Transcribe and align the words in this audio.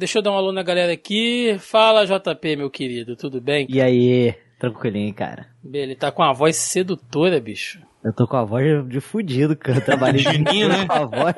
deixa 0.00 0.18
eu 0.18 0.22
dar 0.22 0.32
um 0.32 0.34
alô 0.36 0.50
na 0.50 0.62
galera 0.62 0.92
aqui. 0.92 1.56
Fala, 1.60 2.06
JP, 2.06 2.56
meu 2.56 2.70
querido, 2.70 3.14
tudo 3.14 3.40
bem? 3.40 3.66
E 3.68 3.80
aí, 3.80 4.34
tranquilinho, 4.58 5.12
cara. 5.14 5.46
Ele 5.72 5.94
tá 5.94 6.10
com 6.10 6.22
a 6.22 6.32
voz 6.32 6.56
sedutora, 6.56 7.38
bicho. 7.40 7.78
Eu 8.02 8.14
tô 8.14 8.26
com 8.26 8.36
a 8.38 8.44
voz 8.44 8.88
de 8.88 8.98
fudido, 8.98 9.54
cara. 9.54 9.78
Eu 9.78 9.84
trabalhei 9.84 10.22
Geninho, 10.22 10.68
né? 10.70 10.86
com 10.86 10.92
a 10.94 11.04
voz. 11.04 11.34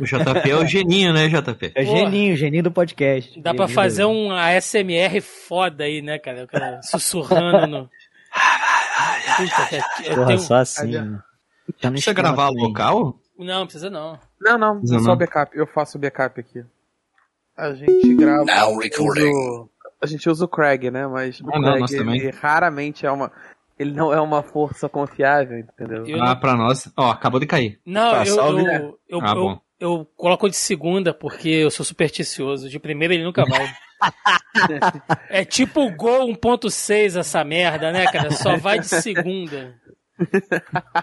O 0.00 0.04
JP 0.04 0.50
é 0.50 0.56
o 0.56 0.64
geninho, 0.66 1.12
né, 1.12 1.28
JP? 1.28 1.72
É 1.74 1.82
o 1.82 1.84
geninho, 1.84 2.34
geninho 2.36 2.62
do 2.62 2.70
podcast. 2.70 3.38
Dá 3.40 3.52
pra 3.52 3.66
Geninho 3.66 3.74
fazer 3.74 4.02
do- 4.04 4.08
um 4.08 4.32
ASMR 4.32 5.20
foda 5.20 5.84
aí, 5.84 6.00
né, 6.00 6.18
cara? 6.18 6.44
O 6.44 6.48
cara 6.48 6.80
sussurrando 6.82 7.66
no. 7.66 7.90
Puta, 9.36 9.76
eu 10.04 10.14
Porra, 10.14 10.26
tenho- 10.28 10.38
só 10.38 10.54
assim. 10.56 10.92
Tá 11.80 11.90
Precisa 11.90 12.14
gravar 12.14 12.48
também. 12.48 12.64
local? 12.64 13.18
Não, 13.38 13.64
precisa 13.66 13.90
não. 13.90 14.18
Não, 14.40 14.56
não, 14.58 14.74
Não, 14.82 14.96
é 14.96 15.00
só 15.00 15.08
não. 15.10 15.16
backup. 15.16 15.56
Eu 15.56 15.66
faço 15.66 15.98
backup 15.98 16.40
aqui. 16.40 16.64
A 17.58 17.74
gente 17.74 18.14
grava. 18.14 18.44
Now 18.44 18.78
recording. 18.78 19.32
a 20.00 20.06
gente 20.06 20.28
usa 20.30 20.44
o 20.44 20.48
Craig, 20.48 20.90
né? 20.90 21.06
Mas 21.08 21.40
o 21.40 21.44
Ah, 21.52 21.58
não, 21.60 21.72
Craig 21.74 21.96
também. 21.96 22.20
ele 22.20 22.30
raramente 22.30 23.04
é 23.04 23.10
uma. 23.10 23.32
Ele 23.78 23.92
não 23.92 24.12
é 24.12 24.20
uma 24.20 24.42
força 24.42 24.88
confiável, 24.88 25.58
entendeu? 25.58 26.06
Eu 26.06 26.22
ah, 26.22 26.28
não- 26.30 26.40
pra 26.40 26.54
nós. 26.56 26.90
Ó, 26.96 27.10
acabou 27.10 27.38
de 27.40 27.46
cair. 27.46 27.78
Não, 27.84 28.10
Tá, 28.12 28.20
eu, 28.26 28.34
salve, 28.34 28.60
eu, 28.60 28.64
né? 28.66 28.90
eu, 29.08 29.20
Ah, 29.22 29.34
eu, 29.36 29.60
eu 29.80 30.06
coloco 30.16 30.48
de 30.48 30.56
segunda 30.56 31.12
porque 31.14 31.48
eu 31.48 31.70
sou 31.70 31.84
supersticioso. 31.84 32.68
De 32.68 32.78
primeira 32.78 33.14
ele 33.14 33.24
nunca 33.24 33.44
vai. 33.44 33.68
é 35.28 35.44
tipo 35.44 35.80
o 35.84 35.94
Gol 35.94 36.28
1.6 36.28 37.16
essa 37.18 37.42
merda, 37.44 37.90
né, 37.92 38.06
cara? 38.10 38.30
Só 38.30 38.56
vai 38.56 38.78
de 38.80 38.86
segunda. 38.86 39.74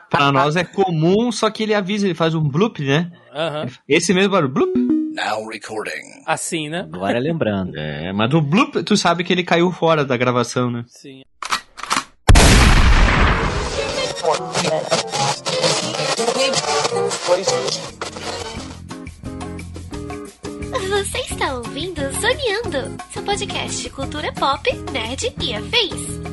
Pra 0.10 0.32
nós 0.32 0.56
é 0.58 0.64
comum, 0.64 1.32
só 1.32 1.50
que 1.50 1.64
ele 1.64 1.74
avisa, 1.74 2.06
ele 2.08 2.14
faz 2.16 2.36
um 2.36 2.42
bloop, 2.42 2.84
né? 2.84 3.12
Aham. 3.34 3.68
Esse 3.88 4.14
mesmo 4.14 4.32
barulho, 4.32 4.54
bloop. 4.54 4.74
Now 5.16 5.48
recording. 5.48 6.24
Assim, 6.26 6.68
né? 6.68 6.90
Agora 6.92 7.18
lembrando. 7.20 7.78
É, 7.78 8.12
mas 8.12 8.34
o 8.34 8.42
bloop, 8.42 8.84
tu 8.84 8.98
sabe 8.98 9.24
que 9.24 9.32
ele 9.32 9.46
caiu 9.46 9.72
fora 9.72 10.04
da 10.04 10.18
gravação, 10.18 10.70
né? 10.70 10.84
Sim. 10.90 11.22
Você 20.90 21.18
está 21.20 21.54
ouvindo 21.56 22.02
Zoneando, 22.20 23.02
seu 23.14 23.24
podcast 23.24 23.82
de 23.84 23.90
cultura 23.90 24.34
pop, 24.34 24.70
nerd 24.92 25.34
e 25.42 25.54
afins. 25.56 26.26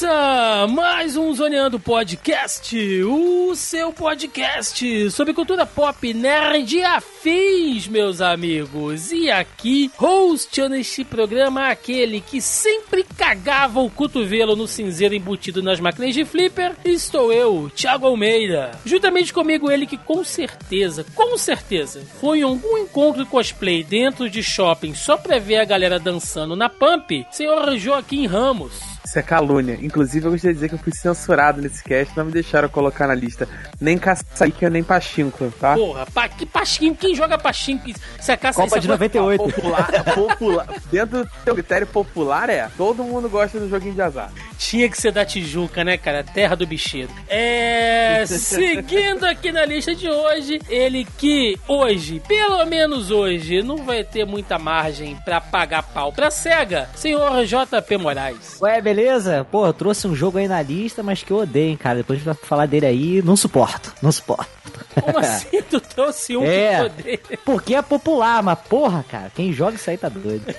Começa 0.00 0.66
mais 0.68 1.14
um 1.14 1.32
Zoneando 1.34 1.78
Podcast, 1.78 2.74
o 3.02 3.54
seu 3.54 3.92
podcast 3.92 5.10
sobre 5.10 5.34
cultura 5.34 5.66
pop, 5.66 6.14
nerd 6.14 6.82
afins, 6.82 7.86
meus 7.86 8.22
amigos. 8.22 9.12
E 9.12 9.30
aqui, 9.30 9.90
hosteando 9.98 10.76
este 10.76 11.04
programa, 11.04 11.68
aquele 11.68 12.22
que 12.22 12.40
sempre 12.40 13.04
cagava 13.04 13.80
o 13.80 13.90
cotovelo 13.90 14.56
no 14.56 14.66
cinzeiro 14.66 15.14
embutido 15.14 15.62
nas 15.62 15.80
máquinas 15.80 16.14
de 16.14 16.24
flipper, 16.24 16.74
estou 16.82 17.30
eu, 17.30 17.70
Thiago 17.74 18.06
Almeida. 18.06 18.70
Juntamente 18.86 19.34
comigo 19.34 19.70
ele 19.70 19.86
que 19.86 19.98
com 19.98 20.24
certeza, 20.24 21.04
com 21.14 21.36
certeza, 21.36 22.02
foi 22.20 22.38
em 22.38 22.42
algum 22.42 22.78
encontro 22.78 23.26
cosplay 23.26 23.84
dentro 23.84 24.30
de 24.30 24.42
shopping 24.42 24.94
só 24.94 25.18
pra 25.18 25.38
ver 25.38 25.58
a 25.58 25.64
galera 25.64 25.98
dançando 25.98 26.56
na 26.56 26.70
Pump, 26.70 27.26
senhor 27.30 27.76
Joaquim 27.76 28.26
Ramos. 28.26 28.89
Isso 29.04 29.18
é 29.18 29.22
calúnia. 29.22 29.78
Inclusive, 29.80 30.26
eu 30.26 30.30
gostaria 30.32 30.52
de 30.52 30.58
dizer 30.60 30.68
que 30.68 30.74
eu 30.74 30.78
fui 30.78 30.92
censurado 30.92 31.60
nesse 31.60 31.82
cast, 31.82 32.16
não 32.16 32.26
me 32.26 32.32
deixaram 32.32 32.68
colocar 32.68 33.06
na 33.08 33.14
lista 33.14 33.48
nem 33.80 33.96
Caçaica 33.98 34.68
nem 34.70 34.82
Pachinko, 34.82 35.52
tá? 35.58 35.74
Porra, 35.74 36.06
pa, 36.12 36.28
que 36.28 36.44
Pachinko? 36.46 36.96
Quem 36.98 37.14
joga 37.14 37.38
Pachinko? 37.38 37.90
Se 38.20 38.30
a 38.30 38.36
caça 38.36 38.60
Copa 38.62 38.76
se 38.76 38.80
de 38.80 38.86
a- 38.86 38.90
98. 38.90 39.42
Popular, 39.42 40.04
popular. 40.14 40.66
Dentro 40.90 41.24
do 41.24 41.30
teu 41.44 41.54
critério 41.54 41.86
popular 41.86 42.48
é, 42.50 42.68
todo 42.76 43.02
mundo 43.02 43.28
gosta 43.28 43.58
do 43.58 43.68
joguinho 43.68 43.94
de 43.94 44.02
azar. 44.02 44.30
Tinha 44.58 44.88
que 44.90 45.00
ser 45.00 45.10
da 45.12 45.24
Tijuca, 45.24 45.82
né, 45.82 45.96
cara? 45.96 46.22
Terra 46.22 46.54
do 46.54 46.66
bicheiro. 46.66 47.10
É. 47.28 48.24
Seguindo 48.28 49.24
aqui 49.24 49.50
na 49.50 49.64
lista 49.64 49.94
de 49.94 50.08
hoje, 50.08 50.60
ele 50.68 51.06
que 51.16 51.58
hoje, 51.66 52.20
pelo 52.28 52.64
menos 52.66 53.10
hoje, 53.10 53.62
não 53.62 53.78
vai 53.78 54.04
ter 54.04 54.26
muita 54.26 54.58
margem 54.58 55.16
pra 55.24 55.40
pagar 55.40 55.82
pau 55.82 56.12
pra 56.12 56.30
SEGA, 56.30 56.88
senhor 56.94 57.44
JP 57.46 57.96
Moraes. 57.96 58.58
Ué, 58.60 58.80
beleza? 58.94 59.46
Pô, 59.50 59.66
eu 59.66 59.72
trouxe 59.72 60.08
um 60.08 60.14
jogo 60.14 60.38
aí 60.38 60.48
na 60.48 60.60
lista, 60.60 61.02
mas 61.02 61.22
que 61.22 61.30
eu 61.30 61.38
odeio, 61.38 61.70
hein, 61.70 61.76
cara. 61.76 61.98
Depois 61.98 62.16
a 62.16 62.18
gente 62.18 62.26
vai 62.26 62.34
falar 62.34 62.66
dele 62.66 62.86
aí, 62.86 63.22
não 63.22 63.36
suporto. 63.36 63.92
Não 64.02 64.10
suporto. 64.10 64.59
Como 65.00 65.18
assim 65.22 65.62
tu 65.68 65.80
trouxe 65.80 66.36
um 66.36 66.44
É. 66.44 66.76
que 66.76 66.82
poder? 66.82 67.20
Porque 67.44 67.74
é 67.74 67.82
popular, 67.82 68.42
mas 68.42 68.58
porra, 68.58 69.04
cara, 69.08 69.30
quem 69.34 69.52
joga 69.52 69.76
isso 69.76 69.90
aí 69.90 69.96
tá 69.96 70.08
doido. 70.08 70.44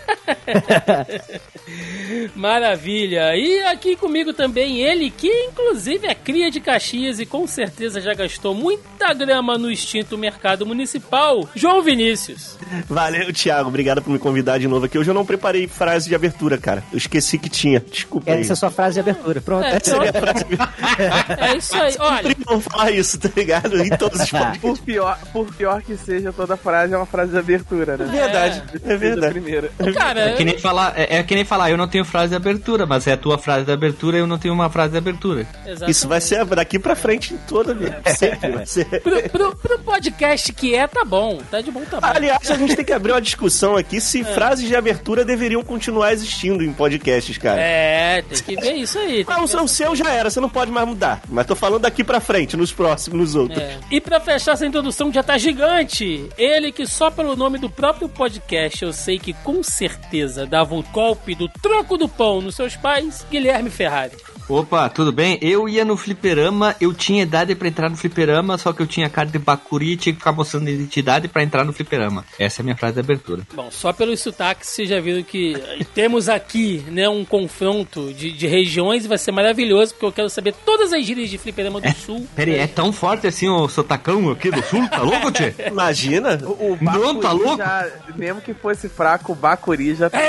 Maravilha. 2.36 3.36
E 3.36 3.62
aqui 3.64 3.96
comigo 3.96 4.34
também 4.34 4.80
ele, 4.82 5.10
que 5.10 5.28
inclusive 5.28 6.08
é 6.08 6.16
cria 6.16 6.52
de 6.52 6.60
Caxias 6.60 7.20
e 7.20 7.26
com 7.26 7.48
certeza 7.48 8.02
já 8.02 8.14
gastou 8.14 8.54
muita 8.54 9.14
grama 9.14 9.58
no 9.58 9.72
extinto 9.72 10.18
mercado 10.18 10.66
municipal, 10.66 11.48
João 11.56 11.82
Vinícius. 11.82 12.58
Valeu, 12.88 13.32
Thiago. 13.34 13.70
Obrigado 13.70 14.02
por 14.02 14.12
me 14.12 14.20
convidar 14.20 14.58
de 14.58 14.68
novo 14.68 14.86
aqui. 14.86 14.98
Hoje 14.98 15.10
eu 15.10 15.14
não 15.14 15.26
preparei 15.26 15.68
frase 15.68 16.10
de 16.10 16.16
abertura, 16.16 16.58
cara. 16.58 16.84
Eu 16.92 16.98
esqueci 16.98 17.38
que 17.38 17.50
tinha. 17.50 17.80
Desculpa 17.80 18.32
aí. 18.32 18.42
Essa 18.42 18.52
é 18.52 18.54
a 18.54 18.58
sua 18.58 18.72
frase 18.72 18.96
de 18.96 19.00
abertura. 19.00 19.42
Pronto. 19.42 19.66
É, 19.66 19.76
Essa 19.78 19.92
é 19.92 19.96
a 19.96 20.00
minha 20.00 20.14
frase. 20.14 20.46
É 21.42 21.58
isso 21.58 21.76
aí. 21.76 21.96
Olha, 22.00 22.36
falar 22.62 22.92
isso, 22.92 23.20
tá 23.20 23.30
ligado? 23.36 23.82
Em 23.82 23.90
todos 24.10 24.22
os 24.22 24.30
podcasts. 24.32 24.62
Por 24.62 24.80
pior, 24.80 25.20
por 25.32 25.54
pior 25.56 25.82
que 25.82 25.96
seja, 25.98 26.32
toda 26.34 26.58
frase 26.58 26.94
é 26.94 26.98
uma 26.98 27.06
frase 27.06 27.32
de 27.32 27.38
abertura, 27.38 27.98
né? 27.98 28.06
Verdade, 28.06 28.64
é 28.86 28.94
a 28.94 28.98
verdade. 28.98 29.32
primeira. 29.34 29.72
cara, 29.94 30.30
É 30.32 30.34
que 30.34 30.44
nem 30.46 30.58
falar, 30.58 30.94
é, 30.98 31.18
é 31.18 31.24
que 31.24 31.36
nem 31.36 31.46
falar, 31.46 31.70
eu 31.72 31.78
não 31.78 31.88
tenho 31.88 32.04
frase 32.06 32.30
de 32.30 32.36
abertura, 32.36 32.86
mas 32.86 33.08
é 33.08 33.14
a 33.14 33.18
tua 33.18 33.38
frase 33.38 33.66
de 33.66 33.72
abertura 33.72 34.18
eu 34.18 34.28
não 34.28 34.38
tenho 34.38 34.54
uma 34.54 34.70
frase 34.70 34.92
de 34.92 34.98
abertura. 34.98 35.46
exatamente. 35.66 35.92
Isso 35.92 36.08
vai 36.08 36.22
ser 36.22 36.44
daqui 36.46 36.78
pra 36.80 36.96
frente 36.96 37.34
em 37.34 37.38
toda 37.48 37.72
a 37.72 37.76
vida. 37.76 38.02
Sempre 38.16 38.52
vai 38.52 38.66
ser. 38.66 38.86
Pro, 39.02 39.30
pro- 39.30 39.56
pro 39.56 39.80
podcast 39.80 40.52
que 40.54 40.74
é, 40.76 40.88
tá 40.88 41.04
bom. 41.06 41.40
Tá 41.50 41.62
de 41.62 41.72
bom 41.72 41.82
tamanho. 41.86 42.14
Aliás, 42.16 42.50
a 42.52 42.56
gente 42.56 42.76
tem 42.76 42.86
que 42.86 42.94
abrir 42.94 43.12
uma 43.12 43.22
discussão 43.22 43.76
aqui 43.76 44.02
se 44.02 44.24
frases 44.24 44.68
de 44.68 44.76
abertura 44.76 45.24
deveriam 45.24 45.64
continuar 45.64 46.12
existindo 46.14 46.64
em 46.64 46.74
podcasts, 46.74 47.38
cara. 47.38 47.62
É, 47.62 48.22
tem 48.24 48.42
que 48.44 48.56
ver 48.62 48.74
isso 48.74 48.98
aí. 48.98 49.24
tem 49.24 49.36
o 49.38 49.42
que 49.44 49.48
seu, 49.50 49.64
o 49.64 49.68
seu 49.68 49.96
já 49.96 50.10
era, 50.12 50.30
você 50.30 50.40
não 50.40 50.50
pode 50.50 50.72
mais 50.72 50.88
mudar. 50.88 51.22
Mas 51.30 51.46
tô 51.46 51.56
falando 51.56 51.82
daqui 51.82 52.04
pra 52.04 52.20
frente, 52.20 52.56
nos 52.58 52.72
próximos, 52.72 53.20
nos 53.20 53.36
outros. 53.36 53.62
É. 53.62 53.78
E 53.92 54.00
pra 54.00 54.22
fechar 54.22 54.54
essa 54.54 54.66
introdução 54.66 55.12
já 55.12 55.22
tá 55.22 55.38
gigante, 55.38 56.30
ele 56.38 56.72
que 56.72 56.88
só 56.88 57.12
pelo 57.12 57.36
nome 57.36 57.58
do 57.58 57.70
próprio 57.70 58.08
podcast 58.08 58.86
eu 58.86 58.94
sei 58.94 59.20
que 59.20 59.34
com 59.34 59.62
certeza 59.62 60.46
dava 60.46 60.76
o 60.76 60.82
golpe 60.82 61.36
do 61.36 61.50
troco 61.50 61.98
do 61.98 62.08
pão 62.08 62.42
nos 62.42 62.56
seus 62.56 62.78
pais, 62.78 63.26
Guilherme 63.30 63.70
Ferrari. 63.70 64.16
Opa, 64.52 64.90
tudo 64.90 65.12
bem? 65.12 65.38
Eu 65.42 65.70
ia 65.70 65.86
no 65.86 65.96
fliperama, 65.96 66.76
eu 66.82 66.94
tinha 66.94 67.24
idade 67.24 67.56
pra 67.56 67.68
entrar 67.68 67.90
no 67.90 67.96
fliperama, 67.96 68.58
só 68.58 68.74
que 68.74 68.82
eu 68.82 68.88
tinha 68.88 69.10
cara 69.10 69.30
de 69.30 69.40
bacuri 69.40 69.94
e 69.94 69.98
tinha 69.98 70.12
que 70.14 70.20
ficar 70.20 70.34
mostrando 70.34 70.70
identidade 70.70 71.28
pra 71.28 71.42
entrar 71.42 71.64
no 71.64 71.72
fliperama. 71.72 72.26
Essa 72.38 72.60
é 72.60 72.62
a 72.62 72.66
minha 72.66 72.76
frase 72.76 72.96
de 72.96 73.00
abertura. 73.00 73.44
Bom, 73.54 73.70
só 73.72 73.94
pelos 73.94 74.20
sotaques 74.20 74.68
vocês 74.70 74.90
já 74.90 75.00
viram 75.00 75.24
que 75.24 75.56
temos 75.94 76.28
aqui 76.28 76.84
né, 76.90 77.08
um 77.08 77.24
confronto 77.24 78.14
de, 78.14 78.32
de 78.32 78.46
regiões 78.48 79.06
e 79.06 79.08
vai 79.08 79.18
ser 79.18 79.32
maravilhoso, 79.32 79.94
porque 79.94 80.06
eu 80.06 80.12
quero 80.12 80.30
saber 80.30 80.54
todas 80.66 80.92
as 80.92 81.06
gírias 81.06 81.30
de 81.30 81.38
Fliperama 81.38 81.80
do 81.80 81.92
Sul. 81.96 82.28
Pera 82.36 82.52
aí, 82.52 82.60
é 82.60 82.68
tão 82.68 82.92
forte 82.92 83.28
assim 83.28 83.48
o 83.48 83.70
sotacão 83.70 84.30
aqui 84.32 84.52
do 84.52 84.62
sul? 84.64 84.86
Tá 84.90 85.02
louco, 85.02 85.32
tchê? 85.32 85.54
Imagina. 85.68 86.38
O, 86.44 86.74
o 86.74 86.78
Não, 86.82 87.16
tá 87.20 87.30
Bacuri 87.30 87.44
louco? 87.44 87.58
já- 87.58 87.88
mesmo 88.18 88.42
que 88.42 88.54
fosse 88.54 88.90
fraco, 88.90 89.32
o 89.32 89.36
Bacuri 89.36 89.96
já 89.96 90.10
tá. 90.10 90.20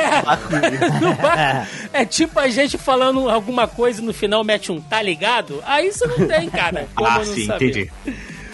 Não 1.01 1.15
vai- 1.15 1.67
é 1.93 2.05
tipo 2.05 2.39
a 2.39 2.49
gente 2.49 2.79
falando 2.79 3.29
alguma 3.29 3.67
coisa 3.67 4.01
e 4.01 4.05
no 4.13 4.19
final 4.19 4.45
mete 4.45 4.71
um 4.71 4.81
tá 4.81 5.01
ligado? 5.01 5.63
Aí 5.65 5.91
você 5.91 6.07
não 6.07 6.29
tem, 6.29 6.49
cara. 6.51 6.87
Ah, 7.03 7.25
sim, 7.25 7.47
saber? 7.47 7.71
entendi. 7.71 7.93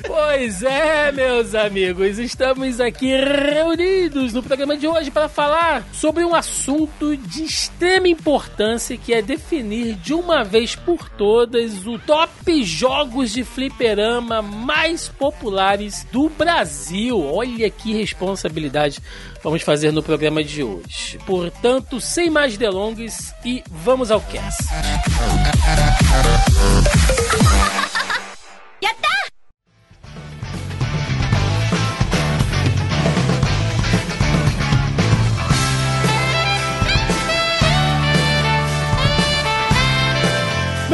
Pois 0.07 0.63
é, 0.63 1.11
meus 1.13 1.55
amigos, 1.55 2.19
estamos 2.19 2.81
aqui 2.81 3.15
reunidos 3.17 4.33
no 4.33 4.43
programa 4.43 4.77
de 4.77 4.87
hoje 4.87 5.11
para 5.11 5.29
falar 5.29 5.85
sobre 5.93 6.25
um 6.25 6.35
assunto 6.35 7.17
de 7.17 7.45
extrema 7.45 8.09
importância 8.09 8.97
que 8.97 9.13
é 9.13 9.21
definir 9.21 9.95
de 9.97 10.15
uma 10.15 10.45
vez 10.45 10.77
por 10.77 11.09
todas 11.09 11.87
o 11.87 11.99
top 11.99 12.63
jogos 12.63 13.33
de 13.33 13.45
fliperama 13.45 14.41
mais 14.43 15.09
populares 15.09 16.07
do 16.13 16.29
Brasil. 16.29 17.21
Olha 17.21 17.69
que 17.71 17.93
responsabilidade 17.93 19.01
vamos 19.43 19.63
fazer 19.63 19.93
no 19.93 20.03
programa 20.03 20.43
de 20.45 20.63
hoje. 20.63 21.19
Portanto, 21.27 22.01
sem 22.01 22.31
mais 22.31 22.57
delongas 22.57 23.35
e 23.45 23.63
vamos 23.69 24.11
ao 24.11 24.21
cast. 24.21 24.65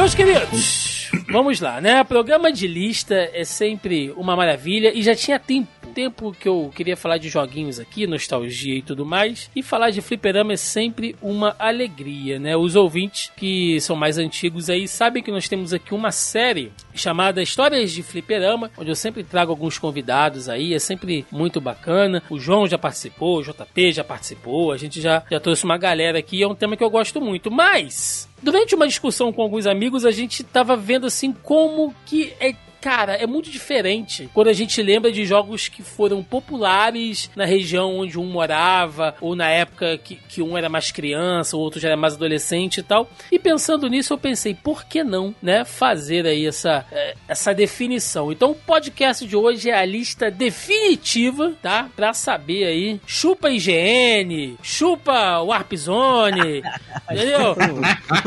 Meus 0.04 0.14
queridos, 0.14 1.10
vamos 1.32 1.60
lá, 1.60 1.80
né? 1.80 2.04
Programa 2.04 2.52
de 2.52 2.66
lista 2.66 3.14
é 3.32 3.42
sempre 3.42 4.12
uma 4.18 4.36
maravilha 4.36 4.92
e 4.94 5.02
já 5.02 5.14
tinha 5.14 5.38
tempo. 5.38 5.72
Tempo 5.94 6.36
que 6.38 6.46
eu 6.46 6.70
queria 6.74 6.96
falar 6.96 7.16
de 7.18 7.30
joguinhos 7.30 7.78
aqui, 7.78 8.06
nostalgia 8.06 8.76
e 8.76 8.82
tudo 8.82 9.06
mais. 9.06 9.48
E 9.56 9.62
falar 9.62 9.90
de 9.90 10.02
fliperama 10.02 10.52
é 10.52 10.56
sempre 10.56 11.16
uma 11.22 11.56
alegria, 11.58 12.38
né? 12.38 12.54
Os 12.54 12.76
ouvintes 12.76 13.32
que 13.34 13.80
são 13.80 13.96
mais 13.96 14.18
antigos 14.18 14.68
aí 14.68 14.86
sabem 14.86 15.22
que 15.22 15.30
nós 15.30 15.48
temos 15.48 15.72
aqui 15.72 15.94
uma 15.94 16.10
série 16.10 16.70
chamada 16.92 17.40
Histórias 17.40 17.92
de 17.92 18.02
Fliperama, 18.02 18.70
onde 18.76 18.90
eu 18.90 18.96
sempre 18.96 19.22
trago 19.22 19.52
alguns 19.52 19.78
convidados 19.78 20.50
aí, 20.50 20.74
é 20.74 20.78
sempre 20.78 21.24
muito 21.30 21.60
bacana. 21.62 22.22
O 22.28 22.38
João 22.38 22.66
já 22.66 22.76
participou, 22.76 23.38
o 23.38 23.42
JP 23.42 23.92
já 23.92 24.04
participou, 24.04 24.72
a 24.72 24.76
gente 24.76 25.00
já, 25.00 25.22
já 25.30 25.40
trouxe 25.40 25.64
uma 25.64 25.78
galera 25.78 26.18
aqui, 26.18 26.42
é 26.42 26.46
um 26.46 26.56
tema 26.56 26.76
que 26.76 26.84
eu 26.84 26.90
gosto 26.90 27.20
muito. 27.20 27.52
Mas, 27.52 28.28
durante 28.44 28.74
uma 28.74 28.86
discussão 28.86 29.32
com 29.32 29.42
alguns 29.42 29.66
amigos, 29.66 30.04
a 30.04 30.10
gente 30.10 30.44
tava 30.44 30.76
vendo 30.76 31.06
assim 31.06 31.32
como 31.32 31.94
que 32.04 32.34
é 32.38 32.54
cara, 32.84 33.14
é 33.14 33.26
muito 33.26 33.50
diferente 33.50 34.28
quando 34.34 34.48
a 34.48 34.52
gente 34.52 34.82
lembra 34.82 35.10
de 35.10 35.24
jogos 35.24 35.68
que 35.68 35.82
foram 35.82 36.22
populares 36.22 37.30
na 37.34 37.46
região 37.46 37.96
onde 37.96 38.18
um 38.18 38.26
morava, 38.26 39.14
ou 39.22 39.34
na 39.34 39.48
época 39.48 39.96
que, 39.96 40.16
que 40.16 40.42
um 40.42 40.54
era 40.54 40.68
mais 40.68 40.92
criança, 40.92 41.56
o 41.56 41.60
outro 41.60 41.80
já 41.80 41.88
era 41.88 41.96
mais 41.96 42.12
adolescente 42.12 42.80
e 42.80 42.82
tal. 42.82 43.08
E 43.32 43.38
pensando 43.38 43.88
nisso, 43.88 44.12
eu 44.12 44.18
pensei, 44.18 44.54
por 44.54 44.84
que 44.84 45.02
não, 45.02 45.34
né, 45.40 45.64
fazer 45.64 46.26
aí 46.26 46.46
essa, 46.46 46.84
eh, 46.92 47.14
essa 47.26 47.54
definição? 47.54 48.30
Então, 48.30 48.50
o 48.50 48.54
podcast 48.54 49.26
de 49.26 49.34
hoje 49.34 49.70
é 49.70 49.78
a 49.78 49.84
lista 49.86 50.30
definitiva, 50.30 51.54
tá? 51.62 51.88
Pra 51.96 52.12
saber 52.12 52.64
aí, 52.64 53.00
chupa 53.06 53.48
IGN, 53.48 54.58
chupa 54.62 55.40
Warp 55.40 55.72
Zone, 55.74 56.62
entendeu? 57.10 57.56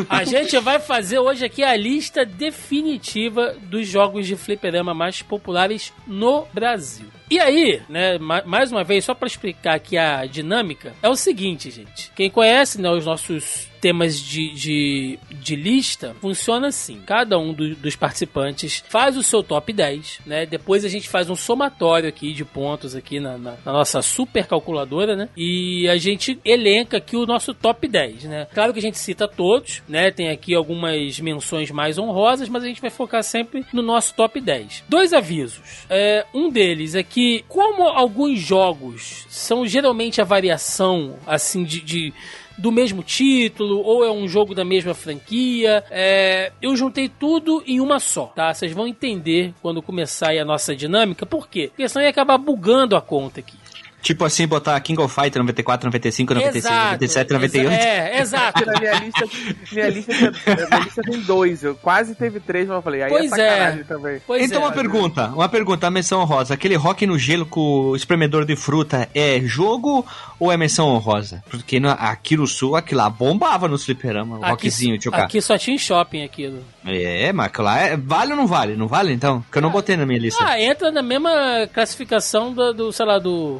A 0.09 0.23
gente 0.23 0.57
vai 0.57 0.79
fazer 0.79 1.19
hoje 1.19 1.45
aqui 1.45 1.63
a 1.63 1.75
lista 1.75 2.25
definitiva 2.25 3.55
dos 3.61 3.87
jogos 3.87 4.25
de 4.25 4.35
fliperama 4.47 4.93
mais 4.93 5.21
populares 5.21 5.91
no 6.07 6.47
Brasil. 6.53 7.07
E 7.29 7.37
aí, 7.37 7.81
né, 7.89 8.17
ma- 8.17 8.43
mais 8.45 8.71
uma 8.71 8.81
vez, 8.81 9.03
só 9.03 9.13
para 9.13 9.27
explicar 9.27 9.75
aqui 9.75 9.97
a 9.97 10.25
dinâmica, 10.25 10.93
é 11.03 11.09
o 11.09 11.15
seguinte, 11.17 11.69
gente. 11.69 12.09
Quem 12.15 12.29
conhece 12.31 12.79
né, 12.81 12.89
os 12.89 13.05
nossos 13.05 13.67
temas 13.87 14.19
de, 14.19 14.49
de, 14.53 15.19
de 15.31 15.55
lista, 15.55 16.13
funciona 16.19 16.67
assim. 16.67 16.99
Cada 17.05 17.39
um 17.39 17.53
do- 17.53 17.73
dos 17.75 17.95
participantes 17.95 18.83
faz 18.89 19.15
o 19.15 19.23
seu 19.23 19.41
top 19.41 19.71
10, 19.71 20.19
né? 20.25 20.45
Depois 20.45 20.83
a 20.83 20.89
gente 20.89 21.07
faz 21.07 21.29
um 21.29 21.37
somatório 21.37 22.09
aqui 22.09 22.33
de 22.33 22.43
pontos 22.43 22.95
aqui 22.95 23.17
na, 23.21 23.37
na- 23.37 23.55
na 23.65 23.71
nossa 23.71 24.01
super 24.01 24.45
calculadora, 24.45 25.15
né? 25.15 25.29
E 25.37 25.87
a 25.87 25.95
gente 25.95 26.37
elenca 26.43 26.97
aqui 26.97 27.15
o 27.15 27.25
nosso 27.25 27.53
top 27.53 27.87
10, 27.87 28.25
né? 28.25 28.45
Claro 28.53 28.73
que 28.73 28.79
a 28.79 28.81
gente 28.81 28.97
cita 28.97 29.25
todos, 29.25 29.81
né? 29.87 30.11
Tem 30.11 30.29
aqui 30.31 30.53
algumas 30.53 31.17
menções 31.21 31.71
mais 31.71 31.97
honrosas, 31.97 32.49
mas 32.49 32.63
a 32.63 32.67
gente 32.67 32.81
vai 32.81 32.89
focar 32.89 33.23
sempre 33.23 33.65
no 33.71 33.81
nosso 33.81 34.13
top 34.15 34.41
10. 34.41 34.83
Dois 34.89 35.13
avisos. 35.13 35.61
É, 35.89 36.25
um 36.33 36.49
deles 36.49 36.93
é 36.93 37.03
que, 37.03 37.45
como 37.47 37.83
alguns 37.83 38.37
jogos 38.41 39.25
são 39.29 39.65
geralmente 39.65 40.19
a 40.19 40.25
variação, 40.25 41.15
assim, 41.25 41.63
de- 41.63 41.79
de 41.81 42.13
do 42.57 42.71
mesmo 42.71 43.03
título, 43.03 43.81
ou 43.81 44.03
é 44.03 44.11
um 44.11 44.27
jogo 44.27 44.55
da 44.55 44.65
mesma 44.65 44.93
franquia. 44.93 45.83
É, 45.89 46.51
eu 46.61 46.75
juntei 46.75 47.07
tudo 47.07 47.63
em 47.65 47.79
uma 47.79 47.99
só, 47.99 48.27
tá? 48.27 48.53
Vocês 48.53 48.71
vão 48.71 48.87
entender 48.87 49.53
quando 49.61 49.81
começar 49.81 50.31
a 50.31 50.45
nossa 50.45 50.75
dinâmica, 50.75 51.25
por 51.25 51.47
quê? 51.47 51.67
Porque 51.69 51.87
senão 51.87 52.03
ia 52.03 52.09
acabar 52.09 52.37
bugando 52.37 52.95
a 52.95 53.01
conta 53.01 53.39
aqui. 53.39 53.57
Tipo 54.01 54.23
assim, 54.25 54.47
botar 54.47 54.79
King 54.79 55.01
of 55.01 55.13
Fighter 55.13 55.41
94, 55.41 55.87
95, 55.87 56.33
96, 56.33 56.65
Exato, 56.65 56.85
97, 56.85 57.33
98. 57.33 57.67
exa- 57.71 57.83
É, 57.83 58.19
exato. 58.21 58.65
Na 58.65 58.79
minha 58.79 58.93
lista, 58.99 59.25
minha 59.71 59.89
lista, 59.89 60.13
tem- 60.13 60.55
minha 60.67 60.79
lista 60.83 61.01
tem 61.01 61.21
dois. 61.21 61.63
Eu 61.63 61.75
quase 61.75 62.15
teve 62.15 62.39
três, 62.39 62.67
mas 62.67 62.77
eu 62.77 62.81
falei, 62.81 63.01
aí 63.03 63.09
Pois 63.09 63.31
é 63.33 63.47
é. 63.57 63.83
também. 63.87 64.21
Pois 64.25 64.43
então 64.43 64.61
é. 64.61 64.65
uma 64.65 64.71
pergunta, 64.71 65.27
uma 65.29 65.49
pergunta, 65.49 65.87
a 65.87 65.91
menção 65.91 66.21
honrosa. 66.21 66.53
Aquele 66.53 66.75
rock 66.75 67.05
no 67.07 67.17
gelo 67.17 67.45
com 67.45 67.59
o 67.89 67.95
espremedor 67.95 68.45
de 68.45 68.55
fruta 68.55 69.09
é 69.13 69.41
jogo 69.41 70.05
ou 70.39 70.51
é 70.51 70.57
menção 70.57 70.87
honrosa? 70.89 71.43
Porque 71.49 71.79
no, 71.79 71.89
aqui 71.89 72.37
no 72.37 72.45
sul, 72.47 72.75
aquilo 72.75 73.01
lá 73.01 73.09
bombava 73.09 73.67
no 73.67 73.77
fliperama, 73.79 74.37
o 74.37 74.41
rockzinho, 74.41 74.97
tio 74.97 75.13
aqui 75.13 75.41
só 75.41 75.57
tinha 75.57 75.75
em 75.75 75.79
shopping 75.79 76.23
aquilo. 76.23 76.63
É, 76.85 77.33
mas 77.33 77.51
lá 77.57 77.79
é, 77.79 77.97
vale 77.97 78.31
ou 78.31 78.37
não 78.37 78.47
vale? 78.47 78.75
Não 78.77 78.87
vale 78.87 79.11
então? 79.11 79.41
Porque 79.41 79.57
eu 79.57 79.61
não 79.61 79.71
botei 79.71 79.97
na 79.97 80.05
minha 80.05 80.19
lista. 80.19 80.41
Ah, 80.45 80.61
entra 80.61 80.91
na 80.91 81.01
mesma 81.01 81.67
classificação 81.73 82.53
do, 82.53 82.73
do, 82.73 82.91
sei 82.93 83.05
lá, 83.05 83.19
do 83.19 83.59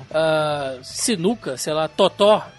sinuca, 0.83 1.57
sei 1.57 1.73
lá, 1.73 1.87
totó. 1.87 2.43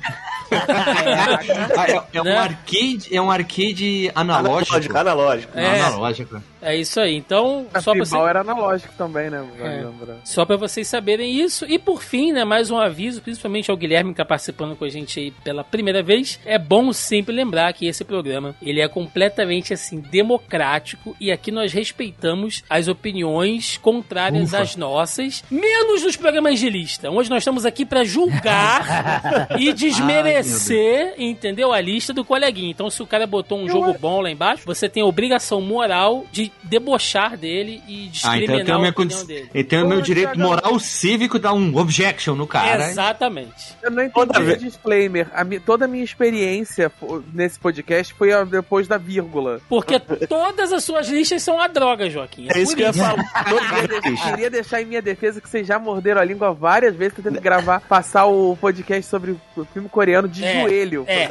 É, 0.50 2.19
é 2.19 2.23
né? 2.23 2.35
um 2.35 2.38
arcade, 2.38 3.09
é 3.12 3.20
um 3.20 3.31
arcade 3.31 4.11
analógico. 4.15 4.75
Analógico, 4.75 4.97
analógico. 4.97 5.59
É. 5.59 5.81
analógico. 5.82 6.43
É 6.60 6.76
isso 6.76 7.00
aí. 7.00 7.14
Então, 7.16 7.66
A 7.72 7.81
só 7.81 7.93
Pinball 7.93 8.06
você... 8.06 8.31
era 8.31 8.40
analógico 8.40 8.93
também, 8.96 9.31
né? 9.31 9.46
É. 9.60 9.84
Lembrar. 9.84 10.16
Só 10.25 10.44
pra 10.44 10.56
vocês 10.56 10.87
saberem 10.87 11.40
isso. 11.40 11.64
E 11.66 11.78
por 11.78 12.02
fim, 12.02 12.32
né, 12.32 12.44
mais 12.44 12.70
um 12.70 12.78
aviso, 12.78 13.22
principalmente 13.22 13.70
ao 13.70 13.76
Guilherme 13.76 14.10
que 14.10 14.16
tá 14.16 14.25
participando 14.25 14.76
com 14.76 14.84
a 14.84 14.88
gente 14.88 15.20
aí 15.20 15.31
pela 15.31 15.62
primeira 15.62 16.02
vez. 16.02 16.40
É 16.44 16.58
bom 16.58 16.93
sempre 16.93 17.34
lembrar 17.34 17.72
que 17.72 17.87
esse 17.87 18.05
programa, 18.05 18.55
ele 18.60 18.81
é 18.81 18.88
completamente 18.88 19.72
assim 19.72 20.00
democrático 20.00 21.16
e 21.20 21.31
aqui 21.31 21.50
nós 21.50 21.72
respeitamos 21.72 22.64
as 22.69 22.88
opiniões 22.88 23.76
contrárias 23.78 24.49
Ufa. 24.49 24.60
às 24.60 24.76
nossas, 24.76 25.44
menos 25.50 26.02
nos 26.02 26.16
programas 26.16 26.58
de 26.58 26.69
lista, 26.69 27.10
onde 27.10 27.31
nós 27.31 27.43
estamos 27.43 27.64
aqui 27.64 27.84
pra 27.84 28.05
julgar 28.05 29.49
e 29.58 29.72
desmerecer, 29.72 31.14
entendeu? 31.19 31.72
A 31.72 31.81
lista 31.81 32.12
do 32.12 32.25
coleguinha. 32.25 32.70
Então, 32.70 32.90
se 32.90 33.02
o 33.02 33.06
cara 33.06 33.26
botou 33.26 33.58
um 33.58 33.69
jogo 33.69 33.96
bom 33.99 34.20
lá 34.20 34.31
embaixo, 34.31 34.64
você 34.64 34.88
tem 34.88 35.02
a 35.02 35.06
obrigação 35.06 35.60
moral 35.60 36.25
de 36.32 36.48
debochar 36.62 37.37
dele 37.37 37.83
e 37.87 38.11
Ah, 38.25 38.37
então 38.37 38.37
eu 38.37 38.41
discriminar 38.41 38.77
a 38.77 38.79
minha 38.79 38.91
opinião 38.91 39.19
condi- 39.21 39.27
dele. 39.27 39.50
eu 39.55 39.65
tenho 39.65 39.89
meu 39.89 40.00
direito 40.00 40.33
Thiagão. 40.33 40.49
moral 40.49 40.79
cívico 40.79 41.39
dar 41.39 41.53
um 41.53 41.77
objection 41.77 42.35
no 42.35 42.47
cara. 42.47 42.91
Exatamente. 42.91 43.77
Eu 43.83 43.91
não 43.91 44.03
entendi 44.03 44.15
Toda 44.15 44.41
o 44.41 44.56
disclaimer. 44.56 45.29
A 45.33 45.45
mi- 45.45 45.61
toda 45.61 45.85
a 45.85 45.89
minha 45.89 46.05
experiência 46.05 46.91
nesse 47.33 47.59
podcast 47.59 48.12
foi 48.15 48.31
depois 48.47 48.87
da 48.89 48.97
vírgula. 48.99 49.61
Porque 49.69 49.99
todas 50.29 50.73
as 50.73 50.85
suas 50.85 51.09
listas 51.09 51.43
são 51.43 51.61
a 51.61 51.67
droga, 51.67 52.09
Joaquim. 52.11 52.49
É 52.55 52.59
isso 52.61 52.73
por 52.73 52.77
que 52.77 52.83
eu 52.83 52.87
ia 52.89 52.93
falar. 52.93 53.25
Todos 53.49 54.21
Queria, 54.31 54.51
deixar 54.51 54.83
em 54.83 54.85
minha 54.85 55.03
defesa 55.03 55.41
que 55.41 55.49
vocês 55.49 55.67
já 55.67 55.79
morderam 55.79 56.21
a 56.21 56.25
língua 56.25 56.53
várias 56.53 56.94
vezes 56.94 57.15
tentando 57.15 57.41
gravar, 57.41 57.81
passar 57.81 58.27
o 58.27 58.56
podcast 58.61 59.08
sobre 59.08 59.32
o 59.56 59.65
filme 59.72 59.89
coreano 59.89 60.29
de 60.29 60.44
É, 60.44 60.61
joelho. 60.63 61.05
é. 61.06 61.29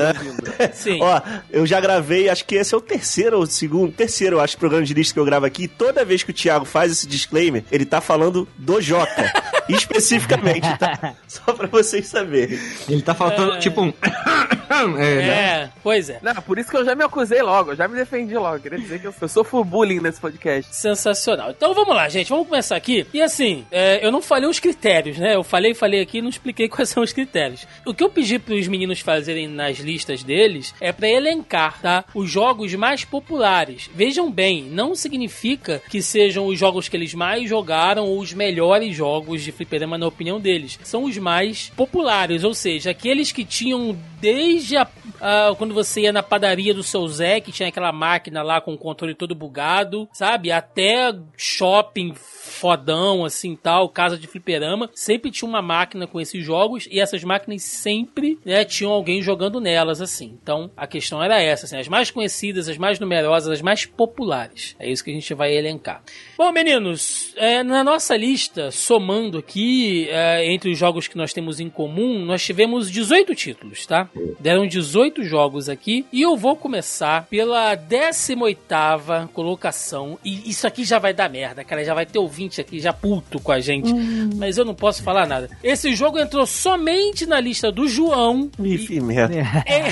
Sim. 0.73 0.99
Ó, 1.01 1.21
eu 1.51 1.65
já 1.65 1.79
gravei, 1.79 2.29
acho 2.29 2.45
que 2.45 2.55
esse 2.55 2.73
é 2.73 2.77
o 2.77 2.81
terceiro 2.81 3.37
ou 3.37 3.43
o 3.43 3.47
segundo, 3.47 3.91
terceiro, 3.91 4.37
eu 4.37 4.39
acho, 4.41 4.57
programa 4.57 4.85
de 4.85 4.93
lista 4.93 5.06
que 5.13 5.19
eu 5.19 5.25
gravo 5.25 5.45
aqui. 5.45 5.67
Toda 5.67 6.05
vez 6.05 6.23
que 6.23 6.31
o 6.31 6.33
Thiago 6.33 6.65
faz 6.65 6.91
esse 6.91 7.07
disclaimer, 7.07 7.63
ele 7.71 7.85
tá 7.85 8.01
falando 8.01 8.47
do 8.57 8.81
Joca. 8.81 9.31
especificamente, 9.69 10.67
tá? 10.77 11.15
Só 11.27 11.53
pra 11.53 11.67
vocês 11.67 12.07
saberem. 12.07 12.59
Ele 12.87 13.01
tá 13.01 13.13
faltando, 13.13 13.53
É. 13.53 13.59
tipo 13.59 13.81
um. 13.81 13.93
é, 14.97 15.15
né? 15.15 15.27
É, 15.27 15.69
pois 15.83 16.09
é. 16.09 16.19
Não, 16.21 16.33
por 16.35 16.57
isso 16.57 16.69
que 16.69 16.77
eu 16.77 16.85
já 16.85 16.95
me 16.95 17.03
acusei 17.03 17.41
logo, 17.41 17.71
eu 17.71 17.75
já 17.75 17.87
me 17.87 17.95
defendi 17.95 18.35
logo. 18.35 18.59
Queria 18.59 18.79
dizer 18.79 18.99
que 18.99 19.07
eu, 19.07 19.13
eu 19.19 19.27
sofro 19.27 19.63
bullying 19.63 19.99
nesse 19.99 20.19
podcast. 20.19 20.73
Sensacional. 20.75 21.51
Então 21.51 21.73
vamos 21.73 21.95
lá, 21.95 22.07
gente. 22.09 22.29
Vamos 22.29 22.47
começar 22.47 22.75
aqui. 22.75 23.05
E 23.13 23.21
assim, 23.21 23.65
é, 23.71 24.05
eu 24.05 24.11
não 24.11 24.21
falei 24.21 24.49
os 24.49 24.59
critérios, 24.59 25.17
né? 25.17 25.35
Eu 25.35 25.43
falei, 25.43 25.73
falei 25.73 26.01
aqui 26.01 26.19
e 26.19 26.21
não 26.21 26.29
expliquei 26.29 26.67
quais 26.69 26.89
são 26.89 27.03
os 27.03 27.13
critérios. 27.13 27.67
O 27.85 27.93
que 27.93 28.03
eu 28.03 28.09
pedi 28.09 28.39
pros 28.39 28.67
meninos 28.67 28.99
fazerem 28.99 29.47
nas 29.47 29.77
listas 29.77 30.23
deles 30.23 30.73
é 30.79 30.91
pra 30.91 31.07
elencar, 31.09 31.79
tá? 31.81 32.05
Os 32.13 32.29
jogos 32.29 32.73
mais 32.75 33.03
populares. 33.03 33.89
Vejam 33.93 34.31
bem, 34.31 34.63
não 34.63 34.95
significa 34.95 35.81
que 35.89 36.01
sejam 36.01 36.45
os 36.45 36.57
jogos 36.59 36.87
que 36.87 36.95
eles 36.97 37.13
mais 37.13 37.47
jogaram 37.49 38.05
ou 38.05 38.19
os 38.19 38.33
melhores 38.33 38.95
jogos 38.95 39.41
de 39.43 39.51
fliperama 39.57 39.97
na 39.97 40.07
opinião 40.07 40.39
deles. 40.39 40.79
São 40.83 41.03
os 41.03 41.17
mais 41.17 41.71
populares, 41.75 42.43
ou 42.43 42.53
seja, 42.53 42.91
aqueles 42.91 43.31
que 43.31 43.43
tinham 43.43 43.97
desde 44.19 44.77
a, 44.77 44.87
a- 45.21 45.55
quando 45.57 45.73
você 45.73 46.01
ia 46.01 46.11
na 46.13 46.23
padaria 46.23 46.73
do 46.73 46.83
seu 46.83 47.07
Zé, 47.07 47.39
que 47.39 47.51
tinha 47.51 47.69
aquela 47.69 47.91
máquina 47.91 48.41
lá 48.43 48.59
com 48.61 48.73
o 48.73 48.77
controle 48.77 49.13
todo 49.13 49.35
bugado, 49.35 50.07
sabe? 50.13 50.51
Até 50.51 51.13
shopping 51.35 52.13
fodão, 52.15 53.23
assim, 53.25 53.55
tal, 53.55 53.89
casa 53.89 54.17
de 54.17 54.25
fliperama, 54.27 54.89
sempre 54.93 55.29
tinha 55.29 55.47
uma 55.47 55.61
máquina 55.61 56.07
com 56.07 56.19
esses 56.19 56.43
jogos 56.43 56.87
e 56.89 56.99
essas 56.99 57.23
máquinas 57.23 57.61
sempre, 57.63 58.39
né, 58.43 58.63
tinham 58.65 58.91
alguém 58.91 59.21
jogando 59.21 59.59
nelas, 59.61 60.01
assim. 60.01 60.37
Então, 60.41 60.71
a 60.75 60.87
questão 60.87 61.21
era 61.21 61.39
essa, 61.41 61.65
assim, 61.65 61.77
as 61.77 61.87
mais 61.87 62.09
conhecidas, 62.09 62.67
as 62.67 62.77
mais 62.77 62.99
numerosas, 62.99 63.49
as 63.51 63.61
mais 63.61 63.85
populares. 63.85 64.75
É 64.79 64.89
isso 64.89 65.03
que 65.03 65.11
a 65.11 65.13
gente 65.13 65.33
vai 65.33 65.55
elencar. 65.55 66.01
Bom, 66.37 66.51
meninos, 66.51 67.33
é, 67.35 67.61
na 67.63 67.83
nossa 67.83 68.15
lista, 68.17 68.71
somando 68.71 69.37
aqui, 69.37 70.07
é, 70.09 70.51
entre 70.51 70.71
os 70.71 70.77
jogos 70.77 71.07
que 71.07 71.17
nós 71.17 71.33
temos 71.33 71.59
em 71.59 71.69
comum, 71.69 72.25
nós 72.25 72.43
tivemos 72.43 72.89
18 72.89 73.35
títulos, 73.35 73.85
tá? 73.85 74.06
Deram 74.39 74.67
18 74.67 75.23
jogos 75.23 75.69
aqui 75.69 76.05
e 76.11 76.21
eu 76.21 76.35
vou 76.37 76.55
começar 76.55 77.25
pela 77.29 77.75
18ª 77.75 79.27
colocação. 79.29 80.17
E 80.23 80.49
isso 80.49 80.65
aqui 80.67 80.83
já 80.83 80.99
vai 80.99 81.13
dar 81.13 81.29
merda, 81.29 81.63
cara, 81.63 81.83
já 81.83 81.93
vai 81.93 82.05
ter 82.05 82.19
ouvinte 82.19 82.61
aqui 82.61 82.79
já 82.79 82.93
puto 82.93 83.39
com 83.39 83.51
a 83.51 83.59
gente. 83.59 83.91
Mas 84.35 84.57
eu 84.57 84.65
não 84.65 84.75
posso 84.75 85.03
falar 85.03 85.27
nada. 85.27 85.49
Esse 85.63 85.95
jogo 85.95 86.19
entrou 86.19 86.45
somente 86.45 87.25
na 87.25 87.39
lista 87.39 87.71
do 87.71 87.87
João. 87.87 88.49
Ih, 88.59 88.99
merda. 89.01 89.35
É, 89.67 89.91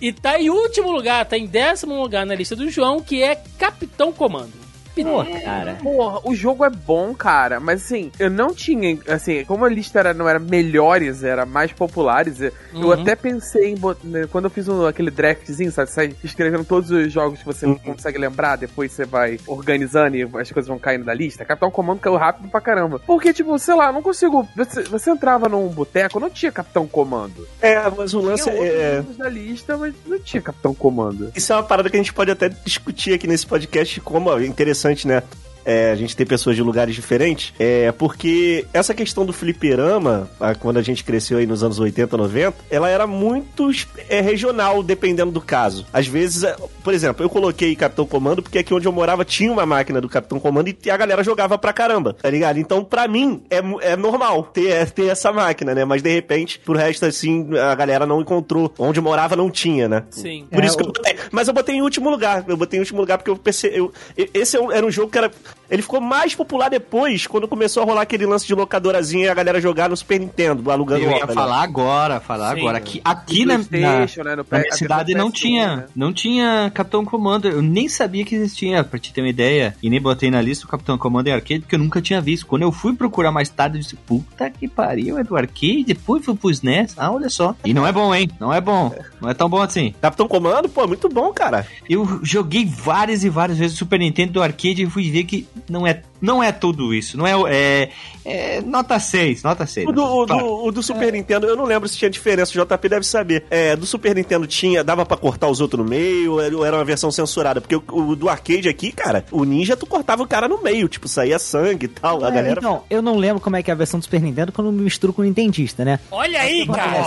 E 0.00 0.12
tá 0.12 0.40
em 0.40 0.50
último 0.50 0.90
lugar, 0.90 1.24
tá 1.24 1.38
em 1.38 1.46
décimo 1.46 2.00
lugar 2.00 2.26
na 2.26 2.34
lista 2.34 2.56
do 2.56 2.68
João, 2.68 3.00
que 3.00 3.22
é 3.22 3.36
Capitão 3.56 4.12
Comando. 4.12 4.61
Pô, 4.94 5.24
cara. 5.44 5.74
Porra, 5.82 6.20
o 6.24 6.34
jogo 6.34 6.64
é 6.64 6.70
bom, 6.70 7.14
cara, 7.14 7.58
mas 7.60 7.82
assim, 7.84 8.10
eu 8.18 8.30
não 8.30 8.52
tinha, 8.54 8.98
assim, 9.08 9.44
como 9.44 9.64
a 9.64 9.68
lista 9.68 9.98
era, 9.98 10.12
não 10.14 10.28
era 10.28 10.38
melhores, 10.38 11.22
era 11.24 11.46
mais 11.46 11.72
populares, 11.72 12.40
eu 12.40 12.52
Uhum. 12.74 12.92
até 12.92 13.14
pensei 13.16 13.72
em, 13.72 13.76
né, 14.04 14.26
quando 14.30 14.44
eu 14.46 14.50
fiz 14.50 14.68
um- 14.68 14.86
aquele 14.86 15.10
draftzinho, 15.10 15.70
sabe, 15.72 15.90
sai 15.90 16.14
escrevendo 16.22 16.64
todos 16.64 16.90
os 16.90 17.12
jogos 17.12 17.38
que 17.40 17.44
você 17.46 17.66
consegue 17.84 18.18
lembrar, 18.18 18.56
depois 18.56 18.92
você 18.92 19.04
vai 19.04 19.38
organizando 19.46 20.16
e 20.16 20.22
as 20.22 20.50
coisas 20.52 20.66
vão 20.68 20.78
caindo 20.78 21.04
da 21.04 21.14
lista, 21.14 21.44
Capitão 21.44 21.70
Comando 21.70 22.00
caiu 22.00 22.16
rápido 22.16 22.48
pra 22.48 22.60
caramba. 22.60 23.00
Porque, 23.06 23.32
tipo, 23.32 23.58
sei 23.58 23.74
lá, 23.74 23.86
eu 23.86 23.92
não 23.92 24.02
consigo, 24.02 24.46
você, 24.56 24.82
você 24.82 25.10
entrava 25.10 25.48
num 25.48 25.68
boteco, 25.68 26.20
não 26.20 26.30
tinha 26.30 26.52
Capitão 26.52 26.86
Comando. 26.86 27.46
É, 27.60 27.80
mas 27.96 28.12
o 28.14 28.20
lance 28.20 28.48
é. 28.50 28.96
jogos 28.96 29.16
da 29.16 29.28
lista, 29.28 29.76
mas 29.76 29.94
não 30.06 30.18
tinha 30.18 30.42
Capitão 30.42 30.74
Comando. 30.74 31.30
Isso 31.34 31.52
é 31.52 31.56
uma 31.56 31.62
parada 31.62 31.88
que 31.88 31.96
a 31.96 32.00
gente 32.00 32.12
pode 32.12 32.30
até 32.30 32.48
discutir 32.48 33.14
aqui 33.14 33.26
nesse 33.26 33.46
podcast, 33.46 34.00
como 34.00 34.30
é 34.38 34.44
interessante, 34.46 34.81
né? 35.06 35.22
É, 35.64 35.90
a 35.92 35.94
gente 35.94 36.16
ter 36.16 36.24
pessoas 36.26 36.56
de 36.56 36.62
lugares 36.62 36.94
diferentes, 36.94 37.52
é 37.58 37.90
porque 37.92 38.66
essa 38.72 38.92
questão 38.94 39.24
do 39.24 39.32
fliperama, 39.32 40.28
ah, 40.40 40.54
quando 40.54 40.78
a 40.78 40.82
gente 40.82 41.04
cresceu 41.04 41.38
aí 41.38 41.46
nos 41.46 41.62
anos 41.62 41.78
80, 41.78 42.16
90, 42.16 42.54
ela 42.70 42.88
era 42.88 43.06
muito 43.06 43.70
é, 44.08 44.20
regional, 44.20 44.82
dependendo 44.82 45.30
do 45.32 45.40
caso. 45.40 45.86
Às 45.92 46.06
vezes, 46.06 46.42
é, 46.42 46.56
por 46.82 46.92
exemplo, 46.92 47.24
eu 47.24 47.30
coloquei 47.30 47.74
Capitão 47.76 48.06
Comando 48.06 48.42
porque 48.42 48.58
aqui 48.58 48.74
onde 48.74 48.86
eu 48.86 48.92
morava 48.92 49.24
tinha 49.24 49.52
uma 49.52 49.64
máquina 49.64 50.00
do 50.00 50.08
Capitão 50.08 50.38
Comando 50.40 50.68
e 50.84 50.90
a 50.90 50.96
galera 50.96 51.22
jogava 51.22 51.56
pra 51.56 51.72
caramba, 51.72 52.14
tá 52.14 52.28
ligado? 52.28 52.58
Então, 52.58 52.84
pra 52.84 53.06
mim, 53.06 53.42
é, 53.50 53.58
é 53.92 53.96
normal 53.96 54.42
ter, 54.44 54.90
ter 54.90 55.06
essa 55.06 55.32
máquina, 55.32 55.74
né? 55.74 55.84
Mas 55.84 56.02
de 56.02 56.10
repente, 56.12 56.58
pro 56.58 56.76
resto, 56.76 57.06
assim, 57.06 57.48
a 57.56 57.74
galera 57.74 58.04
não 58.06 58.20
encontrou. 58.20 58.72
Onde 58.78 58.98
eu 58.98 59.02
morava 59.04 59.36
não 59.36 59.50
tinha, 59.50 59.88
né? 59.88 60.04
Sim. 60.10 60.46
Por 60.50 60.62
É, 60.62 60.66
isso 60.66 60.76
que 60.76 60.82
o- 60.82 60.86
eu 60.88 60.92
botei. 60.92 61.16
Mas 61.30 61.48
eu 61.48 61.54
botei 61.54 61.74
em 61.76 61.82
último 61.82 62.10
lugar. 62.10 62.44
Eu 62.48 62.56
botei 62.56 62.78
em 62.78 62.80
último 62.80 63.00
lugar 63.00 63.18
porque 63.18 63.30
eu 63.30 63.36
pensei. 63.36 63.70
Eu, 63.74 63.92
esse 64.34 64.56
é 64.56 64.60
era 64.72 64.84
um 64.86 64.90
jogo 64.90 65.10
que 65.10 65.18
era. 65.18 65.30
Ele 65.72 65.80
ficou 65.80 66.02
mais 66.02 66.34
popular 66.34 66.68
depois, 66.68 67.26
quando 67.26 67.48
começou 67.48 67.82
a 67.82 67.86
rolar 67.86 68.02
aquele 68.02 68.26
lance 68.26 68.46
de 68.46 68.54
locadorazinha 68.54 69.24
e 69.24 69.28
a 69.30 69.32
galera 69.32 69.58
jogar 69.58 69.88
no 69.88 69.96
Super 69.96 70.20
Nintendo, 70.20 70.70
alugando 70.70 71.02
Eu 71.02 71.10
ia 71.10 71.24
né? 71.24 71.32
falar 71.32 71.62
agora, 71.62 72.20
falar 72.20 72.54
Sim. 72.54 72.60
agora. 72.60 72.76
Aqui, 72.76 73.00
aqui 73.02 73.46
na, 73.46 73.56
na, 73.56 73.64
né, 73.70 74.06
no 74.36 74.46
na 74.50 74.58
minha 74.58 74.72
cidade 74.72 75.14
não 75.14 75.30
PS1, 75.30 75.32
tinha, 75.32 75.76
né? 75.76 75.84
não 75.96 76.12
tinha 76.12 76.70
Capitão 76.74 77.06
Comando. 77.06 77.48
Eu 77.48 77.62
nem 77.62 77.88
sabia 77.88 78.22
que 78.22 78.34
existia, 78.34 78.84
pra 78.84 78.98
te 78.98 79.14
ter 79.14 79.22
uma 79.22 79.30
ideia. 79.30 79.74
E 79.82 79.88
nem 79.88 79.98
botei 79.98 80.30
na 80.30 80.42
lista 80.42 80.66
o 80.66 80.68
Capitão 80.68 80.98
Comando 80.98 81.28
em 81.28 81.32
arcade, 81.32 81.60
porque 81.60 81.74
eu 81.74 81.78
nunca 81.78 82.02
tinha 82.02 82.20
visto. 82.20 82.46
Quando 82.46 82.62
eu 82.62 82.70
fui 82.70 82.94
procurar 82.94 83.32
mais 83.32 83.48
tarde, 83.48 83.78
eu 83.78 83.80
disse, 83.80 83.96
puta 83.96 84.50
que 84.50 84.68
pariu, 84.68 85.16
é 85.16 85.24
do 85.24 85.34
arcade? 85.34 85.84
Depois 85.84 86.22
fui 86.22 86.36
pro 86.36 86.50
SNES. 86.50 86.92
Ah, 86.98 87.10
olha 87.10 87.30
só. 87.30 87.56
E 87.64 87.72
não 87.72 87.86
é 87.86 87.92
bom, 87.92 88.14
hein? 88.14 88.28
Não 88.38 88.52
é 88.52 88.60
bom. 88.60 88.94
Não 89.22 89.30
é 89.30 89.32
tão 89.32 89.48
bom 89.48 89.62
assim. 89.62 89.94
Capitão 90.02 90.28
Comando, 90.28 90.68
pô, 90.68 90.86
muito 90.86 91.08
bom, 91.08 91.32
cara. 91.32 91.66
Eu 91.88 92.20
joguei 92.22 92.66
várias 92.66 93.24
e 93.24 93.30
várias 93.30 93.56
vezes 93.56 93.74
o 93.74 93.78
Super 93.78 93.98
Nintendo 93.98 94.32
do 94.32 94.42
arcade 94.42 94.82
e 94.82 94.86
fui 94.86 95.10
ver 95.10 95.24
que 95.24 95.46
não 95.68 95.86
é, 95.86 96.02
não 96.20 96.42
é 96.42 96.52
tudo 96.52 96.92
isso. 96.94 97.16
Não 97.16 97.26
é, 97.26 97.32
é, 97.54 97.90
é 98.24 98.60
nota 98.60 98.98
6, 98.98 99.42
nota 99.42 99.66
6. 99.66 99.86
O 99.88 99.92
do, 99.92 100.04
o 100.04 100.26
Claro. 100.26 100.42
do, 100.44 100.64
o 100.66 100.72
do 100.72 100.82
Super 100.82 101.12
Nintendo, 101.12 101.46
eu 101.46 101.56
não 101.56 101.64
lembro 101.64 101.88
se 101.88 101.96
tinha 101.96 102.10
diferença, 102.10 102.50
o 102.60 102.64
JP 102.66 102.88
deve 102.88 103.04
saber. 103.06 103.44
É, 103.50 103.74
do 103.76 103.84
Super 103.86 104.14
Nintendo 104.14 104.46
tinha, 104.46 104.82
dava 104.84 105.04
pra 105.06 105.16
cortar 105.16 105.48
os 105.48 105.60
outros 105.60 105.82
no 105.84 105.88
meio, 105.88 106.32
ou 106.56 106.64
era 106.64 106.76
uma 106.76 106.84
versão 106.84 107.10
censurada? 107.10 107.60
Porque 107.60 107.76
o, 107.76 107.82
o 107.92 108.16
do 108.16 108.28
arcade 108.28 108.68
aqui, 108.68 108.92
cara, 108.92 109.24
o 109.30 109.44
Ninja, 109.44 109.76
tu 109.76 109.86
cortava 109.86 110.22
o 110.22 110.26
cara 110.26 110.48
no 110.48 110.62
meio, 110.62 110.88
tipo, 110.88 111.08
saía 111.08 111.38
sangue 111.38 111.86
e 111.86 111.88
tal, 111.88 112.24
a 112.24 112.28
É, 112.28 112.32
galera... 112.32 112.58
Então, 112.60 112.82
eu 112.90 113.02
não 113.02 113.16
lembro 113.16 113.40
como 113.40 113.56
é 113.56 113.62
que 113.62 113.70
é 113.70 113.74
a 113.74 113.76
versão 113.76 113.98
do 113.98 114.04
Super 114.04 114.20
Nintendo 114.22 114.52
quando 114.52 114.68
eu 114.68 114.72
me 114.72 114.82
misturo 114.82 115.12
com 115.12 115.22
o 115.22 115.24
Nintendista, 115.24 115.84
né? 115.84 115.98
Olha 116.10 116.40
aí, 116.40 116.66
cara! 116.66 117.04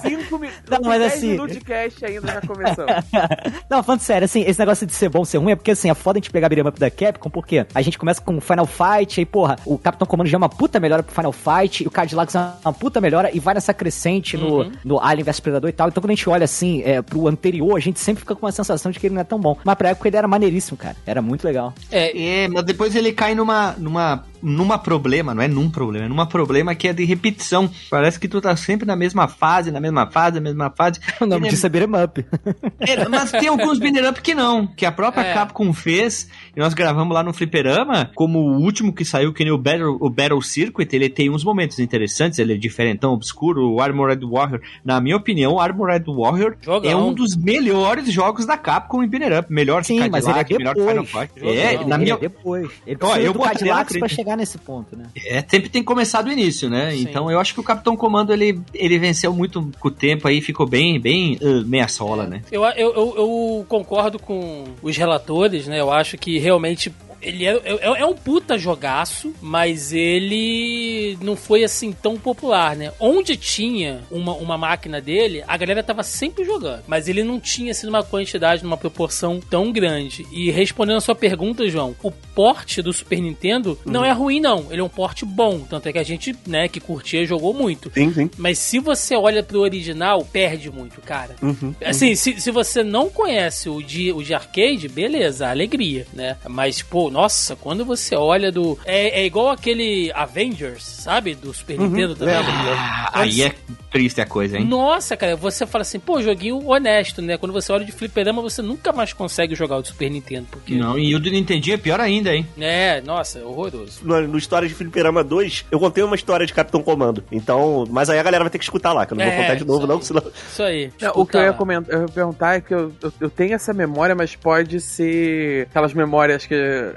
Cinco 0.00 0.38
minutos. 0.38 0.62
Não, 0.70 0.80
mas 0.88 0.98
10 1.00 1.12
assim- 1.14 1.28
minutos 1.30 1.54
de 1.56 1.60
cast 1.64 2.04
ainda 2.04 2.26
já 2.32 2.40
começou. 2.40 2.86
Não, 3.68 3.82
falando 3.82 4.00
sério, 4.00 4.24
assim, 4.24 4.42
esse 4.46 4.58
negócio 4.58 4.86
de 4.86 4.94
ser 4.94 5.08
bom, 5.08 5.24
ser 5.24 5.38
ruim, 5.38 5.52
é 5.52 5.56
porque, 5.56 5.70
assim, 5.72 5.90
é 5.90 5.94
foda 6.02 6.18
a 6.18 6.20
gente 6.20 6.30
pegar 6.30 6.46
a 6.46 6.50
beat'em 6.50 6.68
up 6.68 6.78
da 6.78 6.90
Capcom, 6.90 7.30
porque 7.30 7.66
a 7.74 7.82
gente 7.82 7.98
começa 7.98 8.20
com 8.20 8.40
Final 8.40 8.66
Fight, 8.66 9.20
aí, 9.20 9.24
porra, 9.26 9.56
o 9.64 9.78
Capitão 9.78 10.06
Comando 10.06 10.28
já 10.28 10.36
é 10.36 10.38
uma 10.38 10.48
puta 10.48 10.78
melhora 10.80 11.02
pro 11.02 11.14
Final 11.14 11.32
Fight, 11.32 11.84
e 11.84 11.86
o 11.86 11.90
Cadillacs 11.90 12.34
é 12.34 12.38
uma 12.64 12.72
puta 12.72 13.00
melhora, 13.00 13.30
e 13.34 13.38
vai 13.40 13.54
nessa 13.54 13.72
crescente 13.72 14.36
no, 14.36 14.70
no 14.84 15.00
Alien 15.00 15.24
vs 15.24 15.40
Predador 15.40 15.70
e 15.70 15.72
tal. 15.72 15.88
Então, 15.88 16.00
quando 16.02 16.10
a 16.10 16.14
gente 16.14 16.28
olha, 16.28 16.44
assim, 16.44 16.82
é, 16.84 17.00
pro 17.00 17.26
anterior, 17.28 17.76
a 17.76 17.80
gente 17.80 18.00
sempre 18.00 18.20
fica 18.20 18.34
com 18.34 18.44
uma 18.46 18.52
sensação 18.52 18.90
de 18.92 18.98
que 18.98 19.06
ele 19.06 19.14
não 19.14 19.20
é 19.20 19.24
tão 19.24 19.38
bom. 19.38 19.56
Mas 19.64 19.74
pra 19.76 19.90
época 19.90 20.08
ele 20.08 20.16
era 20.16 20.26
maneiríssimo, 20.28 20.76
cara. 20.76 20.96
Era 21.06 21.22
muito 21.22 21.44
legal. 21.44 21.72
É, 21.90 22.42
É, 22.44 22.48
mas 22.48 22.64
depois 22.64 22.94
ele 22.96 23.12
cai 23.12 23.34
numa, 23.34 23.72
numa, 23.78 24.24
numa 24.42 24.78
problema, 24.78 25.34
não 25.34 25.42
é 25.42 25.48
num 25.48 25.70
problema, 25.70 26.06
é 26.06 26.08
numa 26.08 26.26
problema 26.26 26.74
que 26.74 26.88
é 26.88 26.92
de 26.92 27.04
repetição. 27.04 27.70
Parece 27.90 28.18
que 28.18 28.26
tu 28.28 28.40
tá 28.40 28.54
sempre 28.56 28.86
na 28.86 28.96
mesma 28.96 29.28
fase, 29.28 29.70
na 29.70 29.80
mesma 29.80 30.06
fase, 30.10 30.34
na 30.36 30.40
mesma 30.42 30.70
fase. 30.74 31.00
O 31.20 31.26
nome 31.26 31.42
Ele 31.42 31.48
é- 31.48 31.50
disso 31.50 31.66
é 31.66 31.68
beat'em 31.68 32.02
up. 32.04 32.24
É, 32.80 33.08
mas 33.08 33.30
tem 33.30 33.46
alguns 33.48 33.78
banner 33.78 34.08
up 34.10 34.20
que 34.20 34.34
não, 34.34 34.66
que 34.66 34.84
a 34.84 34.90
própria 34.92 35.22
É. 35.22 35.34
Capcom 35.34 35.72
fez, 35.82 36.28
e 36.56 36.60
nós 36.60 36.74
gravamos 36.74 37.12
lá 37.14 37.22
no 37.22 37.32
Fliperama, 37.32 38.10
como 38.14 38.38
o 38.38 38.60
último 38.60 38.92
que 38.92 39.04
saiu, 39.04 39.32
que 39.32 39.44
nem 39.44 39.52
o 39.52 39.58
Battle, 39.58 39.96
o 40.00 40.08
Battle 40.08 40.40
Circuit, 40.42 40.88
ele 40.94 41.08
tem 41.08 41.30
uns 41.30 41.44
momentos 41.44 41.78
interessantes, 41.78 42.38
ele 42.38 42.54
é 42.54 42.56
diferentão, 42.56 43.12
obscuro, 43.12 43.68
o 43.70 43.80
Armored 43.80 44.24
Warrior, 44.24 44.60
na 44.84 45.00
minha 45.00 45.16
opinião, 45.16 45.54
o 45.54 45.60
Armored 45.60 46.04
Warrior 46.06 46.56
Jogão. 46.62 46.90
é 46.90 46.96
um 46.96 47.12
dos 47.12 47.36
melhores 47.36 48.10
jogos 48.10 48.46
da 48.46 48.56
Capcom 48.56 49.02
em 49.02 49.08
banner 49.08 49.40
up, 49.40 49.52
melhor 49.52 49.84
Sim, 49.84 50.02
que 50.02 50.10
mas 50.10 50.24
ele 50.24 50.32
é 50.32 50.36
Cadillac, 50.36 50.58
melhor 50.58 50.74
que 50.74 50.80
Final 50.80 51.04
depois. 51.04 51.28
Fight. 51.28 51.46
É, 51.46 51.72
Jogão. 51.72 51.88
na 51.88 51.94
ele 51.96 52.04
minha 52.04 52.14
é 52.14 52.18
depois. 52.18 52.70
Ele 52.86 52.96
Ó, 53.00 53.06
precisa 53.06 53.26
eu 53.26 53.32
do 53.32 53.38
Cadillacs 53.40 53.98
pra 53.98 54.08
chegar 54.08 54.36
nesse 54.36 54.58
ponto, 54.58 54.96
né? 54.96 55.04
É, 55.26 55.44
sempre 55.46 55.68
tem 55.68 55.82
que 55.82 55.86
começar 55.86 56.22
do 56.22 56.30
início, 56.30 56.70
né? 56.70 56.92
Sim. 56.92 57.02
Então 57.02 57.30
eu 57.30 57.38
acho 57.38 57.54
que 57.54 57.60
o 57.60 57.62
Capitão 57.62 57.96
Comando 57.96 58.32
ele, 58.32 58.60
ele 58.74 58.98
venceu 58.98 59.32
muito 59.32 59.70
com 59.78 59.88
o 59.88 59.90
tempo 59.90 60.28
aí, 60.28 60.40
ficou 60.40 60.66
bem, 60.66 61.00
bem 61.00 61.38
uh, 61.40 61.66
meia 61.66 61.88
sola, 61.88 62.26
né? 62.26 62.42
Eu, 62.50 62.64
eu, 62.64 62.94
eu, 62.94 63.14
eu 63.16 63.66
concordo 63.68 64.18
com 64.18 64.64
os 64.82 64.96
relatores, 64.96 65.66
né? 65.66 65.71
Eu 65.78 65.90
acho 65.90 66.16
que 66.18 66.38
realmente 66.38 66.92
ele 67.22 67.46
é, 67.46 67.52
é, 67.64 68.00
é 68.00 68.06
um 68.06 68.14
puta 68.14 68.58
jogaço, 68.58 69.32
mas 69.40 69.92
ele 69.92 71.16
não 71.22 71.36
foi 71.36 71.64
assim 71.64 71.92
tão 71.92 72.16
popular, 72.16 72.76
né? 72.76 72.92
Onde 72.98 73.36
tinha 73.36 74.02
uma, 74.10 74.34
uma 74.34 74.58
máquina 74.58 75.00
dele, 75.00 75.42
a 75.46 75.56
galera 75.56 75.82
tava 75.82 76.02
sempre 76.02 76.44
jogando, 76.44 76.82
mas 76.86 77.08
ele 77.08 77.22
não 77.22 77.38
tinha 77.38 77.70
assim 77.70 77.86
numa 77.86 78.02
quantidade, 78.02 78.62
numa 78.64 78.76
proporção 78.76 79.40
tão 79.40 79.72
grande. 79.72 80.26
E 80.32 80.50
respondendo 80.50 80.96
a 80.96 81.00
sua 81.00 81.14
pergunta, 81.14 81.68
João, 81.68 81.94
o 82.02 82.10
porte 82.10 82.82
do 82.82 82.92
Super 82.92 83.20
Nintendo 83.20 83.78
não 83.84 84.04
é 84.04 84.12
ruim, 84.12 84.40
não. 84.40 84.66
Ele 84.70 84.80
é 84.80 84.84
um 84.84 84.88
porte 84.88 85.24
bom, 85.24 85.60
tanto 85.60 85.88
é 85.88 85.92
que 85.92 85.98
a 85.98 86.02
gente, 86.02 86.34
né, 86.46 86.68
que 86.68 86.80
curtia, 86.80 87.24
jogou 87.24 87.54
muito. 87.54 87.90
Sim, 87.94 88.12
sim. 88.12 88.30
Mas 88.36 88.58
se 88.58 88.78
você 88.78 89.14
olha 89.14 89.42
pro 89.42 89.60
original, 89.60 90.24
perde 90.24 90.70
muito, 90.70 91.00
cara. 91.00 91.36
Uhum. 91.40 91.74
Assim, 91.84 92.14
se, 92.14 92.40
se 92.40 92.50
você 92.50 92.82
não 92.82 93.08
conhece 93.08 93.68
o 93.68 93.82
de, 93.82 94.12
o 94.12 94.22
de 94.22 94.34
arcade, 94.34 94.88
beleza, 94.88 95.48
alegria, 95.48 96.06
né? 96.12 96.36
Mas, 96.48 96.82
pô, 96.82 97.10
nossa, 97.12 97.54
quando 97.54 97.84
você 97.84 98.16
olha 98.16 98.50
do. 98.50 98.78
É, 98.84 99.20
é 99.20 99.26
igual 99.26 99.50
aquele 99.50 100.10
Avengers, 100.14 100.82
sabe? 100.82 101.34
Do 101.34 101.52
Super 101.52 101.78
Nintendo 101.78 102.14
também. 102.16 102.34
Ah, 102.34 103.10
aí 103.12 103.42
é 103.42 103.54
triste 103.90 104.20
a 104.20 104.26
coisa, 104.26 104.56
hein? 104.58 104.64
Nossa, 104.64 105.16
cara, 105.16 105.36
você 105.36 105.66
fala 105.66 105.82
assim, 105.82 106.00
pô, 106.00 106.20
joguinho 106.22 106.66
honesto, 106.66 107.20
né? 107.20 107.36
Quando 107.36 107.52
você 107.52 107.70
olha 107.70 107.84
de 107.84 107.92
fliperama, 107.92 108.40
você 108.40 108.62
nunca 108.62 108.90
mais 108.90 109.12
consegue 109.12 109.54
jogar 109.54 109.76
o 109.76 109.82
de 109.82 109.88
Super 109.88 110.10
Nintendo, 110.10 110.46
porque... 110.50 110.74
Não, 110.74 110.98
e 110.98 111.14
o 111.14 111.20
do 111.20 111.30
Nintendinho 111.30 111.74
é 111.74 111.76
pior 111.76 112.00
ainda, 112.00 112.34
hein? 112.34 112.46
É, 112.58 113.02
nossa, 113.02 113.38
é 113.40 113.44
horroroso. 113.44 114.00
No, 114.02 114.20
no 114.26 114.38
História 114.38 114.66
de 114.66 114.72
Fliperama 114.74 115.22
2, 115.22 115.66
eu 115.70 115.78
contei 115.78 116.02
uma 116.02 116.14
história 116.16 116.46
de 116.46 116.54
Capitão 116.54 116.82
Comando. 116.82 117.22
Então, 117.30 117.84
mas 117.90 118.08
aí 118.08 118.18
a 118.18 118.22
galera 118.22 118.44
vai 118.44 118.50
ter 118.50 118.56
que 118.58 118.64
escutar 118.64 118.94
lá, 118.94 119.04
que 119.04 119.12
eu 119.12 119.18
não 119.18 119.24
É, 119.24 119.28
vou 119.28 119.42
contar 119.42 119.54
de 119.56 119.64
novo, 119.66 119.86
não, 119.86 119.96
aí. 119.96 120.02
senão. 120.04 120.22
Isso 120.50 120.62
aí. 120.62 120.90
Não, 120.98 121.12
o 121.14 121.26
que 121.26 121.36
eu 121.36 121.42
ia, 121.42 121.52
comentar, 121.52 121.94
eu 121.94 122.02
ia 122.02 122.08
perguntar 122.08 122.54
é 122.56 122.60
que 122.62 122.72
eu, 122.72 122.90
eu, 123.02 123.12
eu 123.20 123.28
tenho 123.30 123.52
essa 123.54 123.74
memória, 123.74 124.14
mas 124.14 124.34
pode 124.34 124.80
ser 124.80 125.66
aquelas 125.70 125.92
memórias 125.92 126.46
que 126.46 126.54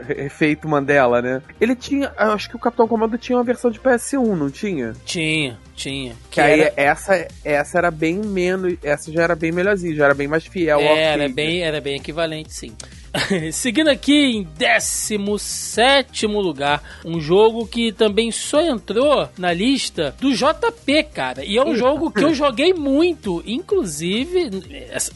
efeito 0.09 0.67
Mandela, 0.67 1.21
né? 1.21 1.41
Ele 1.59 1.75
tinha, 1.75 2.11
eu 2.17 2.31
acho 2.31 2.49
que 2.49 2.55
o 2.55 2.59
Capitão 2.59 2.87
Comando 2.87 3.17
tinha 3.17 3.37
uma 3.37 3.43
versão 3.43 3.71
de 3.71 3.79
PS1, 3.79 4.35
não 4.35 4.49
tinha? 4.49 4.93
Tinha, 5.05 5.57
tinha. 5.75 6.15
Que 6.29 6.41
aí 6.41 6.71
essa, 6.75 7.27
essa 7.43 7.77
era 7.77 7.91
bem 7.91 8.17
menos, 8.17 8.75
essa 8.83 9.11
já 9.11 9.23
era 9.23 9.35
bem 9.35 9.51
melhorzinha, 9.51 9.95
já 9.95 10.05
era 10.05 10.13
bem 10.13 10.27
mais 10.27 10.45
fiel 10.45 10.79
ao 10.79 10.95
Era 10.95 11.29
bem, 11.29 11.61
era 11.61 11.81
bem 11.81 11.95
equivalente, 11.95 12.53
sim. 12.53 12.73
Seguindo 13.51 13.89
aqui 13.89 14.13
em 14.13 14.43
17 14.43 16.25
lugar, 16.27 16.81
um 17.03 17.19
jogo 17.19 17.65
que 17.65 17.91
também 17.91 18.31
só 18.31 18.61
entrou 18.61 19.27
na 19.37 19.53
lista 19.53 20.15
do 20.19 20.33
JP, 20.33 21.03
cara. 21.13 21.43
E 21.43 21.57
é 21.57 21.63
um 21.63 21.75
jogo 21.75 22.11
que 22.11 22.23
eu 22.23 22.33
joguei 22.35 22.73
muito. 22.73 23.43
Inclusive, 23.45 24.49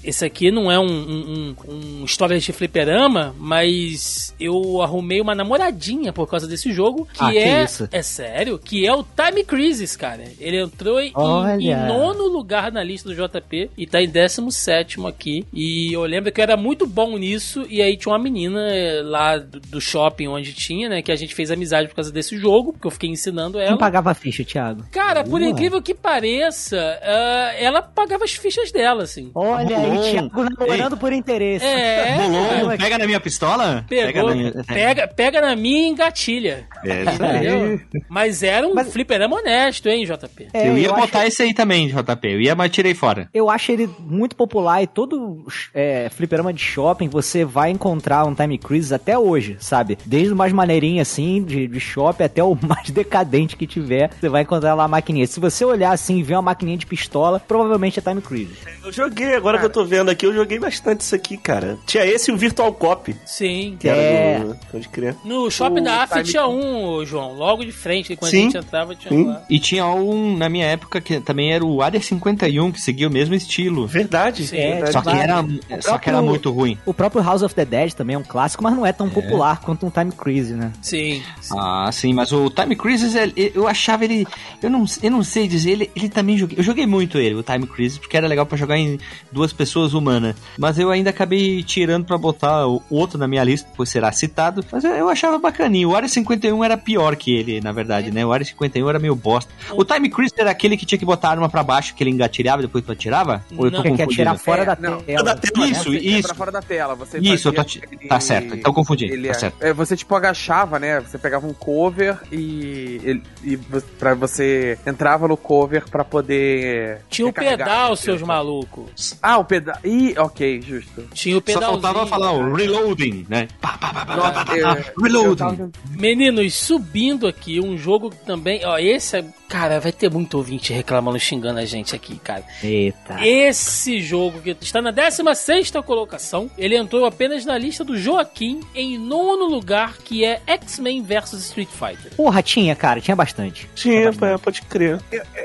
esse 0.03 0.25
aqui 0.25 0.51
não 0.51 0.71
é 0.71 0.79
um, 0.79 0.85
um, 0.85 1.55
um, 1.67 1.73
um 2.01 2.05
história 2.05 2.39
de 2.39 2.51
fliperama, 2.51 3.35
mas 3.37 4.33
eu 4.39 4.81
arrumei 4.81 5.21
uma 5.21 5.35
namoradinha 5.35 6.13
por 6.13 6.27
causa 6.27 6.47
desse 6.47 6.71
jogo, 6.71 7.07
que 7.13 7.23
Ah, 7.23 7.31
que 7.31 7.37
é. 7.37 7.63
isso? 7.63 7.87
É 7.91 8.01
sério? 8.01 8.59
Que 8.59 8.85
é 8.85 8.93
o 8.93 9.03
Time 9.03 9.43
Crisis, 9.43 9.95
cara. 9.95 10.23
Ele 10.39 10.61
entrou 10.61 10.99
em, 10.99 11.13
em 11.59 11.87
nono 11.87 12.27
lugar 12.27 12.71
na 12.71 12.83
lista 12.83 13.09
do 13.09 13.15
JP 13.15 13.69
e 13.77 13.85
tá 13.85 14.01
em 14.01 14.07
17 14.07 15.05
aqui. 15.07 15.45
E 15.53 15.93
eu 15.93 16.03
lembro 16.03 16.31
que 16.31 16.41
eu 16.41 16.43
era 16.43 16.57
muito 16.57 16.85
bom 16.87 17.17
nisso. 17.17 17.65
E 17.69 17.81
aí 17.81 17.88
tinha 17.97 18.11
uma 18.11 18.19
menina 18.19 18.59
eh, 18.71 19.01
lá 19.03 19.37
do, 19.37 19.59
do 19.59 19.81
shopping 19.81 20.27
onde 20.27 20.53
tinha, 20.53 20.89
né? 20.89 21.01
Que 21.01 21.11
a 21.11 21.15
gente 21.15 21.33
fez 21.35 21.51
amizade 21.51 21.87
por 21.87 21.95
causa 21.95 22.11
desse 22.11 22.37
jogo, 22.37 22.73
porque 22.73 22.87
eu 22.87 22.91
fiquei 22.91 23.09
ensinando 23.09 23.57
ela. 23.59 23.69
Quem 23.69 23.77
pagava 23.77 24.11
a 24.11 24.13
ficha, 24.13 24.43
Thiago? 24.43 24.83
Cara, 24.91 25.23
por 25.23 25.41
Ué. 25.41 25.47
incrível 25.47 25.81
que 25.81 25.93
pareça, 25.93 26.99
ah, 27.01 27.53
ela 27.57 27.81
pagava 27.81 28.23
as 28.23 28.31
fichas 28.33 28.71
dela, 28.71 29.03
assim. 29.03 29.31
Olha 29.33 29.77
Rolou. 29.77 30.03
aí, 30.03 30.11
Thiago 30.11 30.43
namorando 30.59 30.97
por 30.97 31.13
interesse. 31.13 31.65
É, 31.65 32.15
Rolou, 32.15 32.71
é, 32.71 32.77
pega 32.77 32.97
na 32.97 33.05
minha 33.05 33.19
pistola? 33.19 33.85
pegou, 33.87 34.05
Pega 34.11 34.23
na 34.23 34.35
minha... 34.35 34.63
pega, 34.65 35.07
pega 35.07 35.41
na 35.41 35.55
minha 35.55 35.87
e 35.87 35.89
engatilha. 35.89 36.67
É, 36.83 37.01
isso 37.03 37.23
aí. 37.23 37.79
Mas 38.09 38.43
era 38.43 38.67
um 38.67 38.73
Mas- 38.73 38.91
fliperama 38.91 39.37
honesto, 39.37 39.87
hein, 39.89 40.05
JP? 40.05 40.47
É, 40.53 40.67
eu 40.69 40.77
ia 40.77 40.91
acho- 40.91 40.99
botar 41.01 41.25
esse 41.27 41.41
aí 41.43 41.53
também, 41.53 41.87
JP. 41.87 42.27
Eu 42.27 42.41
ia, 42.41 42.55
mas 42.55 42.71
tirei 42.71 42.93
fora. 42.93 43.29
Eu 43.33 43.49
acho 43.49 43.71
ele 43.71 43.89
muito 43.99 44.35
popular 44.35 44.81
e 44.83 44.87
todo 44.87 45.45
é, 45.73 46.09
fliperama 46.09 46.53
de 46.53 46.61
shopping 46.61 47.07
você 47.09 47.43
vai 47.45 47.71
encontrar 47.79 48.25
um 48.25 48.35
Time 48.35 48.57
Crisis 48.57 48.91
até 48.91 49.17
hoje, 49.17 49.55
sabe? 49.59 49.97
Desde 50.05 50.33
o 50.33 50.35
mais 50.35 50.51
maneirinho 50.51 51.01
assim, 51.01 51.41
de, 51.41 51.65
de 51.65 51.79
shopping, 51.79 52.23
até 52.23 52.43
o 52.43 52.55
mais 52.61 52.89
decadente 52.89 53.55
que 53.55 53.65
tiver, 53.65 54.09
você 54.19 54.27
vai 54.27 54.41
encontrar 54.41 54.75
lá 54.75 54.83
a 54.83 54.87
maquininha. 54.87 55.25
Se 55.25 55.39
você 55.39 55.63
olhar 55.63 55.91
assim 55.91 56.17
e 56.19 56.23
ver 56.23 56.35
uma 56.35 56.41
maquininha 56.41 56.77
de 56.77 56.85
pistola, 56.85 57.39
provavelmente 57.39 57.97
é 57.99 58.01
Time 58.01 58.21
Crisis. 58.21 58.57
Eu 58.83 58.91
joguei, 58.91 59.33
agora 59.35 59.57
que 59.57 59.65
eu 59.65 59.69
tô 59.69 59.85
vendo 59.85 60.09
aqui, 60.09 60.25
eu 60.25 60.33
joguei 60.33 60.59
bastante 60.59 61.01
isso 61.01 61.15
aqui, 61.15 61.37
cara. 61.37 61.77
Tinha 61.87 62.05
esse 62.05 62.29
e 62.29 62.33
o 62.33 62.37
Virtual 62.37 62.73
Cop, 62.73 63.15
Sim. 63.25 63.77
que 63.79 63.87
era 63.87 63.97
É. 64.01 64.39
do... 64.39 64.55
Pode 64.71 64.89
crer. 64.89 65.15
No 65.23 65.49
shopping 65.49 65.79
O 65.81 65.83
da 65.83 66.03
AF 66.03 66.23
tinha 66.23 66.45
um, 66.47 67.05
João, 67.05 67.33
logo 67.33 67.63
de 67.63 67.71
frente, 67.71 68.15
quando 68.15 68.31
Sim. 68.31 68.39
a 68.39 68.41
gente 68.43 68.57
entrava, 68.57 68.95
tinha 68.95 69.11
Sim. 69.11 69.23
um 69.23 69.27
lá. 69.29 69.41
E 69.49 69.59
tinha 69.59 69.85
um, 69.87 70.35
na 70.37 70.49
minha 70.49 70.65
época, 70.65 70.99
que 70.99 71.19
também 71.21 71.53
era 71.53 71.63
o 71.65 71.81
Área 71.81 72.01
51, 72.01 72.71
que 72.71 72.81
seguia 72.81 73.07
o 73.07 73.11
mesmo 73.11 73.33
estilo. 73.35 73.87
Verdade. 73.87 74.47
Sim. 74.47 74.57
É, 74.57 74.91
Só 74.91 75.01
que, 75.01 75.09
era, 75.09 75.41
o 75.41 75.47
só 75.81 75.97
que 75.97 76.09
era 76.09 76.17
próprio- 76.17 76.23
muito 76.23 76.51
ruim. 76.51 76.77
O 76.85 76.93
próprio 76.93 77.21
House 77.23 77.41
of 77.43 77.53
the 77.55 77.65
Dead 77.69 77.93
também 77.93 78.15
é 78.15 78.19
um 78.19 78.23
clássico, 78.23 78.63
mas 78.63 78.73
não 78.75 78.85
é 78.85 78.91
tão 78.91 79.09
popular 79.09 79.59
quanto 79.61 79.85
um 79.85 79.89
Time 79.89 80.11
Crisis, 80.11 80.55
né? 80.57 80.71
Sim. 80.81 81.21
sim. 81.41 81.55
Ah, 81.57 81.89
sim, 81.91 82.13
mas 82.13 82.31
o 82.31 82.49
Time 82.49 82.75
Crisis, 82.75 83.13
eu 83.53 83.67
achava 83.67 84.03
ele. 84.03 84.25
Eu 84.61 84.69
não, 84.69 84.85
eu 85.01 85.11
não 85.11 85.23
sei 85.23 85.47
dizer, 85.47 85.71
ele, 85.71 85.91
ele 85.95 86.09
também 86.09 86.37
joguei. 86.37 86.57
Eu 86.59 86.63
joguei 86.63 86.85
muito 86.85 87.17
ele, 87.17 87.35
o 87.35 87.43
Time 87.43 87.65
Crisis, 87.67 87.97
porque 87.97 88.17
era 88.17 88.27
legal 88.27 88.45
pra 88.45 88.57
jogar 88.57 88.77
em 88.77 88.99
duas 89.31 89.53
pessoas 89.53 89.93
humanas. 89.93 90.35
Mas 90.57 90.77
eu 90.79 90.89
ainda 90.91 91.09
acabei 91.11 91.61
tirando 91.63 92.05
pra 92.05 92.17
botar 92.17 92.67
o 92.67 92.81
outro 92.89 93.17
na 93.17 93.27
minha 93.27 93.43
lista, 93.43 93.69
pois 93.75 93.89
será 93.89 94.11
citado. 94.11 94.65
Mas 94.71 94.83
eu, 94.83 94.91
eu 94.91 95.09
achava 95.09 95.37
bacaninho. 95.39 95.89
O 95.89 95.95
Área 95.95 96.07
51 96.09 96.63
era 96.63 96.77
pior 96.77 97.15
que 97.15 97.33
ele, 97.35 97.61
na 97.61 97.71
verdade, 97.71 98.11
né? 98.11 98.25
O 98.25 98.31
Área 98.31 98.45
51 98.45 98.89
era 98.89 98.99
meio 98.99 99.15
bosta. 99.15 99.51
O 99.71 99.85
Time 99.85 100.09
Crisis 100.09 100.33
era 100.37 100.49
aquele 100.51 100.75
que 100.75 100.85
tinha 100.85 100.97
que 100.99 101.05
botar 101.05 101.29
a 101.29 101.31
arma 101.31 101.49
pra 101.49 101.63
baixo, 101.63 101.93
que 101.95 102.03
ele 102.03 102.09
engatilhava 102.11 102.61
e 102.61 102.65
depois 102.65 102.83
tu 102.83 102.91
atirava? 102.91 103.43
Ou 103.55 103.65
eu 103.65 103.71
tô 103.71 103.77
Não. 103.77 103.83
Que 103.83 103.89
quer 103.89 104.05
confundindo? 104.05 104.15
tirar 104.15 104.37
fora 104.37 104.61
É, 104.63 104.65
da 104.65 104.77
não. 104.79 105.01
tela. 105.01 105.23
Da 105.23 105.35
tela, 105.35 105.65
né? 105.65 105.71
Isso, 105.71 105.93
É 105.93 105.97
isso. 105.97 106.27
pra 106.27 106.35
fora 106.35 106.51
da 106.51 106.61
tela. 106.61 106.95
Você 106.95 107.19
Isso, 107.19 107.47
eu 107.47 107.53
tô 107.63 107.69
fazia 107.69 107.81
ti- 107.97 108.07
tá 108.07 108.19
certo, 108.19 108.55
então 108.55 108.73
confundi, 108.73 109.05
ele 109.05 109.27
tá 109.27 109.31
é- 109.31 109.33
certo. 109.39 109.63
é, 109.63 109.73
você 109.73 109.95
tipo 109.95 110.13
agachava, 110.15 110.79
né? 110.79 110.99
Você 110.99 111.17
pegava 111.17 111.47
um 111.47 111.53
cover 111.53 112.17
e, 112.31 112.99
ele- 113.03 113.23
e 113.43 113.57
pra 113.97 114.13
você 114.13 114.77
entrava 114.85 115.27
no 115.27 115.37
cover 115.37 115.89
pra 115.89 116.03
poder 116.03 117.01
Tinha 117.09 117.27
o 117.27 117.33
pedal, 117.33 117.91
né? 117.91 117.95
seus 117.95 118.21
malucos. 118.21 119.17
Ah, 119.21 119.37
o 119.37 119.45
pedal. 119.45 119.77
Ih, 119.83 120.13
ok, 120.17 120.61
justo. 120.61 121.03
Tinha 121.13 121.35
o 121.37 121.39
Só 121.39 121.45
pedalzinho. 121.45 121.81
faltava 121.81 122.07
falar 122.07 122.31
o 122.31 122.53
reloading, 122.53 123.25
né? 123.29 123.47
Pá, 123.61 123.77
pá, 123.77 123.93
pá, 123.93 124.05
pá, 124.05 124.15
pá, 124.15 124.31
pá, 124.31 124.45
pá, 124.45 124.57
Eu- 124.57 124.63
pá, 124.67 124.77
eu 124.97 125.03
reloading. 125.03 125.35
tava- 125.35 125.69
Meninos, 125.91 126.53
subindo 126.55 127.27
aqui, 127.27 127.59
um 127.59 127.77
jogo 127.77 128.09
que 128.09 128.17
também. 128.25 128.65
Ó, 128.65 128.77
esse 128.77 129.17
é. 129.17 129.25
Cara, 129.49 129.79
vai 129.79 129.91
ter 129.91 130.11
muito 130.11 130.35
ouvinte 130.37 130.71
reclamando, 130.71 131.19
xingando 131.19 131.57
a 131.59 131.65
gente 131.65 131.95
aqui, 131.95 132.19
cara. 132.19 132.43
Eita. 132.63 133.17
Esse 133.25 133.99
jogo 133.99 134.39
que 134.41 134.55
está 134.61 134.79
na 134.79 134.91
16 134.91 135.71
colocação, 135.83 136.51
ele 136.55 136.77
entrou 136.77 137.03
apenas 137.03 137.38
na 137.45 137.57
lista 137.57 137.83
do 137.83 137.97
Joaquim 137.97 138.59
em 138.75 138.97
nono 138.97 139.45
lugar, 139.45 139.97
que 139.97 140.23
é 140.25 140.41
X-Men 140.47 141.01
vs 141.03 141.33
Street 141.45 141.69
Fighter. 141.69 142.13
Porra, 142.15 142.41
tinha, 142.41 142.75
cara, 142.75 142.99
tinha 143.01 143.15
bastante. 143.15 143.69
Tinha, 143.75 144.11
pá, 144.13 144.37
pode 144.39 144.61
crer. 144.63 144.99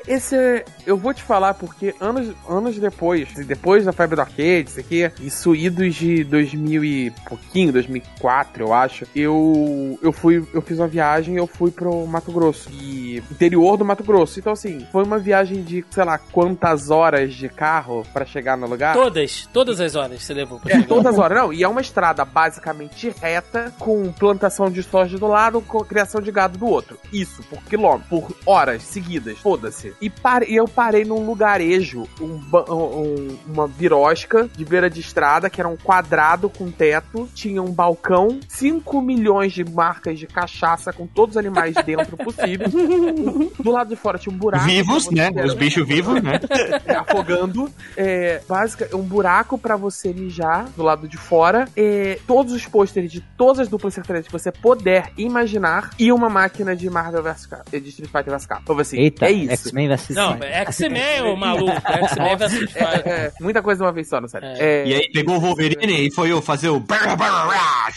Esse 0.07 0.37
é, 0.37 0.64
eu 0.87 0.96
vou 0.96 1.12
te 1.14 1.22
falar 1.22 1.54
porque 1.54 1.94
anos, 2.00 2.35
anos 2.48 2.78
depois, 2.78 3.28
depois 3.46 3.85
da 3.85 3.92
febre 3.92 4.16
do 4.16 4.22
arcade, 4.22 4.68
isso 4.68 4.80
aqui, 4.80 5.11
isso 5.20 5.54
idos 5.54 5.94
de 5.94 6.24
2000 6.24 6.85
e 6.85 7.11
pouquinho, 7.28 7.72
2004, 7.72 8.64
eu 8.64 8.72
acho, 8.72 9.07
eu 9.14 9.98
eu 10.02 10.12
fui, 10.12 10.46
eu 10.52 10.61
fiz 10.62 10.78
uma 10.78 10.88
viagem, 10.88 11.37
eu 11.37 11.46
fui 11.46 11.70
pro 11.70 12.07
Mato 12.07 12.30
Grosso 12.33 12.68
e 12.72 13.22
interior 13.30 13.76
do 13.76 13.85
Mato 13.85 14.02
Grosso. 14.04 14.38
Então 14.38 14.52
assim, 14.52 14.87
foi 14.92 15.04
uma 15.04 15.18
viagem 15.18 15.62
de, 15.62 15.85
sei 15.90 16.04
lá, 16.04 16.18
quantas 16.18 16.90
horas 16.90 17.35
de 17.35 17.48
carro 17.48 18.04
pra 18.12 18.24
chegar 18.24 18.57
no 18.57 18.66
lugar? 18.66 18.94
Todas, 18.94 19.48
todas 19.52 19.80
as 19.80 19.94
horas 19.94 20.22
você 20.22 20.35
levou 20.35 20.59
pra 20.59 20.70
É, 20.72 20.74
chegar. 20.76 20.88
todas 20.88 21.07
as 21.14 21.18
horas. 21.18 21.38
Não, 21.38 21.52
e 21.52 21.62
é 21.62 21.68
uma 21.68 21.80
estrada 21.84 22.24
basicamente 22.24 23.14
reta, 23.20 23.72
com 23.78 24.10
plantação 24.12 24.70
de 24.70 24.82
soja 24.82 25.18
do 25.18 25.26
lado, 25.26 25.60
com 25.60 25.78
criação 25.84 26.20
de 26.20 26.30
gado 26.32 26.58
do 26.58 26.66
outro. 26.66 26.98
Isso, 27.12 27.42
por 27.44 27.62
quilômetro, 27.64 28.08
por 28.08 28.36
horas 28.46 28.82
seguidas, 28.82 29.38
foda-se. 29.38 29.92
E, 30.00 30.10
pare- 30.10 30.46
e 30.50 30.56
eu 30.56 30.66
parei 30.66 31.04
num 31.04 31.24
lugarejo, 31.26 32.08
um, 32.20 32.36
ba- 32.38 32.64
um- 32.68 33.38
uma 33.46 33.66
virosca 33.66 34.48
de 34.56 34.64
beira 34.64 34.88
de 34.90 35.00
estrada, 35.00 35.48
que 35.48 35.60
era 35.60 35.68
um 35.68 35.76
quadrado 35.76 36.48
com 36.50 36.70
teto, 36.70 37.28
tinha 37.34 37.62
um 37.62 37.70
balcão, 37.70 38.40
5 38.48 39.00
milhões 39.00 39.52
de 39.52 39.64
marcas 39.64 40.18
de 40.18 40.26
cachaça 40.26 40.92
com 40.92 41.06
todos 41.06 41.34
os 41.34 41.38
animais 41.38 41.74
dentro 41.84 42.16
possíveis. 42.16 42.72
Do 43.58 43.70
lado 43.70 43.88
de 43.88 43.96
fora 43.96 44.18
tinha 44.18 44.34
um 44.34 44.38
buraco. 44.38 44.64
Vivos, 44.64 45.10
né? 45.10 45.30
Os 45.44 45.54
bichos 45.54 45.86
vivos, 45.86 46.22
né? 46.22 46.40
afogando. 46.98 47.70
É, 47.96 48.40
básica, 48.48 48.88
um 48.96 49.02
buraco 49.02 49.58
pra 49.58 49.76
você 49.76 50.12
mijar 50.12 50.64
do 50.76 50.82
lado 50.82 51.06
de 51.08 51.16
fora. 51.16 51.66
É, 51.76 52.18
todos 52.26 52.52
os 52.52 52.64
pôsteres 52.66 53.10
de 53.10 53.20
todas 53.37 53.60
as 53.60 53.68
duplas 53.68 53.94
sertanejas 53.94 54.26
que 54.26 54.32
você 54.32 54.52
puder 54.52 55.10
imaginar. 55.16 55.90
E 55.98 56.12
uma 56.12 56.28
máquina 56.30 56.74
de 56.76 56.88
Marvel 56.90 57.22
vs. 57.22 57.46
Cap- 57.46 57.80
de 57.80 57.88
Street 57.88 58.10
Fighter 58.10 58.32
vs. 58.32 58.46
Capcom. 58.46 58.62
Então, 58.72 58.78
assim, 58.80 58.98
Eita, 58.98 59.26
é 59.26 59.32
isso. 59.32 59.52
X-Men 59.68 59.88
vs. 59.88 60.10
Não, 60.10 60.34
é 60.40 60.60
X-Men, 60.62 61.22
ô 61.22 61.37
maluco. 61.37 61.72
X-Men 61.72 62.37
vs 62.37 62.52
Street 62.52 62.70
É, 62.76 62.87
Fighter. 62.96 63.12
é, 63.12 63.32
muita 63.40 63.62
coisa 63.62 63.78
de 63.78 63.84
uma 63.87 63.92
vez 63.92 64.08
só, 64.08 64.20
não 64.20 64.28
sério. 64.28 64.48
É. 64.48 64.82
É, 64.82 64.87
E 64.87 64.94
aí 64.94 65.10
pegou 65.12 65.37
o 65.37 65.40
Wolverine 65.40 66.06
e 66.06 66.12
foi 66.14 66.30
eu 66.32 66.40
fazer 66.40 66.68
o. 66.68 66.82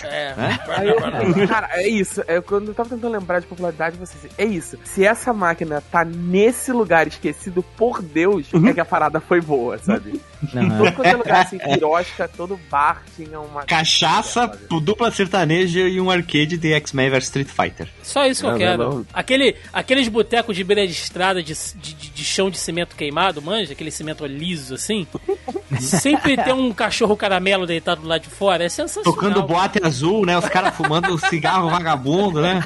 É. 0.03 0.33
Aí 0.77 0.87
eu- 0.89 1.47
cara, 1.47 1.69
é 1.73 1.87
isso. 1.87 2.23
É, 2.27 2.41
quando 2.41 2.69
eu 2.69 2.73
tava 2.73 2.89
tentando 2.89 3.11
lembrar 3.11 3.39
de 3.39 3.47
popularidade, 3.47 3.97
você 3.97 4.15
assim, 4.17 4.29
é 4.37 4.45
isso. 4.45 4.77
Se 4.83 5.05
essa 5.05 5.33
máquina 5.33 5.81
tá 5.91 6.03
nesse 6.03 6.71
lugar 6.71 7.07
esquecido 7.07 7.63
por 7.75 8.01
Deus, 8.01 8.47
é 8.67 8.73
que 8.73 8.79
a 8.79 8.85
parada 8.85 9.19
foi 9.19 9.41
boa, 9.41 9.77
sabe? 9.77 10.21
Não, 10.53 10.77
Todo 10.77 10.91
quanto 10.93 11.07
é 11.07 11.15
lugar 11.15 11.41
assim, 11.45 11.57
pirosca, 11.57 12.27
todo 12.27 12.59
bar 12.69 13.01
tinha 13.15 13.39
uma. 13.39 13.63
Cachaça, 13.67 14.49
dupla 14.81 15.11
sertaneja 15.11 15.81
e 15.81 15.99
um 15.99 16.09
arcade 16.09 16.57
de 16.57 16.71
X-Men 16.73 17.09
vs 17.09 17.23
Street 17.25 17.47
Fighter. 17.49 17.87
Só 18.01 18.25
isso 18.25 18.41
que 18.41 18.47
eu 18.47 18.51
Não, 18.51 18.57
quero. 18.57 19.07
Aquele, 19.13 19.55
aqueles 19.73 20.07
botecos 20.07 20.55
de 20.55 20.63
beira 20.63 20.87
de 20.87 20.93
estrada 20.93 21.43
de, 21.43 21.53
de, 21.75 21.93
de- 21.93 22.23
chão 22.23 22.49
de 22.49 22.57
cimento 22.57 22.95
queimado, 22.95 23.41
manja? 23.41 23.73
Aquele 23.73 23.91
cimento 23.91 24.25
liso 24.25 24.73
assim. 24.75 25.05
Sempre 25.79 26.37
tem 26.37 26.53
um 26.53 26.71
cachorro 26.73 27.15
caramelo 27.17 27.65
deitado 27.67 28.01
do 28.01 28.07
lado 28.07 28.21
de 28.21 28.29
fora. 28.29 28.63
É 28.63 28.69
sensacional. 28.69 29.13
Tocando 29.13 29.43
boate 29.43 29.79
azul, 29.83 30.25
né? 30.25 30.37
Os 30.37 30.47
caras 30.47 30.73
fumando 30.75 31.17
cigarro 31.27 31.69
vagabundo, 31.69 32.41
né? 32.41 32.63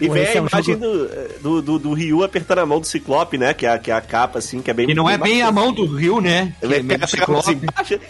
E 0.00 0.08
vem 0.08 0.24
a 0.24 0.34
é 0.34 0.40
um 0.42 0.46
imagem 0.48 0.76
do, 0.76 1.08
do, 1.40 1.62
do, 1.62 1.78
do 1.78 1.92
Ryu 1.94 2.24
apertando 2.24 2.58
a 2.58 2.66
mão 2.66 2.80
do 2.80 2.86
Ciclope, 2.86 3.38
né? 3.38 3.54
Que 3.54 3.66
é, 3.66 3.70
a- 3.72 3.78
que 3.78 3.90
é 3.90 3.94
a 3.94 4.00
capa, 4.00 4.38
assim, 4.40 4.60
que 4.60 4.70
é 4.70 4.74
bem... 4.74 4.90
E 4.90 4.94
não 4.94 5.08
é 5.08 5.16
bem 5.16 5.42
a 5.42 5.52
mão 5.52 5.72
do 5.72 5.86
Rio, 5.86 6.20
né? 6.20 6.54
Que 6.60 6.66
é 6.74 7.04
assim, 7.04 7.60
baixa. 7.76 8.00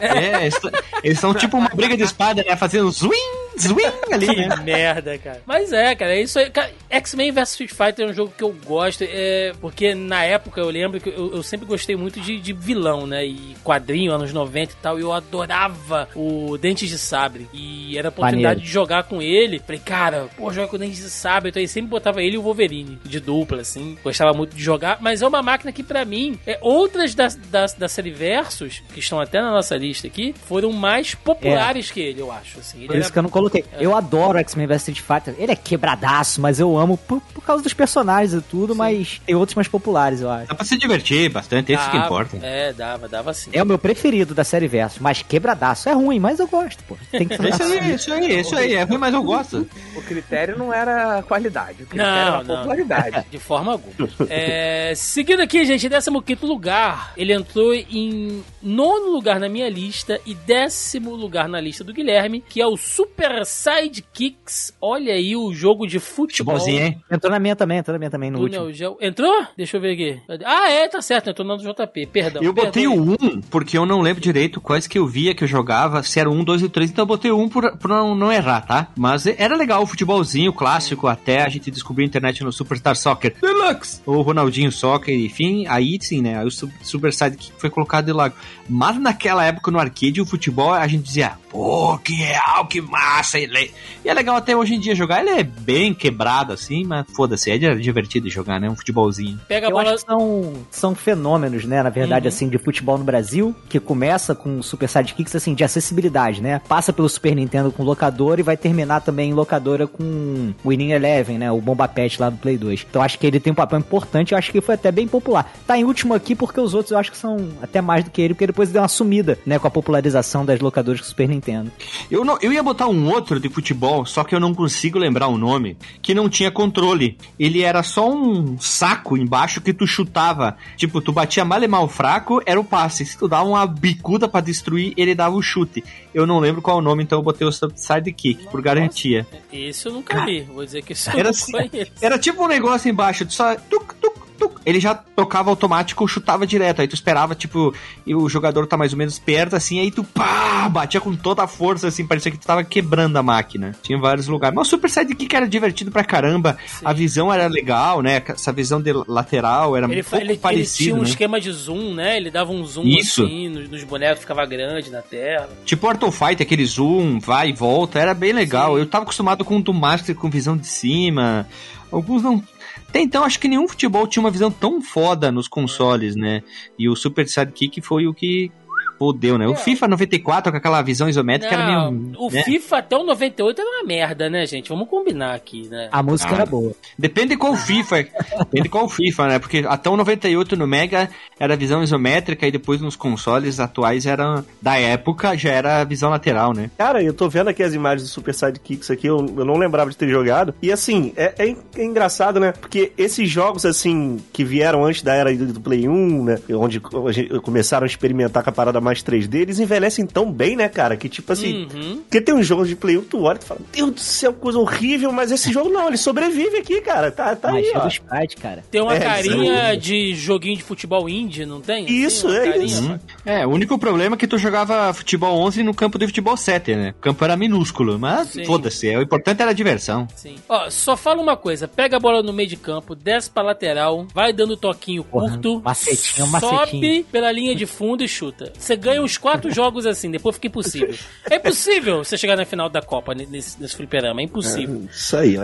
É, 0.00 0.48
eles 1.02 1.18
são 1.18 1.34
tipo 1.34 1.56
uma 1.56 1.68
briga 1.68 1.96
de 1.96 2.02
espada, 2.02 2.42
né? 2.44 2.56
Fazendo 2.56 2.90
zwing, 2.90 3.45
zwing 3.58 3.92
ali, 4.12 4.26
Que 4.26 4.46
né? 4.48 4.56
merda, 4.64 5.18
cara. 5.18 5.42
Mas 5.46 5.72
é, 5.72 5.94
cara, 5.94 6.14
é 6.14 6.22
isso 6.22 6.38
aí. 6.38 6.50
X-Men 6.90 7.32
vs 7.32 7.50
Street 7.50 7.70
Fighter 7.70 8.06
é 8.06 8.10
um 8.10 8.12
jogo 8.12 8.32
que 8.36 8.42
eu 8.44 8.54
gosto, 8.64 9.04
é, 9.06 9.52
porque 9.60 9.94
na 9.94 10.24
época 10.24 10.60
eu 10.60 10.70
lembro 10.70 11.00
que 11.00 11.08
eu, 11.08 11.34
eu 11.34 11.42
sempre 11.42 11.66
gostei 11.66 11.96
muito 11.96 12.20
de, 12.20 12.38
de 12.40 12.52
vilão, 12.52 13.06
né? 13.06 13.24
E 13.24 13.56
quadrinho, 13.64 14.12
anos 14.12 14.32
90 14.32 14.72
e 14.72 14.76
tal, 14.76 14.98
e 14.98 15.02
eu 15.02 15.12
adorava 15.12 16.08
o 16.14 16.56
Dentes 16.58 16.88
de 16.88 16.98
Sabre. 16.98 17.48
E 17.52 17.96
era 17.98 18.08
a 18.08 18.10
oportunidade 18.10 18.42
Maneiro. 18.42 18.60
de 18.66 18.72
jogar 18.72 19.04
com 19.04 19.20
ele. 19.22 19.58
Falei, 19.58 19.80
cara, 19.84 20.28
pô, 20.36 20.52
joga 20.52 20.68
com 20.68 20.78
Dentes 20.78 21.02
de 21.02 21.10
Sabre. 21.10 21.50
Então 21.50 21.60
aí 21.60 21.68
sempre 21.68 21.90
botava 21.90 22.22
ele 22.22 22.36
e 22.36 22.38
o 22.38 22.42
Wolverine, 22.42 22.98
de 23.04 23.20
dupla, 23.20 23.62
assim. 23.62 23.96
Gostava 24.02 24.32
muito 24.32 24.54
de 24.54 24.62
jogar, 24.62 24.98
mas 25.00 25.22
é 25.22 25.26
uma 25.26 25.42
máquina 25.42 25.72
que 25.72 25.82
pra 25.82 26.04
mim, 26.04 26.38
é, 26.46 26.58
outras 26.60 27.14
das, 27.14 27.34
das, 27.36 27.72
da 27.74 27.88
série 27.88 28.10
Versus, 28.10 28.82
que 28.92 29.00
estão 29.00 29.20
até 29.20 29.40
na 29.40 29.50
nossa 29.50 29.76
lista 29.76 30.06
aqui, 30.06 30.34
foram 30.46 30.72
mais 30.72 31.14
populares 31.14 31.90
que 31.90 32.00
ele, 32.00 32.20
eu 32.20 32.30
acho. 32.32 32.58
Assim. 32.58 32.78
Ele 32.78 32.86
Por 32.86 32.92
era 32.94 33.02
isso 33.02 33.12
que 33.12 33.18
eu 33.18 33.22
não 33.22 33.30
coloquei. 33.50 33.64
Eu 33.78 33.94
adoro 33.96 34.38
X-Men 34.38 34.66
vs 34.66 34.88
Street 34.88 35.00
Fighter. 35.00 35.34
Ele 35.38 35.52
é 35.52 35.56
quebradaço, 35.56 36.40
mas 36.40 36.60
eu 36.60 36.76
amo 36.76 36.96
por, 36.96 37.20
por 37.20 37.42
causa 37.44 37.62
dos 37.62 37.72
personagens 37.72 38.32
e 38.34 38.40
tudo, 38.40 38.74
mas 38.74 39.20
tem 39.26 39.34
outros 39.34 39.54
mais 39.54 39.68
populares, 39.68 40.20
eu 40.20 40.30
acho. 40.30 40.48
Dá 40.48 40.54
pra 40.54 40.64
se 40.64 40.76
divertir 40.78 41.30
bastante, 41.30 41.72
é 41.72 41.76
isso 41.76 41.90
que 41.90 41.96
Dava, 41.96 42.06
importa. 42.06 42.38
É, 42.42 42.72
dava, 42.72 43.08
dava 43.08 43.34
sim. 43.34 43.50
É 43.52 43.62
o 43.62 43.66
meu 43.66 43.78
preferido 43.78 44.34
da 44.34 44.44
série 44.44 44.68
Versus, 44.68 44.98
mas 44.98 45.22
quebradaço. 45.22 45.88
É 45.88 45.92
ruim, 45.92 46.18
mas 46.18 46.38
eu 46.38 46.46
gosto, 46.46 46.82
pô. 46.84 46.96
Tem 47.10 47.26
que 47.26 47.34
É 47.34 47.48
isso 47.50 47.62
aí, 47.62 47.78
é 47.78 47.94
isso 47.94 48.12
aí, 48.12 48.32
é 48.32 48.40
isso 48.40 48.56
aí. 48.56 48.74
É 48.74 48.82
ruim, 48.82 48.98
mas 48.98 49.14
eu 49.14 49.22
gosto. 49.22 49.68
O 49.94 50.02
critério 50.02 50.58
não 50.58 50.72
era 50.72 51.22
qualidade, 51.22 51.82
o 51.82 51.86
critério 51.86 52.12
Não, 52.12 52.34
era 52.34 52.44
não. 52.44 52.56
popularidade. 52.56 53.26
De 53.30 53.38
forma 53.38 53.72
alguma. 53.72 53.96
É, 54.28 54.92
seguindo 54.96 55.40
aqui, 55.40 55.64
gente, 55.64 55.88
15 55.88 56.10
lugar. 56.42 57.12
Ele 57.16 57.32
entrou 57.32 57.74
em 57.74 58.42
nono 58.62 59.10
lugar 59.10 59.38
na 59.38 59.48
minha 59.48 59.68
lista 59.68 60.20
e 60.26 60.34
décimo 60.34 61.14
lugar 61.14 61.48
na 61.48 61.60
lista 61.60 61.84
do 61.84 61.92
Guilherme, 61.92 62.42
que 62.46 62.60
é 62.60 62.66
o 62.66 62.76
Super 62.76 63.35
Sidekicks. 63.44 64.72
Olha 64.80 65.12
aí 65.14 65.36
o 65.36 65.52
jogo 65.52 65.86
de 65.86 65.98
futebol. 65.98 66.54
Futebolzinho, 66.56 66.86
hein? 66.86 67.02
Entrou 67.10 67.30
na 67.30 67.38
minha 67.38 67.56
também, 67.56 67.78
entrou 67.78 67.92
na 67.94 67.98
minha 67.98 68.10
também 68.10 68.30
no 68.30 68.38
do 68.38 68.44
último. 68.44 68.72
Geo. 68.72 68.96
Entrou? 69.00 69.46
Deixa 69.56 69.76
eu 69.76 69.80
ver 69.80 69.92
aqui. 69.92 70.20
Ah, 70.44 70.70
é, 70.70 70.88
tá 70.88 71.00
certo. 71.02 71.30
Entrou 71.30 71.46
no 71.46 71.56
JP. 71.58 72.06
Perdão. 72.06 72.42
Eu 72.42 72.52
botei 72.52 72.86
o 72.86 72.94
1 73.12 73.40
porque 73.50 73.76
eu 73.78 73.86
não 73.86 74.00
lembro 74.00 74.20
direito 74.22 74.60
quais 74.60 74.86
que 74.86 74.98
eu 74.98 75.06
via 75.06 75.34
que 75.34 75.44
eu 75.44 75.48
jogava, 75.48 76.02
se 76.02 76.18
era 76.20 76.30
o 76.30 76.32
1, 76.32 76.44
2 76.44 76.62
e 76.62 76.68
3, 76.68 76.90
então 76.90 77.02
eu 77.02 77.06
botei 77.06 77.30
o 77.30 77.38
1 77.38 77.48
por, 77.48 77.76
por 77.78 77.88
não, 77.88 78.14
não 78.14 78.32
errar, 78.32 78.60
tá? 78.62 78.88
Mas 78.96 79.26
era 79.26 79.56
legal 79.56 79.82
o 79.82 79.86
futebolzinho 79.86 80.52
clássico 80.52 81.06
até 81.06 81.42
a 81.42 81.48
gente 81.48 81.70
descobrir 81.70 82.04
a 82.04 82.06
internet 82.06 82.42
no 82.44 82.52
Superstar 82.52 82.96
Soccer 82.96 83.34
Deluxe, 83.40 84.00
ou 84.06 84.22
Ronaldinho 84.22 84.70
Soccer, 84.72 85.14
enfim, 85.14 85.66
aí 85.68 85.98
sim, 86.00 86.20
né? 86.22 86.38
Aí 86.38 86.46
o 86.46 86.50
Su- 86.50 86.70
Super 86.82 87.12
Sidekick 87.12 87.52
foi 87.58 87.70
colocado 87.70 88.06
de 88.06 88.12
lado. 88.12 88.34
Mas 88.68 88.98
naquela 89.00 89.44
época 89.44 89.70
no 89.70 89.78
arcade, 89.78 90.20
o 90.20 90.26
futebol, 90.26 90.72
a 90.72 90.86
gente 90.86 91.02
dizia, 91.04 91.32
pô, 91.50 91.98
que 91.98 92.12
real, 92.14 92.66
que 92.66 92.80
massa! 92.80 93.25
Ele... 93.34 93.70
E 94.04 94.08
é 94.08 94.14
legal 94.14 94.36
até 94.36 94.56
hoje 94.56 94.74
em 94.74 94.80
dia 94.80 94.94
jogar, 94.94 95.20
ele 95.20 95.30
é 95.40 95.42
bem 95.42 95.92
quebrado 95.94 96.52
assim, 96.52 96.84
mas 96.84 97.04
foda-se, 97.14 97.50
é 97.50 97.58
divertido 97.58 98.28
jogar, 98.30 98.60
né? 98.60 98.68
Um 98.70 98.76
futebolzinho. 98.76 99.38
Pega 99.48 99.66
a 99.66 99.70
Eu 99.70 99.74
bola. 99.76 99.94
acho 99.94 100.04
que 100.04 100.10
são, 100.10 100.52
são 100.70 100.94
fenômenos, 100.94 101.64
né, 101.64 101.82
na 101.82 101.90
verdade, 101.90 102.26
Uhum. 102.26 102.28
assim, 102.28 102.48
de 102.48 102.58
futebol 102.58 102.98
no 102.98 103.04
Brasil, 103.04 103.54
que 103.68 103.78
começa 103.80 104.34
com 104.34 104.58
o 104.58 104.62
Super 104.62 104.88
Sidekicks, 104.88 105.34
assim, 105.36 105.54
de 105.54 105.64
acessibilidade, 105.64 106.40
né? 106.42 106.60
Passa 106.68 106.92
pelo 106.92 107.08
Super 107.08 107.34
Nintendo 107.34 107.70
com 107.72 107.82
locadora 107.82 108.40
e 108.40 108.44
vai 108.44 108.56
terminar 108.56 109.00
também 109.00 109.30
em 109.30 109.34
locadora 109.34 109.86
com 109.86 110.52
o 110.64 110.68
Winning 110.68 110.92
Eleven, 110.92 111.38
né? 111.38 111.50
O 111.50 111.60
Bomba 111.60 111.86
Pet 111.88 112.20
lá 112.20 112.30
do 112.30 112.36
Play 112.36 112.56
2. 112.56 112.86
Então 112.88 113.02
acho 113.02 113.18
que 113.18 113.26
ele 113.26 113.40
tem 113.40 113.52
um 113.52 113.56
papel 113.56 113.78
importante, 113.78 114.32
eu 114.32 114.38
acho 114.38 114.50
que 114.52 114.60
foi 114.60 114.74
até 114.74 114.90
bem 114.92 115.06
popular. 115.08 115.52
Tá 115.66 115.76
em 115.78 115.84
último 115.84 116.14
aqui 116.14 116.34
porque 116.34 116.60
os 116.60 116.74
outros 116.74 116.92
eu 116.92 116.98
acho 116.98 117.10
que 117.10 117.16
são 117.16 117.36
até 117.62 117.80
mais 117.80 118.04
do 118.04 118.10
que 118.10 118.20
ele, 118.22 118.34
porque 118.34 118.46
depois 118.46 118.70
deu 118.70 118.82
uma 118.82 118.88
sumida, 118.88 119.38
né, 119.46 119.58
com 119.58 119.66
a 119.66 119.70
popularização 119.70 120.44
das 120.44 120.60
locadoras 120.60 121.00
com 121.00 121.06
o 121.06 121.08
Super 121.08 121.28
Nintendo. 121.28 121.70
Eu, 122.10 122.24
não, 122.24 122.38
eu 122.40 122.52
ia 122.52 122.62
botar 122.62 122.88
um 122.88 123.08
outro 123.08 123.15
de 123.20 123.48
futebol, 123.48 124.04
só 124.06 124.22
que 124.24 124.34
eu 124.34 124.40
não 124.40 124.54
consigo 124.54 124.98
lembrar 124.98 125.28
o 125.28 125.38
nome, 125.38 125.76
que 126.02 126.14
não 126.14 126.28
tinha 126.28 126.50
controle. 126.50 127.16
Ele 127.38 127.62
era 127.62 127.82
só 127.82 128.10
um 128.10 128.58
saco 128.58 129.16
embaixo 129.16 129.60
que 129.60 129.72
tu 129.72 129.86
chutava. 129.86 130.56
Tipo, 130.76 131.00
tu 131.00 131.12
batia 131.12 131.44
mal 131.44 131.62
e 131.62 131.68
mal 131.68 131.88
fraco, 131.88 132.40
era 132.46 132.58
o 132.60 132.64
passe. 132.64 133.04
Se 133.04 133.16
tu 133.18 133.26
dava 133.28 133.48
uma 133.48 133.66
bicuda 133.66 134.28
pra 134.28 134.40
destruir, 134.40 134.92
ele 134.96 135.14
dava 135.14 135.34
o 135.36 135.42
chute. 135.42 135.82
Eu 136.14 136.26
não 136.26 136.38
lembro 136.38 136.62
qual 136.62 136.78
o 136.78 136.82
nome, 136.82 137.02
então 137.02 137.18
eu 137.18 137.22
botei 137.22 137.46
o 137.46 137.52
sidekick, 137.52 138.46
por 138.48 138.60
garantia. 138.62 139.26
Esse 139.52 139.86
eu 139.86 139.92
nunca 139.92 140.24
vi. 140.24 140.42
Vou 140.42 140.64
dizer 140.64 140.82
que 140.82 140.92
isso 140.92 141.08
eu 141.10 141.14
Era 141.14 141.22
não 141.24 141.30
assim- 141.30 141.52
conheço. 141.52 141.92
Era 142.00 142.18
tipo 142.18 142.44
um 142.44 142.48
negócio 142.48 142.90
embaixo, 142.90 143.24
tu 143.26 143.32
só... 143.32 143.54
Tuc, 143.56 143.94
tuc, 144.00 144.25
tuc. 144.36 144.60
Ele 144.64 144.80
já 144.80 144.94
tocava 144.94 145.50
automático, 145.50 146.06
chutava 146.06 146.46
direto. 146.46 146.80
Aí 146.80 146.88
tu 146.88 146.94
esperava, 146.94 147.34
tipo, 147.34 147.74
e 148.06 148.14
o 148.14 148.28
jogador 148.28 148.66
tá 148.66 148.76
mais 148.76 148.92
ou 148.92 148.98
menos 148.98 149.18
perto, 149.18 149.56
assim, 149.56 149.80
aí 149.80 149.90
tu 149.90 150.04
pá, 150.04 150.68
batia 150.68 151.00
com 151.00 151.14
toda 151.14 151.42
a 151.42 151.46
força, 151.46 151.88
assim, 151.88 152.06
parecia 152.06 152.30
que 152.30 152.38
tu 152.38 152.46
tava 152.46 152.64
quebrando 152.64 153.16
a 153.16 153.22
máquina. 153.22 153.74
Tinha 153.82 153.98
vários 153.98 154.28
lugares. 154.28 154.54
Mas 154.54 154.66
o 154.66 154.70
Super 154.70 154.90
Sidekick 154.90 155.34
era 155.34 155.48
divertido 155.48 155.90
pra 155.90 156.04
caramba. 156.04 156.56
A 156.84 156.92
visão 156.92 157.32
era 157.32 157.46
legal, 157.46 158.02
né? 158.02 158.22
Essa 158.26 158.52
visão 158.52 158.80
de 158.80 158.92
lateral 159.06 159.76
era 159.76 159.86
Ele, 159.86 160.00
um 160.00 160.04
pouco 160.04 160.24
ele, 160.24 160.32
ele 160.32 160.38
parecido, 160.38 160.84
tinha 160.84 160.94
um 160.94 161.02
né? 161.02 161.08
esquema 161.08 161.40
de 161.40 161.50
zoom, 161.52 161.94
né? 161.94 162.16
Ele 162.16 162.30
dava 162.30 162.52
um 162.52 162.64
zoom 162.64 162.84
Isso. 162.84 163.24
assim 163.24 163.48
nos, 163.48 163.68
nos 163.68 163.84
bonecos, 163.84 164.20
ficava 164.20 164.44
grande 164.46 164.90
na 164.90 165.02
tela. 165.02 165.48
Tipo 165.64 165.86
of 165.86 166.18
Fight, 166.18 166.42
aquele 166.42 166.64
zoom, 166.66 167.18
vai 167.18 167.50
e 167.50 167.52
volta, 167.52 167.98
era 167.98 168.12
bem 168.12 168.32
legal. 168.32 168.74
Sim. 168.74 168.80
Eu 168.80 168.86
tava 168.86 169.04
acostumado 169.04 169.44
com 169.44 169.56
o 169.56 169.62
do 169.62 169.72
Master 169.72 170.14
com 170.14 170.28
visão 170.28 170.56
de 170.56 170.66
cima. 170.66 171.46
Alguns 171.90 172.22
não. 172.22 172.42
Até 172.88 173.00
então, 173.00 173.24
acho 173.24 173.38
que 173.38 173.48
nenhum 173.48 173.68
futebol 173.68 174.06
tinha 174.06 174.22
uma 174.22 174.30
visão 174.30 174.50
tão 174.50 174.80
foda 174.80 175.30
nos 175.30 175.48
consoles, 175.48 176.16
né? 176.16 176.42
E 176.78 176.88
o 176.88 176.96
Super 176.96 177.28
Sidekick 177.28 177.80
foi 177.80 178.06
o 178.06 178.14
que 178.14 178.50
fodeu, 178.98 179.36
né? 179.38 179.46
O 179.46 179.54
FIFA 179.56 179.88
94 179.88 180.50
com 180.52 180.58
aquela 180.58 180.82
visão 180.82 181.08
isométrica 181.08 181.54
era 181.54 181.66
Não, 181.66 181.90
meio. 181.92 182.14
o 182.18 182.30
né? 182.30 182.42
FIFA 182.42 182.78
até 182.78 182.96
o 182.96 183.04
98 183.04 183.60
era 183.60 183.70
uma 183.70 183.84
merda, 183.86 184.28
né, 184.30 184.46
gente? 184.46 184.68
Vamos 184.68 184.88
combinar 184.88 185.34
aqui, 185.34 185.68
né? 185.68 185.88
A 185.92 186.02
música 186.02 186.32
Ah. 186.32 186.36
era 186.36 186.46
boa. 186.46 186.72
Depende 186.98 187.28
de 187.28 187.36
qual 187.36 187.54
FIFA. 187.56 187.96
Depende 188.38 188.62
de 188.64 188.68
qual 188.68 188.88
FIFA, 188.88 189.26
né? 189.28 189.38
Porque 189.38 189.64
até 189.68 189.90
o 189.90 189.96
98 189.96 190.56
no 190.56 190.66
Mega 190.66 191.08
era 191.38 191.56
visão 191.56 191.82
isométrica 191.82 192.46
e 192.46 192.50
depois 192.50 192.80
nos 192.80 192.96
consoles 192.96 193.60
atuais 193.60 194.06
era 194.06 194.44
da 194.60 194.78
época 194.78 195.36
já 195.36 195.50
era 195.50 195.84
visão 195.84 196.10
lateral, 196.10 196.52
né? 196.54 196.70
Cara, 196.78 197.02
eu 197.02 197.12
tô 197.12 197.28
vendo 197.28 197.48
aqui 197.48 197.62
as 197.62 197.74
imagens 197.74 198.08
do 198.08 198.12
Super 198.12 198.34
Sidekicks 198.34 198.90
aqui, 198.90 199.06
eu, 199.06 199.18
eu 199.36 199.44
não 199.44 199.56
lembrava 199.56 199.90
de 199.90 199.96
ter 199.96 200.08
jogado. 200.08 200.54
E 200.62 200.72
assim, 200.72 201.12
é, 201.16 201.34
é 201.38 201.56
é 201.76 201.84
engraçado, 201.84 202.40
né? 202.40 202.52
Porque 202.52 202.92
esses 202.96 203.28
jogos, 203.30 203.64
assim, 203.66 204.18
que 204.32 204.44
vieram 204.44 204.84
antes 204.84 205.02
da 205.02 205.14
era 205.14 205.34
do 205.34 205.46
do 205.56 205.60
Play 205.60 205.88
1, 205.88 206.24
né? 206.24 206.38
Onde 206.50 206.80
a 207.08 207.12
gente- 207.12 207.40
começaram 207.40 207.84
a 207.84 207.86
experimentar 207.86 208.42
com 208.42 208.50
a 208.50 208.52
parada 208.52 208.80
mais 208.86 209.02
3D, 209.02 209.34
eles 209.40 209.58
envelhecem 209.58 210.06
tão 210.06 210.30
bem, 210.30 210.56
né, 210.56 210.68
cara? 210.68 210.96
Que 210.96 211.08
tipo 211.08 211.32
assim. 211.32 211.64
Uhum. 211.74 211.96
Porque 211.98 212.20
tem 212.20 212.34
uns 212.34 212.46
jogos 212.46 212.68
de 212.68 212.76
Play 212.76 212.96
1 212.96 213.02
que 213.02 213.08
tu 213.08 213.22
olha 213.22 213.36
e 213.36 213.40
tu 213.40 213.46
fala, 213.46 213.60
Deus 213.72 213.90
do 213.90 214.00
céu, 214.00 214.32
coisa 214.32 214.58
horrível, 214.58 215.12
mas 215.12 215.30
esse 215.32 215.52
jogo 215.52 215.68
não, 215.70 215.88
ele 215.88 215.96
sobrevive 215.96 216.58
aqui, 216.58 216.80
cara. 216.80 217.10
Tá, 217.10 217.34
tá 217.34 217.52
Mas 217.52 217.66
aí, 217.66 217.72
é 217.72 217.78
ó. 217.78 217.86
Sprite, 217.88 218.36
cara. 218.36 218.64
Tem 218.70 218.80
uma 218.80 218.94
É, 218.94 219.00
carinha 219.00 219.76
de 219.76 220.14
joguinho 220.14 220.56
de 220.56 220.62
futebol 220.62 221.08
indie, 221.08 221.44
não 221.44 221.60
tem? 221.60 221.84
Isso, 221.90 222.28
uma 222.28 222.36
é 222.36 222.44
carinha, 222.46 222.64
isso. 222.66 222.88
pá. 222.88 222.98
É, 223.24 223.46
o 223.46 223.50
único 223.50 223.78
problema 223.78 224.14
é 224.14 224.18
que 224.18 224.26
tu 224.26 224.38
jogava 224.38 224.92
futebol 224.94 225.36
11 225.40 225.62
no 225.62 225.74
campo 225.74 225.98
de 225.98 226.06
futebol 226.06 226.36
7, 226.36 226.74
né? 226.76 226.90
O 226.96 227.00
campo 227.00 227.24
era 227.24 227.36
minúsculo, 227.36 227.98
mas 227.98 228.34
foda-se, 228.46 228.94
o 228.96 229.02
importante 229.02 229.42
era 229.42 229.50
a 229.50 229.54
diversão. 229.54 230.06
Sim. 230.14 230.36
Ó, 230.48 230.70
só 230.70 230.96
fala 230.96 231.20
uma 231.20 231.36
coisa: 231.36 231.66
pega 231.66 231.96
a 231.96 232.00
bola 232.00 232.22
no 232.22 232.32
meio 232.32 232.48
de 232.48 232.56
campo, 232.56 232.94
desce 232.94 233.30
pra 233.30 233.42
lateral, 233.42 234.06
vai 234.14 234.32
dando 234.32 234.56
toquinho 234.56 235.02
Porra, 235.04 235.30
curto, 235.30 235.60
macetinho, 235.64 236.26
sobe 236.26 236.46
macetinho. 236.46 237.04
pela 237.04 237.32
linha 237.32 237.54
de 237.54 237.66
fundo 237.66 238.04
e 238.04 238.08
chuta. 238.08 238.52
Você 238.58 238.75
ganha 238.76 239.02
uns 239.02 239.16
quatro 239.16 239.50
jogos 239.50 239.86
assim, 239.86 240.10
depois 240.10 240.36
fica 240.36 240.48
impossível. 240.48 240.94
É 241.30 241.36
impossível 241.36 242.04
você 242.04 242.16
chegar 242.16 242.36
na 242.36 242.44
final 242.44 242.68
da 242.68 242.82
Copa 242.82 243.14
nesse, 243.14 243.60
nesse 243.60 243.76
fliperama, 243.76 244.20
é 244.20 244.24
impossível. 244.24 244.86
Isso 244.90 245.16
aí, 245.16 245.36
ó. 245.38 245.42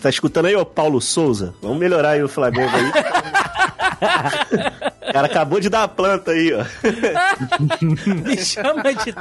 Tá 0.00 0.08
escutando 0.08 0.46
aí, 0.46 0.56
ô 0.56 0.64
Paulo 0.64 1.00
Souza? 1.00 1.54
Vamos 1.60 1.78
melhorar 1.78 2.10
aí 2.10 2.22
o 2.22 2.28
Flamengo 2.28 2.70
aí. 2.74 2.92
O 5.14 5.16
cara 5.16 5.28
acabou 5.28 5.60
de 5.60 5.68
dar 5.68 5.84
a 5.84 5.88
planta 5.88 6.32
aí, 6.32 6.52
ó. 6.52 6.64
Me 8.26 8.36
chama 8.36 8.82
de. 8.82 9.14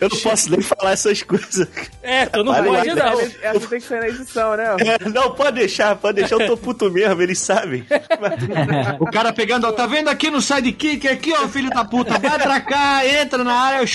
Eu 0.00 0.08
não 0.08 0.18
posso 0.20 0.50
nem 0.50 0.62
falar 0.62 0.92
essas 0.92 1.22
coisas. 1.22 1.68
É, 2.02 2.24
tu 2.24 2.42
não 2.42 2.50
lá, 2.50 2.62
pode 2.62 2.94
não. 2.94 3.20
Essa, 3.20 3.38
essa 3.42 3.66
tem 3.68 3.78
que 3.78 3.86
ser 3.86 4.00
na 4.00 4.08
edição, 4.08 4.56
né? 4.56 4.76
É, 4.80 5.06
não, 5.10 5.32
pode 5.32 5.58
deixar, 5.58 5.94
pode 5.96 6.20
deixar, 6.20 6.36
eu 6.36 6.46
tô 6.46 6.56
puto 6.56 6.90
mesmo, 6.90 7.20
eles 7.20 7.38
sabem. 7.38 7.84
O 8.98 9.04
cara 9.04 9.34
pegando, 9.34 9.66
ó, 9.66 9.72
tá 9.72 9.84
vendo 9.84 10.08
aqui 10.08 10.30
no 10.30 10.40
sidekick, 10.40 11.06
aqui, 11.06 11.34
ó, 11.34 11.46
filho 11.46 11.68
da 11.68 11.84
puta, 11.84 12.18
vai 12.18 12.38
pra 12.38 12.58
cá, 12.62 13.06
entra 13.06 13.44
na 13.44 13.52
área, 13.52 13.82
eu 13.82 13.86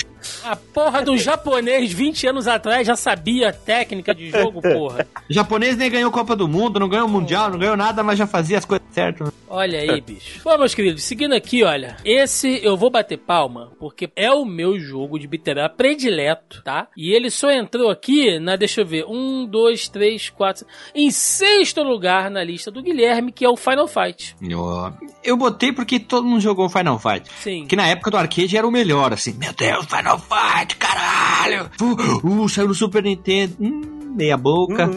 A 0.44 0.56
porra 0.56 1.02
do 1.02 1.16
japonês 1.18 1.92
20 1.92 2.26
anos 2.28 2.46
atrás 2.46 2.86
já 2.86 2.96
sabia 2.96 3.48
a 3.48 3.52
técnica 3.52 4.14
de 4.14 4.30
jogo, 4.30 4.60
porra. 4.62 5.06
O 5.28 5.32
japonês 5.32 5.76
nem 5.76 5.90
ganhou 5.90 6.10
Copa 6.10 6.36
do 6.36 6.46
Mundo, 6.46 6.78
não 6.78 6.88
ganhou 6.88 7.08
Mundial, 7.08 7.50
não 7.50 7.58
ganhou 7.58 7.76
nada, 7.76 8.02
mas 8.02 8.18
já 8.18 8.26
fazia 8.26 8.58
as 8.58 8.64
coisas 8.64 8.86
certas. 8.90 9.32
Olha 9.48 9.80
aí, 9.80 10.00
bicho. 10.00 10.40
Bom, 10.44 10.58
meus 10.58 10.74
queridos, 10.74 11.02
seguindo 11.04 11.34
aqui, 11.34 11.62
olha. 11.62 11.96
Esse 12.04 12.60
eu 12.64 12.76
vou 12.76 12.90
bater 12.90 13.18
palma, 13.18 13.70
porque 13.78 14.10
é 14.16 14.30
o 14.30 14.44
meu 14.44 14.78
jogo 14.78 15.18
de 15.18 15.26
beat'em 15.26 15.56
predileto, 15.76 16.62
tá? 16.62 16.88
E 16.96 17.12
ele 17.12 17.30
só 17.30 17.50
entrou 17.50 17.90
aqui 17.90 18.38
na, 18.38 18.56
deixa 18.56 18.80
eu 18.80 18.86
ver, 18.86 19.04
um, 19.06 19.46
dois, 19.46 19.88
três, 19.88 20.28
quatro... 20.28 20.66
Em 20.94 21.10
sexto 21.10 21.82
lugar 21.82 22.30
na 22.30 22.42
lista 22.42 22.70
do 22.70 22.82
Guilherme, 22.82 23.32
que 23.32 23.44
é 23.44 23.48
o 23.48 23.56
Final 23.56 23.86
Fight. 23.86 24.36
Eu, 24.42 24.92
eu 25.22 25.36
botei 25.36 25.72
porque 25.72 25.98
todo 26.00 26.26
mundo 26.26 26.40
jogou 26.40 26.68
Final 26.68 26.98
Fight. 26.98 27.30
Sim. 27.40 27.66
Que 27.66 27.76
na 27.76 27.86
época 27.86 28.10
do 28.10 28.16
arcade 28.16 28.56
era 28.56 28.66
o 28.66 28.70
melhor, 28.70 29.12
assim. 29.12 29.32
Meu 29.34 29.52
Deus, 29.52 29.86
Final 29.86 30.15
Fight, 30.18 30.76
caralho! 30.76 31.70
Uh, 31.80 32.44
uh, 32.44 32.48
saiu 32.48 32.68
no 32.68 32.74
Super 32.74 33.02
Nintendo. 33.02 33.56
Hum, 33.60 33.96
meia 34.16 34.36
boca. 34.36 34.90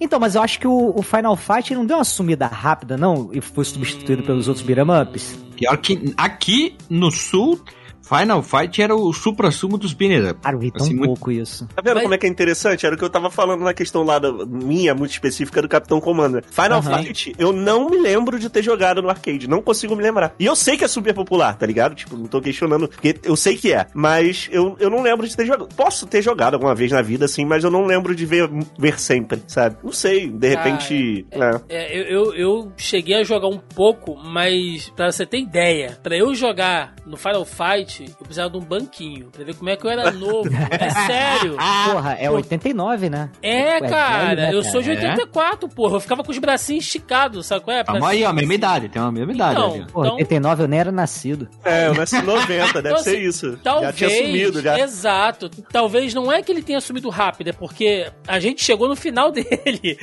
Então, 0.00 0.20
mas 0.20 0.34
eu 0.34 0.42
acho 0.42 0.60
que 0.60 0.66
o, 0.66 0.92
o 0.94 1.02
Final 1.02 1.34
Fight 1.36 1.74
não 1.74 1.84
deu 1.86 1.96
uma 1.96 2.04
sumida 2.04 2.46
rápida, 2.46 2.96
não? 2.96 3.30
E 3.32 3.40
foi 3.40 3.64
substituído 3.64 4.22
pelos 4.22 4.48
outros 4.48 4.64
beat'em 4.64 5.02
ups? 5.02 5.38
Pior 5.56 5.76
que 5.78 6.14
aqui 6.16 6.76
no 6.90 7.10
sul 7.10 7.60
Final 8.06 8.42
Fight 8.42 8.80
era 8.80 8.94
o 8.94 9.12
supra-sumo 9.12 9.76
dos 9.76 9.92
beat'em 9.92 10.30
up. 10.30 10.40
Cara, 10.40 10.54
eu 10.56 10.60
vi 10.60 10.70
tão 10.70 10.84
Assim, 10.86 10.94
muito- 10.94 11.06
pouco 11.14 11.30
isso. 11.32 11.66
Tá 11.74 11.82
vendo 11.82 11.94
Mas- 11.94 12.02
como 12.04 12.14
é 12.14 12.18
que 12.18 12.26
é 12.26 12.28
interessante? 12.28 12.86
Era 12.86 12.94
o 12.94 12.98
que 12.98 13.04
eu 13.04 13.10
tava 13.10 13.30
falando 13.30 13.64
na 13.64 13.74
questão 13.74 14.02
lá 14.04 14.18
da 14.18 14.30
minha, 14.46 14.94
muito 14.94 15.10
específica 15.10 15.60
do 15.60 15.68
Capitão 15.68 16.00
Commander. 16.00 16.44
Final 16.48 16.78
Aham. 16.80 16.98
Fight, 17.02 17.34
eu 17.38 17.52
não 17.52 17.88
me 17.90 17.98
lembro 17.98 18.38
de 18.38 18.48
ter 18.48 18.62
jogado 18.62 19.02
no 19.02 19.08
arcade. 19.10 19.48
Não 19.48 19.60
consigo 19.60 19.96
me 19.96 20.02
lembrar. 20.02 20.34
E 20.38 20.46
eu 20.46 20.54
sei 20.54 20.76
que 20.76 20.84
é 20.84 20.88
super 20.88 21.12
popular, 21.14 21.56
tá 21.56 21.66
ligado? 21.66 21.94
Tipo, 21.94 22.16
não 22.16 22.26
tô 22.26 22.40
questionando, 22.40 22.88
porque 22.88 23.16
eu 23.24 23.34
sei 23.36 23.56
que 23.56 23.72
é. 23.72 23.86
Mas 23.94 24.48
eu, 24.52 24.76
eu 24.78 24.88
não 24.90 25.02
lembro 25.02 25.26
de 25.26 25.36
ter 25.36 25.44
jogado. 25.46 25.68
Posso 25.74 26.06
ter 26.06 26.22
jogado 26.22 26.54
alguma 26.54 26.74
vez 26.74 26.92
na 26.92 27.02
vida, 27.02 27.24
assim, 27.24 27.44
mas 27.44 27.64
eu 27.64 27.70
não 27.70 27.84
lembro 27.86 28.14
de 28.14 28.24
ver, 28.24 28.48
ver 28.78 29.00
sempre, 29.00 29.42
sabe? 29.46 29.76
Não 29.82 29.92
sei, 29.92 30.28
de 30.28 30.48
repente. 30.48 31.26
é. 31.30 31.60
É, 31.68 31.98
eu, 31.98 32.04
eu, 32.04 32.34
eu 32.34 32.72
cheguei 32.76 33.16
a 33.16 33.24
jogar 33.24 33.48
um 33.48 33.58
pouco, 33.58 34.16
mas 34.16 34.90
pra 34.94 35.10
você 35.10 35.26
ter 35.26 35.38
ideia, 35.40 35.98
pra 36.02 36.16
eu 36.16 36.34
jogar 36.34 36.94
no 37.06 37.16
Final 37.16 37.44
Fight, 37.44 37.95
eu 38.04 38.14
precisava 38.24 38.50
de 38.50 38.56
um 38.56 38.60
banquinho, 38.60 39.28
pra 39.30 39.44
ver 39.44 39.54
como 39.54 39.70
é 39.70 39.76
que 39.76 39.84
eu 39.86 39.90
era 39.90 40.10
novo. 40.10 40.48
É 40.78 40.90
sério. 40.90 41.56
Porra, 41.56 42.14
é 42.18 42.30
89, 42.30 43.08
né? 43.10 43.30
É, 43.42 43.78
Ué, 43.80 43.88
cara, 43.88 44.24
velho, 44.26 44.36
né, 44.36 44.48
eu 44.54 44.60
cara? 44.60 44.72
sou 44.72 44.82
de 44.82 44.90
84, 44.90 45.68
porra. 45.68 45.96
Eu 45.96 46.00
ficava 46.00 46.22
com 46.22 46.30
os 46.30 46.38
bracinhos 46.38 46.84
esticados, 46.84 47.46
sabe 47.46 47.64
qual 47.64 47.76
é? 47.76 47.82
Pra- 47.84 47.94
Tamo 47.94 48.06
aí, 48.06 48.24
ó, 48.24 48.32
mesma 48.32 48.54
idade, 48.54 48.88
tem 48.88 49.00
uma 49.00 49.10
mesma 49.12 49.32
idade 49.32 49.52
Então, 49.58 49.74
ali. 49.74 49.86
Pô, 49.92 50.04
Então- 50.04 50.16
89 50.16 50.62
eu 50.64 50.68
nem 50.68 50.80
era 50.80 50.92
nascido. 50.92 51.48
É, 51.64 51.86
eu 51.86 51.94
nasci 51.94 52.16
em 52.16 52.22
90, 52.22 52.82
deve 52.82 52.88
Então, 52.94 52.98
ser 53.04 53.10
assim, 53.16 53.20
isso. 53.20 53.58
Talvez, 53.62 53.96
Já 53.96 54.08
tinha 54.08 54.10
sumido, 54.26 54.60
já. 54.62 54.78
exato. 54.80 55.48
Talvez 55.72 56.12
não 56.14 56.30
é 56.30 56.42
que 56.42 56.52
ele 56.52 56.62
tenha 56.62 56.80
sumido 56.80 57.08
rápido, 57.08 57.48
é 57.48 57.52
porque 57.52 58.10
a 58.26 58.38
gente 58.38 58.62
chegou 58.62 58.88
no 58.88 58.96
final 58.96 59.30
dele. 59.32 59.98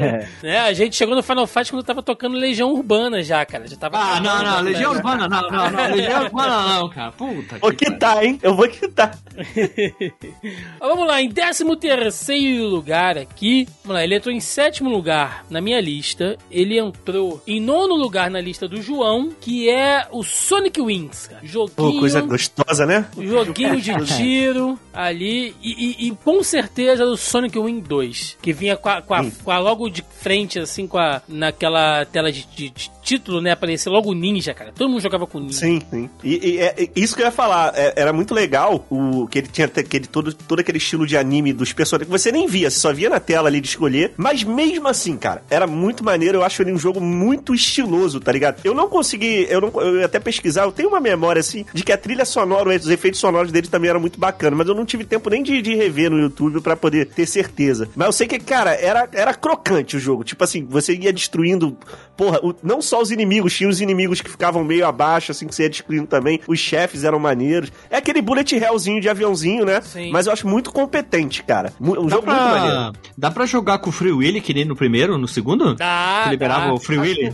É. 0.00 0.26
né? 0.42 0.58
A 0.60 0.72
gente 0.72 0.96
chegou 0.96 1.14
no 1.14 1.22
Final 1.22 1.46
Fight 1.46 1.70
quando 1.70 1.82
tava 1.84 2.02
tocando 2.02 2.36
Legião 2.36 2.72
Urbana 2.72 3.22
já, 3.22 3.44
cara. 3.44 3.66
Já 3.66 3.76
tava 3.76 3.98
Ah, 3.98 4.20
não, 4.20 4.42
não, 4.42 4.60
Legião? 4.62 4.92
Urbana, 4.92 5.28
não, 5.28 5.42
não, 5.50 5.70
não, 5.70 5.86
Legião 5.94 6.22
Urbana 6.24 6.62
não, 6.68 6.88
cara. 6.88 7.09
Puta 7.12 7.58
Vou 7.58 7.70
que 7.72 7.84
quitar, 7.86 8.24
hein? 8.24 8.38
Eu 8.42 8.54
vou 8.54 8.68
quitar. 8.68 9.18
Mas 9.36 10.78
vamos 10.80 11.06
lá, 11.06 11.20
em 11.22 11.30
13 11.30 11.64
terceiro 11.76 12.66
lugar 12.66 13.16
aqui, 13.18 13.66
vamos 13.84 13.94
lá, 13.96 14.04
ele 14.04 14.14
entrou 14.14 14.34
em 14.34 14.40
sétimo 14.40 14.88
lugar 14.90 15.44
na 15.50 15.60
minha 15.60 15.80
lista, 15.80 16.36
ele 16.50 16.78
entrou 16.78 17.42
em 17.46 17.60
nono 17.60 17.94
lugar 17.94 18.30
na 18.30 18.40
lista 18.40 18.66
do 18.68 18.80
João, 18.82 19.30
que 19.40 19.68
é 19.68 20.06
o 20.10 20.22
Sonic 20.22 20.80
Wings, 20.80 21.28
cara. 21.28 21.40
Pô, 21.40 21.46
Joguinho... 21.48 22.00
coisa 22.00 22.20
gostosa, 22.20 22.86
né? 22.86 23.06
Joguinho 23.16 23.76
de 23.80 23.94
tiro 24.16 24.78
ali 24.92 25.54
e, 25.62 25.70
e- 26.02 26.08
e 26.08 26.10
com 26.24 26.42
certeza 26.42 27.04
o 27.04 27.16
Sonic 27.16 27.58
Wing 27.58 27.80
2, 27.80 28.38
que 28.42 28.52
vinha 28.52 28.76
com 28.76 28.88
a, 28.88 29.02
com 29.02 29.14
a- 29.14 29.24
com 29.44 29.50
a 29.50 29.58
logo 29.58 29.88
de 29.88 30.04
frente, 30.20 30.58
assim, 30.58 30.86
com 30.86 30.98
a, 30.98 31.22
naquela 31.28 32.04
tela 32.04 32.30
de, 32.32 32.44
de- 32.46 32.70
de 32.70 32.90
título, 33.10 33.40
né? 33.40 33.50
Aparecia 33.50 33.90
logo 33.90 34.14
Ninja, 34.14 34.54
cara. 34.54 34.72
Todo 34.72 34.88
mundo 34.88 35.00
jogava 35.00 35.26
com 35.26 35.40
Ninja. 35.40 35.58
Sim, 35.58 35.82
sim. 35.90 36.08
E, 36.22 36.50
e 36.50 36.58
é, 36.58 36.88
isso 36.94 37.16
que 37.16 37.22
eu 37.22 37.26
ia 37.26 37.32
falar. 37.32 37.72
é, 37.74 37.94
era 37.96 38.12
muito 38.12 38.32
legal 38.32 38.86
o 38.88 39.26
que 39.26 39.38
ele 39.38 39.48
tinha 39.48 39.66
aquele, 39.66 40.06
todo, 40.06 40.32
todo 40.32 40.60
aquele 40.60 40.78
estilo 40.78 41.06
de 41.06 41.16
anime 41.16 41.52
dos 41.52 41.72
personagens 41.72 42.06
que 42.06 42.18
você 42.18 42.30
nem 42.30 42.46
via, 42.46 42.70
você 42.70 42.78
só 42.78 42.92
via 42.92 43.10
na 43.10 43.18
tela 43.18 43.48
ali 43.48 43.60
de 43.60 43.66
escolher. 43.66 44.12
Mas 44.16 44.44
mesmo 44.44 44.86
assim, 44.86 45.16
cara, 45.16 45.42
era 45.50 45.66
muito 45.66 46.04
maneiro. 46.04 46.38
Eu 46.38 46.44
acho 46.44 46.62
ele 46.62 46.72
um 46.72 46.78
jogo 46.78 47.00
muito 47.00 47.52
estiloso, 47.52 48.20
tá 48.20 48.30
ligado? 48.30 48.60
Eu 48.62 48.74
não 48.74 48.88
consegui, 48.88 49.46
eu, 49.50 49.60
não, 49.60 49.80
eu 49.80 50.04
até 50.04 50.20
pesquisar, 50.20 50.64
eu 50.64 50.72
tenho 50.72 50.88
uma 50.88 51.00
memória 51.00 51.40
assim 51.40 51.64
de 51.74 51.82
que 51.82 51.92
a 51.92 51.98
trilha 51.98 52.24
sonora, 52.24 52.70
os 52.70 52.88
efeitos 52.88 53.18
sonoros 53.18 53.50
dele 53.50 53.66
também 53.66 53.90
eram 53.90 54.00
muito 54.00 54.20
bacanas, 54.20 54.56
mas 54.56 54.68
eu 54.68 54.74
não 54.74 54.84
tive 54.84 55.04
tempo 55.04 55.28
nem 55.30 55.42
de, 55.42 55.60
de 55.60 55.74
rever 55.74 56.10
no 56.10 56.20
YouTube 56.20 56.60
pra 56.60 56.76
poder 56.76 57.06
ter 57.06 57.26
certeza. 57.26 57.88
Mas 57.96 58.06
eu 58.06 58.12
sei 58.12 58.28
que, 58.28 58.38
cara, 58.38 58.72
era, 58.72 59.08
era 59.12 59.34
crocante 59.34 59.96
o 59.96 60.00
jogo. 60.00 60.22
Tipo 60.22 60.44
assim, 60.44 60.64
você 60.64 60.94
ia 60.94 61.12
destruindo, 61.12 61.76
porra, 62.20 62.38
o- 62.42 62.54
não 62.62 62.82
só 62.82 63.00
os 63.00 63.10
inimigos, 63.10 63.54
tinha 63.56 63.66
os 63.70 63.80
inimigos 63.80 64.20
que 64.20 64.30
ficavam 64.30 64.62
meio 64.62 64.86
abaixo, 64.86 65.32
assim, 65.32 65.46
que 65.46 65.54
você 65.54 65.62
ia 65.62 65.70
destruindo 65.70 66.06
também. 66.06 66.38
Os 66.46 66.58
chefes 66.58 67.02
eram 67.02 67.18
maneiros. 67.18 67.72
É 67.88 67.96
aquele 67.96 68.20
bullet 68.20 68.54
hellzinho 68.54 69.00
de 69.00 69.08
aviãozinho, 69.08 69.64
né? 69.64 69.80
Sim. 69.80 70.10
Mas 70.12 70.26
eu 70.26 70.32
acho 70.34 70.46
muito 70.46 70.70
competente, 70.70 71.42
cara. 71.42 71.72
Um 71.80 72.06
Dá 72.06 72.16
jogo 72.16 72.26
muito 72.26 72.26
maneiro. 72.26 72.76
pra, 72.76 72.92
dá 73.16 73.30
pra 73.30 73.46
jogar 73.46 73.78
com 73.78 73.88
o 73.88 73.92
Free 73.92 74.12
Willy, 74.12 74.42
que 74.42 74.52
nem 74.52 74.66
no 74.66 74.76
primeiro, 74.76 75.16
no 75.16 75.26
segundo? 75.26 75.74
Dá, 75.76 76.20
Que 76.24 76.30
liberava 76.30 76.66
dá. 76.66 76.74
o 76.74 76.78
Free 76.78 76.98
Willy? 76.98 77.32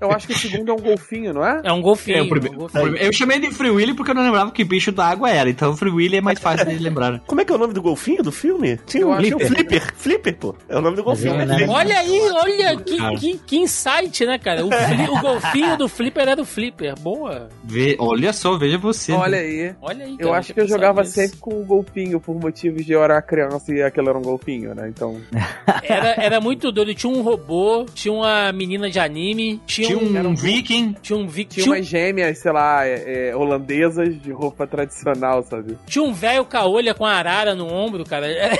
Eu 0.00 0.12
acho 0.12 0.28
que 0.28 0.34
o 0.34 0.38
segundo 0.38 0.70
é 0.70 0.72
um 0.74 0.78
golfinho, 0.78 1.32
não 1.34 1.44
é? 1.44 1.60
É 1.64 1.72
um 1.72 1.82
golfinho. 1.82 2.18
É, 2.18 2.20
o 2.20 2.22
é 2.22 2.26
um 2.26 2.28
primeiro- 2.28 2.56
golfinho. 2.58 2.96
Eu 2.96 3.12
chamei 3.12 3.40
de 3.40 3.50
Free 3.50 3.70
Willy 3.70 3.94
porque 3.94 4.12
eu 4.12 4.14
não 4.14 4.22
lembrava 4.22 4.52
que 4.52 4.62
bicho 4.62 4.92
da 4.92 5.06
água 5.06 5.30
era. 5.30 5.50
Então 5.50 5.72
o 5.72 5.76
Free 5.76 5.90
Willy 5.90 6.18
é 6.18 6.20
mais 6.20 6.38
fácil 6.38 6.66
de 6.66 6.78
lembrar. 6.78 7.10
né? 7.12 7.20
Como 7.26 7.40
é 7.40 7.44
que 7.44 7.50
é 7.52 7.54
o 7.56 7.58
nome 7.58 7.72
do 7.74 7.82
golfinho 7.82 8.22
do 8.22 8.30
filme? 8.30 8.78
Tinha, 8.86 9.02
Eu 9.02 9.10
um, 9.10 9.18
que- 9.18 9.46
Flipper. 9.46 9.94
Flipper, 9.96 10.36
pô. 10.36 10.54
É 10.68 10.78
o 10.78 10.80
nome 10.80 10.96
do 10.96 11.02
golfinho. 11.02 11.34
Né? 11.34 11.42
é, 11.42 11.46
né? 11.46 11.66
Olha 11.68 11.98
aí, 11.98 12.20
olha 12.42 12.76
que, 12.76 13.16
que, 13.18 13.38
que 13.46 13.56
insight, 13.58 14.11
né, 14.26 14.38
cara? 14.38 14.64
O, 14.64 14.70
fli- 14.70 15.08
o 15.08 15.20
golfinho 15.20 15.76
do 15.76 15.88
Flipper 15.88 16.22
era 16.22 16.36
do 16.36 16.44
Flipper. 16.44 16.94
Boa. 17.00 17.48
Vê- 17.64 17.96
olha 17.98 18.32
só, 18.32 18.56
veja 18.56 18.78
você. 18.78 19.12
Olha 19.12 19.38
né? 19.38 19.42
aí. 19.42 19.74
Olha 19.80 20.04
aí, 20.04 20.12
Eu 20.18 20.28
cara, 20.28 20.38
acho 20.38 20.54
que 20.54 20.60
eu 20.60 20.68
jogava 20.68 21.00
nisso. 21.02 21.14
sempre 21.14 21.38
com 21.38 21.60
o 21.60 21.64
golfinho 21.64 22.20
por 22.20 22.34
motivos 22.38 22.84
de 22.84 22.92
eu 22.92 23.02
era 23.02 23.20
criança 23.22 23.72
e 23.74 23.82
aquele 23.82 24.08
era 24.08 24.18
um 24.18 24.22
golfinho, 24.22 24.74
né? 24.74 24.88
Então. 24.88 25.20
Era, 25.82 26.14
era 26.22 26.40
muito 26.40 26.70
doido. 26.70 26.94
Tinha 26.94 27.12
um 27.12 27.22
robô, 27.22 27.84
tinha 27.94 28.12
uma 28.12 28.52
menina 28.52 28.88
de 28.90 28.98
anime, 28.98 29.60
tinha, 29.66 29.88
Tinha 29.88 29.98
um, 29.98 30.12
um, 30.26 30.28
um- 30.30 30.34
viking. 30.34 30.94
tinha 31.02 31.18
um 31.18 31.26
vi- 31.26 31.44
Tinha 31.44 31.64
tinha 31.64 31.72
um- 31.74 31.76
umas 31.78 31.86
gêmeas, 31.86 32.38
sei 32.38 32.52
lá, 32.52 32.86
é, 32.86 33.28
é, 33.30 33.36
holandesas 33.36 34.20
de 34.20 34.30
roupa 34.32 34.66
tradicional, 34.66 35.42
sabe? 35.42 35.76
tinha 35.86 36.02
um 36.04 36.12
velho 36.12 36.44
caolha 36.44 36.94
com 36.94 37.04
a 37.04 37.12
arara 37.12 37.54
no 37.54 37.66
ombro, 37.72 38.04
cara. 38.04 38.26
É, 38.30 38.50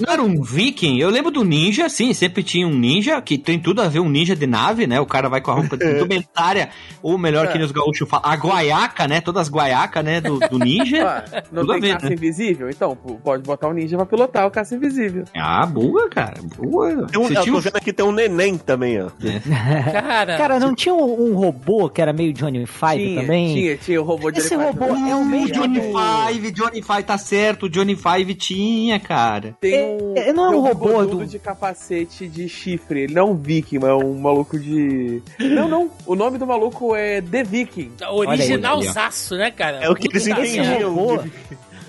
Não 0.00 0.12
era 0.12 0.22
um 0.22 0.42
viking? 0.42 0.98
Eu 0.98 1.10
lembro 1.10 1.30
do 1.30 1.44
ninja, 1.44 1.88
sim, 1.88 2.12
sempre 2.12 2.42
tinha 2.42 2.66
um 2.66 2.74
ninja, 2.74 3.20
que 3.22 3.38
tem 3.38 3.58
tudo 3.58 3.82
a 3.82 3.88
ver 3.88 4.00
um 4.00 4.08
ninja 4.14 4.34
de 4.36 4.46
nave, 4.46 4.86
né? 4.86 5.00
O 5.00 5.06
cara 5.06 5.28
vai 5.28 5.40
com 5.40 5.50
a 5.50 5.54
roupa 5.54 5.76
de 5.76 5.84
indumentária, 5.90 6.70
ou 7.02 7.18
melhor, 7.18 7.48
que 7.48 7.58
nem 7.58 7.66
os 7.66 7.72
gaúchos 7.72 8.08
falam, 8.08 8.30
a 8.30 8.34
guaiaca, 8.36 9.06
né? 9.08 9.20
Todas 9.20 9.42
as 9.42 9.48
guaiacas, 9.50 10.04
né? 10.04 10.20
Do, 10.20 10.38
do 10.38 10.58
ninja. 10.58 10.94
Ah, 11.34 11.42
não 11.52 11.62
Tudo 11.62 11.72
tem 11.74 11.80
ver, 11.82 11.92
caça 11.94 12.08
né? 12.08 12.14
invisível? 12.14 12.70
Então, 12.70 12.96
pode 12.96 13.42
botar 13.42 13.68
o 13.68 13.72
ninja 13.72 13.96
pra 13.96 14.06
pilotar 14.06 14.46
o 14.46 14.50
caça 14.50 14.74
invisível. 14.74 15.24
Ah, 15.36 15.66
boa, 15.66 16.08
cara. 16.08 16.34
Boa. 16.56 17.06
Tem 17.06 17.20
um, 17.20 17.24
Você 17.26 17.36
eu 17.36 17.42
tinha 17.42 17.52
tô 17.52 17.58
um- 17.58 17.60
vendo 17.60 17.76
aqui, 17.76 17.92
tem 17.92 18.06
um 18.06 18.12
neném 18.12 18.56
também, 18.56 19.02
ó. 19.02 19.08
cara. 19.92 20.36
Cara, 20.38 20.60
não 20.60 20.74
tinha 20.74 20.94
um, 20.94 21.30
um 21.30 21.34
robô 21.34 21.88
que 21.88 22.00
era 22.00 22.12
meio 22.12 22.32
Johnny 22.32 22.66
Five 22.66 22.96
tinha, 23.04 23.20
também? 23.20 23.54
tinha, 23.54 23.76
tinha 23.76 24.00
o 24.00 24.04
robô 24.04 24.30
de 24.30 24.38
Esse 24.38 24.54
robô 24.54 24.86
é 24.86 25.14
o 25.14 25.24
mesmo 25.24 25.52
Johnny 25.52 25.80
Five, 25.80 26.50
Johnny 26.52 26.82
Five, 26.82 27.02
tá 27.02 27.18
certo, 27.18 27.68
Johnny 27.68 27.96
Five 27.96 28.34
tinha, 28.34 28.98
cara. 29.00 29.56
Tem 29.60 29.74
É- 29.74 29.98
um, 30.00 30.14
é- 30.16 30.32
não 30.32 30.44
é 30.52 30.56
um 30.56 30.60
robô 30.60 30.86
bigodudo 30.88 31.16
do- 31.18 31.26
de 31.26 31.38
capacete 31.38 32.26
de 32.28 32.48
chifre. 32.48 33.00
Ele 33.02 33.14
não 33.14 33.22
é 33.22 33.24
um 33.30 33.34
viking, 33.36 33.78
mas 33.78 33.90
é 33.90 33.93
um 33.96 34.18
maluco 34.18 34.58
de... 34.58 35.22
Não, 35.38 35.68
não. 35.68 35.90
O 36.06 36.14
nome 36.14 36.38
do 36.38 36.46
maluco 36.46 36.94
é 36.94 37.20
The 37.20 37.42
Viking. 37.42 37.92
Originalzaço, 38.10 39.36
né, 39.36 39.50
cara? 39.50 39.78
É 39.84 39.88
o 39.88 39.94
que 39.94 40.08
eles 40.08 40.26
entendiam. 40.26 41.24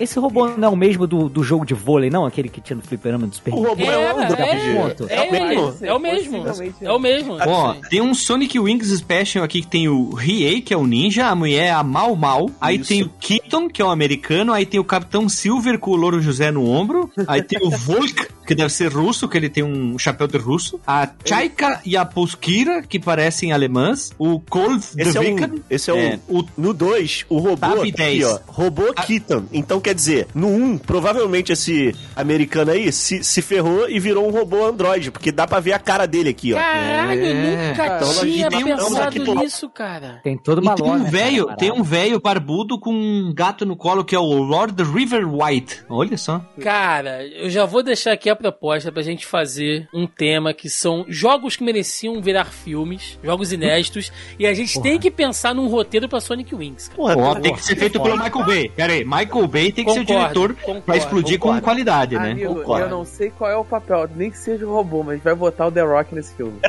Esse 0.00 0.18
robô 0.18 0.48
não 0.48 0.68
é 0.68 0.70
o 0.72 0.76
mesmo 0.76 1.06
do, 1.06 1.28
do 1.28 1.42
jogo 1.42 1.64
de 1.64 1.74
vôlei, 1.74 2.10
não? 2.10 2.24
Aquele 2.26 2.48
que 2.48 2.60
tinha 2.60 2.76
no 2.76 2.82
fliperama 2.82 3.26
do 3.26 3.34
Super 3.34 3.54
O 3.54 3.62
robô 3.62 3.82
é 3.84 3.86
Era, 3.86 4.14
o 4.14 4.20
Android. 4.20 5.08
é. 5.08 5.16
É, 5.16 5.22
o 5.28 5.32
mesmo. 5.32 5.74
é 5.86 5.92
o 5.94 5.98
mesmo. 5.98 6.42
Possivelmente 6.44 6.76
é. 6.82 6.86
É 6.86 6.92
o 6.92 6.98
mesmo. 6.98 7.36
Ó, 7.46 7.74
tem 7.90 8.00
um 8.00 8.14
Sonic 8.14 8.58
Wings 8.58 8.88
Special 8.98 9.44
aqui 9.44 9.62
que 9.62 9.68
tem 9.68 9.88
o 9.88 10.10
Riei, 10.14 10.60
que 10.60 10.72
é 10.72 10.76
o 10.76 10.86
ninja, 10.86 11.26
a 11.26 11.34
mulher 11.34 11.66
é 11.66 11.70
a 11.70 11.82
Mal 11.82 12.14
Mal. 12.16 12.50
Aí 12.60 12.76
Isso. 12.78 12.88
tem 12.88 13.02
o 13.02 13.08
Keaton, 13.20 13.68
que 13.68 13.80
é 13.80 13.84
o 13.84 13.90
americano. 13.90 14.52
Aí 14.52 14.66
tem 14.66 14.78
o 14.80 14.84
Capitão 14.84 15.28
Silver 15.28 15.78
com 15.78 15.90
o 15.92 15.96
Louro 15.96 16.20
José 16.20 16.50
no 16.50 16.68
ombro. 16.68 17.10
Aí 17.26 17.42
tem 17.42 17.58
o 17.66 17.70
Volk, 17.70 18.28
que 18.46 18.54
deve 18.54 18.72
ser 18.72 18.92
russo, 18.92 19.28
que 19.28 19.36
ele 19.36 19.48
tem 19.48 19.64
um 19.64 19.98
chapéu 19.98 20.26
de 20.26 20.38
russo. 20.38 20.78
A 20.86 21.08
Chaika 21.24 21.80
e 21.84 21.96
a 21.96 22.04
Polskira, 22.04 22.82
que 22.82 22.98
parecem 22.98 23.52
alemãs. 23.52 24.10
O 24.18 24.40
Cold 24.40 24.84
Esse 24.96 25.16
é, 25.18 25.20
um, 25.20 25.60
esse 25.70 25.90
é, 25.90 25.94
um- 25.94 25.98
É. 25.98 26.18
o, 26.28 26.44
no 26.56 26.72
2, 26.74 27.24
o 27.28 27.38
robô 27.38 27.66
aqui, 27.80 27.92
10. 27.92 28.24
ó, 28.24 28.40
robô 28.46 28.92
Keaton. 28.94 29.44
Então 29.52 29.80
quer 29.86 29.94
dizer, 29.94 30.26
no 30.34 30.48
1, 30.48 30.78
provavelmente 30.78 31.52
esse 31.52 31.94
americano 32.16 32.72
aí 32.72 32.90
se, 32.90 33.22
se 33.22 33.40
ferrou 33.40 33.88
e 33.88 33.98
virou 34.00 34.26
um 34.26 34.30
robô 34.30 34.64
androide, 34.64 35.10
porque 35.10 35.30
dá 35.30 35.46
pra 35.46 35.60
ver 35.60 35.72
a 35.72 35.78
cara 35.78 36.06
dele 36.06 36.30
aqui, 36.30 36.52
ó. 36.52 36.56
Caralho, 36.56 37.24
É. 37.24 37.68
nunca 37.70 37.86
Então, 37.96 38.14
tinha 38.20 38.48
pensado 38.50 39.34
nisso, 39.36 39.68
cara. 39.70 40.20
Tem 40.24 40.36
toda 40.36 40.60
uma 40.60 40.72
E 40.72 40.76
tem 40.76 40.90
um 40.90 40.98
né, 40.98 41.10
velho, 41.10 41.46
cara, 41.46 41.56
tem 41.58 41.72
um 41.72 41.82
velho 41.82 42.20
barbudo 42.20 42.78
com 42.78 42.92
um 42.92 43.32
gato 43.34 43.64
no 43.64 43.76
colo 43.76 44.04
que 44.04 44.14
é 44.14 44.18
o 44.18 44.24
Lord 44.42 44.82
River 44.82 45.24
White. 45.32 45.84
Olha 45.88 46.16
só. 46.16 46.44
Cara, 46.60 47.24
eu 47.26 47.48
já 47.48 47.64
vou 47.64 47.82
deixar 47.82 48.12
aqui 48.12 48.28
a 48.28 48.34
proposta 48.36 48.90
pra 48.90 49.02
gente 49.02 49.24
fazer 49.24 49.88
um 49.94 50.06
tema 50.06 50.52
que 50.52 50.68
são 50.68 51.04
jogos 51.08 51.56
que 51.56 51.62
mereciam 51.64 52.20
virar 52.20 52.46
filmes, 52.46 53.18
jogos 53.22 53.52
inéditos, 53.52 54.10
e 54.38 54.46
a 54.46 54.52
gente 54.54 54.80
tem 54.82 54.98
que 54.98 55.10
pensar 55.10 55.54
num 55.54 55.68
roteiro 55.68 56.08
pra 56.08 56.20
Sonic 56.20 56.54
Wings, 56.54 56.88
cara. 56.88 56.96
Porra, 57.14 57.34
tu- 57.36 57.42
tem 57.42 57.54
que 57.54 57.64
ser 57.64 57.76
feito 57.76 58.00
pelo 58.00 58.16
Michael 58.16 58.44
Bay. 58.46 58.68
Pera 58.74 58.92
aí, 58.92 59.04
Michael 59.04 59.46
Bay 59.46 59.72
tem 59.76 59.84
que 59.84 59.92
ser 59.92 60.00
o 60.00 60.06
Concordo, 60.06 60.22
diretor 60.24 60.54
concordo, 60.56 60.82
pra 60.82 60.96
explodir 60.96 61.38
com 61.38 61.42
concordo. 61.48 61.62
qualidade, 61.64 62.18
né? 62.18 62.32
Amigo, 62.32 62.54
Concordo. 62.56 62.84
eu 62.84 62.90
não 62.90 63.04
sei 63.04 63.30
qual 63.30 63.50
é 63.50 63.56
o 63.56 63.64
papel, 63.64 64.08
nem 64.16 64.30
que 64.30 64.38
seja 64.38 64.66
o 64.66 64.72
robô, 64.72 65.02
mas 65.02 65.22
vai 65.22 65.34
botar 65.34 65.66
o 65.66 65.72
The 65.72 65.82
Rock 65.82 66.14
nesse 66.14 66.34
filme. 66.34 66.58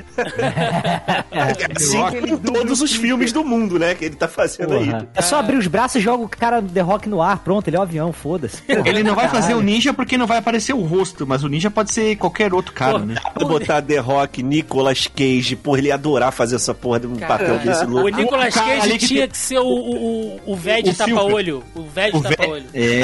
assim 1.76 2.06
ele 2.16 2.28
como 2.28 2.40
todos 2.40 2.82
os 2.82 2.96
filmes 2.96 3.32
do 3.32 3.44
mundo, 3.44 3.80
né, 3.80 3.96
que 3.96 4.06
ele 4.06 4.16
tá 4.16 4.28
fazendo 4.28 4.74
aí. 4.74 4.86
Porra. 4.86 5.08
É 5.16 5.22
só 5.22 5.40
abrir 5.40 5.58
os 5.58 5.68
braços 5.68 5.98
e 5.98 6.02
joga 6.02 6.24
o 6.24 6.30
cara 6.30 6.62
do 6.62 6.70
The 6.72 6.82
Rock 6.82 7.10
no 7.10 7.22
ar. 7.22 7.40
Pronto, 7.40 7.68
ele 7.68 7.76
é 7.78 7.80
um 7.80 7.84
avião, 7.84 8.12
foda-se. 8.14 8.62
Porra, 8.62 8.88
Ele 8.88 9.04
não 9.04 9.16
vai 9.16 9.28
fazer 9.30 9.54
o 9.54 9.62
ninja 9.62 9.94
porque 9.94 10.18
não 10.18 10.28
vai 10.28 10.38
aparecer 10.38 10.74
o 10.74 10.82
rosto, 10.82 11.26
mas 11.26 11.44
o 11.44 11.58
já 11.58 11.72
pode 11.72 11.92
ser 11.92 12.16
qualquer 12.18 12.54
outro 12.54 12.72
cara, 12.74 13.00
Pô, 13.00 13.06
né? 13.06 13.16
Botar 13.40 13.82
The 13.82 13.98
Rock, 13.98 14.44
Nicolas 14.44 15.08
Cage, 15.08 15.56
porra, 15.56 15.80
ele 15.80 15.88
ia 15.88 15.94
adorar 15.96 16.32
fazer 16.32 16.56
essa 16.58 16.74
porra 16.74 17.00
de 17.00 17.08
um 17.08 17.16
papel 17.16 17.58
desse 17.60 17.84
O 17.86 17.90
louco. 17.90 18.10
Nicolas 18.10 18.54
cara 18.54 18.78
Cage 18.78 18.98
tinha 19.00 19.22
tem- 19.22 19.30
que 19.30 19.38
ser 19.38 19.60
o, 19.60 19.64
o, 19.66 19.96
o, 20.36 20.40
o 20.54 20.56
velho 20.56 20.84
de 20.84 20.90
O 20.92 20.96
tapa-olho. 20.96 21.64
O 21.74 21.84
velho 21.84 22.12
de 22.12 22.18
O 22.20 22.22
tapa-olho. 22.24 22.66
É, 22.74 22.97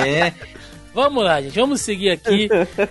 Vamos 0.93 1.23
lá, 1.23 1.41
gente. 1.41 1.59
Vamos 1.59 1.81
seguir 1.81 2.11
aqui. 2.11 2.47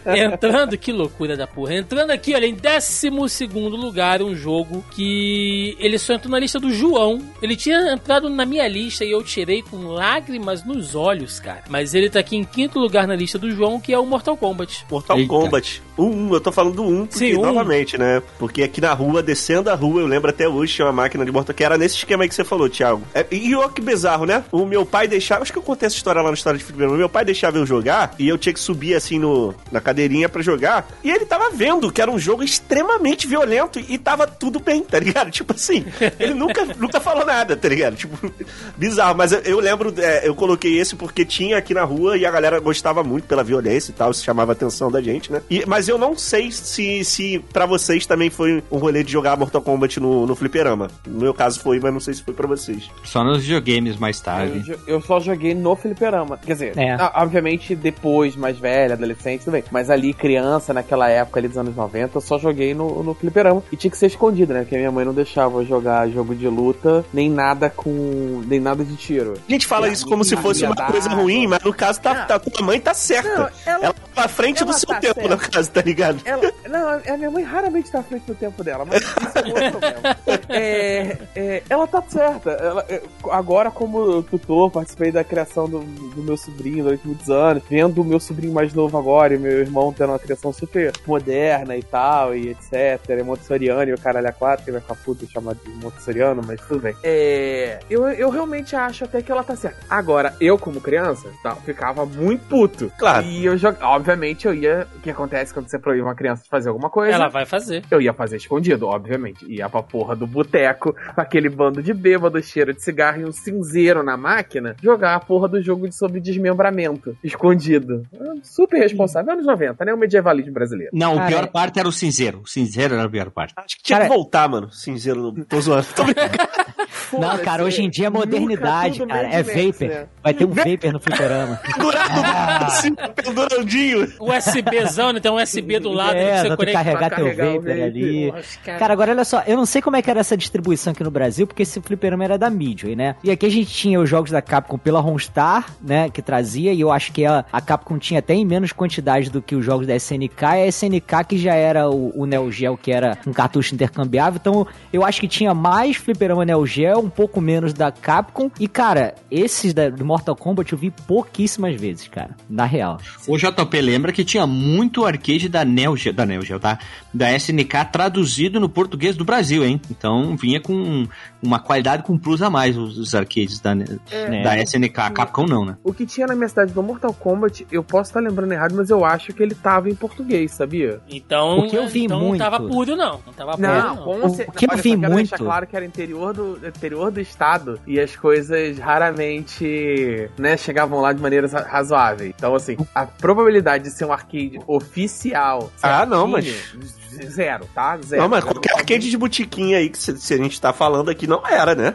Entrando, 0.06 0.76
que 0.76 0.90
loucura 0.90 1.36
da 1.36 1.46
porra. 1.46 1.74
Entrando 1.74 2.10
aqui, 2.10 2.34
olha, 2.34 2.46
em 2.46 2.56
12 2.56 3.46
lugar, 3.76 4.20
um 4.20 4.34
jogo 4.34 4.84
que 4.90 5.76
ele 5.78 5.96
só 5.98 6.14
entrou 6.14 6.32
na 6.32 6.40
lista 6.40 6.58
do 6.58 6.72
João. 6.72 7.22
Ele 7.40 7.54
tinha 7.54 7.92
entrado 7.92 8.28
na 8.28 8.44
minha 8.44 8.66
lista 8.66 9.04
e 9.04 9.12
eu 9.12 9.22
tirei 9.22 9.62
com 9.62 9.86
lágrimas 9.86 10.64
nos 10.64 10.96
olhos, 10.96 11.38
cara. 11.38 11.62
Mas 11.68 11.94
ele 11.94 12.10
tá 12.10 12.18
aqui 12.18 12.36
em 12.36 12.42
quinto 12.42 12.80
lugar 12.80 13.06
na 13.06 13.14
lista 13.14 13.38
do 13.38 13.52
João, 13.52 13.80
que 13.80 13.92
é 13.92 13.98
o 13.98 14.04
Mortal 14.04 14.36
Kombat. 14.36 14.84
Mortal 14.90 15.18
Eita. 15.18 15.28
Kombat. 15.28 15.82
O 15.96 16.07
1, 16.07 16.35
eu 16.35 16.40
tô 16.40 16.50
falando 16.50 16.74
do 16.74 16.83
1, 16.83 17.07
porque, 17.07 17.18
Sim, 17.18 17.37
um. 17.37 17.42
novamente, 17.42 17.98
né? 17.98 18.22
Porque 18.38 18.62
aqui 18.62 18.81
na 18.81 18.92
rua, 18.92 19.22
descendo 19.22 19.70
a 19.70 19.74
rua, 19.74 20.00
eu 20.00 20.07
lembro 20.07 20.31
até 20.31 20.48
hoje, 20.48 20.74
tinha 20.74 20.87
uma 20.87 20.92
máquina 20.92 21.24
de 21.24 21.33
Mortal 21.33 21.55
que 21.55 21.64
era 21.64 21.76
nesse 21.76 21.96
esquema 21.96 22.24
aí 22.24 22.28
que 22.28 22.35
você 22.35 22.44
falou, 22.44 22.68
Thiago. 22.68 23.02
É, 23.14 23.26
e 23.31 23.55
olha 23.55 23.68
que 23.68 23.81
bizarro, 23.81 24.24
né? 24.24 24.44
O 24.50 24.64
meu 24.64 24.87
pai 24.87 25.07
deixava, 25.07 25.42
acho 25.42 25.52
que 25.52 25.59
eu 25.59 25.62
contei 25.62 25.87
essa 25.87 25.96
história 25.96 26.20
lá 26.22 26.28
na 26.28 26.35
história 26.35 26.59
de 26.59 26.72
o 26.72 26.90
meu 26.92 27.09
pai 27.09 27.24
deixava 27.24 27.59
eu 27.59 27.66
jogar 27.66 28.14
e 28.18 28.28
eu 28.28 28.38
tinha 28.38 28.52
que 28.52 28.61
subir 28.61 28.94
assim 28.94 29.18
no, 29.18 29.55
na 29.70 29.81
cadeirinha 29.81 30.28
pra 30.28 30.42
jogar. 30.42 30.88
E 31.05 31.11
ele 31.11 31.26
tava 31.26 31.50
vendo 31.50 31.92
que 31.92 32.00
era 32.00 32.11
um 32.11 32.18
jogo 32.18 32.42
extremamente 32.42 33.26
violento 33.26 33.78
e 33.78 33.98
tava 33.98 34.26
tudo 34.26 34.61
bem, 34.61 34.83
tá 34.83 34.98
ligado? 34.98 35.31
Tipo 35.42 35.55
assim, 35.55 35.85
ele 36.18 36.35
nunca, 36.35 36.64
nunca 36.78 37.00
falou 37.00 37.24
nada, 37.24 37.57
tá 37.57 37.68
ligado? 37.68 37.96
Tipo, 37.96 38.33
bizarro. 38.76 39.16
Mas 39.16 39.33
eu, 39.33 39.40
eu 39.40 39.61
lembro, 39.61 39.92
é, 39.98 40.26
eu 40.26 40.35
coloquei 40.35 40.78
esse 40.78 40.96
porque 40.96 41.24
tinha 41.24 41.59
aqui 41.59 41.74
na 41.74 41.85
rua 41.85 42.16
e 42.16 42.24
a 42.24 42.31
galera 42.31 42.61
gostava 42.61 43.02
muito 43.02 43.26
pela 43.26 43.42
violência 43.42 43.90
e 43.90 43.94
tal, 43.94 44.11
isso 44.11 44.24
chamava 44.24 44.52
a 44.52 44.55
atenção 44.55 44.90
da 44.90 45.00
gente, 45.00 45.33
né? 45.33 45.42
E, 45.50 45.64
mas 45.66 45.82
eu 45.88 45.99
não 45.99 46.16
sei 46.16 46.51
se, 46.51 47.05
se 47.05 47.38
para 47.53 47.66
vocês 47.66 48.07
também 48.07 48.31
foi 48.31 48.62
um 48.71 48.79
rolê 48.79 49.03
de 49.05 49.12
jogar 49.12 49.37
Mortal 49.37 49.62
Kombat 49.62 49.99
no, 50.01 50.27
no 50.27 50.35
fliperama. 50.35 50.90
No 51.07 51.21
meu 51.21 51.35
caso 51.35 51.61
foi, 51.61 51.79
mas 51.81 51.92
não 51.92 52.01
sei 52.01 52.14
se 52.14 52.23
foi 52.23 52.35
pra 52.35 52.47
vocês. 52.47 52.88
só 53.05 53.23
nos 53.25 53.42
videogames 53.42 53.97
mais 53.97 54.18
Eu, 54.18 54.25
tarde. 54.25 54.61
jo- 54.61 54.79
eu 54.87 55.01
só 55.01 55.21
joguei 55.21 55.55
no 55.55 55.75
fliperama. 55.77 56.37
Quer 56.38 56.53
dizer, 56.53 56.79
É. 56.79 56.97
obviamente 57.14 57.75
depois, 57.75 58.37
mais 58.37 58.59
velha, 58.59 58.95
adolescente, 58.95 59.40
tudo 59.45 59.53
bem. 59.53 59.64
Mas 59.71 59.90
ali, 59.90 60.12
criança, 60.12 60.73
naquela 60.73 61.09
época 61.09 61.40
ali 61.40 61.49
dos 61.49 61.59
anos 61.59 61.75
90, 61.75 62.16
eu 62.18 62.21
só 62.21 62.38
joguei 62.38 62.75
no, 62.75 63.03
no 63.03 63.14
fliperama. 63.14 63.62
E 63.73 63.77
tinha 63.77 63.90
que 63.90 63.97
ser 63.99 64.07
escondido, 64.07 64.53
né? 64.53 64.61
Porque 64.61 64.77
minha 64.77 64.90
mãe 64.90 65.05
não 65.05 65.14
deixava 65.14 65.59
eu 65.61 65.66
jogar 65.66 66.09
jogo 66.09 66.35
de 66.35 66.49
luta, 66.49 67.05
nem 67.12 67.31
nada 67.31 67.71
com. 67.71 68.42
nem 68.47 68.61
nada 68.61 68.85
de 68.85 68.97
tiro. 68.97 69.35
A 69.49 69.53
gente 69.53 69.66
fala 69.66 69.88
E 69.88 69.92
isso 69.92 70.07
como 70.07 70.25
se 70.25 70.37
fosse 70.37 70.64
uma 70.64 70.77
coisa 70.77 71.09
ruim, 71.11 71.47
mas 71.47 71.62
no 71.62 71.73
caso 71.73 72.01
tá, 72.01 72.14
Não. 72.14 72.27
tá, 72.27 72.38
tua 72.38 72.64
mãe 72.66 72.81
tá 72.81 72.95
certa. 72.95 73.29
Não, 73.29 73.49
ela- 73.66 73.85
ela, 73.85 73.95
tá 74.14 74.25
à 74.25 74.29
frente 74.29 74.64
do 74.64 74.73
seu 74.73 74.88
tá 74.88 75.01
tempo, 75.01 75.14
certa. 75.21 75.29
no 75.37 75.38
caso, 75.38 75.71
tá 75.72 75.80
ligado? 75.82 76.20
Ela, 76.24 76.52
não, 76.68 76.88
a 77.14 77.16
minha 77.16 77.30
mãe 77.30 77.42
raramente 77.44 77.90
tá 77.90 78.00
à 78.00 78.02
frente 78.02 78.24
do 78.26 78.35
tempo 78.35 78.62
dela, 78.62 78.85
mas 78.85 79.00
isso 79.02 79.38
é 79.38 79.40
outro 79.48 79.70
problema. 79.70 80.16
É, 80.48 81.18
é, 81.35 81.62
ela 81.68 81.87
tá 81.87 82.02
certa. 82.08 82.50
Ela- 82.50 82.85
é, 82.88 83.02
agora, 83.30 83.70
como 83.70 84.22
tutor, 84.22 84.70
participei 84.70 85.11
da 85.11 85.24
criação 85.24 85.68
do, 85.68 85.80
do 85.80 86.22
meu 86.22 86.37
sobrinho 86.37 86.85
durante 86.85 87.06
muitos 87.06 87.28
anos, 87.30 87.62
vendo 87.68 88.00
o 88.00 88.04
meu 88.04 88.20
sobrinho 88.20 88.52
mais 88.52 88.72
novo 88.74 88.96
agora 88.98 89.35
e 89.35 89.38
meu 89.38 89.58
irmão 89.61 89.92
tendo 89.92 90.11
uma 90.11 90.18
criação 90.18 90.52
super 90.52 90.92
moderna 91.06 91.76
e 91.76 91.82
tal, 91.82 92.35
e 92.35 92.50
etc. 92.50 92.72
É 93.08 93.22
Montessoriano 93.22 93.90
e 93.90 93.94
o 93.94 93.98
caralho 94.00 94.28
a 94.28 94.32
quatro, 94.32 94.64
que 94.64 94.72
vai 94.72 94.80
ficar 94.80 94.96
puto 94.96 95.26
chamado 95.30 95.58
de 95.64 95.70
Montessoriano, 95.70 96.42
mas 96.46 96.61
tudo 96.62 96.80
bem. 96.80 96.94
É, 97.02 97.78
eu, 97.88 98.06
eu 98.08 98.30
realmente 98.30 98.74
acho 98.76 99.04
até 99.04 99.22
que 99.22 99.30
ela 99.30 99.42
tá 99.44 99.56
certa. 99.56 99.78
Agora, 99.88 100.35
eu 100.40 100.58
como 100.58 100.80
criança, 100.80 101.28
tá, 101.42 101.54
ficava 101.56 102.04
muito 102.04 102.42
puto. 102.48 102.92
Claro. 102.98 103.24
E 103.26 103.44
eu 103.44 103.56
jogava. 103.56 103.87
Obviamente, 103.94 104.46
eu 104.46 104.54
ia. 104.54 104.87
O 104.96 105.00
que 105.00 105.11
acontece 105.11 105.52
quando 105.62 105.70
você 105.70 105.79
proíbe 105.79 106.03
uma 106.03 106.14
criança 106.14 106.42
de 106.42 106.48
fazer 106.48 106.68
alguma 106.68 106.90
coisa? 106.90 107.12
Ela 107.14 107.29
vai 107.29 107.46
fazer. 107.46 107.83
Eu 107.90 108.01
ia 108.01 108.12
fazer 108.12 108.37
escondido, 108.37 108.87
obviamente. 108.87 109.44
Ia 109.48 109.68
pra 109.68 109.83
porra 109.83 110.16
do 110.16 110.27
boteco, 110.27 110.94
com 111.14 111.20
aquele 111.20 111.48
bando 111.48 111.83
de 111.83 111.94
bêbado, 111.94 112.42
cheiro 112.42 112.72
de 112.75 112.83
cigarro 112.83 113.20
e 113.20 113.25
um 113.25 113.33
cinzeiro 113.33 114.03
na 114.03 114.16
máquina, 114.16 114.75
jogar 114.83 115.14
a 115.14 115.20
porra 115.20 115.48
do 115.48 115.62
jogo 115.62 115.88
de 115.88 115.94
sobre 115.96 116.20
desmembramento, 116.20 117.16
escondido. 117.22 118.03
Ah, 118.20 118.33
Super 118.42 118.79
responsável. 118.81 119.33
Anos 119.33 119.46
90, 119.46 119.85
né? 119.85 119.94
O 119.94 119.98
medievalismo 119.98 120.53
brasileiro. 120.53 120.90
Não, 120.92 121.18
a 121.18 121.27
pior 121.27 121.44
é- 121.44 121.46
parte 121.46 121.79
era 121.79 121.88
o 121.88 121.92
cinzeiro. 121.92 122.40
O 122.44 122.46
cinzeiro 122.48 122.94
era 122.94 123.05
a 123.05 123.09
pior 123.09 123.31
parte. 123.31 123.55
Acho 123.57 123.77
que 123.77 123.83
tinha 123.83 123.98
Cara- 123.98 124.09
que 124.11 124.14
voltar, 124.16 124.48
mano. 124.48 124.70
Cinzeiro, 124.72 125.20
no- 125.33 125.44
tô 125.44 125.61
zoando. 125.61 125.87
Tô 125.94 126.05
brincando. 126.05 126.33
Não, 127.18 127.37
cara, 127.38 127.62
hoje 127.62 127.83
em 127.83 127.90
dia 127.90 128.07
é 128.07 128.11
modernidade, 128.11 129.05
cara. 129.07 129.29
É 129.29 129.42
vapor. 129.42 129.87
né? 129.88 130.07
Vai 130.22 130.33
ter 130.33 130.44
um 130.46 130.51
vapor 130.51 130.92
no 130.94 131.01
fliperama. 131.01 131.57
Pendurado, 131.57 132.64
assim, 132.64 132.94
pendurandinho. 133.14 134.09
USBzão, 134.18 135.12
né? 135.12 135.20
Tem 135.20 135.31
um 135.31 135.38
USB 135.58 135.78
do 135.78 135.92
lado 135.92 136.16
é, 136.16 136.32
que 136.32 136.48
você 136.48 136.56
conecta. 136.56 136.72
carregar 136.72 137.10
teu 137.10 137.24
carregar 137.24 137.48
o 137.48 137.54
vapor 137.54 137.70
ali. 137.70 138.32
Nossa, 138.32 138.58
cara. 138.64 138.78
Cara, 138.78 138.92
agora 138.92 139.12
olha 139.12 139.24
só, 139.24 139.42
eu 139.46 139.56
não 139.56 139.66
sei 139.66 139.82
como 139.82 139.96
é 139.96 140.02
que 140.02 140.10
era 140.10 140.20
essa 140.20 140.36
distribuição 140.36 140.92
aqui 140.92 141.04
no 141.04 141.10
Brasil, 141.10 141.46
porque 141.46 141.62
esse 141.62 141.80
fliperama 141.80 142.24
era 142.24 142.38
da 142.38 142.50
Midway, 142.50 142.96
né? 142.96 143.16
E 143.22 143.30
aqui 143.30 143.46
a 143.46 143.50
gente 143.50 143.70
tinha 143.70 144.00
os 144.00 144.08
jogos 144.08 144.30
da 144.30 144.40
Capcom 144.40 144.78
pela 144.78 145.00
Ronstar, 145.00 145.66
né, 145.80 146.08
que 146.08 146.22
trazia, 146.22 146.72
e 146.72 146.80
eu 146.80 146.90
acho 146.90 147.12
que 147.12 147.24
a, 147.24 147.44
a 147.52 147.60
Capcom 147.60 147.98
tinha 147.98 148.18
até 148.18 148.34
em 148.34 148.44
menos 148.44 148.72
quantidade 148.72 149.30
do 149.30 149.42
que 149.42 149.54
os 149.54 149.64
jogos 149.64 149.86
da 149.86 149.94
SNK, 149.96 150.42
e 150.42 150.46
a 150.46 150.66
SNK 150.66 151.24
que 151.28 151.38
já 151.38 151.54
era 151.54 151.88
o, 151.88 152.12
o 152.20 152.26
Neo 152.26 152.50
Geo, 152.50 152.76
que 152.76 152.90
era 152.90 153.18
um 153.26 153.32
cartucho 153.32 153.74
intercambiável, 153.74 154.38
então 154.40 154.66
eu 154.92 155.04
acho 155.04 155.20
que 155.20 155.28
tinha 155.28 155.54
mais 155.54 155.96
fliperama 155.96 156.44
Neo 156.44 156.66
Geo, 156.66 157.00
um 157.00 157.10
pouco 157.10 157.40
menos 157.40 157.72
da 157.72 157.90
Capcom, 157.90 158.50
e 158.58 158.68
cara, 158.68 159.14
esses 159.30 159.74
da, 159.74 159.88
do 159.88 160.04
Mortal 160.04 160.36
Kombat 160.36 160.72
eu 160.72 160.78
vi 160.78 160.90
pouquíssimas 160.90 161.80
vezes, 161.80 162.08
cara, 162.08 162.30
na 162.48 162.64
real. 162.64 162.98
O 163.26 163.36
JP 163.36 163.80
lembra 163.80 164.12
que 164.12 164.24
tinha 164.24 164.46
muito 164.46 165.04
arcade 165.04 165.41
da 165.48 165.64
Neo 165.64 165.96
Geo, 165.96 166.12
da 166.12 166.26
Neo 166.26 166.42
Geo, 166.42 166.59
tá? 166.59 166.78
Da 167.12 167.35
SNK 167.35 167.85
traduzido 167.92 168.61
no 168.61 168.68
português 168.68 169.16
do 169.16 169.24
Brasil, 169.24 169.64
hein? 169.64 169.81
Então 169.90 170.37
vinha 170.37 170.61
com 170.61 171.07
uma 171.42 171.59
qualidade 171.59 172.02
com 172.05 172.16
plus 172.16 172.40
a 172.42 172.48
mais 172.48 172.76
os, 172.76 172.96
os 172.98 173.14
arcades 173.14 173.59
da, 173.61 173.72
É. 174.11 174.42
da 174.42 174.59
SNK. 174.62 174.98
A 175.00 175.11
Capcom 175.11 175.44
não, 175.46 175.64
né? 175.64 175.76
O 175.83 175.92
que 175.92 176.07
tinha 176.07 176.26
na 176.26 176.35
minha 176.35 176.48
cidade 176.48 176.72
do 176.72 176.83
Mortal 176.83 177.12
Kombat, 177.12 177.66
eu 177.70 177.83
posso 177.83 178.11
estar 178.11 178.20
lembrando 178.20 178.52
errado, 178.52 178.74
mas 178.76 178.90
eu 178.90 179.05
acho 179.05 179.33
que 179.33 179.42
ele 179.42 179.55
tava 179.55 179.90
em 179.90 179.94
português, 179.94 180.52
sabia? 180.52 181.00
Então, 181.11 181.59
O 181.59 181.68
que 181.68 181.76
eu 181.76 181.87
vi 181.88 182.05
então 182.05 182.20
muito- 182.20 182.38
não 182.40 182.50
tava 182.50 182.61
puro, 182.68 182.96
não. 182.96 183.20
Não 183.26 183.33
tava 183.33 183.52
puro, 183.52 183.62
Não, 183.62 183.94
não. 183.96 184.26
O 184.26 184.28
cer- 184.35 184.50
que 184.52 184.66
eu 184.70 184.76
vi 184.78 184.96
muito- 184.96 185.14
deixar 185.16 185.38
claro 185.38 185.66
que 185.66 185.74
era 185.76 185.85
interior 185.85 186.33
do, 186.33 186.59
interior 186.66 187.11
do 187.11 187.20
estado 187.20 187.81
e 187.87 187.98
as 187.98 188.14
coisas 188.16 188.78
raramente, 188.78 190.28
né, 190.38 190.57
chegavam 190.57 191.00
lá 191.00 191.12
de 191.12 191.20
maneiras 191.20 191.52
ra- 191.52 191.62
razoáveis. 191.68 192.33
Então, 192.37 192.55
assim, 192.55 192.76
a 192.94 193.07
probabilidade 193.07 193.85
de 193.85 193.90
ser 193.90 194.05
um 194.05 194.12
arcade 194.12 194.59
oficial... 194.66 195.70
Ah, 195.83 196.07
não, 196.07 196.31
certinho, 196.33 197.02
Zero, 197.31 197.66
tá? 197.74 197.98
Zero. 197.98 198.22
Não, 198.22 198.28
mas 198.28 198.42
qualquer 198.42 198.72
arcade 198.74 199.11
de 199.11 199.16
botiquinha 199.18 199.76
aí 199.76 199.90
que 199.90 199.98
se, 199.98 200.16
se 200.18 200.33
a 200.33 200.37
gente 200.38 200.59
tá 200.59 200.72
falando 200.72 201.11
aqui 201.11 201.26
não 201.33 201.47
era, 201.47 201.75
né? 201.75 201.95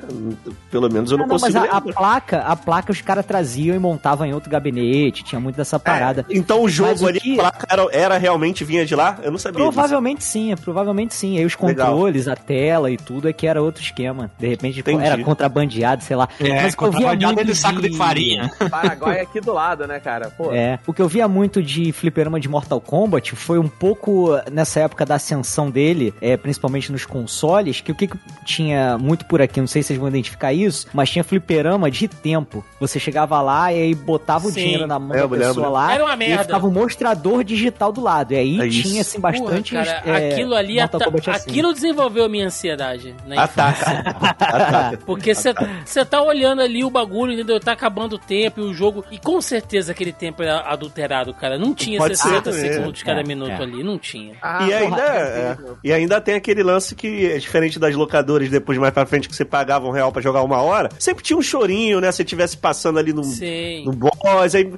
Pelo 0.72 0.90
menos 0.92 1.12
eu 1.12 1.18
não, 1.18 1.26
Ah, 1.26 1.28
não, 1.28 1.34
mas 1.36 1.42
consigo 1.42 1.60
a, 1.60 1.62
a 1.62 1.80
lembrar. 1.80 1.94
placa, 1.94 2.40
a 2.42 2.56
placa 2.56 2.92
os 2.92 3.02
caras 3.02 3.26
traziam 3.26 3.76
e 3.76 3.80
montavam 3.80 4.26
em 4.26 4.34
outro 4.34 4.50
gabinete, 4.50 5.24
tinha 5.24 5.40
muito 5.40 5.56
dessa 5.56 5.80
parada. 5.80 6.26
Então 6.30 6.60
o 6.60 6.64
Mas 6.64 6.74
jogo 6.74 7.04
o 7.04 7.08
ali, 7.08 7.20
que- 7.20 7.34
a 7.40 7.44
placa 7.44 7.68
era, 7.70 7.88
era 7.92 8.18
realmente 8.18 8.64
vinha 8.64 8.86
de 8.86 8.96
lá? 8.96 9.18
Eu 9.24 9.32
não 9.32 9.38
sabia 9.40 9.60
disso. 9.62 9.72
Provavelmente 9.72 10.24
sim, 10.24 10.54
provavelmente 10.62 11.14
sim. 11.14 11.38
Aí 11.38 11.46
os 11.46 11.56
Legal. 11.60 11.88
controles, 11.92 12.28
a 12.28 12.36
tela 12.36 12.92
e 12.92 12.98
tudo 12.98 13.28
é 13.30 13.34
que 13.34 13.48
era 13.48 13.62
outro 13.62 13.82
esquema. 13.82 14.32
De 14.40 14.48
repente 14.48 14.80
Entendi. 14.80 15.04
era 15.04 15.18
contrabandeado, 15.24 16.04
sei 16.04 16.16
lá. 16.16 16.28
É, 16.40 16.64
Mas 16.64 16.76
contrabandeado 16.76 17.26
muito 17.26 17.38
dentro 17.38 17.54
de 17.54 17.60
saco 17.60 17.82
de 17.82 17.96
farinha. 17.96 18.52
Paraguai 18.70 19.20
é 19.20 19.22
aqui 19.22 19.40
do 19.40 19.54
lado, 19.54 19.88
né, 19.88 20.00
cara? 20.00 20.30
Pô. 20.30 20.52
É, 20.52 20.80
o 20.88 20.94
que 20.94 21.02
eu 21.02 21.08
via 21.08 21.28
muito 21.28 21.62
de 21.62 21.92
fliperama 21.92 22.40
de 22.40 22.48
Mortal 22.50 22.80
Kombat 22.82 23.36
foi 23.36 23.58
um 23.60 23.68
pouco 23.68 24.30
nessa 24.52 24.80
época 24.82 25.06
da 25.06 25.16
ascensão 25.16 25.70
dele, 25.70 26.14
é, 26.22 26.36
principalmente 26.38 26.92
nos 26.92 27.06
consoles, 27.06 27.82
que 27.82 27.92
o 27.92 27.96
que, 27.96 28.08
que 28.08 28.18
tinha 28.46 28.98
muito 28.98 29.26
por 29.28 29.42
aqui, 29.42 29.60
não 29.60 29.68
sei 29.68 29.82
se 29.84 29.88
vocês 29.88 30.00
vão 30.00 30.08
identificar 30.10 30.54
isso, 30.54 30.88
mas 30.94 31.10
tinha 31.10 31.24
fliperama 31.24 31.90
de 31.92 32.08
tempo. 32.08 32.64
Você 32.80 33.00
chegava 33.00 33.42
lá 33.42 33.72
e 33.74 33.82
aí 33.82 33.96
botava 33.96 34.48
o 34.48 34.52
Sim. 34.52 34.62
dinheiro 34.62 34.88
na 34.88 34.98
mão 35.00 35.16
É, 35.16 35.20
da 35.20 35.26
lembro. 35.26 35.48
pessoa 35.48 35.70
lá 35.70 35.94
Era 35.94 36.04
uma 36.06 36.14
e 36.14 36.18
merda. 36.18 36.44
ficava 36.44 36.68
um 36.68 36.72
mostrador 36.72 37.44
digital 37.44 37.92
do 37.92 38.02
lado. 38.02 38.34
E 38.34 38.38
aí 38.38 38.60
É 38.62 38.70
tinha 38.70 39.02
assim 39.02 39.20
bastante 39.20 39.74
Porra, 39.74 39.86
cara, 39.86 40.02
é, 40.20 40.32
aquilo 40.34 40.56
ali, 40.56 40.80
assim. 40.80 41.32
aquilo 41.32 41.74
desenvolveu 41.74 42.26
a 42.26 42.30
minha 42.30 42.46
ansiedade. 42.48 43.16
Né? 43.26 43.38
Ataca. 43.38 44.04
Ataca. 44.22 44.98
Porque 45.06 45.34
você 45.34 46.06
tá 46.06 46.22
olhando 46.22 46.62
ali 46.62 46.84
o 46.84 46.90
bagulho, 46.90 47.34
entendeu? 47.34 47.60
Tá 47.60 47.72
acabando 47.74 48.14
o 48.16 48.20
tempo 48.20 48.60
e 48.62 48.64
o 48.64 48.74
jogo. 48.74 49.04
E 49.12 49.18
com 49.18 49.40
certeza 49.42 49.92
aquele 49.92 50.12
tempo 50.12 50.42
era 50.44 50.60
adulterado, 50.62 51.34
cara. 51.34 51.58
Não 51.58 51.74
tinha 51.74 51.98
Pode 51.98 52.16
60 52.16 52.52
ser, 52.54 52.74
segundos 52.74 53.02
é, 53.02 53.06
cada 53.06 53.22
é, 53.22 53.24
minuto 53.24 53.52
é. 53.52 53.62
ali. 53.64 53.84
Não 53.84 53.98
tinha. 53.98 54.36
Ah, 54.42 54.66
E 54.68 54.74
ainda, 54.74 54.96
porra, 54.96 55.08
é, 55.10 55.52
incrível. 55.52 55.78
e 55.84 55.94
ainda 55.94 56.22
tem 56.22 56.36
aquele 56.36 56.64
lance 56.64 56.96
que 56.96 57.26
é 57.32 57.38
diferente 57.38 57.80
das 57.80 57.96
locadoras 57.96 58.50
depois 58.50 58.78
mais 58.78 58.94
pra 58.94 59.06
frente 59.06 59.17
que 59.26 59.36
você 59.36 59.46
pagava 59.46 59.88
um 59.88 59.92
real 59.92 60.12
pra 60.12 60.22
jogar 60.22 60.44
uma 60.44 60.62
hora. 60.62 60.90
Sempre 61.00 61.24
tinha 61.24 61.38
um 61.38 61.42
chorinho, 61.42 62.02
né? 62.02 62.12
Se 62.12 62.24
tivesse 62.24 62.58
passando 62.58 63.00
ali 63.00 63.14
num, 63.14 63.24
Sim. 63.24 63.86
no 63.86 63.94
boss, 63.94 64.54
aí, 64.54 64.72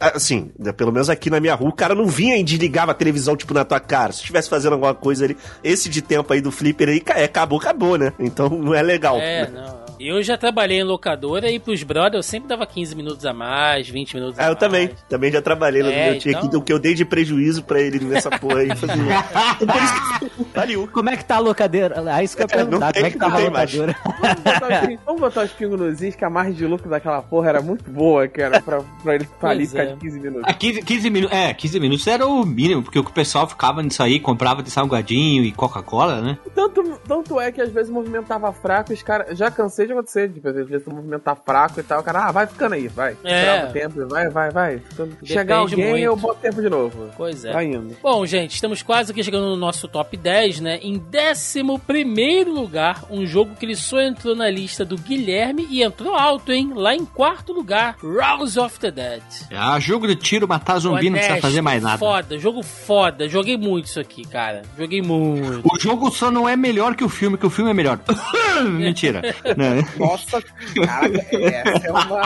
assim, 0.00 0.50
pelo 0.76 0.92
menos 0.92 1.08
aqui 1.08 1.30
na 1.30 1.40
minha 1.40 1.54
rua, 1.54 1.70
o 1.70 1.74
cara 1.74 1.94
não 1.94 2.06
vinha 2.06 2.36
e 2.36 2.42
desligava 2.42 2.92
a 2.92 2.94
televisão, 2.94 3.36
tipo, 3.36 3.54
na 3.54 3.64
tua 3.64 3.80
cara. 3.80 4.12
Se 4.12 4.20
estivesse 4.20 4.48
fazendo 4.48 4.72
alguma 4.74 4.94
coisa 4.94 5.24
ali, 5.24 5.36
esse 5.62 5.88
de 5.88 6.02
tempo 6.02 6.32
aí 6.32 6.40
do 6.40 6.50
flipper 6.50 6.88
aí, 6.88 7.02
é, 7.14 7.24
acabou, 7.24 7.58
acabou, 7.58 7.96
né? 7.96 8.12
Então 8.18 8.48
não 8.48 8.74
é 8.74 8.82
legal. 8.82 9.18
É, 9.18 9.48
não. 9.48 9.83
Eu 9.98 10.22
já 10.22 10.36
trabalhei 10.36 10.78
em 10.80 10.82
locadora 10.84 11.50
e 11.50 11.58
pros 11.58 11.82
brothers 11.82 12.14
eu 12.16 12.22
sempre 12.22 12.48
dava 12.48 12.66
15 12.66 12.94
minutos 12.96 13.24
a 13.24 13.32
mais, 13.32 13.88
20 13.88 14.14
minutos 14.14 14.38
a 14.38 14.42
Ah, 14.42 14.44
eu 14.46 14.48
mais. 14.50 14.58
também. 14.58 14.90
Também 15.08 15.32
já 15.32 15.40
trabalhei 15.40 15.82
no 15.82 15.90
É, 15.90 16.10
meu 16.10 16.18
tinha 16.18 16.32
então- 16.32 16.48
aqui, 16.48 16.56
o 16.56 16.62
que 16.62 16.72
eu 16.72 16.78
dei 16.78 16.94
de 16.94 17.04
prejuízo 17.04 17.62
pra 17.62 17.80
ele 17.80 18.00
nessa 18.04 18.30
porra 18.30 18.60
aí. 18.60 18.74
Fazia... 18.76 18.94
Então, 19.54 19.66
por 19.66 19.82
isso 19.82 20.18
que 20.18 20.44
valeu. 20.54 20.88
Como 20.92 21.10
é 21.10 21.16
que 21.16 21.24
tá 21.24 21.36
a 21.36 21.38
locadeira? 21.38 22.02
Ah, 22.12 22.22
isso 22.22 22.36
que 22.36 22.42
eu 22.42 22.46
ia 22.48 22.54
É, 22.54 22.56
perguntar. 22.64 22.92
tem- 22.92 23.02
Como 23.02 23.06
é 23.06 23.10
que 23.10 23.18
tá 23.18 23.26
a 23.26 23.38
locadora? 23.38 23.96
Vamos 24.04 24.40
botar, 24.42 24.72
os 24.72 24.80
pingos, 24.86 25.04
vamos 25.06 25.20
botar 25.20 25.42
os 25.44 25.52
pingos 25.52 25.80
nos 25.80 26.02
is, 26.02 26.16
que 26.16 26.24
a 26.24 26.30
margem 26.30 26.54
de 26.54 26.66
lucro 26.66 26.88
daquela 26.90 27.22
porra 27.22 27.48
era 27.50 27.62
muito 27.62 27.90
boa, 27.90 28.26
cara, 28.28 28.60
pra, 28.60 28.80
pra 29.02 29.14
ele 29.14 29.28
falir 29.40 29.66
ficar 29.68 29.82
é. 29.84 29.86
de 29.86 29.96
15 29.96 30.20
minutos. 30.20 30.42
Ah, 30.46 30.52
15, 30.54 30.82
15 30.82 31.10
minutos, 31.10 31.36
é, 31.36 31.54
15 31.54 31.80
minutos 31.80 32.06
era 32.06 32.26
o 32.26 32.44
mínimo, 32.44 32.82
porque 32.82 32.98
o 32.98 33.04
pessoal 33.04 33.48
ficava 33.48 33.82
nisso 33.82 34.02
aí, 34.02 34.18
comprava 34.20 34.62
de 34.62 34.70
salgadinho 34.70 35.44
e 35.44 35.52
Coca-Cola, 35.52 36.20
né? 36.20 36.38
Tanto, 36.54 36.82
tanto 37.06 37.40
é 37.40 37.52
que 37.52 37.60
às 37.60 37.70
vezes 37.70 37.90
o 37.90 37.92
movimento 37.94 38.26
tava 38.26 38.52
fraco, 38.52 38.92
os 38.92 39.02
caras. 39.02 39.36
Já 39.38 39.50
cansei 39.50 39.83
de 39.86 39.92
acontecer, 39.92 40.30
tipo, 40.30 40.48
às 40.48 40.54
vezes 40.54 40.86
o 40.86 40.94
movimento 40.94 41.22
tá 41.22 41.34
fraco 41.34 41.80
e 41.80 41.82
tal, 41.82 42.00
o 42.00 42.02
cara, 42.02 42.28
ah, 42.28 42.32
vai 42.32 42.46
ficando 42.46 42.74
aí, 42.74 42.88
vai. 42.88 43.16
É. 43.24 43.66
Tempo, 43.66 44.06
vai, 44.08 44.28
vai, 44.28 44.50
vai. 44.50 44.82
Quando 44.96 45.16
chegar 45.24 45.56
alguém, 45.56 45.90
muito. 45.90 46.04
eu 46.04 46.16
boto 46.16 46.40
tempo 46.40 46.60
de 46.60 46.68
novo. 46.68 47.10
Pois 47.16 47.44
é. 47.44 47.52
Vai 47.52 47.66
indo. 47.66 47.96
Bom, 48.02 48.24
gente, 48.26 48.54
estamos 48.54 48.82
quase 48.82 49.12
aqui 49.12 49.22
chegando 49.22 49.46
no 49.46 49.56
nosso 49.56 49.88
top 49.88 50.16
10, 50.16 50.60
né? 50.60 50.78
Em 50.82 51.02
11 51.14 51.62
lugar, 52.44 53.04
um 53.10 53.26
jogo 53.26 53.54
que 53.54 53.64
ele 53.64 53.76
só 53.76 54.00
entrou 54.00 54.34
na 54.34 54.50
lista 54.50 54.84
do 54.84 54.96
Guilherme 54.96 55.66
e 55.70 55.82
entrou 55.82 56.14
alto, 56.14 56.52
hein? 56.52 56.72
Lá 56.74 56.94
em 56.94 57.04
quarto 57.04 57.52
lugar, 57.52 57.96
Rouse 58.02 58.58
of 58.58 58.78
the 58.78 58.90
Dead. 58.90 59.22
Ah, 59.52 59.78
jogo 59.78 60.06
de 60.06 60.16
tiro, 60.16 60.46
matar 60.48 60.78
zumbi, 60.78 61.06
não 61.06 61.12
precisa 61.12 61.34
Honesto, 61.34 61.46
fazer 61.46 61.60
mais 61.60 61.82
nada. 61.82 61.98
Foda, 61.98 62.38
jogo 62.38 62.62
foda. 62.62 63.28
Joguei 63.28 63.56
muito 63.56 63.86
isso 63.86 64.00
aqui, 64.00 64.24
cara. 64.24 64.62
Joguei 64.78 65.02
muito. 65.02 65.62
O 65.64 65.78
jogo 65.78 66.10
só 66.10 66.30
não 66.30 66.48
é 66.48 66.56
melhor 66.56 66.94
que 66.94 67.04
o 67.04 67.08
filme, 67.08 67.36
que 67.36 67.46
o 67.46 67.50
filme 67.50 67.70
é 67.70 67.74
melhor. 67.74 67.98
Mentira. 68.64 69.22
Né? 69.74 69.86
Nossa, 69.98 70.42
caraca, 70.74 71.18
essa 71.32 71.86
é 71.86 71.90
uma. 71.90 72.20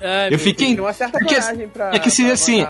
Ai, 0.00 0.26
Eu 0.26 0.30
meu 0.30 0.38
fiquei- 0.38 0.68
Tem 0.74 0.80
uma 0.80 0.92
certa 0.92 1.18
Porque- 1.18 1.34
coragem 1.34 1.68
pra. 1.68 1.94
é 1.94 1.98
que 1.98 2.10
seria 2.10 2.32
assim. 2.32 2.66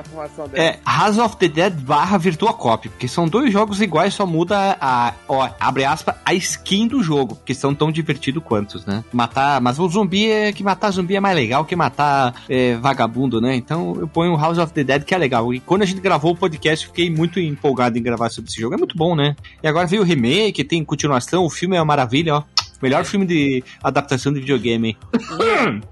É 0.54 0.78
House 0.84 1.18
of 1.18 1.36
the 1.36 1.48
Dead 1.48 1.72
barra 1.74 2.18
Virtua 2.18 2.52
Cop, 2.52 2.88
porque 2.88 3.08
são 3.08 3.26
dois 3.28 3.52
jogos 3.52 3.80
iguais, 3.80 4.14
só 4.14 4.26
muda 4.26 4.76
a, 4.80 5.14
ó, 5.28 5.48
abre 5.58 5.84
aspas, 5.84 6.14
a 6.24 6.34
skin 6.34 6.86
do 6.88 7.02
jogo, 7.02 7.36
porque 7.36 7.54
são 7.54 7.74
tão 7.74 7.90
divertidos 7.90 8.42
quantos, 8.44 8.84
né? 8.86 9.04
Matar, 9.12 9.60
mas 9.60 9.78
o 9.78 9.88
zumbi 9.88 10.30
é 10.30 10.52
que 10.52 10.62
matar 10.62 10.90
zumbi 10.90 11.16
é 11.16 11.20
mais 11.20 11.34
legal 11.36 11.64
que 11.64 11.74
matar 11.76 12.34
é, 12.48 12.74
vagabundo, 12.76 13.40
né? 13.40 13.54
Então 13.54 13.96
eu 13.98 14.08
ponho 14.08 14.32
o 14.32 14.36
House 14.36 14.58
of 14.58 14.72
the 14.72 14.84
Dead 14.84 15.04
que 15.04 15.14
é 15.14 15.18
legal. 15.18 15.52
E 15.52 15.60
quando 15.60 15.82
a 15.82 15.86
gente 15.86 16.00
gravou 16.00 16.32
o 16.32 16.36
podcast, 16.36 16.84
eu 16.86 16.90
fiquei 16.92 17.10
muito 17.10 17.38
empolgado 17.40 17.96
em 17.98 18.02
gravar 18.02 18.28
sobre 18.30 18.50
esse 18.50 18.60
jogo. 18.60 18.74
É 18.74 18.78
muito 18.78 18.96
bom, 18.96 19.14
né? 19.14 19.34
E 19.62 19.68
agora 19.68 19.86
veio 19.86 20.02
o 20.02 20.04
remake, 20.04 20.64
tem 20.64 20.84
continuação, 20.84 21.44
o 21.44 21.50
filme 21.50 21.76
é 21.76 21.78
uma 21.80 21.84
maravilha, 21.84 22.36
ó. 22.36 22.42
Melhor 22.82 23.04
filme 23.04 23.26
de 23.26 23.62
adaptação 23.82 24.32
de 24.32 24.40
videogame. 24.40 24.88
hein? 24.88 24.96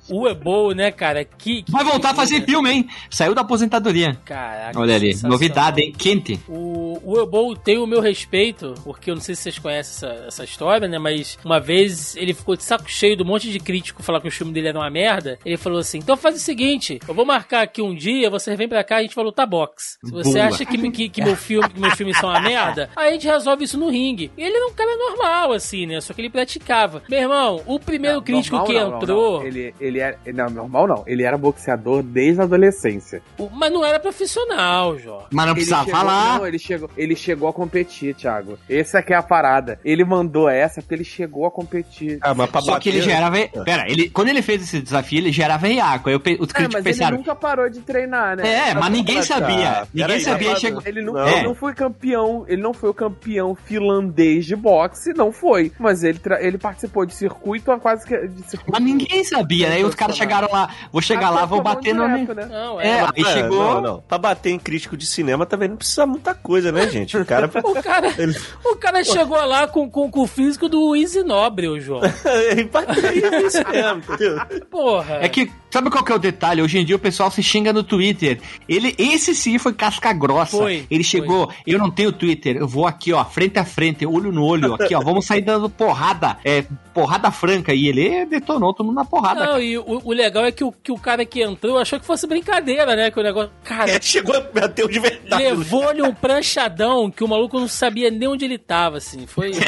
O 0.09 0.29
Ebo, 0.29 0.73
né, 0.73 0.91
cara? 0.91 1.25
Que, 1.25 1.63
que- 1.63 1.73
Vai 1.73 1.85
voltar 1.85 2.11
a 2.11 2.15
fazer 2.15 2.45
filme, 2.45 2.71
hein? 2.71 2.89
Saiu 3.11 3.35
da 3.35 3.41
aposentadoria. 3.43 4.17
Caraca, 4.25 4.79
Olha 4.79 4.95
ali, 4.95 5.15
novidade, 5.23 5.81
hein? 5.83 5.93
Quente. 5.97 6.39
O, 6.49 7.01
o 7.05 7.21
Ebo 7.21 7.55
tem 7.57 7.79
o 7.79 7.87
meu 7.87 8.01
respeito, 8.01 8.75
porque 8.85 9.11
eu 9.11 9.15
não 9.15 9.23
sei 9.23 9.35
se 9.35 9.43
vocês 9.43 9.59
conhecem 9.59 10.09
essa, 10.09 10.25
essa 10.27 10.45
história, 10.45 10.87
né? 10.89 10.99
Mas 10.99 11.39
uma 11.45 11.59
vez 11.61 12.17
ele 12.17 12.33
ficou 12.35 12.57
de 12.57 12.63
saco 12.65 12.89
cheio 12.91 13.17
do 13.17 13.25
monte 13.25 13.51
de 13.51 13.59
crítico 13.59 14.03
falar 14.03 14.21
que 14.21 14.29
o 14.29 14.33
filme 14.33 14.53
dele 14.53 14.69
era 14.69 14.79
uma 14.79 14.91
merda. 14.91 15.39
Ele 15.45 15.57
falou 15.57 15.79
assim: 15.79 15.99
então 15.99 16.17
faz 16.17 16.37
o 16.37 16.39
seguinte, 16.41 16.99
eu 17.07 17.15
vou 17.15 17.25
marcar 17.25 17.63
aqui 17.63 17.83
um 17.83 17.95
dia, 17.95 18.31
você 18.31 18.55
vem 18.57 18.69
pra 18.69 18.85
cá 18.85 18.97
e 18.97 18.99
a 19.01 19.03
gente 19.03 19.15
vai 19.17 19.25
lutar 19.25 19.47
boxe. 19.47 19.97
Se 20.05 20.11
você 20.13 20.33
Boa. 20.35 20.45
acha 20.47 20.65
que, 20.65 20.91
que, 20.91 21.09
que 21.09 21.23
meu 21.23 21.37
filme, 21.37 21.69
que 21.69 21.81
meus 21.81 21.95
filmes 21.95 22.17
são 22.19 22.29
uma 22.31 22.41
merda, 22.41 22.91
aí 22.97 23.09
a 23.09 23.13
gente 23.13 23.27
resolve 23.27 23.65
isso 23.65 23.79
no 23.79 23.89
ringue. 23.89 24.31
E 24.37 24.43
ele 24.43 24.57
era 24.57 24.67
um 24.67 24.73
cara 24.75 24.97
normal, 24.97 25.53
assim, 25.53 25.87
né? 25.87 26.01
Só 26.01 26.13
que 26.15 26.21
ele 26.21 26.31
praticava. 26.31 26.76
Meu 27.09 27.21
irmão, 27.21 27.63
o 27.67 27.79
primeiro 27.81 28.17
Não, 28.17 28.23
crítico 28.23 28.57
normal 28.57 28.67
que 28.73 28.81
não, 28.81 28.97
entrou. 28.97 29.39
não. 29.41 29.47
Ele, 29.47 29.75
ele 29.81 29.99
era. 29.99 30.19
Não, 30.35 30.51
normal 30.51 30.87
não. 30.87 31.05
Ele 31.07 31.23
era 31.23 31.37
boxeador 31.39 32.03
desde 32.03 32.41
a 32.41 32.45
adolescência. 32.45 33.23
o- 33.39 33.49
Mas 33.51 33.73
não 33.73 33.85
era 33.85 33.99
profissional, 34.01 34.99
Jó. 34.99 35.27
Mas 35.31 35.47
não 35.47 35.53
Ele 35.53 35.55
precisava 35.57 35.85
chegou- 35.85 36.01
falar. 36.01 36.39
Não, 36.39 36.47
ele 36.47 36.59
chegou, 36.59 36.91
ele 36.97 37.17
chegou 37.17 37.49
a 37.49 37.53
competir, 37.53 38.15
Thiago. 38.15 38.59
Essa 38.69 38.99
aqui 38.99 39.13
é 39.13 39.17
a 39.17 39.23
parada. 39.23 39.79
Ele 39.85 40.05
mandou 40.05 40.49
essa 40.49 40.81
porque 40.81 40.95
ele 40.95 41.05
chegou 41.05 41.47
a 41.47 41.51
competir. 41.51 42.19
Ah, 42.21 42.35
mas 42.35 42.51
pra 42.51 42.61
Só 42.61 42.79
que 42.79 42.89
ele 42.89 42.99
bater- 42.99 43.11
já 43.11 43.17
era 43.17 43.31
ve... 43.31 43.49
Pera, 43.65 43.85
ele, 43.91 44.11
quando 44.11 44.29
ele 44.29 44.43
fez 44.43 44.63
esse 44.63 44.81
desafio, 44.81 45.19
ele 45.19 45.33
já 45.33 45.45
era 45.45 45.57
veiaco. 45.57 46.09
Aí 46.09 46.17
os 46.17 46.21
É, 46.23 46.27
críticos 46.27 46.57
mas 46.61 46.75
ele 46.75 46.83
pensaram. 46.83 47.17
nunca 47.19 47.35
parou 47.35 47.69
de 47.71 47.81
treinar, 47.81 48.37
né? 48.37 48.71
É, 48.71 48.75
mas 48.75 48.91
ninguém 48.91 49.23
sabia. 49.23 49.71
Ah, 49.71 49.87
Ninguém 49.93 50.07
peraí, 50.07 50.21
sabia. 50.21 50.51
mas- 50.51 50.61
Chegou... 50.61 50.83
Ele 50.85 51.03
não, 51.03 51.13
Não. 51.15 51.29
ele 51.29 51.43
não 51.43 51.55
foi 51.55 51.75
campeão, 51.75 52.45
ele 52.49 52.63
não 52.63 52.73
foi 52.75 52.91
o 52.91 52.95
campeão 52.95 53.55
finlandês 53.55 54.45
de 54.47 54.57
boxe, 54.57 55.13
não 55.15 55.33
foi. 55.33 55.73
Mas 55.79 56.03
ele, 56.03 56.19
tra- 56.19 56.43
ele 56.43 56.59
participou 56.67 57.07
de 57.07 57.15
circuito 57.15 57.71
a 57.71 57.79
quase 57.79 58.05
que 58.05 58.17
de 58.27 58.43
circuito. 58.43 58.73
Mas 58.73 58.83
ninguém 58.83 59.23
sabia, 59.23 59.69
né? 59.69 59.81
E 59.81 59.85
os 59.85 59.95
caras 59.95 60.17
chegaram 60.17 60.49
lá, 60.51 60.69
vou 60.91 61.01
chegar 61.01 61.31
lá, 61.31 61.45
vou 61.45 61.63
bater 61.63 61.95
no. 61.95 62.07
Direto, 62.09 62.35
né? 62.35 62.47
Não, 62.47 62.81
É, 62.81 62.89
é. 62.89 63.01
aí 63.03 63.23
É, 63.23 63.33
chegou. 63.33 63.75
Não, 63.75 63.81
não. 63.81 64.01
Pra 64.01 64.19
bater 64.19 64.51
em 64.51 64.59
crítico 64.59 64.97
de 64.97 65.07
cinema 65.07 65.47
também 65.47 65.69
não 65.69 65.77
precisa 65.77 66.05
muita 66.07 66.35
coisa, 66.35 66.73
né, 66.73 66.89
gente? 66.89 67.17
O 67.17 67.25
cara. 67.25 67.49
O 67.67 67.83
cara, 67.83 68.13
Ele- 68.19 68.37
o 68.65 68.77
cara 68.77 69.05
chegou 69.05 69.37
lá 69.45 69.67
com, 69.69 69.89
com, 69.89 70.11
com 70.11 70.21
o 70.23 70.27
físico 70.27 70.69
do 70.69 70.97
Easy 70.97 71.23
Nobre, 71.23 71.69
o 71.69 71.79
João. 71.81 72.01
ele 72.51 72.65
bateu 72.65 73.47
isso 73.47 73.59
mesmo, 73.69 74.03
entendeu? 74.13 74.41
Porra. 74.71 75.19
É 75.21 75.29
que, 75.29 75.51
sabe 75.77 75.91
qual 75.91 76.03
que 76.03 76.11
é 76.11 76.15
o 76.15 76.19
detalhe? 76.19 76.63
Hoje 76.63 76.79
em 76.79 76.87
dia 76.87 76.97
o 76.97 76.99
pessoal 76.99 77.31
se 77.31 77.43
xinga 77.43 77.71
no 77.71 77.83
Twitter. 77.83 78.41
Ele, 78.67 78.95
esse 78.97 79.35
sim 79.35 79.59
foi 79.59 79.75
casca 79.75 80.11
grossa. 80.11 80.57
Foi, 80.57 80.87
Ele 80.91 81.05
chegou, 81.05 81.53
eu 81.67 81.79
não 81.79 81.91
tenho 81.91 82.11
Twitter, 82.11 82.57
eu 82.57 82.67
vou 82.67 82.87
aqui, 82.87 83.13
ó, 83.13 83.23
frente 83.27 83.59
a 83.59 83.65
frente, 83.65 84.07
olho 84.07 84.33
no 84.33 84.43
olho, 84.43 84.73
aqui, 84.73 84.95
ó, 84.95 85.01
vamos 85.01 85.27
sair 85.27 85.43
dando 85.43 85.69
porrada, 85.69 86.39
é, 86.43 86.65
porrada 86.95 87.31
franca. 87.31 87.75
E 87.75 87.89
ele 87.89 88.25
detonou 88.25 88.73
todo 88.73 88.87
mundo 88.87 88.97
na 88.97 89.05
porrada. 89.05 89.45
Não, 89.45 89.61
e 89.61 89.77
o, 89.77 90.01
o 90.03 90.13
legal 90.15 90.47
é 90.47 90.53
que 90.53 90.65
o, 90.65 90.73
que 90.73 90.91
o 90.91 90.97
cara 90.97 91.27
que 91.27 91.43
entrou 91.43 91.77
achou 91.79 92.01
que 92.01 92.07
fosse 92.07 92.27
brincadeira, 92.27 92.97
né? 92.97 93.11
Que 93.11 93.21
o 93.21 93.23
negócio. 93.23 93.51
Cara, 93.63 93.91
É, 93.91 94.01
chegou 94.01 94.35
a 94.35 94.41
bater 94.41 94.89
de 94.89 94.99
verdade. 94.99 95.43
levou-lhe 95.43 96.01
um 96.01 96.15
pranchadão 96.15 97.11
que 97.11 97.23
o 97.23 97.29
maluco 97.29 97.61
não 97.61 97.69
sabia 97.69 98.11
nem 98.11 98.27
onde 98.27 98.47
ele 98.47 98.57
tava, 98.57 98.97
assim. 98.97 99.27
Foi. 99.27 99.51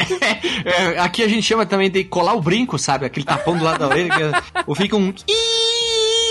É, 0.65 0.99
aqui 0.99 1.23
a 1.23 1.27
gente 1.27 1.43
chama 1.43 1.65
também 1.65 1.89
de 1.89 2.03
colar 2.03 2.33
o 2.33 2.41
brinco, 2.41 2.77
sabe? 2.77 3.05
Aquele 3.05 3.25
tapão 3.25 3.57
do 3.57 3.63
lado 3.63 3.79
da 3.79 3.87
orelha. 3.87 4.09
Que, 4.09 4.63
ou 4.67 4.75
fica 4.75 4.95
um. 4.95 5.13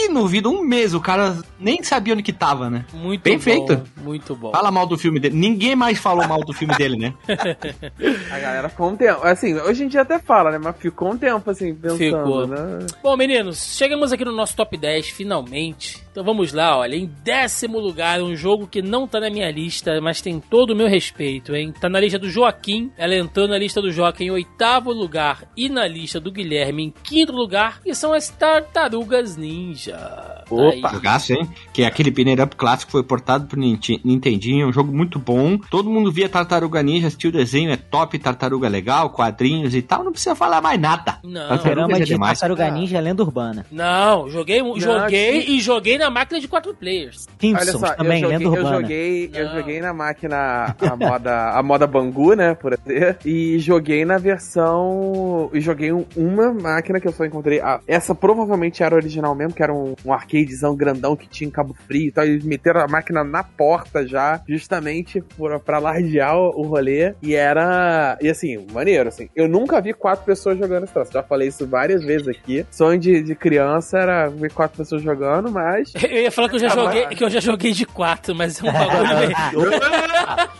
Ih, 0.09 0.13
no 0.13 0.21
ouvido 0.21 0.51
um 0.51 0.63
mês. 0.63 0.95
O 0.95 1.01
cara 1.01 1.37
nem 1.59 1.83
sabia 1.83 2.15
onde 2.15 2.23
que 2.23 2.33
tava, 2.33 2.69
né? 2.71 2.85
Muito 2.93 3.23
Bem 3.23 3.37
bom, 3.37 3.43
feito. 3.43 3.83
Muito 3.97 4.35
bom. 4.35 4.51
Fala 4.51 4.71
mal 4.71 4.87
do 4.87 4.97
filme 4.99 5.21
dele. 5.21 5.37
Ninguém 5.37 5.77
mais 5.77 5.99
falou 5.99 6.27
mal 6.27 6.41
do 6.41 6.53
filme 6.53 6.75
dele, 6.77 6.97
né? 6.97 7.15
A 8.31 8.39
galera 8.39 8.69
ficou 8.69 8.91
um 8.91 8.97
tempo. 8.97 9.21
Assim, 9.25 9.55
hoje 9.55 9.85
em 9.85 9.89
dia 9.89 10.03
até 10.03 10.19
fala, 10.19 10.51
né? 10.51 10.59
Mas 10.59 10.77
ficou 10.79 11.13
um 11.13 11.19
tempo, 11.19 11.51
assim, 11.51 11.75
pensando, 11.75 11.99
Ficou. 11.99 12.47
né? 12.47 12.87
Bom, 13.03 13.17
meninos, 13.17 13.77
chegamos 13.77 14.13
aqui 14.13 14.25
no 14.25 14.33
nosso 14.33 14.57
top 14.57 14.77
10, 14.77 15.09
finalmente. 15.11 16.03
Então 16.19 16.25
vamos 16.27 16.53
lá, 16.53 16.77
olha. 16.77 16.97
Em 16.97 17.09
décimo 17.23 17.79
lugar, 17.79 18.21
um 18.21 18.35
jogo 18.35 18.67
que 18.67 18.83
não 18.83 19.07
tá 19.07 19.21
na 19.21 19.31
minha 19.31 19.49
lista, 19.53 20.01
mas 20.01 20.21
tem 20.21 20.41
todo 20.41 20.73
o 20.73 20.75
meu 20.75 20.89
respeito, 20.89 21.55
hein? 21.55 21.73
Tá 21.81 21.89
na 21.89 22.01
lista 22.01 22.19
do 22.19 22.29
Joaquim, 22.29 22.91
ela 22.99 23.15
entrou 23.15 23.47
na 23.47 23.57
lista 23.57 23.81
do 23.81 23.93
Joaquim 23.93 24.25
em 24.25 24.31
oitavo 24.33 24.91
lugar 24.93 25.45
e 25.57 25.69
na 25.69 25.87
lista 25.87 26.19
do 26.19 26.33
Guilherme 26.33 26.83
em 26.87 26.91
quinto 27.05 27.31
lugar, 27.33 27.81
que 27.83 27.95
são 27.95 28.13
as 28.13 28.29
Tartarugas 28.31 29.37
Ninja. 29.37 30.43
Opa! 30.51 30.89
Jogaço, 30.93 31.35
hein? 31.35 31.49
Que 31.73 31.83
é 31.83 31.87
aquele 31.87 32.11
Pinner 32.11 32.41
Up 32.43 32.57
clássico 32.57 32.91
foi 32.91 33.05
portado 33.05 33.47
pro 33.47 33.61
Nintendinho, 33.61 34.67
um 34.67 34.73
jogo 34.73 34.91
muito 34.91 35.21
bom. 35.21 35.57
Todo 35.71 35.89
mundo 35.89 36.11
via 36.11 36.29
Tartaruga 36.29 36.83
Ninja, 36.83 37.07
assistiu 37.07 37.31
o 37.31 37.33
desenho, 37.33 37.71
é 37.71 37.77
top, 37.77 38.19
Tartaruga 38.19 38.67
legal, 38.69 39.11
quadrinhos 39.11 39.73
e 39.73 39.83
tal. 39.83 40.03
Não 40.03 40.11
precisa 40.11 40.35
falar 40.35 40.61
mais 40.61 40.81
nada. 40.81 41.21
Não. 41.23 41.47
Fliperama 41.51 41.97
é 41.97 42.01
de 42.01 42.07
demais. 42.07 42.41
Tartaruga 42.41 42.69
Ninja 42.73 42.99
é 42.99 43.01
lenda 43.01 43.23
urbana. 43.23 43.65
Não, 43.71 44.29
joguei, 44.29 44.59
joguei 44.81 45.43
que- 45.45 45.53
e 45.53 45.61
joguei 45.61 45.97
na 45.97 46.08
máquina 46.11 46.41
de 46.41 46.49
quatro 46.49 46.75
players. 46.75 47.27
Olha 47.43 47.65
só, 47.73 47.95
também, 47.95 48.23
eu 48.23 48.31
joguei, 48.31 48.47
lenda 48.47 48.57
eu 48.59 48.67
joguei, 48.73 49.31
eu 49.35 49.49
joguei 49.51 49.81
na 49.81 49.93
máquina 49.93 50.77
a 50.81 50.97
moda, 50.97 51.51
a 51.51 51.63
moda 51.63 51.87
Bangu, 51.87 52.35
né, 52.35 52.55
por 52.55 52.75
assim, 52.75 53.15
e 53.25 53.59
joguei 53.59 54.05
na 54.05 54.19
versão, 54.19 55.51
e 55.53 55.61
joguei 55.61 55.93
um- 55.93 56.05
uma 56.17 56.53
máquina 56.53 57.01
que 57.01 57.09
eu 57.09 57.13
só 57.13 57.25
encontrei, 57.25 57.61
ah, 57.61 57.81
essa 57.87 58.15
provavelmente 58.15 58.83
era 58.83 58.95
original 58.95 59.35
mesmo, 59.35 59.53
que 59.55 59.63
era 59.63 59.73
um, 59.73 59.95
um 60.05 60.13
arcadezão 60.13 60.75
grandão 60.77 61.17
que 61.17 61.29
tinha 61.29 61.51
cabo 61.51 61.75
frio 61.87 62.09
e 62.09 62.13
tal, 62.13 62.25
eles 62.25 62.45
meteram 62.45 62.81
a 62.81 62.89
máquina 62.89 63.25
na 63.25 63.43
porta 63.43 64.07
já, 64.07 64.41
justamente 64.49 65.21
por, 65.37 65.59
pra 65.61 65.79
lardear 65.79 66.37
o, 66.37 66.49
o 66.61 66.63
rolê, 66.63 67.15
e 67.23 67.35
era, 67.35 68.17
e 68.21 68.29
assim, 68.29 68.67
maneiro, 68.73 69.09
assim, 69.09 69.29
eu 69.35 69.49
nunca 69.49 69.81
vi 69.81 69.93
quatro 69.93 70.25
pessoas 70.25 70.59
jogando 70.59 70.85
esse 70.85 70.93
troço, 70.93 71.13
já 71.13 71.23
falei 71.23 71.49
isso 71.49 71.67
várias 71.67 72.03
vezes 72.05 72.29
aqui, 72.29 72.67
sonho 72.71 72.99
de, 72.99 73.23
de 73.23 73.35
criança 73.35 73.99
era 73.99 74.29
ver 74.29 74.53
quatro 74.53 74.77
pessoas 74.79 75.03
jogando, 75.03 75.51
mas 75.51 75.88
dois. 75.93 76.05
Eu 76.13 76.23
ia 76.23 76.31
falar 76.31 76.49
que 76.49 76.55
eu 76.57 76.61
já 76.61 76.69
joguei, 76.69 77.07
que 77.07 77.25
eu 77.25 77.31
já 77.31 77.41
joguei 77.41 77.73
de 77.73 77.87
4, 77.87 78.35
mas 78.35 78.63
é 78.63 78.69
um 78.69 78.73
bagulho 78.73 79.19
meio... 79.19 79.71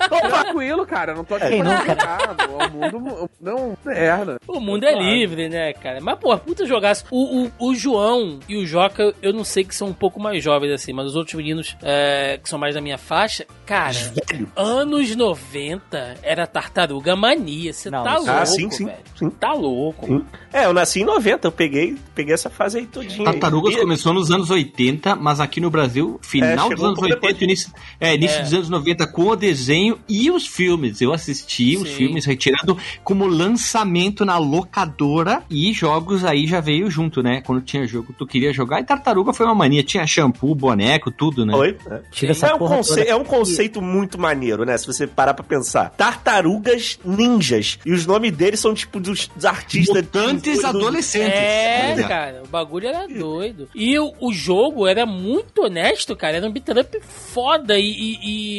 Tranquilo, 0.09 0.87
cara. 0.87 1.15
Não 1.15 1.25
tô 1.25 1.35
aqui 1.35 1.49
Quem 1.49 1.63
pra 1.63 2.37
O 2.49 2.71
mundo 2.71 3.31
não 3.41 3.77
merda. 3.85 4.39
O 4.47 4.61
mundo 4.61 4.85
é 4.85 4.95
livre, 4.99 5.49
né, 5.49 5.73
cara? 5.73 6.01
Mas, 6.01 6.19
pô, 6.19 6.37
puta 6.39 6.67
jogaço. 6.67 7.05
O, 7.11 7.45
o, 7.45 7.53
o 7.71 7.75
João 7.75 8.39
e 8.49 8.57
o 8.57 8.67
Joca, 8.67 9.15
eu 9.23 9.33
não 9.33 9.45
sei 9.45 9.65
que 9.65 9.75
são 9.75 9.89
um 9.89 9.93
pouco 9.93 10.21
mais 10.21 10.43
jovens, 10.43 10.73
assim, 10.73 10.93
mas 10.93 11.07
os 11.07 11.17
outros 11.17 11.35
meninos 11.35 11.77
é, 11.83 12.39
que 12.43 12.49
são 12.49 12.59
mais 12.59 12.75
da 12.75 12.81
minha 12.81 12.99
faixa, 12.99 13.47
cara, 13.67 13.97
anos 14.57 15.15
90 15.15 16.17
era 16.23 16.47
tartaruga 16.47 17.15
mania. 17.17 17.73
Você 17.73 17.91
tá 17.91 18.03
isso- 18.03 18.17
louco, 18.27 18.31
Ah, 18.31 18.47
sim, 18.47 18.71
sim, 18.71 18.87
velho. 18.87 18.99
sim. 19.15 19.31
Tá 19.31 19.53
louco. 19.53 20.07
Sim. 20.07 20.25
É, 20.53 20.65
eu 20.67 20.73
nasci 20.73 21.01
em 21.01 21.05
90, 21.05 21.47
eu 21.49 21.53
peguei, 21.53 21.97
peguei 22.15 22.35
essa 22.35 22.49
fase 22.51 22.79
aí 22.79 22.87
todinha. 22.87 23.25
Tartarugas 23.25 23.75
E- 23.75 23.79
começou 23.81 24.13
nos 24.13 24.31
anos 24.31 24.51
80, 24.51 25.15
mas 25.19 25.41
aqui 25.41 25.61
no 25.61 25.71
Brasil, 25.71 26.19
final 26.23 26.71
É, 26.71 26.75
dos 26.75 26.83
um 26.83 26.87
anos 26.87 26.99
pouco 26.99 27.03
80, 27.15 27.15
depois. 27.29 27.43
início, 27.43 27.73
é, 28.01 28.15
início 28.15 28.39
É. 28.39 28.43
dos 28.43 28.55
anos 28.55 28.69
90, 28.71 29.07
com 29.07 29.27
o 29.29 29.37
desenho 29.37 29.99
e 30.09 30.31
os 30.31 30.47
filmes. 30.47 31.01
Eu 31.01 31.13
assisti 31.13 31.77
os 31.77 31.89
Sim. 31.89 31.95
filmes 31.95 32.25
retirando 32.25 32.77
como 33.05 33.27
lançamento 33.27 34.25
na 34.25 34.39
locadora 34.39 35.43
e 35.51 35.73
jogos 35.73 36.25
aí 36.25 36.47
já 36.47 36.61
veio 36.61 36.91
junto, 36.91 37.23
né? 37.23 37.41
Quando 37.43 37.61
tinha 37.63 37.87
jogo, 37.87 38.15
tu 38.17 38.27
queria 38.27 38.53
jogar. 38.53 38.81
E 38.81 38.85
Tartaruga 38.85 39.33
foi 39.33 39.47
uma 39.47 39.55
mania. 39.55 39.83
Tinha 39.83 40.07
shampoo, 40.07 40.55
boneco, 40.55 41.11
tudo, 41.11 41.45
né? 41.45 41.55
Oi? 41.55 41.77
É. 41.91 42.01
Tira 42.11 42.33
essa 42.33 42.49
É 42.49 42.55
um, 42.55 42.59
conce- 42.59 43.09
é 43.09 43.15
um 43.17 43.25
conceito 43.25 43.81
muito 43.83 44.19
maneiro, 44.19 44.65
né? 44.65 44.77
Se 44.79 44.87
você 44.87 45.07
parar 45.07 45.35
pra 45.35 45.45
pensar. 45.45 45.91
Tartarugas 45.91 46.99
ninjas. 47.05 47.79
E 47.85 47.93
os 47.93 48.07
nomes 48.07 48.33
deles 48.33 48.61
são 48.61 48.75
tipo 48.75 49.01
dos, 49.01 49.27
dos 49.29 49.45
artistas. 49.45 49.97
Mutantes 49.97 50.57
do- 50.57 50.61
do- 50.63 50.67
adolescentes. 50.79 51.33
É, 51.39 51.93
Olha. 51.95 52.09
cara, 52.09 52.43
o 52.45 52.49
bagulho 52.49 52.89
era 52.89 53.07
doido. 53.09 53.69
E 53.75 53.99
o, 53.99 54.13
o 54.21 54.33
jogo 54.33 54.87
era 54.87 55.05
muito 55.09 55.63
honesto, 55.65 56.15
cara. 56.15 56.37
Era 56.37 56.47
um 56.47 56.53
beat 56.53 56.69
up 56.69 57.01
foda. 57.03 57.79
E, 57.79 57.89
e- 57.91 58.19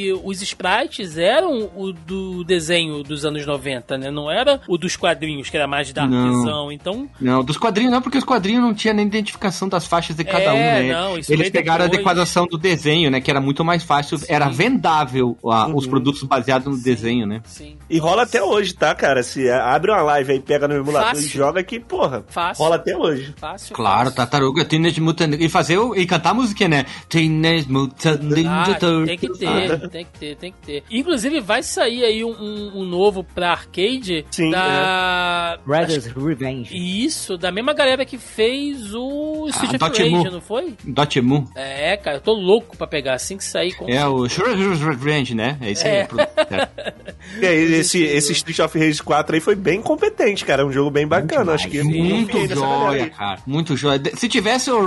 e 0.09 0.13
os 0.23 0.41
sprites 0.41 1.17
eram 1.17 1.69
o 1.75 1.91
do 1.93 2.43
desenho 2.43 3.03
dos 3.03 3.25
anos 3.25 3.45
90, 3.45 3.97
né? 3.97 4.11
Não 4.11 4.29
era 4.29 4.59
o 4.67 4.77
dos 4.77 4.95
quadrinhos, 4.95 5.49
que 5.49 5.55
era 5.57 5.67
mais 5.67 5.91
darkzão. 5.93 6.71
Então, 6.71 7.09
Não, 7.19 7.43
dos 7.43 7.57
quadrinhos 7.57 7.91
não, 7.91 8.01
porque 8.01 8.17
os 8.17 8.23
quadrinhos 8.23 8.61
não 8.61 8.73
tinha 8.73 8.93
nem 8.93 9.05
identificação 9.05 9.67
das 9.69 9.85
faixas 9.85 10.15
de 10.15 10.23
cada 10.23 10.43
É, 10.45 10.51
um, 10.53 10.87
né? 10.87 10.93
não, 10.93 11.17
isso 11.17 11.31
Eles 11.31 11.49
pegaram 11.49 11.85
depois. 11.87 12.05
a 12.07 12.11
adequação 12.11 12.45
do 12.47 12.57
desenho, 12.57 13.09
né? 13.11 13.21
Que 13.21 13.29
era 13.31 13.39
muito 13.41 13.63
mais 13.63 13.83
fácil, 13.83 14.17
era 14.27 14.49
vendável 14.49 15.37
os 15.41 15.83
Uhum. 15.85 15.89
produtos 15.89 16.23
baseados 16.23 16.67
no 16.75 16.81
desenho, 16.83 17.25
né? 17.25 17.41
sim. 17.45 17.75
E 17.89 17.97
rola 17.97 18.21
até 18.23 18.41
hoje, 18.43 18.73
tá, 18.73 18.93
cara? 18.93 19.23
Se 19.23 19.47
é, 19.47 19.53
abre 19.53 19.89
uma 19.91 20.01
live 20.03 20.33
aí, 20.33 20.39
pega 20.39 20.67
no 20.67 20.75
emulador 20.75 21.09
Fácil. 21.09 21.25
e 21.25 21.29
joga 21.29 21.63
que, 21.63 21.79
porra, 21.79 22.23
Fácil. 22.27 22.63
rola 22.63 22.75
até 22.75 22.95
hoje. 22.95 23.33
Fácil. 23.37 23.75
Claro, 23.75 23.97
fácil. 24.05 24.15
Tartaruga, 24.15 24.63
Teenage 24.65 25.01
Mutant... 25.01 25.33
E 25.39 25.49
fazer. 25.49 25.79
E 25.95 26.05
cantar 26.05 26.33
a 26.39 26.43
musiquinha, 26.43 26.69
né? 26.69 26.85
Teenage 27.07 27.69
Mutant 27.69 28.21
Ninja 28.21 28.49
Ah, 28.51 28.63
Turtles. 28.65 29.07
tem 29.07 29.17
que 29.17 29.29
ter, 29.37 29.89
tem 29.89 30.05
que 30.05 30.19
ter, 30.19 30.35
tem 30.35 30.51
que 30.51 30.57
ter. 30.65 30.83
Inclusive, 30.91 31.39
vai 31.39 31.61
sair 31.63 32.03
aí 32.03 32.23
um, 32.23 32.29
um- 32.31 32.79
um 32.81 32.85
novo 32.85 33.23
pra 33.23 33.51
arcade 33.51 34.25
Sim, 34.31 34.51
da. 34.51 35.57
Brothers 35.65 36.05
Revenge. 36.07 36.75
Isso, 36.75 37.37
da 37.37 37.51
mesma 37.51 37.73
galera 37.73 38.05
que 38.05 38.17
fez 38.17 38.93
o 38.93 39.47
Street 39.49 39.75
Ah, 39.81 39.87
of. 39.87 39.99
Rage, 40.01 40.29
não 40.31 40.41
foi? 40.41 40.73
Dotemu. 40.83 41.49
É, 41.55 41.97
cara, 41.97 42.17
eu 42.17 42.21
tô 42.21 42.33
louco 42.33 42.75
pra 42.77 42.87
pegar 42.87 43.13
assim 43.15 43.37
que 43.37 43.43
sair 43.43 43.73
com. 43.73 43.89
É 43.89 44.05
o 44.07 44.27
Shredder's 44.27 44.79
Revenge, 44.81 45.33
né? 45.35 45.57
É 45.61 45.71
isso 45.71 45.85
aí. 45.87 45.93
É. 45.93 46.07
E 47.41 47.45
aí, 47.45 47.73
esse, 47.75 48.01
esse 48.03 48.31
Street 48.33 48.59
of 48.59 48.77
Rage 48.77 49.01
4 49.03 49.35
aí 49.35 49.41
foi 49.41 49.55
bem 49.55 49.81
competente, 49.81 50.45
cara. 50.45 50.61
É 50.63 50.65
um 50.65 50.71
jogo 50.71 50.89
bem 50.89 51.07
bacana. 51.07 51.53
Acho 51.53 51.67
que 51.69 51.83
Muito 51.83 52.47
joia, 52.47 53.09
cara. 53.09 53.39
Muito 53.45 53.75
joia. 53.77 54.01
Se 54.15 54.27
tivesse 54.27 54.71
o... 54.71 54.79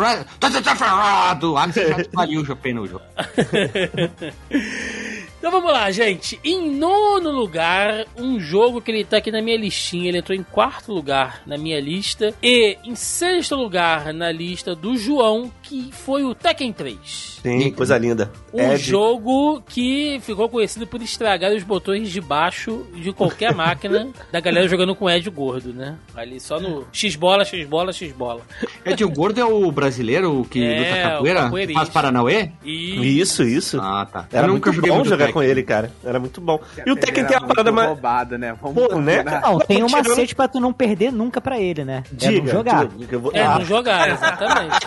Do 1.42 1.56
Axel, 1.56 1.88
já 1.88 2.04
faliu 2.14 2.44
o 2.44 2.54
pena 2.54 2.80
o 2.82 2.86
jogo. 2.86 3.04
Então 5.42 5.50
vamos 5.50 5.72
lá, 5.72 5.90
gente. 5.90 6.38
Em 6.44 6.70
nono 6.70 7.32
lugar, 7.32 8.06
um 8.16 8.38
jogo 8.38 8.80
que 8.80 8.92
ele 8.92 9.02
tá 9.04 9.16
aqui 9.16 9.28
na 9.28 9.42
minha 9.42 9.56
listinha. 9.56 10.08
Ele 10.08 10.18
entrou 10.18 10.38
em 10.38 10.42
quarto 10.44 10.92
lugar 10.92 11.42
na 11.44 11.58
minha 11.58 11.80
lista. 11.80 12.32
E 12.40 12.78
em 12.84 12.94
sexto 12.94 13.56
lugar 13.56 14.14
na 14.14 14.30
lista 14.30 14.72
do 14.76 14.96
João, 14.96 15.50
que 15.60 15.90
foi 15.90 16.22
o 16.22 16.32
Tekken 16.32 16.72
3. 16.72 17.40
Sim, 17.42 17.72
coisa 17.72 17.98
linda. 17.98 18.30
Um 18.54 18.70
Ed. 18.70 18.78
jogo 18.78 19.60
que 19.68 20.20
ficou 20.22 20.48
conhecido 20.48 20.86
por 20.86 21.02
estragar 21.02 21.52
os 21.52 21.64
botões 21.64 22.08
de 22.12 22.20
baixo 22.20 22.86
de 22.94 23.12
qualquer 23.12 23.52
máquina 23.52 24.10
da 24.30 24.38
galera 24.38 24.68
jogando 24.68 24.94
com 24.94 25.10
Ed 25.10 25.28
gordo, 25.28 25.72
né? 25.74 25.96
Ali 26.14 26.38
só 26.38 26.60
no 26.60 26.86
X-bola, 26.92 27.44
X-bola, 27.44 27.92
X-bola. 27.92 28.42
Ed, 28.86 29.04
gordo 29.06 29.40
é 29.40 29.44
o 29.44 29.72
brasileiro 29.72 30.46
que 30.48 30.62
É, 30.62 30.78
luta 30.78 30.90
o 30.90 31.02
capoeira? 31.02 31.72
Faz 31.74 31.88
Paranauê? 31.88 32.52
Isso, 32.64 33.42
isso. 33.42 33.80
Ah, 33.80 34.06
tá. 34.06 34.28
Era 34.32 34.46
Eu 34.46 34.52
muito 34.52 34.72
bom 34.80 34.94
muito 34.94 35.08
jogar. 35.08 35.31
Com 35.32 35.42
ele, 35.42 35.62
cara. 35.62 35.90
Era 36.04 36.18
muito 36.20 36.40
bom. 36.40 36.60
E 36.84 36.90
o 36.90 36.96
Tekken 36.96 37.24
tem 37.24 37.36
a 37.36 37.40
parada 37.40 37.72
mais. 37.72 37.88
roubada, 37.88 38.36
né? 38.38 38.54
Vamos 38.60 38.86
Pô, 38.86 38.98
né? 39.00 39.22
Não, 39.22 39.58
tem 39.58 39.82
um 39.82 39.86
Tirando- 39.86 40.08
macete 40.08 40.34
pra 40.34 40.48
tu 40.48 40.60
não 40.60 40.72
perder 40.72 41.10
nunca 41.12 41.40
pra 41.40 41.58
ele, 41.58 41.84
né? 41.84 42.02
é 42.20 42.30
não 42.30 42.46
jogar. 42.46 42.86
diga, 42.88 43.18
vou- 43.18 43.32
É, 43.34 43.42
Ah, 43.42 43.58
não 43.58 43.64
jogar, 43.64 44.10
exatamente. 44.10 44.86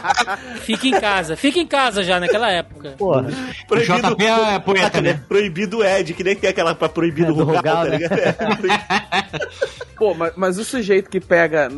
Fica 0.62 0.88
em 0.88 1.00
casa. 1.00 1.36
Fica 1.36 1.60
em 1.60 1.68
casa 1.68 2.04
já 2.04 2.20
naquela 2.20 2.50
época. 2.52 2.94
Porra. 2.98 3.26
O 3.70 3.76
JP 3.78 4.24
é 4.26 4.60
poeta, 4.60 5.02
né? 5.02 5.20
Proibido 5.28 5.84
Ed, 5.84 6.14
que 6.14 6.24
nem 6.24 6.36
que 6.36 6.46
é 6.46 6.50
aquela 6.50 6.74
pra 6.76 6.88
proibido 6.88 7.32
É, 7.32 7.36
Rugal, 7.36 7.56
Rugal, 7.58 7.76
tá 7.78 7.84
né? 7.86 7.98
ligado? 7.98 8.20
É. 8.20 8.36
Pô, 9.98 10.14
mas, 10.14 10.34
mas 10.36 10.58
o 10.60 10.66
sujeito 10.66 11.10
que 11.10 11.22
pega 11.22 11.72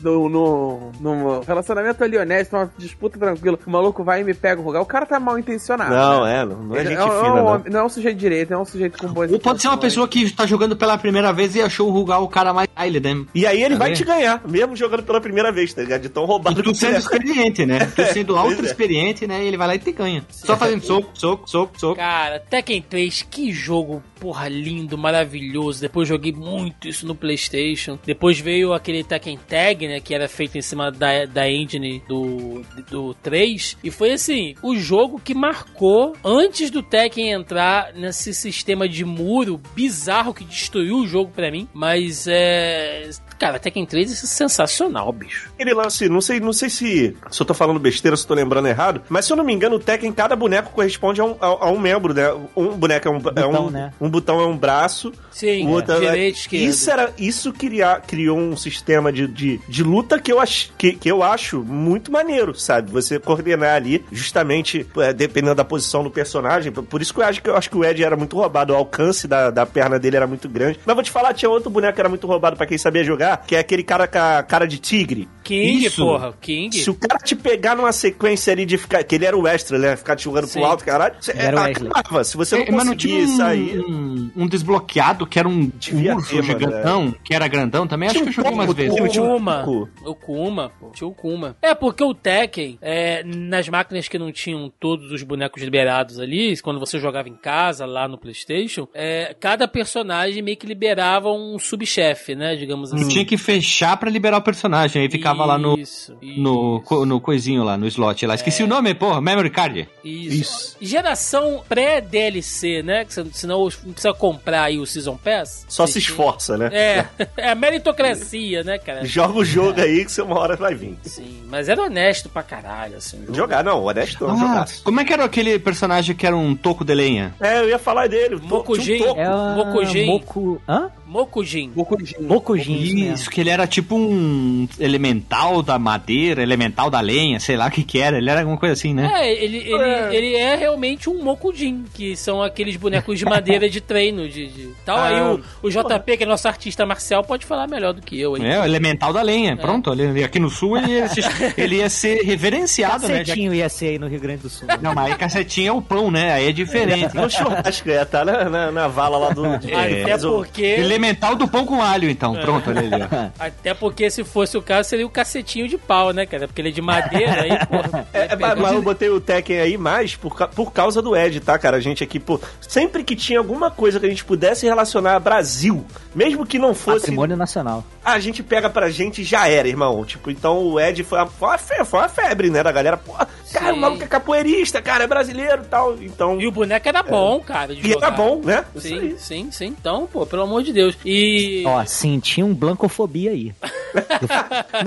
no, 0.00 0.28
no, 0.28 0.92
no 1.00 1.40
relacionamento 1.40 2.04
ali 2.04 2.16
honesto, 2.16 2.52
numa 2.52 2.70
disputa 2.78 3.18
tranquila, 3.18 3.58
o 3.66 3.70
maluco 3.70 4.04
vai 4.04 4.20
e 4.20 4.24
me 4.24 4.32
pega 4.32 4.60
o 4.60 4.64
rugal, 4.64 4.82
o 4.82 4.86
cara 4.86 5.04
tá 5.04 5.18
mal 5.18 5.36
intencionado. 5.38 5.90
Não, 5.92 6.24
né? 6.24 6.40
é, 6.40 6.44
não, 6.44 6.56
não 6.62 6.76
é 6.76 6.84
gente 6.84 6.98
é, 6.98 7.02
fina, 7.02 7.08
é 7.08 7.30
um 7.32 7.34
não. 7.44 7.62
não 7.68 7.80
é 7.80 7.84
um 7.84 7.88
sujeito 7.88 8.13
direito, 8.14 8.52
é 8.52 8.58
um 8.58 8.64
sujeito 8.64 8.98
com 8.98 9.08
boas 9.08 9.30
Ou 9.30 9.38
pode 9.38 9.60
ser 9.60 9.68
uma 9.68 9.76
pessoa 9.78 10.06
que 10.08 10.30
tá 10.30 10.46
jogando 10.46 10.76
pela 10.76 10.96
primeira 10.98 11.32
vez 11.32 11.54
e 11.54 11.60
achou 11.62 11.88
o 11.88 11.92
Rugal 11.92 12.22
o 12.24 12.28
cara 12.28 12.52
mais 12.52 12.68
style, 12.70 13.00
né? 13.00 13.24
E 13.34 13.46
aí 13.46 13.62
ele 13.62 13.74
Tá 13.74 13.78
vai 13.78 13.88
vendo? 13.88 13.96
te 13.98 14.04
ganhar, 14.04 14.42
mesmo 14.46 14.76
jogando 14.76 15.02
pela 15.02 15.20
primeira 15.20 15.50
vez, 15.52 15.72
tá 15.72 15.82
ligado? 15.82 16.02
De 16.02 16.08
tão 16.08 16.24
roubado 16.24 16.60
E 16.60 16.62
tu 16.62 16.72
que 16.72 16.78
você 16.78 16.86
sendo 16.86 16.96
é. 16.96 16.98
experiente, 16.98 17.66
né? 17.66 17.78
Tu 17.94 18.04
sendo 18.12 18.36
ultra 18.36 18.62
é. 18.62 18.66
experiente, 18.66 19.26
né? 19.26 19.44
Ele 19.44 19.56
vai 19.56 19.66
lá 19.68 19.74
e 19.74 19.78
te 19.78 19.92
ganha. 19.92 20.24
Só 20.30 20.56
fazendo 20.56 20.82
soco, 20.84 21.10
soco, 21.14 21.48
soco, 21.48 21.80
soco. 21.80 21.96
Cara, 21.96 22.40
Tekken 22.40 22.82
3, 22.82 23.22
que 23.30 23.52
jogo, 23.52 24.02
porra, 24.20 24.48
lindo, 24.48 24.96
maravilhoso. 24.98 25.80
Depois 25.80 26.08
joguei 26.08 26.32
muito 26.32 26.88
isso 26.88 27.06
no 27.06 27.14
PlayStation. 27.14 27.98
Depois 28.04 28.38
veio 28.38 28.72
aquele 28.72 29.04
Tekken 29.04 29.38
Tag, 29.48 29.86
né? 29.88 30.00
Que 30.00 30.14
era 30.14 30.28
feito 30.28 30.56
em 30.58 30.62
cima 30.62 30.90
da, 30.90 31.24
da 31.26 31.48
engine 31.50 32.02
do, 32.08 32.62
do 32.90 33.14
3. 33.14 33.76
E 33.82 33.90
foi 33.90 34.12
assim: 34.12 34.54
o 34.62 34.74
jogo 34.76 35.20
que 35.22 35.34
marcou 35.34 36.14
antes 36.24 36.70
do 36.70 36.82
Tekken 36.82 37.32
entrar 37.32 37.92
nesse 38.04 38.34
sistema 38.34 38.88
de 38.88 39.04
muro 39.04 39.60
bizarro 39.74 40.34
que 40.34 40.44
destruiu 40.44 40.98
o 40.98 41.06
jogo 41.06 41.30
pra 41.32 41.50
mim. 41.50 41.68
Mas 41.72 42.26
é. 42.28 43.08
Cara, 43.38 43.58
Tekken 43.58 43.84
3 43.86 44.10
é 44.12 44.14
sensacional, 44.26 45.12
bicho. 45.12 45.50
Aquele 45.54 45.74
lance, 45.74 46.08
não 46.08 46.20
sei, 46.20 46.40
não 46.40 46.52
sei 46.52 46.68
se, 46.70 47.16
se 47.30 47.40
eu 47.42 47.46
tô 47.46 47.54
falando 47.54 47.78
besteira, 47.80 48.16
se 48.16 48.24
eu 48.24 48.28
tô 48.28 48.34
lembrando 48.34 48.68
errado, 48.68 49.02
mas 49.08 49.24
se 49.26 49.32
eu 49.32 49.36
não 49.36 49.44
me 49.44 49.52
engano, 49.52 49.76
o 49.76 49.78
Tekken, 49.78 50.12
cada 50.12 50.36
boneco 50.36 50.70
corresponde 50.72 51.20
a 51.20 51.24
um, 51.24 51.36
a, 51.40 51.46
a 51.46 51.70
um 51.70 51.78
membro, 51.78 52.14
né? 52.14 52.32
Um 52.56 52.68
boneco 52.76 53.08
é 53.08 53.10
um, 53.10 53.16
é 53.16 53.20
Botão, 53.20 53.66
um, 53.66 53.70
né? 53.70 53.92
um 54.00 54.08
botão 54.08 54.40
é 54.40 54.46
um 54.46 54.56
braço, 54.56 55.12
Sim, 55.30 55.66
o 55.66 55.70
outro 55.70 55.94
é- 55.94 56.00
direito, 56.00 56.36
esquerdo. 56.38 56.62
Isso 56.64 56.90
era, 56.90 57.12
isso 57.18 57.52
cria, 57.52 58.00
criou 58.06 58.38
um 58.38 58.56
sistema 58.56 59.12
de, 59.12 59.26
de, 59.26 59.60
de 59.68 59.82
luta 59.82 60.18
que 60.20 60.32
eu, 60.32 60.40
ach, 60.40 60.70
que, 60.78 60.92
que 60.94 61.10
eu 61.10 61.22
acho 61.22 61.62
muito 61.62 62.10
maneiro, 62.12 62.54
sabe? 62.54 62.90
Você 62.90 63.18
coordenar 63.18 63.74
ali, 63.76 64.04
justamente, 64.12 64.86
é, 64.98 65.12
dependendo 65.12 65.54
da 65.54 65.64
posição 65.64 66.02
do 66.02 66.10
personagem. 66.10 66.72
Por- 66.72 66.84
Por 66.84 67.02
isso 67.02 67.12
que 67.12 67.20
eu 67.20 67.24
acho 67.24 67.42
que 67.42 67.50
eu 67.50 67.56
acho 67.56 67.68
que 67.70 67.76
o 67.76 67.84
Ed 67.84 68.02
era 68.02 68.16
muito 68.16 68.36
roubado, 68.36 68.72
o 68.72 68.76
alcance 68.76 69.26
da, 69.26 69.50
da 69.50 69.66
perna 69.66 69.98
dele 69.98 70.16
era 70.16 70.26
muito 70.26 70.48
grande. 70.48 70.78
Mas 70.84 70.94
vou 70.94 71.02
te 71.04 71.10
falar, 71.10 71.34
tinha 71.34 71.50
outro 71.50 71.70
boneco 71.70 71.94
que 71.94 72.00
era 72.00 72.08
muito 72.08 72.26
roubado 72.26 72.56
pra 72.56 72.66
quem 72.66 72.78
sabia 72.78 73.02
jogar, 73.04 73.33
que 73.36 73.56
é 73.56 73.58
aquele 73.58 73.82
cara 73.82 74.06
com 74.08 74.18
a 74.18 74.42
cara 74.42 74.66
de 74.66 74.78
tigre. 74.78 75.28
King, 75.42 75.84
Isso. 75.84 76.02
porra, 76.02 76.32
King. 76.40 76.74
Se 76.74 76.88
o 76.88 76.94
cara 76.94 77.18
te 77.18 77.36
pegar 77.36 77.76
numa 77.76 77.92
sequência 77.92 78.50
ali 78.50 78.64
de 78.64 78.78
ficar. 78.78 79.04
Que 79.04 79.14
ele 79.16 79.26
era 79.26 79.36
o 79.36 79.46
extra, 79.46 79.78
né? 79.78 79.94
Ficar 79.94 80.16
te 80.16 80.24
jogando 80.24 80.46
Sim. 80.46 80.60
pro 80.60 80.68
alto, 80.70 80.82
caralho. 80.84 81.16
Você, 81.20 81.32
Era 81.36 81.60
Wesley. 81.64 81.90
acabava. 81.94 82.24
Se 82.24 82.34
você 82.36 82.56
não 82.56 82.64
É, 82.64 82.70
mas 82.70 82.86
não 82.86 82.96
tinha 82.96 83.14
conseguir 83.20 83.32
um, 83.34 83.36
sair. 83.36 83.78
um, 83.80 84.30
um 84.36 84.46
desbloqueado 84.48 85.26
que 85.26 85.38
era 85.38 85.46
um 85.46 85.66
Devia 85.78 86.16
urso 86.16 86.30
ter, 86.30 86.42
gigantão, 86.44 87.14
que 87.22 87.34
era 87.34 87.46
grandão 87.46 87.86
também. 87.86 88.08
Acho 88.08 88.20
Tinha 88.20 88.24
que 88.24 88.30
eu 88.30 88.34
joguei 88.44 88.50
um 88.52 88.54
umas 88.54 88.72
vezes. 88.74 88.94
tinha- 88.94 89.04
O 89.06 89.08
tinha 89.10 89.22
um 89.22 89.34
Kuma. 89.36 89.64
O 90.06 90.14
Kuma, 90.14 90.72
pô. 90.80 90.88
Tinha 90.94 91.08
o 91.08 91.12
Kuma. 91.14 91.56
É, 91.60 91.74
porque 91.74 92.02
o 92.02 92.14
Tekken, 92.14 92.78
é, 92.80 93.22
nas 93.22 93.68
máquinas 93.68 94.08
que 94.08 94.18
não 94.18 94.32
tinham 94.32 94.72
todos 94.80 95.12
os 95.12 95.22
bonecos 95.22 95.62
liberados 95.62 96.18
ali, 96.18 96.58
quando 96.62 96.80
você 96.80 96.98
jogava 96.98 97.28
em 97.28 97.36
casa, 97.36 97.84
lá 97.84 98.08
no 98.08 98.16
Playstation, 98.16 98.88
é, 98.94 99.36
cada 99.38 99.68
personagem 99.68 100.40
meio 100.42 100.56
que 100.56 100.66
liberava 100.66 101.30
um 101.30 101.58
subchefe, 101.58 102.34
né? 102.34 102.56
Digamos 102.56 102.94
assim. 102.94 103.04
Tinha 103.14 103.24
que 103.24 103.36
fechar 103.36 103.96
pra 103.96 104.10
liberar 104.10 104.38
o 104.38 104.42
personagem. 104.42 105.02
Aí 105.02 105.10
ficava 105.10 105.44
lá 105.44 105.56
no, 105.58 105.78
Isso, 105.78 106.16
no, 106.36 106.76
isso. 106.76 106.82
co- 106.84 107.06
no 107.06 107.20
coisinho 107.20 107.62
lá, 107.64 107.76
no 107.76 107.86
slot 107.86 108.26
lá. 108.26 108.34
Esqueci 108.34 108.62
o 108.62 108.66
nome, 108.66 108.94
porra, 108.94 109.20
Memory 109.20 109.50
Card. 109.50 109.88
Isso. 110.04 110.76
Geração 110.80 111.62
pré-DLC, 111.68 112.82
né? 112.82 113.04
Que 113.04 113.12
senão 113.32 113.64
não 113.64 113.92
precisa 113.92 114.12
comprar 114.14 114.64
aí 114.64 114.78
o 114.78 114.86
Season 114.86 115.16
Pass. 115.16 115.64
Só 115.68 115.86
se 115.86 115.98
esforça, 115.98 116.56
né? 116.58 116.68
É, 116.72 117.06
é 117.36 117.50
a 117.50 117.54
meritocracia, 117.54 118.62
né, 118.62 118.78
cara? 118.78 119.04
Joga 119.04 119.38
o 119.38 119.44
jogo 119.44 119.80
aí 119.80 120.04
que 120.04 120.12
você 120.12 120.22
uma 120.22 120.38
hora 120.38 120.56
vai 120.56 120.74
vir. 120.74 120.96
Sim, 121.02 121.42
mas 121.48 121.68
era 121.68 121.82
honesto 121.82 122.28
pra 122.28 122.42
caralho, 122.42 122.96
assim. 122.96 123.24
Jogar, 123.32 123.62
não, 123.64 123.82
honesto, 123.84 124.26
não, 124.26 124.34
Ah, 124.34 124.38
jogaço. 124.38 124.82
como 124.84 125.00
é 125.00 125.04
que 125.04 125.12
era 125.12 125.24
aquele 125.24 125.58
personagem 125.58 126.14
que 126.14 126.26
era 126.26 126.36
um 126.36 126.54
toco 126.54 126.84
de 126.84 126.94
lenha? 126.94 127.34
É, 127.40 127.60
eu 127.60 127.68
ia 127.68 127.78
falar 127.78 128.08
dele. 128.08 128.36
Mokujin. 128.42 129.02
Um 129.02 129.06
toco. 129.06 129.20
É 129.20 129.54
Mokujin. 129.56 130.06
Moku... 130.06 130.62
Hã? 130.68 130.90
Mokujin. 131.06 131.70
Bokujin. 131.70 132.16
Mokujin, 132.22 133.03
isso 133.12 133.30
que 133.30 133.40
ele 133.40 133.50
era 133.50 133.66
tipo 133.66 133.94
um 133.96 134.66
elemental 134.78 135.62
da 135.62 135.78
madeira, 135.78 136.42
elemental 136.42 136.90
da 136.90 137.00
lenha, 137.00 137.38
sei 137.40 137.56
lá 137.56 137.66
o 137.66 137.70
que 137.70 137.82
que 137.82 137.98
era. 138.00 138.18
Ele 138.18 138.30
era 138.30 138.40
alguma 138.40 138.56
coisa 138.58 138.72
assim, 138.72 138.94
né? 138.94 139.10
É, 139.14 139.44
ele, 139.44 139.58
ele, 139.58 140.16
ele 140.16 140.34
é 140.36 140.56
realmente 140.56 141.08
um 141.10 141.22
Mokujin, 141.22 141.84
que 141.94 142.16
são 142.16 142.42
aqueles 142.42 142.76
bonecos 142.76 143.18
de 143.18 143.24
madeira 143.24 143.68
de 143.68 143.80
treino, 143.80 144.28
de, 144.28 144.46
de 144.48 144.68
tal. 144.84 144.98
Aí 144.98 145.14
Ah, 145.14 145.36
o, 145.62 145.66
o 145.66 145.70
JP, 145.70 146.16
que 146.16 146.22
é 146.24 146.26
nosso 146.26 146.46
artista 146.48 146.84
marcial, 146.86 147.22
pode 147.24 147.44
falar 147.46 147.66
melhor 147.66 147.92
do 147.92 148.02
que 148.02 148.18
eu. 148.20 148.36
Hein? 148.36 148.46
É, 148.46 148.60
o 148.60 148.64
elemental 148.64 149.12
da 149.12 149.22
lenha. 149.22 149.56
Pronto, 149.56 149.92
ele- 149.92 150.22
aqui 150.24 150.38
no 150.38 150.50
sul 150.50 150.76
ele 150.78 150.92
ia, 150.92 151.06
ele 151.56 151.76
ia 151.76 151.88
ser 151.90 152.22
reverenciado, 152.22 153.06
né? 153.08 153.14
Já- 153.18 153.24
Cacetinho 153.24 153.54
ia 153.54 153.68
ser 153.68 153.88
aí 153.88 153.98
no 153.98 154.06
Rio 154.08 154.20
Grande 154.20 154.42
do 154.42 154.48
Sul. 154.50 154.68
Não, 154.80 154.94
mas 154.94 155.06
aí 155.12 155.16
cacetinho 155.18 155.68
é 155.68 155.72
o 155.72 155.82
pão, 155.82 156.10
né? 156.10 156.32
Aí 156.32 156.48
é 156.48 156.52
diferente. 156.52 157.14
No 157.14 157.28
churrasco, 157.30 157.90
é, 157.90 158.04
tá 158.04 158.24
na, 158.24 158.48
na, 158.48 158.70
na 158.72 158.88
vala 158.88 159.18
lá 159.18 159.28
do. 159.30 159.42
o- 159.44 160.34
porque. 160.36 160.62
Elemental 160.64 161.34
do 161.36 161.46
pão 161.48 161.64
com 161.64 161.80
alho, 161.82 162.08
então. 162.10 162.34
Pronto, 162.34 162.70
olha 162.70 162.80
ali, 162.80 162.93
Até 163.38 163.74
porque 163.74 164.10
se 164.10 164.24
fosse 164.24 164.56
o 164.56 164.62
caso, 164.62 164.88
seria 164.88 165.06
o 165.06 165.10
cacetinho 165.10 165.68
de 165.68 165.76
pau, 165.78 166.12
né, 166.12 166.26
cara? 166.26 166.46
Porque 166.46 166.60
ele 166.60 166.68
é 166.68 166.72
de 166.72 166.82
madeira, 166.82 167.42
aí, 167.42 167.66
porra. 167.66 168.06
É, 168.14 168.36
mas 168.36 168.72
eu 168.72 168.82
botei 168.82 169.08
o 169.08 169.20
Tekken 169.20 169.60
aí 169.60 169.76
mais 169.76 170.14
por, 170.16 170.34
por 170.48 170.72
causa 170.72 171.00
do 171.02 171.16
Ed, 171.16 171.40
tá, 171.40 171.58
cara? 171.58 171.76
A 171.76 171.80
gente 171.80 172.02
aqui, 172.04 172.18
pô, 172.20 172.40
sempre 172.60 173.02
que 173.04 173.16
tinha 173.16 173.38
alguma 173.38 173.70
coisa 173.70 173.98
que 174.00 174.06
a 174.06 174.08
gente 174.08 174.24
pudesse 174.24 174.66
relacionar 174.66 175.14
a 175.16 175.20
Brasil, 175.20 175.84
mesmo 176.14 176.46
que 176.46 176.58
não 176.58 176.74
fosse, 176.74 177.00
Patrimônio 177.00 177.36
nacional. 177.36 177.84
a 178.04 178.18
gente 178.20 178.42
pega 178.42 178.70
pra 178.70 178.88
gente 178.90 179.22
e 179.22 179.24
já 179.24 179.48
era, 179.48 179.66
irmão. 179.68 180.04
Tipo, 180.04 180.30
então 180.30 180.58
o 180.58 180.78
Ed 180.80 181.02
foi 181.04 181.18
uma, 181.18 181.26
foi 181.26 181.48
uma, 181.48 181.58
fe- 181.58 181.84
foi 181.84 182.00
uma 182.00 182.08
febre, 182.08 182.50
né, 182.50 182.62
da 182.62 182.70
galera. 182.72 182.96
Pô, 182.96 183.12
cara, 183.54 183.72
Sim. 183.72 183.78
o 183.78 183.80
maluco 183.80 184.02
é 184.02 184.06
capoeirista, 184.06 184.82
cara, 184.82 185.04
é 185.04 185.06
brasileiro 185.06 185.62
e 185.62 185.66
tal. 185.66 185.94
Então, 186.02 186.40
E 186.40 186.46
o 186.46 186.50
boneco 186.50 186.88
era 186.88 187.02
bom, 187.02 187.40
cara. 187.40 187.74
De 187.74 187.80
e 187.86 187.92
jogar. 187.92 188.06
era 188.08 188.16
bom, 188.16 188.40
né? 188.44 188.64
Isso 188.74 188.88
Sim, 188.88 188.98
aí. 188.98 189.14
sim, 189.18 189.48
sim. 189.50 189.66
Então, 189.78 190.06
pô, 190.10 190.26
pelo 190.26 190.42
amor 190.42 190.62
de 190.62 190.72
Deus. 190.72 190.96
E. 191.04 191.62
Ó, 191.66 191.84
senti 191.84 192.42
um 192.42 192.54
blancofobia 192.54 193.30
aí. 193.30 193.54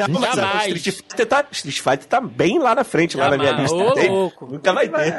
Não, 0.10 0.20
mas 0.20 0.36
Jamais. 0.36 0.74
o 0.74 0.76
Street 0.78 0.96
Fighter, 0.98 1.26
tá, 1.26 1.46
Street 1.52 1.80
Fighter 1.80 2.06
tá 2.06 2.20
bem 2.22 2.60
lá 2.60 2.76
na 2.76 2.84
frente, 2.84 3.16
lá 3.16 3.30
na 3.30 3.38
minha 3.38 3.52
Jamais. 3.52 3.72
lista. 3.72 3.86
Ô, 3.88 3.94
Tem- 3.94 4.10
louco. 4.10 4.48
Nunca 4.52 4.74
vai 4.74 4.88
ter. 4.90 5.16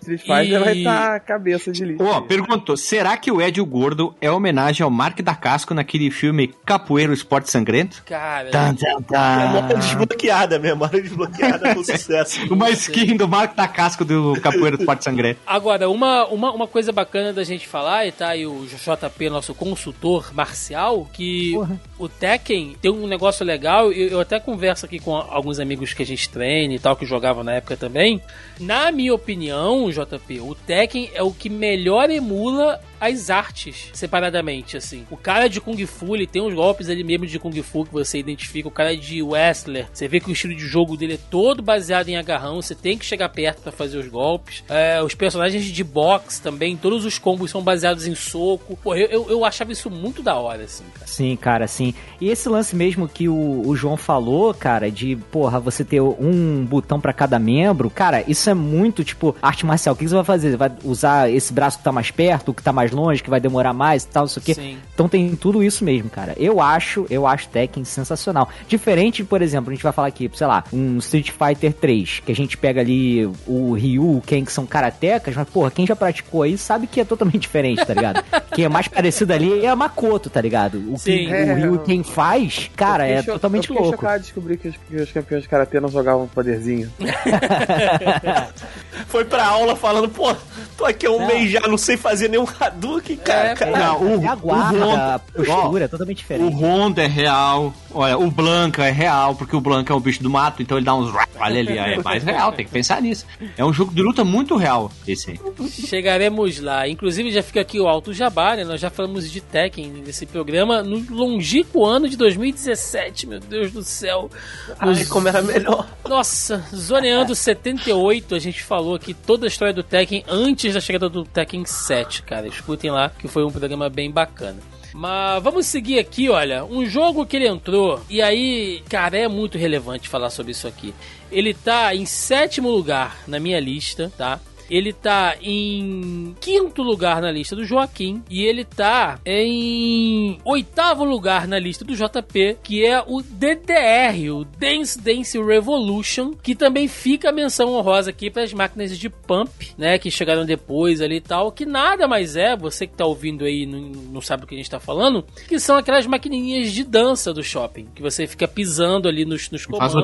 Street 0.00 0.20
Fighter 0.22 0.44
E- 0.44 0.58
vai 0.58 0.78
estar 0.78 1.20
cabeça 1.20 1.70
de 1.70 1.84
lixo. 1.84 2.02
Ó, 2.04 2.20
perguntou, 2.22 2.76
será 2.76 3.16
que 3.16 3.30
o 3.30 3.40
Ed 3.42 3.60
o 3.60 3.66
Gordo 3.66 4.14
é 4.20 4.30
homenagem 4.30 4.82
ao 4.84 4.90
Mark 4.90 5.20
da 5.20 5.34
Casco 5.34 5.74
naquele 5.74 6.10
filme 6.10 6.48
Capoeiro 6.64 7.12
Esporte 7.12 7.50
Sangrento? 7.50 8.02
Cara. 8.06 8.50
Tan, 8.50 8.74
tan, 8.74 9.36
Memória 9.38 9.68
tan. 9.74 9.78
desbloqueada, 9.80 10.58
memória 10.58 11.02
desbloqueada 11.02 11.74
com 11.74 11.84
sucesso. 11.84 12.37
Uma 12.50 12.70
skin 12.70 13.16
do 13.16 13.28
Mark 13.28 13.54
da 13.54 13.66
Casco 13.66 14.04
do 14.04 14.34
Capoeiro 14.40 14.76
Esporte 14.78 15.04
Sangrento. 15.04 15.40
Agora, 15.46 15.88
uma, 15.88 16.26
uma, 16.26 16.52
uma 16.52 16.66
coisa 16.66 16.92
bacana 16.92 17.32
da 17.32 17.44
gente 17.44 17.66
falar, 17.66 18.06
e 18.06 18.12
tá 18.12 18.28
aí 18.28 18.46
o 18.46 18.66
JP, 18.66 19.30
nosso 19.30 19.54
consultor 19.54 20.32
marcial, 20.32 21.08
que 21.12 21.52
Porra. 21.52 21.80
o 21.98 22.08
Tekken 22.08 22.76
tem 22.80 22.90
um 22.90 23.06
negócio 23.06 23.44
legal, 23.44 23.92
eu, 23.92 24.08
eu 24.08 24.20
até 24.20 24.38
converso 24.38 24.86
aqui 24.86 24.98
com 24.98 25.14
alguns 25.16 25.58
amigos 25.58 25.92
que 25.94 26.02
a 26.02 26.06
gente 26.06 26.28
treina 26.28 26.74
e 26.74 26.78
tal, 26.78 26.96
que 26.96 27.06
jogavam 27.06 27.42
na 27.42 27.54
época 27.54 27.76
também. 27.76 28.22
Na 28.60 28.90
minha 28.92 29.14
opinião, 29.14 29.90
JP, 29.90 30.40
o 30.40 30.54
Tekken 30.54 31.10
é 31.14 31.22
o 31.22 31.32
que 31.32 31.48
melhor 31.48 32.10
emula 32.10 32.80
as 33.00 33.30
artes 33.30 33.90
separadamente, 33.92 34.76
assim. 34.76 35.06
O 35.10 35.16
cara 35.16 35.48
de 35.48 35.60
Kung 35.60 35.86
Fu, 35.86 36.14
ele 36.14 36.26
tem 36.26 36.42
uns 36.42 36.54
golpes 36.54 36.88
ali 36.88 37.04
mesmo 37.04 37.26
de 37.26 37.38
Kung 37.38 37.62
Fu 37.62 37.84
que 37.84 37.92
você 37.92 38.18
identifica. 38.18 38.68
O 38.68 38.72
cara 38.72 38.96
de 38.96 39.22
Wrestler, 39.22 39.86
você 39.92 40.08
vê 40.08 40.20
que 40.20 40.28
o 40.28 40.32
estilo 40.32 40.54
de 40.54 40.66
jogo 40.66 40.96
dele 40.96 41.14
é 41.14 41.18
todo 41.30 41.62
baseado 41.62 42.08
em 42.08 42.16
agarrão, 42.16 42.60
você 42.60 42.74
tem 42.74 42.98
que 42.98 43.04
chegar 43.04 43.28
perto 43.28 43.62
pra 43.62 43.72
fazer 43.72 43.98
os 43.98 44.08
golpes. 44.08 44.64
É, 44.68 45.02
os 45.02 45.14
personagens 45.14 45.64
de 45.64 45.84
boxe 45.84 46.40
também, 46.40 46.76
todos 46.76 47.04
os 47.04 47.18
combos 47.18 47.50
são 47.50 47.62
baseados 47.62 48.06
em 48.06 48.14
soco. 48.14 48.78
Pô, 48.82 48.94
eu, 48.94 49.08
eu, 49.08 49.30
eu 49.30 49.44
achava 49.44 49.72
isso 49.72 49.90
muito 49.90 50.22
da 50.22 50.36
hora, 50.36 50.64
assim, 50.64 50.84
cara. 50.94 51.06
Sim, 51.06 51.36
cara, 51.36 51.66
sim. 51.66 51.94
E 52.20 52.28
esse 52.28 52.48
lance 52.48 52.74
mesmo 52.74 53.08
que 53.08 53.28
o, 53.28 53.62
o 53.66 53.76
João 53.76 53.96
falou, 53.96 54.52
cara, 54.54 54.90
de, 54.90 55.16
porra, 55.30 55.60
você 55.60 55.84
ter 55.84 56.00
um 56.00 56.64
botão 56.64 57.00
pra 57.00 57.12
cada 57.12 57.38
membro, 57.38 57.90
cara, 57.90 58.24
isso 58.26 58.48
é 58.50 58.54
muito, 58.54 59.04
tipo, 59.04 59.34
arte 59.40 59.64
marcial. 59.64 59.94
O 59.94 59.98
que 59.98 60.06
você 60.06 60.14
vai 60.14 60.24
fazer? 60.24 60.50
Você 60.50 60.56
vai 60.56 60.72
usar 60.84 61.30
esse 61.30 61.52
braço 61.52 61.78
que 61.78 61.84
tá 61.84 61.92
mais 61.92 62.10
perto, 62.10 62.50
o 62.50 62.54
que 62.54 62.62
tá 62.62 62.72
mais 62.72 62.87
longe, 62.90 63.22
que 63.22 63.30
vai 63.30 63.40
demorar 63.40 63.72
mais 63.72 64.04
e 64.04 64.08
tal, 64.08 64.22
não 64.24 64.28
sei 64.28 64.40
o 64.40 64.44
quê. 64.44 64.54
Sim. 64.54 64.78
Então 64.94 65.08
tem 65.08 65.34
tudo 65.36 65.62
isso 65.62 65.84
mesmo, 65.84 66.08
cara. 66.10 66.34
Eu 66.36 66.60
acho, 66.60 67.06
eu 67.10 67.26
acho 67.26 67.48
Tekken 67.48 67.84
sensacional. 67.84 68.48
Diferente, 68.68 69.24
por 69.24 69.42
exemplo, 69.42 69.70
a 69.70 69.74
gente 69.74 69.82
vai 69.82 69.92
falar 69.92 70.08
aqui, 70.08 70.30
sei 70.34 70.46
lá, 70.46 70.64
um 70.72 70.98
Street 70.98 71.30
Fighter 71.30 71.72
3, 71.72 72.20
que 72.24 72.32
a 72.32 72.34
gente 72.34 72.56
pega 72.56 72.80
ali 72.80 73.26
o 73.46 73.72
Ryu, 73.74 74.18
o 74.18 74.22
Ken, 74.24 74.44
que 74.44 74.52
são 74.52 74.66
karatecas, 74.66 75.34
mas, 75.34 75.48
porra, 75.48 75.70
quem 75.70 75.86
já 75.86 75.96
praticou 75.96 76.42
aí 76.42 76.56
sabe 76.58 76.86
que 76.86 77.00
é 77.00 77.04
totalmente 77.04 77.40
diferente, 77.40 77.84
tá 77.84 77.94
ligado? 77.94 78.22
quem 78.54 78.64
é 78.64 78.68
mais 78.68 78.88
parecido 78.88 79.32
ali 79.32 79.64
é 79.64 79.68
a 79.68 79.76
Makoto, 79.76 80.30
tá 80.30 80.40
ligado? 80.40 80.78
O 80.88 80.94
que 80.94 81.00
Sim. 81.00 81.26
o 81.28 81.54
Ryu 81.54 81.78
quem 81.80 82.02
faz, 82.02 82.70
cara, 82.76 83.08
Eu 83.08 83.18
é 83.18 83.22
cho- 83.22 83.32
totalmente 83.32 83.68
eu 83.70 83.74
fiquei 83.74 83.82
louco. 83.82 83.96
chocado 83.98 84.18
de 84.18 84.24
descobrir 84.24 84.56
que 84.56 84.68
os, 84.68 84.76
que 84.76 84.96
os 84.96 85.12
campeões 85.12 85.42
de 85.42 85.48
karatê 85.48 85.80
não 85.80 85.88
jogavam 85.88 86.26
poderzinho. 86.28 86.90
Foi 89.08 89.24
pra 89.24 89.46
aula 89.46 89.76
falando, 89.76 90.08
pô, 90.08 90.34
tô 90.76 90.84
aqui 90.84 91.06
há 91.06 91.10
um 91.10 91.26
mês 91.26 91.50
já, 91.50 91.60
não 91.60 91.78
sei 91.78 91.96
fazer 91.96 92.28
nenhum 92.28 92.44
Hadouken, 92.78 93.16
cara. 93.16 93.48
É, 93.48 93.54
cara. 93.54 93.78
Não, 93.78 94.02
o, 94.02 94.22
É 94.22 94.26
a 94.28 94.34
guarda, 94.34 94.78
o 94.78 94.82
a 94.82 94.86
Honda, 94.86 95.18
postura, 95.18 95.84
é 95.84 95.88
totalmente 95.88 96.16
o 96.16 96.20
diferente. 96.20 96.54
Honda 96.54 97.02
é 97.02 97.06
real. 97.06 97.74
Olha, 97.92 98.18
o 98.18 98.30
Blanca 98.30 98.86
é 98.86 98.90
real, 98.90 99.34
porque 99.34 99.56
o 99.56 99.60
Blanca 99.60 99.92
é 99.92 99.96
um 99.96 100.00
bicho 100.00 100.22
do 100.22 100.30
mato, 100.30 100.62
então 100.62 100.76
ele 100.78 100.86
dá 100.86 100.94
uns. 100.94 101.12
Olha 101.40 101.60
ali, 101.60 101.76
é 101.76 102.00
mais 102.02 102.22
real, 102.22 102.52
tem 102.52 102.64
que 102.64 102.70
pensar 102.70 103.02
nisso. 103.02 103.26
É 103.56 103.64
um 103.64 103.72
jogo 103.72 103.92
de 103.92 104.02
luta 104.02 104.24
muito 104.24 104.56
real, 104.56 104.90
esse 105.06 105.32
aí. 105.32 105.40
Chegaremos 105.68 106.60
lá. 106.60 106.88
Inclusive, 106.88 107.30
já 107.32 107.42
fica 107.42 107.60
aqui 107.60 107.80
o 107.80 107.88
Alto 107.88 108.12
Jabá, 108.12 108.56
né? 108.56 108.64
Nós 108.64 108.80
já 108.80 108.90
falamos 108.90 109.30
de 109.30 109.40
Tekken 109.40 109.88
nesse 110.04 110.26
programa 110.26 110.82
no 110.82 111.04
longínquo 111.10 111.84
ano 111.84 112.08
de 112.08 112.16
2017, 112.16 113.26
meu 113.26 113.40
Deus 113.40 113.72
do 113.72 113.82
céu. 113.82 114.30
Ai, 114.78 115.04
como 115.06 115.28
era 115.28 115.42
melhor. 115.42 115.86
Nossa, 116.08 116.64
Zoneando 116.74 117.34
78, 117.36 118.34
a 118.34 118.38
gente 118.38 118.62
falou 118.62 118.94
aqui 118.94 119.14
toda 119.14 119.46
a 119.46 119.48
história 119.48 119.74
do 119.74 119.82
Tekken 119.82 120.24
antes 120.28 120.74
da 120.74 120.80
chegada 120.80 121.08
do 121.08 121.24
Tekken 121.24 121.64
7, 121.64 122.22
cara. 122.22 122.46
Lá, 122.90 123.10
que 123.10 123.28
foi 123.28 123.44
um 123.44 123.50
programa 123.50 123.88
bem 123.88 124.10
bacana. 124.10 124.58
Mas 124.92 125.42
vamos 125.42 125.66
seguir 125.66 125.98
aqui, 125.98 126.28
olha. 126.28 126.64
Um 126.64 126.84
jogo 126.86 127.26
que 127.26 127.36
ele 127.36 127.46
entrou, 127.46 128.00
e 128.08 128.20
aí, 128.22 128.82
cara, 128.88 129.16
é 129.18 129.28
muito 129.28 129.58
relevante 129.58 130.08
falar 130.08 130.30
sobre 130.30 130.52
isso 130.52 130.66
aqui. 130.66 130.94
Ele 131.30 131.52
tá 131.52 131.94
em 131.94 132.06
sétimo 132.06 132.70
lugar 132.70 133.18
na 133.26 133.38
minha 133.38 133.60
lista, 133.60 134.12
tá? 134.16 134.40
Ele 134.70 134.92
tá 134.92 135.36
em 135.40 136.34
quinto 136.40 136.82
lugar 136.82 137.20
na 137.20 137.30
lista 137.30 137.56
do 137.56 137.64
Joaquim. 137.64 138.22
E 138.28 138.42
ele 138.42 138.64
tá 138.64 139.18
em 139.24 140.38
oitavo 140.44 141.04
lugar 141.04 141.46
na 141.46 141.58
lista 141.58 141.84
do 141.84 141.94
JP, 141.94 142.58
que 142.62 142.84
é 142.84 143.02
o 143.06 143.22
DDR, 143.22 144.30
o 144.32 144.44
Dance 144.44 145.00
Dance 145.00 145.40
Revolution, 145.40 146.32
que 146.32 146.54
também 146.54 146.88
fica 146.88 147.30
a 147.30 147.32
menção 147.32 147.74
honrosa 147.74 148.10
aqui 148.10 148.30
para 148.30 148.42
as 148.42 148.52
máquinas 148.52 148.96
de 148.98 149.08
pump, 149.08 149.72
né, 149.76 149.98
que 149.98 150.10
chegaram 150.10 150.44
depois 150.44 151.00
ali 151.00 151.16
e 151.16 151.20
tal, 151.20 151.52
que 151.52 151.66
nada 151.66 152.06
mais 152.06 152.36
é, 152.36 152.56
você 152.56 152.86
que 152.86 152.96
tá 152.96 153.04
ouvindo 153.04 153.44
aí 153.44 153.66
não, 153.66 153.80
não 153.80 154.20
sabe 154.20 154.42
do 154.42 154.46
que 154.46 154.54
a 154.54 154.58
gente 154.58 154.70
tá 154.70 154.80
falando, 154.80 155.24
que 155.46 155.58
são 155.58 155.76
aquelas 155.76 156.06
maquininhas 156.06 156.72
de 156.72 156.84
dança 156.84 157.32
do 157.32 157.42
shopping, 157.42 157.88
que 157.94 158.02
você 158.02 158.26
fica 158.26 158.46
pisando 158.46 159.08
ali 159.08 159.24
nos, 159.24 159.50
nos 159.50 159.66
um 159.66 159.70
comandos. 159.70 159.94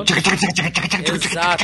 Exato. 1.31 1.63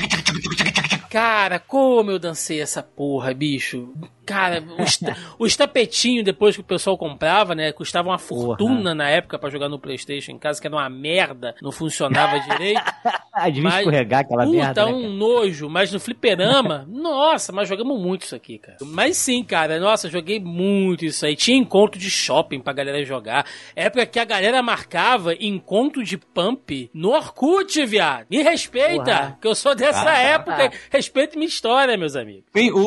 Cara, 1.10 1.60
como 1.60 2.10
eu 2.10 2.18
dancei 2.18 2.62
essa 2.62 2.82
porra, 2.96 3.34
bicho. 3.34 3.94
Cara, 4.26 4.64
os, 4.80 5.00
os 5.40 5.56
tapetinhos 5.56 6.24
depois 6.24 6.56
que 6.56 6.62
o 6.62 6.66
pessoal 6.66 6.98
comprava, 6.98 7.54
né? 7.56 7.72
Custavam 7.72 8.12
uma 8.12 8.18
fortuna 8.20 8.94
na 8.96 9.10
época 9.10 9.38
pra 9.40 9.50
jogar 9.50 9.68
no 9.68 9.80
PlayStation 9.80 10.32
em 10.32 10.38
casa, 10.38 10.62
que 10.62 10.68
era 10.68 10.76
uma 10.76 10.90
merda, 10.90 11.56
não 11.62 11.72
funcionava 11.72 12.40
direito. 12.40 12.82
Ah, 13.34 13.48
devia 13.50 13.64
Mas- 13.64 13.78
escorregar 13.80 14.20
aquela 14.20 14.44
Puta, 14.44 14.58
merda, 14.58 14.86
né, 14.86 14.92
um 14.92 15.02
cara? 15.04 15.14
nojo, 15.14 15.70
mas 15.70 15.90
no 15.94 16.02
fliperama, 16.02 16.86
nossa, 16.92 17.54
mas 17.54 17.70
jogamos 17.70 17.98
muito 17.98 18.24
isso 18.24 18.36
aqui, 18.36 18.58
cara. 18.60 18.78
Mas 18.82 19.16
sim, 19.16 19.42
cara, 19.42 19.80
nossa, 19.80 20.10
joguei 20.10 20.38
muito 20.38 21.06
isso 21.06 21.26
aí. 21.26 21.34
Tinha 21.34 21.58
encontro 21.58 21.98
de 21.98 22.10
shopping 22.10 22.60
pra 22.60 22.74
galera 22.74 23.02
jogar. 23.06 23.46
Época 23.74 24.06
que 24.06 24.20
a 24.20 24.26
galera 24.26 24.62
marcava 24.62 25.34
encontro 25.40 26.04
de 26.04 26.18
pump 26.18 26.90
no 26.94 27.12
Orkut, 27.12 27.86
viado. 27.86 28.26
Me 28.30 28.44
respeita, 28.44 28.98
Porra. 29.06 29.38
que 29.42 29.48
eu 29.48 29.56
sou 29.56 29.74
dessa 29.76 30.12
Ah. 30.12 30.18
época. 30.18 30.70
Respeita 30.92 31.38
minha 31.38 31.48
história, 31.48 31.96
meus 31.98 32.18
amigos. 32.18 32.44
Bem, 32.54 32.70
o 32.70 32.81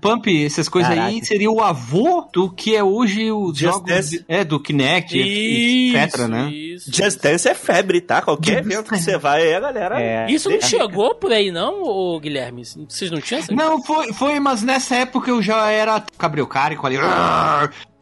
Pump, 0.00 0.26
essas 0.44 0.68
coisas 0.68 0.90
aí, 0.92 0.98
Caraca. 0.98 1.24
seria 1.24 1.50
o 1.50 1.60
avô 1.62 2.26
do 2.32 2.50
que 2.50 2.74
é 2.76 2.82
hoje 2.82 3.30
os 3.32 3.56
Just 3.58 3.72
jogos. 3.74 3.88
Dance. 3.90 4.24
é, 4.28 4.44
do 4.44 4.60
Kinect, 4.60 5.18
etc, 5.18 6.26
né? 6.28 6.50
Isso. 6.50 6.90
Just 6.94 7.20
Dance 7.20 7.48
é 7.48 7.54
febre, 7.54 8.00
tá? 8.00 8.22
Qualquer 8.22 8.58
evento 8.58 8.90
que 8.90 8.98
você 8.98 9.16
vai 9.18 9.42
aí, 9.42 9.54
a 9.54 9.60
galera. 9.60 10.00
É. 10.00 10.30
Isso 10.30 10.48
não 10.50 10.56
É. 10.56 10.60
chegou 10.60 11.14
por 11.14 11.32
aí, 11.32 11.50
não, 11.50 11.82
ô 11.82 12.18
Guilherme? 12.20 12.62
Vocês 12.88 13.10
não 13.10 13.20
tinham 13.20 13.40
essa? 13.40 13.52
Não, 13.54 13.82
foi, 13.82 14.12
foi, 14.12 14.40
mas 14.40 14.62
nessa 14.62 14.96
época 14.96 15.30
eu 15.30 15.42
já 15.42 15.70
era 15.70 16.02
cabreocárico 16.18 16.86
ali. 16.86 16.96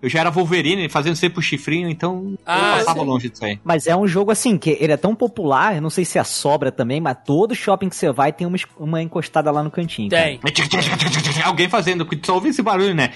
Eu 0.05 0.11
já 0.11 0.21
era 0.21 0.31
Wolverine, 0.31 0.89
fazendo 0.89 1.17
sempre 1.17 1.39
o 1.39 1.43
chifrinho, 1.43 1.89
então 1.89 2.35
Ah, 2.45 2.59
eu 2.73 2.77
passava 2.79 3.01
sim. 3.01 3.07
longe 3.07 3.31
disso 3.31 3.45
aí. 3.45 3.59
Mas 3.65 3.87
é 3.87 3.97
um 3.97 4.07
jogo 4.07 4.31
assim, 4.31 4.59
que 4.59 4.77
ele 4.81 4.93
é 4.93 4.97
tão 4.97 5.15
popular, 5.15 5.75
eu 5.77 5.81
não 5.83 5.91
sei 5.91 6.05
se 6.05 6.19
é 6.19 6.25
sobra 6.25 6.71
também, 6.71 7.01
mas 7.01 7.17
todo 7.25 7.55
shopping 7.55 7.89
que 7.89 7.97
você 7.97 8.13
vai 8.13 8.33
tem 8.33 8.47
uma, 8.47 8.57
uma 8.79 9.03
encostada 9.03 9.51
lá 9.51 9.63
no 9.63 9.71
cantinho. 9.71 10.11
cara. 10.11 10.25
Tem. 10.25 10.41
Alguém 11.45 11.69
fazendo, 11.69 12.07
só 12.25 12.35
ouve 12.35 12.49
esse 12.51 12.63
barulho, 12.63 12.95
né? 12.95 13.13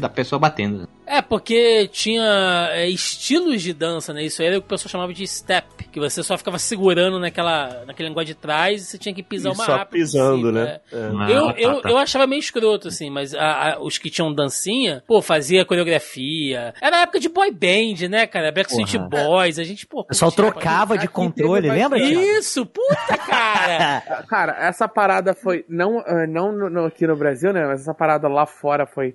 Da 0.00 0.08
pessoa 0.08 0.38
batendo. 0.38 0.88
É, 1.06 1.20
porque 1.20 1.88
tinha 1.92 2.68
é, 2.72 2.88
estilos 2.88 3.62
de 3.62 3.72
dança, 3.72 4.12
né? 4.12 4.24
Isso 4.24 4.40
aí 4.40 4.48
era 4.48 4.58
o 4.58 4.60
que 4.60 4.66
o 4.66 4.68
pessoal 4.68 4.90
chamava 4.90 5.12
de 5.12 5.26
step, 5.26 5.66
que 5.90 6.00
você 6.00 6.22
só 6.22 6.38
ficava 6.38 6.58
segurando 6.58 7.18
naquela, 7.18 7.84
naquele 7.86 8.08
negócio 8.08 8.26
de 8.28 8.34
trás 8.34 8.82
e 8.82 8.84
você 8.86 8.98
tinha 8.98 9.14
que 9.14 9.22
pisar 9.22 9.50
E 9.52 9.54
o 9.54 9.58
mais 9.58 9.70
só 9.70 9.84
pisando, 9.84 10.50
né? 10.52 10.80
é. 10.90 10.96
É. 10.96 11.10
Ah, 11.18 11.30
Eu, 11.30 11.46
tá, 11.46 11.54
eu, 11.58 11.80
tá. 11.82 11.90
eu 11.90 11.98
achava 11.98 12.26
meio 12.26 12.40
escroto, 12.40 12.88
assim, 12.88 13.10
mas 13.10 13.34
a- 13.34 13.74
a- 13.74 13.78
os 13.82 13.98
que 13.98 14.08
tinham 14.10 14.32
dancinha, 14.32 15.02
pô, 15.06 15.20
fazia 15.20 15.51
coreografia. 15.64 16.74
Era 16.80 17.02
época 17.02 17.20
de 17.20 17.28
boy 17.28 17.50
band, 17.50 18.08
né, 18.08 18.26
cara? 18.26 18.50
Backstreet 18.52 18.98
Porra. 18.98 19.08
Boys, 19.08 19.58
a 19.58 19.64
gente, 19.64 19.86
pô... 19.86 20.00
O 20.00 20.04
pessoal 20.06 20.30
curtia 20.30 20.44
pra 20.52 20.60
trocava 20.60 20.98
de 20.98 21.08
controle, 21.08 21.70
lembra? 21.70 21.98
Isso, 22.00 22.64
puta, 22.66 23.16
cara! 23.18 24.02
Cara, 24.28 24.56
essa 24.60 24.88
parada 24.88 25.34
foi. 25.34 25.64
Não, 25.68 25.98
ah, 26.06 26.26
não 26.26 26.52
no- 26.52 26.70
no- 26.70 26.84
aqui 26.86 27.06
no 27.06 27.16
Brasil, 27.16 27.52
né? 27.52 27.66
Mas 27.66 27.82
essa 27.82 27.92
parada 27.94 28.28
lá 28.28 28.46
fora 28.46 28.86
foi. 28.86 29.14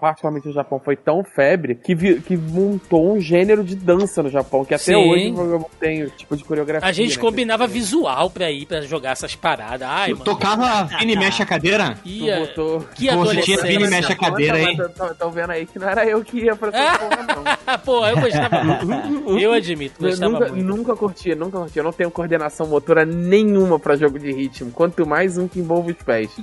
Particularmente 0.00 0.48
no 0.48 0.52
Japão, 0.54 0.80
foi 0.82 0.96
tão 0.96 1.22
febre 1.24 1.74
que, 1.74 1.94
vi- 1.94 2.20
que 2.20 2.36
montou 2.36 3.14
um 3.14 3.20
gênero 3.20 3.62
de 3.62 3.74
dança 3.76 4.22
no 4.22 4.30
Japão. 4.30 4.64
Que 4.64 4.74
até 4.74 4.84
Sim. 4.84 4.94
hoje 4.96 5.34
tem 5.78 6.02
o 6.04 6.10
tipo 6.10 6.36
de 6.36 6.44
coreografia. 6.44 6.88
A 6.88 6.92
gente 6.92 7.16
né, 7.16 7.22
combinava 7.22 7.66
visual 7.66 8.30
pra 8.30 8.50
ir, 8.50 8.66
pra 8.66 8.80
jogar 8.82 9.10
essas 9.12 9.34
paradas. 9.36 9.86
Ai, 9.88 10.12
mano. 10.12 10.24
Tocava 10.24 10.84
Vini 10.98 11.16
mexe 11.16 11.42
a 11.42 11.46
cadeira. 11.46 11.96
Tu 12.02 12.08
Ia... 12.08 12.40
botou. 12.40 12.80
Que 12.94 13.08
Pô, 13.10 13.16
você 13.24 13.40
tinha 13.42 13.56
adolescência. 13.58 13.66
Vini 13.66 13.88
mexe 13.88 14.12
a 14.12 14.16
cadeira, 14.16 14.60
hein? 14.60 14.78
eu 14.78 15.14
tô 15.14 15.30
vendo 15.30 15.50
aí 15.50 15.66
que 15.66 15.75
não 15.78 15.88
era 15.88 16.04
eu 16.06 16.22
que 16.24 16.38
ia 16.38 16.54
pra 16.56 16.68
essa 16.72 16.98
porra, 16.98 17.26
não. 17.26 17.78
Pô, 17.84 18.06
eu 18.06 18.20
gostava 18.20 18.64
muito. 18.64 19.38
Eu 19.38 19.52
admito, 19.52 19.94
Eu 20.04 20.10
gostava 20.10 20.32
nunca, 20.32 20.48
muito. 20.52 20.64
nunca 20.64 20.96
curti, 20.96 21.34
nunca 21.34 21.58
curti. 21.58 21.78
Eu 21.78 21.84
não 21.84 21.92
tenho 21.92 22.10
coordenação 22.10 22.66
motora 22.66 23.04
nenhuma 23.04 23.78
pra 23.78 23.96
jogo 23.96 24.18
de 24.18 24.32
ritmo. 24.32 24.70
Quanto 24.72 25.06
mais 25.06 25.36
um 25.38 25.46
que 25.48 25.58
envolve 25.58 25.92
os 25.92 25.98
pés. 26.02 26.30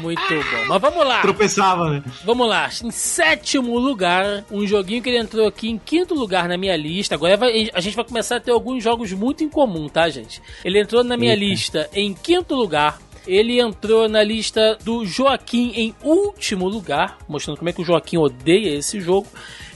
Muito 0.00 0.20
bom. 0.28 0.66
Mas 0.68 0.80
vamos 0.82 1.06
lá. 1.06 1.22
Tropeçava, 1.22 1.88
né? 1.90 2.02
Vamos 2.22 2.46
lá. 2.46 2.68
Em 2.84 2.90
sétimo 2.90 3.78
lugar, 3.78 4.44
um 4.50 4.66
joguinho 4.66 5.02
que 5.02 5.08
ele 5.08 5.16
entrou 5.18 5.46
aqui 5.48 5.70
em 5.70 5.78
quinto 5.78 6.14
lugar 6.14 6.46
na 6.48 6.58
minha 6.58 6.76
lista. 6.76 7.14
Agora 7.14 7.34
vai- 7.38 7.70
a 7.72 7.80
gente 7.80 7.96
vai 7.96 8.04
começar 8.04 8.36
a 8.36 8.40
ter 8.40 8.50
alguns 8.50 8.84
jogos 8.84 9.10
muito 9.12 9.42
em 9.42 9.48
comum, 9.48 9.88
tá, 9.88 10.06
gente? 10.10 10.42
Ele 10.62 10.78
entrou 10.80 11.02
na 11.02 11.16
minha 11.16 11.34
lista 11.34 11.88
em 11.94 12.12
quinto 12.12 12.54
lugar. 12.54 12.98
Ele 13.26 13.60
entrou 13.60 14.08
na 14.08 14.22
lista 14.22 14.78
do 14.84 15.04
Joaquim 15.04 15.72
em 15.74 15.94
último 16.02 16.68
lugar, 16.68 17.18
mostrando 17.28 17.58
como 17.58 17.68
é 17.68 17.72
que 17.72 17.82
o 17.82 17.84
Joaquim 17.84 18.18
odeia 18.18 18.76
esse 18.76 19.00
jogo. 19.00 19.26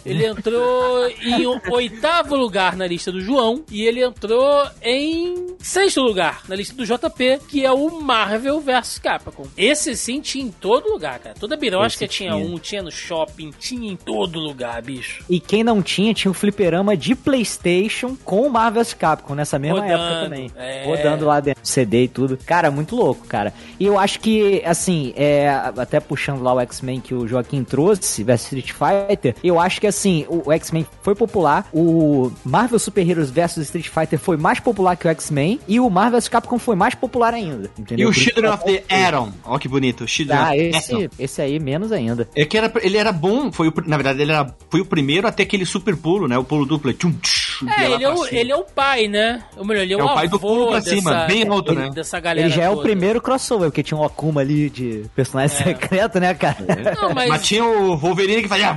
Ele 0.05 0.27
entrou 0.27 1.09
em 1.09 1.47
oitavo 1.71 2.37
lugar 2.37 2.77
na 2.77 2.87
lista 2.87 3.11
do 3.13 3.21
João 3.21 3.65
e 3.71 3.83
ele 3.85 4.03
entrou 4.03 4.67
em 4.83 5.57
sexto 5.59 6.01
lugar 6.01 6.43
na 6.49 6.55
lista 6.57 6.75
do 6.75 6.85
JP, 6.85 7.41
que 7.49 7.65
é 7.65 7.71
o 7.73 8.01
Marvel 8.01 8.61
vs 8.61 8.99
Capcom. 8.99 9.47
Esse 9.57 9.97
sim 9.97 10.21
tinha 10.21 10.45
em 10.45 10.51
todo 10.51 10.91
lugar, 10.91 11.19
cara. 11.19 11.35
Toda 11.39 11.57
birosca 11.57 12.07
tinha 12.07 12.33
tinha. 12.33 12.45
um, 12.45 12.59
tinha 12.59 12.83
no 12.83 12.91
shopping, 12.91 13.53
tinha 13.59 13.91
em 13.91 13.97
todo 13.97 14.39
lugar, 14.39 14.81
bicho. 14.83 15.25
E 15.29 15.39
quem 15.41 15.63
não 15.63 15.83
tinha, 15.83 16.15
tinha 16.15 16.31
um 16.31 16.35
fliperama 16.35 16.97
de 16.97 17.15
Playstation 17.15 18.17
com 18.25 18.43
o 18.47 18.51
Marvel's 18.51 18.95
Capcom 18.95 19.35
nessa 19.35 19.59
mesma 19.59 19.81
Rodando, 19.81 20.03
época 20.03 20.25
também. 20.25 20.51
é. 20.57 20.85
Rodando 20.87 21.27
lá 21.27 21.41
dentro, 21.41 21.61
CD 21.65 22.05
e 22.05 22.09
tudo. 22.09 22.39
Cara, 22.47 22.71
muito 22.71 22.97
louco, 22.97 23.27
cara. 23.27 23.53
E 23.79 23.87
eu 23.87 23.99
acho 23.99 24.21
que, 24.21 24.63
assim, 24.65 25.13
é, 25.17 25.49
até 25.77 26.01
puxando 26.01 26.43
lá 26.43 26.55
o 26.55 26.61
X-Men 26.61 27.01
que 27.01 27.15
o 27.15 27.27
Joaquim 27.27 27.63
trouxe, 27.65 28.23
vs 28.25 28.41
Street 28.43 28.73
Fighter, 28.73 29.35
eu 29.45 29.59
acho 29.61 29.81
que, 29.81 29.87
assim, 29.91 30.25
o, 30.29 30.49
o 30.49 30.53
X-Men 30.53 30.87
foi 31.03 31.15
popular, 31.15 31.67
o 31.73 32.31
Marvel 32.45 32.79
Super 32.79 33.09
Heroes 33.09 33.31
vs 33.31 33.59
Street 33.59 33.89
Fighter 33.89 34.19
foi 34.19 34.37
mais 34.37 34.59
popular 34.61 34.97
que 34.97 35.07
o 35.07 35.11
X-Men, 35.11 35.61
e 35.69 35.79
o 35.79 35.89
Marvel's 35.91 36.29
Capcom 36.29 36.59
foi 36.59 36.75
mais 36.77 36.95
popular 36.95 37.35
ainda, 37.35 37.71
E 37.77 37.81
entendeu? 37.83 38.09
o 38.09 38.13
Por 38.13 38.17
isso 38.19 38.31
Children 38.31 38.53
of 38.53 38.65
the 38.65 38.85
Atom. 39.07 39.33
Ó 39.45 39.59
que 39.59 39.69
bonito. 39.69 40.07
Children 40.09 40.39
Ah, 40.39 40.49
of 40.51 40.57
the 40.57 40.79
esse, 40.79 40.95
Atom. 40.95 41.09
esse 41.19 41.43
aí 41.43 41.59
menos 41.61 41.93
ainda. 41.93 42.29
É 42.35 42.45
que 42.45 42.57
era, 42.57 42.73
ele 42.83 42.97
era 42.97 43.13
bom, 43.13 43.53
foi 43.53 43.69
o, 43.69 43.75
na 43.87 43.97
verdade, 43.97 44.23
ele 44.23 44.33
era, 44.33 44.53
foi 44.71 44.81
o 44.81 44.85
primeiro 44.87 45.27
a 45.29 45.33
ter 45.33 45.43
aquele 45.45 45.67
super 45.67 45.97
pulo, 45.97 46.27
né? 46.27 46.39
O 46.39 46.45
pulo 46.45 46.65
duplo. 46.65 46.93
Tchum, 46.93 47.13
tch, 47.13 47.63
ia 47.63 47.71
É, 47.85 47.93
ele 47.93 48.05
é, 48.05 48.09
o, 48.15 48.27
ele 48.27 48.53
é 48.53 48.57
o 48.57 48.65
pai, 48.65 49.07
né? 49.09 49.43
Ou 49.57 49.65
melhor, 49.65 49.83
ele 49.83 49.95
é, 49.95 49.99
É 49.99 50.03
o 50.03 50.15
pai 50.15 50.29
do 50.29 50.39
pulo 50.41 50.69
pra 50.69 50.79
dessa, 50.79 50.91
cima, 50.91 51.25
bem 51.27 51.47
alto, 51.49 51.75
né? 51.75 51.91
Dessa 51.95 52.19
galera 52.21 52.47
Ele 52.47 52.55
já 52.55 52.63
é 52.65 52.69
o 52.71 52.77
toda. 52.77 52.85
primeiro 52.85 53.21
crossover, 53.21 53.69
porque 53.71 53.83
tinha 53.83 53.99
um 53.99 54.05
Akuma 54.05 54.41
ali 54.41 54.71
de 54.71 55.05
personagem 55.15 55.57
secreto, 55.57 56.19
né, 56.21 56.33
cara? 56.35 56.57
Não, 57.01 57.15
mas, 57.15 57.29
Mas 57.29 57.43
tinha 57.47 57.65
o 57.65 57.97
Wolverine 57.97 58.43
que 58.43 58.49
fazia... 58.49 58.75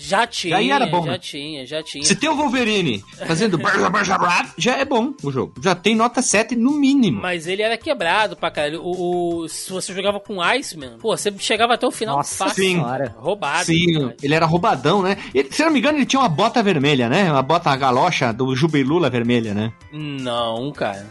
já 0.00 0.26
tinha, 0.26 0.56
Aí 0.56 0.70
era 0.70 0.86
bom, 0.86 1.04
já 1.04 1.12
né? 1.12 1.18
tinha, 1.18 1.66
já 1.66 1.82
tinha. 1.82 2.04
Se 2.04 2.14
tem 2.14 2.28
o 2.28 2.36
Wolverine 2.36 3.02
fazendo 3.26 3.58
já 4.56 4.76
é 4.76 4.84
bom 4.84 5.12
o 5.22 5.30
jogo. 5.32 5.54
Já 5.62 5.74
tem 5.74 5.94
nota 5.96 6.22
7 6.22 6.54
no 6.54 6.72
mínimo. 6.72 7.20
Mas 7.20 7.46
ele 7.46 7.62
era 7.62 7.76
quebrado 7.76 8.36
pra 8.36 8.50
caralho. 8.50 8.80
O, 8.82 9.40
o- 9.42 9.48
se 9.48 9.70
você 9.72 9.92
jogava 9.92 10.20
com 10.20 10.40
Iceman, 10.40 10.98
pô, 10.98 11.16
você 11.16 11.32
chegava 11.38 11.74
até 11.74 11.86
o 11.86 11.90
final 11.90 12.16
Nossa 12.16 12.44
fácil. 12.46 12.62
sim. 12.62 12.82
Roubado. 13.16 13.64
Sim, 13.64 13.98
né? 14.06 14.14
ele 14.22 14.34
era 14.34 14.46
roubadão, 14.46 15.02
né? 15.02 15.16
Ele, 15.34 15.48
se 15.50 15.64
não 15.64 15.70
me 15.72 15.78
engano, 15.80 15.98
ele 15.98 16.06
tinha 16.06 16.20
uma 16.20 16.28
bota 16.28 16.62
vermelha, 16.62 17.08
né? 17.08 17.30
Uma 17.30 17.42
bota 17.42 17.74
galocha 17.74 18.32
do 18.32 18.54
Jubilula 18.54 19.10
vermelha, 19.10 19.52
né? 19.54 19.72
Não, 19.92 20.70
cara. 20.72 21.06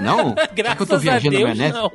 Não? 0.00 0.34
Graças 0.54 0.76
que 0.76 0.82
eu 0.82 0.86
tô 0.86 0.94
a 0.96 1.18
Deus, 1.18 1.58
não. 1.58 1.90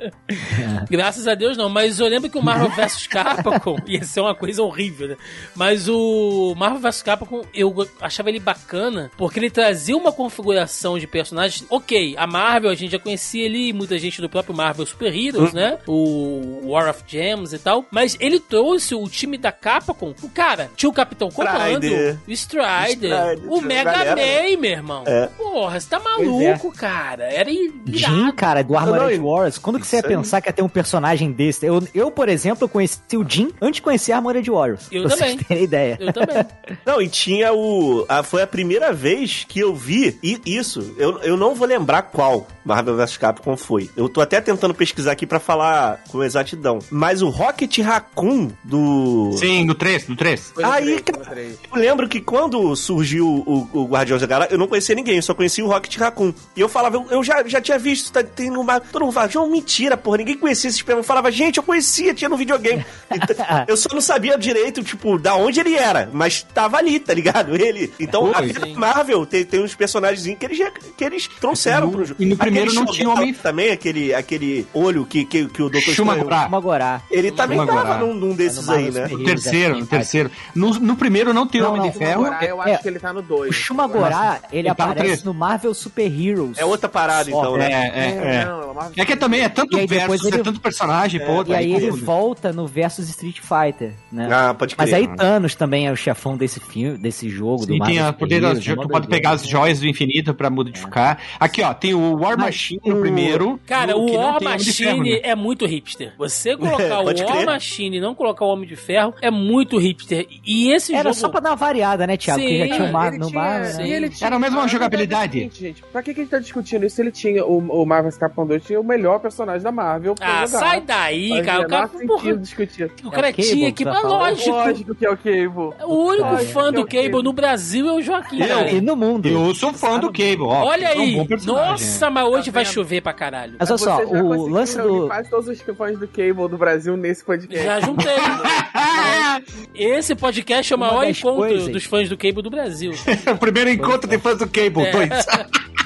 Graças 0.88 1.26
a 1.28 1.34
Deus, 1.34 1.56
não. 1.56 1.68
Mas 1.68 2.00
eu 2.00 2.06
lembro 2.08 2.30
que 2.30 2.38
o 2.38 2.42
Marvel 2.42 2.70
vs 2.70 3.06
Capcom 3.06 3.76
ia 3.86 4.02
ser 4.04 4.20
uma 4.20 4.34
coisa 4.34 4.62
horrível, 4.62 5.08
né? 5.08 5.16
Mas 5.54 5.88
o 5.88 6.54
Marvel 6.56 6.80
vs 6.80 7.02
Capcom, 7.02 7.42
eu 7.52 7.74
achava 8.00 8.28
ele 8.28 8.40
bacana 8.40 9.10
porque 9.16 9.38
ele 9.38 9.50
trazia 9.50 9.96
uma 9.96 10.12
configuração 10.12 10.98
de 10.98 11.06
personagens. 11.06 11.64
Ok, 11.68 12.14
a 12.16 12.26
Marvel 12.26 12.70
a 12.70 12.74
gente 12.74 12.92
já 12.92 12.98
conhecia 12.98 13.46
ali, 13.46 13.72
muita 13.72 13.98
gente 13.98 14.20
do 14.20 14.28
próprio 14.28 14.54
Marvel 14.54 14.86
Super 14.86 15.14
Heroes, 15.14 15.52
né? 15.52 15.78
O 15.86 16.70
War 16.70 16.88
of 16.88 17.02
Gems 17.06 17.52
e 17.52 17.58
tal. 17.58 17.84
Mas 17.90 18.16
ele 18.20 18.40
trouxe 18.40 18.94
o 18.94 19.08
time 19.08 19.36
da 19.36 19.52
Capcom. 19.52 20.14
O 20.22 20.28
cara, 20.28 20.70
tinha 20.76 20.88
o 20.88 20.92
Capitão 20.92 21.30
Comando, 21.30 21.84
Strider. 21.84 22.18
o 22.26 22.32
Strider, 22.32 22.86
Strider, 22.86 23.52
o 23.52 23.60
Mega 23.60 24.16
Man, 24.16 24.60
meu 24.60 24.70
irmão. 24.70 25.04
É. 25.06 25.26
Porra, 25.36 25.80
você 25.80 25.88
tá 25.88 25.98
maluco, 25.98 26.72
cara. 26.72 27.24
Era 27.24 27.50
Jim, 27.86 28.32
cara, 28.36 28.62
do 28.62 28.76
Armored 28.76 29.16
Não, 29.16 29.24
não, 29.24 29.30
Wars. 29.30 29.58
Quando 29.58 29.78
que 29.80 29.86
você 29.86 29.96
ia 29.96 30.02
pensar 30.02 30.40
que 30.40 30.48
ia 30.48 30.52
ter 30.52 30.62
um 30.62 30.68
personagem 30.68 31.32
desse? 31.32 31.66
Eu, 31.66 31.82
eu 31.94 32.10
por 32.10 32.28
exemplo, 32.28 32.68
conheci 32.68 33.00
o 33.14 33.28
Jim 33.28 33.52
antes 33.60 33.76
de 33.76 33.82
conhecer 33.82 34.12
Armored 34.12 34.48
Warriors. 34.50 34.86
Eu 34.90 35.08
também. 35.08 35.39
vocês 35.46 35.48
terem 35.48 35.64
ideia. 35.64 35.96
Eu 36.00 36.12
também. 36.12 36.44
Não, 36.84 37.00
e 37.00 37.08
tinha 37.08 37.52
o. 37.52 38.04
a- 38.08 38.22
foi 38.22 38.42
a 38.42 38.46
primeira 38.46 38.92
vez 38.92 39.44
que 39.48 39.60
eu 39.60 39.74
vi 39.74 40.18
e 40.22 40.40
isso. 40.44 40.94
Eu, 40.96 41.18
eu 41.20 41.36
não 41.36 41.54
vou 41.54 41.66
lembrar 41.66 42.02
qual 42.02 42.46
Marvel 42.64 42.96
vs 42.96 43.16
Capcom 43.16 43.56
foi. 43.56 43.90
Eu 43.96 44.08
tô 44.08 44.20
até 44.20 44.40
tentando 44.40 44.74
pesquisar 44.74 45.12
aqui 45.12 45.26
pra 45.26 45.40
falar 45.40 46.02
com 46.10 46.22
exatidão. 46.22 46.78
Mas 46.90 47.22
o 47.22 47.28
Rocket 47.28 47.78
Raccoon 47.78 48.50
do. 48.64 49.32
Sim, 49.36 49.64
no 49.64 49.74
3, 49.74 50.08
no 50.08 50.16
3. 50.16 50.52
Foi 50.54 50.64
no 50.64 50.70
Aí, 50.70 51.00
três, 51.00 51.26
cara, 51.26 51.42
no. 51.42 51.50
Eu 51.76 51.80
lembro 51.80 52.08
que 52.08 52.20
quando 52.20 52.74
surgiu 52.76 53.26
o, 53.26 53.68
o 53.72 53.84
Guardiões 53.86 54.20
da 54.20 54.26
Galáxia, 54.26 54.54
eu 54.54 54.58
não 54.58 54.66
conhecia 54.68 54.94
ninguém, 54.94 55.16
eu 55.16 55.22
só 55.22 55.34
conhecia 55.34 55.64
o 55.64 55.68
Rocket 55.68 55.96
Raccoon. 55.96 56.32
E 56.56 56.60
eu 56.60 56.68
falava, 56.68 56.96
eu, 56.96 57.06
eu 57.10 57.24
já, 57.24 57.42
já 57.46 57.60
tinha 57.60 57.78
visto, 57.78 58.12
tá, 58.12 58.22
tem 58.22 58.50
numa. 58.50 58.80
Todo 58.80 59.02
mundo 59.02 59.12
falava, 59.12 59.32
João, 59.32 59.48
mentira, 59.50 59.96
porra, 59.96 60.18
ninguém 60.18 60.36
conhecia 60.36 60.68
esse 60.70 60.78
programa. 60.78 61.00
Eu 61.00 61.04
falava, 61.04 61.30
gente, 61.30 61.56
eu 61.56 61.62
conhecia, 61.62 62.14
tinha 62.14 62.28
no 62.28 62.36
videogame. 62.36 62.84
Então, 63.12 63.36
eu 63.66 63.76
só 63.76 63.88
não 63.92 64.00
sabia 64.00 64.38
direito, 64.38 64.82
tipo, 64.82 65.18
da 65.18 65.29
onde 65.34 65.60
ele 65.60 65.74
era, 65.74 66.08
mas 66.12 66.42
tava 66.42 66.76
ali, 66.78 66.98
tá 67.00 67.12
ligado? 67.14 67.54
Ele. 67.60 67.92
Então, 67.98 68.32
Foi, 68.32 68.74
Marvel 68.74 69.24
tem, 69.26 69.44
tem 69.44 69.62
uns 69.62 69.74
personagens 69.74 70.22
que 70.38 70.44
eles, 70.44 70.58
que 70.96 71.04
eles 71.04 71.28
trouxeram 71.40 71.86
No- 71.86 71.92
pro 71.92 72.04
jogo. 72.04 72.22
e 72.22 72.26
no 72.26 72.36
primeiro 72.36 72.70
Aquele 72.70 72.84
não 72.84 72.92
tinha 72.92 73.08
homem- 73.10 73.34
Também, 73.34 73.70
aquele, 73.70 74.14
aquele 74.14 74.66
olho 74.74 75.04
que, 75.04 75.24
que, 75.24 75.46
que 75.48 75.62
o 75.62 75.68
Dr. 75.68 75.78
Chuma 75.80 76.12
Estranho- 76.14 76.24
Gorá. 76.24 76.48
Magorá. 76.48 77.02
Ele 77.10 77.30
também 77.32 77.58
Chuma 77.58 77.72
tava 77.72 77.98
num, 77.98 78.14
num 78.14 78.34
desses 78.34 78.68
aí, 78.68 78.90
né? 78.90 79.06
No 79.08 79.24
terceiro, 79.24 79.76
é, 79.76 79.80
no 79.80 79.86
terceiro. 79.86 80.30
No, 80.54 80.70
no 80.80 80.96
primeiro 80.96 81.32
não 81.34 81.46
tem 81.46 81.60
Não, 81.60 81.68
Homem 81.70 81.82
não. 81.82 81.90
de 81.90 81.98
Ferro. 81.98 82.26
Eu 82.42 82.62
é- 82.62 82.72
acho 82.74 82.82
que 82.82 82.88
ele 82.88 82.98
tá 82.98 83.12
no 83.12 83.22
2. 83.22 83.50
O 83.50 83.52
Shumagorá, 83.52 84.40
ele 84.52 84.68
Ele 84.68 84.74
tá 84.74 84.86
no 84.86 84.92
aparece 84.92 85.24
no 85.24 85.34
Marvel 85.34 85.74
Super 85.74 86.06
Heroes. 86.10 86.58
É 86.58 86.64
outra 86.64 86.88
parada, 86.88 87.28
então, 87.30 87.56
né? 87.56 87.70
É, 87.70 87.76
é, 87.76 88.06
é. 88.06 88.96
É. 88.96 89.02
É 89.02 89.04
que 89.04 89.16
também 89.16 89.42
é 89.42 89.48
tanto 89.48 89.76
versus, 89.86 90.24
é 90.24 90.28
ele- 90.28 90.42
tanto 90.42 90.60
personagem, 90.60 91.20
pô. 91.24 91.44
E 91.46 91.54
aí 91.54 91.72
ele 91.74 91.90
volta 91.90 92.52
no 92.52 92.66
versus 92.66 93.08
Street 93.08 93.38
Fighter, 93.40 93.92
né? 94.10 94.28
Ah, 94.30 94.54
pode 94.54 94.74
crer. 94.76 94.86
Mas 94.86 94.94
aí 94.94 95.08
Thanos 95.20 95.54
também 95.54 95.86
é 95.86 95.92
o 95.92 95.96
chefão 95.96 96.36
desse 96.36 96.58
filme, 96.60 96.96
desse 96.98 97.28
jogo 97.28 97.66
do 97.66 97.72
Sim, 97.72 97.78
Marvel 97.78 97.94
tem 97.96 98.02
a 98.02 98.06
Super 98.06 98.18
poder 98.18 98.40
das 98.40 98.66
é 98.66 98.74
tu 98.76 98.88
pode 98.88 99.06
pegar 99.08 99.30
as 99.30 99.46
joias 99.46 99.80
do 99.80 99.86
infinito 99.86 100.32
pra 100.34 100.48
modificar. 100.50 101.18
Aqui, 101.38 101.62
ó, 101.62 101.72
tem 101.74 101.94
o 101.94 102.16
War 102.18 102.38
Machine 102.38 102.80
no 102.84 102.96
o- 102.98 103.00
primeiro. 103.00 103.60
Cara, 103.66 103.96
o 103.96 104.12
War 104.14 104.38
Ferro, 104.40 104.44
Machine 104.44 105.10
né? 105.12 105.20
é 105.22 105.34
muito 105.34 105.66
hipster. 105.66 106.12
Você 106.18 106.56
colocar 106.56 107.00
o 107.00 107.04
pode 107.04 107.22
War 107.22 107.32
crer. 107.34 107.46
Machine 107.46 107.96
e 107.96 108.00
não 108.00 108.14
colocar 108.14 108.44
o 108.44 108.48
Homem 108.48 108.68
de 108.68 108.76
Ferro 108.76 109.14
é 109.20 109.30
muito 109.30 109.78
hipster. 109.78 110.26
E 110.44 110.70
esse 110.72 110.94
Era 110.94 111.10
jogo. 111.10 111.14
só 111.14 111.28
pra 111.28 111.40
dar 111.40 111.50
uma 111.50 111.56
variada, 111.56 112.06
né, 112.06 112.16
Thiago? 112.16 112.40
Sim. 112.40 112.46
Porque 112.48 112.68
já 112.68 112.74
tinha 112.76 112.88
o 112.88 112.92
Mar- 112.92 113.08
ele 113.08 113.18
no 113.18 113.26
tinha- 113.28 113.40
Marvel, 113.40 113.76
né? 113.76 114.10
Era 114.22 114.36
a 114.36 114.38
mesma 114.38 114.62
a 114.62 114.66
jogabilidade. 114.66 115.38
é 115.38 115.42
seguinte, 115.42 115.60
gente, 115.60 115.82
pra 115.92 116.02
que, 116.02 116.14
que 116.14 116.20
a 116.20 116.22
gente 116.24 116.30
tá 116.30 116.38
discutindo 116.38 116.84
isso? 116.86 117.00
Ele 117.00 117.10
tinha 117.12 117.44
o, 117.44 117.58
o 117.58 117.84
Marvel 117.86 118.10
Capcom 118.18 118.46
2 118.46 118.64
tinha 118.64 118.80
o 118.80 118.84
melhor 118.84 119.18
personagem 119.20 119.62
da 119.62 119.72
Marvel. 119.72 120.14
Ah, 120.20 120.46
jogar. 120.46 120.58
sai 120.60 120.80
daí, 120.80 121.42
cara. 121.42 121.66
O 121.66 121.68
cara, 121.68 121.88
porra, 121.88 122.36
discutir. 122.36 122.90
o 123.04 123.10
cara 123.10 123.28
É 123.28 123.32
o 123.32 123.34
tinha 123.34 123.72
que 123.72 123.84
Mas 123.84 124.02
lógico. 124.02 124.50
Lógico 124.50 124.94
que 124.94 125.06
é 125.06 125.09
o 125.12 125.16
Cable. 125.16 125.84
O 125.86 125.94
único 126.06 126.24
Lógico 126.30 126.52
fã 126.52 126.68
é 126.68 126.72
do 126.72 126.80
o 126.80 126.84
Cable. 126.84 127.02
Cable 127.10 127.22
no 127.22 127.32
Brasil 127.32 127.88
é 127.88 127.92
o 127.92 128.02
Joaquim, 128.02 128.38
cara. 128.38 128.70
E 128.70 128.80
no 128.80 128.96
mundo. 128.96 129.28
Eu 129.28 129.54
sou 129.54 129.72
fã 129.72 129.98
do 129.98 130.08
Cable, 130.08 130.42
ó. 130.42 130.64
Olha 130.64 130.86
é 130.86 130.96
um 130.98 131.00
aí. 131.00 131.26
personagem. 131.26 131.70
Nossa, 131.70 132.10
mas 132.10 132.24
hoje 132.28 132.44
Tá 132.46 132.50
vai 132.52 132.64
chover 132.64 133.00
pra 133.02 133.12
caralho. 133.12 133.54
Mas 133.58 133.70
olha 133.70 133.78
só, 133.78 134.02
o 134.04 134.48
lance 134.48 134.76
do. 134.78 135.06
quase 135.06 135.30
todos 135.30 135.48
os 135.48 135.60
fãs 135.60 135.98
do 135.98 136.08
Cable 136.08 136.48
do 136.48 136.56
Brasil 136.58 136.96
nesse 136.96 137.24
podcast. 137.24 137.64
Já 137.64 137.80
juntei. 137.80 138.06
Esse 139.74 140.14
podcast 140.14 140.72
é 140.72 140.76
o 140.76 140.78
Uma 140.78 140.88
maior 140.88 141.04
encontro 141.08 141.36
coisas- 141.38 141.68
dos 141.68 141.84
fãs 141.84 142.08
do 142.08 142.16
Cable 142.16 142.42
do 142.42 142.50
Brasil. 142.50 142.92
o 143.32 143.36
primeiro 143.38 143.70
encontro 143.70 144.08
de 144.08 144.18
fãs 144.18 144.38
do 144.38 144.46
Cable, 144.48 144.82
É. 144.84 144.90
dois. 144.92 145.10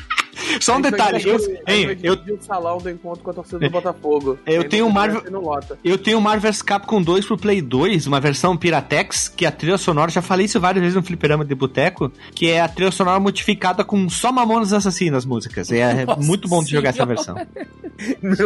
Só 0.60 0.76
um 0.76 0.80
detalhe, 0.80 1.22
eu, 1.24 1.38
hein, 1.66 1.98
eu, 2.02 2.14
o 2.14 2.42
salão 2.42 2.78
do 2.78 2.90
encontro 2.90 3.22
com 3.22 3.30
a 3.30 3.34
torcida 3.34 3.58
do 3.58 3.70
Botafogo. 3.70 4.38
Eu 4.46 4.68
tenho 4.68 4.88
Marvel- 4.90 5.22
lota. 5.40 5.78
eu 5.84 5.98
tenho 5.98 6.18
o 6.18 6.20
Marvel's 6.20 6.62
Capcom 6.62 7.02
2 7.02 7.26
pro 7.26 7.36
Play 7.36 7.60
2, 7.60 8.06
uma 8.06 8.20
versão 8.20 8.56
Piratex, 8.56 9.28
que 9.28 9.44
a 9.46 9.52
trilha 9.52 9.78
sonora, 9.78 10.10
já 10.10 10.22
falei 10.22 10.46
isso 10.46 10.60
várias 10.60 10.82
vezes 10.82 10.96
no 10.96 11.02
fliperama 11.02 11.44
de 11.44 11.54
boteco, 11.54 12.10
que 12.34 12.50
é 12.50 12.60
a 12.60 12.68
trilha 12.68 12.90
sonora 12.90 13.18
modificada 13.20 13.84
com 13.84 14.08
só 14.08 14.32
Mamonas 14.32 14.72
Assassinas 14.72 15.24
músicas. 15.24 15.70
É 15.70 16.04
Nossa 16.04 16.20
muito 16.20 16.48
bom 16.48 16.62
de 16.62 16.70
jogar 16.70 16.90
essa 16.90 17.04
versão. 17.04 17.34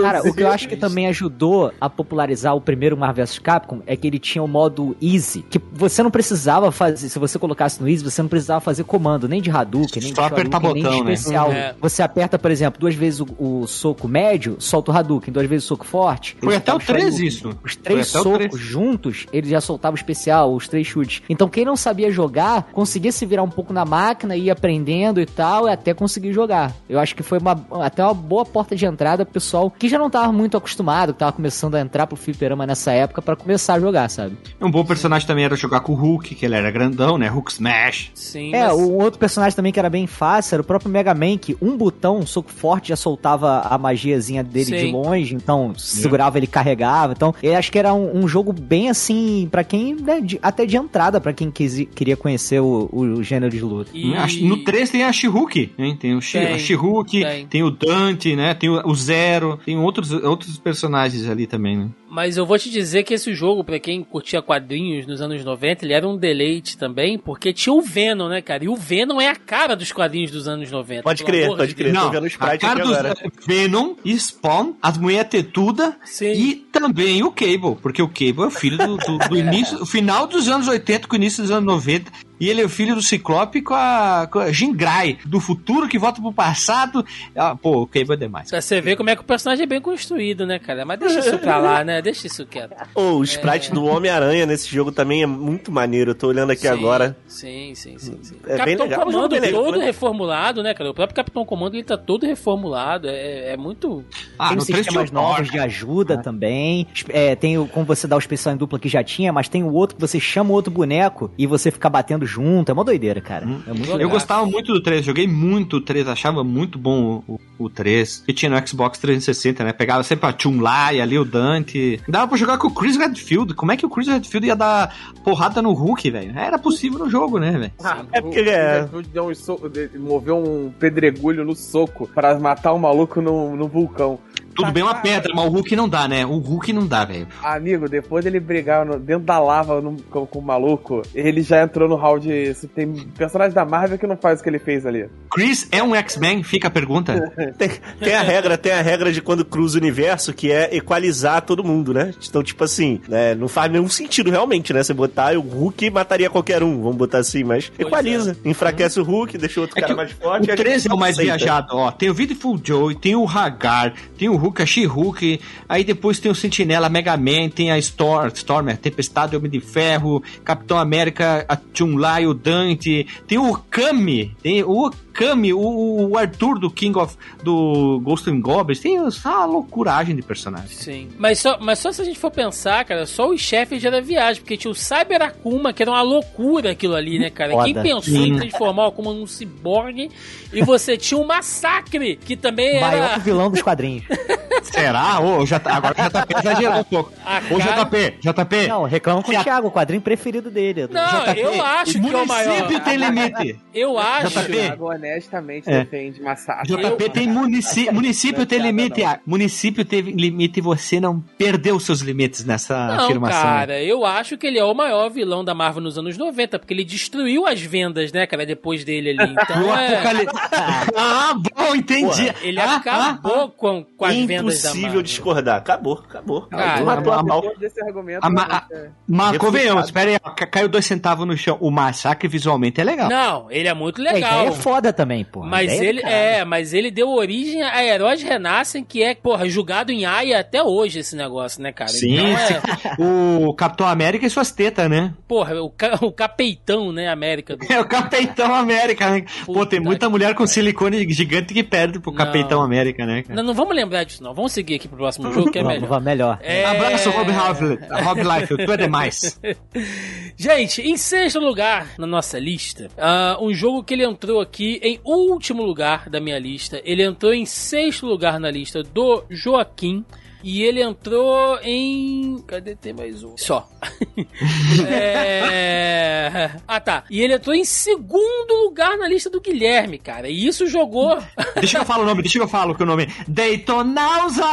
Cara, 0.02 0.28
o 0.28 0.34
que 0.34 0.42
eu 0.42 0.48
acho 0.48 0.68
que 0.68 0.76
também 0.76 1.06
ajudou 1.08 1.72
a 1.80 1.88
popularizar 1.88 2.54
o 2.54 2.60
primeiro 2.60 2.96
Marvel 2.96 3.24
vs 3.24 3.38
Capcom 3.38 3.80
é 3.86 3.96
que 3.96 4.06
ele 4.06 4.18
tinha 4.18 4.42
o 4.42 4.48
modo 4.48 4.96
Easy, 5.00 5.42
que 5.48 5.60
você 5.72 6.02
não 6.02 6.10
precisava 6.10 6.70
fazer, 6.70 7.08
se 7.08 7.18
você 7.18 7.38
colocasse 7.38 7.80
no 7.80 7.88
Easy, 7.88 8.04
você 8.04 8.20
não 8.22 8.28
precisava 8.28 8.60
fazer 8.60 8.84
comando, 8.84 9.26
nem 9.28 9.40
de 9.40 9.50
Hadouken, 9.50 10.02
nem 10.02 10.14
Só 10.14 10.22
de 10.22 10.28
Shoryuken, 10.28 10.46
apertar 10.46 10.60
nem 10.60 10.74
de 10.74 10.82
botão, 10.82 11.04
né? 11.04 11.12
especial. 11.14 11.50
Você 11.88 12.02
aperta, 12.02 12.38
por 12.38 12.50
exemplo, 12.50 12.80
duas 12.80 12.94
vezes 12.94 13.20
o, 13.20 13.26
o 13.38 13.66
soco 13.66 14.06
médio, 14.08 14.56
solta 14.58 14.92
o 14.92 14.96
Hadouken, 14.96 15.32
duas 15.32 15.46
vezes 15.46 15.64
o 15.64 15.68
soco 15.68 15.86
forte. 15.86 16.36
Foi 16.40 16.54
até 16.56 16.72
o 16.72 16.78
soltava 16.80 16.98
3 16.98 17.14
Shoryuken. 17.14 17.28
isso. 17.28 17.48
Os 17.64 17.72
Foi 17.74 17.82
três 17.82 18.08
o 18.08 18.10
socos 18.22 18.32
3. 18.38 18.58
juntos, 18.58 19.26
ele 19.32 19.48
já 19.48 19.60
soltava 19.60 19.94
o 19.94 19.98
especial, 19.98 20.54
os 20.54 20.68
três 20.68 20.86
chutes. 20.86 21.22
Então 21.28 21.48
quem 21.48 21.64
não 21.64 21.76
sabia 21.76 22.10
jogar, 22.10 22.68
conseguia 22.72 23.12
se 23.12 23.24
virar 23.26 23.42
um 23.42 23.48
pouco 23.50 23.72
na 23.72 23.84
máquina, 23.84 24.36
ir 24.36 24.50
aprendendo 24.50 25.20
e 25.20 25.26
tal, 25.26 25.66
e 25.68 25.70
até 25.72 25.94
conseguir 25.94 26.32
jogar. 26.32 26.72
Eu 26.88 26.98
acho 26.98 27.14
que 27.14 27.22
foi 27.22 27.38
uma, 27.38 27.58
até 27.82 28.04
uma 28.04 28.14
boa 28.14 28.44
porta 28.44 28.76
de 28.76 28.84
entrada 28.86 29.24
pro 29.24 29.34
pessoal 29.34 29.70
que 29.70 29.88
já 29.88 29.98
não 29.98 30.10
tava 30.10 30.32
muito 30.32 30.56
acostumado, 30.56 31.12
que 31.12 31.18
tava 31.18 31.32
começando 31.32 31.74
a 31.76 31.80
entrar 31.80 32.06
pro 32.06 32.16
fliperama 32.16 32.66
nessa 32.66 32.92
época 32.92 33.22
pra 33.22 33.36
começar 33.36 33.74
a 33.74 33.80
jogar, 33.80 34.08
sabe? 34.10 34.36
Um 34.60 34.70
bom 34.70 34.84
personagem 34.84 35.26
também 35.26 35.44
era 35.44 35.56
jogar 35.56 35.80
com 35.80 35.92
o 35.92 35.96
Hulk, 35.96 36.34
que 36.34 36.44
ele 36.44 36.54
era 36.54 36.70
grandão, 36.70 37.16
né? 37.16 37.28
Hulk 37.28 37.52
Smash. 37.52 38.10
Sim, 38.14 38.54
É, 38.54 38.66
mas- 38.66 38.76
um 38.76 38.94
outro 38.94 39.18
personagem 39.18 39.56
também 39.56 39.72
que 39.72 39.78
era 39.78 39.88
bem 39.90 40.06
fácil 40.06 40.56
era 40.56 40.62
o 40.62 40.64
próprio 40.66 40.90
Mega 40.90 41.14
Man, 41.14 41.38
que 41.38 41.56
um 41.62 41.76
botão, 41.78 42.18
um 42.18 42.26
soco 42.26 42.50
forte, 42.50 42.88
já 42.88 42.96
soltava 42.96 43.60
a 43.60 43.78
magiazinha 43.78 44.42
dele 44.44 44.64
Sim. 44.66 44.76
de 44.86 44.92
longe, 44.92 45.34
então 45.34 45.72
segurava, 45.76 46.36
ele 46.38 46.46
carregava. 46.46 47.12
Então, 47.16 47.34
eu 47.42 47.56
acho 47.56 47.70
que 47.72 47.78
era 47.78 47.94
um, 47.94 48.18
um 48.24 48.28
jogo 48.28 48.52
bem 48.52 48.90
assim, 48.90 49.48
pra 49.50 49.62
quem, 49.64 49.94
né, 49.94 50.20
de- 50.20 50.38
até 50.42 50.66
de 50.66 50.76
entrada, 50.76 51.20
pra 51.20 51.32
quem 51.32 51.50
quis, 51.50 51.86
queria 51.94 52.16
conhecer 52.16 52.60
o, 52.60 52.88
o 52.92 53.22
gênero 53.22 53.50
de 53.52 53.60
luta. 53.60 53.90
E- 53.94 54.14
Acho- 54.14 54.44
No 54.44 54.64
3 54.64 54.90
tem 54.90 55.04
a 55.04 55.12
She-Hulk, 55.12 55.72
hein? 55.78 55.96
Tem 55.96 56.14
o 56.16 56.20
Tem, 56.20 56.58
She-Hulk, 56.58 57.20
tem. 57.22 57.46
tem. 57.46 57.62
o 57.62 57.70
Dante, 57.70 58.34
né? 58.34 58.54
Tem 58.54 58.68
o, 58.68 58.80
o 58.86 58.94
Zero, 58.94 59.58
tem 59.64 59.78
outros, 59.78 60.10
outros 60.12 60.58
personagens 60.58 61.28
ali 61.28 61.46
também, 61.46 61.76
né? 61.76 61.88
Mas 62.10 62.36
eu 62.36 62.46
vou 62.46 62.58
te 62.58 62.70
dizer 62.70 63.02
que 63.02 63.12
esse 63.14 63.34
jogo, 63.34 63.62
pra 63.62 63.78
quem 63.78 64.02
curtia 64.02 64.40
quadrinhos 64.40 65.06
nos 65.06 65.20
anos 65.20 65.44
90, 65.44 65.84
ele 65.84 65.92
era 65.92 66.08
um 66.08 66.16
deleite 66.16 66.76
também, 66.78 67.18
porque 67.18 67.52
tinha 67.52 67.72
o 67.72 67.82
Venom, 67.82 68.28
né, 68.28 68.40
cara? 68.40 68.64
E 68.64 68.68
o 68.68 68.74
Venom 68.76 69.20
é 69.20 69.28
a 69.28 69.36
cara 69.36 69.76
dos 69.76 69.92
quadrinhos 69.92 70.30
dos 70.30 70.48
anos 70.48 70.70
90. 70.70 71.02
Pode 71.02 71.22
crer, 71.24 71.48
pode 71.48 71.68
de 71.68 71.74
crer. 71.74 71.92
Deus. 71.92 72.04
tô 72.04 72.10
vendo 72.10 72.24
a 72.24 72.28
Sprite 72.28 72.58
cara 72.60 72.80
aqui 72.80 72.88
dos 72.88 72.96
agora. 72.98 73.14
Venom, 73.46 73.94
Spawn, 74.06 74.74
as 74.82 74.96
mulheres 74.96 75.28
tetuda 75.30 75.96
Sim. 76.04 76.32
e 76.32 76.54
também 76.54 77.22
o 77.22 77.30
Cable, 77.30 77.76
porque 77.82 78.00
o 78.02 78.08
Cable 78.08 78.42
é 78.42 78.46
o 78.46 78.50
filho 78.50 78.78
do, 78.78 78.96
do- 78.96 79.18
do 79.28 79.36
início, 79.36 79.82
o 79.82 79.86
final 79.86 80.26
dos 80.26 80.48
anos 80.48 80.66
80 80.66 81.06
com 81.08 81.14
o 81.14 81.16
início 81.16 81.42
dos 81.42 81.50
anos 81.50 81.66
90, 81.66 82.10
e 82.40 82.48
ele 82.48 82.60
é 82.62 82.64
o 82.64 82.68
filho 82.68 82.94
do 82.94 83.02
Ciclope 83.02 83.62
com 83.62 83.74
a, 83.74 84.28
com 84.30 84.38
a 84.38 84.52
Jean 84.52 84.72
Grey, 84.72 85.18
do 85.24 85.40
futuro 85.40 85.88
que 85.88 85.98
volta 85.98 86.20
pro 86.20 86.32
passado. 86.32 87.04
Ah, 87.34 87.56
pô, 87.56 87.82
o 87.82 87.86
Cable 87.86 88.14
é 88.14 88.16
demais. 88.16 88.50
Pra 88.50 88.60
você 88.60 88.80
ver 88.80 88.96
como 88.96 89.10
é 89.10 89.16
que 89.16 89.22
o 89.22 89.24
personagem 89.24 89.64
é 89.64 89.66
bem 89.66 89.80
construído, 89.80 90.46
né, 90.46 90.58
cara? 90.58 90.84
Mas 90.84 90.98
deixa 90.98 91.20
isso 91.20 91.38
pra 91.38 91.58
lá, 91.58 91.84
né? 91.84 92.00
Deixa 92.02 92.26
isso 92.26 92.46
quieto. 92.46 92.74
Ô, 92.94 93.18
o 93.18 93.24
sprite 93.24 93.72
do 93.72 93.84
Homem-Aranha 93.84 94.46
nesse 94.46 94.68
jogo 94.68 94.92
também 94.92 95.22
é 95.22 95.26
muito 95.26 95.72
maneiro. 95.72 96.12
Eu 96.12 96.14
tô 96.14 96.28
olhando 96.28 96.50
aqui 96.50 96.62
Sim, 96.62 96.68
agora. 96.68 97.16
Sim, 97.26 97.74
sim, 97.74 97.98
sim. 97.98 98.18
sim. 98.22 98.36
É 98.46 98.64
bem 98.64 98.76
Capitão 98.76 98.86
legal, 98.86 99.04
Comando 99.04 99.32
legal, 99.32 99.64
todo 99.64 99.78
né? 99.78 99.84
reformulado, 99.84 100.62
né, 100.62 100.74
cara? 100.74 100.90
O 100.90 100.94
próprio 100.94 101.16
Capitão 101.16 101.44
Comando 101.44 101.74
ele 101.74 101.84
tá 101.84 101.96
todo 101.96 102.26
reformulado. 102.26 103.08
É, 103.08 103.52
é 103.52 103.56
muito. 103.56 104.04
Ah, 104.38 104.48
tem 104.48 104.56
no 104.56 104.62
os 104.62 104.68
3 104.68 104.86
tinha 104.86 105.00
sistemas 105.02 105.10
novos 105.10 105.50
de 105.50 105.58
ajuda 105.58 106.18
também. 106.18 106.86
É, 107.08 107.34
tem 107.34 107.58
o 107.58 107.66
como 107.66 107.86
você 107.86 108.06
dá 108.06 108.16
o 108.16 108.18
especial 108.18 108.54
em 108.54 108.58
dupla 108.58 108.78
que 108.78 108.88
já 108.88 109.02
tinha, 109.02 109.32
mas 109.32 109.48
tem 109.48 109.62
o 109.62 109.72
outro 109.72 109.96
que 109.96 110.00
você 110.00 110.20
chama 110.20 110.50
o 110.50 110.52
outro 110.52 110.70
boneco 110.70 111.30
e 111.38 111.46
você 111.46 111.70
fica 111.70 111.88
batendo 111.88 112.26
junto. 112.28 112.70
É 112.70 112.72
uma 112.72 112.84
doideira, 112.84 113.20
cara. 113.20 113.44
É 113.44 113.72
muito 113.72 113.90
Eu 113.90 113.96
legal. 113.96 114.10
gostava 114.10 114.46
muito 114.46 114.72
do 114.72 114.80
3, 114.82 115.04
joguei 115.04 115.26
muito 115.26 115.76
o 115.76 115.80
3, 115.80 116.06
achava 116.08 116.44
muito 116.44 116.78
bom 116.78 117.22
o, 117.26 117.34
o, 117.58 117.64
o 117.64 117.70
3. 117.70 118.22
Que 118.26 118.32
tinha 118.32 118.50
no 118.50 118.66
Xbox 118.68 118.98
360, 118.98 119.64
né? 119.64 119.72
Pegava 119.72 120.02
sempre 120.02 120.28
a 120.28 120.34
Chun-Lai 120.36 120.96
e 120.96 121.00
ali 121.00 121.18
o 121.18 121.24
Dante. 121.24 122.00
Dava 122.08 122.28
pra 122.28 122.36
jogar 122.36 122.58
com 122.58 122.68
o 122.68 122.74
Chris 122.74 122.96
Redfield. 122.96 123.54
Como 123.54 123.72
é 123.72 123.76
que 123.76 123.86
o 123.86 123.90
Chris 123.90 124.06
Redfield 124.08 124.46
ia 124.46 124.54
dar 124.56 124.94
porrada 125.24 125.60
no 125.62 125.72
Hulk, 125.72 126.10
velho? 126.10 126.38
Era 126.38 126.58
possível 126.58 126.98
no 126.98 127.10
jogo, 127.10 127.38
né, 127.38 127.52
velho? 127.52 127.72
É 128.12 128.20
porque 128.20 128.40
o, 128.40 128.48
é- 128.48 128.78
o 128.78 128.80
Redfield 128.82 129.08
deu 129.08 129.26
um 129.26 130.00
moveu 130.00 130.36
um 130.36 130.70
pedregulho 130.78 131.44
no 131.44 131.54
soco 131.56 132.08
pra 132.14 132.38
matar 132.38 132.72
o 132.72 132.78
maluco 132.78 133.20
no, 133.20 133.56
no 133.56 133.66
vulcão. 133.68 134.18
Tudo 134.58 134.72
bem 134.72 134.82
uma 134.82 134.94
pedra, 134.96 135.32
mas 135.34 135.44
o 135.46 135.48
Hulk 135.48 135.74
não 135.76 135.88
dá, 135.88 136.06
né? 136.08 136.26
O 136.26 136.38
Hulk 136.38 136.72
não 136.72 136.86
dá, 136.86 137.04
velho. 137.04 137.26
Amigo, 137.42 137.88
depois 137.88 138.24
dele 138.24 138.40
brigar 138.40 138.84
no- 138.84 138.98
dentro 138.98 139.24
da 139.24 139.38
lava 139.38 139.80
no- 139.80 139.96
com, 140.10 140.26
com 140.26 140.38
o 140.38 140.42
maluco, 140.42 141.02
ele 141.14 141.42
já 141.42 141.62
entrou 141.62 141.88
no 141.88 141.94
hall 141.96 142.18
de. 142.18 142.52
se 142.54 142.66
Tem 142.68 142.92
personagem 143.16 143.54
da 143.54 143.64
Marvel 143.64 143.98
que 143.98 144.06
não 144.06 144.16
faz 144.16 144.40
o 144.40 144.42
que 144.42 144.48
ele 144.50 144.58
fez 144.58 144.84
ali. 144.84 145.08
Chris 145.30 145.68
é 145.72 145.82
um 145.82 145.94
X-Men? 145.94 146.42
Fica 146.42 146.68
a 146.68 146.70
pergunta. 146.70 147.14
Tem, 147.56 147.70
tem 148.00 148.14
a 148.14 148.22
regra, 148.22 148.58
tem 148.58 148.72
a 148.72 148.82
regra 148.82 149.12
de 149.12 149.20
quando 149.22 149.44
cruza 149.44 149.78
o 149.78 149.80
universo, 149.80 150.32
que 150.32 150.50
é 150.50 150.74
equalizar 150.76 151.42
todo 151.42 151.62
mundo, 151.64 151.94
né? 151.94 152.12
Então, 152.28 152.42
tipo 152.42 152.64
assim, 152.64 153.00
né, 153.08 153.34
não 153.34 153.48
faz 153.48 153.70
nenhum 153.70 153.88
sentido 153.88 154.30
realmente, 154.30 154.72
né? 154.72 154.82
Você 154.82 154.92
botar 154.92 155.36
o 155.36 155.40
Hulk 155.40 155.90
mataria 155.90 156.28
qualquer 156.30 156.62
um, 156.62 156.82
vamos 156.82 156.96
botar 156.96 157.18
assim, 157.18 157.44
mas 157.44 157.70
equaliza. 157.78 158.36
Enfraquece 158.44 158.98
o 159.00 159.04
Hulk, 159.04 159.38
deixa 159.38 159.60
o 159.60 159.62
outro 159.62 159.78
É 159.78 159.82
cara 159.82 159.94
mais 159.94 160.10
forte. 160.12 160.48
O 160.48 160.52
a 160.52 160.56
gente 160.56 160.64
13 160.64 160.88
é 160.90 160.94
o 160.94 160.98
mais 160.98 161.14
aceita. 161.18 161.36
viajado, 161.36 161.76
ó. 161.76 161.90
Tem 161.90 162.10
o 162.10 162.14
Beautiful 162.14 162.58
Joe, 162.62 162.94
tem 162.94 163.14
o 163.16 163.26
Hagar, 163.28 163.94
tem 164.18 164.28
o 164.28 164.36
Hulk, 164.36 164.47
a 164.58 164.66
She-Hulk, 164.66 165.40
aí 165.68 165.84
depois 165.84 166.18
tem 166.18 166.30
o 166.30 166.34
Sentinela, 166.34 166.88
Mega 166.88 167.16
Man, 167.16 167.48
tem 167.48 167.70
a 167.70 167.78
Storm, 167.78 168.28
Storm, 168.34 168.68
a 168.68 168.76
Tempestade, 168.76 169.36
Homem 169.36 169.50
de 169.50 169.60
Ferro, 169.60 170.22
Capitão 170.44 170.78
América, 170.78 171.44
a 171.48 171.58
Chun-Lai, 171.72 172.26
o 172.26 172.34
Dante, 172.34 173.06
tem 173.26 173.38
o 173.38 173.54
Kami, 173.70 174.34
tem 174.42 174.62
o 174.62 174.90
Kami, 175.12 175.52
o, 175.52 176.10
o 176.10 176.16
Arthur 176.16 176.58
do 176.58 176.70
King 176.70 176.96
of, 176.98 177.16
do 177.42 178.00
Ghost 178.04 178.30
and 178.30 178.40
Goblins, 178.40 178.78
tem 178.78 179.04
essa 179.04 179.44
loucuragem 179.44 180.14
de 180.14 180.22
personagens. 180.22 180.76
Sim. 180.76 181.08
Mas 181.18 181.40
só, 181.40 181.58
mas 181.60 181.80
só 181.80 181.90
se 181.90 182.00
a 182.00 182.04
gente 182.04 182.18
for 182.18 182.30
pensar, 182.30 182.84
cara, 182.84 183.04
só 183.04 183.28
os 183.28 183.40
chefes 183.40 183.82
já 183.82 183.88
era 183.88 184.00
viagem, 184.00 184.40
porque 184.42 184.56
tinha 184.56 184.70
o 184.70 184.74
Cyber 184.74 185.20
Akuma, 185.22 185.72
que 185.72 185.82
era 185.82 185.90
uma 185.90 186.02
loucura 186.02 186.70
aquilo 186.70 186.94
ali, 186.94 187.18
né, 187.18 187.30
cara? 187.30 187.50
Foda. 187.52 187.64
Quem 187.64 187.74
pensou 187.74 188.14
em 188.14 188.36
transformar 188.36 188.84
o 188.84 188.88
Akuma 188.88 189.12
num 189.12 189.26
ciborgue? 189.26 190.10
E 190.52 190.62
você 190.62 190.96
tinha 190.96 191.18
o 191.18 191.26
Massacre, 191.26 192.16
que 192.16 192.36
também 192.36 192.80
Maior 192.80 193.10
era. 193.10 193.18
vilão 193.18 193.50
dos 193.50 193.60
quadrinhos. 193.60 194.04
Será? 194.62 195.20
Ô, 195.20 195.46
já, 195.46 195.56
agora 195.64 195.94
o 195.98 196.08
JP 196.08 196.34
exagerou 196.38 196.78
um 196.80 196.84
pouco. 196.84 197.12
A 197.24 197.38
Ô, 197.50 197.58
cara- 197.58 197.84
JP, 197.84 198.18
JP. 198.20 198.66
Não, 198.68 198.82
reclama 198.84 199.22
com 199.22 199.32
o 199.32 199.36
a- 199.38 199.42
Thiago, 199.44 199.68
o 199.68 199.70
quadrinho 199.70 200.02
preferido 200.02 200.50
dele. 200.50 200.88
Não, 200.90 201.24
JP, 201.24 201.40
eu 201.40 201.62
acho 201.64 201.92
que 202.00 202.06
é 202.14 202.16
o 202.16 202.26
maior. 202.26 202.48
município 202.54 202.80
tem 202.84 202.96
limite. 202.96 203.60
Eu 203.74 203.98
acho. 203.98 204.28
JP. 204.40 204.52
Thiago 204.52 204.90
honestamente 204.92 205.70
É. 205.70 205.84
defende 205.84 206.20
massacre. 206.22 206.68
JP 206.76 207.10
tem 207.10 207.26
munici 207.28 207.90
município 207.90 208.44
tem 208.46 208.58
limite. 208.60 209.02
ah, 209.04 209.18
Município 209.26 209.84
teve 209.84 210.10
limite 210.12 210.58
e 210.58 210.62
você 210.62 210.98
não 211.00 211.20
perdeu 211.38 211.76
os 211.76 211.84
seus 211.84 212.00
limites 212.00 212.44
nessa 212.44 212.86
Não, 212.96 213.04
afirmação. 213.04 213.42
cara, 213.42 213.80
eu 213.82 214.04
acho 214.04 214.36
que 214.36 214.46
ele 214.46 214.58
é 214.58 214.64
o 214.64 214.74
maior 214.74 215.08
vilão 215.10 215.44
da 215.44 215.54
Marvel 215.54 215.82
nos 215.82 215.96
anos 215.98 216.16
90, 216.16 216.58
porque 216.58 216.74
ele 216.74 216.84
destruiu 216.84 217.46
as 217.46 217.60
vendas, 217.60 218.12
né, 218.12 218.26
cara, 218.26 218.44
depois 218.44 218.84
dele 218.84 219.10
ali. 219.10 219.34
Então 219.48 219.62
O 219.66 219.74
é. 219.76 219.94
apocali- 219.94 220.26
ah, 220.96 221.34
bom, 221.34 221.74
entendi. 221.74 222.32
Ele 222.42 222.60
Ah, 222.60 222.76
acabou 222.76 223.44
ah, 223.44 223.50
com, 223.56 223.84
com 223.96 224.06
vendas 224.06 224.16
da 224.16 224.17
Impossível 224.24 225.02
discordar. 225.02 225.58
Acabou, 225.58 226.02
acabou. 226.08 226.42
Cara, 226.42 226.64
acabou. 226.64 226.86
Matou 226.86 227.12
a 227.12 227.24
pau. 227.24 227.40
Depois 227.40 227.58
desse 227.58 227.82
argumento, 227.82 228.24
A 228.24 228.30
ma- 228.30 228.44
realmente, 228.46 228.72
é. 228.72 228.90
Mas 229.06 229.38
convenhamos, 229.38 229.84
espera 229.86 230.10
aí, 230.10 230.18
caiu 230.50 230.68
dois 230.68 230.84
centavos 230.86 231.26
no 231.26 231.36
chão. 231.36 231.56
O 231.60 231.70
massacre 231.70 232.28
visualmente 232.28 232.80
é 232.80 232.84
legal. 232.84 233.08
Não, 233.08 233.50
ele 233.50 233.68
é 233.68 233.74
muito 233.74 234.00
É, 234.00 234.12
legal. 234.12 234.46
é 234.46 234.52
foda 234.52 234.92
também, 234.92 235.24
pô. 235.24 235.42
Mas 235.42 235.72
ideia 235.72 235.88
ele 235.88 236.00
é, 236.02 236.44
mas 236.44 236.72
ele 236.72 236.90
deu 236.90 237.08
origem 237.10 237.62
a 237.62 237.84
Heróis 237.84 238.22
Renascem, 238.22 238.84
que 238.84 239.02
é, 239.02 239.14
porra, 239.14 239.48
julgado 239.48 239.92
em 239.92 240.04
Haia 240.06 240.40
até 240.40 240.62
hoje 240.62 240.98
esse 241.00 241.14
negócio, 241.16 241.62
né, 241.62 241.72
cara? 241.72 241.90
Sim, 241.90 242.14
Então 242.18 242.26
é, 242.38 242.96
o 243.46 243.54
Capitão 243.54 243.86
América 243.86 244.26
e 244.26 244.30
suas 244.30 244.50
tetas, 244.50 244.88
né? 244.88 245.12
porra, 245.26 245.60
o, 245.62 245.70
ca- 245.70 245.98
o 246.02 246.10
capeitão, 246.12 246.92
né, 246.92 247.08
América. 247.08 247.56
do- 247.56 247.66
É 247.72 247.80
o 247.80 247.84
Capitão 247.86 248.54
América, 248.54 249.10
né? 249.10 249.24
Pô, 249.44 249.52
Puta 249.54 249.66
tem 249.70 249.80
muita 249.80 250.08
mulher 250.08 250.34
com 250.34 250.46
silicone 250.46 251.08
gigante 251.12 251.52
que 251.52 251.62
perde 251.62 251.98
pro 252.00 252.10
Não. 252.10 252.18
Capitão 252.18 252.62
América, 252.62 253.04
né, 253.06 253.22
cara? 253.22 253.34
Não, 253.36 253.42
não 253.42 253.54
vamos 253.54 253.74
lembrar 253.74 254.04
disso, 254.08 254.22
não. 254.22 254.34
Vamos 254.34 254.52
seguir 254.52 254.74
aqui 254.74 254.88
pro 254.88 254.96
próximo 254.96 255.32
jogo, 255.32 255.50
que 255.50 255.58
é 255.58 255.62
melhor. 255.62 255.88
vamos, 255.88 256.04
melhor. 256.04 256.38
É... 256.42 256.64
Abraço, 256.64 257.10
Rob 257.10 257.30
Liefeld. 257.30 257.78
Rob 258.04 258.22
Liefeld, 258.22 258.66
tu 258.66 258.72
é 258.72 258.76
demais. 258.76 259.40
Gente, 260.36 260.82
em 260.82 260.96
sexto 260.96 261.38
lugar 261.38 261.94
na 261.98 262.06
nossa 262.06 262.38
lista, 262.38 262.88
ah, 262.98 263.36
um 263.40 263.52
jogo 263.52 263.82
que 263.82 263.94
ele 263.94 264.04
entrou 264.04 264.40
aqui 264.40 264.80
em 264.82 265.00
último 265.04 265.62
lugar 265.62 266.08
da 266.08 266.20
minha 266.20 266.38
lista. 266.38 266.80
Ele 266.84 267.02
entrou 267.02 267.32
em 267.32 267.46
sexto 267.46 268.06
lugar 268.06 268.40
na 268.40 268.50
lista 268.50 268.82
do 268.82 269.24
Joaquim. 269.30 270.04
E 270.42 270.62
ele 270.62 270.82
entrou 270.82 271.58
em. 271.62 272.42
Cadê? 272.46 272.74
Tem 272.74 272.92
mais 272.92 273.22
um. 273.22 273.36
Só. 273.36 273.68
É... 274.90 276.50
Ah, 276.66 276.80
tá. 276.80 277.04
E 277.10 277.20
ele 277.22 277.34
entrou 277.34 277.54
em 277.54 277.64
segundo 277.64 278.52
lugar 278.64 278.96
na 278.98 279.08
lista 279.08 279.30
do 279.30 279.40
Guilherme, 279.40 279.98
cara. 279.98 280.28
E 280.28 280.46
isso 280.46 280.66
jogou. 280.66 281.18
Deixa 281.54 281.78
que 281.78 281.82
eu 281.82 281.86
falo 281.86 282.02
o 282.02 282.06
nome, 282.06 282.22
deixa 282.22 282.38
que 282.38 282.44
eu 282.44 282.48
falo 282.48 282.74
que 282.74 282.82
o 282.82 282.86
nome 282.86 283.04
é 283.04 283.08
Daytonausa! 283.26 284.44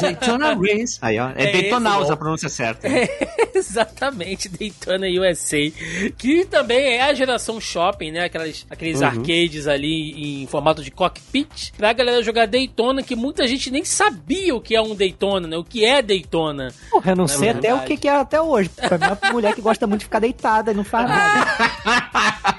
Daytona 0.00 0.54
Race. 0.54 0.98
Aí, 1.02 1.18
ó. 1.18 1.30
É, 1.30 1.44
É 1.48 1.52
Daytonausa 1.52 2.14
a 2.14 2.16
pronúncia 2.16 2.48
certa. 2.48 2.88
Exatamente, 3.54 4.48
Daytona 4.48 5.06
USA. 5.08 5.70
Que 6.16 6.44
também 6.44 6.96
é 6.96 7.02
a 7.02 7.14
geração 7.14 7.60
shopping, 7.60 8.12
né? 8.12 8.24
Aquelas, 8.24 8.66
aqueles 8.70 9.02
arcades 9.02 9.66
ali 9.66 10.42
em 10.42 10.46
formato 10.46 10.82
de 10.82 10.90
cockpit. 10.90 11.72
Pra 11.76 11.92
galera 11.92 12.22
jogar 12.22 12.46
Daytona, 12.46 13.02
que 13.02 13.16
muita 13.16 13.46
gente 13.48 13.70
nem 13.70 13.84
sabia 13.84 14.54
o 14.54 14.60
que 14.60 14.74
é 14.74 14.80
um 14.80 14.85
Daytona, 14.94 15.46
né? 15.48 15.56
O 15.56 15.64
que 15.64 15.84
é 15.84 16.00
Daytona. 16.02 16.68
Porra, 16.90 17.12
eu 17.12 17.16
não 17.16 17.24
É 17.24 17.28
sei 17.28 17.48
até 17.50 17.60
verdade. 17.68 17.84
o 17.84 17.86
que, 17.86 17.96
que 17.96 18.08
é 18.08 18.16
até 18.16 18.40
hoje. 18.40 18.68
Pra 18.70 18.98
mim 18.98 19.04
é 19.04 19.08
uma 19.26 19.32
mulher 19.32 19.54
que 19.54 19.60
gosta 19.60 19.86
muito 19.86 20.00
de 20.00 20.04
ficar 20.06 20.18
deitada 20.20 20.72
e 20.72 20.74
não 20.74 20.84
faz 20.84 21.08
nada. 21.08 21.46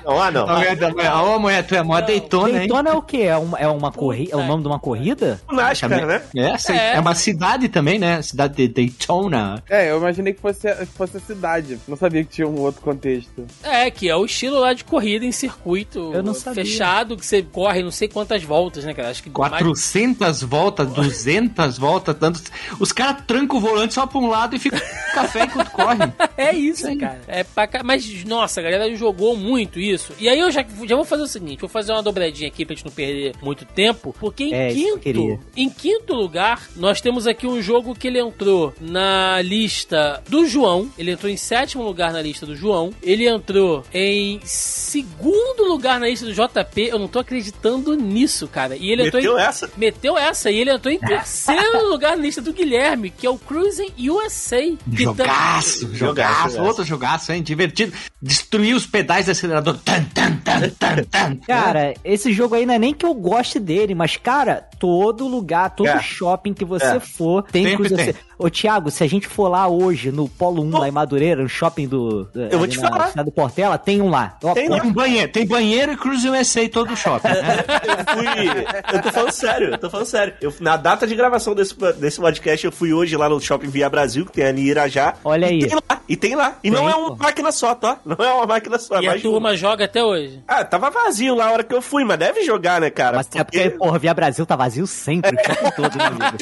Não, 0.05 0.21
ah, 0.21 0.31
não. 0.31 0.45
Ô, 0.45 0.55
mulher, 0.57 1.13
ô, 1.13 1.39
mulher, 1.39 1.65
tu 1.67 1.75
é 1.75 1.83
mó 1.83 1.99
Daytona, 1.99 2.49
hein? 2.49 2.55
Daytona 2.59 2.89
é 2.89 2.93
o 2.93 3.01
quê? 3.01 3.17
É 3.23 3.37
uma, 3.37 3.57
é 3.59 3.67
uma 3.67 3.91
corrida? 3.91 4.31
É 4.33 4.35
o 4.35 4.45
nome 4.45 4.61
de 4.63 4.67
uma 4.67 4.79
corrida? 4.79 5.41
NASCAR, 5.51 6.05
né? 6.05 6.21
É, 6.35 6.71
É. 6.73 6.95
é 6.95 6.99
uma 6.99 7.13
cidade 7.15 7.67
também, 7.69 7.99
né? 7.99 8.21
Cidade 8.21 8.55
de 8.55 8.67
Daytona. 8.67 9.61
É, 9.69 9.91
eu 9.91 9.97
imaginei 9.97 10.33
que 10.33 10.41
fosse, 10.41 10.73
que 10.73 10.85
fosse 10.87 11.17
a 11.17 11.19
cidade. 11.19 11.79
Não 11.87 11.97
sabia 11.97 12.23
que 12.23 12.31
tinha 12.31 12.47
um 12.47 12.59
outro 12.61 12.81
contexto. 12.81 13.45
É, 13.63 13.89
que 13.91 14.07
é 14.09 14.15
o 14.15 14.25
estilo 14.25 14.59
lá 14.59 14.73
de 14.73 14.83
corrida 14.83 15.25
em 15.25 15.31
circuito 15.31 16.11
Eu 16.13 16.23
não 16.23 16.33
sabia. 16.33 16.63
fechado, 16.63 17.17
que 17.17 17.25
você 17.25 17.41
corre 17.41 17.83
não 17.83 17.91
sei 17.91 18.07
quantas 18.07 18.43
voltas, 18.43 18.85
né, 18.85 18.93
cara? 18.93 19.09
Acho 19.09 19.23
que 19.23 19.29
mais- 19.29 19.49
400 19.51 20.41
voltas, 20.43 20.87
200 20.93 21.77
voltas, 21.77 22.15
tanto... 22.17 22.41
Os 22.79 22.91
caras 22.91 23.23
trancam 23.25 23.57
o 23.57 23.59
volante 23.61 23.93
só 23.93 24.05
pra 24.05 24.19
um 24.19 24.27
lado 24.27 24.55
e 24.55 24.59
ficam 24.59 24.79
com 24.79 25.13
café 25.13 25.43
enquanto 25.45 25.71
corre. 25.71 25.97
É 26.37 26.53
isso, 26.53 26.83
cara. 26.99 27.19
É 27.27 27.43
pra 27.43 27.67
Mas, 27.83 28.23
nossa, 28.23 28.59
a 28.59 28.63
galera 28.63 28.95
jogou 28.95 29.35
muito 29.35 29.79
isso. 29.79 30.13
E 30.19 30.29
aí 30.29 30.37
eu 30.39 30.51
já, 30.51 30.63
já 30.87 30.95
vou 30.95 31.03
fazer 31.03 31.23
o 31.23 31.27
seguinte: 31.27 31.59
vou 31.61 31.69
fazer 31.69 31.91
uma 31.91 32.03
dobradinha 32.03 32.47
aqui 32.47 32.63
pra 32.63 32.75
gente 32.75 32.85
não 32.85 32.91
perder 32.91 33.33
muito 33.41 33.65
tempo. 33.65 34.15
Porque 34.19 34.43
em 34.43 34.53
É, 34.53 34.71
quinto. 34.71 35.39
Em 35.55 35.67
quinto 35.67 36.13
lugar, 36.13 36.67
nós 36.75 37.01
temos 37.01 37.25
aqui 37.25 37.47
um 37.47 37.59
jogo 37.59 37.95
que 37.95 38.07
ele 38.07 38.19
entrou 38.19 38.71
na 38.79 39.41
lista 39.41 40.21
do 40.29 40.45
João. 40.45 40.91
Ele 40.95 41.09
entrou 41.11 41.31
em 41.31 41.37
sétimo 41.37 41.81
lugar 41.83 42.13
na 42.13 42.21
lista 42.21 42.45
do 42.45 42.55
João. 42.55 42.91
Ele 43.01 43.27
entrou 43.27 43.83
em 43.91 44.39
segundo 44.43 45.63
lugar 45.67 45.99
na 45.99 46.07
lista 46.07 46.25
do 46.27 46.33
JP. 46.33 46.81
Eu 46.87 46.99
não 46.99 47.07
tô 47.07 47.17
acreditando 47.19 47.95
nisso, 47.95 48.47
cara. 48.47 48.75
E 48.75 48.91
ele 48.91 49.07
entrou 49.07 49.19
em 49.19 49.25
Meteu 49.25 49.39
essa? 49.39 49.71
Meteu 49.75 50.17
essa 50.17 50.51
e 50.51 50.57
ele 50.59 50.71
entrou 50.71 50.93
em 50.93 50.99
terceiro 50.99 51.87
lugar 51.89 52.06
na 52.09 52.15
lista 52.15 52.41
do 52.41 52.53
Guilherme, 52.53 53.09
que 53.09 53.25
é 53.25 53.29
o 53.29 53.37
Cruising 53.37 53.91
USA. 54.09 54.57
Que 54.95 55.03
tam- 55.05 55.15
Jogaço, 55.15 55.95
jogaço, 55.95 56.49
jogaço. 56.51 56.61
outro 56.61 56.83
jogaço, 56.83 57.31
hein? 57.31 57.41
Divertido. 57.43 57.93
Destruir 58.21 58.75
os 58.75 58.85
pedais 58.85 59.25
do 59.25 59.31
acelerador. 59.31 59.77
Tan, 59.83 60.03
tan, 60.13 60.35
tan, 60.37 60.69
tan, 60.69 61.03
tan. 61.03 61.35
Cara, 61.45 61.93
esse 62.03 62.31
jogo 62.33 62.55
aí 62.55 62.65
não 62.65 62.73
é 62.73 62.79
nem 62.79 62.93
que 62.93 63.05
eu 63.05 63.13
goste 63.13 63.59
dele, 63.59 63.93
mas, 63.95 64.17
cara, 64.17 64.67
todo 64.79 65.27
lugar, 65.27 65.75
todo 65.75 65.87
É. 65.87 66.01
shopping 66.01 66.53
que 66.53 66.65
você 66.65 66.85
É. 66.97 66.99
for, 66.99 67.43
tem 67.43 67.63
Sempre 67.65 67.75
Cruise 67.89 67.95
tem. 67.95 68.09
USA. 68.09 68.19
Ô, 68.39 68.49
Thiago, 68.49 68.91
se 68.91 69.03
a 69.03 69.07
gente 69.07 69.27
for 69.27 69.47
lá 69.47 69.67
hoje 69.67 70.11
no 70.11 70.29
Polo 70.29 70.61
1, 70.63 70.77
lá 70.77 70.87
em 70.87 70.91
Madureira, 70.91 71.41
no 71.41 71.49
shopping 71.49 71.87
do. 71.87 72.27
Eu 72.35 72.59
vou 72.59 72.67
te 72.67 72.79
na 72.79 72.87
falar. 72.89 73.07
cidade 73.07 73.25
do 73.29 73.31
Portela, 73.33 73.77
tem 73.79 73.99
um 74.01 74.09
lá. 74.09 74.37
Ó, 74.43 74.53
Tem 74.53 74.71
um 74.71 74.91
banheiro, 74.93 75.31
tem 75.31 75.45
banheiro 75.47 75.91
e 75.93 75.97
Cruise 75.97 76.29
USA 76.29 76.61
em 76.61 76.69
todo 76.69 76.93
o 76.93 76.95
shopping. 76.95 77.27
né? 77.29 77.65
Eu 77.87 78.15
fui. 78.15 78.95
Eu 78.97 79.01
tô 79.01 79.11
falando 79.11 79.31
sério, 79.31 79.69
eu 79.71 79.77
tô 79.77 79.89
falando 79.89 80.05
sério. 80.05 80.33
Eu, 80.41 80.53
na 80.59 80.77
data 80.77 81.07
de 81.07 81.15
gravação 81.15 81.55
desse, 81.55 81.75
desse 81.99 82.19
podcast, 82.19 82.65
eu 82.65 82.71
fui 82.71 82.93
hoje 82.93 83.15
lá 83.17 83.27
no 83.29 83.39
Shopping 83.39 83.69
Via 83.69 83.89
Brasil, 83.89 84.25
que 84.25 84.31
tem 84.33 84.45
ali 84.45 84.61
em 84.61 84.65
Irajá. 84.65 85.15
Olha 85.23 85.45
e 85.47 85.49
aí. 85.49 85.59
Tem 85.67 85.75
lá, 85.75 86.01
e 86.07 86.15
tem 86.15 86.35
lá. 86.35 86.55
E 86.63 86.69
não 86.69 86.81
Tem, 86.83 86.91
é 86.91 86.95
uma 86.95 87.09
pô. 87.09 87.23
máquina 87.23 87.51
só, 87.51 87.73
tá? 87.75 87.97
Não 88.05 88.23
é 88.23 88.33
uma 88.33 88.45
máquina 88.45 88.77
só. 88.77 88.97
é 88.97 89.01
E 89.03 89.07
a 89.07 89.11
uma. 89.13 89.19
turma 89.19 89.55
joga 89.57 89.85
até 89.85 90.03
hoje. 90.03 90.43
Ah, 90.47 90.63
tava 90.63 90.89
vazio 90.89 91.35
lá 91.35 91.47
a 91.47 91.51
hora 91.51 91.63
que 91.63 91.73
eu 91.73 91.81
fui, 91.81 92.03
mas 92.03 92.17
deve 92.19 92.43
jogar, 92.43 92.79
né, 92.81 92.89
cara? 92.89 93.17
Mas 93.17 93.27
é 93.33 93.43
porque, 93.43 93.69
porra, 93.71 93.97
Via 93.99 94.13
Brasil 94.13 94.45
tá 94.45 94.55
vazio 94.55 94.85
sempre, 94.87 95.35
o 95.35 95.39
shopping 95.45 95.71
todo, 95.75 95.97
né, 95.97 96.05
amigo? 96.07 96.37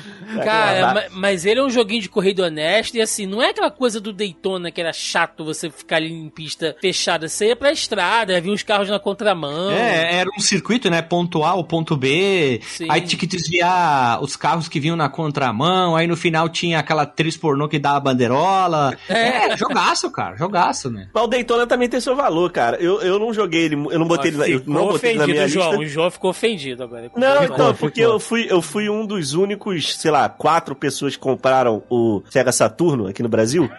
Cara, 0.43 0.93
ma- 0.93 1.03
mas 1.11 1.45
ele 1.45 1.59
é 1.59 1.63
um 1.63 1.69
joguinho 1.69 2.01
de 2.01 2.09
corrida 2.09 2.43
honesto 2.45 2.95
e 2.95 3.01
assim, 3.01 3.25
não 3.25 3.41
é 3.41 3.49
aquela 3.49 3.69
coisa 3.69 3.99
do 4.01 4.11
Daytona 4.11 4.71
que 4.71 4.81
era 4.81 4.91
chato 4.93 5.43
você 5.45 5.69
ficar 5.69 5.97
ali 5.97 6.11
em 6.11 6.29
pista 6.29 6.75
fechada. 6.81 7.27
Você 7.27 7.47
ia 7.47 7.55
pra 7.55 7.71
estrada, 7.71 8.35
havia 8.35 8.51
uns 8.51 8.63
carros 8.63 8.89
na 8.89 8.99
contramão. 8.99 9.71
É, 9.71 10.15
era 10.15 10.29
um 10.35 10.39
circuito, 10.41 10.89
né? 10.89 11.01
Ponto 11.01 11.43
A 11.43 11.53
ou 11.53 11.63
ponto 11.63 11.95
B. 11.95 12.59
Sim. 12.63 12.87
Aí 12.89 13.01
tinha 13.01 13.19
que 13.19 13.27
desviar 13.27 14.21
os 14.23 14.35
carros 14.35 14.67
que 14.67 14.79
vinham 14.79 14.95
na 14.95 15.09
contramão. 15.09 15.95
Aí 15.95 16.07
no 16.07 16.15
final 16.17 16.49
tinha 16.49 16.79
aquela 16.79 17.03
atriz 17.03 17.37
pornô 17.37 17.67
que 17.67 17.77
dava 17.79 17.97
a 17.97 17.99
bandeirola. 17.99 18.97
É, 19.07 19.55
jogaço, 19.57 20.09
cara, 20.11 20.35
jogaço, 20.35 20.89
né? 20.89 21.07
Mas 21.13 21.23
o 21.23 21.27
Daytona 21.27 21.67
também 21.67 21.87
tem 21.89 21.99
seu 21.99 22.15
valor, 22.15 22.51
cara. 22.51 22.77
Eu, 22.77 23.01
eu 23.01 23.19
não 23.19 23.33
joguei 23.33 23.65
ele, 23.65 23.75
eu 23.75 23.99
não 23.99 24.07
botei 24.07 24.31
ele, 24.31 24.37
na- 24.37 24.47
eu 24.49 24.61
não 24.65 24.87
botei 24.87 25.11
ele 25.11 25.19
na 25.19 25.27
minha 25.27 25.37
ofendido, 25.43 25.61
João. 25.61 25.69
lista. 25.71 25.83
O 25.85 25.87
João 25.87 26.11
ficou 26.11 26.29
ofendido 26.31 26.83
agora. 26.83 27.11
Não, 27.15 27.43
então, 27.43 27.73
porque 27.75 28.01
eu 28.01 28.19
fui, 28.19 28.47
eu 28.49 28.61
fui 28.61 28.89
um 28.89 29.05
dos 29.05 29.33
únicos, 29.33 29.82
sei 29.91 30.11
lá, 30.11 30.27
quatro 30.29 30.75
pessoas 30.75 31.15
que 31.15 31.21
compraram 31.21 31.83
o 31.89 32.21
Sega 32.29 32.51
Saturno 32.51 33.07
aqui 33.07 33.21
no 33.23 33.29
Brasil. 33.29 33.69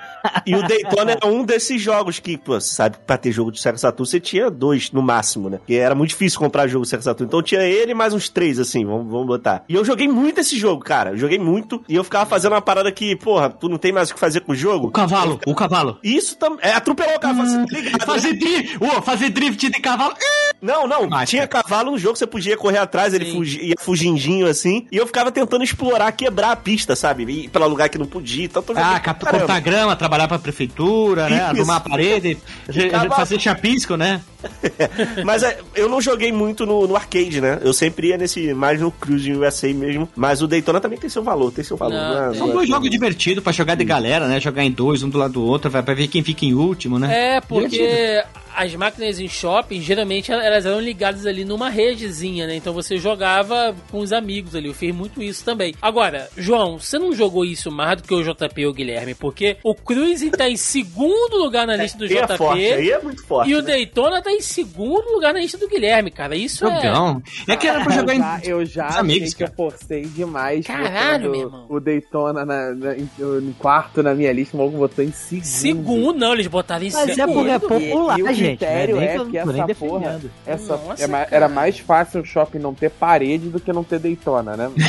E 0.47 0.55
o 0.55 0.67
Daytona 0.67 1.13
era 1.13 1.27
um 1.27 1.45
desses 1.45 1.81
jogos 1.81 2.19
que, 2.19 2.37
pô, 2.37 2.61
sabe, 2.61 2.97
pra 3.07 3.17
ter 3.17 3.33
jogo 3.33 3.51
de 3.53 3.61
Sega 3.61 3.79
Saturno 3.79 4.07
você 4.07 4.21
tinha 4.21 4.51
dois 4.51 4.91
no 4.93 5.03
máximo, 5.03 5.49
né? 5.51 5.59
Porque 5.59 5.75
era 5.75 5.95
muito 5.95 6.11
difícil 6.11 6.39
comprar 6.39 6.67
jogo 6.67 6.85
de 6.85 6.91
Sega 6.91 7.03
Saturno. 7.03 7.29
Então 7.29 7.43
tinha 7.43 7.63
ele 7.63 7.93
e 7.93 7.95
mais 7.95 8.13
uns 8.15 8.29
três, 8.29 8.59
assim, 8.59 8.85
vamos, 8.85 9.11
vamos 9.11 9.27
botar. 9.27 9.65
E 9.69 9.75
eu 9.75 9.85
joguei 9.85 10.09
muito 10.09 10.41
esse 10.41 10.59
jogo, 10.59 10.83
cara. 10.85 11.11
Eu 11.11 11.17
joguei 11.17 11.39
muito. 11.39 11.83
E 11.89 11.95
eu 11.95 12.05
ficava 12.05 12.27
fazendo 12.27 12.53
uma 12.53 12.63
parada 12.63 12.91
que, 12.93 13.17
porra, 13.17 13.51
tu 13.51 13.69
não 13.69 13.79
tem 13.79 13.93
mais 13.93 14.11
o 14.11 14.15
que 14.15 14.21
fazer 14.21 14.41
com 14.41 14.53
o 14.53 14.55
jogo. 14.57 14.89
O 14.89 14.91
cavalo, 14.91 15.41
o 15.47 15.55
cavalo. 15.55 15.99
Isso 16.03 16.37
também. 16.37 16.59
É, 16.63 16.73
atropelou 16.73 17.15
o 17.17 17.21
cavalo, 17.21 17.49
tá 17.67 17.77
ligado, 17.77 17.99
né? 18.01 18.07
Fazer 18.07 18.33
drift, 18.35 18.79
ô, 18.83 19.03
fazer 19.03 19.29
drift 19.31 19.71
de 19.71 19.81
cavalo. 19.81 20.15
Não, 20.61 20.87
não, 20.87 21.09
Ah, 21.13 21.27
tinha 21.27 21.47
cara. 21.47 21.63
cavalo 21.65 21.91
no 21.93 21.99
jogo, 21.99 22.17
você 22.17 22.27
podia 22.27 22.57
correr 22.57 22.79
atrás, 22.79 23.13
ele 23.13 23.27
Sim. 23.27 23.33
fugi- 23.35 23.61
ia 23.67 23.75
fugindinho 23.79 24.47
assim, 24.47 24.87
e 24.91 24.97
eu 24.97 25.07
ficava 25.07 25.31
tentando 25.31 25.63
explorar, 25.63 25.94
quebrar 26.13 26.53
a 26.53 26.57
pista, 26.57 26.95
sabe? 26.97 27.25
Ir 27.25 27.49
pra 27.49 27.67
lugar 27.67 27.89
que 27.89 27.99
não 27.99 28.07
podia, 28.07 28.45
então 28.45 28.63
Ah, 28.77 28.99
cap- 29.01 29.25
cortar 29.25 29.61
grama, 29.61 29.95
trabalhar 29.97 30.29
pra 30.29 30.39
prefeitura, 30.39 31.29
né? 31.29 31.41
Arrumar 31.41 31.77
a 31.77 31.81
parede, 31.81 32.39
Ficava- 32.71 33.15
fazer 33.15 33.39
chapisco, 33.41 33.97
né? 33.97 34.21
Mas 35.25 35.43
é, 35.43 35.59
eu 35.75 35.89
não 35.89 36.01
joguei 36.01 36.31
muito 36.33 36.67
no, 36.67 36.87
no 36.87 36.97
arcade, 36.97 37.41
né? 37.41 37.59
Eu 37.63 37.73
sempre 37.73 38.09
ia 38.09 38.19
nesse, 38.19 38.53
mais 38.55 38.81
no 38.81 38.91
Cruise 38.91 39.33
USA 39.33 39.73
mesmo, 39.73 40.09
mas 40.15 40.43
o 40.43 40.47
Daytona 40.47 40.81
também 40.81 40.99
tem 40.99 41.09
seu 41.09 41.23
valor, 41.23 41.51
tem 41.51 41.65
seu 41.65 41.77
valor. 41.77 41.95
Não, 41.95 42.21
né? 42.27 42.29
tem. 42.31 42.39
São 42.39 42.51
dois 42.51 42.69
jogos 42.69 42.91
divertidos 42.91 43.43
pra 43.43 43.53
jogar 43.53 43.75
de 43.75 43.85
galera, 43.85 44.27
né? 44.29 44.39
Jogar 44.41 44.63
em 44.65 44.71
dois, 44.71 45.03
um 45.03 45.09
do 45.09 45.17
lado 45.19 45.33
do 45.35 45.43
outro, 45.45 45.71
vai 45.71 45.83
pra 45.83 45.95
ver 45.95 46.09
quem 46.09 46.23
fica 46.23 46.45
em 46.45 46.53
último, 46.55 46.99
né? 46.99 47.37
É, 47.37 47.41
porque 47.41 47.69
Divertido. 47.69 48.44
As 48.57 48.75
máquinas 48.75 49.19
em 49.19 49.29
shopping, 49.29 49.81
geralmente 49.81 50.31
elas 50.33 50.65
eram 50.67 50.81
ligadas 50.81 51.27
ali 51.27 51.45
numa 51.45 51.69
redezinha, 51.69 52.47
né? 52.47 52.57
Então 52.57 52.73
você 52.73 52.97
jogava 52.97 53.75
com 53.91 53.99
os 53.99 54.13
amigos 54.13 54.55
ali. 54.55 54.69
Eu 54.69 54.75
fiz 54.75 54.95
muito 54.95 55.23
isso 55.23 55.45
também. 55.45 55.75
Agora, 55.81 56.29
João, 56.37 56.79
você 56.79 56.99
não 56.99 57.13
jogou 57.13 57.45
isso 57.45 57.71
mais 57.71 58.01
do 58.01 58.09
que 58.09 58.15
o 58.15 58.23
JP 58.23 58.61
e 58.61 58.67
o 58.67 58.73
Guilherme, 58.73 59.15
porque 59.15 59.57
o 59.63 59.75
Cruising 59.75 60.31
tá 60.31 60.49
em 60.49 60.57
segundo 60.57 61.37
lugar 61.37 61.67
na 61.67 61.77
lista 61.79 61.99
do 61.99 62.05
Aí 62.05 62.17
é 62.17 62.23
JP. 62.27 62.37
forte, 62.37 62.63
aí 62.73 62.91
é 62.91 63.01
muito 63.03 63.25
forte. 63.27 63.51
E 63.51 63.55
o 63.55 63.63
né? 63.63 63.69
Daytona 63.73 64.23
tá 64.23 64.31
em 64.33 64.41
segundo 64.41 65.11
lugar 65.13 65.33
na 65.35 65.41
lista 65.41 65.59
do 65.59 65.69
Guilherme, 65.69 66.11
cara. 66.11 66.37
Isso 66.37 66.67
é. 66.67 66.75
Jogão. 66.83 67.23
É 67.49 67.57
que 67.57 67.67
era 67.67 67.83
pra 67.83 67.93
jogar 67.95 68.15
eu 68.15 68.19
já, 68.21 68.39
em. 68.45 68.49
eu 68.49 68.65
já 68.67 68.87
achei 68.87 69.01
amigos, 69.01 69.35
que 69.35 69.45
eu 69.45 69.51
forcei 69.57 70.03
demais. 70.03 70.67
Caralho, 70.67 71.31
meu 71.31 71.41
irmão. 71.43 71.67
O 71.69 71.81
Daytona 71.81 72.45
na, 72.45 72.75
na- 72.75 72.97
em, 72.97 73.09
em 73.19 73.53
quarto 73.59 74.03
na 74.03 74.15
minha 74.15 74.33
lista, 74.33 74.57
o 74.57 74.61
maluco 74.61 74.79
botou 74.79 75.05
em 75.05 75.13
segundo. 75.13 75.45
Segundo, 75.45 76.19
não, 76.19 76.33
eles 76.35 76.47
botaram 76.47 76.85
em 76.85 76.91
Mas 76.93 77.09
é 77.11 77.15
segundo. 77.15 77.35
porque 77.35 77.51
é 77.51 77.59
popular, 77.59 78.19
e, 78.19 78.23
e 78.23 78.25
o 78.45 78.51
gente. 78.51 78.59
critério 78.59 78.97
não 78.97 79.03
é, 79.03 79.17
é, 79.17 79.25
que 79.25 79.39
essa 79.39 79.75
porra, 79.75 80.21
essa, 80.47 80.77
Nossa, 80.77 81.05
é 81.05 81.29
era 81.31 81.49
mais 81.49 81.79
fácil 81.79 82.21
o 82.21 82.25
shopping 82.25 82.59
não 82.59 82.75
ter 82.75 82.91
parede 82.91 83.49
do 83.49 83.59
que 83.61 83.73
não 83.73 83.83
ter 83.85 83.99
Daytona, 83.99 84.57
né? 84.57 84.71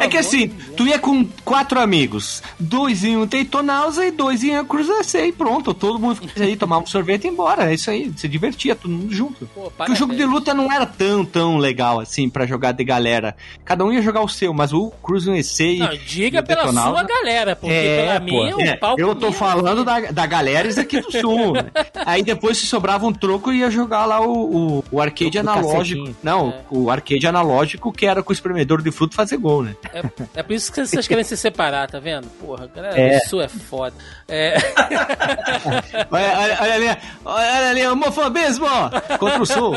É 0.00 0.08
que 0.08 0.16
assim, 0.16 0.48
tu 0.76 0.86
ia 0.86 0.98
com 0.98 1.24
quatro 1.44 1.80
amigos, 1.80 2.42
dois 2.58 3.02
iam 3.04 3.26
Teitonausa 3.26 4.04
e 4.06 4.10
dois 4.10 4.42
iam 4.42 4.64
Cruzace 4.64 5.18
e 5.18 5.32
pronto, 5.32 5.72
todo 5.72 5.98
mundo 5.98 6.20
aí, 6.38 6.56
tomava 6.56 6.82
um 6.82 6.86
sorvete 6.86 7.24
e 7.24 7.26
ia 7.28 7.32
embora, 7.32 7.70
é 7.70 7.74
isso 7.74 7.90
aí, 7.90 8.12
se 8.16 8.28
divertia, 8.28 8.74
todo 8.74 8.90
mundo 8.90 9.12
junto. 9.14 9.46
Pô, 9.54 9.70
Porque 9.70 9.92
o 9.92 9.96
jogo 9.96 10.14
de 10.14 10.24
luta 10.24 10.52
não 10.52 10.70
era 10.70 10.84
tão, 10.86 11.24
tão 11.24 11.56
legal 11.56 12.00
assim 12.00 12.28
pra 12.28 12.46
jogar 12.46 12.72
de 12.72 12.84
galera. 12.84 13.36
Cada 13.64 13.84
um 13.84 13.92
ia 13.92 14.02
jogar 14.02 14.22
o 14.22 14.28
seu, 14.28 14.52
mas 14.52 14.72
o 14.72 14.90
Cruze 15.02 15.30
EC 15.30 15.60
e 15.60 15.78
Não, 15.78 15.96
diga 16.06 16.38
e 16.40 16.42
pela 16.42 16.72
sua 16.72 17.02
galera, 17.02 17.56
porque 17.56 17.72
É, 17.74 18.02
pela 18.02 18.20
pô. 18.20 18.26
minha, 18.26 18.70
É, 18.70 18.74
o 18.74 18.78
palco 18.78 19.00
eu 19.00 19.14
tô 19.14 19.20
meu- 19.30 19.32
falando 19.32 19.84
da, 19.84 20.00
da 20.12 20.26
galera 20.26 20.68
aqui 20.80 21.00
do 21.00 21.10
sul. 21.12 21.20
né? 21.52 21.70
Aí 22.04 22.22
depois, 22.22 22.58
se 22.58 22.66
sobrava 22.66 23.06
um 23.06 23.12
troco, 23.12 23.52
ia 23.52 23.70
jogar 23.70 24.04
lá 24.06 24.20
o, 24.20 24.78
o, 24.78 24.84
o 24.92 25.00
arcade 25.00 25.30
do 25.30 25.38
analógico. 25.40 26.14
Não, 26.22 26.50
É. 26.50 26.60
o 26.70 26.90
arcade 26.90 27.26
analógico 27.26 27.92
que 27.92 28.06
era 28.06 28.22
com 28.22 28.30
o 28.30 28.32
espremedor 28.32 28.82
de 28.82 28.90
fruto 28.90 29.14
fazer 29.14 29.36
gol, 29.36 29.62
né? 29.64 29.76
É, 29.92 30.02
é 30.40 30.42
por 30.42 30.52
isso 30.52 30.72
que 30.72 30.84
vocês 30.86 31.06
querem 31.08 31.24
se 31.24 31.36
separar, 31.36 31.88
tá 31.90 31.98
vendo? 31.98 32.26
Porra, 32.40 32.68
galera, 32.74 32.98
É. 33.00 33.16
isso 33.18 33.40
é 33.40 33.48
foda. 33.48 33.94
É, 34.28 34.56
Olha, 36.10 36.38
olha, 36.38 36.58
olha 36.60 36.74
ali, 36.74 36.96
olha 37.24 37.68
ali, 37.70 37.86
homofobismo 37.86 38.66
contra 39.18 39.42
o 39.42 39.46
sul. 39.46 39.74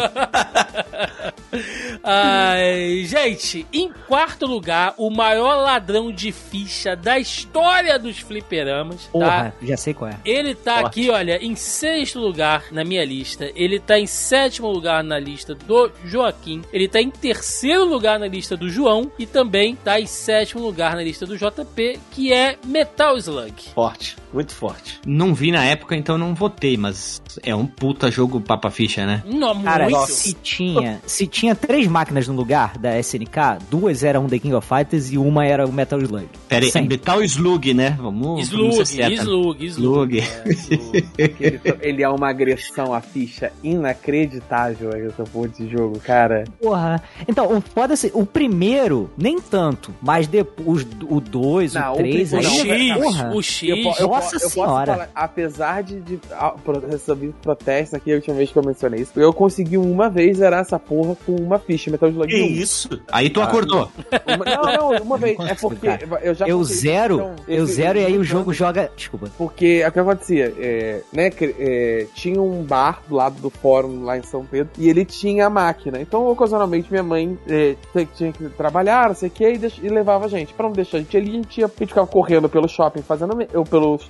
ai, 2.04 3.04
gente, 3.06 3.66
em 3.74 3.92
quarto 4.08 4.46
lugar, 4.46 4.94
o 4.98 5.10
maior 5.10 5.56
ladrão 5.56 6.12
de 6.12 6.32
ficha 6.32 6.96
da 6.96 7.18
história 7.20 7.98
dos 7.98 8.20
fliperamas, 8.20 9.04
tá? 9.06 9.10
Porra, 9.12 9.54
já 9.62 9.78
sei 9.78 9.94
qual 9.94 10.12
é. 10.12 10.18
Ele 10.26 10.56
tá 10.56 10.80
Forte. 10.82 10.88
aqui, 10.88 11.10
olha, 11.10 11.39
em 11.42 11.56
sexto 11.56 12.20
lugar 12.20 12.66
na 12.72 12.84
minha 12.84 13.04
lista. 13.06 13.52
Ele 13.56 13.80
tá 13.80 14.00
em 14.00 14.08
sétimo 14.08 14.70
lugar 14.70 15.04
na 15.04 15.20
lista 15.20 15.56
do 15.56 15.92
Joaquim. 16.06 16.62
Ele 16.72 16.88
tá 16.88 17.02
em 17.02 17.10
terceiro 17.10 17.86
lugar 17.86 18.20
na 18.20 18.28
lista 18.28 18.56
do 18.56 18.70
João. 18.70 19.12
E 19.18 19.26
também 19.26 19.76
tá 19.76 20.00
em 20.00 20.06
sétimo 20.06 20.62
lugar 20.62 20.96
na 20.96 21.04
lista 21.04 21.26
do 21.26 21.38
JP, 21.38 22.00
que 22.12 22.34
é 22.34 22.58
Metal 22.66 23.18
Slug. 23.18 23.54
Forte, 23.74 24.18
muito 24.34 24.54
forte. 24.54 25.00
Não 25.06 25.34
vi 25.34 25.52
na 25.52 25.64
época, 25.66 25.96
então 25.96 26.18
não 26.18 26.34
votei, 26.36 26.78
mas 26.78 27.22
é 27.44 27.56
um 27.56 27.66
puta 27.66 28.10
jogo 28.12 28.40
papa 28.42 28.70
ficha, 28.70 29.06
né? 29.06 29.24
Não, 29.26 29.62
Cara, 29.64 29.90
muito. 29.90 30.08
se 30.12 30.34
tinha, 30.34 31.02
se 31.06 31.26
tinha 31.28 31.56
três 31.56 31.88
máquinas 31.88 32.28
no 32.28 32.34
lugar 32.36 32.78
da 32.78 32.98
SNK, 33.00 33.60
duas 33.70 34.04
eram 34.04 34.28
The 34.28 34.40
King 34.40 34.54
of 34.54 34.68
Fighters 34.68 35.12
e 35.12 35.18
uma 35.18 35.46
era 35.46 35.66
o 35.66 35.72
Metal 35.72 36.00
Slug. 36.00 36.28
Pera 36.48 36.66
aí, 36.66 36.72
Sempre. 36.72 36.90
Metal 36.90 37.24
Slug, 37.24 37.74
né? 37.74 37.98
Vamos, 38.00 38.48
Slug, 38.48 38.72
vamos 38.72 38.90
ser. 38.90 39.12
Slug, 39.14 39.66
Slug. 39.66 40.18
Slug. 40.18 40.20
É, 40.20 40.50
Slug. 40.52 41.06
Ele, 41.18 41.62
ele 41.82 42.04
é 42.04 42.10
uma 42.10 42.30
agressão 42.30 42.94
à 42.94 43.02
ficha 43.02 43.52
inacreditável, 43.64 44.92
essa 44.94 45.24
porra 45.24 45.50
de 45.50 45.70
jogo, 45.70 46.00
cara. 46.00 46.46
Porra. 46.62 47.02
Então, 47.28 47.58
o 47.58 47.62
foda 47.62 47.94
assim, 47.94 48.10
o 48.14 48.26
primeiro, 48.26 49.10
nem 49.18 49.40
tanto, 49.40 49.94
mas 50.02 50.28
depois 50.28 50.86
o 51.10 51.20
dois, 51.20 51.74
Não, 51.74 51.92
o 51.92 51.94
o 51.94 51.98
três, 51.98 52.34
O 52.34 52.38
aí, 52.38 52.44
X, 52.46 52.94
porra. 52.98 53.32
o 53.36 53.42
X. 53.42 53.70
Eu, 53.70 53.84
po- 53.84 53.96
Nossa 54.20 54.36
eu 54.36 54.40
posso 54.42 54.54
senhora. 54.54 54.92
falar, 54.94 55.10
apesar 55.16 55.84
de, 55.84 56.00
de 56.02 56.20
ah, 56.32 56.54
pro- 56.64 56.86
receber 56.88 57.34
protestos 57.42 57.94
aqui, 57.96 58.12
a 58.12 58.16
última 58.16 58.36
vez 58.36 58.52
que 58.52 58.58
eu 58.58 58.64
mencionei 58.64 59.02
isso, 59.02 59.20
eu 59.20 59.34
consegui 59.34 59.78
uma 59.78 60.10
vez 60.10 60.38
zerar 60.38 60.62
essa 60.62 60.78
porra 60.80 61.16
com 61.26 61.36
uma 61.36 61.60
ficha 61.60 61.90
Metal 61.92 62.10
Slug 62.10 62.28
Que 62.32 62.42
1. 62.42 62.46
isso? 62.48 62.90
Aí 63.12 63.30
tu 63.30 63.42
acordou. 63.42 63.90
Uma- 64.28 64.46
não, 64.46 64.92
não, 64.94 65.04
uma 65.04 65.18
vez. 65.18 65.38
É 65.40 65.56
porque 65.56 65.88
eu 66.22 66.34
já 66.34 66.48
Eu 66.48 66.64
zero, 66.64 67.16
então, 67.16 67.36
eu 67.48 67.66
zero 67.66 68.00
e 68.00 68.06
aí 68.06 68.18
o 68.18 68.24
jogo 68.24 68.54
joga. 68.54 68.90
Desculpa. 68.96 69.30
Porque 69.38 69.84
o 69.86 69.92
que 69.92 70.00
acontecia, 70.00 70.54
é, 70.60 71.02
né, 71.14 71.30
que, 71.30 71.56
é, 71.60 72.08
tinha 72.14 72.42
um 72.42 72.64
bar 72.64 73.02
do 73.08 73.16
lado 73.16 73.40
do 73.42 73.50
fórum 73.50 74.04
lá 74.04 74.18
em 74.18 74.24
São 74.24 74.46
Pedro 74.46 74.70
e 74.78 74.90
ele 74.90 75.06
tinha 75.06 75.48
a 75.48 75.50
máquina. 75.50 76.00
Então, 76.02 76.28
ocasionalmente, 76.28 76.90
minha 76.92 77.04
mãe 77.04 77.38
é, 77.48 77.76
tinha 78.16 78.32
que 78.32 78.50
trabalhar, 78.50 79.08
não 79.10 79.16
sei 79.16 79.30
o 79.30 79.32
que, 79.32 79.44
e, 79.48 79.60
e 79.84 79.90
levava 79.90 80.26
a 80.26 80.28
gente. 80.28 80.54
Pra 80.54 80.66
não 80.68 80.74
deixar 80.74 80.98
a 80.98 81.02
gente 81.02 81.16
ali, 81.16 81.30
a 81.30 81.34
gente, 81.34 81.58
ia, 81.60 81.66
a 81.66 81.70
gente 81.70 81.88
ficava 81.88 82.08
correndo 82.08 82.50
pelo 82.50 82.68
shopping 82.68 83.02
fazendo 83.02 83.36
me- 83.36 83.48
ou 83.54 83.64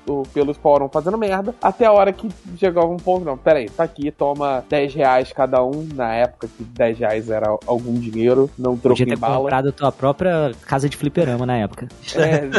pelos, 0.06 0.28
pelos 0.30 0.58
fóruns 0.58 0.90
fazendo 0.92 1.18
merda, 1.18 1.54
até 1.62 1.86
a 1.86 1.92
hora 1.92 2.12
que 2.12 2.30
chegava 2.58 2.88
um 2.88 2.98
ponto, 2.98 3.26
não, 3.26 3.38
pera 3.38 3.60
aí, 3.60 3.70
tá 3.70 3.84
aqui, 3.84 4.12
toma 4.12 4.64
10 4.70 4.94
reais 4.94 5.34
cada 5.34 5.64
um, 5.64 5.88
na 5.94 6.14
época 6.14 6.48
que 6.48 6.64
10 6.64 7.00
reais 7.00 7.30
era 7.30 7.48
algum 7.66 7.94
dinheiro, 7.94 8.50
não 8.58 8.78
troco 8.78 8.98
Podia 8.98 9.06
em 9.06 9.16
ter 9.16 9.20
bala. 9.20 9.38
comprado 9.38 9.70
a 9.70 9.72
tua 9.72 9.92
própria 9.92 10.52
casa 10.66 10.90
de 10.90 10.98
fliperama 10.98 11.46
na 11.46 11.58
época. 11.58 11.88
É, 12.16 12.50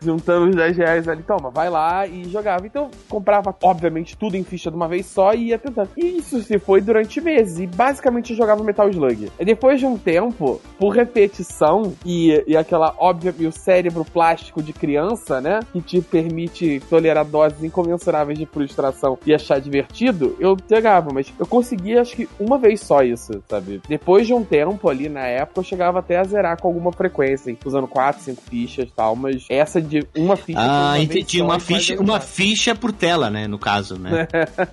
juntando 0.00 0.50
os 0.50 0.56
10 0.56 0.76
reais 0.76 1.08
ali, 1.08 1.22
toma, 1.22 1.50
vai 1.50 1.70
lá 1.70 2.06
e 2.06 2.28
jogava. 2.28 2.66
Então, 2.66 2.90
comprava, 3.08 3.54
obviamente, 3.62 4.16
tudo 4.16 4.36
em 4.36 4.44
ficha 4.44 4.70
de 4.70 4.76
uma 4.76 4.88
vez 4.88 5.06
só 5.06 5.32
e 5.34 5.48
ia 5.48 5.58
tentando. 5.58 5.90
E 5.96 6.18
isso 6.18 6.40
se 6.42 6.58
foi 6.58 6.80
durante 6.80 7.20
meses. 7.20 7.58
E 7.58 7.66
basicamente 7.66 8.30
eu 8.30 8.36
jogava 8.36 8.62
Metal 8.62 8.88
Slug. 8.88 9.30
E 9.38 9.44
depois 9.44 9.80
de 9.80 9.86
um 9.86 9.96
tempo, 9.96 10.60
por 10.78 10.90
repetição 10.90 11.92
e, 12.04 12.42
e 12.46 12.56
aquela 12.56 12.94
óbvia, 12.98 13.34
e 13.38 13.46
o 13.46 13.52
cérebro 13.52 14.04
plástico 14.04 14.62
de 14.62 14.72
criança, 14.72 15.40
né? 15.40 15.60
Que 15.72 15.80
te 15.80 16.00
permite 16.00 16.79
tolerar 16.80 17.24
doses 17.24 17.62
incomensuráveis 17.62 18.38
de 18.38 18.46
frustração 18.46 19.18
e 19.24 19.34
achar 19.34 19.60
divertido, 19.60 20.36
eu 20.38 20.56
jogava, 20.68 21.10
mas 21.12 21.32
eu 21.38 21.46
consegui 21.46 21.98
acho 21.98 22.16
que 22.16 22.28
uma 22.38 22.58
vez 22.58 22.80
só 22.80 23.02
isso, 23.02 23.42
sabe? 23.48 23.80
Depois 23.88 24.26
de 24.26 24.34
um 24.34 24.44
tempo 24.44 24.88
ali 24.88 25.08
na 25.08 25.26
época, 25.26 25.60
eu 25.60 25.64
chegava 25.64 25.98
até 25.98 26.18
a 26.18 26.24
zerar 26.24 26.60
com 26.60 26.68
alguma 26.68 26.92
frequência, 26.92 27.50
hein, 27.50 27.58
usando 27.64 27.86
4, 27.86 28.22
5 28.22 28.42
fichas 28.48 28.88
e 28.88 28.92
tal, 28.92 29.14
mas 29.16 29.46
essa 29.48 29.80
de 29.80 30.06
uma 30.16 30.36
ficha. 30.36 30.58
por 30.58 30.68
Ah, 30.68 30.92
uma 30.94 30.98
entendi. 30.98 31.42
Uma 31.42 31.60
ficha, 31.60 32.00
uma 32.00 32.20
ficha 32.20 32.74
por 32.74 32.92
tela, 32.92 33.30
né? 33.30 33.46
No 33.46 33.58
caso, 33.58 33.98
né? 33.98 34.26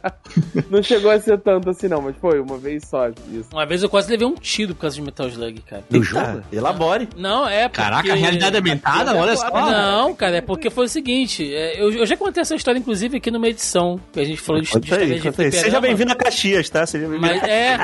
Não 0.70 0.82
chegou 0.82 1.12
a 1.12 1.20
ser 1.20 1.40
tanto 1.40 1.70
assim, 1.70 1.88
não, 1.88 2.02
mas 2.02 2.16
foi 2.18 2.40
uma 2.40 2.58
vez 2.58 2.84
só 2.88 3.10
isso. 3.10 3.50
Uma 3.52 3.66
vez 3.66 3.84
eu 3.84 3.90
quase 3.90 4.10
levei 4.10 4.28
um 4.28 4.36
tiro 4.36 4.76
por 4.76 4.82
causa 4.82 4.96
de 4.96 5.02
Metal 5.02 5.28
Slug, 5.28 5.62
cara. 5.62 5.84
Do 5.90 6.04
jogo? 6.04 6.42
Elabore. 6.52 7.08
Não, 7.16 7.48
é 7.48 7.68
porque... 7.68 7.82
Caraca, 7.82 8.12
a 8.12 8.16
realidade 8.16 8.56
aumentada, 8.58 9.16
olha 9.16 9.36
só. 9.36 9.50
Não, 9.50 10.14
cara, 10.14 10.38
é 10.38 10.42
porque 10.42 10.70
foi 10.70 10.86
o 10.86 10.90
seguinte, 10.90 11.54
é, 11.54 11.82
eu, 11.82 11.92
eu 11.98 12.06
já 12.06 12.18
contei 12.18 12.42
essa 12.42 12.56
história, 12.56 12.80
inclusive, 12.80 13.18
aqui 13.18 13.32
numa 13.32 13.48
edição 13.48 14.00
que 14.12 14.20
a 14.20 14.24
gente 14.24 14.40
falou 14.40 14.62
de, 14.62 14.68
de 14.80 14.94
aí, 14.94 15.20
de 15.20 15.42
aí. 15.42 15.52
Seja 15.52 15.80
bem-vindo 15.82 16.12
a 16.12 16.16
Caxias, 16.16 16.70
tá? 16.70 16.86
Seja 16.86 17.08
bem-vindo. 17.08 17.28
Mas 17.28 17.44
é, 17.44 17.78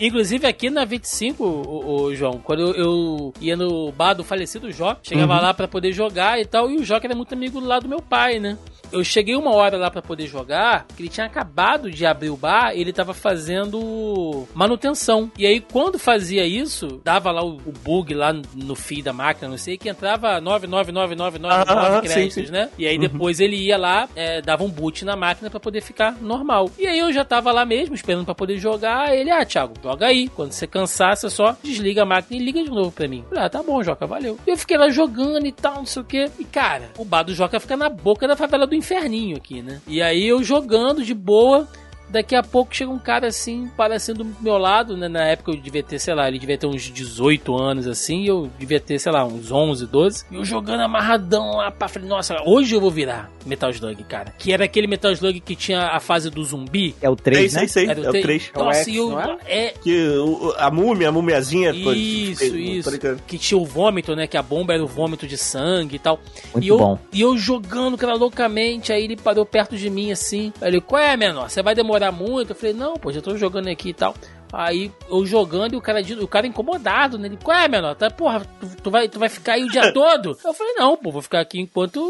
inclusive 0.00 0.46
aqui 0.46 0.70
na 0.70 0.84
25, 0.84 1.44
o, 1.44 2.02
o 2.04 2.14
João, 2.14 2.38
quando 2.38 2.60
eu, 2.60 2.74
eu 2.74 3.34
ia 3.40 3.56
no 3.56 3.90
bar 3.92 4.14
do 4.14 4.24
falecido 4.24 4.70
Jó, 4.70 4.96
chegava 5.02 5.40
lá 5.40 5.54
pra 5.54 5.68
poder 5.68 5.92
jogar 5.92 6.40
e 6.40 6.44
tal, 6.44 6.70
e 6.70 6.76
o 6.76 6.84
Jó 6.84 7.00
que 7.00 7.06
era 7.06 7.14
muito 7.14 7.34
amigo 7.34 7.60
lá 7.60 7.78
do 7.78 7.88
meu 7.88 8.00
pai, 8.00 8.38
né? 8.38 8.56
Eu 8.94 9.04
cheguei 9.04 9.34
uma 9.36 9.52
hora 9.54 9.76
lá 9.76 9.90
pra 9.90 10.00
poder 10.00 10.26
jogar, 10.26 10.86
que 10.96 11.02
ele 11.02 11.08
tinha 11.08 11.26
acabado 11.26 11.90
de 11.90 12.06
abrir 12.06 12.30
o 12.30 12.36
bar, 12.36 12.72
ele 12.74 12.92
tava 12.92 13.12
fazendo 13.12 14.46
manutenção. 14.54 15.30
E 15.38 15.46
aí, 15.46 15.60
quando 15.60 15.98
fazia 15.98 16.46
isso, 16.46 17.00
dava 17.04 17.30
lá 17.30 17.44
o, 17.44 17.56
o 17.56 17.72
bug 17.82 18.14
lá 18.14 18.32
no, 18.32 18.74
fio 18.74 19.02
da 19.02 19.12
máquina, 19.12 19.48
não 19.48 19.58
sei, 19.58 19.76
que 19.76 19.88
entrava 19.88 20.40
99999 20.40 21.38
Ah, 21.44 22.00
sim, 22.02 22.08
créditos, 22.08 22.46
sim. 22.46 22.52
né? 22.52 22.70
E 22.78 22.86
aí 22.86 22.98
depois 22.98 23.40
ele 23.40 23.56
ia 23.56 23.76
lá, 23.76 24.08
é, 24.14 24.40
dava 24.40 24.64
um 24.64 24.70
boot 24.70 25.04
na 25.04 25.16
máquina 25.16 25.50
pra 25.50 25.60
poder 25.60 25.80
ficar 25.80 26.16
normal. 26.20 26.70
E 26.78 26.86
aí 26.86 26.98
eu 26.98 27.12
já 27.12 27.24
tava 27.24 27.52
lá 27.52 27.64
mesmo, 27.64 27.94
esperando 27.94 28.24
pra 28.24 28.34
poder 28.34 28.58
jogar. 28.58 29.14
Ele, 29.14 29.30
ah, 29.30 29.44
Thiago, 29.44 29.74
joga 29.82 30.06
aí. 30.06 30.28
Quando 30.28 30.52
você 30.52 30.66
cansar, 30.66 31.16
você 31.16 31.28
só 31.28 31.56
desliga 31.62 32.02
a 32.02 32.06
máquina 32.06 32.40
e 32.40 32.44
liga 32.44 32.62
de 32.62 32.70
novo 32.70 32.92
pra 32.92 33.08
mim. 33.08 33.24
Falei, 33.28 33.44
ah, 33.44 33.50
tá 33.50 33.62
bom, 33.62 33.82
Joca, 33.82 34.06
valeu. 34.06 34.38
E 34.46 34.50
eu 34.50 34.56
fiquei 34.56 34.76
lá 34.76 34.88
jogando 34.88 35.46
e 35.46 35.52
tal, 35.52 35.76
não 35.76 35.86
sei 35.86 36.02
o 36.02 36.04
quê. 36.04 36.30
E 36.38 36.44
cara, 36.44 36.90
o 36.98 37.04
bar 37.04 37.22
do 37.22 37.34
Joca 37.34 37.58
fica 37.60 37.76
na 37.76 37.88
boca 37.88 38.26
da 38.28 38.36
favela 38.36 38.66
do 38.66 38.74
inferninho 38.84 39.36
aqui, 39.36 39.62
né? 39.62 39.80
E 39.86 40.02
aí 40.02 40.26
eu 40.26 40.44
jogando 40.44 41.02
de 41.02 41.14
boa. 41.14 41.66
Daqui 42.08 42.34
a 42.36 42.42
pouco 42.42 42.74
chega 42.74 42.90
um 42.90 42.98
cara 42.98 43.26
assim, 43.26 43.68
parecendo 43.76 44.22
do 44.24 44.36
meu 44.40 44.56
lado, 44.58 44.96
né? 44.96 45.08
Na 45.08 45.24
época 45.24 45.50
eu 45.52 45.56
devia 45.56 45.82
ter, 45.82 45.98
sei 45.98 46.14
lá, 46.14 46.28
ele 46.28 46.38
devia 46.38 46.56
ter 46.56 46.66
uns 46.66 46.82
18 46.82 47.56
anos 47.56 47.86
assim, 47.86 48.22
e 48.22 48.26
eu 48.28 48.48
devia 48.58 48.78
ter, 48.78 48.98
sei 48.98 49.10
lá, 49.10 49.24
uns 49.24 49.50
11, 49.50 49.86
12. 49.86 50.24
E 50.30 50.36
eu 50.36 50.44
jogando 50.44 50.80
amarradão 50.80 51.56
lá 51.56 51.70
pra 51.70 51.88
frente. 51.88 52.06
Nossa, 52.06 52.36
hoje 52.44 52.74
eu 52.74 52.80
vou 52.80 52.90
virar 52.90 53.30
Metal 53.44 53.70
Slug, 53.70 54.02
cara. 54.04 54.32
Que 54.38 54.52
era 54.52 54.64
aquele 54.64 54.86
Metal 54.86 55.10
Slug 55.12 55.40
que 55.40 55.56
tinha 55.56 55.88
a 55.88 55.98
fase 56.00 56.30
do 56.30 56.44
zumbi. 56.44 56.94
É 57.02 57.08
o 57.10 57.16
3, 57.16 57.50
Sei, 57.52 57.62
né? 57.62 57.68
sei, 57.68 57.82
sei. 57.86 57.90
Era 57.90 58.00
É 58.04 58.08
o 58.08 58.10
três. 58.10 58.24
3. 58.24 58.50
É 58.54 58.58
o 58.58 58.64
Nossa, 58.64 58.78
X, 58.80 58.86
e 58.88 58.96
eu. 58.96 59.10
não 59.10 59.20
era? 59.20 59.38
É, 59.46 59.68
Que 59.82 60.08
o- 60.18 60.54
a 60.58 60.70
múmia, 60.70 61.08
a 61.08 61.12
mumiazinha. 61.12 61.72
pô, 61.74 61.92
isso, 61.92 62.48
tô 62.50 62.56
isso. 62.56 62.90
ligado. 62.90 63.22
Que 63.26 63.38
tinha 63.38 63.58
o 63.58 63.64
vômito, 63.64 64.14
né? 64.14 64.26
Que 64.26 64.36
a 64.36 64.42
bomba 64.42 64.72
era 64.74 64.84
o 64.84 64.86
vômito 64.86 65.26
de 65.26 65.36
sangue 65.36 65.96
e 65.96 65.98
tal. 65.98 66.20
Muito 66.52 66.64
e 66.64 66.68
eu, 66.68 66.78
bom. 66.78 66.98
E 67.12 67.20
eu 67.20 67.36
jogando, 67.36 67.96
cara, 67.98 68.14
loucamente. 68.14 68.92
Aí 68.92 69.04
ele 69.04 69.16
parou 69.16 69.44
perto 69.44 69.76
de 69.76 69.90
mim 69.90 70.12
assim. 70.12 70.52
Aí 70.60 70.68
ele, 70.68 70.80
qual 70.80 71.02
é, 71.02 71.16
menor? 71.16 71.48
Você 71.50 71.62
vai 71.62 71.74
demorar 71.74 72.03
muito? 72.10 72.50
Eu 72.50 72.56
falei, 72.56 72.74
não, 72.74 72.94
pô, 72.94 73.12
já 73.12 73.20
tô 73.20 73.36
jogando 73.36 73.68
aqui 73.68 73.90
e 73.90 73.94
tal. 73.94 74.14
Aí 74.56 74.92
eu 75.08 75.26
jogando 75.26 75.74
e 75.74 75.76
o 75.76 75.80
cara, 75.80 76.00
o 76.20 76.28
cara 76.28 76.46
incomodado, 76.46 77.18
né? 77.18 77.26
Ele, 77.28 77.38
qual 77.42 77.56
é, 77.58 77.68
menor? 77.68 77.94
Tá, 77.94 78.10
porra, 78.10 78.46
tu, 78.60 78.68
tu 78.82 78.90
vai, 78.90 79.08
tu 79.08 79.18
vai 79.18 79.28
ficar 79.28 79.54
aí 79.54 79.64
o 79.64 79.70
dia 79.70 79.90
todo? 79.94 80.38
Eu 80.44 80.54
falei, 80.54 80.74
não, 80.74 80.96
pô, 80.96 81.10
vou 81.10 81.22
ficar 81.22 81.40
aqui 81.40 81.60
enquanto 81.60 82.00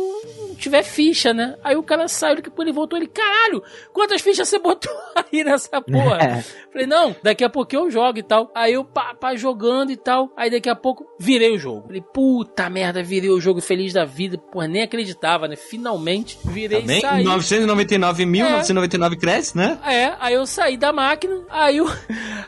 tiver 0.58 0.82
ficha, 0.82 1.32
né? 1.32 1.56
Aí 1.64 1.76
o 1.76 1.82
cara 1.82 2.06
saiu, 2.08 2.38
ele 2.58 2.72
voltou, 2.72 2.98
ele, 2.98 3.06
caralho, 3.06 3.62
quantas 3.92 4.20
fichas 4.20 4.48
você 4.48 4.58
botou 4.58 4.92
aí 5.16 5.42
nessa 5.42 5.80
porra? 5.80 6.18
É. 6.18 6.42
Falei, 6.70 6.86
não, 6.86 7.14
daqui 7.22 7.44
a 7.44 7.48
pouco 7.48 7.74
eu 7.74 7.90
jogo 7.90 8.18
e 8.18 8.22
tal. 8.22 8.50
Aí 8.54 8.72
eu, 8.72 8.84
pá, 8.84 9.14
pá, 9.14 9.34
jogando 9.36 9.90
e 9.90 9.96
tal. 9.96 10.30
Aí 10.36 10.50
daqui 10.50 10.68
a 10.68 10.74
pouco, 10.74 11.06
virei 11.18 11.54
o 11.54 11.58
jogo. 11.58 11.86
Falei, 11.86 12.02
puta 12.12 12.68
merda, 12.68 13.02
virei 13.02 13.30
o 13.30 13.40
jogo 13.40 13.60
feliz 13.60 13.92
da 13.92 14.04
vida. 14.04 14.36
Porra, 14.36 14.66
nem 14.66 14.82
acreditava, 14.82 15.46
né? 15.48 15.56
Finalmente, 15.56 16.38
virei 16.44 16.80
Também? 16.80 16.98
e 16.98 17.00
saí. 17.00 17.24
999 17.24 18.26
mil, 18.26 18.46
É. 18.46 18.50
999 18.50 19.16
cresce, 19.16 19.56
né? 19.56 19.78
É, 19.86 20.14
aí 20.18 20.34
eu 20.34 20.46
saí 20.46 20.76
da 20.76 20.92
máquina, 20.92 21.42
aí 21.48 21.80
o, 21.80 21.86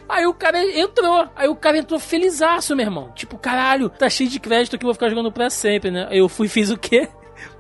aí 0.09 0.27
o 0.27 0.35
cara 0.35 0.63
entrou. 0.79 1.29
Aí 1.35 1.49
o 1.49 1.57
cara 1.57 1.79
entrou 1.79 1.99
felizaço, 1.99 2.75
meu 2.75 2.87
irmão. 2.87 3.13
Tipo, 3.15 3.39
caralho, 3.39 3.89
tá 3.89 4.09
cheio 4.09 4.29
de 4.29 4.41
crédito 4.41 4.77
aqui, 4.77 4.85
eu 4.85 4.89
vou 4.89 4.95
ficar 4.95 5.09
jogando 5.09 5.33
pra 5.33 5.51
sempre, 5.51 5.91
né? 5.91 6.09
Eu 6.11 6.29
fui 6.29 6.49
fiz 6.49 6.71
o 6.71 6.77
quê? 6.77 7.09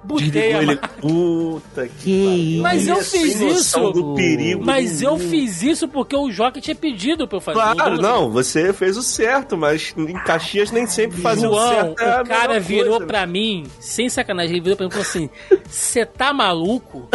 Botei 0.06 0.52
a 0.54 0.62
ele. 0.62 0.76
Puta 1.00 1.88
que. 1.88 2.58
Mas 2.62 2.86
eu 2.86 3.02
Sem 3.02 3.22
fiz 3.22 3.40
isso. 3.40 3.90
do 3.90 4.14
perigo. 4.14 4.64
Mas 4.64 5.02
eu 5.02 5.18
fiz 5.18 5.62
isso 5.62 5.88
porque 5.88 6.14
o 6.16 6.30
Jockey 6.30 6.60
tinha 6.60 6.74
pedido 6.76 7.26
pra 7.26 7.36
eu 7.38 7.40
fazer. 7.40 7.58
Claro, 7.58 7.94
O 7.94 7.96
dono- 7.96 8.02
não, 8.02 8.30
você 8.30 8.72
fez 8.72 8.96
o 8.96 9.02
certo, 9.02 9.56
mas 9.56 9.92
em 9.96 10.14
Caxias 10.24 10.70
nem 10.70 10.86
sempre 10.86 11.20
fazer 11.20 11.46
o 11.46 11.50
João, 11.50 11.68
certo. 11.68 12.00
é 12.02 12.18
a 12.18 12.22
o 12.22 12.26
cara 12.26 12.60
virou 12.60 12.90
coisa. 12.98 13.06
pra 13.06 13.26
mim, 13.26 13.64
sem 13.80 14.08
sacanagem, 14.08 14.52
ele 14.52 14.60
virou 14.60 14.76
pra 14.76 14.84
mim 14.86 14.90
e 14.90 14.92
falou 14.92 15.06
assim: 15.08 15.30
Você 15.68 16.06
tá 16.06 16.32
maluco? 16.32 17.08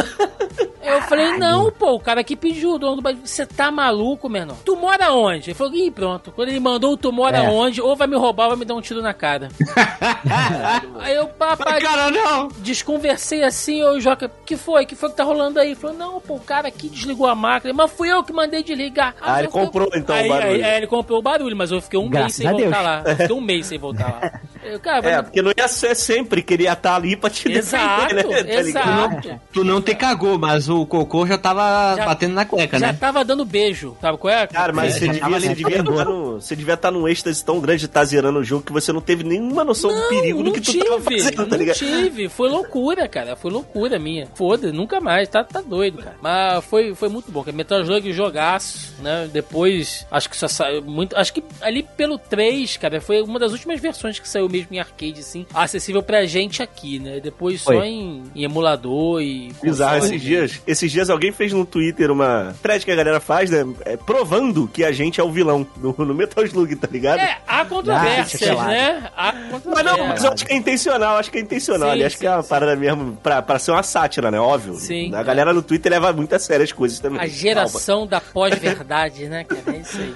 Eu 0.83 1.01
falei, 1.07 1.37
não, 1.37 1.71
pô, 1.71 1.93
o 1.93 1.99
cara 1.99 2.23
que 2.23 2.35
pediu 2.35 2.71
o 2.73 2.77
dono 2.79 2.97
do 2.97 3.01
bagulho. 3.01 3.25
Você 3.25 3.45
tá 3.45 3.71
maluco, 3.71 4.27
meu 4.27 4.41
irmão? 4.41 4.57
Tu 4.65 4.75
mora 4.75 5.11
onde? 5.13 5.49
Ele 5.51 5.53
falou, 5.53 5.73
ih, 5.73 5.91
pronto. 5.91 6.31
Quando 6.31 6.49
ele 6.49 6.59
mandou 6.59 6.93
o 6.93 6.97
tu 6.97 7.11
mora 7.11 7.37
É. 7.37 7.49
onde, 7.49 7.81
ou 7.81 7.95
vai 7.95 8.07
me 8.07 8.15
roubar 8.17 8.43
ou 8.45 8.49
vai 8.49 8.59
me 8.59 8.65
dar 8.65 8.75
um 8.75 8.81
tiro 8.81 9.01
na 9.01 9.13
cara. 9.13 9.49
Aí 10.99 11.15
eu, 11.15 11.27
papai, 11.27 11.81
Cara, 11.81 12.09
não! 12.11 12.49
Desconversei 12.81 13.43
assim, 13.43 13.83
ô 13.83 13.99
Joca, 13.99 14.29
que 14.45 14.57
foi? 14.57 14.85
que 14.85 14.95
foi 14.95 15.09
que 15.09 15.15
tá 15.15 15.23
rolando 15.23 15.59
aí? 15.59 15.67
Ele 15.69 15.75
falou, 15.75 15.95
não, 15.95 16.19
pô, 16.19 16.35
o 16.35 16.39
cara 16.39 16.67
aqui 16.67 16.89
desligou 16.89 17.27
a 17.27 17.35
máquina, 17.35 17.73
mas 17.73 17.91
fui 17.91 18.09
eu 18.11 18.23
que 18.23 18.33
mandei 18.33 18.63
desligar. 18.63 19.15
Ah, 19.21 19.39
ele 19.39 19.47
fiquei- 19.47 19.65
comprou, 19.65 19.89
então, 19.95 20.15
o 20.15 20.19
aí, 20.19 20.27
barulho. 20.27 20.51
Aí, 20.55 20.63
aí 20.63 20.77
ele 20.77 20.87
comprou 20.87 21.19
o 21.19 21.21
barulho, 21.21 21.55
mas 21.55 21.71
eu 21.71 21.79
fiquei 21.81 21.99
um 21.99 22.03
mês 22.03 22.11
Graças 22.13 22.35
sem 22.37 22.47
a 22.47 22.51
voltar 22.51 22.65
Deus. 22.71 22.83
lá. 22.83 23.03
Eu 23.11 23.15
fiquei 23.17 23.35
um 23.35 23.41
mês 23.41 23.65
sem 23.67 23.77
voltar 23.77 24.07
lá. 24.11 24.39
Eu, 24.63 24.79
cara, 24.79 24.97
É, 25.07 25.13
vai- 25.15 25.23
porque 25.23 25.41
não 25.41 25.51
ia 25.57 25.67
ser 25.67 25.95
sempre 25.95 26.41
que 26.41 26.53
ele 26.53 26.63
ia 26.63 26.73
estar 26.73 26.95
ali 26.95 27.15
pra 27.15 27.29
te 27.29 27.51
Exato, 27.51 28.15
defender, 28.15 28.27
né? 28.27 28.43
Tá 28.51 28.59
exato. 28.59 29.41
Tu 29.53 29.63
não 29.63 29.81
te 29.81 29.93
cagou, 29.95 30.37
mas 30.37 30.69
o 30.69 30.85
cocô 30.85 31.25
já 31.25 31.37
tava 31.37 31.95
Já- 31.95 32.05
batendo 32.05 32.33
na 32.33 32.45
cueca, 32.45 32.79
Já 32.79 32.87
né? 32.87 32.97
tava 32.99 33.23
dando 33.23 33.43
beijo, 33.45 33.95
sabe 34.01 34.17
qual 34.17 34.33
é? 34.33 34.47
Cara, 34.47 34.71
mas 34.73 34.95
É, 34.95 34.99
você 34.99 35.05
já 35.07 35.11
devia, 35.13 35.39
você, 35.39 35.55
devia 35.55 35.79
estar 35.79 36.05
no, 36.05 36.41
você 36.41 36.55
devia 36.55 36.73
estar 36.75 36.91
num 36.91 37.07
êxtase 37.07 37.43
tão 37.43 37.59
grande 37.59 37.79
de 37.81 37.85
estar 37.87 38.03
zerando 38.05 38.39
o 38.39 38.43
jogo 38.43 38.63
que 38.63 38.71
você 38.71 38.91
não 38.91 39.01
teve 39.01 39.23
nenhuma 39.23 39.63
noção 39.63 39.93
do 39.93 40.01
perigo 40.09 40.37
não 40.39 40.45
do 40.45 40.51
que 40.53 40.61
tu 40.61 40.71
tive, 40.71 40.85
tava 40.85 41.01
fazendo, 41.01 41.35
tá 41.35 41.45
não 41.45 41.57
ligado? 41.57 41.75
tive. 41.77 42.29
Foi 42.29 42.49
loucura, 42.49 42.70
cara. 43.09 43.35
Foi 43.35 43.51
loucura 43.51 43.99
minha. 43.99 44.27
Foda, 44.35 44.71
nunca 44.71 44.99
mais. 44.99 45.27
Tá, 45.29 45.43
tá 45.43 45.61
doido, 45.61 45.97
cara. 45.97 46.15
Mas 46.21 46.63
foi, 46.65 46.93
foi 46.95 47.09
muito 47.09 47.31
bom. 47.31 47.43
Metal 47.53 47.81
Slug 47.81 48.11
jogaço, 48.13 48.93
né? 49.01 49.29
Depois, 49.31 50.05
acho 50.11 50.29
que 50.29 50.37
só 50.37 50.47
saiu 50.47 50.81
muito. 50.81 51.15
Acho 51.17 51.33
que 51.33 51.43
ali 51.59 51.83
pelo 51.97 52.17
3, 52.17 52.77
cara, 52.77 53.01
foi 53.01 53.21
uma 53.21 53.39
das 53.39 53.51
últimas 53.51 53.79
versões 53.79 54.19
que 54.19 54.27
saiu 54.27 54.47
mesmo 54.47 54.67
em 54.75 54.79
arcade, 54.79 55.19
assim, 55.19 55.45
acessível 55.53 56.01
pra 56.01 56.25
gente 56.25 56.61
aqui, 56.63 56.99
né? 56.99 57.19
Depois 57.19 57.61
só 57.61 57.73
Foi. 57.73 57.87
em, 57.87 58.23
em 58.35 58.43
emulador 58.43 59.21
e. 59.21 59.51
Bizarro, 59.61 59.95
console. 59.99 60.15
esses 60.15 60.21
dias, 60.21 60.61
esses 60.65 60.91
dias 60.91 61.09
alguém 61.09 61.31
fez 61.31 61.51
no 61.53 61.65
Twitter 61.65 62.11
uma 62.11 62.55
thread 62.61 62.85
que 62.85 62.91
a 62.91 62.95
galera 62.95 63.19
faz, 63.19 63.49
né? 63.49 63.65
é, 63.85 63.97
provando 63.97 64.67
que 64.67 64.83
a 64.83 64.91
gente 64.91 65.19
é 65.19 65.23
o 65.23 65.31
vilão 65.31 65.65
no, 65.77 65.93
no 66.05 66.13
Metal 66.13 66.43
Slug, 66.45 66.75
tá 66.75 66.87
ligado? 66.91 67.19
É, 67.19 67.37
há 67.47 67.65
controvérsias, 67.65 68.49
Ah, 68.57 68.65
né? 68.67 69.09
Há 69.15 69.31
Mas 69.33 69.51
controvérsias. 69.51 69.97
não, 69.97 70.07
mas 70.07 70.23
eu 70.23 70.31
acho 70.31 70.45
que 70.45 70.53
é 70.53 70.55
intencional, 70.55 71.17
acho 71.17 71.31
que 71.31 71.37
é 71.37 71.41
intencional. 71.41 71.89
Sim, 71.89 71.93
ali, 71.93 72.03
acho 72.03 72.15
sim, 72.15 72.21
que 72.21 72.27
é 72.27 72.31
uma 72.31 72.43
sim. 72.43 72.49
Parada 72.51 72.75
mesmo 72.75 73.17
pra, 73.23 73.41
pra 73.41 73.57
ser 73.57 73.71
uma 73.71 73.81
sátira, 73.81 74.29
né? 74.29 74.37
Óbvio. 74.37 74.75
Sim. 74.75 75.15
A 75.15 75.23
galera 75.23 75.53
no 75.53 75.61
Twitter 75.61 75.89
leva 75.89 76.11
muito 76.11 76.35
a 76.35 76.39
sério 76.39 76.65
as 76.65 76.71
coisas 76.73 76.99
também. 76.99 77.21
A 77.21 77.25
geração 77.25 78.05
da 78.05 78.19
pós-verdade, 78.19 79.27
né, 79.29 79.45
cara? 79.45 79.77
É 79.77 79.79
isso 79.79 79.97
aí. 79.97 80.13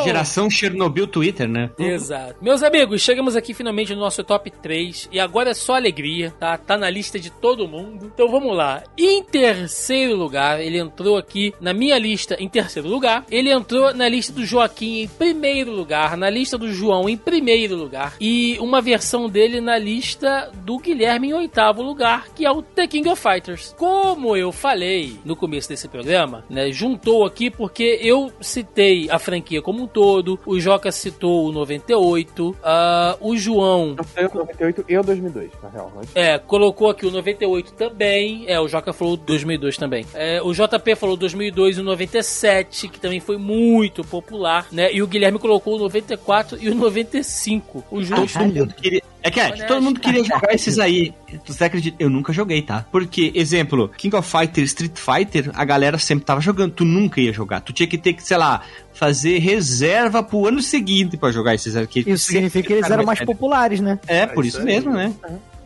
Geração 0.05 0.51
Chernobyl 0.51 1.06
Twitter, 1.06 1.48
né? 1.48 1.70
Exato. 1.78 2.36
Meus 2.40 2.62
amigos, 2.62 3.02
chegamos 3.02 3.36
aqui 3.36 3.55
finalmente 3.55 3.94
no 3.94 4.01
nosso 4.01 4.23
top 4.23 4.51
3 4.51 5.09
e 5.12 5.20
agora 5.20 5.51
é 5.51 5.55
só 5.55 5.74
alegria, 5.74 6.32
tá? 6.39 6.56
Tá 6.56 6.77
na 6.77 6.90
lista 6.90 7.19
de 7.19 7.31
todo 7.31 7.69
mundo. 7.69 8.11
Então 8.12 8.28
vamos 8.28 8.56
lá. 8.56 8.82
Em 8.97 9.23
terceiro 9.23 10.16
lugar, 10.16 10.61
ele 10.61 10.78
entrou 10.78 11.16
aqui 11.16 11.55
na 11.61 11.73
minha 11.73 11.98
lista 11.98 12.36
em 12.39 12.48
terceiro 12.48 12.89
lugar. 12.89 13.24
Ele 13.31 13.51
entrou 13.51 13.94
na 13.94 14.09
lista 14.09 14.32
do 14.32 14.44
Joaquim 14.44 15.02
em 15.02 15.09
primeiro 15.09 15.73
lugar, 15.73 16.16
na 16.16 16.31
lista 16.31 16.59
do 16.59 16.73
João 16.73 17.09
em 17.09 17.16
primeiro 17.16 17.77
lugar 17.77 18.15
e 18.20 18.56
uma 18.61 18.81
versão 18.81 19.28
dele 19.28 19.61
na 19.61 19.78
lista 19.78 20.51
do 20.65 20.78
Guilherme 20.78 21.28
em 21.28 21.35
oitavo 21.35 21.82
lugar, 21.82 22.28
que 22.35 22.44
é 22.44 22.51
o 22.51 22.62
The 22.62 22.86
King 22.86 23.09
of 23.09 23.20
Fighters. 23.20 23.74
Como 23.77 24.36
eu 24.36 24.52
falei 24.52 25.19
no 25.24 25.36
começo 25.36 25.69
desse 25.69 25.89
programa, 25.89 26.44
né, 26.48 26.70
juntou 26.70 27.24
aqui 27.24 27.51
porque 27.51 27.98
eu 28.02 28.32
citei 28.40 29.09
a 29.11 29.19
franquia 29.19 29.62
como 29.62 29.74
um 29.83 29.87
todo, 29.87 30.39
o 30.47 30.59
Joca 30.61 30.91
citou 30.93 31.47
o 31.49 31.53
98, 31.53 32.57
ah, 32.63 33.17
o 33.21 33.37
João 33.37 33.95
Eu 33.99 34.05
tenho 34.05 34.31
98 34.35 34.85
e 34.89 34.99
o 34.99 35.03
2002, 35.03 35.51
na 35.63 35.69
real. 35.69 35.93
Mas... 35.95 36.09
é, 36.15 36.39
colocou 36.39 36.89
aqui 36.91 37.07
o 37.07 37.11
98 37.11 37.73
também. 37.75 38.45
É, 38.47 38.61
o 38.61 38.69
Joca 38.69 38.93
falou 38.93 39.17
2002 39.17 39.77
também. 39.77 40.05
É, 40.15 40.41
o 40.43 40.53
JP 40.53 40.95
falou 40.97 41.17
2002 41.17 41.79
e 41.79 41.81
o 41.81 41.85
97, 41.85 42.89
que 42.89 43.01
também 43.01 43.21
foi 43.21 43.37
muito 43.37 44.03
popular, 44.05 44.67
né? 44.73 44.93
E 44.93 45.03
o 45.03 45.07
Guilherme 45.07 45.39
colocou 45.39 45.77
o 45.77 45.79
94 45.79 46.59
e 46.61 46.69
o 46.69 46.75
95. 46.75 47.85
Os 47.91 48.09
dois 48.09 48.33
Caralho. 48.33 48.53
Todo 48.53 48.61
mundo 48.67 48.75
queria- 48.75 49.03
É 49.23 49.31
que 49.31 49.41
é, 49.41 49.47
Honesto. 49.47 49.67
todo 49.67 49.83
mundo 49.83 50.01
queria 50.01 50.23
jogar 50.23 50.55
esses 50.55 50.79
aí. 50.79 51.15
Tu 51.47 51.65
acredita? 51.65 51.97
Eu 51.99 52.11
nunca 52.11 52.33
joguei, 52.33 52.61
tá? 52.61 52.85
Porque, 52.93 53.33
exemplo, 53.35 53.89
King 53.97 54.15
of 54.17 54.31
Fighter, 54.31 54.65
Street 54.65 54.93
Fighter, 54.99 55.51
a 55.55 55.65
galera 55.65 55.97
sempre 55.99 56.25
tava 56.27 56.41
jogando. 56.43 56.73
Tu 56.73 56.85
nunca 56.85 57.21
ia 57.21 57.33
jogar. 57.33 57.61
Tu 57.63 57.73
tinha 57.73 57.87
que 57.87 57.97
ter 57.97 58.13
que, 58.13 58.23
sei 58.23 58.37
lá, 58.37 58.63
fazer 58.95 59.39
reserva 59.39 60.23
pro 60.23 60.47
ano 60.47 60.62
seguinte 60.62 61.16
pra 61.16 61.31
jogar 61.31 61.55
esses 61.55 61.77
arcades. 61.77 62.07
Isso 62.07 62.27
significa 62.27 62.66
que 62.66 62.73
eles 62.73 62.91
eram 62.91 63.05
mais 63.05 63.21
populares, 63.21 63.81
né? 63.81 63.99
É, 64.07 64.27
por 64.27 64.47
isso 64.47 64.62
mesmo, 64.62 64.93
né? 64.93 65.12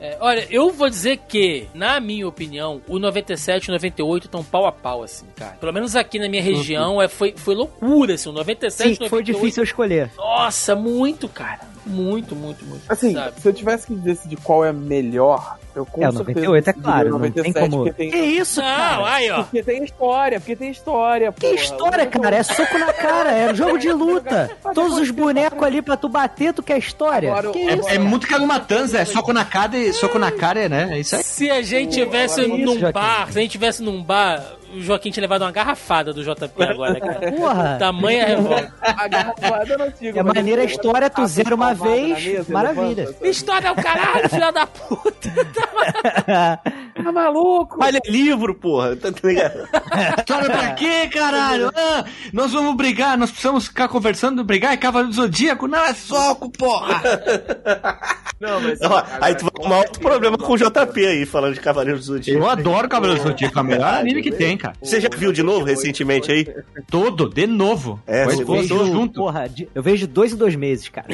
É, 0.00 0.16
olha, 0.20 0.46
eu 0.48 0.70
vou 0.70 0.88
dizer 0.88 1.18
que, 1.28 1.66
na 1.74 1.98
minha 1.98 2.26
opinião, 2.26 2.80
o 2.86 3.00
97 3.00 3.64
e 3.64 3.70
o 3.70 3.72
98 3.72 4.26
estão 4.26 4.44
pau 4.44 4.64
a 4.64 4.70
pau, 4.70 5.02
assim, 5.02 5.26
cara. 5.34 5.56
Pelo 5.58 5.72
menos 5.72 5.96
aqui 5.96 6.20
na 6.20 6.28
minha 6.28 6.42
região 6.42 7.02
é, 7.02 7.08
foi, 7.08 7.34
foi 7.36 7.54
loucura, 7.56 8.14
assim. 8.14 8.28
O 8.28 8.32
97 8.32 8.96
Sim, 8.96 9.02
e 9.02 9.06
o 9.06 9.10
foi 9.10 9.18
98. 9.20 9.40
difícil 9.40 9.64
escolher. 9.64 10.10
Nossa, 10.16 10.76
muito, 10.76 11.28
cara. 11.28 11.60
Muito, 11.84 12.36
muito, 12.36 12.64
muito. 12.64 12.82
Assim, 12.88 13.14
sabe? 13.14 13.40
se 13.40 13.48
eu 13.48 13.52
tivesse 13.52 13.86
que 13.88 13.94
decidir 13.94 14.36
qual 14.36 14.64
é 14.64 14.72
melhor, 14.72 15.58
eu 15.78 15.86
com 15.86 16.02
É, 16.04 16.08
o 16.08 16.12
certeza 16.12 16.40
98 16.40 16.70
é 16.70 16.72
claro, 16.72 17.08
o 17.08 17.10
não 17.18 17.20
tem 17.20 17.30
97, 17.30 17.70
como. 17.70 17.92
tem, 17.92 18.10
Que 18.10 18.16
isso, 18.18 18.60
Não, 18.60 18.66
cara? 18.76 19.14
aí, 19.14 19.30
ó. 19.30 19.42
porque 19.42 19.62
tem 19.62 19.84
história, 19.84 20.40
porque 20.40 20.56
tem 20.56 20.70
história, 20.70 21.32
Que 21.32 21.46
história, 21.54 22.06
cara? 22.06 22.36
É 22.36 22.42
soco 22.42 22.78
na 22.78 22.92
cara, 22.92 23.30
é 23.32 23.54
jogo 23.54 23.78
de 23.78 23.92
luta. 23.92 24.50
Todos 24.74 24.98
os 24.98 25.10
bonecos 25.10 25.62
ali 25.62 25.80
pra 25.82 25.96
tu 25.96 26.08
bater, 26.08 26.52
tu 26.52 26.62
quer 26.62 26.78
história. 26.78 27.30
Agora, 27.30 27.50
que? 27.50 27.68
É, 27.68 27.94
é 27.94 27.98
muito 27.98 28.26
matanza, 28.46 28.98
é 28.98 29.04
soco 29.04 29.32
na 29.32 29.44
cara, 29.44 29.76
e- 29.76 29.92
soco 29.92 30.18
na 30.18 30.30
cara, 30.30 30.68
né? 30.68 30.88
É 30.92 30.98
isso 31.00 31.16
aí. 31.16 31.22
Se 31.22 31.50
a 31.50 31.62
gente 31.62 31.92
tivesse 31.94 32.40
agora 32.40 32.54
é 32.60 32.64
num 32.64 32.72
isso, 32.72 32.80
Joaquim. 32.80 32.92
bar, 33.00 33.32
se 33.32 33.38
a 33.38 33.42
gente 33.42 33.50
tivesse 33.52 33.82
num 33.82 34.02
bar, 34.02 34.44
o 34.74 34.80
Joaquim 34.80 35.10
tinha 35.10 35.22
levado 35.22 35.42
uma 35.42 35.50
garrafada 35.50 36.12
do 36.12 36.22
JP 36.22 36.62
agora, 36.62 37.00
cara. 37.00 37.32
Porra. 37.32 37.76
Tamanha 37.78 38.26
revolta. 38.36 38.72
A 38.80 39.08
garrafada 39.08 39.66
eu 39.72 39.78
não 39.78 39.88
digo. 40.00 40.18
É 40.18 40.22
maneira 40.22 40.62
a 40.62 40.64
história, 40.64 41.08
tu 41.10 41.26
zera 41.26 41.54
uma 41.54 41.74
vez, 41.74 42.48
maravilha. 42.48 43.08
História 43.22 43.68
é 43.68 43.70
o 43.72 43.76
caralho, 43.76 44.28
filha 44.28 44.50
da 44.50 44.66
puta. 44.66 45.28
Tá 46.98 47.12
maluco? 47.12 47.76
Mas 47.78 47.94
é 47.94 48.00
livro, 48.08 48.54
porra. 48.56 48.96
Tá 48.96 49.10
ligado? 49.22 49.68
História 50.18 50.50
pra 50.50 50.72
quê, 50.72 51.06
caralho? 51.08 51.70
Ah, 51.74 52.04
nós 52.32 52.52
vamos 52.52 52.74
brigar, 52.76 53.16
nós 53.16 53.30
precisamos 53.30 53.68
ficar 53.68 53.86
conversando, 53.86 54.42
brigar, 54.42 54.72
é 54.72 54.76
Cavaleiro 54.76 55.10
do 55.10 55.14
Zodíaco? 55.16 55.68
Não, 55.68 55.78
é 55.84 55.94
soco, 55.94 56.50
porra! 56.50 57.00
Não, 58.40 58.60
mas. 58.60 58.78
Aí 59.20 59.34
tu 59.34 59.42
vai 59.46 59.50
arrumar 59.58 59.78
outro 59.78 60.00
problema 60.00 60.38
com 60.38 60.52
o 60.52 60.56
JP 60.56 61.06
aí, 61.06 61.26
falando 61.26 61.54
de 61.54 61.60
Cavaleiros 61.60 62.06
do 62.06 62.14
Zodíaco. 62.14 62.40
Eu 62.44 62.48
adoro 62.48 62.88
Cavaleiro 62.88 63.20
do 63.22 63.28
Zodíaco, 63.30 63.58
é 63.58 63.62
o 63.62 63.64
melhor 63.64 63.94
anime 63.94 64.22
que 64.22 64.30
tem, 64.30 64.56
cara. 64.56 64.74
Você 64.80 65.00
já 65.00 65.08
viu 65.08 65.32
de 65.32 65.42
novo 65.42 65.64
recentemente 65.64 66.30
aí? 66.30 66.46
Todo, 66.88 67.28
de 67.28 67.48
novo. 67.48 68.00
É, 68.06 68.26
esposa 68.26 68.60
gostou? 68.74 68.86
junto. 68.86 69.14
Porra, 69.20 69.48
de- 69.48 69.68
eu 69.74 69.82
vejo 69.82 70.06
dois 70.06 70.32
em 70.32 70.36
dois 70.36 70.54
meses, 70.54 70.88
cara. 70.88 71.08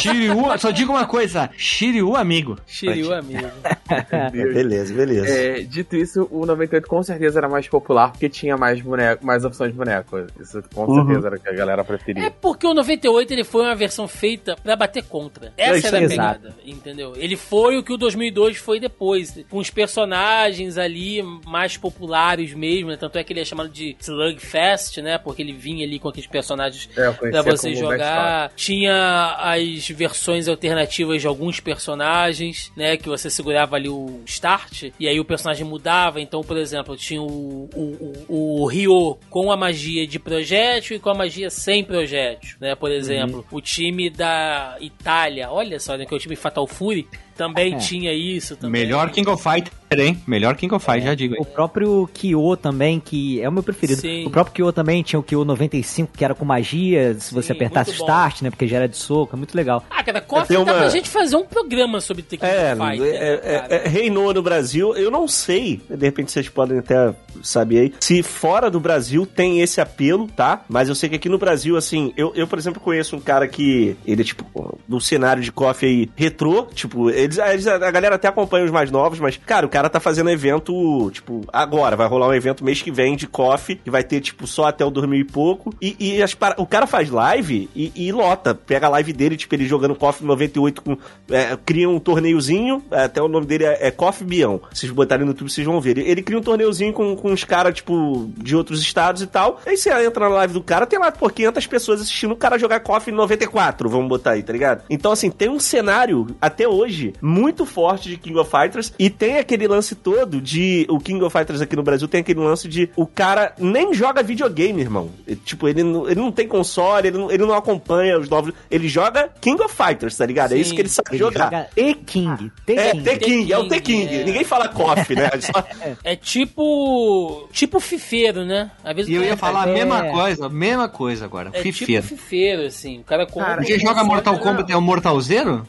Shiryu, 0.00 0.36
só 0.58 0.70
digo 0.70 0.92
uma 0.92 1.04
coisa, 1.04 1.50
Shiryu 1.56 2.14
amigo. 2.14 2.56
Shiryu, 2.64 3.12
amigo. 3.12 3.48
Beleza, 4.32 4.94
beleza. 4.94 5.28
É, 5.28 5.60
dito 5.60 5.96
isso, 5.96 6.28
o 6.30 6.44
98 6.46 6.86
com 6.88 7.02
certeza 7.02 7.38
era 7.38 7.48
mais 7.48 7.68
popular 7.68 8.12
porque 8.12 8.28
tinha 8.28 8.56
mais 8.56 8.80
boneco, 8.80 9.24
mais 9.24 9.44
opções 9.44 9.72
de 9.72 9.76
boneco. 9.78 10.18
Isso 10.40 10.62
com 10.74 10.84
Uhum. 10.84 11.06
certeza 11.06 11.26
era 11.28 11.36
o 11.36 11.40
que 11.40 11.48
a 11.48 11.52
galera 11.52 11.82
É 11.82 11.84
preferia. 11.84 12.30
porque 12.30 12.66
o 12.66 12.74
98 12.74 13.32
ele 13.32 13.44
foi 13.44 13.62
uma 13.62 13.74
versão 13.74 14.06
feita 14.08 14.56
pra 14.62 14.76
bater 14.76 15.02
contra. 15.04 15.52
Essa 15.56 15.78
isso 15.78 15.86
era 15.88 15.98
a 15.98 16.02
é 16.02 16.08
pegada, 16.08 16.54
entendeu? 16.64 17.12
Ele 17.16 17.36
foi 17.36 17.76
o 17.78 17.82
que 17.82 17.92
o 17.92 17.96
2002 17.96 18.56
foi 18.56 18.80
depois, 18.80 19.38
com 19.50 19.58
os 19.58 19.70
personagens 19.70 20.76
ali 20.78 21.22
mais 21.46 21.76
populares 21.76 22.54
mesmo, 22.54 22.90
né? 22.90 22.96
Tanto 22.96 23.18
é 23.18 23.24
que 23.24 23.32
ele 23.32 23.40
é 23.40 23.44
chamado 23.44 23.68
de 23.68 23.96
Slugfest, 24.00 24.98
né? 24.98 25.18
Porque 25.18 25.42
ele 25.42 25.52
vinha 25.52 25.84
ali 25.86 25.98
com 25.98 26.08
aqueles 26.08 26.26
personagens 26.28 26.88
É, 26.96 27.10
conhecia 27.12 27.42
você 27.42 27.74
jogar. 27.74 28.50
Tinha 28.56 29.34
as 29.38 29.88
versões 29.88 30.48
alternativas 30.48 31.20
de 31.20 31.26
alguns 31.26 31.60
personagens, 31.60 32.70
né? 32.76 32.96
Que 32.96 33.08
você 33.08 33.30
segurava 33.30 33.76
ali 33.78 33.88
o 33.88 34.20
start 34.26 34.90
e 34.98 35.08
aí 35.08 35.18
o 35.18 35.24
personagem 35.24 35.66
mudava. 35.66 36.20
Então, 36.20 36.42
por 36.42 36.56
exemplo, 36.56 36.96
tinha 36.96 37.22
o, 37.22 37.68
o, 37.74 38.26
o, 38.28 38.62
o 38.62 38.66
Ryo 38.66 39.18
com 39.30 39.50
a 39.50 39.56
magia 39.56 40.06
de 40.06 40.18
projétil 40.18 40.96
e 40.96 41.00
com 41.00 41.10
a 41.10 41.14
magia 41.14 41.50
sem 41.50 41.82
projétil, 41.82 42.56
né? 42.60 42.74
Por 42.74 42.90
exemplo, 42.90 43.44
o 43.50 43.60
time 43.60 44.10
da 44.10 44.76
Itália, 44.80 45.50
olha 45.50 45.80
só, 45.80 45.96
né? 45.96 46.04
Que 46.04 46.14
é 46.14 46.16
o 46.16 46.20
time 46.20 46.36
Fatal 46.36 46.66
Fury. 46.66 47.08
Também 47.38 47.74
É. 47.74 47.78
tinha 47.78 48.12
isso 48.12 48.56
também. 48.56 48.82
Melhor 48.82 49.08
King 49.10 49.30
of 49.30 49.40
Fighter, 49.42 49.72
hein? 49.96 50.20
Melhor 50.26 50.56
King 50.56 50.74
of 50.74 50.84
Fighter, 50.84 51.04
já 51.04 51.14
digo. 51.14 51.36
O 51.38 51.44
próprio 51.44 52.10
Kyo 52.12 52.56
também, 52.56 52.98
que 53.00 53.40
é 53.40 53.48
o 53.48 53.52
meu 53.52 53.62
preferido. 53.62 54.00
Sim. 54.00 54.26
O 54.26 54.30
próprio 54.30 54.52
Kyo 54.54 54.72
também 54.72 55.02
tinha 55.04 55.18
o 55.20 55.22
Kyo 55.22 55.44
95, 55.44 56.10
que 56.18 56.24
era 56.24 56.34
com 56.34 56.44
magia, 56.44 57.14
se 57.18 57.32
você 57.32 57.46
Sim, 57.48 57.52
apertasse 57.54 57.90
muito 57.92 58.00
bom. 58.00 58.04
start, 58.06 58.42
né? 58.42 58.50
Porque 58.50 58.66
já 58.66 58.78
era 58.78 58.88
de 58.88 58.96
soco, 58.96 59.34
é 59.34 59.38
muito 59.38 59.54
legal. 59.54 59.84
Ah, 59.88 60.02
cara, 60.02 60.20
Coffee 60.20 60.48
Tem 60.56 60.64
dá 60.64 60.72
uma- 60.72 60.78
pra 60.80 60.88
gente 60.90 61.08
fazer 61.08 61.36
um 61.36 61.44
programa 61.46 62.00
sobre 62.00 62.22
Tekken 62.24 62.48
É, 62.48 62.74
Fighter. 62.74 63.06
é, 63.06 63.20
né, 63.36 63.40
é, 63.70 63.82
é, 63.84 63.88
reinou 63.88 64.34
no 64.34 64.42
Brasil. 64.42 64.94
Eu 64.96 65.10
não 65.10 65.28
sei, 65.28 65.80
de 65.88 66.04
repente 66.04 66.32
vocês 66.32 66.48
podem 66.48 66.78
até 66.78 67.14
saber 67.42 67.78
aí, 67.80 67.92
se 68.00 68.22
fora 68.22 68.70
do 68.70 68.80
Brasil 68.80 69.26
tem 69.26 69.60
esse 69.60 69.80
apelo, 69.80 70.26
tá? 70.28 70.62
Mas 70.68 70.88
eu 70.88 70.94
sei 70.94 71.08
que 71.08 71.16
aqui 71.16 71.28
no 71.28 71.38
Brasil, 71.38 71.76
assim, 71.76 72.12
eu, 72.16 72.32
eu 72.34 72.46
por 72.46 72.58
exemplo, 72.58 72.80
conheço 72.80 73.16
um 73.16 73.20
cara 73.20 73.46
que 73.48 73.96
ele 74.06 74.22
é 74.22 74.24
tipo 74.24 74.78
do 74.86 75.00
cenário 75.00 75.42
de 75.42 75.52
coffee 75.52 75.88
aí 75.88 76.10
retrô, 76.16 76.64
tipo, 76.74 77.10
eles, 77.10 77.38
eles- 77.38 77.66
a 77.66 77.90
galera 77.90 78.14
até 78.16 78.28
acompanha 78.28 78.64
os 78.64 78.70
mais 78.70 78.90
novos, 78.90 79.18
mas, 79.20 79.36
cara, 79.36 79.66
o 79.66 79.68
cara 79.68 79.88
tá 79.88 80.00
fazendo 80.00 80.30
evento, 80.30 81.10
tipo, 81.12 81.42
agora, 81.52 81.96
vai 81.96 82.06
rolar 82.08 82.28
um 82.28 82.34
evento 82.34 82.64
mês 82.64 82.80
que 82.82 82.90
vem 82.90 83.16
de 83.16 83.26
coffee, 83.26 83.76
que 83.76 83.90
vai 83.90 84.02
ter, 84.02 84.20
tipo, 84.20 84.46
só 84.46 84.64
até 84.64 84.84
o 84.84 84.90
dormir 84.90 85.20
e 85.20 85.24
pouco. 85.24 85.72
E, 85.80 85.96
e 85.98 86.22
as 86.22 86.36
o 86.56 86.66
cara 86.66 86.86
faz 86.86 87.10
live 87.10 87.68
e, 87.74 87.92
e 87.94 88.12
lota, 88.12 88.54
pega 88.54 88.86
a 88.86 88.90
live 88.90 89.12
dele, 89.12 89.36
tipo, 89.36 89.54
ele 89.54 89.66
jogando 89.66 89.94
coffee 89.94 90.26
98 90.26 90.82
com. 90.82 90.96
é, 91.30 91.56
cria 91.64 91.88
um 91.88 91.98
torneiozinho, 91.98 92.82
é, 92.90 93.04
até 93.04 93.20
o 93.22 93.28
nome 93.28 93.46
dele 93.46 93.64
é, 93.64 93.88
é 93.88 93.90
Coffee 93.90 94.26
Bião. 94.26 94.60
Se 94.72 94.80
vocês 94.80 94.92
botarem 94.92 95.24
no 95.24 95.32
YouTube, 95.32 95.50
vocês 95.50 95.66
vão 95.66 95.80
ver. 95.80 95.98
Ele, 95.98 96.08
ele 96.10 96.22
cria 96.22 96.38
um 96.38 96.42
torneiozinho 96.42 96.92
com, 96.92 97.14
com 97.16 97.32
os 97.38 97.44
caras, 97.44 97.74
tipo, 97.74 98.30
de 98.36 98.54
outros 98.56 98.80
estados 98.82 99.22
e 99.22 99.26
tal. 99.26 99.60
Aí 99.66 99.76
você 99.76 99.90
entra 100.04 100.28
na 100.28 100.34
live 100.36 100.54
do 100.54 100.62
cara, 100.62 100.86
tem 100.86 100.98
lá, 100.98 101.10
por 101.12 101.32
500 101.32 101.66
pessoas 101.66 102.00
assistindo 102.00 102.32
o 102.32 102.36
cara 102.36 102.58
jogar 102.58 102.80
Coffee 102.80 103.12
94, 103.14 103.88
vamos 103.88 104.08
botar 104.08 104.32
aí, 104.32 104.42
tá 104.42 104.52
ligado? 104.52 104.82
Então, 104.90 105.12
assim, 105.12 105.30
tem 105.30 105.48
um 105.48 105.60
cenário, 105.60 106.26
até 106.40 106.66
hoje, 106.68 107.12
muito 107.22 107.64
forte 107.64 108.08
de 108.08 108.16
King 108.16 108.38
of 108.38 108.50
Fighters 108.50 108.92
e 108.98 109.08
tem 109.10 109.38
aquele 109.38 109.66
lance 109.68 109.94
todo 109.94 110.40
de. 110.40 110.86
O 110.90 110.98
King 110.98 111.22
of 111.24 111.36
Fighters 111.36 111.60
aqui 111.60 111.76
no 111.76 111.82
Brasil 111.82 112.08
tem 112.08 112.20
aquele 112.20 112.40
lance 112.40 112.68
de. 112.68 112.90
O 112.96 113.06
cara 113.06 113.52
nem 113.58 113.92
joga 113.94 114.22
videogame, 114.22 114.80
irmão. 114.82 115.10
Tipo, 115.44 115.68
ele 115.68 115.82
não, 115.82 116.06
ele 116.08 116.20
não 116.20 116.32
tem 116.32 116.46
console, 116.48 117.08
ele 117.08 117.18
não, 117.18 117.30
ele 117.30 117.44
não 117.44 117.54
acompanha 117.54 118.18
os 118.18 118.28
novos. 118.28 118.52
Ele 118.70 118.88
joga 118.88 119.28
King 119.40 119.62
of 119.62 119.74
Fighters, 119.74 120.16
tá 120.16 120.26
ligado? 120.26 120.52
é 120.52 120.56
Sim, 120.56 120.60
isso 120.62 120.74
que 120.74 120.80
ele 120.80 120.88
sabe 120.88 121.08
Ele 121.12 121.18
jogar. 121.18 121.44
joga 121.44 121.68
E-King. 121.76 122.50
É, 122.66 122.90
T-King. 122.92 123.02
T-King, 123.04 123.52
é 123.52 123.58
o 123.58 123.68
T-King, 123.68 124.02
T-King. 124.06 124.20
é. 124.20 124.24
Ninguém 124.24 124.44
fala 124.44 124.68
coffee, 124.68 125.16
né? 125.16 125.28
Só- 125.40 125.64
É 126.04 126.16
tipo. 126.16 127.17
Tipo 127.52 127.80
fifeiro, 127.80 128.44
né? 128.44 128.70
Às 128.84 128.94
vezes 128.96 129.10
E 129.10 129.14
eu 129.14 129.22
ia 129.24 129.36
falar 129.36 129.66
a 129.66 129.70
É. 129.70 129.74
mesma 129.74 130.04
coisa, 130.04 130.46
a 130.46 130.48
mesma 130.48 130.88
coisa 130.88 131.24
agora. 131.24 131.50
É 131.52 131.62
Fifeiro. 131.62 132.02
tipo 132.06 132.16
fifeiro, 132.16 132.62
assim. 132.62 133.00
O 133.00 133.04
cara 133.04 133.26
compra. 133.26 133.48
Cara, 133.56 133.62
Você 133.64 133.78
joga 133.78 134.04
Mortal 134.04 134.38
Kombat 134.38 134.70
é 134.72 134.76
o 134.76 134.80
Mortal 134.82 135.20
Zero? 135.20 135.66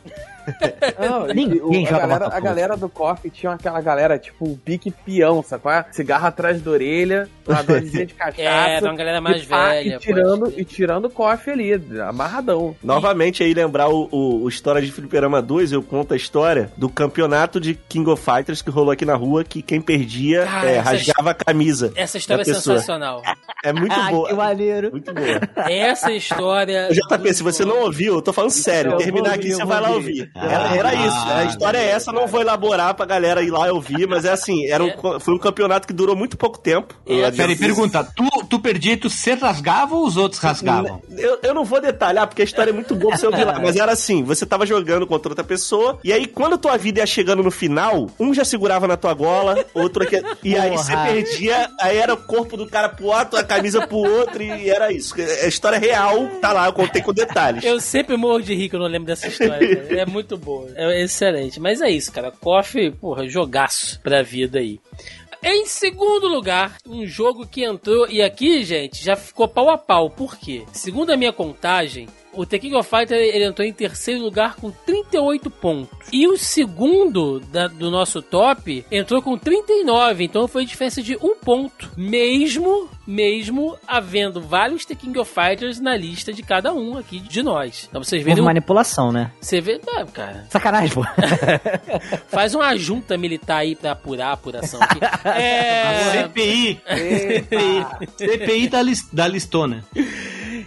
Não, 0.99 1.27
Ninguém 1.27 1.61
o- 1.61 1.71
a, 1.87 1.89
joga 1.89 1.99
galera, 1.99 2.19
Mortal 2.19 2.37
a 2.37 2.39
galera 2.39 2.77
do 2.77 2.89
coffee 2.89 3.31
tinha 3.31 3.51
aquela 3.53 3.81
galera, 3.81 4.17
tipo, 4.17 4.47
um 4.49 4.55
pique 4.57 4.91
peão, 4.91 5.43
sabe? 5.43 5.63
qual 5.63 5.73
é? 5.75 5.85
Cigarro 5.91 6.27
atrás 6.27 6.61
da 6.61 6.71
orelha, 6.71 7.29
uma 7.47 7.61
dosezinha 7.63 8.05
de 8.05 8.13
cachaça. 8.13 8.41
É, 8.41 8.79
uma 8.81 8.95
galera 8.95 9.21
mais 9.21 9.43
e 9.43 9.45
pá, 9.45 9.69
velha, 9.69 9.95
E 9.95 9.99
tirando, 9.99 10.53
e 10.57 10.65
tirando 10.65 11.05
o 11.05 11.09
coffee 11.09 11.53
ali, 11.53 11.73
amarradão. 12.01 12.75
Novamente 12.83 13.43
aí 13.43 13.53
lembrar 13.53 13.89
o, 13.89 14.07
o, 14.11 14.43
o 14.43 14.49
História 14.49 14.81
de 14.81 14.91
Fliperama 14.91 15.41
2, 15.41 15.71
eu 15.71 15.81
conto 15.83 16.13
a 16.13 16.17
história 16.17 16.71
do 16.77 16.89
campeonato 16.89 17.59
de 17.59 17.73
King 17.87 18.09
of 18.09 18.23
Fighters 18.23 18.61
que 18.61 18.69
rolou 18.69 18.91
aqui 18.91 19.05
na 19.05 19.15
rua, 19.15 19.43
que 19.43 19.61
quem 19.61 19.81
perdia 19.81 20.45
Cara, 20.45 20.69
é, 20.69 20.79
rasgava 20.79 21.31
a 21.31 21.33
camisa. 21.33 21.91
Essa 21.95 22.17
história 22.17 22.41
é 22.41 22.45
sensacional. 22.45 23.21
É 23.61 23.73
muito 23.73 23.91
Ah, 23.93 24.05
que 24.05 24.11
boa. 24.13 24.33
maneiro. 24.35 24.89
Muito 24.89 25.13
boa. 25.13 25.41
Essa 25.69 26.13
história. 26.13 26.87
JP, 26.93 27.33
se 27.33 27.43
você 27.43 27.65
não 27.65 27.81
ouviu, 27.81 28.13
eu 28.15 28.21
tô 28.21 28.31
falando 28.31 28.51
sério. 28.51 28.95
Terminar 28.95 29.33
aqui, 29.33 29.51
você 29.53 29.65
vai 29.65 29.81
lá 29.81 29.91
ouvir. 29.91 30.31
Era, 30.41 30.75
era 30.75 30.95
isso. 30.95 31.27
A 31.27 31.43
história 31.45 31.77
é 31.77 31.89
essa, 31.89 32.11
não 32.11 32.27
vou 32.27 32.41
elaborar 32.41 32.93
pra 32.93 33.05
galera 33.05 33.41
ir 33.43 33.51
lá 33.51 33.71
ouvir, 33.71 34.07
mas 34.07 34.25
é 34.25 34.31
assim, 34.31 34.65
era 34.67 34.83
um, 34.83 35.19
foi 35.19 35.33
um 35.33 35.37
campeonato 35.37 35.87
que 35.87 35.93
durou 35.93 36.15
muito 36.15 36.37
pouco 36.37 36.57
tempo. 36.59 36.95
É, 37.05 37.31
Peraí, 37.31 37.55
pergunta, 37.55 38.03
tu, 38.03 38.27
tu 38.49 38.59
perdia 38.59 38.93
e 38.93 38.97
tu 38.97 39.09
se 39.09 39.33
rasgava 39.33 39.95
ou 39.95 40.05
os 40.05 40.17
outros 40.17 40.41
rasgavam? 40.41 41.01
Eu, 41.17 41.39
eu 41.43 41.53
não 41.53 41.63
vou 41.63 41.81
detalhar, 41.81 42.27
porque 42.27 42.41
a 42.41 42.45
história 42.45 42.71
é 42.71 42.73
muito 42.73 42.95
boa 42.95 43.11
pra 43.11 43.17
você 43.17 43.27
ouvir 43.27 43.45
lá. 43.45 43.59
Mas 43.59 43.75
era 43.75 43.91
assim: 43.91 44.23
você 44.23 44.45
tava 44.45 44.65
jogando 44.65 45.05
contra 45.05 45.29
outra 45.29 45.43
pessoa, 45.43 45.99
e 46.03 46.11
aí 46.13 46.25
quando 46.27 46.57
tua 46.57 46.77
vida 46.77 46.99
ia 46.99 47.05
chegando 47.05 47.43
no 47.43 47.51
final, 47.51 48.09
um 48.19 48.33
já 48.33 48.45
segurava 48.45 48.87
na 48.87 48.97
tua 48.97 49.13
gola, 49.13 49.65
outro 49.73 50.03
aqui. 50.03 50.21
E 50.43 50.55
aí 50.55 50.71
Porra. 50.71 50.83
você 50.83 50.95
perdia, 50.95 51.69
aí 51.79 51.97
era 51.97 52.13
o 52.13 52.17
corpo 52.17 52.57
do 52.57 52.67
cara 52.67 52.89
pro 52.89 53.07
outro, 53.07 53.39
a 53.39 53.43
camisa 53.43 53.85
pro 53.85 53.97
outro, 53.97 54.41
e 54.41 54.69
era 54.69 54.91
isso. 54.91 55.15
A 55.43 55.47
história 55.47 55.77
real 55.77 56.27
tá 56.41 56.53
lá, 56.53 56.67
eu 56.67 56.73
contei 56.73 57.01
com 57.01 57.13
detalhes. 57.13 57.63
Eu 57.63 57.79
sempre 57.79 58.15
morro 58.17 58.41
de 58.41 58.53
rir 58.53 58.69
que 58.69 58.75
eu 58.75 58.79
não 58.79 58.87
lembro 58.87 59.07
dessa 59.07 59.27
história. 59.27 59.87
É 59.89 60.05
muito 60.19 60.37
boa. 60.37 60.69
É 60.75 61.01
excelente. 61.01 61.59
Mas 61.59 61.81
é 61.81 61.89
isso, 61.89 62.11
cara. 62.11 62.31
Coffee, 62.31 62.91
porra, 62.91 63.27
jogaço 63.27 63.99
pra 64.01 64.21
vida 64.21 64.59
aí. 64.59 64.79
Em 65.41 65.65
segundo 65.65 66.27
lugar, 66.27 66.75
um 66.85 67.05
jogo 67.05 67.47
que 67.47 67.63
entrou, 67.63 68.09
e 68.09 68.21
aqui, 68.21 68.61
gente, 68.63 69.01
já 69.01 69.15
ficou 69.15 69.47
pau 69.47 69.69
a 69.69 69.77
pau. 69.77 70.09
Por 70.09 70.37
quê? 70.37 70.65
Segundo 70.73 71.11
a 71.11 71.17
minha 71.17 71.31
contagem, 71.31 72.09
o 72.39 72.45
The 72.45 72.57
King 72.59 72.75
of 72.75 72.89
Fighter 72.89 73.17
ele 73.17 73.45
entrou 73.45 73.67
em 73.67 73.73
terceiro 73.73 74.21
lugar 74.21 74.55
com 74.55 74.71
38 74.71 75.49
pontos. 75.49 75.89
E 76.11 76.27
o 76.27 76.37
segundo 76.37 77.39
da- 77.39 77.67
do 77.67 77.91
nosso 77.91 78.21
top 78.21 78.85
entrou 78.89 79.21
com 79.21 79.37
39. 79.37 80.23
Então 80.23 80.47
foi 80.47 80.65
diferença 80.65 81.01
de 81.01 81.17
um 81.21 81.35
ponto. 81.35 81.91
Mesmo, 81.97 82.89
mesmo 83.05 83.77
havendo 83.87 84.39
vários 84.41 84.85
The 84.85 84.95
King 84.95 85.19
of 85.19 85.29
Fighters 85.31 85.79
na 85.79 85.97
lista 85.97 86.31
de 86.31 86.41
cada 86.41 86.73
um 86.73 86.97
aqui 86.97 87.19
de 87.19 87.43
nós. 87.43 87.87
Então 87.89 88.01
vocês 88.03 88.23
verem. 88.23 88.41
manipulação, 88.43 89.11
né? 89.11 89.31
Você 89.41 89.59
vê, 89.59 89.81
ah, 89.95 90.05
cara, 90.05 90.45
Sacanagem, 90.49 90.91
pô. 90.95 91.03
faz 92.29 92.55
uma 92.55 92.75
junta 92.77 93.17
militar 93.17 93.57
aí 93.57 93.75
pra 93.75 93.91
apurar 93.91 94.27
a 94.29 94.33
apuração 94.33 94.79
aqui. 94.81 94.99
É, 95.25 96.23
CPI. 96.23 96.81
CPI 98.17 98.67
da, 98.69 98.81
lis, 98.81 99.07
da 99.11 99.27
listona. 99.27 99.83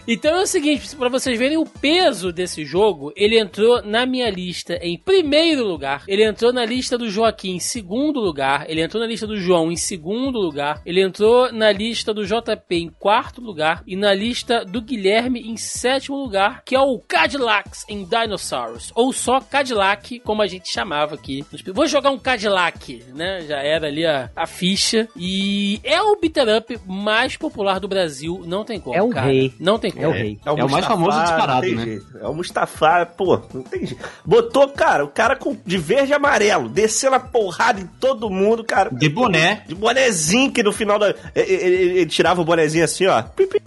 Então 0.07 0.37
é 0.37 0.43
o 0.43 0.47
seguinte, 0.47 0.95
pra 0.97 1.09
vocês 1.09 1.39
verem 1.39 1.57
o 1.57 1.67
peso 1.67 2.33
desse 2.33 2.65
jogo, 2.65 3.13
ele 3.17 3.39
entrou 3.39 3.83
na 3.83 4.05
minha 4.07 4.31
lista 4.31 4.79
em 4.83 4.99
primeiro 4.99 5.65
lugar, 5.67 6.05
ele 6.09 6.25
entrou 6.25 6.53
na 6.53 6.65
lista 6.65 6.97
do 6.99 7.09
Joaquim 7.11 7.57
em 7.57 7.61
segundo 7.61 8.21
lugar, 8.21 8.65
ele 8.69 8.83
entrou 8.83 9.03
na 9.03 9.09
lista 9.09 9.27
do 9.27 9.37
João 9.37 9.71
em 9.71 9.77
segundo 9.77 10.39
lugar, 10.39 10.81
ele 10.85 11.03
entrou 11.03 11.53
na 11.53 11.71
lista 11.73 12.13
do 12.15 12.25
JP 12.25 12.75
em 12.75 12.89
quarto 12.89 13.41
lugar 13.41 13.83
e 13.87 13.97
na 13.97 14.13
lista 14.15 14.65
do 14.65 14.81
Guilherme 14.81 15.41
em 15.41 15.57
sétimo 15.57 16.17
lugar, 16.17 16.63
que 16.65 16.75
é 16.75 16.81
o 16.81 16.99
Cadillacs 16.99 17.85
em 17.89 18.05
Dinosaurs, 18.05 18.91
ou 18.95 19.13
só 19.13 19.41
Cadillac, 19.41 20.19
como 20.21 20.43
a 20.43 20.47
gente 20.47 20.73
chamava 20.73 21.15
aqui. 21.15 21.45
Vou 21.73 21.87
jogar 21.87 22.11
um 22.11 22.19
Cadillac, 22.19 23.03
né? 23.15 23.43
Já 23.47 23.59
era 23.59 23.87
ali 23.87 24.05
a, 24.07 24.31
a 24.35 24.47
ficha 24.47 25.09
e 25.17 25.81
é 25.85 26.01
o 26.01 26.17
beater 26.17 26.57
up 26.59 26.79
mais 26.87 27.37
popular 27.37 27.79
do 27.81 27.89
Brasil, 27.89 28.43
não 28.47 28.65
tem 28.65 28.81
como, 28.81 28.97
É 28.97 29.03
o 29.03 29.11
cara. 29.11 29.27
rei. 29.27 29.53
Não 29.59 29.79
tem 29.83 29.91
como. 29.91 30.05
É 30.05 30.09
o 30.09 30.13
rei. 30.13 30.39
É 30.47 30.51
o 30.53 30.69
mais 30.71 30.87
famoso 30.87 31.21
disparado, 31.21 31.67
né? 31.75 31.85
jeito. 31.85 32.07
É 32.21 32.27
o 32.27 32.35
Mustafa, 32.35 33.05
pô, 33.07 33.41
não 33.53 33.63
tem 33.63 33.87
jeito. 33.87 34.03
Botou, 34.25 34.69
cara, 34.69 35.05
o 35.05 35.09
cara 35.09 35.37
com, 35.37 35.57
de 35.67 35.77
verde 35.77 36.13
e 36.13 36.15
amarelo, 36.15 36.69
descendo 36.69 37.17
a 37.17 37.21
porrada 37.21 37.81
em 37.81 37.87
todo 38.01 38.31
mundo, 38.31 38.65
cara. 38.65 38.89
De 38.93 39.09
boné. 39.09 39.63
De 39.67 39.75
bonezinho, 39.75 40.51
que 40.53 40.63
no 40.63 40.73
final 40.73 40.99
da. 40.99 41.15
Ele, 41.35 41.53
ele- 41.53 41.83
ele 41.99 42.07
tirava 42.07 42.41
o 42.41 42.45
bonezinho 42.45 42.85
assim, 42.85 43.07
ó. 43.07 43.23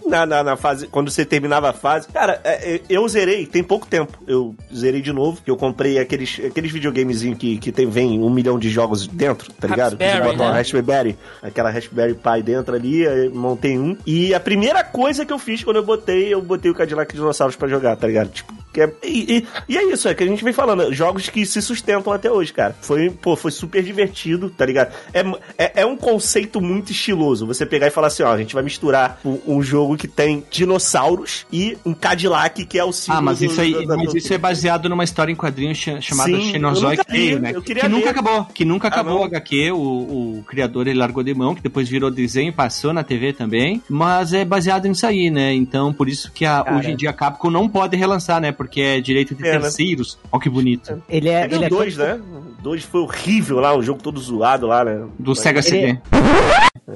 Na, 0.06 0.24
na, 0.24 0.42
na 0.42 0.56
fase. 0.56 0.86
Quando 0.86 1.10
você 1.10 1.24
terminava 1.24 1.70
a 1.70 1.72
fase. 1.72 2.08
Cara, 2.08 2.40
é, 2.44 2.74
é, 2.76 2.80
eu 2.88 3.06
zerei, 3.08 3.44
tem 3.46 3.62
pouco 3.62 3.86
tempo. 3.86 4.18
Eu 4.26 4.54
zerei 4.74 5.02
de 5.02 5.12
novo. 5.12 5.40
Que 5.44 5.50
eu 5.50 5.56
comprei 5.56 5.98
aqueles, 5.98 6.40
aqueles 6.44 6.72
videogamezinhos 6.72 7.38
que, 7.38 7.58
que 7.58 7.70
tem, 7.72 7.86
vem 7.88 8.18
um 8.20 8.30
milhão 8.30 8.58
de 8.58 8.70
jogos 8.70 9.06
dentro, 9.06 9.52
tá 9.52 9.66
ligado? 9.68 9.96
Que 9.96 10.04
você 10.10 10.20
bota 10.20 10.34
uma 10.42 10.50
né? 10.52 10.56
Raspberry, 10.58 11.18
aquela 11.42 11.70
Raspberry 11.70 12.14
Pi 12.14 12.42
dentro 12.42 12.74
ali, 12.74 13.06
aí 13.06 13.28
montei 13.28 13.76
um. 13.78 13.96
E 14.06 14.32
a 14.34 14.40
primeira 14.40 14.82
coisa 14.84 15.24
que 15.26 15.32
eu 15.32 15.38
fiz 15.38 15.62
quando 15.64 15.76
eu 15.76 15.84
botei, 15.84 16.05
eu 16.12 16.42
botei 16.42 16.70
o 16.70 16.74
Cadillac 16.74 17.14
Dinossauros 17.14 17.56
pra 17.56 17.68
jogar, 17.68 17.96
tá 17.96 18.06
ligado? 18.06 18.30
Tipo, 18.30 18.52
Que 18.76 18.82
é, 18.82 18.92
e, 19.02 19.38
e- 19.38 19.46
e 19.70 19.78
é 19.78 19.90
isso, 19.90 20.06
é 20.06 20.14
que 20.14 20.22
a 20.22 20.26
gente 20.26 20.44
vem 20.44 20.52
falando, 20.52 20.92
jogos 20.92 21.30
que 21.30 21.46
se 21.46 21.62
sustentam 21.62 22.12
até 22.12 22.30
hoje, 22.30 22.52
cara. 22.52 22.76
Foi, 22.82 23.08
pô, 23.08 23.34
foi 23.34 23.50
super 23.50 23.82
divertido, 23.82 24.50
tá 24.50 24.66
ligado? 24.66 24.92
É, 25.14 25.24
é, 25.56 25.72
é 25.80 25.86
um 25.86 25.96
conceito 25.96 26.60
muito 26.60 26.92
estiloso. 26.92 27.46
Você 27.46 27.64
pegar 27.64 27.86
e 27.86 27.90
falar 27.90 28.08
assim, 28.08 28.22
ó, 28.22 28.30
a 28.32 28.36
gente 28.36 28.52
vai 28.52 28.62
misturar 28.62 29.18
um, 29.24 29.38
um 29.46 29.62
jogo 29.62 29.96
que 29.96 30.06
tem 30.06 30.44
dinossauros 30.50 31.46
e 31.50 31.78
um 31.86 31.94
Cadillac, 31.94 32.66
que 32.66 32.78
é 32.78 32.84
o 32.84 32.92
símbolo 32.92 33.18
Ah, 33.18 33.22
mas 33.22 33.40
isso 33.40 33.58
aí, 33.60 33.72
do- 33.72 33.86
do- 33.86 33.96
mas 33.96 34.14
isso 34.14 34.34
é 34.34 34.36
baseado 34.36 34.90
numa 34.90 35.04
história 35.04 35.32
em 35.32 35.34
quadrinhos 35.34 35.78
ch- 35.78 36.02
chamada 36.02 36.30
Sim, 36.30 36.52
Xenozoic 36.52 37.02
Tale, 37.06 37.38
né? 37.38 37.54
que 37.54 37.88
nunca 37.88 38.10
acabou, 38.10 38.44
que 38.44 38.64
nunca 38.66 38.88
Ah, 38.88 38.90
acabou 38.90 39.14
não? 39.14 39.20
o 39.22 39.24
HQ, 39.24 39.70
o, 39.72 39.78
o 39.78 40.44
criador 40.46 40.86
ele 40.86 40.98
largou 40.98 41.22
de 41.22 41.32
mão, 41.32 41.54
que 41.54 41.62
depois 41.62 41.88
virou 41.88 42.10
desenho 42.10 42.50
e 42.50 42.52
passou 42.52 42.92
na 42.92 43.02
TV 43.02 43.32
também, 43.32 43.82
mas 43.88 44.34
é 44.34 44.44
baseado 44.44 44.86
nisso 44.86 45.06
aí, 45.06 45.30
né? 45.30 45.54
Então, 45.54 45.94
por 45.94 46.08
isso 46.10 46.30
que 46.30 46.44
a, 46.44 46.62
hoje 46.76 46.90
em 46.90 46.96
dia 46.96 47.08
a 47.08 47.12
Capcom 47.14 47.48
não 47.50 47.68
pode 47.68 47.96
relançar, 47.96 48.38
né? 48.38 48.52
Porque 48.52 48.65
é 48.80 49.00
direito 49.00 49.34
de 49.34 49.46
É, 49.46 49.54
né? 49.54 49.60
terceiros. 49.60 50.18
Olha 50.30 50.42
que 50.42 50.48
bonito. 50.50 51.02
Ele 51.08 51.28
é. 51.28 51.44
Ele 51.44 51.56
o 51.56 51.64
é 51.64 51.68
2, 51.68 51.96
né? 51.96 52.14
O 52.58 52.62
2 52.62 52.84
foi 52.84 53.00
horrível 53.00 53.60
lá, 53.60 53.76
um 53.76 53.82
jogo 53.82 54.02
todo 54.02 54.20
zoado 54.20 54.66
lá, 54.66 54.84
né? 54.84 55.04
Do 55.18 55.34
Sega 55.34 55.62
CD. 55.62 55.98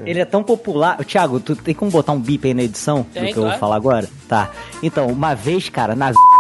Ele 0.05 0.21
é 0.21 0.25
tão 0.25 0.43
popular. 0.43 1.05
Thiago, 1.05 1.41
tu 1.41 1.57
tem 1.57 1.75
como 1.75 1.91
botar 1.91 2.13
um 2.13 2.21
bip 2.21 2.47
aí 2.47 2.55
na 2.55 2.63
edição 2.63 3.05
Tem, 3.13 3.23
do 3.25 3.27
que 3.27 3.39
eu 3.39 3.43
claro. 3.43 3.51
vou 3.51 3.59
falar 3.59 3.77
agora? 3.77 4.09
Tá. 4.29 4.51
Então, 4.83 5.09
uma 5.09 5.35
vez, 5.35 5.69
cara, 5.69 5.95
na. 5.95 6.13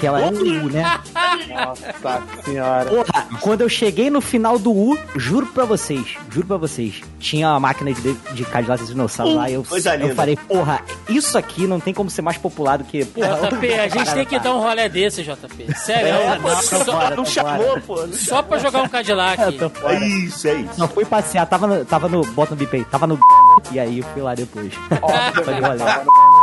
Que 0.00 0.06
ela 0.06 0.20
é 0.20 0.26
um 0.26 0.64
U, 0.64 0.70
né? 0.70 0.98
Nossa 1.48 2.22
senhora. 2.44 2.86
Porra, 2.90 3.26
quando 3.40 3.60
eu 3.60 3.68
cheguei 3.68 4.08
no 4.08 4.20
final 4.20 4.58
do 4.58 4.72
U, 4.72 4.98
juro 5.16 5.46
pra 5.46 5.64
vocês, 5.64 6.16
juro 6.30 6.46
pra 6.46 6.56
vocês, 6.56 7.02
tinha 7.18 7.48
uma 7.50 7.60
máquina 7.60 7.92
de, 7.92 8.12
de 8.14 8.44
Cadillac 8.46 8.82
dinossauro 8.84 9.34
lá 9.34 9.50
e 9.50 9.54
eu, 9.54 9.66
eu 9.70 9.96
linda. 9.98 10.14
falei, 10.14 10.36
porra, 10.36 10.80
isso 11.08 11.36
aqui 11.36 11.66
não 11.66 11.78
tem 11.78 11.92
como 11.92 12.08
ser 12.08 12.22
mais 12.22 12.38
popular 12.38 12.78
do 12.78 12.84
que. 12.84 13.04
Porra, 13.04 13.48
JP, 13.50 13.74
a 13.74 13.88
gente 13.88 14.14
tem 14.14 14.24
que 14.24 14.38
dar 14.38 14.54
um 14.54 14.60
rolê 14.60 14.88
desse, 14.88 15.22
JP. 15.22 15.74
Sério, 15.76 16.08
É, 16.08 16.36
pô, 16.38 16.48
não, 16.48 16.62
só, 16.62 16.84
bora, 16.84 17.16
Não 17.16 17.24
chamou, 17.26 17.64
fora. 17.66 17.80
pô. 17.86 18.06
não 18.06 18.12
só 18.14 18.42
pra 18.42 18.58
jogar 18.58 18.82
um 18.82 18.88
Cadillac. 18.88 19.40
Fora. 19.80 19.94
É 19.94 20.08
isso, 20.08 20.48
é 20.48 20.54
isso. 20.54 20.78
Não 20.78 20.88
fui 20.88 21.04
passear, 21.04 21.46
tava 21.46 21.66
no, 21.66 21.84
tava 21.84 22.08
no. 22.08 22.24
Bota 22.32 22.52
no 22.52 22.56
bip 22.56 22.74
aí, 22.76 22.84
tava 22.86 23.06
no. 23.06 23.18
E 23.70 23.78
aí 23.78 23.98
eu 23.98 24.04
fui 24.12 24.22
lá 24.22 24.34
depois. 24.34 24.72
Rolê. 25.44 26.39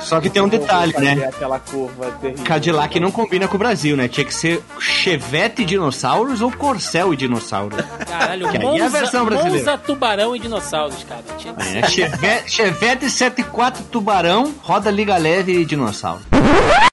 Só 0.00 0.20
que 0.20 0.28
tem 0.28 0.42
um 0.42 0.48
detalhe, 0.48 0.92
né? 0.98 1.26
Aquela 1.26 1.58
curva 1.58 2.10
terrível. 2.20 2.44
Cadillac 2.44 3.00
não 3.00 3.10
combina 3.10 3.48
com 3.48 3.56
o 3.56 3.58
Brasil, 3.58 3.96
né? 3.96 4.08
Tinha 4.08 4.24
que 4.24 4.34
ser 4.34 4.62
Chevette 4.78 5.62
e 5.62 5.64
dinossauros 5.64 6.40
ou 6.40 6.50
Corcel 6.50 7.12
e 7.12 7.16
dinossauro. 7.16 7.76
Caralho, 8.06 8.48
Que 8.50 8.56
aí 8.58 8.62
é 8.62 8.66
a 8.66 8.70
Monza, 8.70 8.88
versão 8.98 9.24
brasileira. 9.24 9.58
Monza, 9.58 9.78
tubarão 9.78 10.36
e 10.36 10.38
dinossauros, 10.38 11.04
cara. 11.04 11.22
Tinha 11.38 11.54
que 11.54 11.64
ser. 11.64 11.78
É, 11.78 11.88
Chevette, 11.88 12.50
Chevette 12.50 13.10
74 13.10 13.84
Tubarão, 13.84 14.54
roda 14.62 14.90
liga 14.90 15.16
leve 15.16 15.52
e 15.52 15.64
dinossauro. 15.64 16.22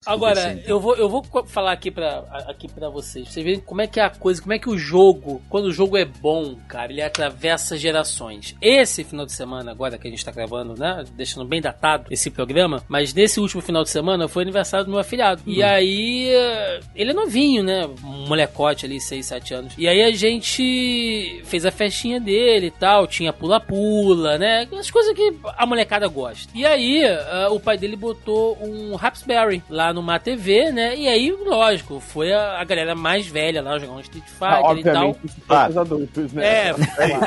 Agora, 0.05 0.59
eu 0.65 0.79
vou, 0.79 0.95
eu 0.95 1.07
vou 1.07 1.23
falar 1.45 1.71
aqui 1.71 1.91
pra, 1.91 2.23
aqui 2.47 2.67
pra 2.67 2.89
vocês. 2.89 3.29
Vocês 3.29 3.45
verem 3.45 3.59
como 3.59 3.81
é 3.81 3.87
que 3.87 3.99
é 3.99 4.03
a 4.03 4.09
coisa, 4.09 4.41
como 4.41 4.51
é 4.51 4.57
que 4.57 4.69
o 4.69 4.77
jogo, 4.77 5.41
quando 5.47 5.65
o 5.65 5.71
jogo 5.71 5.95
é 5.95 6.03
bom, 6.03 6.55
cara, 6.67 6.91
ele 6.91 7.01
atravessa 7.03 7.77
gerações. 7.77 8.55
Esse 8.59 9.03
final 9.03 9.25
de 9.27 9.31
semana, 9.31 9.71
agora 9.71 9.97
que 9.97 10.07
a 10.07 10.11
gente 10.11 10.25
tá 10.25 10.31
gravando, 10.31 10.73
né? 10.77 11.03
Deixando 11.13 11.45
bem 11.45 11.61
datado 11.61 12.07
esse 12.09 12.31
programa, 12.31 12.50
mas 12.87 13.13
nesse 13.13 13.39
último 13.39 13.61
final 13.61 13.83
de 13.83 13.89
semana 13.89 14.27
foi 14.27 14.43
aniversário 14.43 14.85
do 14.85 14.91
meu 14.91 14.99
afilhado. 14.99 15.41
E 15.45 15.61
aí, 15.63 16.29
eh, 16.29 16.79
ele 16.95 17.11
é 17.11 17.13
novinho, 17.13 17.63
né? 17.63 17.87
Um 18.03 18.27
molecote 18.27 18.85
ali, 18.85 18.99
6, 18.99 19.25
7 19.25 19.53
anos. 19.53 19.73
E 19.77 19.87
aí 19.87 20.01
a 20.03 20.11
gente 20.11 21.41
fez 21.45 21.65
a 21.65 21.71
festinha 21.71 22.19
dele 22.19 22.67
e 22.67 22.71
tal, 22.71 23.07
tinha 23.07 23.31
pula-pula, 23.33 24.37
né? 24.37 24.67
As 24.77 24.89
coisas 24.91 25.13
que 25.13 25.33
a 25.57 25.65
molecada 25.65 26.07
gosta. 26.07 26.51
E 26.55 26.65
aí, 26.65 27.03
ah, 27.05 27.47
o 27.51 27.59
pai 27.59 27.77
dele 27.77 27.95
botou 27.95 28.57
um 28.61 28.95
Raspberry 28.95 29.63
lá 29.69 29.93
numa 29.93 30.19
TV, 30.19 30.71
né? 30.71 30.95
E 30.97 31.07
aí, 31.07 31.31
lógico, 31.31 31.99
foi 31.99 32.31
a, 32.33 32.59
a 32.59 32.63
galera 32.63 32.95
mais 32.95 33.27
velha 33.27 33.61
lá 33.61 33.77
jogando 33.79 34.01
Street 34.01 34.23
Ah, 34.39 34.57
Fighter 34.73 34.77
e 34.77 34.83
tal. 34.93 35.13
foi 35.13 35.55
Ah. 35.57 35.63
pros 35.65 35.77
adultos, 35.77 36.33
né? 36.33 36.47
É, 36.69 36.73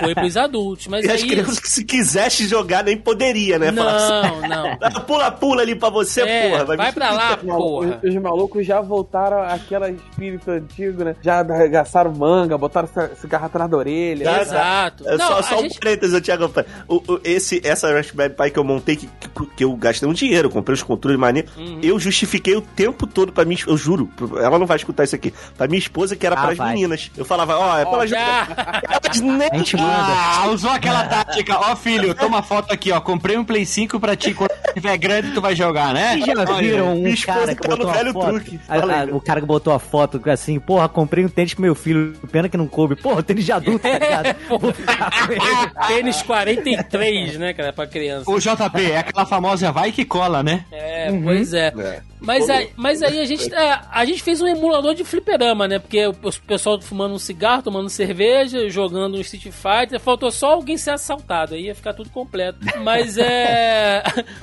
foi 0.00 0.14
pros 0.14 0.36
adultos, 0.36 0.86
mas 0.86 1.04
E 1.04 1.10
as 1.10 1.22
aí... 1.22 1.28
crianças 1.28 1.58
que 1.58 1.68
se 1.68 1.84
quisesse 1.84 2.46
jogar 2.46 2.84
nem 2.84 2.96
poderia, 2.96 3.58
né? 3.58 3.72
Falar 3.72 3.96
assim, 3.96 4.48
Não, 4.48 4.78
não. 5.18 5.24
"Ah, 5.26 5.30
Pula, 5.30 5.32
pula 5.32 5.62
ali 5.62 5.74
pra 5.74 5.90
você, 5.90 6.22
É, 6.22 6.50
porra. 6.50 6.64
vai 6.64 6.76
me 6.88 6.92
pra 6.92 7.10
lá, 7.12 7.36
porra. 7.36 8.00
os, 8.02 8.10
os 8.14 8.22
malucos 8.22 8.66
já 8.66 8.80
voltaram 8.80 9.40
àquela 9.42 9.90
espírito 9.90 10.50
antigo, 10.50 11.04
né? 11.04 11.14
Já 11.22 11.40
arregaçaram 11.40 12.12
manga, 12.12 12.56
botaram 12.58 12.88
ci- 12.88 13.16
cigarro 13.20 13.46
atrás 13.46 13.70
da 13.70 13.76
orelha. 13.76 14.24
Já, 14.24 14.40
Exato. 14.42 15.08
É 15.08 15.16
Não, 15.16 15.26
só 15.26 15.42
só 15.42 15.58
um 15.58 15.62
gente- 15.62 15.78
parênteses, 15.78 16.20
Thiago. 16.20 16.50
O, 16.88 16.96
o- 17.14 17.20
esse, 17.24 17.60
essa 17.64 17.92
Raspberry 17.92 18.34
Pi 18.34 18.50
que 18.50 18.58
eu 18.58 18.64
montei, 18.64 18.96
que, 18.96 19.06
que, 19.06 19.46
que 19.56 19.64
eu 19.64 19.74
gastei 19.76 20.08
um 20.08 20.12
dinheiro, 20.12 20.50
comprei 20.50 20.74
os 20.74 20.82
controles 20.82 21.18
maneiros, 21.18 21.54
Uhum. 21.56 21.80
eu 21.82 21.98
justifiquei 21.98 22.56
o 22.56 22.60
tempo 22.60 23.06
todo 23.06 23.32
pra 23.32 23.44
mim, 23.44 23.56
eu 23.66 23.76
juro, 23.76 24.10
ela 24.38 24.58
não 24.58 24.66
vai 24.66 24.76
escutar 24.76 25.04
isso 25.04 25.14
aqui, 25.14 25.32
pra 25.56 25.66
minha 25.66 25.78
esposa 25.78 26.16
que 26.16 26.26
era 26.26 26.34
Ah, 26.36 26.40
para 26.42 26.52
as 26.52 26.58
vai. 26.58 26.72
meninas. 26.74 27.10
Eu 27.16 27.24
falava, 27.24 27.56
ó, 27.58 27.78
é 27.78 27.84
pra 27.84 27.94
elas. 27.94 28.10
Já. 28.10 28.46
Elas 29.04 29.20
nem 29.20 29.48
A 29.50 29.56
gente 29.56 29.76
manda. 29.76 29.92
Ah, 29.96 30.48
usou 30.50 30.70
aquela 30.70 31.04
tática. 31.06 31.58
Ó, 31.58 31.76
filho, 31.76 32.14
toma 32.14 32.42
foto 32.42 32.72
aqui, 32.72 32.90
ó. 32.92 33.00
Comprei 33.00 33.36
um 33.36 33.44
Play 33.44 33.64
5 33.66 33.98
pra 34.00 34.16
ti. 34.16 34.34
Quando 34.34 34.50
tiver 34.72 34.96
grande, 35.04 35.30
tu 35.32 35.40
vai 35.40 35.54
jogar, 35.54 35.92
né? 35.92 36.18
Vocês 36.18 36.26
já 36.38 36.44
viram 36.56 36.94
um 36.96 37.14
cara 37.16 37.54
que 37.54 37.68
botou 37.68 37.86
uma 37.86 37.92
velho 37.94 38.12
foto? 38.12 38.26
truque. 38.28 38.60
A- 38.68 38.76
a- 38.76 39.04
o 39.16 39.20
cara 39.20 39.40
que 39.40 39.46
botou 39.46 39.72
a 39.72 39.78
foto 39.78 40.20
assim, 40.30 40.58
porra, 40.58 40.88
comprei 40.88 41.24
um 41.24 41.28
tênis 41.28 41.52
pro 41.54 41.62
meu 41.62 41.74
filho, 41.74 42.14
pena 42.32 42.48
que 42.48 42.56
não 42.56 42.66
coube. 42.66 42.96
Porra, 42.96 43.22
tênis 43.22 43.44
de 43.44 43.52
adulto, 43.52 43.80
tá 43.80 43.98
ligado? 43.98 44.36
Tênis 45.88 46.22
43, 46.22 47.38
né, 47.38 47.52
cara, 47.52 47.72
pra 47.72 47.86
criança. 47.86 48.30
O 48.30 48.38
JP, 48.38 48.90
é 48.90 48.98
aquela 48.98 49.26
famosa 49.26 49.70
vai 49.70 49.92
que 49.92 50.04
cola, 50.04 50.42
né? 50.42 50.64
É, 50.72 51.10
pois 51.22 51.52
é. 51.52 51.72
É. 51.76 52.00
Mas, 52.20 52.48
aí, 52.48 52.70
mas 52.74 53.02
aí 53.02 53.20
a 53.20 53.24
gente, 53.26 53.52
é, 53.54 53.80
a 53.92 54.04
gente 54.06 54.22
fez 54.22 54.40
um 54.40 54.46
emulador 54.46 54.94
de 54.94 55.04
fliperama, 55.04 55.68
né? 55.68 55.78
Porque 55.78 56.06
o 56.06 56.14
o 56.24 56.46
pessoal 56.46 56.80
fumando 56.80 57.14
um 57.14 57.18
cigarro, 57.18 57.62
tomando 57.62 57.88
cerveja, 57.90 58.68
jogando 58.70 59.16
um 59.16 59.20
Street 59.20 59.52
Fighter. 59.54 60.00
Faltou 60.00 60.30
só 60.30 60.52
alguém 60.52 60.76
ser 60.78 60.90
assaltado, 60.90 61.54
aí 61.54 61.66
ia 61.66 61.74
ficar 61.74 61.92
tudo 61.92 62.08
completo. 62.08 62.58
Mas 62.82 63.18
é. 63.18 64.02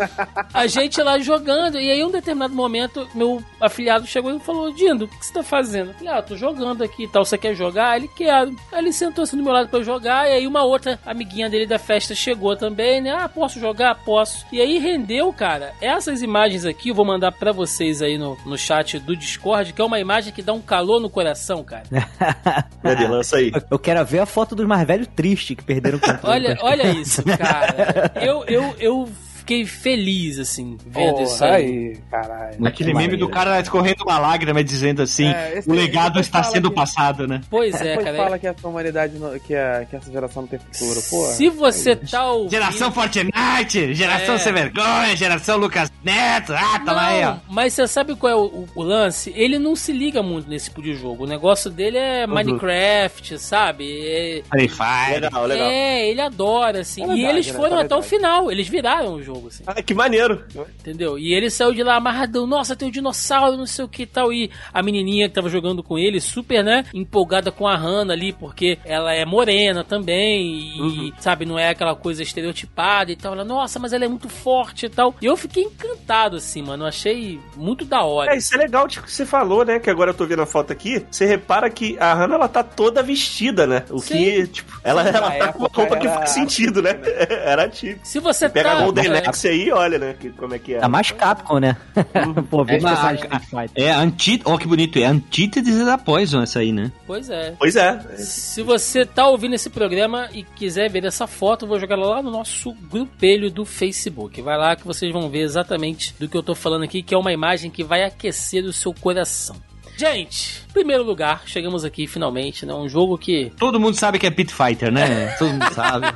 A 0.53 0.68
gente 0.68 1.02
lá 1.02 1.18
jogando, 1.19 1.80
e 1.80 1.90
aí 1.90 1.99
em 1.99 2.06
um 2.06 2.11
determinado 2.11 2.53
momento, 2.53 3.07
meu 3.15 3.41
afilhado 3.60 4.06
chegou 4.06 4.36
e 4.36 4.40
falou: 4.40 4.72
Dindo, 4.73 5.06
o 5.06 5.07
que 5.07 5.26
você 5.26 5.34
tá 5.34 5.44
fazendo? 5.44 5.91
Eu 5.91 5.94
falei: 5.94 6.14
Ah, 6.14 6.22
tô 6.22 6.36
jogando 6.36 6.84
aqui 6.84 7.03
e 7.03 7.07
tal. 7.07 7.23
Você 7.23 7.38
quer 7.38 7.56
jogar? 7.56 7.98
Ele 7.98 8.07
quer. 8.07 8.32
Aí 8.34 8.53
ele 8.73 8.91
sentou 8.91 9.23
assim 9.23 9.38
do 9.38 9.44
meu 9.44 9.53
lado 9.53 9.69
pra 9.69 9.80
eu 9.80 9.84
jogar, 9.84 10.28
e 10.30 10.34
aí 10.34 10.48
uma 10.48 10.64
outra 10.64 10.99
amiguinha 11.06 11.49
dele 11.49 11.65
da 11.65 11.80
festa 11.80 12.14
chegou 12.14 12.56
também, 12.56 13.02
né? 13.02 13.11
Ah, 13.11 13.30
posso 13.30 13.60
jogar? 13.60 13.95
Posso. 14.03 14.45
E 14.52 14.60
aí 14.60 14.78
rendeu, 14.78 15.32
cara. 15.32 15.73
Essas 15.82 16.22
imagens 16.22 16.65
aqui 16.65 16.90
eu 16.90 16.95
vou 16.95 17.06
mandar 17.06 17.32
pra 17.32 17.52
vocês 17.52 18.02
aí 18.02 18.18
no, 18.18 18.38
no 18.45 18.57
chat 18.57 18.99
do 18.99 19.15
Discord, 19.15 19.73
que 19.73 19.82
é 19.82 19.86
uma 19.86 19.99
imagem 19.99 20.34
que 20.34 20.41
dá 20.41 20.53
um 20.53 20.61
calor 20.61 20.99
no 20.99 21.10
coração, 21.10 21.64
cara. 21.64 21.84
Cadê? 22.82 23.07
Lança 23.07 23.38
aí. 23.38 23.52
Eu 23.69 23.80
quero 23.80 24.03
ver 24.06 24.19
a 24.19 24.26
foto 24.26 24.56
dos 24.56 24.65
mais 24.65 24.86
velhos 24.86 25.07
tristes 25.15 25.56
que 25.56 25.64
perderam 25.64 25.98
o 25.98 26.02
controle. 26.02 26.48
Olha, 26.48 26.57
olha 26.61 26.91
isso, 26.91 27.23
cara. 27.23 28.11
Eu, 28.15 28.44
eu, 28.45 28.76
eu 28.80 29.10
fiquei 29.52 29.65
feliz, 29.65 30.40
assim, 30.40 30.78
vendo 30.86 31.22
isso 31.22 31.38
Porra, 31.40 31.52
aí. 31.56 31.65
aí, 31.65 31.98
caralho. 32.10 32.65
Aquele 32.68 32.94
meme 32.94 33.18
do 33.18 33.28
cara 33.28 33.60
escorrendo 33.60 34.03
uma 34.03 34.18
lágrima 34.18 34.64
dizendo 34.64 35.02
assim: 35.02 35.28
É, 35.28 35.61
o 35.68 35.73
legado 35.73 36.19
está 36.19 36.41
sendo 36.44 36.69
que- 36.69 36.76
passado, 36.76 37.28
né? 37.28 37.41
Pois 37.49 37.76
é, 37.82 37.84
Depois 37.95 38.06
cara. 38.06 38.18
fala 38.18 38.40
que 38.40 38.48
essa 38.48 38.68
humanidade, 38.68 39.18
não- 39.19 39.38
que, 39.40 39.53
a, 39.53 39.86
que 39.90 39.95
essa 39.95 40.11
geração 40.11 40.44
não 40.44 40.48
tem 40.49 40.60
futuro, 40.60 41.02
porra. 41.10 41.32
Se 41.34 41.49
você 41.49 41.95
tá 41.95 42.32
ouvindo... 42.32 42.52
Geração 42.52 42.91
Fortnite, 42.91 43.94
geração 43.94 44.36
É. 44.36 44.38
sem 44.38 44.53
vergonha, 44.53 45.15
geração 45.15 45.57
Lucas 45.57 45.91
Neto, 46.03 46.53
ah, 46.53 46.80
toma 46.86 47.07
aí, 47.07 47.26
ó. 47.26 47.36
Mas 47.49 47.73
você 47.73 47.88
sabe 47.88 48.15
qual 48.15 48.32
é 48.32 48.36
o, 48.36 48.45
o- 48.45 48.68
o 48.76 48.84
lance? 48.84 49.32
Ele 49.36 49.60
não 49.60 49.76
se 49.76 49.91
liga 49.91 50.23
muito 50.23 50.49
nesse 50.49 50.65
tipo 50.69 50.82
de 50.82 50.95
jogo. 50.95 51.26
O 51.26 51.28
negócio 51.28 51.69
dele 51.69 51.98
é 51.98 52.26
Minecraft, 52.26 53.38
sabe? 53.38 53.84
É, 54.07 54.41
Free 54.49 54.68
Fire. 54.69 55.19
Legal, 55.22 55.45
legal. 55.45 55.68
é, 55.69 56.10
ele 56.10 56.22
adora, 56.22 56.80
assim. 56.82 57.02
É 57.02 57.06
e 57.06 57.07
verdade, 57.10 57.30
eles 57.30 57.48
né? 57.48 57.53
foram 57.53 57.78
É 57.80 57.82
até 57.84 57.95
o 57.95 58.02
final. 58.02 58.52
Eles 58.52 58.68
viraram 58.68 59.14
o 59.15 59.22
jogo, 59.23 59.40
assim. 59.47 59.63
Ah, 59.68 59.81
que 59.81 59.93
maneiro. 59.93 60.43
Entendeu? 60.80 61.18
E 61.18 61.34
ele 61.34 61.49
saiu 61.49 61.73
de 61.73 61.84
lá 61.84 61.95
amarradão. 61.95 62.45
Nossa, 62.47 62.76
tem 62.76 62.88
um 62.88 62.91
dinossauro, 62.91 63.57
não 63.57 63.65
sei 63.65 63.85
o 63.85 63.88
que 63.88 64.03
e 64.03 64.05
tal. 64.05 64.31
E 64.34 64.49
a 64.73 64.81
menininha 64.84 65.27
que 65.30 65.35
tava 65.35 65.49
jogando 65.49 65.84
com 65.84 65.97
ele, 65.97 66.19
super, 66.19 66.63
né? 66.63 66.85
Empolgada 66.93 67.51
com 67.51 67.68
a 67.68 67.76
Hannah 67.76 68.13
ali, 68.13 68.34
porque 68.34 68.77
ela 68.85 69.13
é 69.13 69.26
morena 69.26 69.84
também. 69.84 70.41
E, 70.77 70.81
Uhum. 70.81 71.11
sabe, 71.19 71.45
não 71.45 71.57
é 71.59 71.69
aquela 71.69 71.95
coisa 71.95 72.23
estereotipada 72.23 73.11
e 73.11 73.15
tal. 73.15 73.34
Ela, 73.34 73.43
nossa, 73.45 73.80
mas 73.80 73.93
ela 73.93 74.05
é 74.05 74.07
muito 74.07 74.30
forte 74.30 74.85
e 74.85 74.89
tal. 74.89 75.15
E 75.22 75.26
eu 75.26 75.35
fiquei 75.38 75.63
encantado, 75.63 76.38
assim, 76.38 76.61
mano. 76.61 76.85
Achei 76.85 77.39
muito 77.55 77.85
da 77.85 78.03
hora. 78.03 78.34
É, 78.34 78.38
isso 78.38 78.53
é 78.55 78.57
legal 78.57 78.88
de 78.88 78.99
que 79.01 79.11
você 79.11 79.26
falou, 79.26 79.63
né? 79.65 79.80
Que 79.80 79.89
agora 79.89 80.11
eu 80.11 80.15
tô 80.15 80.26
vendo 80.26 80.41
a 80.41 80.45
foto 80.45 80.72
aqui. 80.72 81.05
Você 81.09 81.26
repara 81.26 81.69
que 81.69 81.97
a 81.99 82.13
Hannah, 82.13 82.35
ela 82.35 82.47
tá 82.47 82.63
toda 82.63 83.01
vestida, 83.03 83.65
né? 83.68 83.84
O 83.89 83.99
Sim. 83.99 84.15
que, 84.18 84.47
tipo, 84.47 84.80
ela, 84.84 85.07
ela 85.07 85.31
tá 85.31 85.53
com 85.53 85.59
uma 85.59 85.69
roupa 85.72 85.97
que 85.97 86.07
faz 86.07 86.31
sentido, 86.31 86.81
né? 86.81 86.99
Era 87.45 87.68
tipo. 87.69 87.99
Se 88.03 88.19
você 88.19 88.49
Pega 88.49 88.69
tá. 88.72 88.77
a 88.77 88.84
Golden 88.84 89.09
Axe 89.27 89.48
aí 89.48 89.72
olha, 89.72 89.98
né? 89.98 90.15
Que, 90.19 90.30
como 90.30 90.53
é 90.53 90.60
que 90.60 90.76
é. 90.76 90.80
Tá 90.80 90.89
mais 90.89 91.11
Capcom, 91.11 91.60
né? 91.60 91.77
Pô, 92.49 92.64
veja 92.64 92.89
É, 92.89 92.93
essa 92.93 93.14
Street 93.14 93.43
Fighter. 93.43 93.84
É 93.84 93.91
anti... 93.91 94.41
Ó, 94.45 94.57
que 94.57 94.68
bonito, 94.68 94.98
é 94.99 95.06
antítese 95.06 95.84
da 95.85 95.98
Poison 95.98 96.41
essa 96.41 96.60
aí, 96.60 96.72
né? 96.72 96.91
Pois 97.07 97.30
é. 97.30 97.53
Pois 97.57 97.76
é. 97.76 97.99
Se 98.18 98.61
você 98.61 99.06
tá 99.06 99.27
ouvindo 99.27 99.56
esse 99.56 99.69
programa 99.69 100.30
e 100.34 100.43
quiser 100.43 100.89
ver 100.89 101.06
essa 101.06 101.27
foto, 101.27 101.65
eu 101.65 101.69
vou 101.69 101.80
jogar 101.80 101.95
lá 101.95 102.22
no 102.22 102.31
nosso 102.31 102.73
grupelho 102.89 103.49
do 103.49 103.65
Facebook. 103.65 104.41
Vai 104.41 104.57
lá 104.57 104.76
que 104.76 104.85
vocês 104.85 105.11
vão 105.11 105.30
ver 105.30 105.39
exatamente 105.41 105.72
exatamente 105.72 106.15
do 106.19 106.27
que 106.27 106.35
eu 106.38 106.43
tô 106.43 106.56
falando 106.56 106.84
aqui, 106.84 107.02
que 107.02 107.14
é 107.14 107.18
uma 107.18 107.31
imagem 107.31 107.72
que 107.72 107.84
vai 107.84 108.03
aquecer 108.03 108.64
o 108.65 108.73
seu 108.73 108.93
coração. 108.93 109.56
Gente, 110.02 110.64
primeiro 110.73 111.03
lugar, 111.03 111.44
chegamos 111.45 111.86
aqui 111.86 112.07
finalmente, 112.07 112.65
né? 112.65 112.73
Um 112.73 112.90
jogo 112.90 113.19
que 113.19 113.52
Todo 113.56 113.80
mundo 113.80 113.95
sabe 113.95 114.18
que 114.18 114.26
é 114.26 114.32
Pit 114.32 114.52
Fighter, 114.52 114.91
né? 114.91 115.28
Todo 115.38 115.52
mundo 115.52 115.72
sabe. 115.76 116.07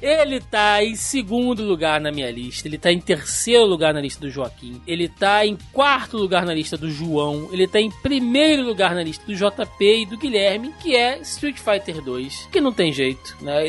ele 0.00 0.40
tá 0.40 0.82
em 0.82 0.94
segundo 0.94 1.62
lugar 1.62 2.00
na 2.00 2.10
minha 2.10 2.30
lista, 2.30 2.66
ele 2.66 2.78
tá 2.78 2.90
em 2.90 2.98
terceiro 2.98 3.66
lugar 3.66 3.92
na 3.92 4.00
lista 4.00 4.22
do 4.22 4.30
Joaquim, 4.30 4.80
ele 4.86 5.10
tá 5.10 5.44
em 5.44 5.58
quarto 5.74 6.16
lugar 6.16 6.46
na 6.46 6.54
lista 6.54 6.78
do 6.78 6.90
João, 6.90 7.50
ele 7.52 7.66
tá 7.68 7.78
em 7.78 7.90
primeiro 7.90 8.62
lugar 8.62 8.94
na 8.94 9.02
lista 9.02 9.26
do 9.26 9.34
JP 9.34 9.84
e 9.84 10.06
do 10.06 10.16
Guilherme, 10.16 10.72
que 10.80 10.96
é 10.96 11.18
Street 11.18 11.58
Fighter 11.58 12.00
2, 12.02 12.48
que 12.50 12.62
não 12.62 12.72
tem 12.72 12.94
jeito, 12.94 13.36
né? 13.42 13.62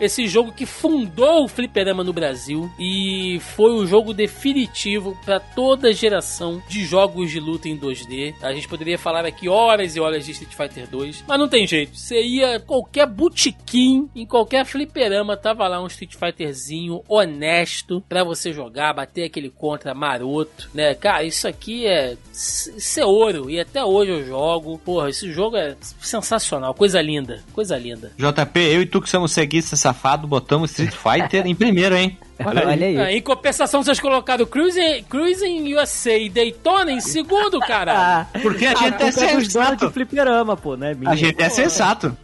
Esse 0.00 0.26
jogo 0.26 0.50
que 0.50 0.66
fundou 0.66 1.44
o 1.44 1.48
fliperama 1.48 2.02
no 2.02 2.12
Brasil 2.12 2.68
e 2.76 3.40
foi 3.54 3.70
o 3.70 3.86
jogo 3.86 4.12
definitivo 4.12 5.16
para 5.24 5.38
toda 5.38 5.92
geração 5.92 6.60
de 6.68 6.84
jogos 6.84 7.30
de 7.30 7.38
luta 7.38 7.68
em 7.68 7.78
2D. 7.78 8.34
A 8.48 8.54
gente 8.54 8.68
poderia 8.68 8.98
falar 8.98 9.24
aqui 9.26 9.48
horas 9.48 9.94
e 9.94 10.00
horas 10.00 10.24
de 10.24 10.32
Street 10.32 10.54
Fighter 10.54 10.88
2, 10.88 11.24
mas 11.26 11.38
não 11.38 11.48
tem 11.48 11.66
jeito. 11.66 11.96
Você 11.96 12.22
ia 12.22 12.58
qualquer 12.60 13.06
botequim, 13.06 14.08
em 14.14 14.26
qualquer 14.26 14.64
fliperama, 14.64 15.36
tava 15.36 15.68
lá 15.68 15.82
um 15.82 15.86
Street 15.86 16.14
Fighterzinho 16.14 17.02
honesto 17.06 18.02
pra 18.08 18.24
você 18.24 18.52
jogar, 18.52 18.94
bater 18.94 19.24
aquele 19.24 19.50
contra 19.50 19.94
maroto, 19.94 20.70
né? 20.72 20.94
Cara, 20.94 21.24
isso 21.24 21.46
aqui 21.46 21.86
é 21.86 22.16
isso 22.32 23.00
é 23.00 23.04
ouro 23.04 23.50
e 23.50 23.60
até 23.60 23.84
hoje 23.84 24.12
eu 24.12 24.24
jogo. 24.24 24.78
Porra, 24.78 25.10
esse 25.10 25.30
jogo 25.30 25.56
é 25.56 25.76
sensacional, 26.00 26.72
coisa 26.74 27.00
linda, 27.02 27.42
coisa 27.52 27.76
linda. 27.76 28.12
JP, 28.16 28.60
eu 28.60 28.82
e 28.82 28.86
tu 28.86 29.00
que 29.00 29.10
somos 29.10 29.32
ceguistas 29.32 29.80
safados, 29.80 30.28
botamos 30.28 30.70
Street 30.70 30.94
Fighter 30.94 31.46
em 31.46 31.54
primeiro, 31.54 31.94
hein? 31.94 32.16
Olha 32.44 32.68
aí. 32.68 32.98
Ah, 32.98 33.12
em 33.12 33.20
compensação, 33.20 33.82
vocês 33.82 33.98
colocaram 34.00 34.46
Cruising, 34.46 35.02
Cruising 35.08 35.74
USA 35.74 36.12
e 36.16 36.28
Daytona 36.28 36.92
em 36.92 37.00
segundo, 37.00 37.58
cara. 37.60 37.88
Ah, 37.98 38.26
Porque 38.42 38.64
a 38.66 38.74
gente 38.74 38.94
é 39.02 39.06
dos 39.06 39.14
donos 39.16 39.44
de 39.46 39.52
sensato. 39.52 39.90
fliperama, 39.90 40.56
pô, 40.56 40.76
né? 40.76 40.94
minha. 40.94 41.10
A 41.10 41.16
gente 41.16 41.40
é 41.42 41.48
sensato. 41.48 42.16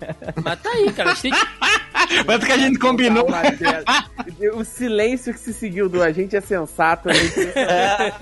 Mas 0.42 0.60
tá 0.60 0.70
aí, 0.70 0.92
cara. 0.92 1.12
Street, 1.12 1.34
Mas 2.26 2.44
que 2.44 2.52
a 2.52 2.58
gente 2.58 2.78
combinou. 2.78 3.26
O 4.54 4.64
silêncio 4.64 5.32
que 5.32 5.40
se 5.40 5.52
seguiu 5.52 5.88
do 5.88 6.02
a 6.02 6.12
gente 6.12 6.36
é 6.36 6.40
sensato, 6.40 7.08
a 7.08 7.12
gente 7.12 7.40
é 7.40 8.12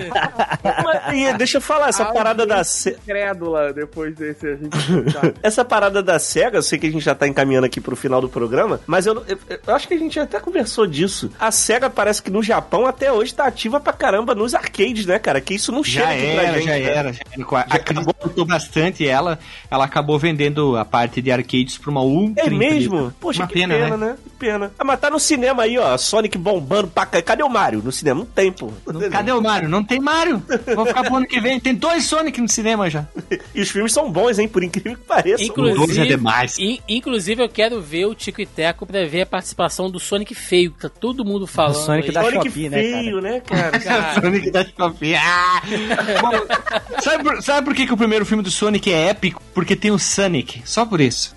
Mas, 1.13 1.37
deixa 1.37 1.59
eu 1.59 1.61
falar, 1.61 1.89
essa 1.89 2.05
parada 2.07 2.47
da. 2.47 2.63
Crédula 3.05 3.73
depois 3.73 4.15
desse 4.15 4.47
a 4.47 4.57
gente 4.57 4.77
sensato. 4.77 5.35
Essa 5.43 5.65
parada 5.65 6.03
da 6.03 6.19
SEGA, 6.19 6.59
eu 6.59 6.63
sei 6.63 6.79
que 6.79 6.87
a 6.87 6.91
gente 6.91 7.05
já 7.05 7.15
tá 7.15 7.27
encaminhando 7.27 7.65
aqui 7.67 7.81
pro 7.81 7.97
final 7.97 8.21
do 8.21 8.29
programa, 8.29 8.81
mas 8.87 9.07
eu, 9.07 9.23
eu- 9.29 9.39
eu 9.67 9.75
acho 9.75 9.87
que 9.89 9.95
a 9.95 9.99
gente 9.99 10.19
até 10.19 10.39
conversou 10.41 10.87
disso. 10.87 11.31
A 11.39 11.51
SEGA 11.51 11.82
parece 11.91 12.23
que 12.23 12.31
no 12.31 12.43
Japão 12.43 12.87
até 12.87 13.13
hoje 13.13 13.35
tá 13.35 13.47
ativa 13.47 13.81
pra 13.81 13.93
caramba 13.93 14.35
nos 14.35 14.55
arcades, 14.55 15.07
né, 15.07 15.19
cara? 15.19 15.41
Que 15.41 15.55
isso 15.55 15.71
não 15.73 15.83
chega 15.85 16.07
Já 16.07 16.13
aqui 16.13 16.33
pra 16.33 16.43
era, 16.43 16.53
gente. 16.55 16.65
já 16.65 16.71
né? 16.73 16.83
era, 16.83 17.13
já 17.13 17.21
era. 17.23 17.75
A 17.75 17.79
crise 17.79 18.07
aumentou 18.23 18.45
bastante 18.47 19.07
ela. 19.07 19.39
Ela 19.71 19.85
acabou 19.85 20.19
vendendo 20.19 20.77
a 20.77 20.85
parte 20.85 21.21
de 21.23 21.31
arcades 21.31 21.79
pra 21.79 21.91
uma 21.91 22.03
ultra 22.03 22.45
É 22.47 22.51
mesmo? 22.51 22.95
empresa. 22.97 23.15
Poxa, 23.21 23.41
Uma 23.43 23.47
que 23.49 23.55
pena, 23.55 23.75
pena, 23.75 23.97
né? 23.97 24.07
né? 24.07 24.17
Que 24.23 24.31
pena. 24.31 24.73
Ah, 24.79 24.85
mas 24.85 25.01
tá 25.01 25.11
no 25.11 25.19
cinema 25.21 25.63
aí, 25.65 25.79
ó. 25.79 25.97
Sonic 25.97 26.37
bombando 26.39 26.89
pra 26.89 27.07
cá. 27.07 27.23
Cadê 27.23 27.43
o 27.43 27.49
Mario 27.49 27.81
no 27.83 27.93
cinema? 27.93 28.21
Não 28.21 28.27
tem, 28.27 28.53
pô. 28.53 28.71
Cadê 29.11 29.33
o 29.33 29.41
Mario? 29.41 29.69
Não 29.69 29.83
tem 29.85 30.01
Mario. 30.01 30.43
Vou 30.75 30.87
ficar 30.87 31.05
pro 31.05 31.17
ano 31.17 31.27
que 31.27 31.41
vem. 31.41 31.59
Tem 31.61 31.75
dois 31.75 32.05
Sonic 32.05 32.41
no 32.41 32.49
cinema 32.49 32.89
já. 32.91 33.07
E 33.55 33.61
os 33.61 33.71
filmes 33.71 33.93
são 33.93 34.11
bons, 34.11 34.39
hein? 34.39 34.49
Por 34.49 34.63
incrível 34.65 34.97
que 34.97 35.05
pareça. 35.05 35.37
Dois 35.55 35.69
é 35.69 35.73
inclusive, 35.73 36.07
demais. 36.09 36.59
in- 36.59 36.79
inclusive, 36.89 37.43
eu 37.43 37.49
quero 37.49 37.81
ver 37.81 38.07
o 38.07 38.15
Tico 38.15 38.41
e 38.41 38.47
Teco 38.47 38.87
pra 38.87 39.05
ver 39.05 39.23
a 39.23 39.27
participação 39.27 39.91
do 39.91 40.01
Sonic 40.01 40.35
feio, 40.35 40.73
que 40.73 40.81
tá 40.81 40.89
todo 40.89 41.25
mundo 41.25 41.47
falando. 41.47 41.72
Sonic 41.75 42.09
aí. 42.09 42.15
da 42.15 42.23
Sonic 42.23 42.49
Shopee, 42.49 42.69
né, 42.69 42.79
feio, 42.79 43.21
né, 43.21 43.41
cara? 43.41 43.79
Cara, 43.79 44.15
Sonic 44.21 44.51
da 44.51 44.65
Shopee. 44.65 45.15
Ah! 45.15 45.63
Bom, 46.21 47.01
sabe, 47.03 47.25
por, 47.25 47.43
sabe 47.43 47.65
por 47.65 47.75
que, 47.75 47.87
que 47.87 47.93
o 47.93 47.97
primeiro 47.97 48.25
filme 48.25 48.43
do 48.43 48.51
Sonic 48.51 48.93
é 48.93 49.09
épico? 49.09 49.43
Porque 49.55 49.77
tem 49.77 49.91
o 49.91 49.99
Sonic. 49.99 50.63
Só 50.65 50.85
por 50.85 51.01
isso. 51.01 51.37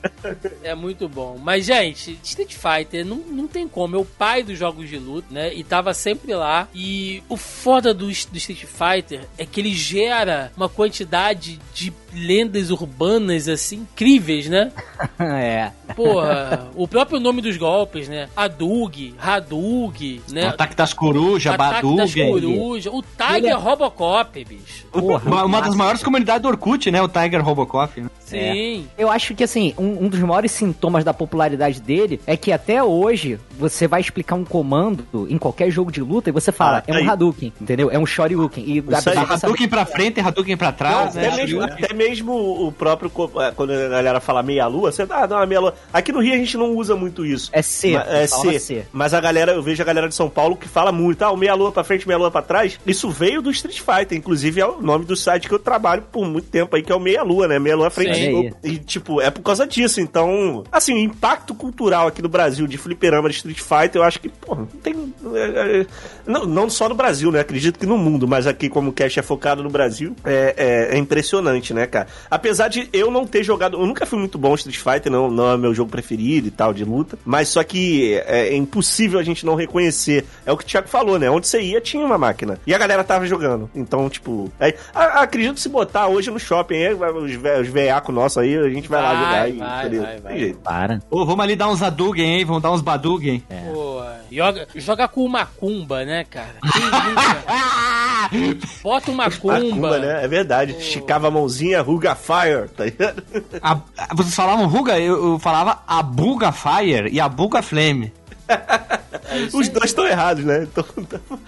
É 0.63 0.73
muito 0.73 1.07
bom. 1.07 1.37
Mas, 1.41 1.65
gente, 1.65 2.19
Street 2.23 2.55
Fighter 2.55 3.05
não, 3.05 3.17
não 3.17 3.47
tem 3.47 3.67
como. 3.67 3.95
É 3.95 3.99
o 3.99 4.05
pai 4.05 4.43
dos 4.43 4.57
jogos 4.57 4.89
de 4.89 4.97
luta, 4.97 5.27
né? 5.31 5.53
E 5.53 5.63
tava 5.63 5.93
sempre 5.93 6.33
lá. 6.33 6.67
E 6.73 7.21
o 7.29 7.37
foda 7.37 7.93
do, 7.93 8.05
do 8.07 8.11
Street 8.11 8.65
Fighter 8.65 9.21
é 9.37 9.45
que 9.45 9.59
ele 9.61 9.73
gera 9.73 10.51
uma 10.55 10.69
quantidade 10.69 11.59
de 11.73 11.91
lendas 12.15 12.71
urbanas, 12.71 13.47
assim, 13.47 13.77
incríveis, 13.91 14.47
né? 14.49 14.71
é. 15.19 15.71
Porra, 15.95 16.67
o 16.75 16.87
próprio 16.87 17.19
nome 17.19 17.41
dos 17.41 17.57
golpes, 17.57 18.07
né? 18.09 18.27
Adug, 18.35 19.13
Hadug, 19.19 20.21
né? 20.31 20.47
Ataque 20.47 20.75
das 20.75 20.93
Corujas, 20.93 21.53
Ataque 21.53 21.95
das 21.95 22.13
Badug. 22.13 22.31
Corujas. 22.31 22.93
O 22.93 23.01
Tiger 23.03 23.51
é- 23.51 23.53
Robocop, 23.53 24.43
bicho. 24.45 24.85
Porra, 24.91 25.21
Uma, 25.25 25.43
uma 25.45 25.61
das 25.61 25.75
maiores 25.75 26.01
comunidades 26.03 26.41
do 26.41 26.47
Orkut, 26.47 26.89
né? 26.91 27.01
O 27.01 27.07
Tiger 27.07 27.43
Robocop. 27.43 28.01
Né? 28.01 28.09
Sim. 28.19 28.87
Eu 28.97 29.09
acho 29.11 29.35
que, 29.35 29.43
assim, 29.43 29.73
um, 29.77 30.05
um 30.05 30.09
dos 30.09 30.19
maiores 30.19 30.51
sintomas 30.51 31.03
da 31.03 31.13
popularidade 31.13 31.79
dele 31.81 32.19
é 32.25 32.35
que 32.35 32.51
até 32.51 32.81
hoje 32.83 33.39
você 33.57 33.87
vai 33.87 34.01
explicar 34.01 34.35
um 34.35 34.43
comando 34.43 35.05
em 35.29 35.37
qualquer 35.37 35.69
jogo 35.69 35.91
de 35.91 36.01
luta 36.01 36.29
e 36.29 36.33
você 36.33 36.51
fala, 36.51 36.79
Ah, 36.79 36.83
é 36.87 36.93
um 36.93 36.97
aí. 36.97 37.07
Hadouken, 37.07 37.53
entendeu? 37.61 37.89
É 37.91 37.99
um 37.99 38.05
Shoryuken. 38.05 38.63
E 38.67 38.81
dá, 38.81 39.01
saber- 39.01 39.19
Hadouken 39.31 39.67
pra 39.69 39.85
frente, 39.85 40.19
Hadouken 40.19 40.57
pra 40.57 40.71
trás, 40.71 41.13
Não, 41.15 41.21
né? 41.21 41.27
até, 41.27 41.37
mesmo, 41.37 41.61
até 41.61 41.93
mesmo 41.93 42.04
o 42.27 42.71
próprio. 42.71 43.11
é, 43.41 43.51
Quando 43.51 43.71
a 43.71 43.89
galera 43.89 44.19
fala 44.19 44.43
meia-lua, 44.43 44.91
você 44.91 45.03
ah, 45.09 45.25
dá 45.25 45.37
uma 45.37 45.45
meia-lua. 45.45 45.75
Aqui 45.91 46.11
no 46.11 46.19
Rio 46.21 46.33
a 46.33 46.37
gente 46.37 46.57
não 46.57 46.75
usa 46.75 46.95
muito 46.95 47.25
isso. 47.25 47.49
É 47.51 47.61
C. 47.61 47.95
É 47.95 48.27
C. 48.27 48.59
C. 48.59 48.85
Mas 48.91 49.13
a 49.13 49.21
galera, 49.21 49.53
eu 49.53 49.61
vejo 49.61 49.81
a 49.81 49.85
galera 49.85 50.07
de 50.07 50.15
São 50.15 50.29
Paulo 50.29 50.55
que 50.55 50.67
fala 50.67 50.91
muito, 50.91 51.21
ah, 51.23 51.31
o 51.31 51.37
meia-lua 51.37 51.71
pra 51.71 51.83
frente, 51.83 52.07
meia-lua 52.07 52.31
pra 52.31 52.41
trás. 52.41 52.79
Isso 52.85 53.09
veio 53.09 53.41
do 53.41 53.51
Street 53.51 53.79
Fighter. 53.79 54.17
Inclusive 54.17 54.61
é 54.61 54.65
o 54.65 54.81
nome 54.81 55.05
do 55.05 55.15
site 55.15 55.47
que 55.47 55.53
eu 55.53 55.59
trabalho 55.59 56.03
por 56.11 56.25
muito 56.25 56.49
tempo 56.49 56.75
aí, 56.75 56.83
que 56.83 56.91
é 56.91 56.95
o 56.95 56.99
meia-lua, 56.99 57.47
né? 57.47 57.59
Meia-lua 57.59 57.89
frente. 57.89 58.15
Sim. 58.15 58.51
E, 58.63 58.77
tipo, 58.77 59.21
é 59.21 59.29
por 59.29 59.41
causa 59.41 59.65
disso. 59.65 60.01
Então, 60.01 60.63
assim, 60.71 60.93
o 60.93 60.97
impacto 60.97 61.53
cultural 61.53 62.07
aqui 62.07 62.21
no 62.21 62.29
Brasil 62.29 62.67
de 62.67 62.77
fliperama 62.77 63.29
de 63.29 63.35
Street 63.35 63.59
Fighter, 63.59 64.01
eu 64.01 64.03
acho 64.03 64.19
que, 64.19 64.29
pô, 64.29 64.55
não 64.55 64.65
tem. 64.65 65.13
é, 65.33 65.81
é, 65.81 65.85
não, 66.25 66.45
não 66.45 66.69
só 66.69 66.89
no 66.89 66.95
Brasil, 66.95 67.31
né? 67.31 67.39
Acredito 67.39 67.79
que 67.79 67.85
no 67.85 67.97
mundo, 67.97 68.27
mas 68.27 68.47
aqui, 68.47 68.69
como 68.69 68.89
o 68.89 68.93
Cash 68.93 69.17
é 69.17 69.21
focado 69.21 69.63
no 69.63 69.69
Brasil, 69.69 70.15
é, 70.23 70.53
é, 70.57 70.95
é 70.95 70.97
impressionante, 70.97 71.73
né, 71.73 71.87
cara? 71.99 72.07
Apesar 72.29 72.67
de 72.67 72.89
eu 72.91 73.09
não 73.11 73.25
ter 73.25 73.43
jogado. 73.43 73.77
Eu 73.79 73.85
nunca 73.85 74.05
fui 74.05 74.19
muito 74.19 74.37
bom 74.37 74.51
em 74.51 74.55
Street 74.55 74.77
Fighter, 74.77 75.11
não, 75.11 75.29
não 75.31 75.51
é 75.53 75.57
meu 75.57 75.73
jogo 75.73 75.89
preferido 75.91 76.47
e 76.47 76.51
tal, 76.51 76.73
de 76.73 76.83
luta. 76.83 77.17
Mas 77.25 77.49
só 77.49 77.63
que 77.63 78.13
é, 78.25 78.49
é 78.49 78.55
impossível 78.55 79.19
a 79.19 79.23
gente 79.23 79.45
não 79.45 79.55
reconhecer. 79.55 80.25
É 80.45 80.51
o 80.51 80.57
que 80.57 80.63
o 80.63 80.67
Thiago 80.67 80.87
falou, 80.87 81.17
né? 81.19 81.29
Onde 81.29 81.47
você 81.47 81.61
ia, 81.61 81.79
tinha 81.81 82.05
uma 82.05 82.17
máquina. 82.17 82.59
E 82.67 82.73
a 82.73 82.77
galera 82.77 83.03
tava 83.03 83.25
jogando. 83.25 83.69
Então, 83.75 84.09
tipo. 84.09 84.51
é- 84.59 84.75
a- 84.93 85.21
acredito 85.21 85.55
que 85.55 85.61
se 85.61 85.69
botar 85.69 86.07
hoje 86.07 86.29
no 86.31 86.39
shopping, 86.39 86.75
aí, 86.75 86.93
vai- 86.93 87.11
os, 87.11 87.31
os 87.31 87.67
veiacos 87.67 88.13
nossos 88.13 88.37
aí, 88.37 88.57
a 88.57 88.69
gente 88.69 88.87
vai, 88.89 89.01
lá 89.01 89.13
Vai, 89.13 89.23
jogar 89.23 89.49
e. 89.49 89.57
vai, 89.57 89.83
beleza. 89.89 90.03
vai, 90.05 90.19
vai. 90.19 90.39
Jeito. 90.39 90.59
Para. 90.59 90.99
Ô, 91.09 91.25
vamos 91.25 91.43
ali 91.43 91.55
dar 91.55 91.69
uns 91.69 91.81
Hadouken, 91.81 92.25
hein? 92.39 92.45
Vamos 92.45 92.61
dar 92.61 92.71
uns 92.71 92.81
Badouken. 92.81 93.43
Pô, 93.73 94.01
joga, 94.31 94.67
joga 94.75 95.07
com 95.07 95.25
o 95.25 95.29
Macumba, 95.29 96.03
né, 96.05 96.23
cara? 96.29 96.55
Quem 96.71 96.81
nunca? 96.83 98.65
Bota 98.83 99.11
o 99.11 99.15
Macumba. 99.15 99.59
Macumba, 99.59 99.99
né? 99.99 100.23
É 100.23 100.27
verdade. 100.27 100.71
Esticava 100.73 101.27
a 101.27 101.31
mãozinha, 101.31 101.81
Ruga 101.81 102.15
Fire, 102.15 102.67
tá 102.75 102.85
ligado? 102.85 103.23
A- 103.61 103.79
vocês 104.15 104.35
falavam 104.35 104.67
Ruga? 104.67 104.99
Eu, 104.99 105.33
eu 105.33 105.39
falava 105.39 105.83
a 105.87 106.01
Buga 106.01 106.51
Fire 106.51 107.09
e 107.11 107.19
a 107.19 107.29
Buga 107.29 107.61
Flame. 107.61 108.11
Os 109.53 109.67
dois 109.69 109.85
estão 109.85 110.07
errados, 110.07 110.45
né? 110.45 110.63
Então, 110.63 110.85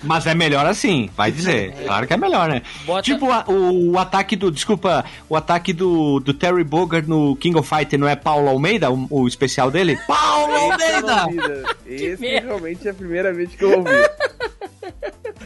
Mas 0.04 0.26
é 0.28 0.34
melhor 0.36 0.66
assim, 0.66 1.10
vai 1.16 1.32
dizer. 1.32 1.74
Claro 1.86 2.06
que 2.08 2.14
é 2.14 2.18
melhor, 2.18 2.50
né? 2.50 2.62
Bota- 2.86 3.02
Tipo 3.04 3.32
a- 3.32 3.46
o, 3.48 3.92
o 3.92 4.00
ataque 4.00 4.36
do. 4.36 4.52
Desculpa, 4.52 5.06
o 5.30 5.36
ataque 5.36 5.72
do, 5.72 6.20
do 6.20 6.34
Terry 6.34 6.64
Bogard 6.64 7.08
no 7.08 7.36
King 7.38 7.58
of 7.58 7.68
Fighter 7.70 7.98
não 8.00 8.08
é 8.08 8.16
Paulo 8.16 8.50
Almeida, 8.50 8.92
o, 8.92 9.08
o 9.10 9.28
especial 9.28 9.72
dele? 9.72 9.98
Paulo 10.08 10.54
Almeida! 10.72 11.76
Esse 11.86 12.26
realmente 12.40 12.88
é 12.88 12.92
a 12.92 12.94
primeira 12.94 13.32
vez 13.34 13.50
que 13.56 13.64
eu 13.64 13.78
ouvi. 13.78 13.90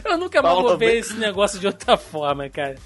Eu 0.04 0.18
nunca 0.18 0.42
mais 0.42 0.54
vou 0.54 0.76
ver 0.76 0.98
esse 0.98 1.14
negócio 1.14 1.58
de 1.58 1.66
outra 1.66 1.96
forma, 1.96 2.48
cara. 2.48 2.76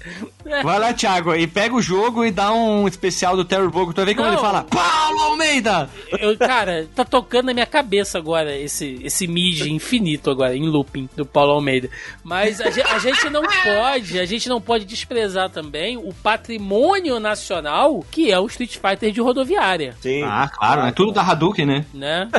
Vai 0.63 0.79
lá, 0.79 0.93
Thiago, 0.93 1.35
e 1.35 1.47
pega 1.47 1.75
o 1.75 1.81
jogo 1.81 2.23
e 2.25 2.31
dá 2.31 2.51
um 2.51 2.87
especial 2.87 3.35
do 3.35 3.43
Terry 3.43 3.67
Bogard. 3.67 3.93
Tu 3.93 3.97
vai 3.97 4.05
ver 4.05 4.15
como 4.15 4.27
Não. 4.27 4.33
ele 4.33 4.41
fala: 4.41 4.63
Paulo 4.63 5.19
Almeida! 5.21 5.89
Eu, 6.19 6.37
cara, 6.37 6.87
tá 6.95 7.03
tocando 7.03 7.47
na 7.47 7.53
minha 7.53 7.65
cabeça 7.65 8.17
agora 8.17 8.55
esse, 8.55 8.99
esse 9.03 9.27
mid 9.27 9.61
infinito 9.65 10.29
agora, 10.29 10.55
em 10.55 10.67
looping, 10.67 11.09
do 11.15 11.25
Paulo 11.25 11.53
Almeida. 11.53 11.89
Mas 12.23 12.61
a, 12.61 12.65
a 12.67 12.99
gente 12.99 13.29
não 13.29 13.43
pode, 13.63 14.19
a 14.19 14.25
gente 14.25 14.47
não 14.49 14.61
pode 14.61 14.85
desprezar 14.85 15.49
também 15.49 15.97
o 15.97 16.13
patrimônio 16.13 17.19
nacional 17.19 18.05
que 18.11 18.31
é 18.31 18.39
o 18.39 18.47
Street 18.47 18.77
Fighter 18.77 19.11
de 19.11 19.21
rodoviária, 19.21 19.95
sim. 20.01 20.23
Ah, 20.23 20.49
claro, 20.53 20.83
né? 20.83 20.91
Tudo 20.91 21.11
da 21.11 21.21
Hadouken, 21.21 21.65
né? 21.65 21.85
né? 21.93 22.29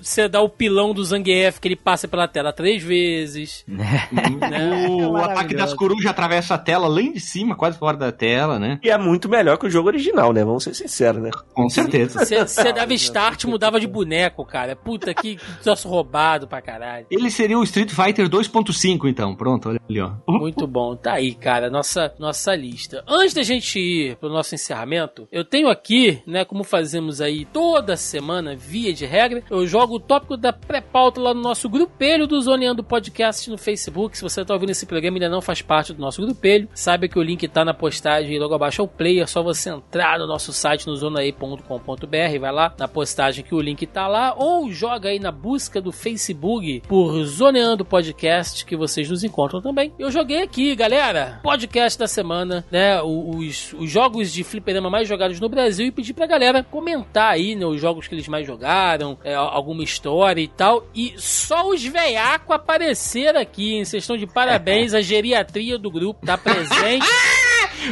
Você 0.00 0.28
dá 0.28 0.40
o 0.40 0.48
pilão 0.48 0.92
do 0.92 1.04
Zangief 1.04 1.60
que 1.60 1.68
ele 1.68 1.76
passa 1.76 2.08
pela 2.08 2.28
tela 2.28 2.52
três 2.52 2.82
vezes, 2.82 3.45
O 3.68 5.16
É 5.18 5.22
ataque 5.22 5.26
maravilhoso. 5.28 5.56
das 5.56 5.74
corujas 5.74 6.06
atravessa 6.06 6.54
a 6.54 6.58
tela 6.58 6.88
lá 6.88 7.00
de 7.00 7.20
cima, 7.20 7.54
quase 7.54 7.78
fora 7.78 7.96
da 7.96 8.10
tela, 8.12 8.58
né? 8.58 8.78
E 8.82 8.90
é 8.90 8.98
muito 8.98 9.28
melhor 9.28 9.56
que 9.58 9.66
o 9.66 9.70
jogo 9.70 9.88
original, 9.88 10.32
né? 10.32 10.44
Vamos 10.44 10.64
ser 10.64 10.74
sinceros, 10.74 11.22
né? 11.22 11.30
Com 11.54 11.68
certeza. 11.68 12.24
Você 12.24 12.72
dava 12.72 12.92
start 12.94 13.44
e 13.44 13.46
mudava 13.46 13.78
de 13.80 13.86
boneco, 13.86 14.44
cara. 14.44 14.74
Puta, 14.76 15.12
que, 15.14 15.36
que 15.36 15.62
troço 15.62 15.88
roubado 15.88 16.46
pra 16.48 16.60
caralho. 16.62 17.06
Ele 17.10 17.30
seria 17.30 17.58
o 17.58 17.62
Street 17.64 17.90
Fighter 17.90 18.28
2.5, 18.28 19.08
então. 19.08 19.34
Pronto, 19.34 19.68
olha 19.68 19.80
ali, 19.88 20.00
ó. 20.00 20.12
Muito 20.28 20.66
bom. 20.66 20.96
Tá 20.96 21.14
aí, 21.14 21.34
cara, 21.34 21.70
nossa, 21.70 22.12
nossa 22.18 22.54
lista. 22.54 23.04
Antes 23.06 23.34
da 23.34 23.42
gente 23.42 23.78
ir 23.78 24.16
pro 24.16 24.28
nosso 24.28 24.54
encerramento, 24.54 25.28
eu 25.30 25.44
tenho 25.44 25.68
aqui, 25.68 26.22
né, 26.26 26.44
como 26.44 26.64
fazemos 26.64 27.20
aí 27.20 27.44
toda 27.44 27.96
semana, 27.96 28.54
via 28.56 28.92
de 28.92 29.04
regra, 29.04 29.42
eu 29.50 29.66
jogo 29.66 29.96
o 29.96 30.00
tópico 30.00 30.36
da 30.36 30.52
pré-pauta 30.52 31.20
lá 31.20 31.34
no 31.34 31.40
nosso 31.40 31.68
grupelho 31.68 32.26
do 32.26 32.40
Zoneando 32.40 32.82
Podcast 32.84 33.35
no 33.50 33.58
Facebook. 33.58 34.16
Se 34.16 34.22
você 34.22 34.44
tá 34.44 34.54
ouvindo 34.54 34.70
esse 34.70 34.86
programa 34.86 35.18
e 35.18 35.22
ainda 35.22 35.34
não 35.34 35.42
faz 35.42 35.62
parte 35.62 35.92
do 35.92 36.00
nosso 36.00 36.22
grupelho, 36.22 36.68
saiba 36.74 37.08
que 37.08 37.18
o 37.18 37.22
link 37.22 37.46
tá 37.48 37.64
na 37.64 37.74
postagem 37.74 38.38
logo 38.38 38.54
abaixo 38.54 38.82
ao 38.82 38.88
player. 38.88 39.24
É 39.24 39.26
só 39.26 39.42
você 39.42 39.70
entrar 39.70 40.18
no 40.18 40.26
nosso 40.26 40.52
site 40.52 40.86
no 40.86 40.96
zonae.com.br, 40.96 42.38
vai 42.40 42.52
lá 42.52 42.74
na 42.78 42.88
postagem 42.88 43.44
que 43.44 43.54
o 43.54 43.60
link 43.60 43.86
tá 43.86 44.08
lá, 44.08 44.34
ou 44.36 44.70
joga 44.70 45.08
aí 45.08 45.18
na 45.18 45.30
busca 45.30 45.80
do 45.80 45.92
Facebook 45.92 46.82
por 46.88 47.24
Zoneando 47.24 47.84
Podcast, 47.84 48.64
que 48.64 48.76
vocês 48.76 49.08
nos 49.10 49.24
encontram 49.24 49.60
também. 49.60 49.92
Eu 49.98 50.10
joguei 50.10 50.42
aqui, 50.42 50.74
galera, 50.74 51.40
podcast 51.42 51.98
da 51.98 52.06
semana, 52.06 52.64
né? 52.70 53.00
Os, 53.02 53.72
os 53.74 53.90
jogos 53.90 54.32
de 54.32 54.44
fliperama 54.44 54.90
mais 54.90 55.08
jogados 55.08 55.40
no 55.40 55.48
Brasil 55.48 55.86
e 55.86 55.90
pedi 55.90 56.12
pra 56.12 56.26
galera 56.26 56.62
comentar 56.62 57.32
aí, 57.32 57.54
né? 57.54 57.66
Os 57.66 57.80
jogos 57.80 58.08
que 58.08 58.14
eles 58.14 58.28
mais 58.28 58.46
jogaram, 58.46 59.18
é, 59.24 59.34
alguma 59.34 59.82
história 59.82 60.40
e 60.40 60.48
tal. 60.48 60.86
E 60.94 61.14
só 61.16 61.68
os 61.68 61.84
veiacos 61.84 62.54
apareceram 62.54 63.25
aqui, 63.34 63.74
hein? 63.74 63.84
Vocês 63.84 64.02
estão 64.02 64.16
de 64.16 64.26
parabéns, 64.26 64.94
a 64.94 65.00
geriatria 65.00 65.78
do 65.78 65.90
grupo 65.90 66.24
tá 66.24 66.38
presente. 66.38 67.06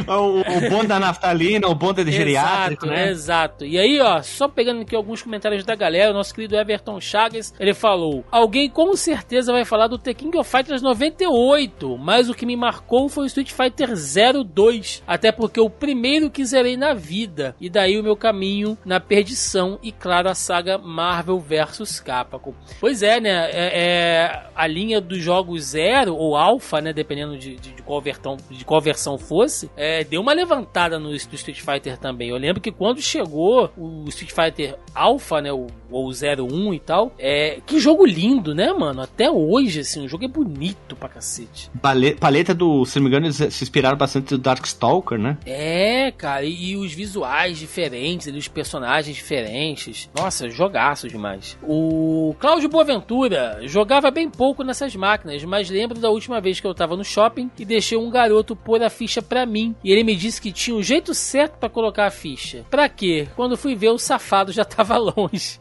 O, 0.07 0.39
o 0.41 0.69
bonde 0.69 0.87
da 0.87 0.99
naftalina, 0.99 1.67
o 1.67 1.75
bonde 1.75 2.03
de 2.03 2.11
geriátrico, 2.11 2.85
exato, 2.85 2.85
né? 2.85 3.09
Exato. 3.09 3.65
E 3.65 3.77
aí, 3.77 3.99
ó, 3.99 4.21
só 4.21 4.47
pegando 4.47 4.81
aqui 4.81 4.95
alguns 4.95 5.21
comentários 5.21 5.63
da 5.63 5.75
galera, 5.75 6.11
o 6.11 6.13
nosso 6.13 6.33
querido 6.33 6.55
Everton 6.55 6.99
Chagas, 6.99 7.53
ele 7.59 7.73
falou: 7.73 8.23
Alguém 8.31 8.69
com 8.69 8.95
certeza 8.95 9.51
vai 9.51 9.65
falar 9.65 9.87
do 9.87 9.97
The 9.97 10.13
King 10.13 10.37
of 10.37 10.49
Fighters 10.49 10.81
98, 10.81 11.97
mas 11.97 12.29
o 12.29 12.33
que 12.33 12.45
me 12.45 12.55
marcou 12.55 13.09
foi 13.09 13.23
o 13.23 13.27
Street 13.27 13.51
Fighter 13.51 13.93
02. 13.93 15.03
Até 15.07 15.31
porque 15.31 15.59
o 15.59 15.69
primeiro 15.69 16.29
que 16.29 16.45
zerei 16.45 16.77
na 16.77 16.93
vida. 16.93 17.55
E 17.59 17.69
daí 17.69 17.99
o 17.99 18.03
meu 18.03 18.15
caminho 18.15 18.77
na 18.85 18.99
perdição 18.99 19.79
e, 19.81 19.91
claro, 19.91 20.29
a 20.29 20.35
saga 20.35 20.77
Marvel 20.77 21.39
vs 21.39 21.99
Capcom. 21.99 22.53
Pois 22.79 23.01
é, 23.03 23.19
né? 23.19 23.49
É, 23.51 23.71
é 23.73 24.43
a 24.55 24.67
linha 24.67 24.99
dos 25.01 25.19
jogos 25.19 25.63
Zero 25.65 26.15
ou 26.15 26.35
Alpha, 26.35 26.81
né? 26.81 26.93
Dependendo 26.93 27.37
de, 27.37 27.55
de, 27.55 27.71
de 27.73 27.81
qual, 27.81 28.01
versão, 28.01 28.37
de 28.49 28.65
qual 28.65 28.81
versão 28.81 29.17
fosse, 29.17 29.69
é, 29.75 29.84
deu 30.03 30.21
uma 30.21 30.33
levantada 30.33 30.99
no, 30.99 31.09
no 31.09 31.15
Street 31.15 31.59
Fighter 31.59 31.97
também. 31.97 32.29
Eu 32.29 32.37
lembro 32.37 32.61
que 32.61 32.71
quando 32.71 33.01
chegou 33.01 33.71
o 33.77 34.05
Street 34.09 34.31
Fighter 34.31 34.77
Alpha, 34.93 35.41
né? 35.41 35.51
O, 35.51 35.67
ou 35.95 36.09
01 36.11 36.73
e 36.73 36.79
tal, 36.79 37.13
é, 37.17 37.59
que 37.65 37.79
jogo 37.79 38.05
lindo, 38.05 38.53
né, 38.53 38.71
mano? 38.73 39.01
Até 39.01 39.29
hoje, 39.31 39.79
assim, 39.79 40.05
o 40.05 40.07
jogo 40.09 40.25
é 40.25 40.27
bonito 40.27 40.95
pra 40.95 41.07
cacete. 41.09 41.69
Pale- 41.81 42.15
Paleta 42.15 42.53
do, 42.53 42.85
se 42.85 42.97
não 42.97 43.03
me 43.03 43.09
engano, 43.09 43.25
eles 43.27 43.37
se 43.37 43.63
inspiraram 43.63 43.97
bastante 43.97 44.29
do 44.29 44.37
Darkstalker, 44.37 45.17
né? 45.17 45.37
É, 45.45 46.11
cara, 46.11 46.43
e, 46.45 46.71
e 46.71 46.75
os 46.77 46.93
visuais 46.93 47.57
diferentes, 47.57 48.27
os 48.27 48.47
personagens 48.47 49.15
diferentes. 49.15 50.09
Nossa, 50.17 50.49
jogaço 50.49 51.07
demais. 51.07 51.57
O 51.63 52.35
Cláudio 52.39 52.69
Boaventura 52.69 53.59
jogava 53.63 54.11
bem 54.11 54.29
pouco 54.29 54.63
nessas 54.63 54.95
máquinas, 54.95 55.43
mas 55.43 55.69
lembro 55.69 55.99
da 55.99 56.09
última 56.09 56.41
vez 56.41 56.59
que 56.59 56.67
eu 56.67 56.73
tava 56.75 56.95
no 56.97 57.03
shopping 57.03 57.49
e 57.57 57.65
deixei 57.65 57.97
um 57.97 58.09
garoto 58.09 58.55
pôr 58.55 58.81
a 58.83 58.89
ficha 58.89 59.21
pra 59.21 59.45
mim. 59.45 59.75
E 59.83 59.91
ele 59.91 60.03
me 60.03 60.15
disse 60.15 60.41
que 60.41 60.51
tinha 60.51 60.75
o 60.75 60.83
jeito 60.83 61.13
certo 61.13 61.57
pra 61.57 61.69
colocar 61.69 62.05
a 62.07 62.11
ficha. 62.11 62.65
Pra 62.69 62.89
quê? 62.89 63.27
Quando 63.35 63.57
fui 63.57 63.75
ver, 63.75 63.89
o 63.89 63.97
safado 63.97 64.51
já 64.51 64.65
tava 64.65 64.97
longe. 65.15 65.59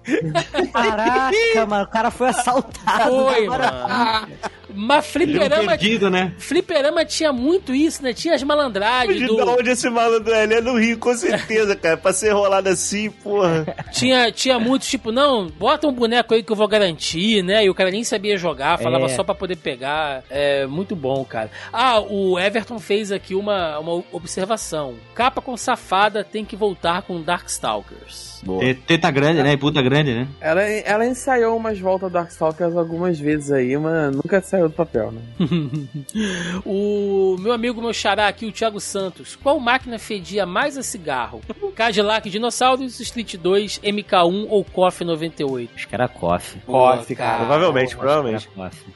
Caraca, 0.72 1.66
mano, 1.66 1.84
o 1.84 1.88
cara 1.88 2.10
foi 2.10 2.28
assaltado. 2.28 3.10
Foi, 3.10 3.46
mano. 3.46 4.28
Mas 4.76 5.06
fliperama, 5.06 5.68
perdido, 5.78 6.10
né? 6.10 6.32
fliperama 6.36 7.04
tinha 7.04 7.32
muito 7.32 7.72
isso, 7.72 8.02
né? 8.02 8.12
Tinha 8.12 8.34
as 8.34 8.42
malandragens 8.42 9.18
De 9.20 9.26
do... 9.26 9.36
onde 9.48 9.70
esse 9.70 9.88
malandro 9.88 10.32
é? 10.34 10.42
Ele 10.42 10.54
é 10.54 10.60
no 10.60 10.76
Rio, 10.76 10.98
com 10.98 11.14
certeza, 11.14 11.76
cara. 11.76 11.96
Pra 11.96 12.12
ser 12.12 12.32
rolado 12.32 12.68
assim, 12.68 13.08
porra. 13.08 13.64
Tinha, 13.92 14.32
tinha 14.32 14.58
muitos, 14.58 14.88
tipo, 14.88 15.12
não, 15.12 15.46
bota 15.46 15.86
um 15.86 15.92
boneco 15.92 16.34
aí 16.34 16.42
que 16.42 16.50
eu 16.50 16.56
vou 16.56 16.66
garantir, 16.66 17.44
né? 17.44 17.64
E 17.64 17.70
o 17.70 17.74
cara 17.74 17.90
nem 17.90 18.02
sabia 18.02 18.36
jogar, 18.36 18.78
falava 18.78 19.04
É. 19.04 19.08
só 19.10 19.22
pra 19.22 19.34
poder 19.34 19.56
pegar. 19.56 20.24
É 20.28 20.66
muito 20.66 20.96
bom, 20.96 21.24
cara. 21.24 21.50
Ah, 21.72 22.00
o 22.00 22.36
Everton 22.36 22.80
fez 22.80 23.12
aqui 23.12 23.36
uma, 23.36 23.78
uma 23.78 24.02
observação. 24.10 24.94
Capa 25.14 25.40
com 25.40 25.56
safada 25.56 26.24
tem 26.24 26.44
que 26.44 26.56
voltar 26.56 27.02
com 27.02 27.22
Darkstalkers. 27.22 28.34
Te- 28.60 28.74
Teta 28.74 29.10
grande, 29.10 29.42
né? 29.42 29.52
E 29.52 29.56
puta 29.56 29.80
grande, 29.80 30.03
né? 30.12 30.28
Ela, 30.40 30.62
ela 30.62 31.06
ensaiou 31.06 31.56
umas 31.56 31.78
voltas 31.78 32.10
Darkstalkers 32.10 32.76
algumas 32.76 33.18
vezes 33.18 33.50
aí, 33.50 33.76
mas 33.78 34.14
nunca 34.14 34.40
saiu 34.40 34.68
do 34.68 34.74
papel, 34.74 35.12
né? 35.12 35.20
o 36.66 37.36
meu 37.38 37.52
amigo, 37.52 37.80
meu 37.80 37.92
xará 37.92 38.28
aqui, 38.28 38.46
o 38.46 38.52
Thiago 38.52 38.80
Santos. 38.80 39.36
Qual 39.36 39.58
máquina 39.60 39.98
fedia 39.98 40.44
mais 40.44 40.76
a 40.76 40.82
cigarro? 40.82 41.40
Cadillac 41.74 42.28
Dinossauros, 42.28 43.00
Street 43.00 43.36
2, 43.36 43.80
MK1 43.80 44.46
ou 44.48 44.64
KOF 44.64 45.04
98? 45.04 45.70
Acho 45.74 45.88
que 45.88 45.94
era 45.94 46.08
coffee. 46.08 46.60
KOF, 46.66 47.14
cara. 47.14 47.38
Provavelmente, 47.38 47.96
provavelmente. 47.96 48.48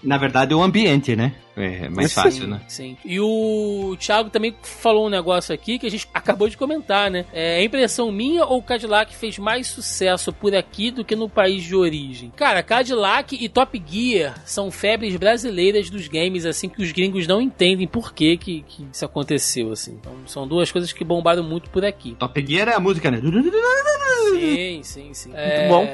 Na 0.03 0.19
verdade, 0.19 0.53
é 0.53 0.57
o 0.57 0.63
ambiente, 0.63 1.15
né? 1.17 1.35
É 1.59 1.89
mais 1.89 2.13
fácil, 2.13 2.47
né? 2.47 2.61
Sim. 2.69 2.97
E 3.05 3.21
o 3.21 3.97
Thiago 3.99 4.31
também 4.31 4.55
falou 4.63 5.07
um 5.07 5.11
negócio 5.11 5.55
aqui 5.55 5.79
que 5.79 5.87
a 5.87 5.91
gente 5.91 6.09
acabou 6.13 6.49
de 6.49 6.57
comentar, 6.57 7.11
né? 7.11 7.25
É 7.33 7.63
impressão 7.63 8.11
minha 8.13 8.45
ou 8.45 8.59
o 8.59 8.63
Cadillac 8.63 9.15
fez 9.15 9.39
mais 9.39 9.67
sucesso 9.67 10.33
por 10.33 10.55
aqui 10.55 10.91
do 10.91 11.05
que 11.05 11.17
no 11.17 11.29
país 11.29 11.65
de 11.65 11.75
origem? 11.75 12.33
Cara, 12.37 12.63
Cadillac 12.63 13.37
e 13.39 13.49
Top 13.49 13.83
Gear 13.87 14.41
são 14.45 14.71
febres 14.71 15.17
brasileiras 15.17 15.91
dos 15.91 16.09
games, 16.09 16.47
assim, 16.47 16.69
que 16.69 16.83
os 16.83 16.93
gringos 16.93 17.27
não 17.27 17.41
entendem 17.41 17.87
por 17.87 18.13
que, 18.13 18.37
que, 18.37 18.65
que 18.67 18.87
isso 18.93 19.05
aconteceu, 19.05 19.73
assim. 19.73 19.93
Então, 20.01 20.13
são 20.27 20.47
duas 20.47 20.71
coisas 20.71 20.93
que 20.93 21.05
bombaram 21.05 21.43
muito 21.43 21.71
por 21.71 21.85
aqui. 21.85 22.15
Top 22.19 22.47
Gear 22.47 22.69
é 22.69 22.75
a 22.75 22.81
música, 22.81 23.11
né? 23.11 23.21
Sim, 23.21 24.81
sim, 24.83 25.15
sim. 25.15 25.29
Muito 25.31 25.69
bom. 25.69 25.87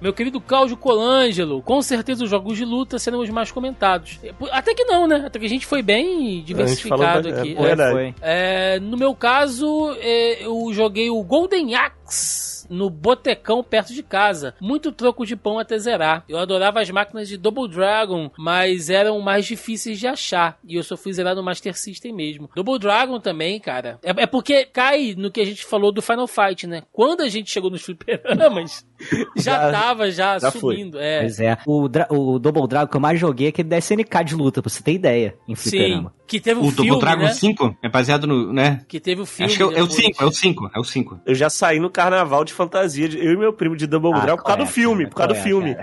Meu 0.00 0.12
querido 0.12 0.40
Cláudio 0.40 0.76
Colangelo, 0.76 1.62
com 1.62 1.82
certeza 1.82 2.24
os 2.24 2.30
jogos 2.30 2.56
de 2.56 2.64
luta 2.64 2.98
serão 2.98 3.20
os 3.20 3.30
mais 3.30 3.50
comentados. 3.50 4.18
Até 4.50 4.74
que 4.74 4.84
não, 4.84 5.06
né? 5.06 5.24
Até 5.26 5.38
que 5.38 5.46
a 5.46 5.48
gente 5.48 5.66
foi 5.66 5.82
bem 5.82 6.42
diversificado 6.42 7.28
aqui. 7.28 7.54
é. 7.58 7.90
Foi. 7.90 8.14
É, 8.20 8.80
no 8.80 8.96
meu 8.96 9.14
caso, 9.14 9.96
é, 10.00 10.44
eu 10.44 10.72
joguei 10.72 11.10
o 11.10 11.22
Golden 11.22 11.74
Axe 11.74 12.51
no 12.72 12.88
botecão 12.90 13.62
perto 13.62 13.92
de 13.92 14.02
casa. 14.02 14.54
Muito 14.60 14.90
troco 14.92 15.26
de 15.26 15.36
pão 15.36 15.58
até 15.58 15.78
zerar. 15.78 16.24
Eu 16.28 16.38
adorava 16.38 16.80
as 16.80 16.90
máquinas 16.90 17.28
de 17.28 17.36
Double 17.36 17.68
Dragon, 17.68 18.30
mas 18.38 18.88
eram 18.90 19.20
mais 19.20 19.46
difíceis 19.46 19.98
de 19.98 20.06
achar. 20.06 20.58
E 20.66 20.76
eu 20.76 20.82
só 20.82 20.96
fui 20.96 21.12
zerar 21.12 21.34
no 21.36 21.42
Master 21.42 21.76
System 21.76 22.12
mesmo. 22.12 22.48
Double 22.54 22.78
Dragon 22.78 23.20
também, 23.20 23.60
cara. 23.60 23.98
É, 24.02 24.22
é 24.22 24.26
porque 24.26 24.64
cai 24.64 25.14
no 25.16 25.30
que 25.30 25.40
a 25.40 25.44
gente 25.44 25.64
falou 25.64 25.92
do 25.92 26.02
Final 26.02 26.26
Fight, 26.26 26.66
né? 26.66 26.82
Quando 26.92 27.20
a 27.22 27.28
gente 27.28 27.50
chegou 27.50 27.70
nos 27.70 27.82
fliperamas, 27.82 28.86
já, 29.36 29.52
Já- 29.52 29.70
tava 29.72 30.10
já, 30.10 30.38
já 30.38 30.50
foi. 30.50 30.76
subindo. 30.76 30.98
É. 30.98 31.20
Pois 31.20 31.40
é. 31.40 31.58
O, 31.66 31.82
o 32.34 32.38
Double 32.38 32.66
Dragon 32.68 32.90
que 32.90 32.96
eu 32.96 33.00
mais 33.00 33.18
joguei 33.20 33.46
é 33.46 33.50
aquele 33.50 33.68
da 33.68 33.78
SNK 33.78 34.24
de 34.24 34.34
luta, 34.34 34.62
pra 34.62 34.70
você 34.70 34.82
ter 34.82 34.92
ideia, 34.92 35.34
em 35.48 35.54
Sim, 35.54 35.70
fliperama. 35.70 36.14
Que 36.32 36.40
teve 36.40 36.60
o, 36.60 36.64
O 36.64 36.70
filme, 36.70 36.88
Double 36.90 37.04
Dragon 37.04 37.22
né? 37.24 37.32
5 37.34 37.76
é 37.82 37.88
baseado 37.88 38.26
no, 38.26 38.52
né? 38.52 38.80
Que 38.88 38.98
teve 38.98 39.20
o 39.20 39.26
filme. 39.26 39.46
Acho 39.52 39.56
que 39.56 39.62
é, 39.62 39.66
o- 39.66 39.70
é 39.70 39.82
o 39.82 39.86
depois. 39.86 39.94
5, 39.94 40.22
é 40.22 40.26
o 40.26 40.32
5, 40.32 40.70
é 40.74 40.80
o 40.80 40.84
5. 40.84 41.20
Eu 41.26 41.34
já 41.34 41.50
saí 41.50 41.78
no 41.78 41.90
carnaval 41.90 42.44
de 42.44 42.52
fantasia, 42.52 43.08
de- 43.08 43.18
eu 43.18 43.32
e 43.32 43.36
meu 43.36 43.52
primo 43.52 43.76
de 43.76 43.86
Double 43.86 44.12
Ah, 44.14 44.20
Dragon, 44.20 44.36
por 44.38 44.44
causa 44.44 44.62
do 44.64 44.66
filme, 44.66 45.06
por 45.06 45.16
causa 45.16 45.34
do 45.34 45.38
é, 45.38 45.42
filme. 45.42 45.76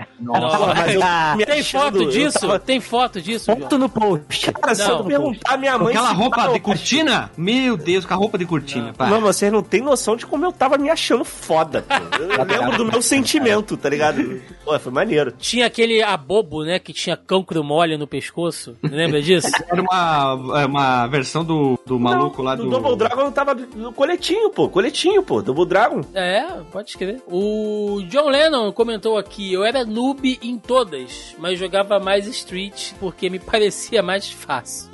Tem 1.46 1.62
foto 1.62 2.06
disso? 2.10 2.58
Tem 2.60 2.80
foto 2.80 3.20
disso? 3.20 3.46
Ponto 3.56 3.78
no 3.78 3.88
post. 3.88 4.52
Cara, 4.52 4.74
se 4.74 4.86
Não. 4.86 4.98
eu 4.98 5.04
perguntar 5.04 5.54
a 5.54 5.56
minha 5.56 5.78
mãe... 5.78 5.88
aquela 5.94 6.12
roupa 6.12 6.36
tá, 6.46 6.52
de 6.52 6.60
cortina? 6.60 7.30
Meu 7.36 7.76
Deus, 7.76 8.04
com 8.04 8.14
a 8.14 8.16
roupa 8.16 8.36
de 8.38 8.44
cortina. 8.46 8.92
pá. 8.92 9.06
Não, 9.08 9.20
vocês 9.20 9.52
não 9.52 9.62
têm 9.62 9.80
noção 9.80 10.16
de 10.16 10.26
como 10.26 10.44
eu 10.44 10.52
tava 10.52 10.76
me 10.78 10.90
achando 10.90 11.24
foda, 11.24 11.82
pô. 11.82 12.22
Eu 12.22 12.44
lembro 12.44 12.76
do 12.76 12.84
meu 12.84 13.02
sentimento, 13.02 13.76
tá 13.76 13.88
ligado? 13.88 14.40
Pô, 14.64 14.78
foi 14.78 14.92
maneiro. 14.92 15.32
Tinha 15.38 15.66
aquele 15.66 16.02
abobo, 16.02 16.64
né? 16.64 16.78
Que 16.78 16.92
tinha 16.92 17.16
cancro 17.16 17.62
mole 17.62 17.96
no 17.96 18.06
pescoço. 18.06 18.76
Lembra 18.82 19.20
disso? 19.22 19.48
Era 19.68 19.80
uma, 19.82 20.34
uma 20.66 21.06
versão 21.06 21.44
do, 21.44 21.78
do 21.86 21.98
maluco 21.98 22.42
lá 22.42 22.54
do. 22.54 22.64
No 22.64 22.70
Double 22.70 22.96
Dragon 22.96 23.30
tava 23.30 23.54
no 23.54 23.92
coletinho, 23.92 24.50
pô. 24.50 24.68
Coletinho, 24.68 25.22
pô. 25.22 25.42
Double 25.42 25.66
Dragon. 25.66 26.00
é, 26.14 26.42
pode 26.72 26.90
escrever. 26.90 27.22
O 27.26 28.00
John 28.08 28.28
Lennon 28.28 28.72
comentou 28.72 29.18
aqui: 29.18 29.52
eu 29.52 29.64
era 29.64 29.84
noob 29.84 30.38
em 30.42 30.58
todas, 30.58 31.34
mas 31.38 31.58
jogava 31.58 31.98
mais 31.98 32.26
Street 32.26 32.92
porque 33.00 33.28
me 33.28 33.38
parecia 33.40 34.02
mais 34.02 34.30
fácil. 34.30 34.90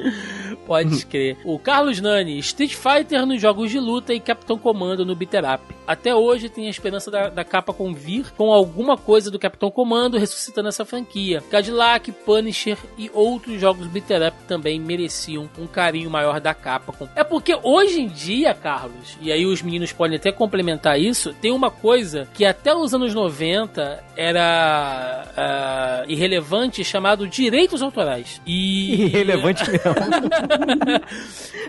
pode 0.66 1.04
crer. 1.06 1.36
O 1.44 1.58
Carlos 1.58 2.00
Nani: 2.00 2.38
Street 2.38 2.74
Fighter 2.74 3.26
nos 3.26 3.40
jogos 3.40 3.70
de 3.70 3.78
luta 3.78 4.12
e 4.14 4.20
Capitão 4.20 4.58
Comando 4.58 5.04
no 5.04 5.14
Beater 5.14 5.44
Up. 5.44 5.62
até 5.86 6.14
hoje 6.14 6.48
tem 6.48 6.66
a 6.66 6.70
esperança 6.70 7.10
da, 7.10 7.28
da 7.28 7.44
capa 7.44 7.72
com 7.72 7.92
vir 7.94 8.32
com 8.36 8.52
alguma 8.52 8.96
coisa 8.96 9.30
do 9.30 9.38
Capitão 9.38 9.70
Comando 9.70 10.18
ressuscitando 10.18 10.68
essa 10.68 10.84
franquia. 10.84 11.42
Cadillac, 11.50 12.10
Punisher 12.12 12.78
e 12.98 13.10
outros 13.12 13.60
jogos 13.60 13.86
beat'em 13.86 14.26
up 14.28 14.36
também 14.48 14.80
mereciam 14.80 15.25
um 15.36 15.66
carinho 15.66 16.10
maior 16.10 16.40
da 16.40 16.54
Capcom. 16.54 17.08
É 17.14 17.24
porque 17.24 17.58
hoje 17.62 18.00
em 18.00 18.08
dia, 18.08 18.54
Carlos, 18.54 19.16
e 19.20 19.32
aí 19.32 19.44
os 19.46 19.62
meninos 19.62 19.92
podem 19.92 20.16
até 20.16 20.30
complementar 20.30 21.00
isso, 21.00 21.34
tem 21.34 21.50
uma 21.50 21.70
coisa 21.70 22.28
que 22.34 22.44
até 22.44 22.74
os 22.74 22.94
anos 22.94 23.14
90 23.14 24.04
era 24.16 25.26
ah, 25.36 26.04
irrelevante 26.08 26.84
chamado 26.84 27.28
direitos 27.28 27.82
autorais. 27.82 28.40
E 28.46 29.04
Irrelevante 29.04 29.62
mesmo. 29.70 29.82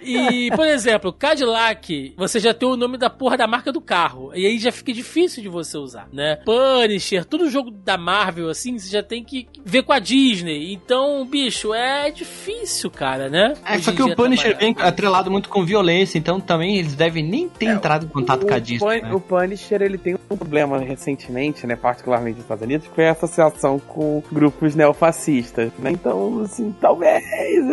e, 0.01 0.49
por 0.55 0.67
exemplo, 0.67 1.11
Cadillac, 1.11 2.13
você 2.15 2.39
já 2.39 2.53
tem 2.53 2.67
o 2.67 2.75
nome 2.75 2.97
da 2.97 3.09
porra 3.09 3.37
da 3.37 3.47
marca 3.47 3.71
do 3.71 3.81
carro. 3.81 4.31
E 4.33 4.45
aí 4.45 4.57
já 4.57 4.71
fica 4.71 4.93
difícil 4.93 5.41
de 5.43 5.49
você 5.49 5.77
usar, 5.77 6.07
né? 6.11 6.37
Punisher, 6.45 7.25
todo 7.25 7.49
jogo 7.49 7.71
da 7.71 7.97
Marvel, 7.97 8.49
assim, 8.49 8.77
você 8.77 8.89
já 8.89 9.03
tem 9.03 9.23
que 9.23 9.47
ver 9.63 9.83
com 9.83 9.93
a 9.93 9.99
Disney. 9.99 10.73
Então, 10.73 11.25
bicho, 11.25 11.73
é 11.73 12.09
difícil, 12.11 12.89
cara, 12.89 13.29
né? 13.29 13.46
É, 13.65 13.77
só 13.79 13.91
que 13.91 14.01
o 14.01 14.05
dia 14.05 14.15
Punisher 14.15 14.51
trabalhar. 14.57 14.73
vem 14.75 14.85
atrelado 14.87 15.31
muito 15.31 15.49
com 15.49 15.63
violência, 15.65 16.17
então 16.17 16.39
também 16.39 16.77
eles 16.77 16.95
devem 16.95 17.23
nem 17.23 17.47
ter 17.49 17.65
entrado 17.67 18.05
em 18.05 18.09
contato 18.09 18.45
com 18.45 18.53
a 18.53 18.57
O, 18.57 18.61
Disney. 18.61 19.01
Né? 19.01 19.13
o 19.13 19.19
Punisher 19.19 19.81
ele 19.81 19.97
tem 19.97 20.15
um 20.29 20.37
problema 20.37 20.79
recentemente, 20.79 21.65
né, 21.67 21.75
particularmente 21.75 22.35
nos 22.35 22.43
Estados 22.45 22.63
Unidos, 22.63 22.87
que 22.87 22.95
foi 22.95 23.07
a 23.07 23.11
associação 23.11 23.79
com 23.79 24.21
grupos 24.31 24.75
neofascistas. 24.75 25.71
Né? 25.79 25.91
Então, 25.91 26.41
assim, 26.43 26.73
talvez 26.79 27.23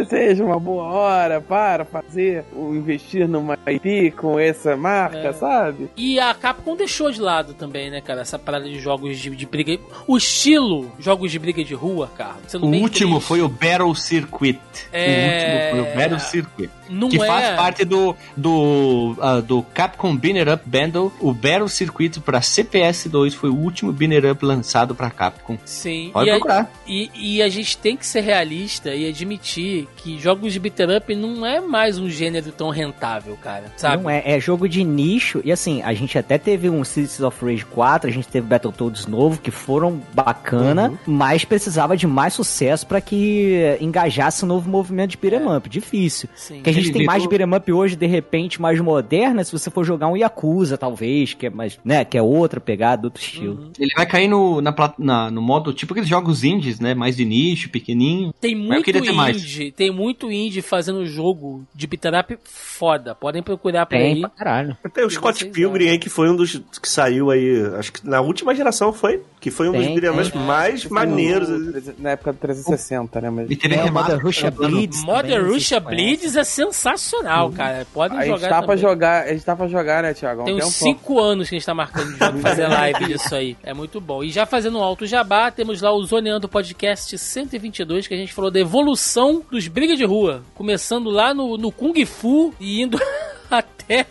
seja 0.08 0.44
uma 0.44 0.58
boa 0.58 0.84
hora 0.84 1.40
para 1.40 1.84
fazer, 1.84 2.44
ou 2.54 2.74
investir 2.74 3.28
numa 3.28 3.58
IP 3.66 4.12
com 4.12 4.38
essa 4.38 4.76
marca, 4.76 5.18
É. 5.28 5.32
sabe? 5.32 5.88
E 5.96 6.18
a 6.18 6.32
Capcom 6.34 6.76
deixou 6.76 7.10
de 7.10 7.20
lado 7.20 7.54
também, 7.54 7.90
né, 7.90 8.00
cara? 8.00 8.20
Essa 8.22 8.38
parada 8.38 8.64
de 8.68 8.78
jogos 8.78 9.18
de, 9.18 9.30
de 9.30 9.46
briga. 9.46 9.78
O 10.06 10.16
estilo 10.16 10.90
jogos 10.98 11.30
de 11.32 11.38
briga 11.38 11.62
de 11.64 11.74
rua, 11.74 12.10
sendo 12.46 12.66
O 12.66 12.70
bem 12.70 12.82
último 12.82 13.12
triste. 13.14 13.28
foi 13.28 13.40
o 13.42 13.48
Battle 13.48 13.94
Circuit. 13.94 14.60
É. 14.92 15.06
O 15.06 15.24
último 15.24 15.63
foi 15.70 15.80
o 15.80 15.94
Battle 15.94 16.18
Circuit. 16.20 16.70
Não 16.88 17.08
que 17.08 17.20
é... 17.20 17.26
faz 17.26 17.56
parte 17.56 17.84
do, 17.84 18.14
do, 18.36 19.16
ah, 19.20 19.40
do 19.40 19.62
Capcom 19.62 20.14
Binner 20.16 20.52
Up 20.52 20.62
Bundle. 20.66 21.12
O 21.20 21.32
Battle 21.32 21.68
Circuit 21.68 22.20
para 22.20 22.40
CPS2 22.40 23.32
foi 23.32 23.50
o 23.50 23.54
último 23.56 23.92
Binner 23.92 24.30
Up 24.32 24.44
lançado 24.44 24.94
para 24.94 25.10
Capcom. 25.10 25.56
Sim. 25.64 26.10
Pode 26.12 26.28
e 26.28 26.30
a- 26.30 26.34
procurar. 26.34 26.70
E, 26.86 27.10
e 27.14 27.42
a 27.42 27.48
gente 27.48 27.76
tem 27.78 27.96
que 27.96 28.06
ser 28.06 28.20
realista 28.20 28.94
e 28.94 29.08
admitir 29.08 29.88
que 29.96 30.18
jogos 30.18 30.52
de 30.52 30.58
beat'em 30.58 30.96
up 30.96 31.14
não 31.14 31.44
é 31.46 31.60
mais 31.60 31.98
um 31.98 32.08
gênero 32.10 32.52
tão 32.52 32.68
rentável, 32.70 33.36
cara. 33.42 33.72
Sabe? 33.76 34.02
Não 34.02 34.10
é, 34.10 34.22
é 34.24 34.38
jogo 34.40 34.68
de 34.68 34.84
nicho. 34.84 35.40
E 35.44 35.50
assim, 35.50 35.82
a 35.82 35.94
gente 35.94 36.18
até 36.18 36.36
teve 36.38 36.68
um 36.68 36.84
Cities 36.84 37.20
of 37.20 37.42
Rage 37.44 37.64
4, 37.64 38.08
a 38.10 38.12
gente 38.12 38.28
teve 38.28 38.46
Battletoads 38.46 39.06
novo, 39.06 39.40
que 39.40 39.50
foram 39.50 40.00
bacana, 40.12 40.90
Uhum. 40.90 40.98
mas 41.06 41.44
precisava 41.44 41.96
de 41.96 42.06
mais 42.06 42.34
sucesso 42.34 42.86
pra 42.86 43.00
que 43.00 43.76
engajasse 43.80 44.44
um 44.44 44.48
novo 44.48 44.68
movimento 44.68 45.10
de 45.12 45.16
beat'em 45.16 45.34
É. 45.53 45.53
up. 45.56 45.68
Difícil. 45.68 46.28
Sim. 46.34 46.60
Que 46.62 46.70
a 46.70 46.72
gente 46.72 46.86
Ele 46.88 46.98
tem 46.98 47.06
mais 47.06 47.26
beat'em 47.26 47.54
up 47.54 47.72
hoje, 47.72 47.96
de 47.96 48.06
repente, 48.06 48.60
mais 48.60 48.80
moderna, 48.80 49.42
se 49.44 49.52
você 49.52 49.70
for 49.70 49.84
jogar 49.84 50.08
um 50.08 50.16
Yakuza, 50.16 50.76
talvez, 50.78 51.34
que 51.34 51.46
é 51.46 51.50
mais, 51.50 51.78
né, 51.84 52.04
que 52.04 52.16
é 52.18 52.22
outra 52.22 52.60
pegada, 52.60 53.06
outro 53.06 53.22
estilo. 53.22 53.54
Uhum. 53.54 53.72
Ele 53.78 53.92
vai 53.94 54.06
cair 54.06 54.28
no, 54.28 54.60
na, 54.60 54.74
na- 54.98 55.30
no 55.30 55.42
modo 55.42 55.72
tipo 55.72 55.92
aqueles 55.92 56.08
jogos 56.08 56.44
indies, 56.44 56.80
né? 56.80 56.94
Mais 56.94 57.16
de 57.16 57.24
nicho, 57.24 57.68
pequenininho. 57.70 58.32
Tem 58.40 58.54
muito 58.54 58.90
indie, 58.90 59.70
tem 59.72 59.90
muito 59.90 60.30
indie 60.30 60.62
fazendo 60.62 61.04
jogo 61.06 61.64
de 61.74 61.86
beat'em 61.86 62.18
up 62.20 62.38
foda. 62.44 63.14
Podem 63.14 63.42
procurar 63.42 63.86
por 63.86 63.96
Tem 63.96 64.14
aí. 64.14 64.20
pra 64.20 64.30
caralho. 64.30 64.76
Tem 64.92 65.04
o 65.04 65.08
E 65.08 65.10
Scott 65.10 65.44
Pilgrim 65.46 65.88
aí, 65.88 65.98
que 65.98 66.08
foi 66.08 66.28
um 66.30 66.36
dos 66.36 66.60
que 66.80 66.88
saiu 66.88 67.30
aí, 67.30 67.64
acho 67.78 67.92
que 67.92 68.06
na 68.06 68.20
última 68.20 68.54
geração 68.54 68.92
foi, 68.92 69.22
que 69.44 69.50
foi 69.50 69.68
um 69.68 69.72
dos 69.72 69.84
Tem, 69.84 70.08
ups 70.08 70.30
tem. 70.30 70.40
mais 70.40 70.84
maneiros. 70.86 71.50
No- 71.50 71.94
Na 71.98 72.12
época 72.12 72.32
do 72.32 72.38
360, 72.38 73.20
né? 73.20 73.28
Mas... 73.28 73.50
E 73.50 73.56
teve 73.56 73.74
É, 73.74 73.90
Mother 73.90 74.18
Russia. 74.18 74.50
Blitz. 74.50 75.04
Modern 75.04 75.46
Russia. 75.52 75.78
Blitz 75.78 76.34
é 76.34 76.44
sensacional, 76.44 77.50
cara. 77.52 77.86
Podem 77.92 78.18
A 78.18 78.24
gente 78.24 78.34
jogar 78.40 78.48
tá 78.48 78.62
pra 78.62 78.76
jogar, 78.76 79.24
a 79.24 79.28
gente 79.34 79.44
tá 79.44 79.54
pra 79.54 79.68
jogar, 79.68 80.02
né, 80.02 80.14
Thiago? 80.14 80.40
Um 80.40 80.44
Tem 80.46 80.54
uns 80.54 80.78
tempão. 80.78 80.98
5 80.98 81.20
anos 81.20 81.48
que 81.50 81.56
a 81.56 81.58
gente 81.58 81.66
tá 81.66 81.74
marcando 81.74 82.10
de 82.14 82.18
jogo 82.18 82.38
fazer 82.38 82.68
live 82.68 83.04
disso 83.04 83.34
aí. 83.34 83.54
É 83.62 83.74
muito 83.74 84.00
bom. 84.00 84.24
E 84.24 84.30
já 84.30 84.46
fazendo 84.46 84.78
um 84.78 84.82
alto 84.82 85.04
jabá, 85.06 85.50
temos 85.50 85.82
lá 85.82 85.92
o 85.92 86.02
Zoneando 86.06 86.48
Podcast 86.48 87.18
122, 87.18 88.06
que 88.06 88.14
a 88.14 88.16
gente 88.16 88.32
falou 88.32 88.50
da 88.50 88.60
evolução 88.60 89.42
dos 89.50 89.68
brigas 89.68 89.98
de 89.98 90.06
rua. 90.06 90.42
Começando 90.54 91.10
lá 91.10 91.34
no, 91.34 91.58
no 91.58 91.70
Kung 91.70 91.92
Fu 92.06 92.54
e 92.58 92.80
indo 92.80 92.98
até 93.50 94.06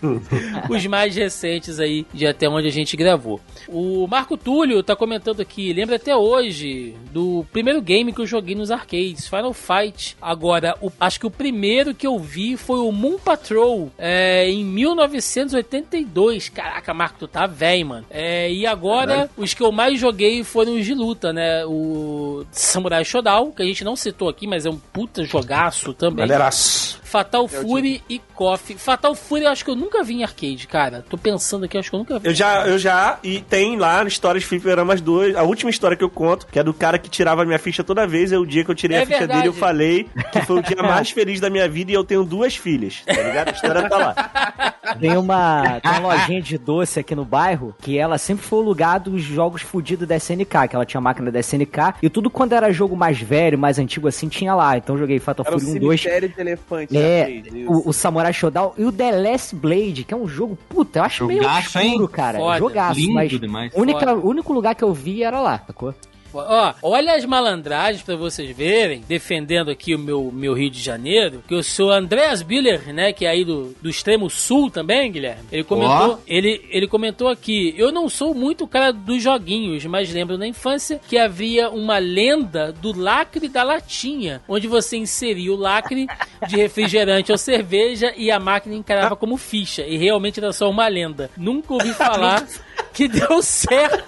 os 0.70 0.86
mais 0.86 1.16
recentes 1.16 1.80
aí, 1.80 2.06
de 2.14 2.28
até 2.28 2.48
onde 2.48 2.68
a 2.68 2.72
gente 2.72 2.96
gravou. 2.96 3.42
O 3.70 4.08
Marco 4.08 4.38
Túlio 4.38 4.82
tá 4.84 4.96
comentando 4.96 5.40
aqui, 5.42 5.72
lembra 5.74 5.96
até 5.98 6.16
hoje 6.16 6.96
do 7.12 7.46
primeiro 7.52 7.82
game 7.82 8.12
que 8.14 8.22
eu 8.22 8.26
joguei 8.26 8.56
nos 8.56 8.72
arcades, 8.72 9.28
Final 9.28 9.54
Fight. 9.54 10.16
Agora, 10.22 10.76
o- 10.82 10.92
acho 11.00 11.20
que 11.20 11.26
o 11.28 11.32
primeiro 11.32 11.94
que 11.94 12.06
eu 12.08 12.18
vi 12.20 12.58
foi 12.58 12.80
o 12.80 12.92
Moon 12.92 13.18
Patrol, 13.18 13.92
é, 13.98 14.50
em 14.50 14.64
1982. 14.64 16.50
Caraca, 16.50 16.94
Marco, 16.94 17.20
tu 17.20 17.28
tá 17.28 17.46
velho, 17.48 17.86
mano. 17.88 18.06
É, 18.10 18.52
e 18.52 18.66
agora, 18.66 19.30
os 19.38 19.54
que 19.54 19.62
eu 19.64 19.72
mais 19.72 20.00
joguei 20.00 20.44
foram 20.44 20.76
os 20.76 20.86
de 20.86 20.94
luta, 20.94 21.32
né? 21.34 21.66
O 21.66 22.46
Samurai 22.52 23.04
Shodown, 23.06 23.52
que 23.52 23.62
a 23.62 23.66
gente 23.66 23.84
não 23.84 23.96
citou 23.96 24.30
aqui, 24.30 24.48
mas 24.48 24.66
é 24.66 24.70
um 24.70 24.78
puta 24.78 25.24
jogaço 25.24 25.94
também. 25.94 26.26
Galeraço. 26.28 27.02
Fatal 27.14 27.48
Fury 27.48 28.02
e 28.10 28.20
Coffee. 28.34 28.76
Fatal 28.76 29.14
Fury 29.14 29.44
eu 29.44 29.52
acho 29.52 29.64
que 29.64 29.70
eu 29.70 29.76
nunca 29.76 30.04
vi 30.04 30.16
em 30.16 30.24
arcade, 30.24 30.66
cara. 30.68 31.06
Tô 31.08 31.16
pensando 31.16 31.64
aqui, 31.66 31.78
acho 31.78 31.92
que 31.92 31.96
eu 31.96 32.00
nunca 32.00 32.18
vi. 32.18 32.28
Eu 32.28 32.34
já, 32.34 32.68
eu 32.68 32.80
já, 32.80 33.20
e 33.24 33.40
tem 33.40 33.78
lá 33.78 34.02
no 34.02 34.08
Histórias 34.08 34.42
de 34.42 34.50
Fliperamas 34.50 35.00
2, 35.00 35.36
a 35.36 35.44
última 35.44 35.70
história 35.70 35.96
que 35.96 36.04
eu 36.04 36.10
conto, 36.10 36.48
que 36.48 36.58
é 36.58 36.64
do 36.64 36.74
cara 36.74 36.98
que 36.98 37.12
tirava 37.12 37.44
a 37.44 37.46
minha 37.46 37.60
ficha 37.60 37.84
toda 37.84 38.08
vez, 38.08 38.32
é 38.32 38.38
o 38.40 38.48
dia 38.48 38.66
que 38.66 38.72
eu 38.72 38.74
tirei 38.74 38.98
É 38.98 39.04
a 39.04 39.06
ficha 39.06 39.20
verdade. 39.20 39.42
dele, 39.42 39.50
eu 39.50 39.54
falei 39.54 40.08
que 40.32 40.42
foi 40.42 40.58
o 40.58 40.62
dia 40.64 40.78
mais 40.82 41.12
feliz 41.12 41.40
da 41.40 41.52
minha 41.52 41.70
vida 41.70 41.92
e 41.92 41.94
eu 41.94 42.04
tenho 42.04 42.24
duas 42.24 42.56
filhas, 42.56 43.04
tá 43.06 43.14
ligado? 43.14 43.50
A 43.50 43.52
história 43.52 43.88
tá 43.88 43.98
lá. 43.98 44.74
Tem 45.00 45.16
uma, 45.16 45.80
tem 45.82 45.92
uma 46.00 46.16
lojinha 46.16 46.42
de 46.42 46.58
doce 46.58 47.00
aqui 47.00 47.14
no 47.14 47.24
bairro 47.24 47.76
que 47.80 47.96
ela 47.96 48.18
sempre 48.18 48.44
foi 48.44 48.58
o 48.58 48.64
lugar 48.64 49.00
dos 49.00 49.22
jogos 49.22 49.62
fudidos 49.62 50.08
da 50.08 50.16
SNK, 50.18 50.68
que 50.68 50.76
ela 50.76 50.86
tinha 50.86 51.00
máquina 51.00 51.32
da 51.32 51.40
SNK 51.40 51.94
e 52.02 52.10
tudo 52.10 52.32
quando 52.32 52.54
era 52.54 52.72
jogo 52.74 52.96
mais 52.96 53.20
velho, 53.22 53.58
mais 53.58 53.78
antigo 53.78 54.08
assim, 54.08 54.28
tinha 54.28 54.56
lá. 54.56 54.78
Então 54.78 54.96
eu 54.96 55.00
joguei 55.00 55.20
Fatal 55.20 55.46
Era 55.48 55.60
Fury 55.60 55.78
1, 55.78 55.80
2. 55.80 56.02
cemitério 56.02 56.30
de 56.30 56.42
elefante. 56.42 56.98
É, 56.98 57.03
arcade, 57.06 57.62
isso. 57.62 57.72
o, 57.72 57.90
o 57.90 57.94
Samurai 57.94 58.34
Shodown 58.34 58.74
e 58.78 58.86
o 58.86 58.92
The 58.92 59.12
Last 59.12 59.56
Blade, 59.56 60.04
que 60.04 60.14
é 60.14 60.18
um 60.18 60.28
jogo, 60.28 60.58
puta, 60.70 61.00
eu 61.00 61.04
acho 61.04 61.26
meio 61.26 61.42
Jogaço, 61.44 61.78
obscuro, 61.80 62.04
hein? 62.04 62.10
cara. 62.12 62.38
Foda. 62.40 62.60
Jogaço, 62.60 63.00
Lindo 63.00 63.14
mas 63.14 63.32
demais. 63.32 63.72
única, 63.76 64.14
o 64.14 64.28
único 64.30 64.54
lugar 64.54 64.76
que 64.76 64.84
eu 64.84 64.94
vi 64.94 65.24
era 65.24 65.40
lá, 65.40 65.62
sacou? 65.66 65.94
Ó, 66.34 66.74
olha 66.82 67.16
as 67.16 67.26
malandragens 67.26 68.04
pra 68.04 68.16
vocês 68.16 68.56
verem, 68.56 69.04
defendendo 69.08 69.70
aqui 69.70 69.96
o 69.96 70.00
meu, 70.00 70.32
meu 70.32 70.54
Rio 70.54 70.70
de 70.70 70.82
Janeiro, 70.82 71.44
que 71.48 71.54
eu 71.54 71.64
sou 71.64 71.92
Andreas 71.92 72.42
Biller, 72.42 72.94
né, 72.94 73.14
que 73.14 73.26
é 73.26 73.30
aí 73.30 73.46
do, 73.46 73.76
do 73.82 73.90
extremo 73.90 74.30
sul 74.30 74.70
também, 74.70 75.12
Guilherme. 75.12 75.44
Ele 75.52 75.64
comentou, 75.64 76.22
ele, 76.28 76.66
ele 76.70 76.88
comentou 76.88 77.28
aqui, 77.28 77.74
eu 77.78 77.92
não 77.92 78.10
sou 78.10 78.34
muito 78.34 78.64
o 78.64 78.68
cara 78.68 78.92
dos 78.92 79.22
joguinhos, 79.22 79.86
mas 79.86 80.12
lembro 80.12 80.38
na 80.38 80.48
infância 80.48 81.00
que 81.08 81.18
havia 81.18 81.70
uma 81.70 81.98
lenda 81.98 82.72
do 82.72 82.98
lacre 82.98 83.48
da 83.48 83.64
latinha, 83.64 84.42
onde 84.48 84.68
você 84.68 84.98
inseria 84.98 85.54
o 85.54 85.58
lacre 85.58 86.08
de 86.48 86.56
refrigerante 86.56 87.32
ou 87.32 87.38
cerveja 87.38 88.14
e 88.16 88.32
a 88.32 88.40
máquina 88.40 88.76
encarava 88.76 89.16
como 89.16 89.38
ficha, 89.38 89.86
e 89.86 89.98
realmente 89.98 90.40
era 90.40 90.52
só 90.52 90.70
uma 90.70 90.88
lenda. 90.88 91.30
Nunca 91.38 91.74
ouvi 91.74 91.94
falar 91.94 92.46
que 92.94 93.08
deu 93.08 93.42
certo. 93.42 94.04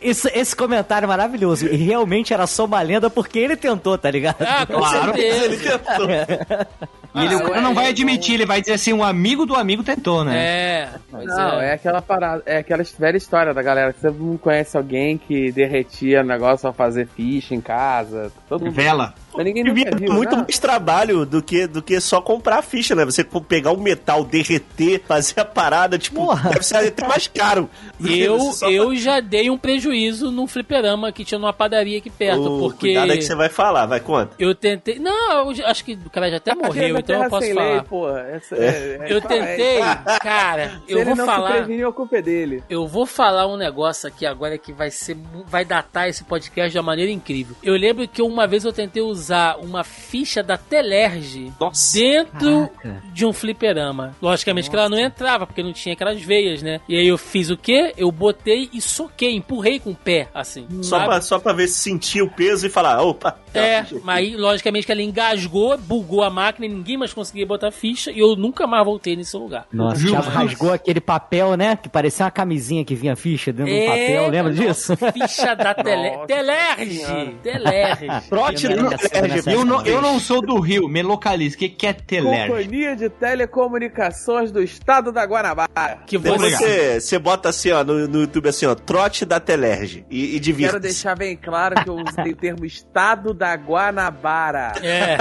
Esse, 0.00 0.28
esse 0.34 0.56
comentário 0.56 1.04
é 1.04 1.08
maravilhoso. 1.08 1.66
E 1.66 1.76
realmente 1.76 2.32
era 2.32 2.46
só 2.46 2.64
uma 2.64 2.80
lenda 2.80 3.10
porque 3.10 3.38
ele 3.38 3.56
tentou, 3.56 3.96
tá 3.98 4.10
ligado? 4.10 4.36
Ah, 4.40 4.64
com 4.66 4.74
Claro. 4.78 5.14
certeza. 5.14 5.86
E 7.14 7.24
ele, 7.24 7.34
o 7.36 7.42
cara 7.48 7.60
não 7.60 7.74
vai 7.74 7.88
admitir, 7.90 8.34
ele 8.34 8.46
vai 8.46 8.60
dizer 8.60 8.72
assim, 8.72 8.92
um 8.92 9.04
amigo 9.04 9.46
do 9.46 9.54
amigo 9.54 9.82
tentou, 9.84 10.24
né? 10.24 10.36
É, 10.36 10.88
Não, 11.12 11.60
é. 11.60 11.72
aquela 11.74 12.02
parada, 12.02 12.42
é 12.46 12.58
aquela 12.58 12.82
velha 12.98 13.16
história 13.16 13.54
da 13.54 13.62
galera 13.62 13.92
que 13.92 14.00
você 14.00 14.10
não 14.10 14.36
conhece 14.36 14.76
alguém 14.76 15.16
que 15.16 15.52
derretia 15.52 16.22
o 16.22 16.24
negócio 16.24 16.62
pra 16.62 16.72
fazer 16.72 17.06
ficha 17.14 17.54
em 17.54 17.60
casa. 17.60 18.32
Todo 18.48 18.64
mundo. 18.64 18.74
Vela. 18.74 19.14
Mas 19.36 19.44
ninguém 19.44 19.64
nunca 19.64 19.96
viu, 19.96 20.12
muito 20.12 20.36
né? 20.36 20.42
mais 20.42 20.58
trabalho 20.58 21.26
do 21.26 21.42
que, 21.42 21.66
do 21.66 21.82
que 21.82 22.00
só 22.00 22.20
comprar 22.20 22.58
a 22.58 22.62
ficha, 22.62 22.94
né? 22.94 23.04
Você 23.04 23.24
pegar 23.24 23.72
o 23.72 23.80
metal, 23.80 24.24
derreter, 24.24 25.02
fazer 25.06 25.40
a 25.40 25.44
parada, 25.44 25.98
tipo, 25.98 26.24
Porra. 26.26 26.50
deve 26.50 26.64
ser 26.64 26.76
até 26.76 27.06
mais 27.06 27.26
caro. 27.26 27.68
Eu, 28.04 28.38
eu 28.70 28.96
já 28.96 29.20
dei 29.20 29.50
um 29.50 29.58
prejuízo 29.58 30.30
num 30.30 30.46
fliperama 30.46 31.10
que 31.12 31.24
tinha 31.24 31.38
numa 31.38 31.52
padaria 31.52 31.98
aqui 31.98 32.10
perto, 32.10 32.42
Ô, 32.42 32.58
porque 32.60 32.88
Cuidado 32.88 33.10
aí 33.10 33.18
que 33.18 33.24
você 33.24 33.34
vai 33.34 33.48
falar, 33.48 33.86
vai, 33.86 34.00
conta. 34.00 34.34
eu 34.38 34.54
tentei. 34.54 34.98
Não, 34.98 35.52
eu 35.52 35.66
acho 35.66 35.84
que 35.84 35.98
o 36.04 36.10
cara 36.10 36.30
já 36.30 36.36
até 36.36 36.54
morreu, 36.54 36.98
então 36.98 37.22
eu 37.24 37.30
posso 37.30 37.54
falar. 37.54 37.72
Lei, 37.72 37.82
porra. 37.82 38.20
Essa, 38.20 38.56
é, 38.56 38.66
é, 39.00 39.06
Eu 39.12 39.18
é, 39.18 39.20
tentei, 39.20 39.80
cara, 40.22 40.80
Se 40.86 40.92
eu 40.92 40.98
ele 40.98 41.04
vou 41.06 41.16
não 41.16 41.26
falar. 41.26 41.66
se 41.66 41.82
a 41.82 41.92
culpa 41.92 42.16
é 42.18 42.22
dele. 42.22 42.62
Eu 42.68 42.86
vou 42.86 43.06
falar 43.06 43.46
um 43.46 43.56
negócio 43.56 44.08
aqui 44.08 44.24
agora 44.26 44.56
que 44.58 44.72
vai 44.72 44.90
ser. 44.90 45.16
Vai 45.46 45.64
datar 45.64 46.08
esse 46.08 46.24
podcast 46.24 46.70
de 46.70 46.78
uma 46.78 46.84
maneira 46.84 47.10
incrível. 47.10 47.56
Eu 47.62 47.74
lembro 47.74 48.06
que 48.06 48.22
uma 48.22 48.46
vez 48.46 48.64
eu 48.64 48.72
tentei 48.72 49.02
usar 49.02 49.23
usar 49.24 49.56
uma 49.58 49.82
ficha 49.82 50.42
da 50.42 50.58
Telerge 50.58 51.50
Nossa. 51.58 51.98
dentro 51.98 52.68
Caraca. 52.68 53.02
de 53.12 53.24
um 53.24 53.32
fliperama. 53.32 54.14
Logicamente 54.20 54.68
que 54.68 54.76
ela 54.76 54.88
não 54.88 54.98
entrava, 54.98 55.46
porque 55.46 55.62
não 55.62 55.72
tinha 55.72 55.94
aquelas 55.94 56.20
veias, 56.20 56.62
né? 56.62 56.80
E 56.86 56.96
aí 56.96 57.08
eu 57.08 57.16
fiz 57.16 57.48
o 57.48 57.56
quê? 57.56 57.94
Eu 57.96 58.12
botei 58.12 58.68
e 58.72 58.80
soquei, 58.80 59.34
empurrei 59.34 59.78
com 59.78 59.90
o 59.90 59.94
pé, 59.94 60.28
assim. 60.34 60.66
Só 60.82 60.96
sabe? 60.96 61.06
pra, 61.06 61.20
só 61.22 61.38
pra 61.38 61.52
ver 61.54 61.68
se 61.68 61.78
sentia 61.78 62.22
o 62.22 62.30
peso 62.30 62.66
e 62.66 62.70
falar, 62.70 63.02
opa. 63.02 63.38
É, 63.54 63.84
mas 64.02 64.18
aí, 64.18 64.36
logicamente 64.36 64.84
que 64.84 64.92
ela 64.92 65.02
engasgou, 65.02 65.78
bugou 65.78 66.22
a 66.22 66.30
máquina 66.30 66.66
e 66.66 66.68
ninguém 66.68 66.96
mais 66.96 67.14
conseguia 67.14 67.46
botar 67.46 67.70
ficha 67.70 68.10
e 68.10 68.18
eu 68.18 68.34
nunca 68.36 68.66
mais 68.66 68.84
voltei 68.84 69.16
nesse 69.16 69.36
lugar. 69.36 69.66
Nossa, 69.72 69.96
o 69.96 69.98
Viu? 70.00 70.10
Thiago 70.10 70.28
rasgou 70.28 70.72
aquele 70.72 71.00
papel, 71.00 71.56
né? 71.56 71.76
Que 71.76 71.88
parecia 71.88 72.24
uma 72.26 72.30
camisinha 72.30 72.84
que 72.84 72.94
vinha 72.94 73.14
ficha 73.16 73.52
dentro 73.52 73.72
do 73.72 73.86
papel, 73.86 74.30
lembra 74.30 74.52
nossa, 74.52 74.96
disso? 74.96 74.96
Ficha 74.96 75.54
da 75.54 75.72
tele... 75.72 76.10
Nossa 76.14 76.26
Telerge! 76.26 77.36
Telerge! 77.42 78.06
Trote 78.28 78.66
Dessa 79.20 79.50
Eu 79.50 79.64
não, 79.64 79.84
eu 79.86 80.02
não 80.02 80.18
sou 80.18 80.42
do 80.42 80.58
Rio, 80.58 80.88
me 80.88 81.02
localize. 81.02 81.54
O 81.54 81.58
que, 81.58 81.68
que 81.68 81.86
é 81.86 81.92
Telerge? 81.92 82.48
Companhia 82.48 82.96
de 82.96 83.08
Telecomunicações 83.08 84.50
do 84.50 84.62
Estado 84.62 85.12
da 85.12 85.24
Guanabara. 85.24 85.98
Que 86.06 86.18
você... 86.18 87.00
você, 87.00 87.18
bota 87.18 87.48
assim, 87.48 87.70
ó, 87.70 87.84
no, 87.84 88.08
no 88.08 88.20
YouTube 88.22 88.48
assim, 88.48 88.66
ó, 88.66 88.74
trote 88.74 89.24
da 89.24 89.38
Telerge. 89.38 90.04
E, 90.10 90.36
e 90.36 90.40
divirta. 90.40 90.72
Quero 90.72 90.82
deixar 90.82 91.16
bem 91.16 91.36
claro 91.36 91.76
que 91.82 91.88
eu 91.88 91.96
usei 91.96 92.32
o 92.32 92.36
termo 92.36 92.64
Estado 92.64 93.32
da 93.32 93.54
Guanabara. 93.54 94.72
É, 94.82 95.18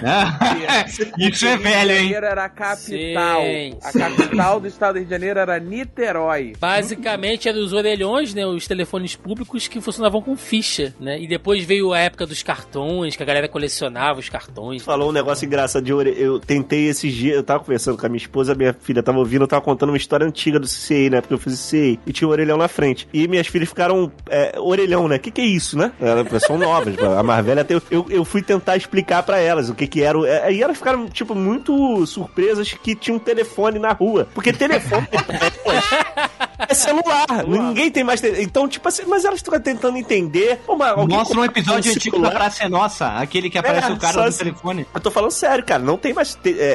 Isso 1.17 1.45
é 1.45 1.55
Rio 1.55 1.63
velho, 1.63 1.87
de 1.87 1.93
hein? 1.93 2.03
Janeiro 2.03 2.25
era 2.25 2.45
a 2.45 2.49
capital. 2.49 3.41
Sim, 3.41 3.77
a 3.83 3.91
capital 3.91 4.59
do 4.59 4.67
estado 4.67 4.93
do 4.93 4.97
Rio 4.97 5.05
de 5.05 5.11
Janeiro 5.11 5.39
era 5.39 5.59
Niterói. 5.59 6.53
basicamente 6.59 7.47
eram 7.47 7.59
os 7.59 7.73
orelhões, 7.73 8.33
né? 8.33 8.45
Os 8.45 8.67
telefones 8.67 9.15
públicos 9.15 9.67
que 9.67 9.79
funcionavam 9.79 10.21
com 10.21 10.35
ficha, 10.35 10.93
né? 10.99 11.19
E 11.19 11.27
depois 11.27 11.63
veio 11.63 11.93
a 11.93 11.99
época 11.99 12.25
dos 12.25 12.41
cartões, 12.41 13.15
que 13.15 13.23
a 13.23 13.25
galera 13.25 13.47
colecionava 13.47 13.82
os 14.19 14.29
cartões. 14.29 14.83
Falou 14.83 15.09
um 15.09 15.11
negócio 15.11 15.45
engraçado 15.45 15.83
de 15.83 15.93
orelha. 15.93 16.15
Eu 16.17 16.39
tentei 16.39 16.87
esses 16.87 17.13
dias, 17.13 17.35
eu 17.35 17.43
tava 17.43 17.59
conversando 17.61 17.97
com 17.97 18.05
a 18.05 18.09
minha 18.09 18.17
esposa, 18.17 18.53
minha 18.55 18.73
filha 18.73 19.01
tava 19.03 19.17
ouvindo, 19.19 19.43
eu 19.43 19.47
tava 19.47 19.61
contando 19.61 19.89
uma 19.89 19.97
história 19.97 20.25
antiga 20.25 20.59
do 20.59 20.67
CCI, 20.67 21.09
né? 21.09 21.21
Porque 21.21 21.33
eu 21.33 21.37
fiz 21.37 21.53
CCI 21.59 21.99
e 22.05 22.13
tinha 22.13 22.27
um 22.27 22.31
orelhão 22.31 22.57
na 22.57 22.67
frente. 22.67 23.07
E 23.13 23.27
minhas 23.27 23.47
filhas 23.47 23.69
ficaram, 23.69 24.11
é, 24.29 24.55
orelhão, 24.59 25.07
né? 25.07 25.15
O 25.15 25.19
que 25.19 25.31
que 25.31 25.41
é 25.41 25.45
isso, 25.45 25.77
né? 25.77 25.91
Elas 25.99 26.43
são 26.43 26.57
novas, 26.57 26.95
a 27.01 27.23
mais 27.23 27.45
velha 27.45 27.61
até. 27.61 27.75
Eu, 27.89 28.05
eu 28.09 28.25
fui 28.25 28.41
tentar 28.41 28.77
explicar 28.77 29.23
pra 29.23 29.39
elas 29.39 29.69
o 29.69 29.75
que 29.75 29.87
que 29.87 30.01
era. 30.01 30.17
o- 30.17 30.25
é, 30.25 30.43
Aí 30.45 30.61
elas 30.61 30.77
ficaram, 30.77 31.07
tipo, 31.07 31.33
muito 31.35 32.05
surpresas 32.05 32.71
que 32.73 32.95
tinha 32.95 33.15
um 33.15 33.19
telefone 33.19 33.79
na 33.79 33.91
rua. 33.91 34.27
Porque 34.33 34.51
telefone. 34.53 35.07
É 36.69 36.73
celular, 36.73 37.25
ninguém 37.45 37.91
tem 37.91 38.03
mais. 38.03 38.21
te- 38.21 38.41
Então, 38.41 38.67
tipo 38.69 38.87
assim, 38.87 39.03
mas 39.07 39.25
elas 39.25 39.41
ficam 39.41 39.59
tentando 39.59 39.97
entender. 39.97 40.59
Pô, 40.65 40.77
Mostra 40.77 41.39
um 41.39 41.43
episódio 41.43 41.91
antigo 41.91 42.17
da 42.17 42.29
celular? 42.29 42.31
Praça 42.39 42.63
é 42.63 42.69
Nossa, 42.69 43.07
aquele 43.17 43.49
que 43.49 43.57
aparece 43.57 43.72
É, 43.75 43.91
o 43.91 43.97
cara 43.97 44.13
do 44.13 44.27
assim. 44.27 44.37
telefone. 44.39 44.85
Eu 44.93 44.99
tô 45.01 45.11
falando 45.11 45.31
sério, 45.31 45.63
cara. 45.65 45.81
Não 45.81 45.97
tem 45.97 46.13
mais 46.13 46.35
te- 46.35 46.57
é, 46.59 46.63
é, 46.63 46.65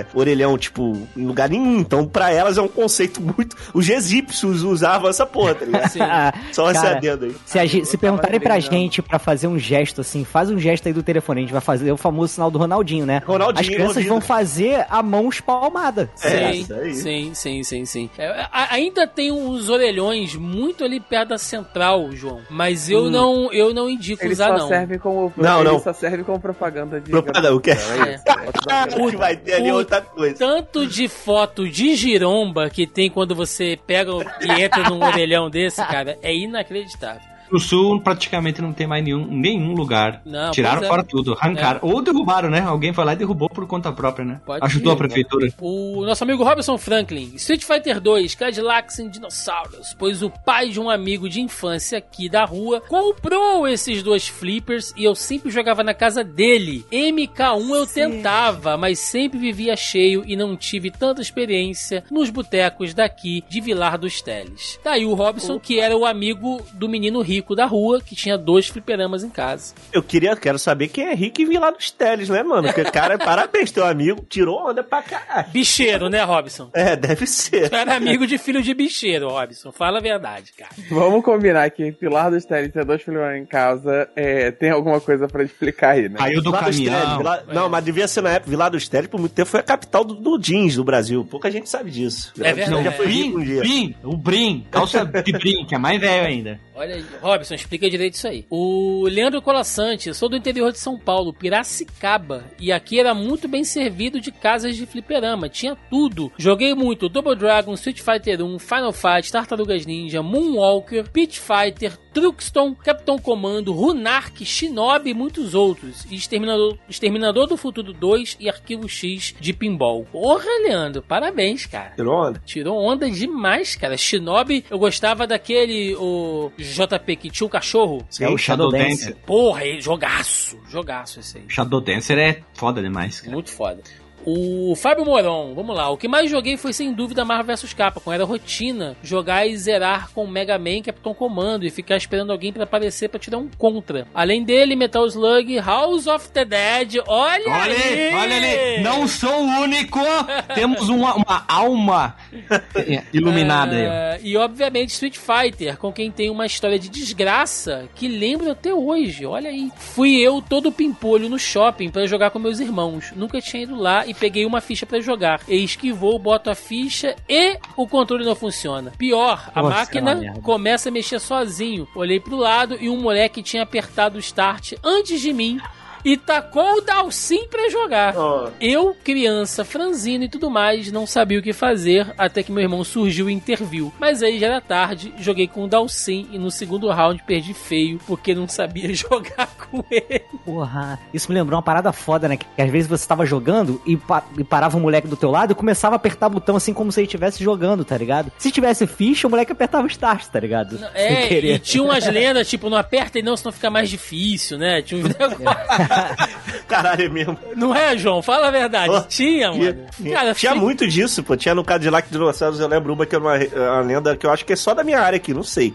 é, 0.00 0.06
orelhão, 0.14 0.56
tipo, 0.58 1.06
em 1.16 1.26
lugar 1.26 1.48
nenhum. 1.48 1.78
Então, 1.78 2.06
pra 2.06 2.30
elas 2.32 2.58
é 2.58 2.62
um 2.62 2.68
conceito 2.68 3.20
muito. 3.20 3.56
Os 3.74 3.88
egípcios 3.88 4.62
usavam 4.62 5.08
essa 5.10 5.26
porra, 5.26 5.54
tá 5.54 5.64
ligado? 5.64 5.88
Ah, 6.00 6.32
Só 6.52 6.70
esse 6.70 6.80
cara, 6.82 6.96
adendo 6.96 7.24
aí. 7.26 7.36
Se, 7.44 7.58
a 7.58 7.68
se 7.68 7.96
perguntarem 7.96 8.40
pra 8.40 8.58
gente 8.60 9.02
pra 9.02 9.18
fazer 9.18 9.46
um 9.46 9.58
gesto 9.58 10.00
assim, 10.00 10.24
faz 10.24 10.50
um 10.50 10.58
gesto 10.58 10.86
aí 10.86 10.92
do 10.92 11.02
telefone, 11.02 11.40
a 11.40 11.42
gente 11.42 11.52
vai 11.52 11.60
fazer 11.60 11.90
o 11.92 11.96
famoso 11.96 12.34
sinal 12.34 12.50
do 12.50 12.58
Ronaldinho, 12.58 13.04
né? 13.06 13.22
Ronaldinho, 13.26 13.60
As 13.60 13.66
crianças 13.74 13.96
ouvido. 13.96 14.08
vão 14.10 14.20
fazer 14.20 14.86
a 14.88 15.02
mão 15.02 15.28
espalmada. 15.28 16.10
É, 16.22 16.52
Sim, 16.52 16.60
isso 16.60 16.74
aí. 16.74 16.94
sim, 16.94 17.34
sim, 17.34 17.62
sim, 17.62 17.84
sim. 17.84 18.10
É, 18.18 18.46
ainda 18.52 19.06
tem 19.06 19.30
uns 19.32 19.68
orelhões 19.68 20.34
muito 20.34 20.84
ali 20.84 21.00
perto 21.00 21.30
da 21.30 21.38
central, 21.38 22.10
João. 22.12 22.40
Mas 22.50 22.88
eu 22.88 23.10
não, 23.10 23.52
eu 23.52 23.74
não 23.74 23.88
indico 23.88 24.24
Eles 24.24 24.38
usar 24.38 24.48
só 24.48 24.58
não. 24.58 24.68
servem 24.68 24.98
como 24.98 25.32
Não, 25.36 25.62
não. 25.64 25.78
só 25.80 25.92
servem 25.92 26.24
como 26.24 26.37
propaganda 26.40 27.00
de 27.00 27.10
Propaganda, 27.10 27.54
o 27.54 27.60
que 27.60 27.70
é? 27.70 27.74
É 27.74 28.14
isso. 28.14 29.00
O 29.00 29.10
que 29.10 29.16
vai 29.16 29.36
ter 29.36 29.54
ali 29.54 29.68
é 29.68 29.74
outra 29.74 30.00
coisa. 30.00 30.36
Tanto 30.36 30.86
de 30.86 31.08
foto 31.08 31.68
de 31.68 31.94
giromba 31.94 32.70
que 32.70 32.86
tem 32.86 33.10
quando 33.10 33.34
você 33.34 33.78
pega 33.86 34.12
e 34.40 34.62
entra 34.62 34.88
num 34.88 35.02
orelhão 35.02 35.50
desse, 35.50 35.84
cara, 35.84 36.18
é 36.22 36.34
inacreditável. 36.34 37.37
No 37.50 37.58
sul, 37.58 38.00
praticamente 38.00 38.60
não 38.60 38.72
tem 38.72 38.86
mais 38.86 39.04
nenhum, 39.04 39.26
nenhum 39.26 39.72
lugar. 39.72 40.20
Não, 40.24 40.50
Tiraram 40.50 40.84
é. 40.84 40.88
fora 40.88 41.02
tudo, 41.02 41.36
arrancaram. 41.38 41.80
Ou 41.82 42.02
derrubaram, 42.02 42.50
né? 42.50 42.60
Alguém 42.60 42.92
foi 42.92 43.04
lá 43.04 43.12
e 43.12 43.16
derrubou 43.16 43.48
por 43.48 43.66
conta 43.66 43.92
própria, 43.92 44.24
né? 44.24 44.40
Pode 44.44 44.64
Ajudou 44.64 44.92
ser, 44.92 44.94
a 44.94 44.98
prefeitura. 44.98 45.52
O 45.60 46.04
nosso 46.04 46.24
amigo 46.24 46.44
Robson 46.44 46.76
Franklin, 46.78 47.32
Street 47.34 47.64
Fighter 47.64 48.00
2, 48.00 48.34
Cadillacs 48.34 48.98
em 48.98 49.08
Dinossauros, 49.08 49.94
pois 49.98 50.22
o 50.22 50.30
pai 50.30 50.68
de 50.68 50.80
um 50.80 50.90
amigo 50.90 51.28
de 51.28 51.40
infância 51.40 51.98
aqui 51.98 52.28
da 52.28 52.44
rua 52.44 52.80
comprou 52.80 53.66
esses 53.66 54.02
dois 54.02 54.28
flippers 54.28 54.92
e 54.96 55.04
eu 55.04 55.14
sempre 55.14 55.50
jogava 55.50 55.82
na 55.82 55.94
casa 55.94 56.22
dele. 56.22 56.84
MK1 56.92 57.74
eu 57.74 57.86
tentava, 57.86 58.76
mas 58.76 58.98
sempre 58.98 59.38
vivia 59.38 59.76
cheio 59.76 60.22
e 60.26 60.36
não 60.36 60.56
tive 60.56 60.90
tanta 60.90 61.22
experiência 61.22 62.04
nos 62.10 62.30
botecos 62.30 62.94
daqui 62.94 63.42
de 63.48 63.60
Vilar 63.60 63.98
dos 63.98 64.20
Teles. 64.20 64.78
Daí 64.84 65.04
o 65.04 65.14
Robson, 65.14 65.58
que 65.58 65.80
era 65.80 65.96
o 65.96 66.06
amigo 66.06 66.60
do 66.72 66.88
menino 66.88 67.20
rico 67.38 67.54
da 67.54 67.64
rua, 67.66 68.00
que 68.00 68.14
tinha 68.14 68.36
dois 68.36 68.66
fliperamas 68.68 69.22
em 69.24 69.30
casa. 69.30 69.74
Eu 69.92 70.02
queria, 70.02 70.34
quero 70.36 70.58
saber 70.58 70.88
quem 70.88 71.06
é 71.08 71.14
rico 71.14 71.40
e 71.40 71.44
vir 71.44 71.58
lá 71.58 71.70
dos 71.70 71.90
teles, 71.90 72.28
né, 72.28 72.42
mano? 72.42 72.68
Porque, 72.68 72.84
cara, 72.90 73.16
parabéns, 73.18 73.70
teu 73.70 73.84
amigo 73.86 74.24
tirou 74.28 74.68
onda 74.68 74.82
pra 74.82 75.02
caralho. 75.02 75.48
Bicheiro, 75.50 76.08
né, 76.08 76.22
Robson? 76.22 76.70
É, 76.74 76.96
deve 76.96 77.26
ser. 77.26 77.70
Tu 77.70 77.76
era 77.76 77.94
amigo 77.96 78.26
de 78.26 78.38
filho 78.38 78.62
de 78.62 78.74
bicheiro, 78.74 79.28
Robson. 79.28 79.72
Fala 79.72 79.98
a 79.98 80.00
verdade, 80.02 80.52
cara. 80.56 80.70
Vamos 80.90 81.24
combinar 81.24 81.70
que 81.70 81.92
Pilar 81.92 82.30
dos 82.30 82.44
Teles 82.44 82.72
ter 82.72 82.84
dois 82.84 83.02
filhos 83.02 83.22
em 83.36 83.44
casa 83.46 84.08
é, 84.16 84.50
tem 84.50 84.70
alguma 84.70 85.00
coisa 85.00 85.26
pra 85.28 85.42
explicar 85.42 85.90
aí, 85.94 86.08
né? 86.08 86.16
Caiu 86.18 86.42
do 86.42 86.50
Vila 86.50 86.62
dos 86.64 86.76
Teles, 86.76 86.90
caminhão. 86.92 87.18
Vila- 87.18 87.44
Não, 87.52 87.68
mas 87.68 87.84
devia 87.84 88.08
ser 88.08 88.22
na 88.22 88.30
época. 88.30 88.50
Vilar 88.50 88.70
dos 88.70 88.88
Teles, 88.88 89.08
por 89.08 89.18
muito 89.20 89.32
tempo, 89.32 89.48
foi 89.48 89.60
a 89.60 89.62
capital 89.62 90.04
do, 90.04 90.14
do 90.14 90.38
jeans 90.38 90.76
do 90.76 90.84
Brasil. 90.84 91.24
Pouca 91.24 91.50
gente 91.50 91.68
sabe 91.68 91.90
disso. 91.90 92.32
É 92.40 92.52
verdade. 92.52 92.84
Já 92.84 92.92
foi 92.92 93.06
Brim, 93.06 93.22
rico 93.22 93.38
um 93.38 93.44
dia. 93.44 93.60
Brim, 93.60 93.94
o 94.02 94.16
Brim, 94.16 94.66
calça 94.70 95.04
de 95.04 95.32
Brim, 95.32 95.64
que 95.66 95.74
é 95.74 95.78
mais 95.78 96.00
velho 96.00 96.26
ainda. 96.26 96.60
Olha 96.74 96.94
aí, 96.94 97.04
Robson, 97.28 97.54
explica 97.54 97.90
direito 97.90 98.14
isso 98.14 98.26
aí. 98.26 98.46
O 98.48 99.06
Leandro 99.08 99.42
Colassante, 99.42 100.08
eu 100.08 100.14
sou 100.14 100.28
do 100.28 100.36
interior 100.36 100.72
de 100.72 100.78
São 100.78 100.98
Paulo, 100.98 101.32
Piracicaba, 101.32 102.44
e 102.58 102.72
aqui 102.72 102.98
era 102.98 103.14
muito 103.14 103.46
bem 103.46 103.64
servido 103.64 104.20
de 104.20 104.32
casas 104.32 104.76
de 104.76 104.86
fliperama, 104.86 105.48
tinha 105.48 105.76
tudo. 105.90 106.32
Joguei 106.38 106.74
muito 106.74 107.08
Double 107.08 107.36
Dragon, 107.36 107.74
Street 107.74 108.00
Fighter 108.00 108.42
1, 108.42 108.58
Final 108.58 108.92
Fight, 108.92 109.30
Tartarugas 109.30 109.84
Ninja, 109.84 110.22
Moonwalker, 110.22 111.10
Pit 111.10 111.38
Fighter, 111.38 111.98
Truxton, 112.12 112.74
Capitão 112.74 113.18
Comando, 113.18 113.72
Runark, 113.72 114.44
Shinobi 114.44 115.10
e 115.10 115.14
muitos 115.14 115.54
outros. 115.54 116.04
E 116.10 116.16
Exterminador, 116.16 116.76
Exterminador 116.88 117.46
do 117.46 117.56
Futuro 117.56 117.92
2 117.92 118.38
e 118.40 118.48
Arquivo 118.48 118.88
X 118.88 119.34
de 119.38 119.52
Pinball. 119.52 120.04
Porra, 120.10 120.48
Leandro, 120.62 121.02
parabéns, 121.02 121.66
cara. 121.66 121.92
Tirou 121.94 122.14
onda? 122.14 122.42
Tirou 122.44 122.82
onda 122.82 123.08
demais, 123.08 123.76
cara. 123.76 123.96
Shinobi, 123.96 124.64
eu 124.68 124.78
gostava 124.78 125.26
daquele 125.26 125.94
o 125.96 126.50
JP 126.58 127.16
que 127.18 127.28
tinha 127.30 127.46
o 127.46 127.50
cachorro. 127.50 127.98
É 128.20 128.28
o 128.28 128.38
Shadow 128.38 128.70
Shadow 128.70 128.72
Dancer. 128.72 129.16
Porra, 129.26 129.64
ele- 129.64 129.80
jogaço. 129.80 130.58
Jogaço 130.68 131.20
esse 131.20 131.38
aí. 131.38 131.44
Shadow 131.48 131.80
Dancer 131.80 132.18
é 132.18 132.40
foda 132.54 132.80
demais, 132.80 133.20
cara. 133.20 133.32
Muito 133.32 133.50
foda. 133.50 133.82
O 134.24 134.74
Fábio 134.76 135.04
Moron, 135.04 135.54
vamos 135.54 135.74
lá. 135.74 135.88
O 135.90 135.96
que 135.96 136.06
mais 136.08 136.30
joguei 136.30 136.56
foi 136.56 136.72
sem 136.72 136.92
dúvida 136.92 137.24
Marvel 137.24 137.56
vs 137.56 137.72
Capcom. 137.72 138.12
Era 138.12 138.24
rotina 138.24 138.96
jogar 139.02 139.46
e 139.46 139.56
zerar 139.56 140.10
com 140.12 140.26
Mega 140.26 140.58
Man 140.58 140.70
e 140.70 140.82
Capitão 140.82 141.14
Comando 141.14 141.64
e 141.64 141.70
ficar 141.70 141.96
esperando 141.96 142.30
alguém 142.32 142.52
pra 142.52 142.64
aparecer 142.64 143.08
pra 143.08 143.18
tirar 143.18 143.38
um 143.38 143.48
contra. 143.56 144.06
Além 144.14 144.44
dele, 144.44 144.76
Metal 144.76 145.06
Slug, 145.06 145.58
House 145.60 146.06
of 146.06 146.28
the 146.30 146.44
Dead. 146.44 146.96
Olha, 147.06 147.44
Olha 147.50 147.74
aí! 147.74 148.08
ali, 148.08 148.14
olha 148.14 148.36
ali, 148.36 148.82
não 148.82 149.08
sou 149.08 149.30
o 149.44 149.60
único, 149.62 149.98
temos 150.54 150.88
uma, 150.88 151.14
uma 151.14 151.44
alma 151.48 152.16
iluminada 153.12 153.74
aí. 153.76 153.86
ó. 153.86 153.90
Ah, 153.90 154.18
E 154.22 154.36
obviamente 154.36 154.90
Street 154.90 155.16
Fighter, 155.16 155.76
com 155.78 155.92
quem 155.92 156.10
tem 156.10 156.30
uma 156.30 156.46
história 156.46 156.78
de 156.78 156.88
desgraça 156.88 157.88
que 157.94 158.08
lembro 158.08 158.50
até 158.50 158.72
hoje. 158.74 159.24
Olha 159.26 159.50
aí. 159.50 159.70
Fui 159.76 160.16
eu 160.16 160.42
todo 160.42 160.72
pimpolho 160.72 161.28
no 161.28 161.38
shopping 161.38 161.90
pra 161.90 162.06
jogar 162.06 162.30
com 162.30 162.38
meus 162.38 162.60
irmãos. 162.60 163.12
Nunca 163.16 163.40
tinha 163.40 163.62
ido 163.62 163.76
lá 163.76 164.06
e 164.06 164.14
peguei 164.18 164.44
uma 164.44 164.60
ficha 164.60 164.84
pra 164.84 165.00
jogar. 165.00 165.40
Eis 165.48 165.76
que 165.76 165.92
vou, 165.92 166.18
boto 166.18 166.50
a 166.50 166.54
ficha 166.54 167.16
e 167.28 167.58
o 167.76 167.86
controle 167.86 168.24
não 168.24 168.34
funciona. 168.34 168.92
Pior, 168.98 169.50
a 169.54 169.62
Nossa, 169.62 169.76
máquina 169.76 170.24
é 170.24 170.40
começa 170.40 170.88
a 170.88 170.92
mexer 170.92 171.20
sozinho. 171.20 171.88
Olhei 171.94 172.20
pro 172.20 172.36
lado 172.36 172.76
e 172.80 172.88
um 172.88 173.00
moleque 173.00 173.42
tinha 173.42 173.62
apertado 173.62 174.16
o 174.16 174.20
start 174.20 174.74
antes 174.84 175.20
de 175.20 175.32
mim. 175.32 175.60
E 176.04 176.16
tacou 176.16 176.78
o 176.78 176.80
Dalsim 176.80 177.46
pra 177.48 177.68
jogar. 177.68 178.16
Ó, 178.16 178.48
Eu, 178.60 178.96
criança, 179.04 179.64
franzino 179.64 180.24
e 180.24 180.28
tudo 180.28 180.50
mais, 180.50 180.90
não 180.92 181.06
sabia 181.06 181.38
o 181.38 181.42
que 181.42 181.52
fazer 181.52 182.12
até 182.16 182.42
que 182.42 182.52
meu 182.52 182.62
irmão 182.62 182.82
surgiu 182.84 183.28
e 183.28 183.32
interviu. 183.32 183.92
Mas 183.98 184.22
aí 184.22 184.38
já 184.38 184.46
era 184.46 184.60
tarde, 184.60 185.12
joguei 185.18 185.46
com 185.48 185.64
o 185.64 185.68
Dalsin 185.68 186.28
e 186.32 186.38
no 186.38 186.50
segundo 186.50 186.88
round 186.90 187.22
perdi 187.26 187.52
feio 187.54 187.98
porque 188.06 188.34
não 188.34 188.48
sabia 188.48 188.92
jogar 188.94 189.48
com 189.70 189.84
ele. 189.90 190.22
Porra, 190.44 190.98
isso 191.12 191.28
me 191.30 191.34
lembrou 191.38 191.56
uma 191.56 191.62
parada 191.62 191.92
foda, 191.92 192.28
né? 192.28 192.36
Que, 192.36 192.46
que 192.56 192.62
às 192.62 192.70
vezes 192.70 192.88
você 192.88 193.06
tava 193.06 193.26
jogando 193.26 193.80
e, 193.86 193.96
pa- 193.96 194.24
e 194.36 194.44
parava 194.44 194.76
um 194.76 194.80
moleque 194.80 195.08
do 195.08 195.16
teu 195.16 195.30
lado 195.30 195.52
e 195.52 195.54
começava 195.54 195.94
a 195.94 195.96
apertar 195.96 196.28
botão 196.28 196.56
assim 196.56 196.72
como 196.72 196.90
se 196.92 197.00
ele 197.00 197.06
estivesse 197.06 197.42
jogando, 197.42 197.84
tá 197.84 197.96
ligado? 197.96 198.30
Se 198.38 198.50
tivesse 198.50 198.86
ficha, 198.86 199.26
o 199.26 199.30
moleque 199.30 199.52
apertava 199.52 199.84
o 199.84 199.90
start, 199.90 200.26
tá 200.26 200.40
ligado? 200.40 200.78
Sem 200.78 200.88
É, 200.94 201.26
querer. 201.26 201.54
e 201.56 201.58
tinha 201.58 201.82
umas 201.82 202.06
lendas, 202.08 202.48
tipo, 202.48 202.70
não 202.70 202.76
aperta 202.78 203.18
e 203.18 203.22
não, 203.22 203.36
senão 203.36 203.52
fica 203.52 203.70
mais 203.70 203.88
difícil, 203.90 204.58
né? 204.58 204.80
Tinha 204.82 205.00
uns 205.04 205.08
negócios. 205.16 205.87
Caralho, 206.68 207.04
é 207.04 207.08
mesmo. 207.08 207.38
Não 207.56 207.74
é, 207.74 207.96
João? 207.96 208.20
Fala 208.22 208.48
a 208.48 208.50
verdade. 208.50 208.92
Oh, 208.94 209.00
tinha, 209.02 209.50
mano. 209.52 209.86
Tinha, 209.96 210.14
Cara, 210.14 210.34
tinha 210.34 210.52
fi- 210.52 210.58
muito 210.58 210.86
disso, 210.86 211.22
pô. 211.22 211.36
Tinha 211.36 211.54
no 211.54 211.64
Cadillac 211.64 212.08
Dinossauros, 212.10 212.60
eu 212.60 212.68
lembro 212.68 212.92
uma 212.92 213.06
que 213.06 213.14
é 213.14 213.18
uma, 213.18 213.34
uma 213.36 213.80
lenda 213.80 214.16
que 214.16 214.26
eu 214.26 214.30
acho 214.30 214.44
que 214.44 214.52
é 214.52 214.56
só 214.56 214.74
da 214.74 214.84
minha 214.84 215.00
área 215.00 215.16
aqui, 215.16 215.32
não 215.32 215.42
sei. 215.42 215.74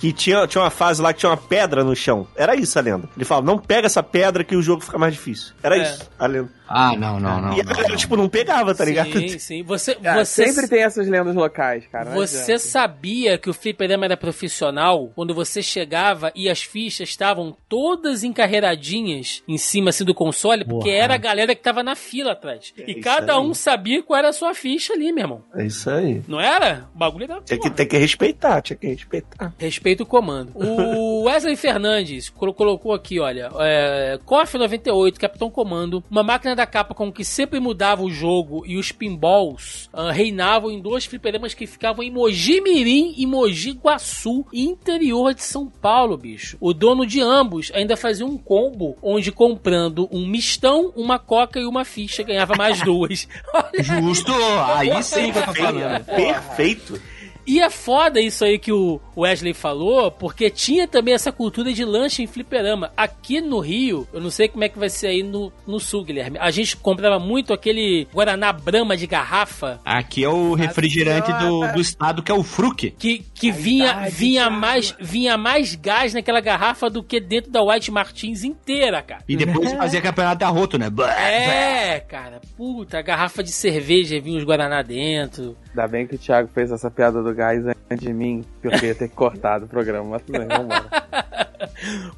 Que 0.00 0.12
tinha, 0.12 0.46
tinha 0.46 0.62
uma 0.62 0.70
fase 0.70 1.02
lá 1.02 1.12
que 1.12 1.20
tinha 1.20 1.30
uma 1.30 1.36
pedra 1.36 1.82
no 1.82 1.94
chão. 1.96 2.26
Era 2.36 2.54
isso 2.54 2.78
a 2.78 2.82
lenda. 2.82 3.08
Ele 3.16 3.24
falava, 3.24 3.46
não 3.46 3.58
pega 3.58 3.86
essa 3.86 4.02
pedra 4.02 4.44
que 4.44 4.54
o 4.56 4.62
jogo 4.62 4.82
fica 4.82 4.96
mais 4.98 5.12
difícil. 5.14 5.54
Era 5.62 5.76
É. 5.76 5.82
isso 5.82 6.08
a 6.18 6.26
lenda. 6.26 6.50
Ah, 6.70 6.94
não, 6.98 7.18
não, 7.18 7.40
não. 7.40 7.56
e 7.56 7.60
a 7.62 7.64
galera, 7.64 7.96
tipo, 7.96 8.14
não 8.14 8.28
pegava, 8.28 8.74
tá 8.74 8.84
ligado? 8.84 9.10
Sim, 9.10 9.38
sim. 9.38 9.62
Você, 9.62 9.94
Cara, 9.94 10.22
você 10.22 10.44
sempre 10.52 10.68
tem 10.68 10.82
essas 10.82 11.08
lendas 11.08 11.34
locais, 11.34 11.86
cara. 11.90 12.10
Você 12.10 12.52
adianta. 12.52 12.58
sabia 12.62 13.38
que 13.38 13.48
o 13.48 13.54
fliperama 13.54 14.04
era 14.04 14.18
profissional 14.18 15.10
quando 15.14 15.34
você 15.34 15.62
chegava 15.62 16.30
e 16.34 16.46
as 16.50 16.60
fichas 16.62 17.08
estavam 17.08 17.56
todas 17.70 18.22
encarreiradinhas 18.22 19.42
em 19.48 19.56
cima 19.56 19.90
assim 19.90 20.04
do 20.04 20.14
console? 20.14 20.62
Porque 20.64 20.90
Porra. 20.90 21.02
era 21.04 21.14
a 21.14 21.18
galera 21.18 21.54
que 21.54 21.62
tava 21.62 21.82
na 21.82 21.94
fila 21.94 22.32
atrás. 22.32 22.72
e 22.76 22.92
isso 22.92 23.00
cada 23.00 23.34
aí. 23.34 23.38
um 23.40 23.54
sabia 23.54 24.02
qual 24.02 24.18
era 24.18 24.28
a 24.28 24.32
sua 24.32 24.52
ficha 24.52 24.92
ali, 24.92 25.10
meu 25.10 25.24
irmão. 25.24 25.44
É 25.54 25.64
isso 25.64 25.88
aí. 25.88 26.22
Não 26.28 26.38
era? 26.40 26.86
O 26.94 26.98
bagulho 26.98 27.24
era. 27.24 27.40
Tinha 27.40 27.58
que, 27.58 27.70
tem 27.70 27.86
que 27.88 27.96
respeitar, 27.96 28.60
tinha 28.60 28.76
que 28.76 28.88
respeitar. 28.88 29.54
Respeita 29.88 30.02
o 30.02 30.06
comando. 30.06 30.52
O 30.54 31.22
Wesley 31.24 31.56
Fernandes 31.56 32.28
colo- 32.28 32.52
colocou 32.52 32.92
aqui, 32.92 33.18
olha, 33.18 33.50
é, 33.58 34.18
KOF 34.26 34.58
98, 34.58 35.18
Capitão 35.18 35.50
Comando, 35.50 36.04
uma 36.10 36.22
máquina 36.22 36.54
da 36.54 36.66
capa 36.66 36.94
com 36.94 37.10
que 37.10 37.24
sempre 37.24 37.58
mudava 37.58 38.02
o 38.02 38.10
jogo 38.10 38.64
e 38.66 38.76
os 38.76 38.92
pinballs 38.92 39.88
ah, 39.92 40.12
reinavam 40.12 40.70
em 40.70 40.78
dois 40.80 41.06
fliperamas 41.06 41.54
que 41.54 41.66
ficavam 41.66 42.04
em 42.04 42.10
Mogi 42.10 42.60
Mirim 42.60 43.14
e 43.16 43.26
Mogi 43.26 43.70
Guaçu, 43.72 44.44
interior 44.52 45.32
de 45.32 45.42
São 45.42 45.66
Paulo, 45.68 46.18
bicho. 46.18 46.58
O 46.60 46.74
dono 46.74 47.06
de 47.06 47.22
ambos 47.22 47.72
ainda 47.74 47.96
fazia 47.96 48.26
um 48.26 48.36
combo 48.36 48.94
onde 49.02 49.32
comprando 49.32 50.06
um 50.12 50.26
mistão, 50.26 50.92
uma 50.94 51.18
coca 51.18 51.58
e 51.58 51.64
uma 51.64 51.84
ficha 51.86 52.22
ganhava 52.22 52.54
mais 52.56 52.82
duas. 52.82 53.26
Justo! 53.80 54.32
Aí 54.76 55.02
sim 55.02 55.32
que 55.32 55.38
eu 55.38 55.44
tô 55.44 55.54
falando. 55.54 56.04
Perfeito. 56.04 57.00
E 57.48 57.62
é 57.62 57.70
foda 57.70 58.20
isso 58.20 58.44
aí 58.44 58.58
que 58.58 58.70
o 58.70 59.00
Wesley 59.16 59.54
falou, 59.54 60.10
porque 60.10 60.50
tinha 60.50 60.86
também 60.86 61.14
essa 61.14 61.32
cultura 61.32 61.72
de 61.72 61.82
lanche 61.82 62.22
em 62.22 62.26
fliperama. 62.26 62.92
Aqui 62.94 63.40
no 63.40 63.58
Rio, 63.58 64.06
eu 64.12 64.20
não 64.20 64.28
sei 64.28 64.48
como 64.48 64.64
é 64.64 64.68
que 64.68 64.78
vai 64.78 64.90
ser 64.90 65.06
aí 65.06 65.22
no, 65.22 65.50
no 65.66 65.80
sul, 65.80 66.04
Guilherme. 66.04 66.36
A 66.38 66.50
gente 66.50 66.76
comprava 66.76 67.18
muito 67.18 67.54
aquele 67.54 68.06
Guaraná 68.12 68.52
Brahma 68.52 68.98
de 68.98 69.06
garrafa. 69.06 69.80
Aqui 69.82 70.22
é 70.22 70.28
o 70.28 70.52
refrigerante 70.52 71.32
do, 71.32 71.72
do 71.72 71.80
estado, 71.80 72.22
que 72.22 72.30
é 72.30 72.34
o 72.34 72.42
Fruc. 72.44 72.90
Que, 72.98 73.24
que 73.34 73.50
vinha, 73.50 74.10
vinha, 74.10 74.50
mais, 74.50 74.94
vinha 75.00 75.38
mais 75.38 75.74
gás 75.74 76.12
naquela 76.12 76.42
garrafa 76.42 76.90
do 76.90 77.02
que 77.02 77.18
dentro 77.18 77.50
da 77.50 77.62
White 77.62 77.90
Martins 77.90 78.44
inteira, 78.44 79.00
cara. 79.00 79.24
E 79.26 79.34
depois 79.34 79.72
fazia 79.72 80.02
campeonato 80.02 80.44
arroto, 80.44 80.76
né? 80.76 80.88
É, 81.18 81.98
cara. 82.00 82.42
Puta, 82.58 82.98
a 82.98 83.02
garrafa 83.02 83.42
de 83.42 83.52
cerveja 83.52 84.20
vinha 84.20 84.36
os 84.36 84.44
Guaraná 84.44 84.82
dentro. 84.82 85.56
Ainda 85.78 85.86
bem 85.86 86.08
que 86.08 86.16
o 86.16 86.18
Thiago 86.18 86.48
fez 86.52 86.72
essa 86.72 86.90
piada 86.90 87.22
do 87.22 87.32
gás 87.32 87.64
antes 87.88 88.04
de 88.04 88.12
mim, 88.12 88.44
porque 88.60 88.84
eu 88.84 88.88
ia 88.88 88.94
ter 88.96 89.08
cortar 89.14 89.62
o 89.62 89.68
programa, 89.68 90.10
mas 90.10 90.22
tudo 90.22 90.40
bem, 90.40 90.48
vambora. 90.48 90.88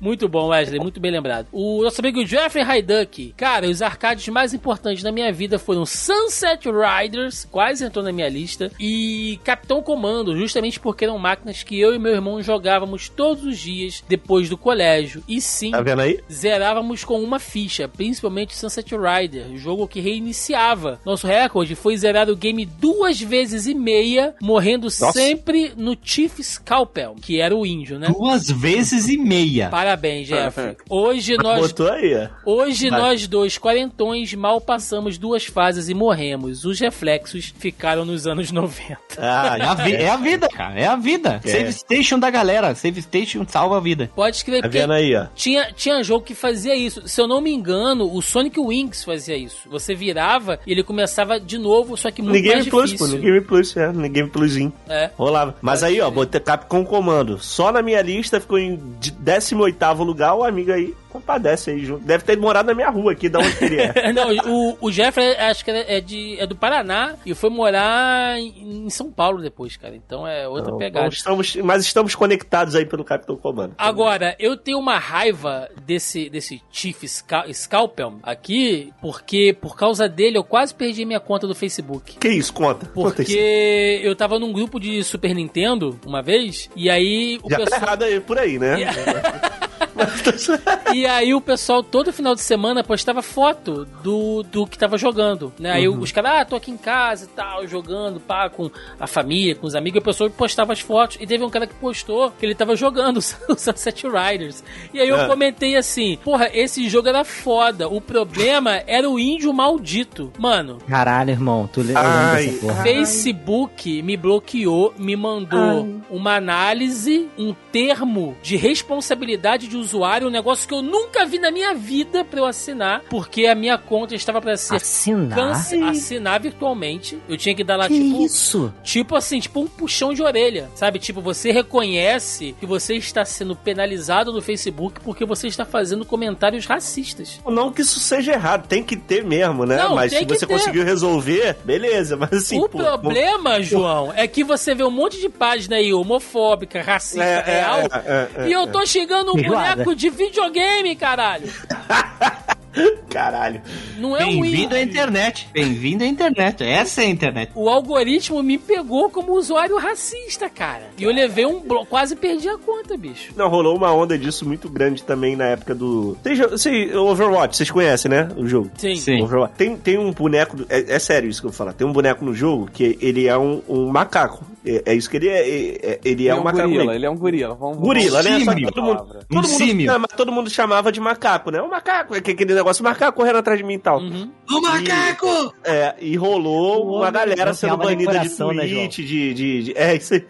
Muito 0.01 0.29
bom, 0.29 0.49
Wesley, 0.49 0.81
muito 0.81 1.01
bem 1.01 1.11
lembrado. 1.11 1.47
O 1.53 1.83
nosso 1.83 2.01
amigo 2.01 2.25
Jeffrey 2.25 2.65
Hyduck. 2.65 3.35
Cara, 3.37 3.69
os 3.69 3.83
arcades 3.83 4.27
mais 4.29 4.55
importantes 4.55 5.03
da 5.03 5.13
minha 5.13 5.33
vida 5.33 5.59
foram 5.59 5.85
Sunset 5.85 6.67
Riders, 6.69 7.47
quase 7.51 7.85
entrou 7.85 8.05
na 8.05 8.13
minha 8.13 8.29
lista, 8.29 8.71
e 8.79 9.39
Capitão 9.45 9.83
Comando, 9.83 10.37
justamente 10.37 10.81
porque 10.81 11.05
eram 11.05 11.19
máquinas 11.19 11.63
que 11.63 11.79
eu 11.79 11.95
e 11.95 11.99
meu 11.99 12.13
irmão 12.13 12.43
jogávamos 12.43 13.09
todos 13.09 13.45
os 13.45 13.59
dias 13.59 14.03
depois 14.09 14.49
do 14.49 14.57
colégio. 14.57 15.23
E 15.29 15.41
sim, 15.41 15.71
Tá 15.71 15.83
zerávamos 16.31 17.05
com 17.05 17.21
uma 17.21 17.39
ficha, 17.39 17.89
principalmente 17.89 18.57
Sunset 18.57 18.95
Rider, 18.95 19.57
jogo 19.57 19.89
que 19.89 20.01
reiniciava. 20.01 21.01
Nosso 21.05 21.27
recorde 21.27 21.75
foi 21.75 21.97
zerar 21.97 22.29
o 22.31 22.37
game 22.37 22.65
duas 22.65 23.21
vezes 23.21 23.67
e 23.67 23.75
meia, 23.75 24.35
morrendo 24.41 24.91
sempre 24.91 25.73
no 25.77 25.97
Chief 26.03 26.39
Scalpel, 26.41 27.17
que 27.21 27.41
era 27.41 27.55
o 27.55 27.67
índio, 27.67 27.99
né? 27.99 28.09
Duas 28.09 28.49
vezes 28.51 29.09
e 29.09 29.19
meia. 29.19 29.50
Parabéns, 29.71 30.29
Jeff. 30.29 30.77
Hoje 30.89 31.37
nós. 31.37 31.61
Botou 31.69 31.91
aí. 31.91 32.29
Hoje 32.45 32.89
Vai. 32.89 33.01
nós 33.01 33.27
dois, 33.27 33.59
quarentões, 33.59 34.33
mal 34.35 34.61
passamos 34.61 35.19
duas 35.19 35.47
fases 35.47 35.89
e 35.89 35.95
morremos. 35.95 36.65
Os 36.65 36.79
reflexos 36.79 37.53
ficaram 37.59 38.05
nos 38.05 38.27
anos 38.27 38.53
90. 38.53 38.99
Ah, 39.19 39.57
é 39.59 39.65
a, 39.65 39.75
vi 39.75 39.95
é 39.95 40.09
a 40.09 40.17
vida, 40.17 40.49
cara. 40.49 40.79
É 40.81 40.87
a 40.87 40.97
vida. 40.97 41.41
É. 41.45 41.49
Save 41.49 41.73
Station 41.73 42.19
da 42.19 42.31
galera. 42.31 42.75
Save 42.75 43.03
Station 43.03 43.45
salva 43.49 43.79
a 43.79 43.81
vida. 43.81 44.11
Pode 44.15 44.37
escrever. 44.37 44.63
Tá 44.63 44.69
vendo 44.69 44.93
aí, 44.93 45.17
ó. 45.17 45.27
Tinha, 45.35 45.73
tinha 45.73 46.03
jogo 46.03 46.25
que 46.25 46.35
fazia 46.35 46.77
isso. 46.77 47.09
Se 47.09 47.21
eu 47.21 47.27
não 47.27 47.41
me 47.41 47.53
engano, 47.53 48.15
o 48.15 48.23
Sonic 48.23 48.61
Wings 48.61 49.05
fazia 49.05 49.37
isso. 49.37 49.69
Você 49.69 49.95
virava 49.95 50.61
e 50.67 50.73
ele 50.73 50.83
começava 50.83 51.41
de 51.41 51.59
novo, 51.59 51.97
só 51.97 52.11
que 52.11 52.23
muito 52.23 52.45
no 52.45 52.53
mais 52.53 52.69
Plus, 52.69 52.91
difícil. 52.91 53.09
Pô, 53.09 53.17
no 53.17 53.23
Game 53.23 53.41
Plus, 53.41 53.77
é. 53.77 53.93
Ninguém 53.93 54.21
Game 54.21 54.31
Plusinho. 54.31 54.73
É. 54.89 55.11
Rolava. 55.17 55.57
Mas 55.61 55.81
Pode 55.81 55.93
aí, 55.93 55.99
ver. 55.99 56.03
ó, 56.03 56.11
botei 56.11 56.41
Capcom 56.41 56.85
Comando. 56.85 57.39
Só 57.39 57.73
na 57.73 57.83
minha 57.83 58.03
lista 58.03 58.41
ficou 58.41 58.59
em 58.59 58.77
12 58.77 59.40
18 59.41 60.03
lugar, 60.03 60.35
o 60.35 60.45
amigo 60.45 60.73
aí 60.73 60.95
compadece 61.11 61.71
aí 61.71 61.85
junto. 61.85 62.05
Deve 62.05 62.25
ter 62.25 62.37
morado 62.39 62.69
na 62.69 62.75
minha 62.75 62.89
rua 62.91 63.13
aqui, 63.13 63.29
da 63.29 63.39
onde 63.41 63.65
ele 63.65 63.81
é. 63.81 64.13
Não, 64.13 64.31
o, 64.47 64.79
o 64.81 64.93
Jeffrey 64.93 65.35
acho 65.37 65.65
que 65.65 65.71
é, 65.71 66.01
de, 66.01 66.39
é 66.41 66.47
do 66.47 66.57
Paraná 66.57 67.15
e 67.27 67.35
foi 67.35 67.51
morar 67.51 68.39
em, 68.39 68.85
em 68.87 68.91
São 68.91 69.11
Paulo 69.11 69.43
depois, 69.43 69.77
cara. 69.77 69.95
Então 69.97 70.27
é 70.27 70.47
outra 70.49 70.69
Então, 70.69 70.79
pegada. 70.79 71.09
estamos, 71.09 71.57
mas 71.57 71.83
estamos 71.83 72.15
conectados 72.15 72.75
aí 72.75 72.87
pelo 72.87 73.05
Capitão 73.05 73.37
Comando. 73.37 73.75
Agora, 73.77 74.35
eu 74.39 74.57
tenho 74.57 74.79
uma 74.79 74.99
raiva 74.99 75.69
desse, 75.85 76.31
desse 76.31 76.63
Chief 76.71 77.03
Scal- 77.05 77.53
Scalpel 77.53 78.15
aqui, 78.23 78.93
porque 79.01 79.57
por 79.61 79.77
causa 79.77 80.09
dele 80.09 80.39
eu 80.39 80.45
quase 80.45 80.75
perdi 80.75 81.05
minha 81.05 81.21
conta 81.21 81.47
do 81.47 81.55
Facebook. 81.55 82.17
Que 82.19 82.29
isso, 82.29 82.53
conta. 82.53 82.87
Porque 82.87 84.01
eu 84.03 84.15
tava 84.15 84.39
num 84.39 84.53
grupo 84.53 84.79
de 84.79 85.03
Super 85.05 85.35
Nintendo 85.35 85.99
uma 86.07 86.23
vez, 86.23 86.69
e 86.77 86.89
aí 86.89 87.39
o 87.43 87.51
Já 87.51 87.59
tá 87.59 87.65
pessoal. 87.65 87.83
errado 87.83 88.03
aí 88.05 88.21
por 88.21 88.39
aí, 88.39 88.59
né? 88.59 88.77
E 90.95 91.07
aí 91.07 91.33
o 91.35 91.41
pessoal 91.41 91.83
todo 91.83 92.13
final 92.13 92.35
de 92.35 92.41
semana 92.41 92.83
postava 92.83 93.23
foto 93.23 93.87
do, 94.03 94.43
do 94.43 94.67
que 94.67 94.77
tava 94.79 94.99
jogando, 94.99 95.53
né? 95.59 95.73
Aí 95.73 95.89
Uhum. 95.89 96.01
os 96.01 96.11
caras, 96.13 96.33
ah, 96.35 96.45
tô 96.45 96.57
aqui 96.57 96.71
em 96.71 96.77
casa 96.77 97.25
e 97.25 97.29
tal, 97.29 97.67
jogando, 97.67 98.19
pá, 98.21 98.49
com 98.49 98.71
a 98.99 99.07
família, 99.07 99.55
com 99.55 99.67
os 99.67 99.75
amigos, 99.75 99.97
e 99.97 99.99
o 100.01 100.03
pessoal 100.05 100.31
postava 100.31 100.73
as 100.73 100.81
fotos. 100.81 101.17
E 101.21 101.27
teve 101.27 101.45
um 101.45 101.51
cara 101.51 101.67
que 101.67 101.75
postou 101.75 102.31
que 102.33 102.45
ele 102.45 102.55
tava 102.55 102.75
jogando 102.77 103.19
o 103.49 103.55
Sunset 103.57 104.05
Riders. 104.07 104.63
E 104.93 105.01
aí 105.01 105.09
eu 105.09 105.21
É. 105.21 105.27
comentei 105.29 105.77
assim, 105.77 106.19
porra, 106.25 106.51
esse 106.53 106.89
jogo 106.89 107.09
era 107.09 107.25
foda. 107.25 107.89
O 107.89 108.01
problema 108.01 108.83
era 108.87 109.09
o 109.09 109.19
índio 109.19 109.53
maldito. 109.53 110.33
Mano, 110.39 110.79
Caralho, 110.89 111.31
irmão, 111.31 111.69
tu 111.73 111.81
lembra 111.83 112.03
Ai. 112.05 112.47
dessa 112.47 112.61
porra? 112.67 112.83
Facebook 112.83 114.03
me 114.03 114.17
bloqueou, 114.17 114.93
me 114.99 115.15
mandou 115.17 116.01
uma 116.11 116.35
análise, 116.37 117.29
um 117.39 117.55
termo 117.73 118.37
de 118.43 118.57
responsabilidade 118.57 119.69
de 119.71 119.77
usuário, 119.77 120.27
um 120.27 120.31
negócio 120.31 120.67
que 120.69 120.75
eu 120.75 120.83
nunca 120.83 121.25
vi 121.25 121.39
na 121.39 121.51
minha 121.51 121.73
vida 121.75 122.25
pra 122.25 122.41
eu 122.41 122.45
assinar, 122.45 123.03
porque 123.09 123.47
a 123.47 123.55
minha 123.55 123.79
conta 123.79 124.15
estava 124.15 124.41
pra 124.41 124.57
ser 124.57 124.75
Assinar? 124.77 125.37
cance- 125.39 125.83
assinar 125.83 126.41
virtualmente. 126.41 127.19
Eu 127.29 127.37
tinha 127.37 127.55
que 127.55 127.63
dar 127.65 127.77
lá 127.77 127.89
Que 127.89 127.95
tipo 127.99 128.23
isso? 128.25 128.75
Tipo 128.83 129.17
assim, 129.17 129.39
tipo 129.41 129.61
um 129.61 129.67
puxão 129.67 130.13
de 130.13 130.23
orelha, 130.23 130.69
sabe? 130.75 130.99
Tipo, 130.99 131.21
você 131.21 131.53
reconhece 131.53 132.55
que 132.59 132.67
você 132.67 132.97
está 132.97 133.25
sendo 133.25 133.55
penalizado 133.57 134.33
no 134.33 134.43
Facebook 134.43 135.01
porque 135.01 135.25
você 135.25 135.47
está 135.49 135.65
fazendo 135.65 136.05
comentários 136.05 136.67
racistas. 136.67 137.41
Não 137.47 137.73
que 137.73 137.83
isso 137.83 138.01
seja 138.01 138.33
errado, 138.33 138.67
tem 138.67 138.83
que 138.83 138.97
ter 138.97 139.25
mesmo, 139.25 139.65
né? 139.65 139.77
Não, 139.77 139.95
mas 139.95 140.11
tem 140.11 140.21
se 140.21 140.27
que 140.27 140.35
você 140.39 140.47
ter. 140.47 140.53
conseguiu 140.53 140.85
resolver, 140.85 141.57
beleza. 141.65 142.17
Mas 142.17 142.33
assim, 142.33 142.59
o 142.59 142.69
pô, 142.69 142.79
problema, 142.79 143.63
João, 143.63 144.13
é 144.15 144.27
que 144.27 144.43
você 144.45 144.75
vê 144.75 144.83
um 144.85 144.91
monte 144.91 145.21
de 145.21 145.29
página 145.29 145.77
aí 145.77 145.93
homofóbica, 145.93 146.83
racista, 146.83 147.23
É, 147.25 147.39
é, 147.47 147.61
real, 147.61 147.79
é, 147.81 148.29
é, 148.45 148.49
e 148.49 148.53
eu 148.53 148.63
é. 148.63 148.67
tô 148.67 148.85
xingando 148.87 149.33
um. 149.33 149.41
Boneco 149.61 149.95
de 149.95 150.11
videogame, 150.11 150.97
caralho. 150.97 151.49
Caralho. 153.09 153.61
Não 153.99 154.17
é 154.17 154.25
um 154.25 154.41
Bem-vindo 154.41 154.75
à 154.75 154.81
internet. 154.81 155.49
Bem-vindo 155.53 156.05
à 156.05 156.07
internet. 156.07 156.63
Essa 156.63 157.03
é 157.03 157.07
a 157.07 157.09
internet. 157.09 157.53
O 157.55 157.69
algoritmo 157.69 158.43
me 158.43 158.59
pegou 158.59 159.11
como 159.11 159.33
usuário 159.33 159.77
racista, 159.77 160.49
cara. 160.49 160.85
E 160.97 161.03
eu 161.03 161.13
levei 161.13 161.45
um 161.45 161.61
blo... 161.61 161.85
quase 161.85 162.15
perdi 162.15 162.49
a 162.49 162.57
conta, 162.57 162.97
bicho. 162.97 163.33
Não, 163.37 163.49
rolou 163.49 163.77
uma 163.77 163.93
onda 163.93 164.17
disso 164.17 164.47
muito 164.47 164.69
grande 164.69 165.03
também 165.03 165.35
na 165.35 165.47
época 165.47 165.75
do. 165.75 166.17
Sei, 166.57 166.95
Overwatch, 166.95 167.57
vocês 167.57 167.71
conhecem, 167.71 168.11
né? 168.11 168.29
O 168.37 168.47
jogo. 168.47 168.71
Sim. 168.77 168.95
Sim. 168.97 169.23
Overwatch. 169.23 169.55
Tem, 169.57 169.77
tem 169.77 169.99
um 169.99 170.13
boneco. 170.13 170.57
É, 170.69 170.95
é 170.95 170.99
sério 170.99 171.29
isso 171.29 171.41
que 171.41 171.47
eu 171.47 171.51
vou 171.51 171.57
falar. 171.57 171.73
Tem 171.73 171.87
um 171.87 171.93
boneco 171.93 172.25
no 172.25 172.35
jogo 172.35 172.71
que 172.73 172.97
ele 173.01 173.27
é 173.27 173.37
um, 173.37 173.61
um 173.69 173.89
macaco. 173.89 174.45
É, 174.65 174.83
é 174.87 174.95
isso 174.95 175.09
que 175.09 175.17
ele 175.17 175.29
é. 175.29 175.41
é- 175.41 175.93
é- 175.93 176.01
ele 176.05 176.29
é, 176.29 176.33
Ele 176.33 176.41
um 176.41 176.45
macaco. 176.45 176.69
gorila, 176.69 176.95
ele 176.95 177.07
é 177.07 177.11
um 177.11 177.17
gorila. 177.17 177.55
Vamos, 177.55 177.79
Gorila, 177.79 178.23
né? 178.23 178.31
Só 178.41 178.51
que 178.53 178.59
símio. 178.59 178.73
todo 178.73 178.83
mundo, 178.83 178.99
todo, 179.07 179.27
Um 179.31 179.35
mundo 179.37 179.85
chama- 179.87 180.09
todo 180.09 180.33
mundo 180.33 180.51
chamava 180.51 180.93
de 180.93 181.01
macaco, 181.01 181.51
né? 181.51 181.63
O 181.63 181.69
macaco, 181.71 182.15
é 182.15 182.19
aquele 182.19 182.53
negócio, 182.55 182.85
macaco 182.85 183.17
correndo 183.17 183.37
atrás 183.39 183.59
de 183.59 183.65
mim 183.65 183.75
e 183.75 183.79
tal. 183.79 183.99
Uhum. 184.01 184.31
O 184.51 184.61
macaco! 184.61 185.55
É, 185.65 185.95
e 186.01 186.15
rolou 186.17 186.87
O 186.87 186.99
uma 186.99 187.11
galera 187.11 187.55
sendo 187.55 187.77
banida 187.79 188.13
de 188.13 188.19
coração, 188.19 188.53
né, 188.53 188.67
Twitch, 188.67 188.97
de, 188.99 189.35
de, 189.35 189.63
de- 189.65 189.73
É, 189.79 189.97
isso 189.97 190.15
aí. 190.15 190.25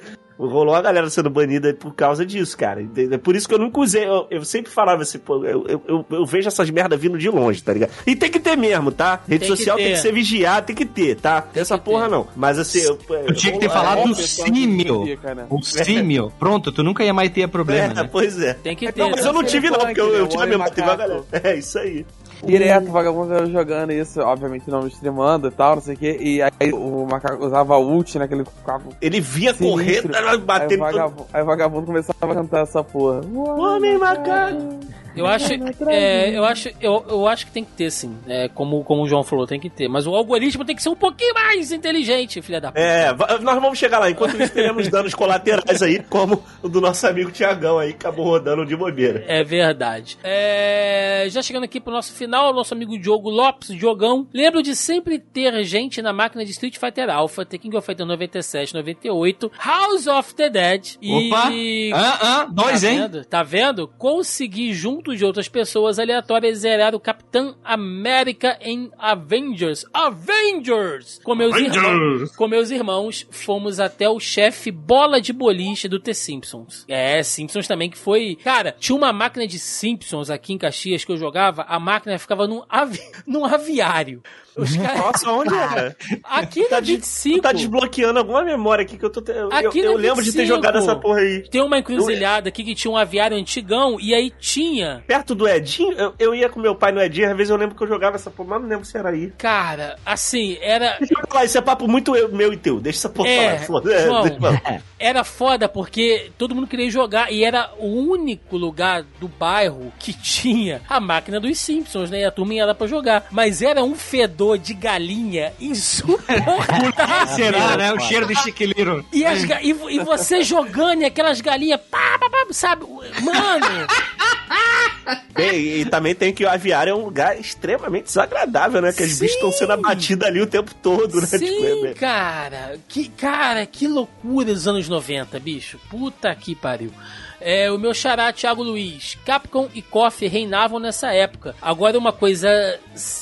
Rolou 0.49 0.75
a 0.75 0.81
galera 0.81 1.09
sendo 1.11 1.29
banida 1.29 1.73
por 1.75 1.95
causa 1.95 2.25
disso, 2.25 2.57
cara. 2.57 2.83
É 3.13 3.19
por 3.19 3.37
isso 3.37 3.47
que 3.47 3.55
eu 3.55 3.59
nunca 3.59 3.79
usei. 3.81 4.07
Eu, 4.07 4.27
eu 4.31 4.45
sempre 4.45 4.73
falava 4.73 5.03
assim, 5.03 5.19
pô, 5.19 5.45
eu, 5.45 5.67
eu, 5.87 6.07
eu, 6.11 6.25
vejo 6.25 6.49
essas 6.49 6.71
merda 6.71 6.97
vindo 6.97 7.19
de 7.19 7.29
longe, 7.29 7.63
tá 7.63 7.73
ligado? 7.73 7.91
E 8.07 8.17
tem 8.17 8.31
que 8.31 8.41
ter 8.41 8.57
mesmo, 8.57 8.91
tá? 8.91 9.21
Rede 9.29 9.41
Tem 9.41 9.51
que 9.51 9.57
social 9.57 9.77
tem 9.77 9.93
que 9.93 9.99
ser 9.99 10.13
vigiada, 10.13 10.63
tem 10.67 10.75
que 10.77 10.87
ter, 10.87 11.17
tá? 11.17 11.43
Tem 11.43 11.61
essa 11.61 11.77
porra 11.77 12.05
ter. 12.05 12.11
não. 12.11 12.27
Mas 12.35 12.59
assim, 12.59 12.81
eu, 12.81 12.99
Eu 13.27 13.35
tinha 13.35 13.53
que 13.53 13.59
ter 13.59 13.69
falado 13.69 14.09
do 14.09 14.15
que 14.15 14.23
símio. 14.27 15.05
né? 15.05 15.47
O 15.51 15.63
símio. 15.63 16.33
Pronto, 16.39 16.73
tu 16.73 16.83
nunca 16.83 17.05
ia 17.05 17.13
mais 17.13 17.31
ter 17.31 17.47
problema, 17.49 17.93
É, 17.93 17.95
né? 18.03 18.09
pois 18.11 18.41
é. 18.41 18.55
Tem 18.55 18.75
que 18.75 18.91
ter. 18.91 19.01
Não, 19.01 19.11
mas 19.11 19.25
eu 19.25 19.33
não 19.33 19.45
tive 19.45 19.69
não, 19.71 19.79
porque 19.79 20.01
eu, 20.01 20.13
né? 20.13 20.21
eu 20.21 20.25
O 20.25 20.29
tive 20.29 20.43
a 20.43 20.45
homem 20.47 20.59
mesma. 20.59 20.71
Teve 20.71 20.83
uma 20.89 20.97
macaco. 20.97 21.09
galera. 21.31 21.51
É 21.51 21.57
isso 21.57 21.79
aí. 21.79 22.07
Direto, 22.43 22.89
o 22.89 22.93
vagabundo 22.93 23.51
jogando 23.51 23.93
isso, 23.93 24.21
obviamente 24.21 24.71
não 24.71 24.87
streamando 24.87 25.49
e 25.49 25.51
tal, 25.51 25.75
não 25.77 25.83
sei 25.83 25.95
o 25.95 25.99
que. 25.99 26.17
E 26.21 26.41
aí 26.43 26.73
o 26.73 27.07
macaco 27.07 27.45
usava 27.45 27.77
ult, 27.77 28.19
né? 28.19 28.27
Que 28.27 28.35
ele 28.35 28.45
ficava 28.45 28.83
Ele 29.01 29.21
vinha 29.21 29.53
sinistro. 29.53 30.11
Aí 30.31 30.37
o, 30.37 30.41
batendo. 30.41 30.91
todo- 30.91 31.27
aí 31.33 31.43
o 31.43 31.47
vagabundo 31.47 31.87
começava 31.87 32.33
a 32.33 32.35
cantar 32.35 32.63
essa 32.63 32.83
porra. 32.85 33.21
Homem 33.35 33.99
macaco. 33.99 34.81
Eu 35.17 35.27
acho, 35.27 35.53
é, 35.89 36.37
eu 36.37 36.45
acho, 36.45 36.69
eu, 36.81 37.05
eu 37.09 37.27
acho 37.27 37.47
que 37.47 37.53
tem 37.53 37.65
que 37.65 37.73
ter, 37.73 37.91
sim. 37.91 38.17
É, 38.27 38.49
como, 38.49 38.85
como 38.85 39.03
o 39.03 39.09
João 39.09 39.23
falou, 39.23 39.47
tem 39.47 39.59
que 39.59 39.69
ter. 39.69 39.89
Mas 39.89 40.07
o 40.07 40.15
algoritmo 40.15 40.65
tem 40.65 40.77
que 40.77 40.83
ser 40.83 40.89
um 40.89 40.97
pouquinho 40.97 41.35
mais 41.35 41.73
inteligente, 41.73 42.41
filha 42.43 42.61
da 42.61 42.69
puta. 42.69 42.81
É, 42.81 43.13
nós 43.41 43.61
vamos 43.61 43.79
chegar 43.79 43.99
lá. 43.99 44.11
Enquanto 44.11 44.41
isso, 44.41 44.53
teremos 44.53 44.89
danos 44.89 45.15
colaterais 45.15 45.83
aí, 45.83 46.03
como 46.03 46.43
o 46.63 46.69
do 46.69 46.81
nosso 46.81 47.07
amigo 47.07 47.31
Tiagão 47.31 47.79
aí, 47.79 47.93
que 47.93 48.07
acabou 48.07 48.25
rodando 48.25 48.65
de 48.65 48.77
bobeira. 48.77 49.25
É 49.27 49.43
verdade. 49.43 50.19
É, 50.23 51.27
já 51.29 51.43
chegando 51.43 51.65
aqui 51.65 51.81
pro 51.81 51.93
nosso 51.93 52.13
final, 52.13 52.53
nosso 52.55 52.75
amigo 52.75 52.99
Diogo 52.99 53.31
Lopes, 53.31 53.69
Diogão. 53.69 54.27
Lembro 54.33 54.63
de 54.63 54.77
sempre 54.77 55.19
ter 55.19 55.63
gente 55.65 56.01
na 56.01 56.13
máquina 56.13 56.45
de 56.45 56.51
Street 56.53 56.79
Fighter 56.79 57.11
Alpha, 57.11 57.45
The 57.45 57.59
King 57.59 57.77
of 57.77 57.87
Fighter 57.87 58.07
97, 58.07 58.75
98, 58.75 59.51
House 59.59 60.07
of 60.07 60.35
the 60.35 60.51
Dead 60.51 60.97
Opa! 61.03 61.51
e... 61.53 61.93
Ah, 61.93 62.19
ah, 62.21 62.49
dois, 62.51 62.81
tá 62.81 62.89
hein? 62.89 62.99
Vendo? 63.01 63.25
Tá 63.25 63.43
vendo? 63.43 63.89
Consegui, 63.99 64.73
junto 64.73 65.00
de 65.03 65.25
outras 65.25 65.49
pessoas 65.49 65.99
aleatórias, 65.99 66.59
zerar 66.59 66.95
o 66.95 67.01
Capitão 67.01 67.57
América 67.65 68.59
em 68.61 68.91
Avengers. 68.99 69.85
Avengers! 69.93 71.21
Com 71.25 71.35
meus, 71.35 71.57
irmãos, 71.57 72.37
com 72.37 72.47
meus 72.47 72.71
irmãos, 72.71 73.27
fomos 73.31 73.81
até 73.81 74.09
o 74.09 74.21
chefe 74.21 74.71
bola 74.71 75.21
de 75.21 75.33
boliche 75.33 75.89
do 75.89 75.99
The 75.99 76.13
Simpsons. 76.13 76.85
É, 76.87 77.23
Simpsons 77.23 77.67
também 77.67 77.89
que 77.89 77.99
foi... 77.99 78.37
Cara, 78.45 78.77
tinha 78.79 78.97
uma 78.97 79.13
máquina 79.13 79.47
de 79.47 79.59
Simpsons 79.59 80.29
aqui 80.29 80.53
em 80.53 80.59
Caxias 80.59 81.05
que 81.05 81.13
eu 81.13 81.17
jogava, 81.17 81.63
a 81.63 81.81
máquina 81.81 82.19
ficava 82.19 82.47
num, 82.47 82.63
avi... 82.69 83.01
num 83.27 83.45
aviário. 83.45 84.23
Os 84.57 84.77
caras... 84.77 84.99
Nossa, 84.99 85.31
onde 85.33 85.55
era? 85.55 85.97
Aqui 86.25 86.65
Tá 86.65 86.77
na 86.77 86.81
de- 86.81 86.97
25... 86.97 87.37
Tu 87.39 87.43
tá 87.43 87.53
desbloqueando 87.53 88.19
alguma 88.19 88.43
memória 88.43 88.83
aqui 88.83 88.97
que 88.99 89.05
eu 89.05 89.11
tô. 89.11 89.21
te- 89.21 89.31
Eu, 89.33 89.49
Aqui 89.53 89.79
eu 89.81 89.93
no 89.93 89.97
lembro 89.99 90.23
de 90.25 90.33
ter 90.33 90.39
25. 90.43 90.47
jogado 90.57 90.79
essa 90.79 90.97
porra 90.97 91.21
aí. 91.21 91.49
Tem 91.49 91.63
uma 91.63 91.79
encruzilhada 91.79 92.49
aqui 92.49 92.65
que 92.65 92.75
tinha 92.75 92.91
um 92.91 92.97
aviário 92.97 93.37
antigão 93.37 93.99
e 94.01 94.15
aí 94.15 94.31
tinha 94.39 95.03
Perto 95.07 95.35
do 95.35 95.49
Edinho, 95.49 95.93
eu, 95.93 96.15
eu 96.19 96.35
ia 96.35 96.49
com 96.49 96.61
meu 96.61 96.75
pai 96.75 96.93
no 96.93 97.01
Edinho, 97.01 97.31
às 97.31 97.37
vezes 97.37 97.51
eu 97.51 97.57
lembro 97.57 97.77
que 97.77 97.83
eu 97.83 97.89
jogava 97.89 98.17
essa 98.17 98.31
porra, 98.31 98.51
mas 98.51 98.63
não 98.63 98.69
lembro 98.69 98.85
se 98.85 98.97
era 98.97 99.11
aí. 99.11 99.33
Cara, 99.39 99.97
assim, 100.05 100.59
era. 100.61 100.97
Deixa 100.99 101.15
eu 101.19 101.27
falar, 101.29 101.45
isso 101.45 101.59
é 101.59 101.61
papo 101.61 101.87
muito 101.89 102.15
eu- 102.17 102.31
meu 102.31 102.53
e 102.53 102.57
teu. 102.57 102.81
Deixa 102.81 102.99
essa 103.01 103.09
porra 103.09 103.29
É, 103.29 103.59
falar. 103.59 103.67
foda- 103.67 104.05
João. 104.05 104.23
deixa 104.23 104.39
eu. 104.75 104.81
Era 104.99 105.25
foda 105.25 105.69
porque 105.69 106.31
todo 106.37 106.55
mundo 106.55 106.67
queria 106.67 106.91
jogar 106.91 107.33
e 107.33 107.43
era 107.45 107.71
o 107.79 107.87
único 107.87 108.57
lugar 108.57 109.05
do 109.19 109.29
bairro 109.29 109.93
que 109.99 110.13
tinha 110.13 110.83
a 110.89 111.01
máquina 111.01 111.39
dos 111.41 111.59
Simpsons, 111.59 112.11
né? 112.11 112.21
E 112.21 112.25
a 112.25 112.31
turma 112.31 112.55
ia 112.55 112.67
lá 112.67 112.75
pra 112.75 112.87
jogar. 112.87 113.27
Mas 113.31 113.63
era 113.63 113.83
um 113.83 113.95
fedor 113.95 114.40
de 114.59 114.75
galinha 114.75 115.53
insuportável. 115.61 117.35
Será, 117.35 117.77
né? 117.77 117.93
O 117.93 118.01
cheiro 118.01 118.27
de 118.27 118.35
chiquiliro. 118.37 119.05
E, 119.13 119.25
as 119.25 119.43
e, 119.43 119.71
e 119.71 119.99
você 120.01 120.43
jogando 120.43 121.03
e 121.03 121.05
aquelas 121.05 121.41
galinhas, 121.41 121.81
pá, 121.91 122.19
pá, 122.19 122.31
pá, 122.31 122.47
sabe? 122.51 122.85
Mano, 123.23 123.67
Bem, 125.33 125.81
e, 125.81 125.85
também 125.85 126.15
tem 126.15 126.33
que 126.33 126.45
o 126.45 126.51
aviário 126.51 126.91
é 126.91 126.95
um 126.95 127.05
lugar 127.05 127.39
extremamente 127.39 128.05
desagradável, 128.05 128.83
né? 128.83 128.93
Que 128.93 129.03
os 129.03 129.13
Sim. 129.13 129.21
bichos 129.21 129.37
estão 129.37 129.53
sendo 129.53 129.73
abatidos 129.73 130.27
ali 130.27 130.41
o 130.41 130.47
tempo 130.47 130.75
todo, 130.75 131.21
né? 131.21 131.27
sim, 131.27 131.39
Tipo, 131.39 131.87
é- 131.87 131.95
cara. 131.95 132.79
Que, 132.89 133.09
cara, 133.09 133.65
que 133.67 133.87
loucura 133.87 134.53
dos 134.53 134.67
anos 134.69 134.89
90, 134.89 135.39
bicho. 135.41 135.79
Puta 135.89 136.35
que 136.35 136.55
pariu. 136.55 136.93
É, 137.41 137.71
o 137.71 137.79
meu 137.79 137.95
xará, 137.95 138.33
Thiago 138.33 138.63
Luiz. 138.63 139.17
Capcom 139.25 139.69
e 139.75 139.81
KOF 139.83 140.27
reinavam 140.27 140.79
nessa 140.79 141.13
época. 141.13 141.55
Agora, 141.63 141.99
uma 141.99 142.13
coisa 142.13 142.49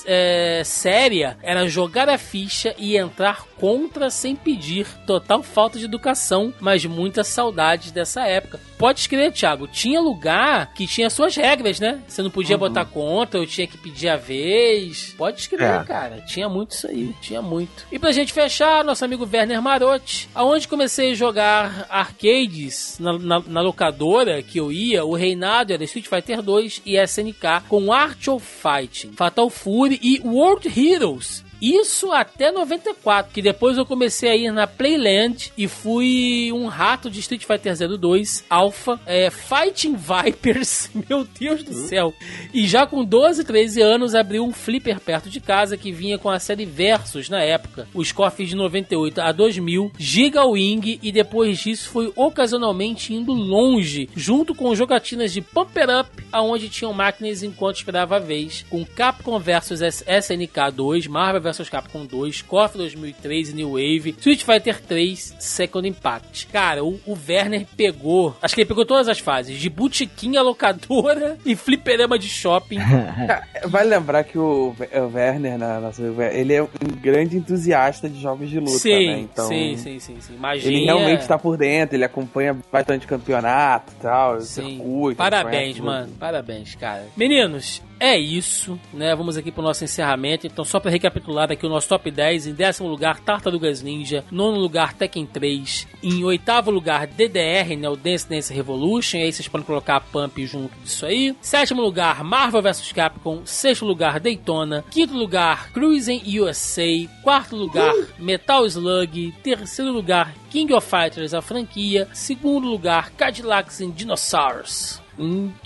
é, 0.06 0.62
séria 0.64 1.36
era 1.42 1.68
jogar 1.68 2.08
a 2.08 2.18
ficha 2.18 2.74
e 2.78 2.96
entrar 2.96 3.44
contra 3.58 4.10
sem 4.10 4.34
pedir. 4.36 4.86
Total 5.06 5.42
falta 5.42 5.78
de 5.78 5.84
educação, 5.84 6.52
mas 6.60 6.84
muita 6.84 7.22
saudade 7.24 7.92
dessa 7.92 8.22
época. 8.26 8.60
Pode 8.78 9.00
escrever, 9.00 9.32
Thiago. 9.32 9.66
Tinha 9.66 10.00
lugar 10.00 10.72
que 10.74 10.86
tinha 10.86 11.10
suas 11.10 11.34
regras, 11.34 11.80
né? 11.80 12.00
Você 12.06 12.22
não 12.22 12.30
podia 12.30 12.56
botar 12.56 12.84
contra, 12.84 13.40
eu 13.40 13.46
tinha 13.46 13.66
que 13.66 13.76
pedir 13.76 14.08
a 14.08 14.16
vez. 14.16 15.14
Pode 15.18 15.40
escrever, 15.40 15.80
É. 15.80 15.84
cara. 15.84 16.20
Tinha 16.22 16.48
muito 16.48 16.70
isso 16.72 16.86
aí. 16.86 17.12
Tinha 17.20 17.42
muito. 17.42 17.86
E 17.90 17.98
pra 17.98 18.12
gente 18.12 18.32
fechar, 18.32 18.84
nosso 18.84 19.04
amigo 19.04 19.28
Werner 19.30 19.60
Marotti. 19.60 20.28
Aonde 20.34 20.68
comecei 20.68 21.10
a 21.10 21.14
jogar 21.14 21.86
arcades 21.90 22.96
na, 23.00 23.18
na- 23.18 23.42
na 23.46 23.60
locadora 23.60 24.07
que 24.46 24.58
eu 24.58 24.72
ia, 24.72 25.04
o 25.04 25.14
reinado 25.14 25.72
era 25.72 25.84
Street 25.84 26.06
Fighter 26.06 26.42
2 26.42 26.82
e 26.84 26.96
SNK 26.96 27.64
com 27.68 27.92
Art 27.92 28.28
of 28.28 28.44
Fighting, 28.44 29.12
Fatal 29.12 29.50
Fury 29.50 29.98
e 30.02 30.20
World 30.24 30.68
Heroes. 30.68 31.44
Isso 31.60 32.12
até 32.12 32.52
94, 32.52 33.32
que 33.32 33.42
depois 33.42 33.76
eu 33.76 33.84
comecei 33.84 34.30
a 34.30 34.36
ir 34.36 34.52
na 34.52 34.66
Playland 34.66 35.52
e 35.56 35.66
fui 35.66 36.50
um 36.52 36.66
rato 36.66 37.10
de 37.10 37.20
Street 37.20 37.44
Fighter 37.44 37.74
02 37.98 38.44
Alpha, 38.48 39.00
é, 39.04 39.28
Fighting 39.30 39.96
Vipers, 39.96 40.90
meu 41.08 41.26
Deus 41.38 41.64
do 41.64 41.72
céu. 41.72 42.14
E 42.54 42.66
já 42.66 42.86
com 42.86 43.04
12, 43.04 43.44
13 43.44 43.82
anos 43.82 44.14
abriu 44.14 44.44
um 44.44 44.52
flipper 44.52 45.00
perto 45.00 45.28
de 45.28 45.40
casa 45.40 45.76
que 45.76 45.90
vinha 45.90 46.18
com 46.18 46.30
a 46.30 46.38
série 46.38 46.64
Versus 46.64 47.28
na 47.28 47.42
época, 47.42 47.88
os 47.92 48.12
cofres 48.12 48.48
de 48.48 48.56
98 48.56 49.20
a 49.20 49.32
2000, 49.32 49.92
Giga 49.98 50.44
Wing 50.44 51.00
e 51.02 51.10
depois 51.10 51.58
disso 51.58 51.88
foi 51.88 52.12
ocasionalmente 52.14 53.12
indo 53.12 53.32
longe, 53.32 54.08
junto 54.14 54.54
com 54.54 54.74
jogatinas 54.74 55.32
de 55.32 55.40
Pumper 55.40 55.88
Up, 56.00 56.24
aonde 56.30 56.68
tinham 56.68 56.92
máquinas 56.92 57.42
enquanto 57.42 57.76
esperava 57.76 58.16
a 58.16 58.20
vez, 58.20 58.64
com 58.70 58.84
Capcom 58.84 59.38
vs 59.38 60.04
SNK 60.06 60.72
2, 60.74 61.06
Marvel 61.06 61.47
vs 61.50 61.68
Capcom 61.68 62.04
2, 62.04 62.42
KOF 62.42 62.76
2003 62.76 63.50
e 63.50 63.54
New 63.54 63.72
Wave, 63.72 64.10
Street 64.18 64.44
Fighter 64.44 64.80
3, 64.80 65.36
Second 65.38 65.88
Impact. 65.88 66.46
Cara, 66.48 66.84
o, 66.84 67.00
o 67.06 67.16
Werner 67.28 67.66
pegou, 67.76 68.36
acho 68.40 68.54
que 68.54 68.60
ele 68.60 68.68
pegou 68.68 68.84
todas 68.84 69.08
as 69.08 69.18
fases, 69.18 69.58
de 69.58 69.68
botiquinha 69.68 70.42
locadora 70.42 71.38
e 71.44 71.56
fliperama 71.56 72.18
de 72.18 72.28
shopping. 72.28 72.78
Vai 73.66 73.84
lembrar 73.84 74.24
que 74.24 74.38
o 74.38 74.58
o 74.68 75.14
Werner, 75.14 75.58
na, 75.58 75.80
na 75.80 75.90
ele 76.32 76.54
é 76.54 76.62
um 76.62 76.68
grande 77.00 77.36
entusiasta 77.36 78.08
de 78.08 78.20
jogos 78.20 78.48
de 78.48 78.58
luta, 78.58 78.78
sim, 78.78 79.06
né? 79.06 79.18
Então, 79.20 79.48
sim, 79.48 79.76
sim, 79.76 79.98
sim, 79.98 80.20
sim. 80.20 80.34
Imagina. 80.34 80.72
Ele 80.72 80.84
realmente 80.84 81.26
tá 81.26 81.38
por 81.38 81.56
dentro, 81.56 81.96
ele 81.96 82.04
acompanha 82.04 82.56
bastante 82.70 83.06
campeonato 83.06 83.92
e 83.92 84.02
tal, 84.02 84.40
Sim. 84.40 84.76
circuito. 84.76 85.16
Parabéns, 85.16 85.78
mano. 85.78 86.12
Parabéns, 86.18 86.74
cara. 86.74 87.06
Meninos, 87.16 87.82
é 88.00 88.18
isso, 88.18 88.78
né? 88.92 89.14
Vamos 89.14 89.36
aqui 89.36 89.50
pro 89.50 89.62
nosso 89.62 89.84
encerramento. 89.84 90.46
Então, 90.46 90.64
só 90.64 90.78
pra 90.78 90.90
recapitular 90.90 91.50
aqui 91.50 91.66
o 91.66 91.68
nosso 91.68 91.88
top 91.88 92.10
10. 92.10 92.46
Em 92.46 92.54
décimo 92.54 92.88
lugar, 92.88 93.20
Tartarugas 93.20 93.82
Ninja. 93.82 94.24
Nono 94.30 94.58
lugar, 94.58 94.94
Tekken 94.94 95.26
3. 95.26 95.86
Em 96.02 96.24
oitavo 96.24 96.70
lugar, 96.70 97.06
DDR, 97.06 97.76
né? 97.76 97.88
O 97.88 97.96
Dance 97.96 98.28
Dance 98.28 98.52
Revolution. 98.52 99.18
E 99.18 99.22
aí 99.22 99.32
vocês 99.32 99.48
podem 99.48 99.66
colocar 99.66 99.96
a 99.96 100.00
Pump 100.00 100.46
junto 100.46 100.78
disso 100.80 101.06
aí. 101.06 101.34
Sétimo 101.40 101.82
lugar, 101.82 102.22
Marvel 102.22 102.62
vs 102.62 102.92
Capcom. 102.92 103.42
Sexto 103.44 103.84
lugar, 103.84 104.20
Daytona. 104.20 104.84
Quinto 104.90 105.14
lugar, 105.14 105.70
Cruising 105.72 106.22
USA. 106.40 107.08
Quarto 107.22 107.56
lugar, 107.56 107.94
Metal 108.18 108.64
Slug. 108.66 109.32
Terceiro 109.42 109.92
lugar, 109.92 110.34
King 110.50 110.72
of 110.72 110.86
Fighters, 110.88 111.34
a 111.34 111.42
franquia. 111.42 112.08
Segundo 112.12 112.68
lugar, 112.68 113.10
Cadillacs 113.10 113.80
and 113.80 113.90
Dinosaurs. 113.90 115.00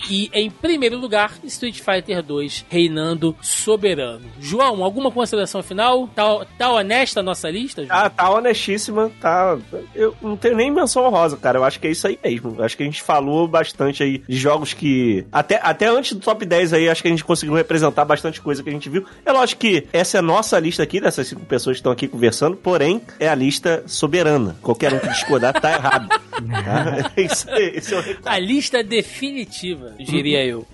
E 0.09 0.29
em 0.33 0.49
primeiro 0.49 0.97
lugar, 0.97 1.33
Street 1.43 1.79
Fighter 1.79 2.23
2 2.23 2.65
reinando 2.69 3.35
soberano. 3.41 4.25
João, 4.39 4.83
alguma 4.83 5.11
consideração 5.11 5.61
final? 5.63 6.07
Tá, 6.07 6.45
tá 6.57 6.71
honesta 6.71 7.19
a 7.19 7.23
nossa 7.23 7.49
lista? 7.49 7.85
João? 7.85 7.97
Ah, 7.97 8.09
tá 8.09 8.29
honestíssima, 8.29 9.11
tá. 9.21 9.57
Eu 9.95 10.15
não 10.21 10.35
tenho 10.35 10.55
nem 10.55 10.71
menção 10.71 11.05
honrosa, 11.05 11.37
cara. 11.37 11.59
Eu 11.59 11.63
acho 11.63 11.79
que 11.79 11.87
é 11.87 11.91
isso 11.91 12.07
aí 12.07 12.19
mesmo. 12.23 12.55
Eu 12.57 12.63
acho 12.63 12.75
que 12.75 12.83
a 12.83 12.85
gente 12.85 13.01
falou 13.01 13.47
bastante 13.47 14.03
aí 14.03 14.23
de 14.27 14.37
jogos 14.37 14.73
que. 14.73 15.25
Até, 15.31 15.59
até 15.61 15.87
antes 15.87 16.13
do 16.13 16.19
top 16.19 16.45
10 16.45 16.73
aí, 16.73 16.89
acho 16.89 17.01
que 17.01 17.07
a 17.07 17.11
gente 17.11 17.23
conseguiu 17.23 17.55
representar 17.55 18.05
bastante 18.05 18.41
coisa 18.41 18.63
que 18.63 18.69
a 18.69 18.73
gente 18.73 18.89
viu. 18.89 19.05
É 19.25 19.31
lógico 19.31 19.61
que 19.61 19.87
essa 19.93 20.17
é 20.17 20.19
a 20.19 20.23
nossa 20.23 20.59
lista 20.59 20.83
aqui, 20.83 20.99
dessas 20.99 21.27
cinco 21.27 21.45
pessoas 21.45 21.75
que 21.75 21.79
estão 21.79 21.91
aqui 21.91 22.07
conversando, 22.07 22.55
porém, 22.57 23.01
é 23.19 23.27
a 23.27 23.35
lista 23.35 23.83
soberana. 23.87 24.55
Qualquer 24.61 24.93
um 24.93 24.99
que 24.99 25.09
discordar 25.09 25.59
tá 25.59 25.71
errado. 25.71 26.09
Tá? 26.43 27.11
Isso, 27.15 27.47
esse 27.49 27.95
é. 27.95 28.17
A 28.25 28.37
lista 28.37 28.83
definitiva, 28.83 29.42
diria 29.45 30.45
eu. 30.45 30.65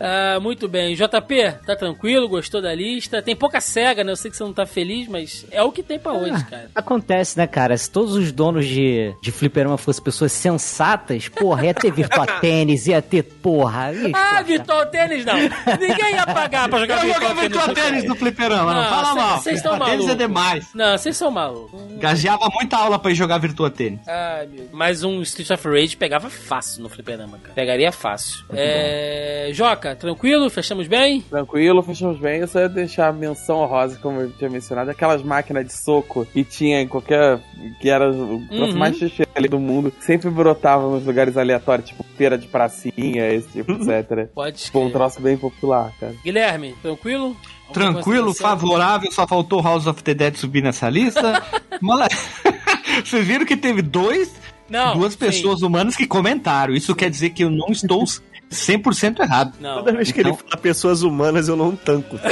Ah, 0.00 0.38
muito 0.40 0.68
bem. 0.68 0.94
JP, 0.94 1.52
tá 1.66 1.76
tranquilo? 1.76 2.28
Gostou 2.28 2.60
da 2.60 2.74
lista? 2.74 3.22
Tem 3.22 3.34
pouca 3.36 3.60
cega, 3.60 4.02
né? 4.02 4.12
Eu 4.12 4.16
sei 4.16 4.30
que 4.30 4.36
você 4.36 4.42
não 4.44 4.52
tá 4.52 4.66
feliz, 4.66 5.08
mas 5.08 5.46
é 5.50 5.62
o 5.62 5.70
que 5.72 5.82
tem 5.82 5.98
pra 5.98 6.12
hoje, 6.12 6.44
cara. 6.44 6.70
Acontece, 6.74 7.38
né, 7.38 7.46
cara? 7.46 7.76
Se 7.76 7.90
todos 7.90 8.14
os 8.14 8.32
donos 8.32 8.66
de, 8.66 9.14
de 9.22 9.30
fliperama 9.30 9.78
fossem 9.78 10.02
pessoas 10.02 10.32
sensatas, 10.32 11.28
porra, 11.28 11.66
ia 11.66 11.74
ter 11.74 11.92
Virtua 11.92 12.26
Tênis, 12.40 12.86
ia 12.86 13.00
ter, 13.00 13.22
porra. 13.22 13.90
Ah, 14.14 14.42
virtual 14.42 14.86
tênis 14.86 15.24
não. 15.24 15.34
Ninguém 15.36 16.14
ia 16.14 16.26
pagar 16.26 16.68
pra 16.68 16.78
jogar 16.80 16.96
Eu 16.96 17.00
virtual 17.12 17.20
jogava 17.20 17.40
tênis. 17.40 17.56
virtual 17.56 17.74
tênis 17.74 18.04
no 18.04 18.14
fliperama, 18.16 18.74
não, 18.74 18.82
Não, 18.82 18.88
fala 18.90 19.06
cê- 19.08 19.14
mal. 19.14 19.40
cês 19.40 19.62
tão 19.62 19.72
Virtua 19.72 19.86
tênis 19.86 20.04
é 20.04 20.08
malucos. 20.08 20.26
demais. 20.26 20.66
Não, 20.74 20.98
vocês 20.98 21.16
são 21.16 21.30
malucos. 21.30 21.80
Gaseava 21.98 22.48
muita 22.52 22.76
aula 22.76 22.98
pra 22.98 23.10
ir 23.10 23.14
jogar 23.14 23.38
virtua 23.38 23.70
tênis. 23.70 24.00
Ai, 24.06 24.46
meu. 24.46 24.68
Mas 24.72 25.02
um 25.02 25.22
Street 25.22 25.50
of 25.50 25.68
Rage 25.68 25.96
pegava 25.96 26.28
fácil 26.28 26.82
no 26.82 26.88
fliperama, 26.88 27.38
cara. 27.38 27.54
Pegaria 27.54 27.90
fácil. 27.96 28.44
É... 28.52 29.50
Joca, 29.52 29.96
tranquilo? 29.96 30.48
Fechamos 30.50 30.86
bem? 30.86 31.22
Tranquilo, 31.22 31.82
fechamos 31.82 32.18
bem. 32.20 32.40
Eu 32.40 32.46
só 32.48 32.60
ia 32.60 32.68
deixar 32.68 33.08
a 33.08 33.12
menção 33.12 33.64
rosa, 33.66 33.98
como 34.00 34.20
eu 34.20 34.30
tinha 34.32 34.50
mencionado, 34.50 34.90
aquelas 34.90 35.22
máquinas 35.22 35.66
de 35.66 35.72
soco 35.72 36.24
que 36.26 36.44
tinha 36.44 36.80
em 36.80 36.86
qualquer. 36.88 37.38
que 37.80 37.88
era 37.88 38.10
o 38.10 38.46
troço 38.48 38.72
Uhum. 38.72 38.78
mais 38.78 38.96
xixi 38.96 39.26
ali 39.34 39.48
do 39.48 39.58
mundo, 39.58 39.92
sempre 40.00 40.30
brotava 40.30 40.88
nos 40.88 41.04
lugares 41.04 41.36
aleatórios, 41.36 41.88
tipo 41.88 42.04
feira 42.16 42.38
de 42.38 42.46
pracinha, 42.46 43.28
esse 43.32 43.48
tipo, 43.48 43.72
etc. 43.72 44.28
Pode 44.34 44.56
Tipo, 44.64 44.80
um 44.80 44.90
troço 44.90 45.20
bem 45.20 45.36
popular, 45.36 45.92
cara. 46.00 46.14
Guilherme, 46.24 46.74
tranquilo? 46.80 47.36
Alguma 47.68 47.92
Tranquilo, 47.92 48.34
favorável, 48.34 49.10
só 49.12 49.26
faltou 49.26 49.60
House 49.60 49.86
of 49.86 50.02
the 50.02 50.14
Dead 50.14 50.36
subir 50.36 50.62
nessa 50.62 50.88
lista. 50.88 51.42
Vocês 53.04 53.26
viram 53.26 53.44
que 53.44 53.56
teve 53.56 53.82
dois, 53.82 54.34
Não, 54.68 54.96
duas 54.98 55.12
sim. 55.12 55.18
pessoas 55.18 55.62
humanas 55.62 55.94
que 55.96 56.06
comentaram. 56.06 56.74
Isso 56.74 56.94
quer 56.94 57.08
dizer 57.10 57.30
que 57.30 57.44
eu 57.44 57.50
não 57.50 57.68
estou 57.70 58.04
100% 58.50 59.20
errado. 59.20 59.54
Não. 59.60 59.76
Toda 59.78 59.92
vez 59.92 60.12
que 60.12 60.20
ele 60.20 60.32
fala 60.32 60.56
pessoas 60.56 61.02
humanas, 61.02 61.48
eu 61.48 61.56
não 61.56 61.74
tanco. 61.74 62.16
Tá? 62.18 62.28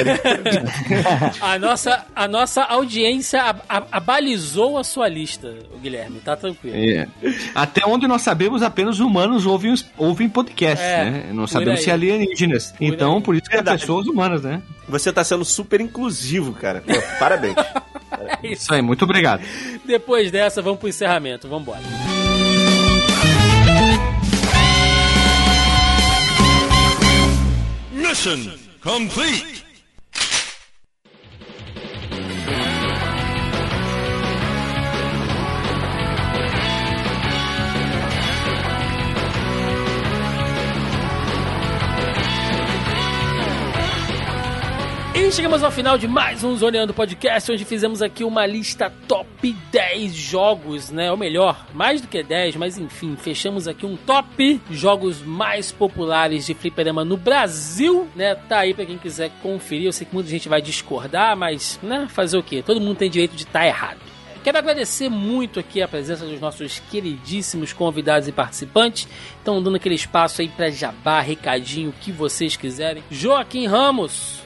A 1.41 1.59
nossa, 1.59 2.07
a 2.15 2.29
nossa 2.29 2.63
audiência 2.63 3.43
ab- 3.43 3.63
ab- 3.69 3.87
abalizou 3.91 4.79
a 4.79 4.85
sua 4.85 5.09
lista, 5.09 5.53
o 5.75 5.79
Guilherme. 5.79 6.21
Tá 6.21 6.37
tranquilo. 6.37 6.77
É. 6.77 7.07
Até 7.55 7.85
onde 7.87 8.07
nós 8.07 8.23
sabemos, 8.23 8.63
apenas 8.63 9.01
humanos 9.01 9.45
ouvem, 9.47 9.75
ouvem 9.99 10.29
podcast, 10.29 10.85
É, 10.85 11.05
né? 11.11 11.27
Não 11.33 11.45
por 11.45 11.49
sabemos 11.49 11.79
aí. 11.81 11.85
se 11.85 11.91
alienígenas. 11.91 12.75
então, 12.81 13.17
aí. 13.17 13.23
por 13.23 13.35
isso 13.35 13.45
que 13.45 13.55
é 13.55 13.57
Verdade. 13.59 13.81
pessoas 13.81 14.07
humanas, 14.07 14.43
né? 14.43 14.63
Você 14.89 15.13
tá 15.13 15.25
sendo 15.25 15.45
super 15.45 15.81
inclusivo, 15.81 16.53
cara. 16.53 16.83
Pô, 16.87 16.93
parabéns. 17.19 17.55
É 18.17 18.47
isso. 18.47 18.63
Isso 18.63 18.75
aí, 18.75 18.81
muito 18.81 19.03
obrigado. 19.05 19.43
Depois 19.85 20.31
dessa, 20.31 20.63
vamos 20.63 20.79
pro 20.79 20.89
encerramento. 20.89 21.49
Vamos 21.49 21.63
embora. 21.65 22.24
Mission 28.15 28.53
complete. 28.81 29.64
E 45.25 45.33
chegamos 45.33 45.63
ao 45.63 45.71
final 45.71 45.97
de 45.97 46.07
mais 46.07 46.45
um 46.45 46.55
Zoneando 46.55 46.93
Podcast, 46.93 47.51
onde 47.51 47.65
fizemos 47.65 48.03
aqui 48.03 48.23
uma 48.23 48.45
lista 48.45 48.93
top 49.09 49.57
10 49.73 50.13
jogos, 50.13 50.91
né? 50.91 51.11
Ou 51.11 51.17
melhor, 51.17 51.67
mais 51.73 52.03
do 52.03 52.09
que 52.09 52.23
10, 52.23 52.57
mas 52.57 52.77
enfim, 52.77 53.17
fechamos 53.17 53.67
aqui 53.67 53.87
um 53.87 53.97
top 53.97 54.61
jogos 54.71 55.23
mais 55.23 55.73
populares 55.73 56.45
de 56.45 56.53
fliperama 56.53 57.07
no 57.07 57.17
Brasil, 57.17 58.07
né? 58.15 58.35
Tá 58.35 58.59
aí 58.59 58.75
pra 58.75 58.85
quem 58.85 58.99
quiser 58.99 59.31
conferir. 59.43 59.87
Eu 59.87 59.93
sei 59.95 60.07
que 60.07 60.13
muita 60.13 60.29
gente 60.29 60.47
vai 60.47 60.61
discordar, 60.61 61.35
mas, 61.35 61.81
né? 61.83 62.07
Fazer 62.11 62.37
o 62.37 62.43
quê? 62.43 62.63
Todo 62.63 62.79
mundo 62.79 62.99
tem 62.99 63.09
direito 63.09 63.35
de 63.35 63.45
estar 63.45 63.67
errado. 63.67 64.01
Quero 64.45 64.59
agradecer 64.59 65.09
muito 65.09 65.59
aqui 65.59 65.81
a 65.81 65.89
presença 65.89 66.27
dos 66.27 66.39
nossos 66.39 66.81
queridíssimos 66.91 67.73
convidados 67.73 68.29
e 68.29 68.33
participantes. 68.33 69.09
Estão 69.39 69.63
dando 69.63 69.77
aquele 69.77 69.95
espaço 69.95 70.43
aí 70.43 70.49
pra 70.49 70.69
jabá, 70.69 71.21
recadinho, 71.21 71.89
o 71.89 71.95
que 71.95 72.13
vocês 72.13 72.59
quiserem. 72.59 73.03
Joaquim 73.11 73.67
Ramos. 73.67 74.44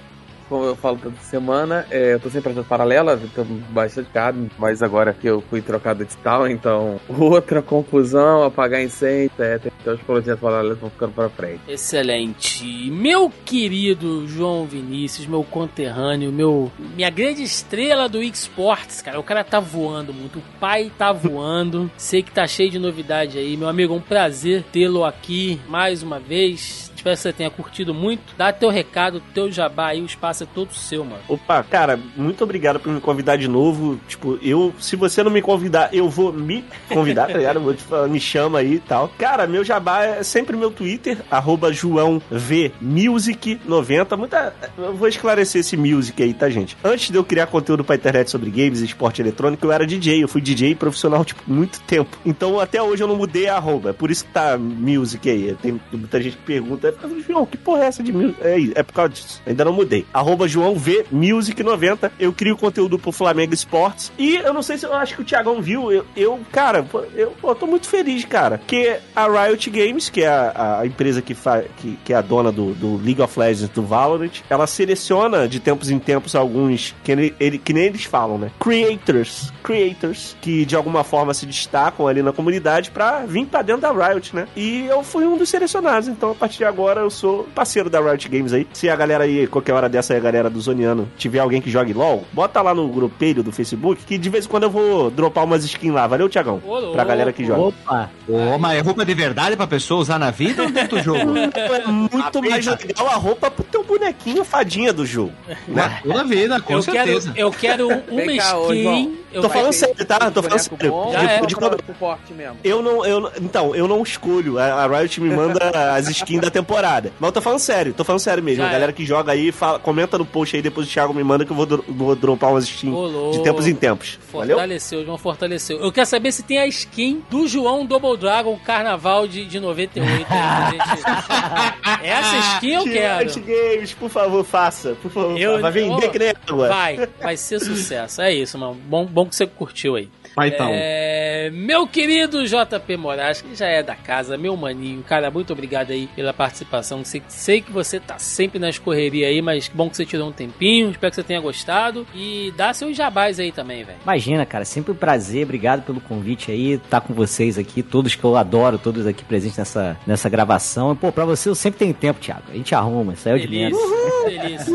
Como 0.49 0.65
eu 0.65 0.77
falo 0.77 0.99
toda 0.99 1.17
semana, 1.17 1.87
é, 1.91 2.15
eu 2.15 2.21
tô 2.21 2.31
sem 2.31 2.41
projeto 2.41 2.67
paralela, 2.67 3.21
tô 3.35 3.45
bastante 3.71 4.11
caro, 4.11 4.49
mas 4.59 4.83
agora 4.83 5.13
que 5.13 5.27
eu 5.27 5.43
fui 5.43 5.61
trocado 5.61 6.05
de 6.05 6.17
tal, 6.19 6.49
então 6.49 7.01
outra 7.09 7.61
confusão, 7.61 8.43
apagar 8.43 8.83
incêndio, 8.83 9.31
etc. 9.39 9.73
Então 9.81 9.95
os 9.95 10.01
projetos 10.03 10.41
paralelos 10.41 10.79
vão 10.79 10.91
ficando 10.91 11.13
pra 11.13 11.29
frente. 11.29 11.61
Excelente. 11.69 12.91
Meu 12.91 13.31
querido 13.45 14.27
João 14.27 14.67
Vinícius, 14.67 15.27
meu 15.27 15.45
conterrâneo, 15.45 16.33
meu 16.33 16.71
minha 16.95 17.11
grande 17.11 17.43
estrela 17.43 18.09
do 18.09 18.23
esportes, 18.23 19.03
cara. 19.03 19.19
O 19.19 19.23
cara 19.23 19.45
tá 19.45 19.61
voando 19.61 20.13
muito, 20.13 20.39
o 20.39 20.43
pai 20.61 20.91
tá 20.97 21.13
voando. 21.13 21.91
Sei 21.97 22.23
que 22.23 22.31
tá 22.31 22.47
cheio 22.47 22.71
de 22.71 22.79
novidade 22.79 23.39
aí, 23.39 23.57
meu 23.57 23.69
amigo. 23.69 23.95
É 23.95 23.97
um 23.97 24.01
prazer 24.01 24.65
tê-lo 24.73 25.05
aqui 25.05 25.61
mais 25.69 26.03
uma 26.03 26.19
vez. 26.19 26.88
Espero 26.99 27.17
que 27.17 27.23
você 27.23 27.33
tenha 27.33 27.51
curtido 27.51 27.95
muito. 27.95 28.35
Dá 28.37 28.53
teu 28.53 28.69
recado, 28.71 29.23
teu 29.33 29.53
jabá 29.53 29.87
aí, 29.89 30.03
o 30.03 30.07
espaço 30.07 30.43
é 30.43 30.47
todo 30.53 30.75
seu, 30.75 31.05
mano. 31.05 31.23
Opa, 31.29 31.63
cara, 31.63 31.97
muito 32.17 32.43
obrigado 32.43 32.81
por 32.81 32.93
me 32.93 33.01
convidar 33.01 33.37
de 33.37 33.47
novo. 33.47 34.01
Tipo, 34.09 34.37
eu, 34.43 34.75
se 34.81 34.97
você 34.97 35.23
não 35.23 35.31
me 35.31 35.41
convidar, 35.41 35.95
eu 35.95 36.09
vou 36.09 36.33
me 36.33 36.65
convidar, 36.89 37.29
tá 37.29 37.39
ligado? 37.39 37.61
Vou 37.61 37.73
falar, 37.75 38.09
me 38.09 38.19
chama 38.19 38.59
aí 38.59 38.75
e 38.75 38.81
tal. 38.81 39.13
Cara, 39.17 39.47
meu 39.47 39.63
jabá 39.63 40.03
é 40.03 40.25
sempre 40.25 40.57
meu 40.57 40.73
Twitter, 40.73 41.19
arroba 41.31 41.71
JoãoVMusic90. 41.71 44.17
Muita, 44.17 44.53
eu 44.77 44.97
vou 44.97 45.07
esclarecer 45.07 45.61
esse 45.61 45.77
music 45.77 46.21
aí, 46.21 46.35
tá, 46.35 46.51
gente? 46.51 46.77
Antes 46.83 47.13
de 47.13 47.17
eu 47.17 47.23
criar 47.23 47.47
conteúdo 47.47 47.85
pra 47.85 47.95
internet 47.95 48.29
sobre 48.29 48.51
games 48.51 48.81
e 48.81 48.85
esporte 48.85 49.23
eletrônico, 49.23 49.65
eu 49.65 49.71
era 49.71 49.87
DJ. 49.87 50.25
Eu 50.25 50.29
fui 50.29 50.41
DJ 50.41 50.75
profissional, 50.75 51.25
tipo, 51.25 51.45
muito 51.47 51.81
tempo. 51.83 52.19
Então, 52.27 52.59
até 52.59 52.83
hoje 52.83 53.05
eu 53.05 53.09
não 53.09 53.15
mudei 53.15 53.47
a 53.47 53.55
arroba. 53.55 53.91
É 53.91 53.93
por 53.93 54.11
isso 54.11 54.25
que 54.25 54.33
tá 54.33 54.59
music 54.59 55.31
aí. 55.31 55.57
Tem 55.63 55.81
muita 55.93 56.21
gente 56.21 56.37
que 56.37 56.43
pergunta, 56.43 56.88
"Ah, 57.03 57.09
João, 57.27 57.47
que 57.47 57.57
porra 57.57 57.85
é 57.85 57.87
essa 57.87 58.03
de 58.03 58.13
music? 58.13 58.37
É, 58.43 58.57
é 58.81 58.83
por 58.83 58.93
causa 58.93 59.11
disso. 59.13 59.43
Ainda 59.47 59.65
não 59.65 59.73
mudei. 59.73 60.07
Arroba 60.13 60.47
João 60.49 60.75
V 60.77 61.07
Music 61.11 61.63
90. 61.63 62.13
Eu 62.19 62.33
crio 62.33 62.57
conteúdo 62.57 62.99
pro 62.99 63.13
Flamengo 63.13 63.55
Esportes. 63.55 64.13
E 64.19 64.37
eu 64.37 64.53
não 64.55 64.63
sei 64.63 64.79
se 64.79 64.87
eu 64.87 64.95
acho 64.95 65.15
que 65.17 65.23
o 65.23 65.25
Thiagão 65.25 65.61
viu. 65.61 65.91
Eu, 65.93 66.05
eu 66.17 66.41
cara, 66.53 66.87
eu 67.15 67.31
pô, 67.41 67.55
tô 67.55 67.67
muito 67.67 67.89
feliz, 67.89 68.25
cara. 68.25 68.61
Que 68.67 68.97
a 69.15 69.27
Riot 69.47 69.71
Games, 69.71 70.09
que 70.09 70.23
é 70.23 70.29
a, 70.29 70.81
a 70.81 70.87
empresa 70.87 71.21
que, 71.23 71.35
fa, 71.35 71.63
que, 71.79 71.99
que 72.05 72.13
é 72.13 72.17
a 72.17 72.21
dona 72.21 72.51
do, 72.53 72.73
do 72.75 72.97
League 72.97 73.21
of 73.23 73.39
Legends, 73.39 73.69
do 73.71 73.83
Valorant, 73.83 74.31
ela 74.49 74.67
seleciona 74.67 75.49
de 75.49 75.61
tempos 75.61 75.91
em 75.91 75.99
tempos 75.99 76.35
alguns, 76.35 76.95
que, 77.05 77.13
ele, 77.13 77.35
ele- 77.39 77.59
que 77.59 77.73
nem 77.73 77.85
eles 77.85 78.05
falam, 78.05 78.39
né? 78.39 78.51
Creators. 78.61 79.53
Creators. 79.63 80.37
Que 80.41 80.65
de 80.65 80.75
alguma 80.77 81.05
forma 81.05 81.35
se 81.35 81.45
destacam 81.47 82.07
ali 82.07 82.23
na 82.23 82.33
comunidade 82.33 82.91
pra 82.91 83.25
vir 83.27 83.47
pra 83.47 83.63
dentro 83.63 83.83
da 83.83 83.93
Riot, 83.93 84.35
né? 84.35 84.47
E 84.57 84.87
eu 84.87 85.03
fui 85.03 85.25
um 85.27 85.37
dos 85.37 85.49
selecionados. 85.49 86.09
Então, 86.09 86.31
a 86.31 86.35
partir 86.35 86.59
de 86.59 86.65
agora, 86.65 86.78
eu 86.87 87.11
sou 87.11 87.45
parceiro 87.55 87.91
da 87.91 88.01
Riot 88.01 88.29
Games 88.29 88.53
aí. 88.53 88.67
Se 88.73 88.89
a 88.89 88.97
galera 88.97 89.25
aí, 89.25 89.47
qualquer 89.47 89.73
hora 89.73 89.89
dessa 89.89 90.13
aí, 90.13 90.19
a 90.19 90.23
galera 90.23 90.49
do 90.49 90.61
Zoniano, 90.61 91.09
tiver 91.17 91.41
alguém 91.41 91.61
que 91.61 91.71
jogue 91.71 91.93
LOL, 91.93 92.25
bota 92.33 92.61
lá 92.63 92.75
no 92.75 92.89
grupelho 92.89 93.43
do 93.43 93.51
Facebook, 93.51 94.05
que 94.05 94.17
de 94.17 94.29
vez 94.31 94.45
em 94.47 94.49
quando 94.49 94.65
eu 94.65 94.71
vou 94.71 95.11
dropar 95.11 95.45
umas 95.45 95.65
skins 95.65 95.93
lá. 95.93 96.07
Valeu, 96.07 96.29
Tiagão? 96.29 96.61
Pra 96.93 97.05
galera 97.05 97.33
que 97.33 97.45
joga. 97.45 97.61
Opa! 97.61 98.11
Ô, 98.29 98.59
mas 98.59 98.79
é 98.79 98.81
roupa 98.81 99.05
de 99.05 99.15
verdade 99.15 99.57
pra 99.57 99.67
pessoa 99.67 100.01
usar 100.01 100.19
na 100.19 100.31
vida 100.31 100.63
ou 100.63 100.71
dentro 100.71 100.99
do 100.99 101.03
jogo? 101.03 101.19
É 101.69 101.87
muito 101.87 102.43
mais 102.43 102.67
legal 102.67 103.07
a 103.09 103.15
roupa 103.15 103.51
pro 103.51 103.65
teu 103.65 103.85
bonequinho 103.85 104.45
fadinha 104.45 104.93
do 104.93 105.05
jogo. 105.07 105.33
Na 105.67 105.89
toda 106.03 106.25
vida, 106.25 106.61
com 106.61 106.75
eu 106.75 106.83
certeza. 106.83 107.33
quero, 107.33 107.39
eu 107.47 107.51
quero 107.51 107.89
uma 107.89 108.25
Vem 108.25 108.37
cá, 108.39 108.59
ô, 108.59 108.75
João. 108.75 108.95
skin. 108.99 109.19
Eu 109.33 109.43
Tô 109.43 109.49
falando 109.51 109.73
sério, 109.73 110.07
tá? 110.07 110.31
Tô 110.31 110.43
falando 110.43 110.59
sério. 110.59 110.91
bom, 110.91 111.13
Já 111.13 111.21
ou 111.21 111.25
é. 111.27 111.41
de 111.47 111.55
quando- 111.55 111.85
suporte 111.85 112.33
mesmo. 112.33 112.57
Eu 112.65 112.81
não, 112.83 113.05
eu 113.05 113.31
então, 113.41 113.75
eu 113.75 113.87
não 113.87 114.03
escolho. 114.03 114.59
A, 114.59 114.85
a 114.85 114.87
Riot 114.87 115.21
me 115.21 115.29
manda 115.35 115.71
as 115.95 116.09
skins 116.09 116.41
da 116.41 116.51
temporada. 116.51 117.13
Mas 117.21 117.29
eu 117.29 117.33
tô 117.33 117.41
falando 117.43 117.59
sério, 117.59 117.93
tô 117.93 118.05
falando 118.05 118.21
sério 118.21 118.43
mesmo. 118.43 118.63
Já 118.63 118.69
a 118.69 118.73
galera 118.73 118.91
é. 118.91 118.95
que 118.95 119.05
joga 119.05 119.33
aí, 119.33 119.53
fala- 119.53 119.79
comenta 119.79 120.17
no 120.17 120.25
post 120.25 120.57
aí, 120.57 120.63
depois 120.63 120.87
o 120.89 120.91
Thiago 120.91 121.13
me 121.13 121.23
manda 121.23 121.45
que 121.45 121.51
eu 121.53 121.57
vou, 121.57 121.67
vou 121.89 122.17
dropar 122.17 122.51
umas 122.51 122.65
skins 122.65 122.93
Ô, 122.95 123.07
louco. 123.07 123.37
de 123.37 123.43
tempos 123.43 123.67
em 123.67 123.75
tempos. 123.75 124.19
Valeu? 124.33 124.57
Fortaleceu, 124.57 125.05
João 125.05 125.19
fortaleceu. 125.19 125.79
Eu 125.81 125.93
quero 125.93 126.07
saber 126.07 126.33
se 126.33 126.43
tem 126.43 126.59
a 126.59 126.67
skin 126.67 127.23
do 127.31 127.47
João 127.47 127.85
Double 127.85 128.17
Dragon 128.17 128.59
Carnaval 128.65 129.27
de, 129.29 129.45
de 129.45 129.61
98. 129.61 130.27
aí, 130.31 130.71
gente. 130.73 132.03
Essa 132.03 132.37
skin 132.57 132.73
eu 132.75 132.85
quero. 132.85 133.19
Riot 133.31 133.41
Games, 133.41 133.93
por 133.95 134.09
favor, 134.11 134.45
faça. 134.45 134.97
Por 135.03 135.11
favor, 135.11 135.39
Eu- 135.39 135.61
vai 135.61 135.71
vender 135.73 136.07
Ô, 136.07 136.11
que 136.11 136.19
nem 136.19 136.31
água. 136.31 136.69
Vai, 136.69 137.09
vai 137.21 137.37
ser 137.37 137.61
sucesso. 137.61 138.21
É 138.23 138.33
isso, 138.33 138.59
mano. 138.59 138.75
Bom, 138.87 139.05
bom 139.19 139.29
que 139.29 139.35
você 139.35 139.49
curtiu 139.49 139.97
aí. 139.97 140.09
Paitão. 140.39 140.71
É, 140.73 141.51
meu 141.53 141.87
querido 141.87 142.45
JP 142.47 142.97
Moraes, 142.97 143.43
que 143.43 143.55
já 143.55 143.67
é 143.67 143.83
da 143.83 143.95
casa, 143.95 144.39
meu 144.39 144.57
maninho, 144.57 145.03
cara, 145.03 145.31
muito 145.31 145.53
obrigado 145.53 145.91
aí 145.91 146.09
pela 146.15 146.33
participação. 146.33 147.05
Sei, 147.05 147.23
sei 147.29 147.61
que 147.61 147.73
você 147.73 147.99
tá 147.99 148.19
sempre 148.19 148.59
nas 148.59 148.79
correrias 148.79 149.29
aí, 149.29 149.43
mas 149.43 149.69
que 149.69 149.77
bom 149.77 149.91
que 149.91 149.97
você 149.97 150.07
tirou 150.07 150.29
um 150.29 150.33
tempinho. 150.33 150.91
Espero 150.91 151.11
que 151.11 151.17
você 151.17 151.23
tenha 151.23 151.41
gostado. 151.41 152.07
E 152.15 152.53
dá 152.57 152.73
seus 152.73 152.97
jabás 152.97 153.41
aí 153.41 153.51
também, 153.51 153.85
velho. 153.85 153.99
Imagina, 154.03 154.47
cara, 154.47 154.65
sempre 154.65 154.93
um 154.93 154.97
prazer. 154.97 155.45
Obrigado 155.45 155.83
pelo 155.83 156.01
convite 156.01 156.51
aí, 156.51 156.73
estar 156.73 157.01
com 157.01 157.13
vocês 157.15 157.59
aqui, 157.59 157.83
todos 157.83 158.15
que 158.15 158.25
eu 158.25 158.37
adoro, 158.37 158.79
todos 158.79 159.07
aqui 159.07 159.25
presentes 159.25 159.59
nessa, 159.59 159.99
nessa 160.07 160.29
gravação. 160.29 160.95
Pô, 160.95 161.11
pra 161.11 161.25
você 161.25 161.49
eu 161.49 161.55
sempre 161.55 161.79
tenho 161.79 161.95
tempo, 161.95 162.21
Thiago. 162.21 162.45
A 162.51 162.55
gente 162.55 162.75
arruma, 162.75 163.15
é 163.25 163.35
o 163.35 163.39
de 163.39 163.49
menos. 163.49 163.79
Delícia. 164.25 164.73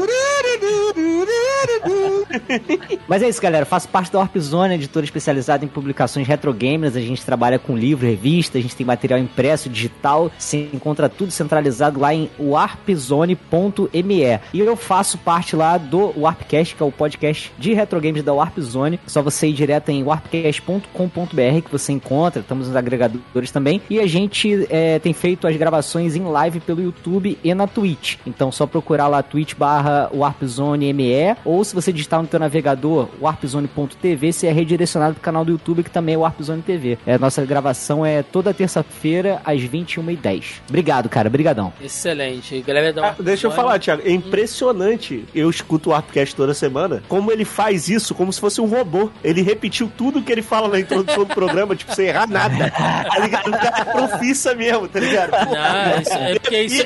Mas 3.08 3.22
é 3.22 3.30
isso, 3.30 3.42
galera. 3.42 3.66
Faço 3.66 3.88
parte 3.90 4.12
da 4.12 4.20
Warp 4.20 4.36
Zone, 4.38 4.76
editora 4.76 5.06
especializada 5.06 5.53
em 5.62 5.68
publicações 5.68 6.28
retro 6.28 6.52
gamers. 6.52 6.96
A 6.96 7.02
gente 7.02 7.24
trabalha 7.24 7.60
com 7.60 7.78
livro, 7.78 8.08
revista, 8.08 8.58
a 8.58 8.62
gente 8.62 8.76
tem 8.76 8.86
material 8.86 9.20
impresso, 9.20 9.70
digital. 9.70 10.32
Você 10.38 10.70
encontra 10.74 11.08
tudo 11.08 11.32
centralizado 11.32 12.00
lá 12.00 12.14
em 12.14 12.30
warpzone.me. 12.40 14.24
E 14.54 14.60
eu 14.60 14.76
faço 14.76 15.18
parte 15.18 15.56
lá 15.56 15.78
do 15.78 16.14
Warpcast, 16.18 16.76
que 16.76 16.84
é 16.84 16.86
o 16.86 16.92
podcast 16.92 17.52
de 17.58 17.74
retro 17.74 18.00
games 18.02 18.24
da 18.24 18.34
Warp 18.34 18.58
Zone. 18.60 19.00
É 19.06 19.10
só 19.10 19.22
você 19.22 19.48
ir 19.48 19.54
direto 19.54 19.90
em 19.90 20.04
warpcast.com.br 20.04 21.62
que 21.64 21.72
você 21.72 21.92
encontra. 21.92 22.42
Estamos 22.42 22.68
nos 22.68 22.76
agregadores 22.76 23.52
também. 23.52 23.82
E 23.90 24.00
a 24.00 24.08
gente 24.08 24.68
é, 24.70 25.00
tem 25.00 25.14
feito 25.14 25.48
as 25.48 25.56
gravações 25.56 26.16
em 26.16 26.24
live 26.24 26.60
pelo 26.60 26.82
YouTube 26.82 27.38
e 27.44 27.54
na 27.54 27.68
Twitch. 27.68 28.18
Então 28.26 28.52
só 28.52 28.66
procurar 28.66 29.08
lá 29.08 29.22
twitch 29.22 29.56
barra 29.56 30.10
warpzone.me 30.14 31.36
ou 31.46 31.64
se 31.64 31.76
você 31.76 31.92
digitar 31.92 32.22
no 32.22 32.28
teu 32.28 32.40
navegador 32.40 33.10
warpzone.tv, 33.22 34.32
você 34.32 34.48
é 34.48 34.52
redirecionado 34.52 35.16
pro 35.16 35.24
canal 35.34 35.44
do 35.46 35.52
YouTube 35.52 35.84
que 35.84 35.90
também 35.90 36.14
é 36.16 36.18
Warpzone 36.18 36.62
TV. 36.62 36.98
É, 37.08 37.18
nossa 37.18 37.44
gravação 37.44 38.06
é 38.06 38.22
toda 38.22 38.54
terça-feira 38.54 39.42
às 39.44 39.60
21h10. 39.62 40.62
Obrigado, 40.70 41.10
cara. 41.10 41.30
Brigadão. 41.30 41.74
Excelente. 41.82 42.62
Galera 42.62 42.94
Ah, 43.04 43.16
deixa 43.20 43.48
eu 43.48 43.52
falar, 43.52 43.80
Thiago. 43.80 44.04
É 44.06 44.12
impressionante. 44.12 45.26
Eu 45.34 45.50
escuto 45.50 45.90
o 45.90 45.94
Arpcast 45.94 46.36
toda 46.36 46.54
semana. 46.54 47.02
Como 47.08 47.32
ele 47.32 47.44
faz 47.46 47.90
isso, 47.90 48.14
como 48.14 48.32
se 48.32 48.40
fosse 48.40 48.62
um 48.62 48.66
robô. 48.66 49.10
Ele 49.24 49.42
repetiu 49.42 49.92
tudo 49.98 50.22
que 50.22 50.32
ele 50.32 50.42
fala 50.44 50.68
na 50.68 50.80
introdução 50.80 51.24
do 51.26 51.34
programa, 51.34 51.76
tipo, 51.76 51.94
sem 51.96 52.08
errar 52.08 52.28
nada. 52.28 52.70
Tá 52.72 53.20
ligado? 53.20 53.48
O 53.48 53.52
cara 53.52 53.80
é 53.80 53.86
profissa 53.86 54.54
mesmo, 54.54 54.88
tá 54.88 55.00
ligado? 55.00 55.32
Não, 55.32 56.02
isso 56.02 56.14
é 56.14 56.40
porque 56.40 56.62
isso, 56.62 56.84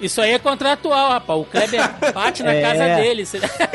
isso 0.00 0.20
aí 0.20 0.32
é 0.32 0.38
contratual, 0.38 1.10
rapaz. 1.10 1.40
O 1.40 1.44
Kleber 1.44 1.80
bate 2.14 2.42
na 2.42 2.52
É. 2.54 2.62
casa 2.62 3.02
dele. 3.02 3.24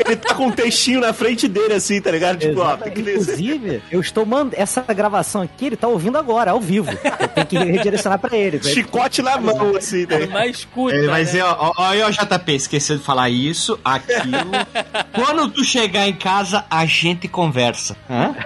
Ele 0.04 0.16
tá 0.16 0.34
com 0.34 0.46
um 0.46 0.50
textinho 0.52 1.00
na 1.00 1.12
frente 1.12 1.46
dele, 1.46 1.74
assim, 1.74 2.00
tá 2.00 2.10
ligado? 2.10 2.38
Tipo, 2.38 2.60
ó, 2.60 2.76
tem 2.76 2.92
que 2.92 3.02
ler. 3.02 3.12
Inclusive, 3.18 3.82
eu 3.90 4.00
estou 4.08 4.26
mandando 4.26 4.54
essa 4.56 4.80
gravação 4.92 5.42
aqui, 5.42 5.66
ele 5.66 5.76
tá 5.76 5.86
ouvindo 5.88 6.16
agora, 6.18 6.50
ao 6.52 6.60
vivo. 6.60 6.90
Eu 7.20 7.28
tenho 7.28 7.46
que 7.46 7.58
redirecionar 7.58 8.18
pra 8.18 8.36
ele. 8.36 8.62
Chicote 8.62 9.22
na 9.22 9.36
mão, 9.38 9.76
assim, 9.76 10.06
tá 10.06 10.16
É 10.16 10.26
mais 10.26 10.64
curta, 10.64 10.96
Ele 10.96 11.06
vai 11.06 11.20
né? 11.20 11.24
dizer, 11.24 11.42
ó, 11.42 11.56
ó, 11.58 11.72
ó, 11.76 12.10
JP, 12.10 12.52
esqueceu 12.54 12.96
de 12.98 13.02
falar 13.02 13.30
isso, 13.30 13.78
aquilo. 13.84 14.50
Quando 15.14 15.50
tu 15.50 15.64
chegar 15.64 16.06
em 16.08 16.12
casa, 16.14 16.64
a 16.70 16.84
gente 16.86 17.28
conversa. 17.28 17.96
Hã? 18.10 18.34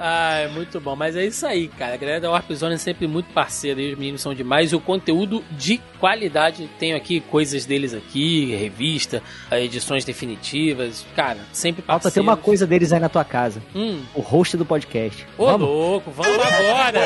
Ah, 0.00 0.34
é 0.38 0.48
muito 0.48 0.80
bom. 0.80 0.94
Mas 0.96 1.16
é 1.16 1.24
isso 1.24 1.46
aí, 1.46 1.68
cara. 1.68 1.94
A 1.94 1.96
galera 1.96 2.20
da 2.20 2.30
Warp 2.30 2.50
Zone 2.52 2.74
é 2.74 2.78
sempre 2.78 3.06
muito 3.06 3.32
parceira 3.32 3.80
e 3.80 3.92
os 3.92 3.98
meninos 3.98 4.20
são 4.20 4.34
demais. 4.34 4.72
E 4.72 4.76
o 4.76 4.80
conteúdo 4.80 5.42
de 5.52 5.80
qualidade. 5.98 6.68
Tenho 6.78 6.96
aqui 6.96 7.20
coisas 7.20 7.64
deles 7.64 7.92
aqui, 7.94 8.54
revista, 8.54 9.22
edições 9.52 10.04
definitivas. 10.04 11.04
Cara, 11.14 11.38
sempre 11.52 11.82
Falta 11.82 12.04
parceiro. 12.04 12.14
ter 12.14 12.20
uma 12.30 12.36
coisa 12.36 12.66
deles 12.66 12.92
aí 12.92 13.00
na 13.00 13.08
tua 13.08 13.24
casa. 13.24 13.62
Hum, 13.74 14.00
O 14.14 14.20
host 14.20 14.56
do 14.56 14.64
podcast. 14.64 14.75
Ô 15.38 15.46
Vamos? 15.46 15.68
louco, 15.68 16.10
vamos 16.10 16.38
agora. 16.44 17.00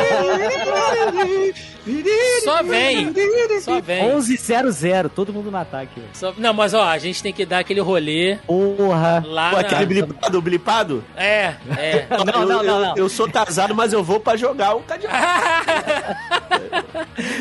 Só 2.45 2.63
vem. 2.63 3.13
Só 3.61 3.81
vem. 3.81 4.05
1100, 4.13 5.09
todo 5.15 5.33
mundo 5.33 5.51
no 5.51 5.57
ataque. 5.57 6.01
Só- 6.13 6.33
Não, 6.37 6.53
mas 6.53 6.75
ó, 6.75 6.83
a 6.85 6.99
gente 6.99 7.23
tem 7.23 7.33
que 7.33 7.45
dar 7.47 7.61
aquele 7.61 7.81
rolê 7.81 8.39
Porra. 8.47 9.23
lá 9.27 9.51
Pô, 9.51 9.57
na... 9.57 9.63
aquele 9.63 9.87
blipado, 9.87 10.43
blipado? 10.43 11.05
É, 11.17 11.55
é. 11.77 12.07
Não, 12.11 12.25
não, 12.25 12.41
eu, 12.43 12.47
não, 12.49 12.63
eu, 12.65 12.81
não. 12.87 12.97
eu 12.97 13.09
sou 13.09 13.31
casado, 13.31 13.75
mas 13.75 13.93
eu 13.93 14.03
vou 14.05 14.21
pra 14.21 14.37
jogar 14.37 14.75
um 14.77 14.83
cadeado. 14.83 15.17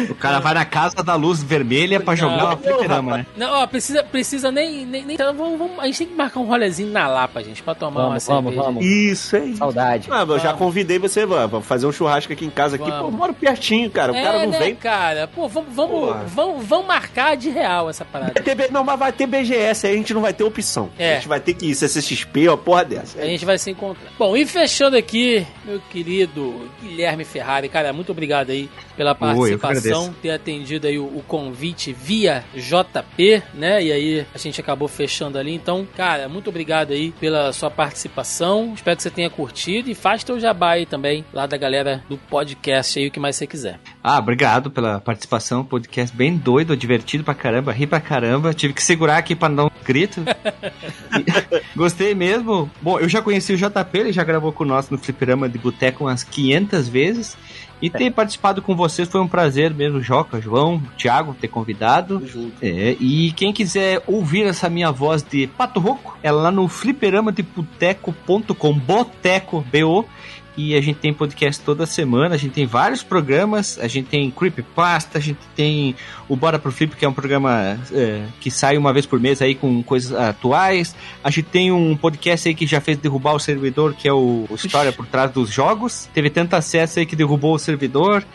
O 0.09 0.15
cara 0.15 0.39
vai 0.39 0.53
na 0.53 0.65
casa 0.65 1.01
da 1.03 1.15
luz 1.15 1.41
vermelha 1.41 1.99
pra 1.99 2.15
jogar 2.15 2.37
Não, 2.37 2.45
uma 2.47 2.57
fliperama, 2.57 3.17
né? 3.17 3.25
Não, 3.35 3.61
ó, 3.61 3.67
precisa, 3.67 4.03
precisa 4.03 4.51
nem. 4.51 4.85
nem, 4.85 5.05
nem- 5.05 5.13
então, 5.15 5.33
vamos, 5.33 5.57
vamos- 5.57 5.79
a 5.79 5.85
gente 5.85 5.97
tem 5.99 6.07
que 6.07 6.15
marcar 6.15 6.39
um 6.39 6.45
rolezinho 6.45 6.91
na 6.91 7.07
Lapa, 7.07 7.41
gente, 7.43 7.63
pra 7.63 7.73
tomar 7.75 8.01
uma 8.01 8.09
Vamos, 8.19 8.25
vamos, 8.25 8.43
cerveja. 8.51 8.63
vamos. 8.63 8.85
Isso 8.85 9.35
aí. 9.35 9.55
Saudade. 9.55 10.07
Ah, 10.11 10.18
mas 10.25 10.29
eu 10.29 10.39
já 10.39 10.43
Vamos. 10.51 10.59
convidei 10.59 10.97
você, 10.99 11.25
pra 11.25 11.61
fazer 11.61 11.85
um 11.87 11.91
churrasco 11.91 12.31
aqui 12.33 12.45
em 12.45 12.49
casa 12.49 12.75
aqui. 12.75 12.85
Pô, 12.85 12.91
Vamos. 12.91 13.11
eu 13.13 13.17
moro 13.17 13.33
pertinho, 13.33 13.89
cara. 13.89 14.11
O 14.11 14.15
É, 14.15 14.23
cara 14.23 14.39
não 14.45 14.49
né, 14.51 14.59
vem. 14.59 14.75
cara? 14.75 15.27
Pô, 15.27 15.47
vamos, 15.47 15.73
vamos, 15.73 16.15
vamos, 16.33 16.65
vamos 16.65 16.87
marcar 16.87 17.35
de 17.37 17.49
real 17.49 17.89
essa 17.89 18.03
parada. 18.05 18.33
Ter 18.33 18.71
não, 18.71 18.83
mas 18.83 18.99
vai 18.99 19.11
ter 19.11 19.25
BGS, 19.27 19.87
aí 19.87 19.93
a 19.93 19.97
gente 19.97 20.13
não 20.13 20.21
vai 20.21 20.33
ter 20.33 20.43
opção. 20.43 20.89
É. 20.97 21.11
A 21.11 21.15
gente 21.15 21.27
vai 21.27 21.39
ter 21.39 21.53
que 21.53 21.65
ir 21.67 21.75
CCXP, 21.75 22.47
uma 22.47 22.57
porra 22.57 22.83
dessa. 22.85 23.19
A 23.21 23.25
gente 23.25 23.45
vai 23.45 23.57
se 23.57 23.71
encontrar. 23.71 24.09
Bom, 24.17 24.35
e 24.35 24.45
fechando 24.45 24.95
aqui, 24.97 25.45
meu 25.65 25.79
querido 25.89 26.69
Guilherme 26.81 27.23
Ferrari, 27.23 27.69
cara, 27.69 27.93
muito 27.93 28.11
obrigado 28.11 28.49
aí 28.51 28.69
pela 28.97 29.11
Oi, 29.11 29.15
participação, 29.57 29.69
agradeço. 30.01 30.15
ter 30.21 30.31
atendido 30.31 30.87
aí 30.87 30.97
o, 30.99 31.05
o 31.05 31.23
convite 31.27 31.93
via 31.93 32.43
JP, 32.53 33.41
né? 33.53 33.81
E 33.83 33.91
aí 33.91 34.25
a 34.33 34.37
gente 34.37 34.59
acabou 34.59 34.87
fechando 34.87 35.37
ali. 35.37 35.53
Então, 35.53 35.87
cara, 35.95 36.27
muito 36.27 36.49
obrigado 36.49 36.91
aí 36.91 37.11
pela 37.11 37.51
sua 37.53 37.69
participação. 37.71 38.73
Espero 38.75 38.97
que 38.97 39.03
você 39.03 39.09
tenha 39.09 39.29
curtido 39.29 39.89
e 39.89 39.95
faz 40.09 40.23
teu 40.23 40.39
jabá 40.39 40.71
aí 40.71 40.87
também, 40.87 41.23
lá 41.31 41.45
da 41.45 41.55
galera 41.55 42.03
do 42.09 42.17
podcast 42.17 42.97
aí, 42.97 43.05
o 43.05 43.11
que 43.11 43.19
mais 43.19 43.35
você 43.35 43.45
quiser. 43.45 43.79
Ah, 44.03 44.17
obrigado 44.17 44.71
pela 44.71 44.99
participação. 44.99 45.63
Podcast 45.63 46.17
bem 46.17 46.35
doido, 46.35 46.75
divertido 46.75 47.23
pra 47.23 47.35
caramba, 47.35 47.71
ri 47.71 47.85
pra 47.85 48.01
caramba. 48.01 48.51
Tive 48.51 48.73
que 48.73 48.81
segurar 48.81 49.17
aqui 49.17 49.35
pra 49.35 49.47
não 49.49 49.55
dar 49.55 49.65
um 49.65 49.83
grito. 49.85 50.25
Gostei 51.77 52.15
mesmo. 52.15 52.71
Bom, 52.81 52.99
eu 52.99 53.07
já 53.07 53.21
conheci 53.21 53.53
o 53.53 53.57
JP, 53.57 53.99
ele 53.99 54.11
já 54.11 54.23
gravou 54.23 54.51
com 54.51 54.65
nós 54.65 54.89
no 54.89 54.97
Fliperama 54.97 55.47
de 55.47 55.59
Boteco 55.59 56.05
umas 56.05 56.23
500 56.23 56.89
vezes. 56.89 57.37
E 57.81 57.89
ter 57.89 58.11
participado 58.11 58.61
com 58.61 58.75
vocês 58.75 59.07
foi 59.07 59.21
um 59.21 59.27
prazer 59.27 59.73
mesmo, 59.73 60.01
Joca, 60.01 60.41
João, 60.41 60.83
Thiago, 60.97 61.33
ter 61.33 61.47
convidado. 61.47 62.21
É, 62.61 62.97
e 62.99 63.31
quem 63.31 63.53
quiser 63.53 64.03
ouvir 64.05 64.45
essa 64.45 64.69
minha 64.69 64.91
voz 64.91 65.23
de 65.23 65.47
Pato 65.47 65.79
Roco, 65.79 66.17
é 66.21 66.29
lá 66.31 66.51
no 66.51 66.67
fliperamadeboteco.com, 66.67 68.73
Boteco, 68.73 69.65
B-O. 69.71 70.03
E 70.57 70.75
a 70.75 70.81
gente 70.81 70.97
tem 70.97 71.13
podcast 71.13 71.63
toda 71.63 71.85
semana, 71.85 72.35
a 72.35 72.37
gente 72.37 72.51
tem 72.53 72.65
vários 72.65 73.01
programas, 73.01 73.79
a 73.79 73.87
gente 73.87 74.07
tem 74.07 74.29
Creepypasta, 74.29 75.17
a 75.17 75.21
gente 75.21 75.39
tem 75.55 75.95
o 76.27 76.35
Bora 76.35 76.59
Pro 76.59 76.71
Flip, 76.71 76.95
que 76.95 77.05
é 77.05 77.09
um 77.09 77.13
programa 77.13 77.79
é, 77.91 78.25
que 78.39 78.51
sai 78.51 78.77
uma 78.77 78.91
vez 78.91 79.05
por 79.05 79.19
mês 79.19 79.41
aí 79.41 79.55
com 79.55 79.81
coisas 79.81 80.11
atuais. 80.11 80.95
A 81.23 81.29
gente 81.29 81.45
tem 81.45 81.71
um 81.71 81.95
podcast 81.95 82.47
aí 82.47 82.55
que 82.55 82.67
já 82.67 82.81
fez 82.81 82.97
derrubar 82.97 83.33
o 83.33 83.39
servidor, 83.39 83.93
que 83.93 84.07
é 84.07 84.13
o, 84.13 84.47
História 84.53 84.91
por 84.91 85.05
Trás 85.05 85.31
dos 85.31 85.49
Jogos. 85.49 86.09
Teve 86.13 86.29
tanto 86.29 86.55
acesso 86.55 86.99
aí 86.99 87.05
que 87.05 87.15
derrubou 87.15 87.55
o 87.55 87.59
servidor. 87.59 88.25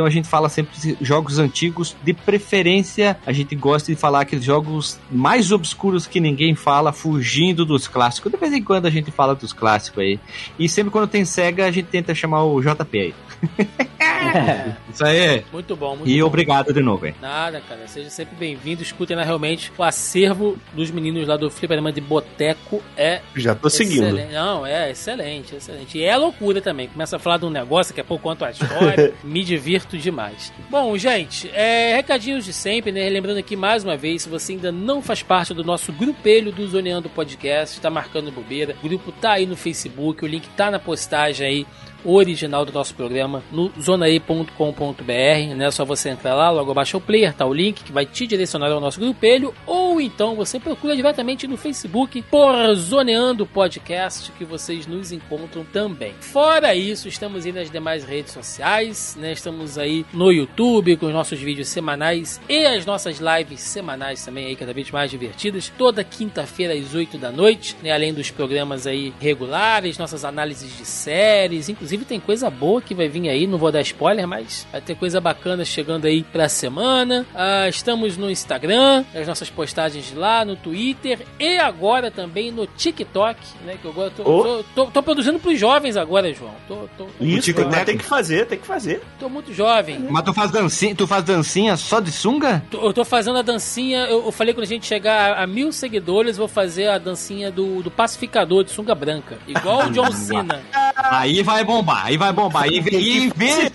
Então 0.00 0.06
a 0.06 0.10
gente 0.10 0.28
fala 0.28 0.48
sempre 0.48 0.80
de 0.80 0.96
jogos 1.02 1.38
antigos, 1.38 1.94
de 2.02 2.14
preferência 2.14 3.18
a 3.26 3.32
gente 3.32 3.54
gosta 3.54 3.92
de 3.92 4.00
falar 4.00 4.22
aqueles 4.22 4.42
jogos 4.42 4.98
mais 5.10 5.52
obscuros 5.52 6.06
que 6.06 6.18
ninguém 6.18 6.54
fala, 6.54 6.90
fugindo 6.90 7.66
dos 7.66 7.86
clássicos. 7.86 8.32
De 8.32 8.38
vez 8.38 8.50
em 8.54 8.62
quando 8.62 8.86
a 8.86 8.90
gente 8.90 9.10
fala 9.10 9.34
dos 9.34 9.52
clássicos 9.52 9.98
aí. 9.98 10.18
E 10.58 10.70
sempre 10.70 10.90
quando 10.90 11.06
tem 11.06 11.26
SEGA 11.26 11.66
a 11.66 11.70
gente 11.70 11.88
tenta 11.88 12.14
chamar 12.14 12.44
o 12.44 12.62
JP 12.62 12.98
aí. 12.98 13.14
Isso 14.92 15.04
aí. 15.04 15.44
Muito 15.52 15.74
bom, 15.76 15.96
muito 15.96 16.08
E 16.10 16.20
bom. 16.20 16.26
obrigado 16.26 16.72
de 16.72 16.80
novo, 16.82 17.06
hein? 17.06 17.14
Nada, 17.20 17.60
cara. 17.66 17.86
Seja 17.86 18.10
sempre 18.10 18.36
bem-vindo. 18.36 18.82
Escutem 18.82 19.16
lá 19.16 19.24
realmente. 19.24 19.72
O 19.76 19.82
acervo 19.82 20.58
dos 20.72 20.90
meninos 20.90 21.26
lá 21.26 21.36
do 21.36 21.50
Fliperama 21.50 21.92
de 21.92 22.00
Boteco 22.00 22.82
é 22.96 23.20
Já 23.34 23.54
tô 23.54 23.70
seguindo. 23.70 24.04
Excelente. 24.06 24.32
Não, 24.32 24.66
é 24.66 24.90
excelente, 24.90 25.54
excelente. 25.56 25.98
E 25.98 26.02
é 26.04 26.16
loucura 26.16 26.60
também. 26.60 26.88
Começa 26.88 27.16
a 27.16 27.18
falar 27.18 27.38
de 27.38 27.46
um 27.46 27.50
negócio 27.50 27.94
que 27.94 28.00
é 28.00 28.04
pouco 28.04 28.22
quanto 28.22 28.44
a 28.44 28.50
história. 28.50 29.14
me 29.24 29.42
divirto 29.44 29.96
demais. 29.96 30.52
Bom, 30.68 30.96
gente, 30.98 31.50
é, 31.54 31.94
recadinhos 31.96 32.44
de 32.44 32.52
sempre, 32.52 32.92
né? 32.92 33.08
Lembrando 33.08 33.38
aqui 33.38 33.56
mais 33.56 33.84
uma 33.84 33.96
vez, 33.96 34.22
se 34.22 34.28
você 34.28 34.52
ainda 34.52 34.70
não 34.70 35.00
faz 35.02 35.22
parte 35.22 35.54
do 35.54 35.64
nosso 35.64 35.92
grupelho 35.92 36.52
do 36.52 36.66
Zoneando 36.66 37.08
Podcast, 37.08 37.76
está 37.76 37.90
marcando 37.90 38.30
bobeira. 38.30 38.76
O 38.82 38.88
grupo 38.88 39.12
tá 39.12 39.32
aí 39.32 39.46
no 39.46 39.56
Facebook, 39.56 40.24
o 40.24 40.28
link 40.28 40.48
tá 40.50 40.70
na 40.70 40.78
postagem 40.78 41.46
aí 41.46 41.66
original 42.04 42.64
do 42.64 42.72
nosso 42.72 42.94
programa 42.94 43.42
no 43.50 43.70
zonae.com.br, 43.80 45.54
né? 45.56 45.70
Só 45.70 45.84
você 45.84 46.10
entrar 46.10 46.34
lá, 46.34 46.50
logo 46.50 46.70
abaixo 46.70 46.96
é 46.96 46.98
o 46.98 47.00
player, 47.00 47.34
tá 47.34 47.46
o 47.46 47.54
link 47.54 47.82
que 47.82 47.92
vai 47.92 48.06
te 48.06 48.26
direcionar 48.26 48.70
ao 48.70 48.80
nosso 48.80 49.00
grupelho 49.00 49.54
ou 49.66 50.00
então 50.00 50.34
você 50.34 50.58
procura 50.58 50.96
diretamente 50.96 51.46
no 51.46 51.56
Facebook 51.56 52.22
por 52.22 52.74
Zoneando 52.74 53.46
Podcast 53.46 54.32
que 54.32 54.44
vocês 54.44 54.86
nos 54.86 55.12
encontram 55.12 55.64
também. 55.64 56.14
Fora 56.20 56.74
isso, 56.74 57.08
estamos 57.08 57.44
aí 57.44 57.52
nas 57.52 57.70
demais 57.70 58.04
redes 58.04 58.32
sociais, 58.32 59.16
né? 59.18 59.32
Estamos 59.32 59.78
aí 59.78 60.04
no 60.12 60.32
YouTube 60.32 60.96
com 60.96 61.06
os 61.06 61.12
nossos 61.12 61.38
vídeos 61.38 61.68
semanais 61.68 62.40
e 62.48 62.66
as 62.66 62.86
nossas 62.86 63.18
lives 63.18 63.60
semanais 63.60 64.24
também 64.24 64.46
aí 64.46 64.56
cada 64.56 64.72
vez 64.72 64.90
mais 64.90 65.10
divertidas, 65.10 65.72
toda 65.76 66.04
quinta-feira 66.04 66.74
às 66.74 66.94
8 66.94 67.18
da 67.18 67.30
noite, 67.30 67.76
né? 67.82 67.92
Além 67.92 68.12
dos 68.12 68.30
programas 68.30 68.86
aí 68.86 69.12
regulares, 69.20 69.98
nossas 69.98 70.24
análises 70.24 70.76
de 70.76 70.84
séries, 70.84 71.68
inclusive 71.68 71.89
tem 71.98 72.18
coisa 72.20 72.48
boa 72.50 72.80
que 72.80 72.94
vai 72.94 73.08
vir 73.08 73.28
aí, 73.28 73.46
não 73.46 73.58
vou 73.58 73.70
dar 73.72 73.80
spoiler, 73.82 74.26
mas 74.26 74.66
vai 74.72 74.80
ter 74.80 74.94
coisa 74.94 75.20
bacana 75.20 75.64
chegando 75.64 76.06
aí 76.06 76.22
pra 76.22 76.48
semana. 76.48 77.26
Ah, 77.34 77.68
estamos 77.68 78.16
no 78.16 78.30
Instagram, 78.30 79.04
as 79.14 79.26
nossas 79.26 79.50
postagens 79.50 80.12
lá, 80.14 80.44
no 80.44 80.56
Twitter 80.56 81.20
e 81.38 81.58
agora 81.58 82.10
também 82.10 82.50
no 82.50 82.66
TikTok, 82.66 83.38
né? 83.64 83.76
Que 83.80 83.84
eu 83.86 83.90
agora 83.90 84.10
tô, 84.10 84.22
Oh. 84.24 84.42
tô, 84.42 84.64
tô- 84.74 84.86
tô 84.90 85.02
produzindo 85.02 85.38
pros 85.38 85.58
jovens 85.58 85.96
agora, 85.96 86.32
João. 86.32 86.54
Tô, 86.68 86.88
tô, 86.96 87.06
Isso, 87.20 87.42
TikTok. 87.46 87.70
mas 87.74 87.84
tem 87.84 87.96
que 87.98 88.04
fazer, 88.04 88.46
tem 88.46 88.58
que 88.58 88.66
fazer. 88.66 89.02
tô 89.18 89.28
muito 89.28 89.52
jovem. 89.52 89.98
Mas 90.10 90.24
tu 90.24 90.32
faz 90.32 90.50
dancinha, 90.50 90.94
tu 90.94 91.06
faz 91.06 91.24
dancinha 91.24 91.76
só 91.76 92.00
de 92.00 92.10
sunga? 92.12 92.62
Tô- 92.70 92.80
Eu 92.86 92.92
tô 92.92 93.04
fazendo 93.04 93.38
a 93.38 93.42
dancinha. 93.42 94.00
Eu, 94.06 94.24
eu 94.26 94.32
falei 94.32 94.54
quando 94.54 94.64
a 94.64 94.66
gente 94.68 94.86
chegar 94.86 95.32
a, 95.38 95.42
a 95.44 95.46
mil 95.46 95.72
seguidores, 95.72 96.36
vou 96.36 96.48
fazer 96.48 96.88
a 96.88 96.98
dancinha 96.98 97.50
do, 97.50 97.82
do 97.82 97.90
pacificador 97.90 98.64
de 98.64 98.70
sunga 98.70 98.94
branca. 98.94 99.38
Igual 99.46 99.86
o 99.86 99.90
John 99.92 100.10
Cena. 100.12 100.60
Aí 100.96 101.42
vai 101.42 101.64
bombar, 101.80 102.06
aí 102.06 102.16
vai 102.16 102.32
bombar. 102.32 102.66
E, 102.68 102.78
e 102.78 103.26
em 103.26 103.30
vez, 103.30 103.72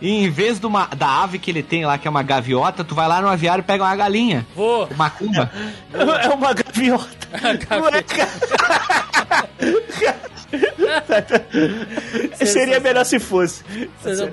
e 0.00 0.10
em 0.10 0.30
vez 0.30 0.60
de 0.60 0.66
uma, 0.66 0.86
da 0.86 1.22
ave 1.22 1.38
que 1.38 1.50
ele 1.50 1.62
tem 1.62 1.84
lá, 1.86 1.96
que 1.96 2.06
é 2.06 2.10
uma 2.10 2.22
gaviota, 2.22 2.84
tu 2.84 2.94
vai 2.94 3.08
lá 3.08 3.20
no 3.20 3.28
aviário 3.28 3.62
e 3.62 3.64
pega 3.64 3.84
uma 3.84 3.96
galinha. 3.96 4.46
Vou. 4.54 4.88
Macumba. 4.96 5.50
É 5.98 6.28
uma 6.28 6.52
gaviota. 6.52 7.28
Não 7.42 7.88
é, 7.88 8.02
cara? 8.02 8.32
Seria 12.44 12.80
melhor 12.80 13.04
se 13.04 13.18
fosse. 13.18 13.62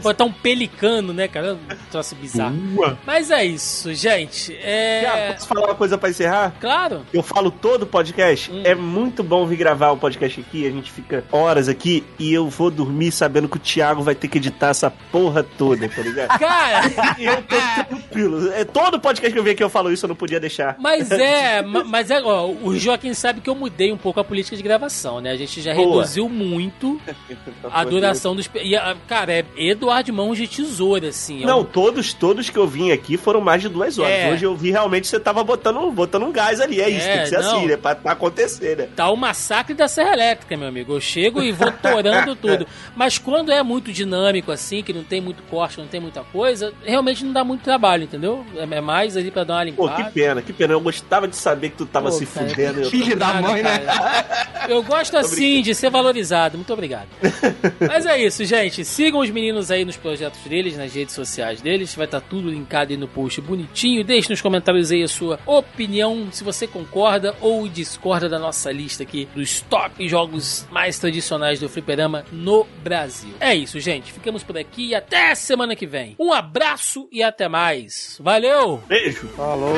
Botar 0.02 0.24
um 0.24 0.32
pelicano, 0.32 1.12
né, 1.14 1.28
cara? 1.28 1.56
Um 1.56 1.60
troço 1.92 2.16
bizarro. 2.16 2.56
Mas 3.06 3.30
é 3.32 3.44
isso, 3.44 3.94
gente. 3.94 4.56
É. 4.56 5.34
posso 5.34 5.48
falar 5.48 5.66
uma 5.66 5.76
coisa 5.76 5.98
pra 5.98 6.10
encerrar? 6.10 6.54
Claro. 6.60 7.06
Eu 7.14 7.22
falo 7.22 7.52
todo 7.52 7.84
o 7.84 7.88
podcast. 7.88 8.52
Hum. 8.52 8.62
É 8.64 8.74
muito 8.74 9.24
bom 9.24 9.46
vir 9.46 9.58
gravar 9.58 9.92
o 9.92 9.98
podcast 9.98 10.40
aqui. 10.40 10.66
A 10.66 10.72
gente 10.72 10.92
fica 10.92 11.24
horas 11.32 11.68
aqui 11.68 12.04
e 12.18 12.34
eu 12.34 12.50
vou 12.50 12.72
dormir 12.72 12.95
sabendo 13.12 13.48
que 13.50 13.58
o 13.58 13.60
Thiago 13.60 14.02
vai 14.02 14.16
ter 14.16 14.28
que 14.28 14.38
editar 14.38 14.70
essa 14.70 14.90
porra 15.12 15.44
toda, 15.44 15.88
tá 15.90 16.02
ligado? 16.02 16.38
Cara, 16.40 16.82
eu 17.20 17.42
tô 17.44 17.56
tranquilo. 17.96 18.52
É, 18.54 18.64
todo 18.64 19.00
podcast 19.00 19.32
que 19.32 19.40
eu 19.40 19.44
venho 19.44 19.54
aqui 19.54 19.64
eu 19.64 19.70
falo 19.70 19.92
isso, 19.92 20.06
eu 20.06 20.10
não 20.10 20.16
podia 20.16 20.40
deixar. 20.40 20.76
mas 20.80 21.10
é. 21.12 21.62
ma- 21.62 21.84
Mas 21.84 22.10
é, 22.12 22.22
ó, 22.22 22.48
o 22.50 22.78
Joaquim 22.78 23.14
sabe 23.14 23.42
que 23.42 23.50
eu 23.50 23.56
mudei 23.56 23.92
um 23.92 23.98
pouco 23.98 24.20
a 24.20 24.24
política 24.24 24.56
de 24.58 24.64
gravação, 24.64 25.20
né? 25.22 25.32
A 25.32 25.36
gente 25.38 25.62
já 25.62 25.74
Boa. 25.74 26.02
reduziu 26.02 26.28
muito 26.30 27.00
a 27.72 27.84
duração 27.84 28.36
dos. 28.36 28.50
E, 28.56 28.74
cara, 29.08 29.34
é 29.34 29.46
Eduardo 29.58 30.12
Mãos 30.14 30.38
de 30.38 30.48
Tesoura, 30.48 31.10
assim. 31.10 31.44
é 31.44 31.46
Não, 31.46 31.62
um- 31.62 31.66
todos, 31.66 32.14
todos 32.14 32.50
que 32.50 32.58
eu 32.58 32.68
vim 32.68 32.92
aqui 32.92 33.18
foram 33.18 33.42
mais 33.42 33.62
de 33.62 33.70
duas 33.70 33.98
horas. 34.00 34.12
É. 34.14 34.32
Hoje 34.32 34.46
eu 34.46 34.56
vi 34.56 34.72
realmente 34.72 35.08
você 35.08 35.20
tava 35.20 35.44
botando, 35.44 35.92
botando 35.92 36.24
um 36.24 36.32
gás 36.32 36.60
ali. 36.62 36.80
É 36.82 36.90
isso, 36.90 37.08
É, 37.08 37.14
tem 37.14 37.24
que 37.24 37.30
ser 37.30 37.40
não. 37.42 37.58
assim, 37.58 37.66
né? 37.68 37.78
Pra, 37.78 37.96
pra 37.96 38.12
acontecer, 38.14 38.78
né? 38.78 38.88
Tá 38.96 39.10
o 39.10 39.16
massacre 39.18 39.74
da 39.74 39.88
Serra 39.88 40.14
Elétrica, 40.14 40.56
meu 40.58 40.68
amigo. 40.68 40.94
Eu 40.94 41.02
chego 41.02 41.42
e 41.42 41.52
vou 41.52 41.72
torando 41.72 42.36
tudo. 42.38 42.66
Mas 42.96 43.18
quando 43.18 43.52
é 43.52 43.64
muito 43.64 43.92
dinâmico 43.92 44.52
assim, 44.52 44.84
que 44.84 44.92
não 44.94 45.04
tem 45.04 45.22
muito 45.22 45.42
corte, 45.44 45.78
não 45.80 45.88
tem 45.88 46.00
muita 46.00 46.24
coisa, 46.24 46.74
realmente 46.84 47.24
não 47.24 47.32
dá 47.34 47.44
muito 47.44 47.62
trabalho, 47.64 48.04
entendeu? 48.04 48.46
É 48.56 48.66
é 48.76 48.82
mais 48.82 49.16
ali 49.16 49.32
pra 49.32 49.44
dar 49.46 49.54
uma 49.66 49.72
Pô, 49.74 49.86
limpada. 49.88 50.04
que 50.04 50.12
pena, 50.12 50.42
que 50.42 50.52
pena. 50.52 50.74
Eu 50.74 50.82
gostava 50.82 51.28
de 51.30 51.36
saber 51.36 51.70
que 51.70 51.78
tu 51.78 51.86
tava 51.86 52.10
Pô, 52.10 52.16
se 52.18 52.26
cara, 52.26 52.50
fudendo. 52.50 52.82
Eu- 52.82 52.90
Filho 52.90 53.16
da 53.16 53.34
mãe, 53.36 53.64
né? 53.64 53.80
Eu 54.68 54.84
gosto 54.84 55.16
assim 55.18 55.62
de 55.62 55.74
ser 55.76 55.90
valorizado. 55.90 56.58
Muito 56.58 56.74
obrigado. 56.74 57.08
Mas 57.88 58.06
é 58.06 58.22
isso, 58.22 58.44
gente. 58.44 58.84
Sigam 58.84 59.22
os 59.22 59.30
meninos 59.30 59.70
aí 59.72 59.86
nos 59.86 59.96
projetos 59.96 60.40
deles, 60.42 60.76
nas 60.78 60.94
redes 60.94 61.14
sociais 61.14 61.62
deles. 61.62 61.94
Vai 61.96 62.06
estar 62.06 62.20
tudo 62.22 62.50
linkado 62.50 62.92
aí 62.92 62.98
no 62.98 63.08
post 63.08 63.40
bonitinho. 63.42 64.04
Deixe 64.04 64.30
nos 64.30 64.42
comentários 64.42 64.92
aí 64.92 65.04
a 65.04 65.08
sua 65.08 65.40
opinião, 65.46 66.28
se 66.32 66.44
você 66.44 66.68
concorda 66.68 67.36
ou 67.40 67.68
discorda 67.68 68.28
da 68.28 68.40
nossa 68.40 68.72
lista 68.72 69.04
aqui 69.04 69.28
dos 69.36 69.62
top 69.62 70.08
jogos 70.08 70.68
mais 70.72 70.98
tradicionais 71.00 71.60
do 71.60 71.70
fliperama 71.70 72.26
no 72.32 72.66
Brasil. 72.84 73.34
É 73.40 73.54
isso, 73.56 73.80
gente. 73.80 74.12
Ficamos 74.12 74.44
por 74.44 74.58
aqui 74.58 74.88
e 74.90 74.96
até 74.96 75.34
semana 75.36 75.76
que 75.76 75.86
vem. 75.88 76.16
Um 76.20 76.34
abraço 76.34 77.08
e 77.12 77.24
até 77.24 77.48
mais. 77.48 78.18
Valeu! 78.20 78.82
Beijo. 78.88 79.28
Falou. 79.30 79.74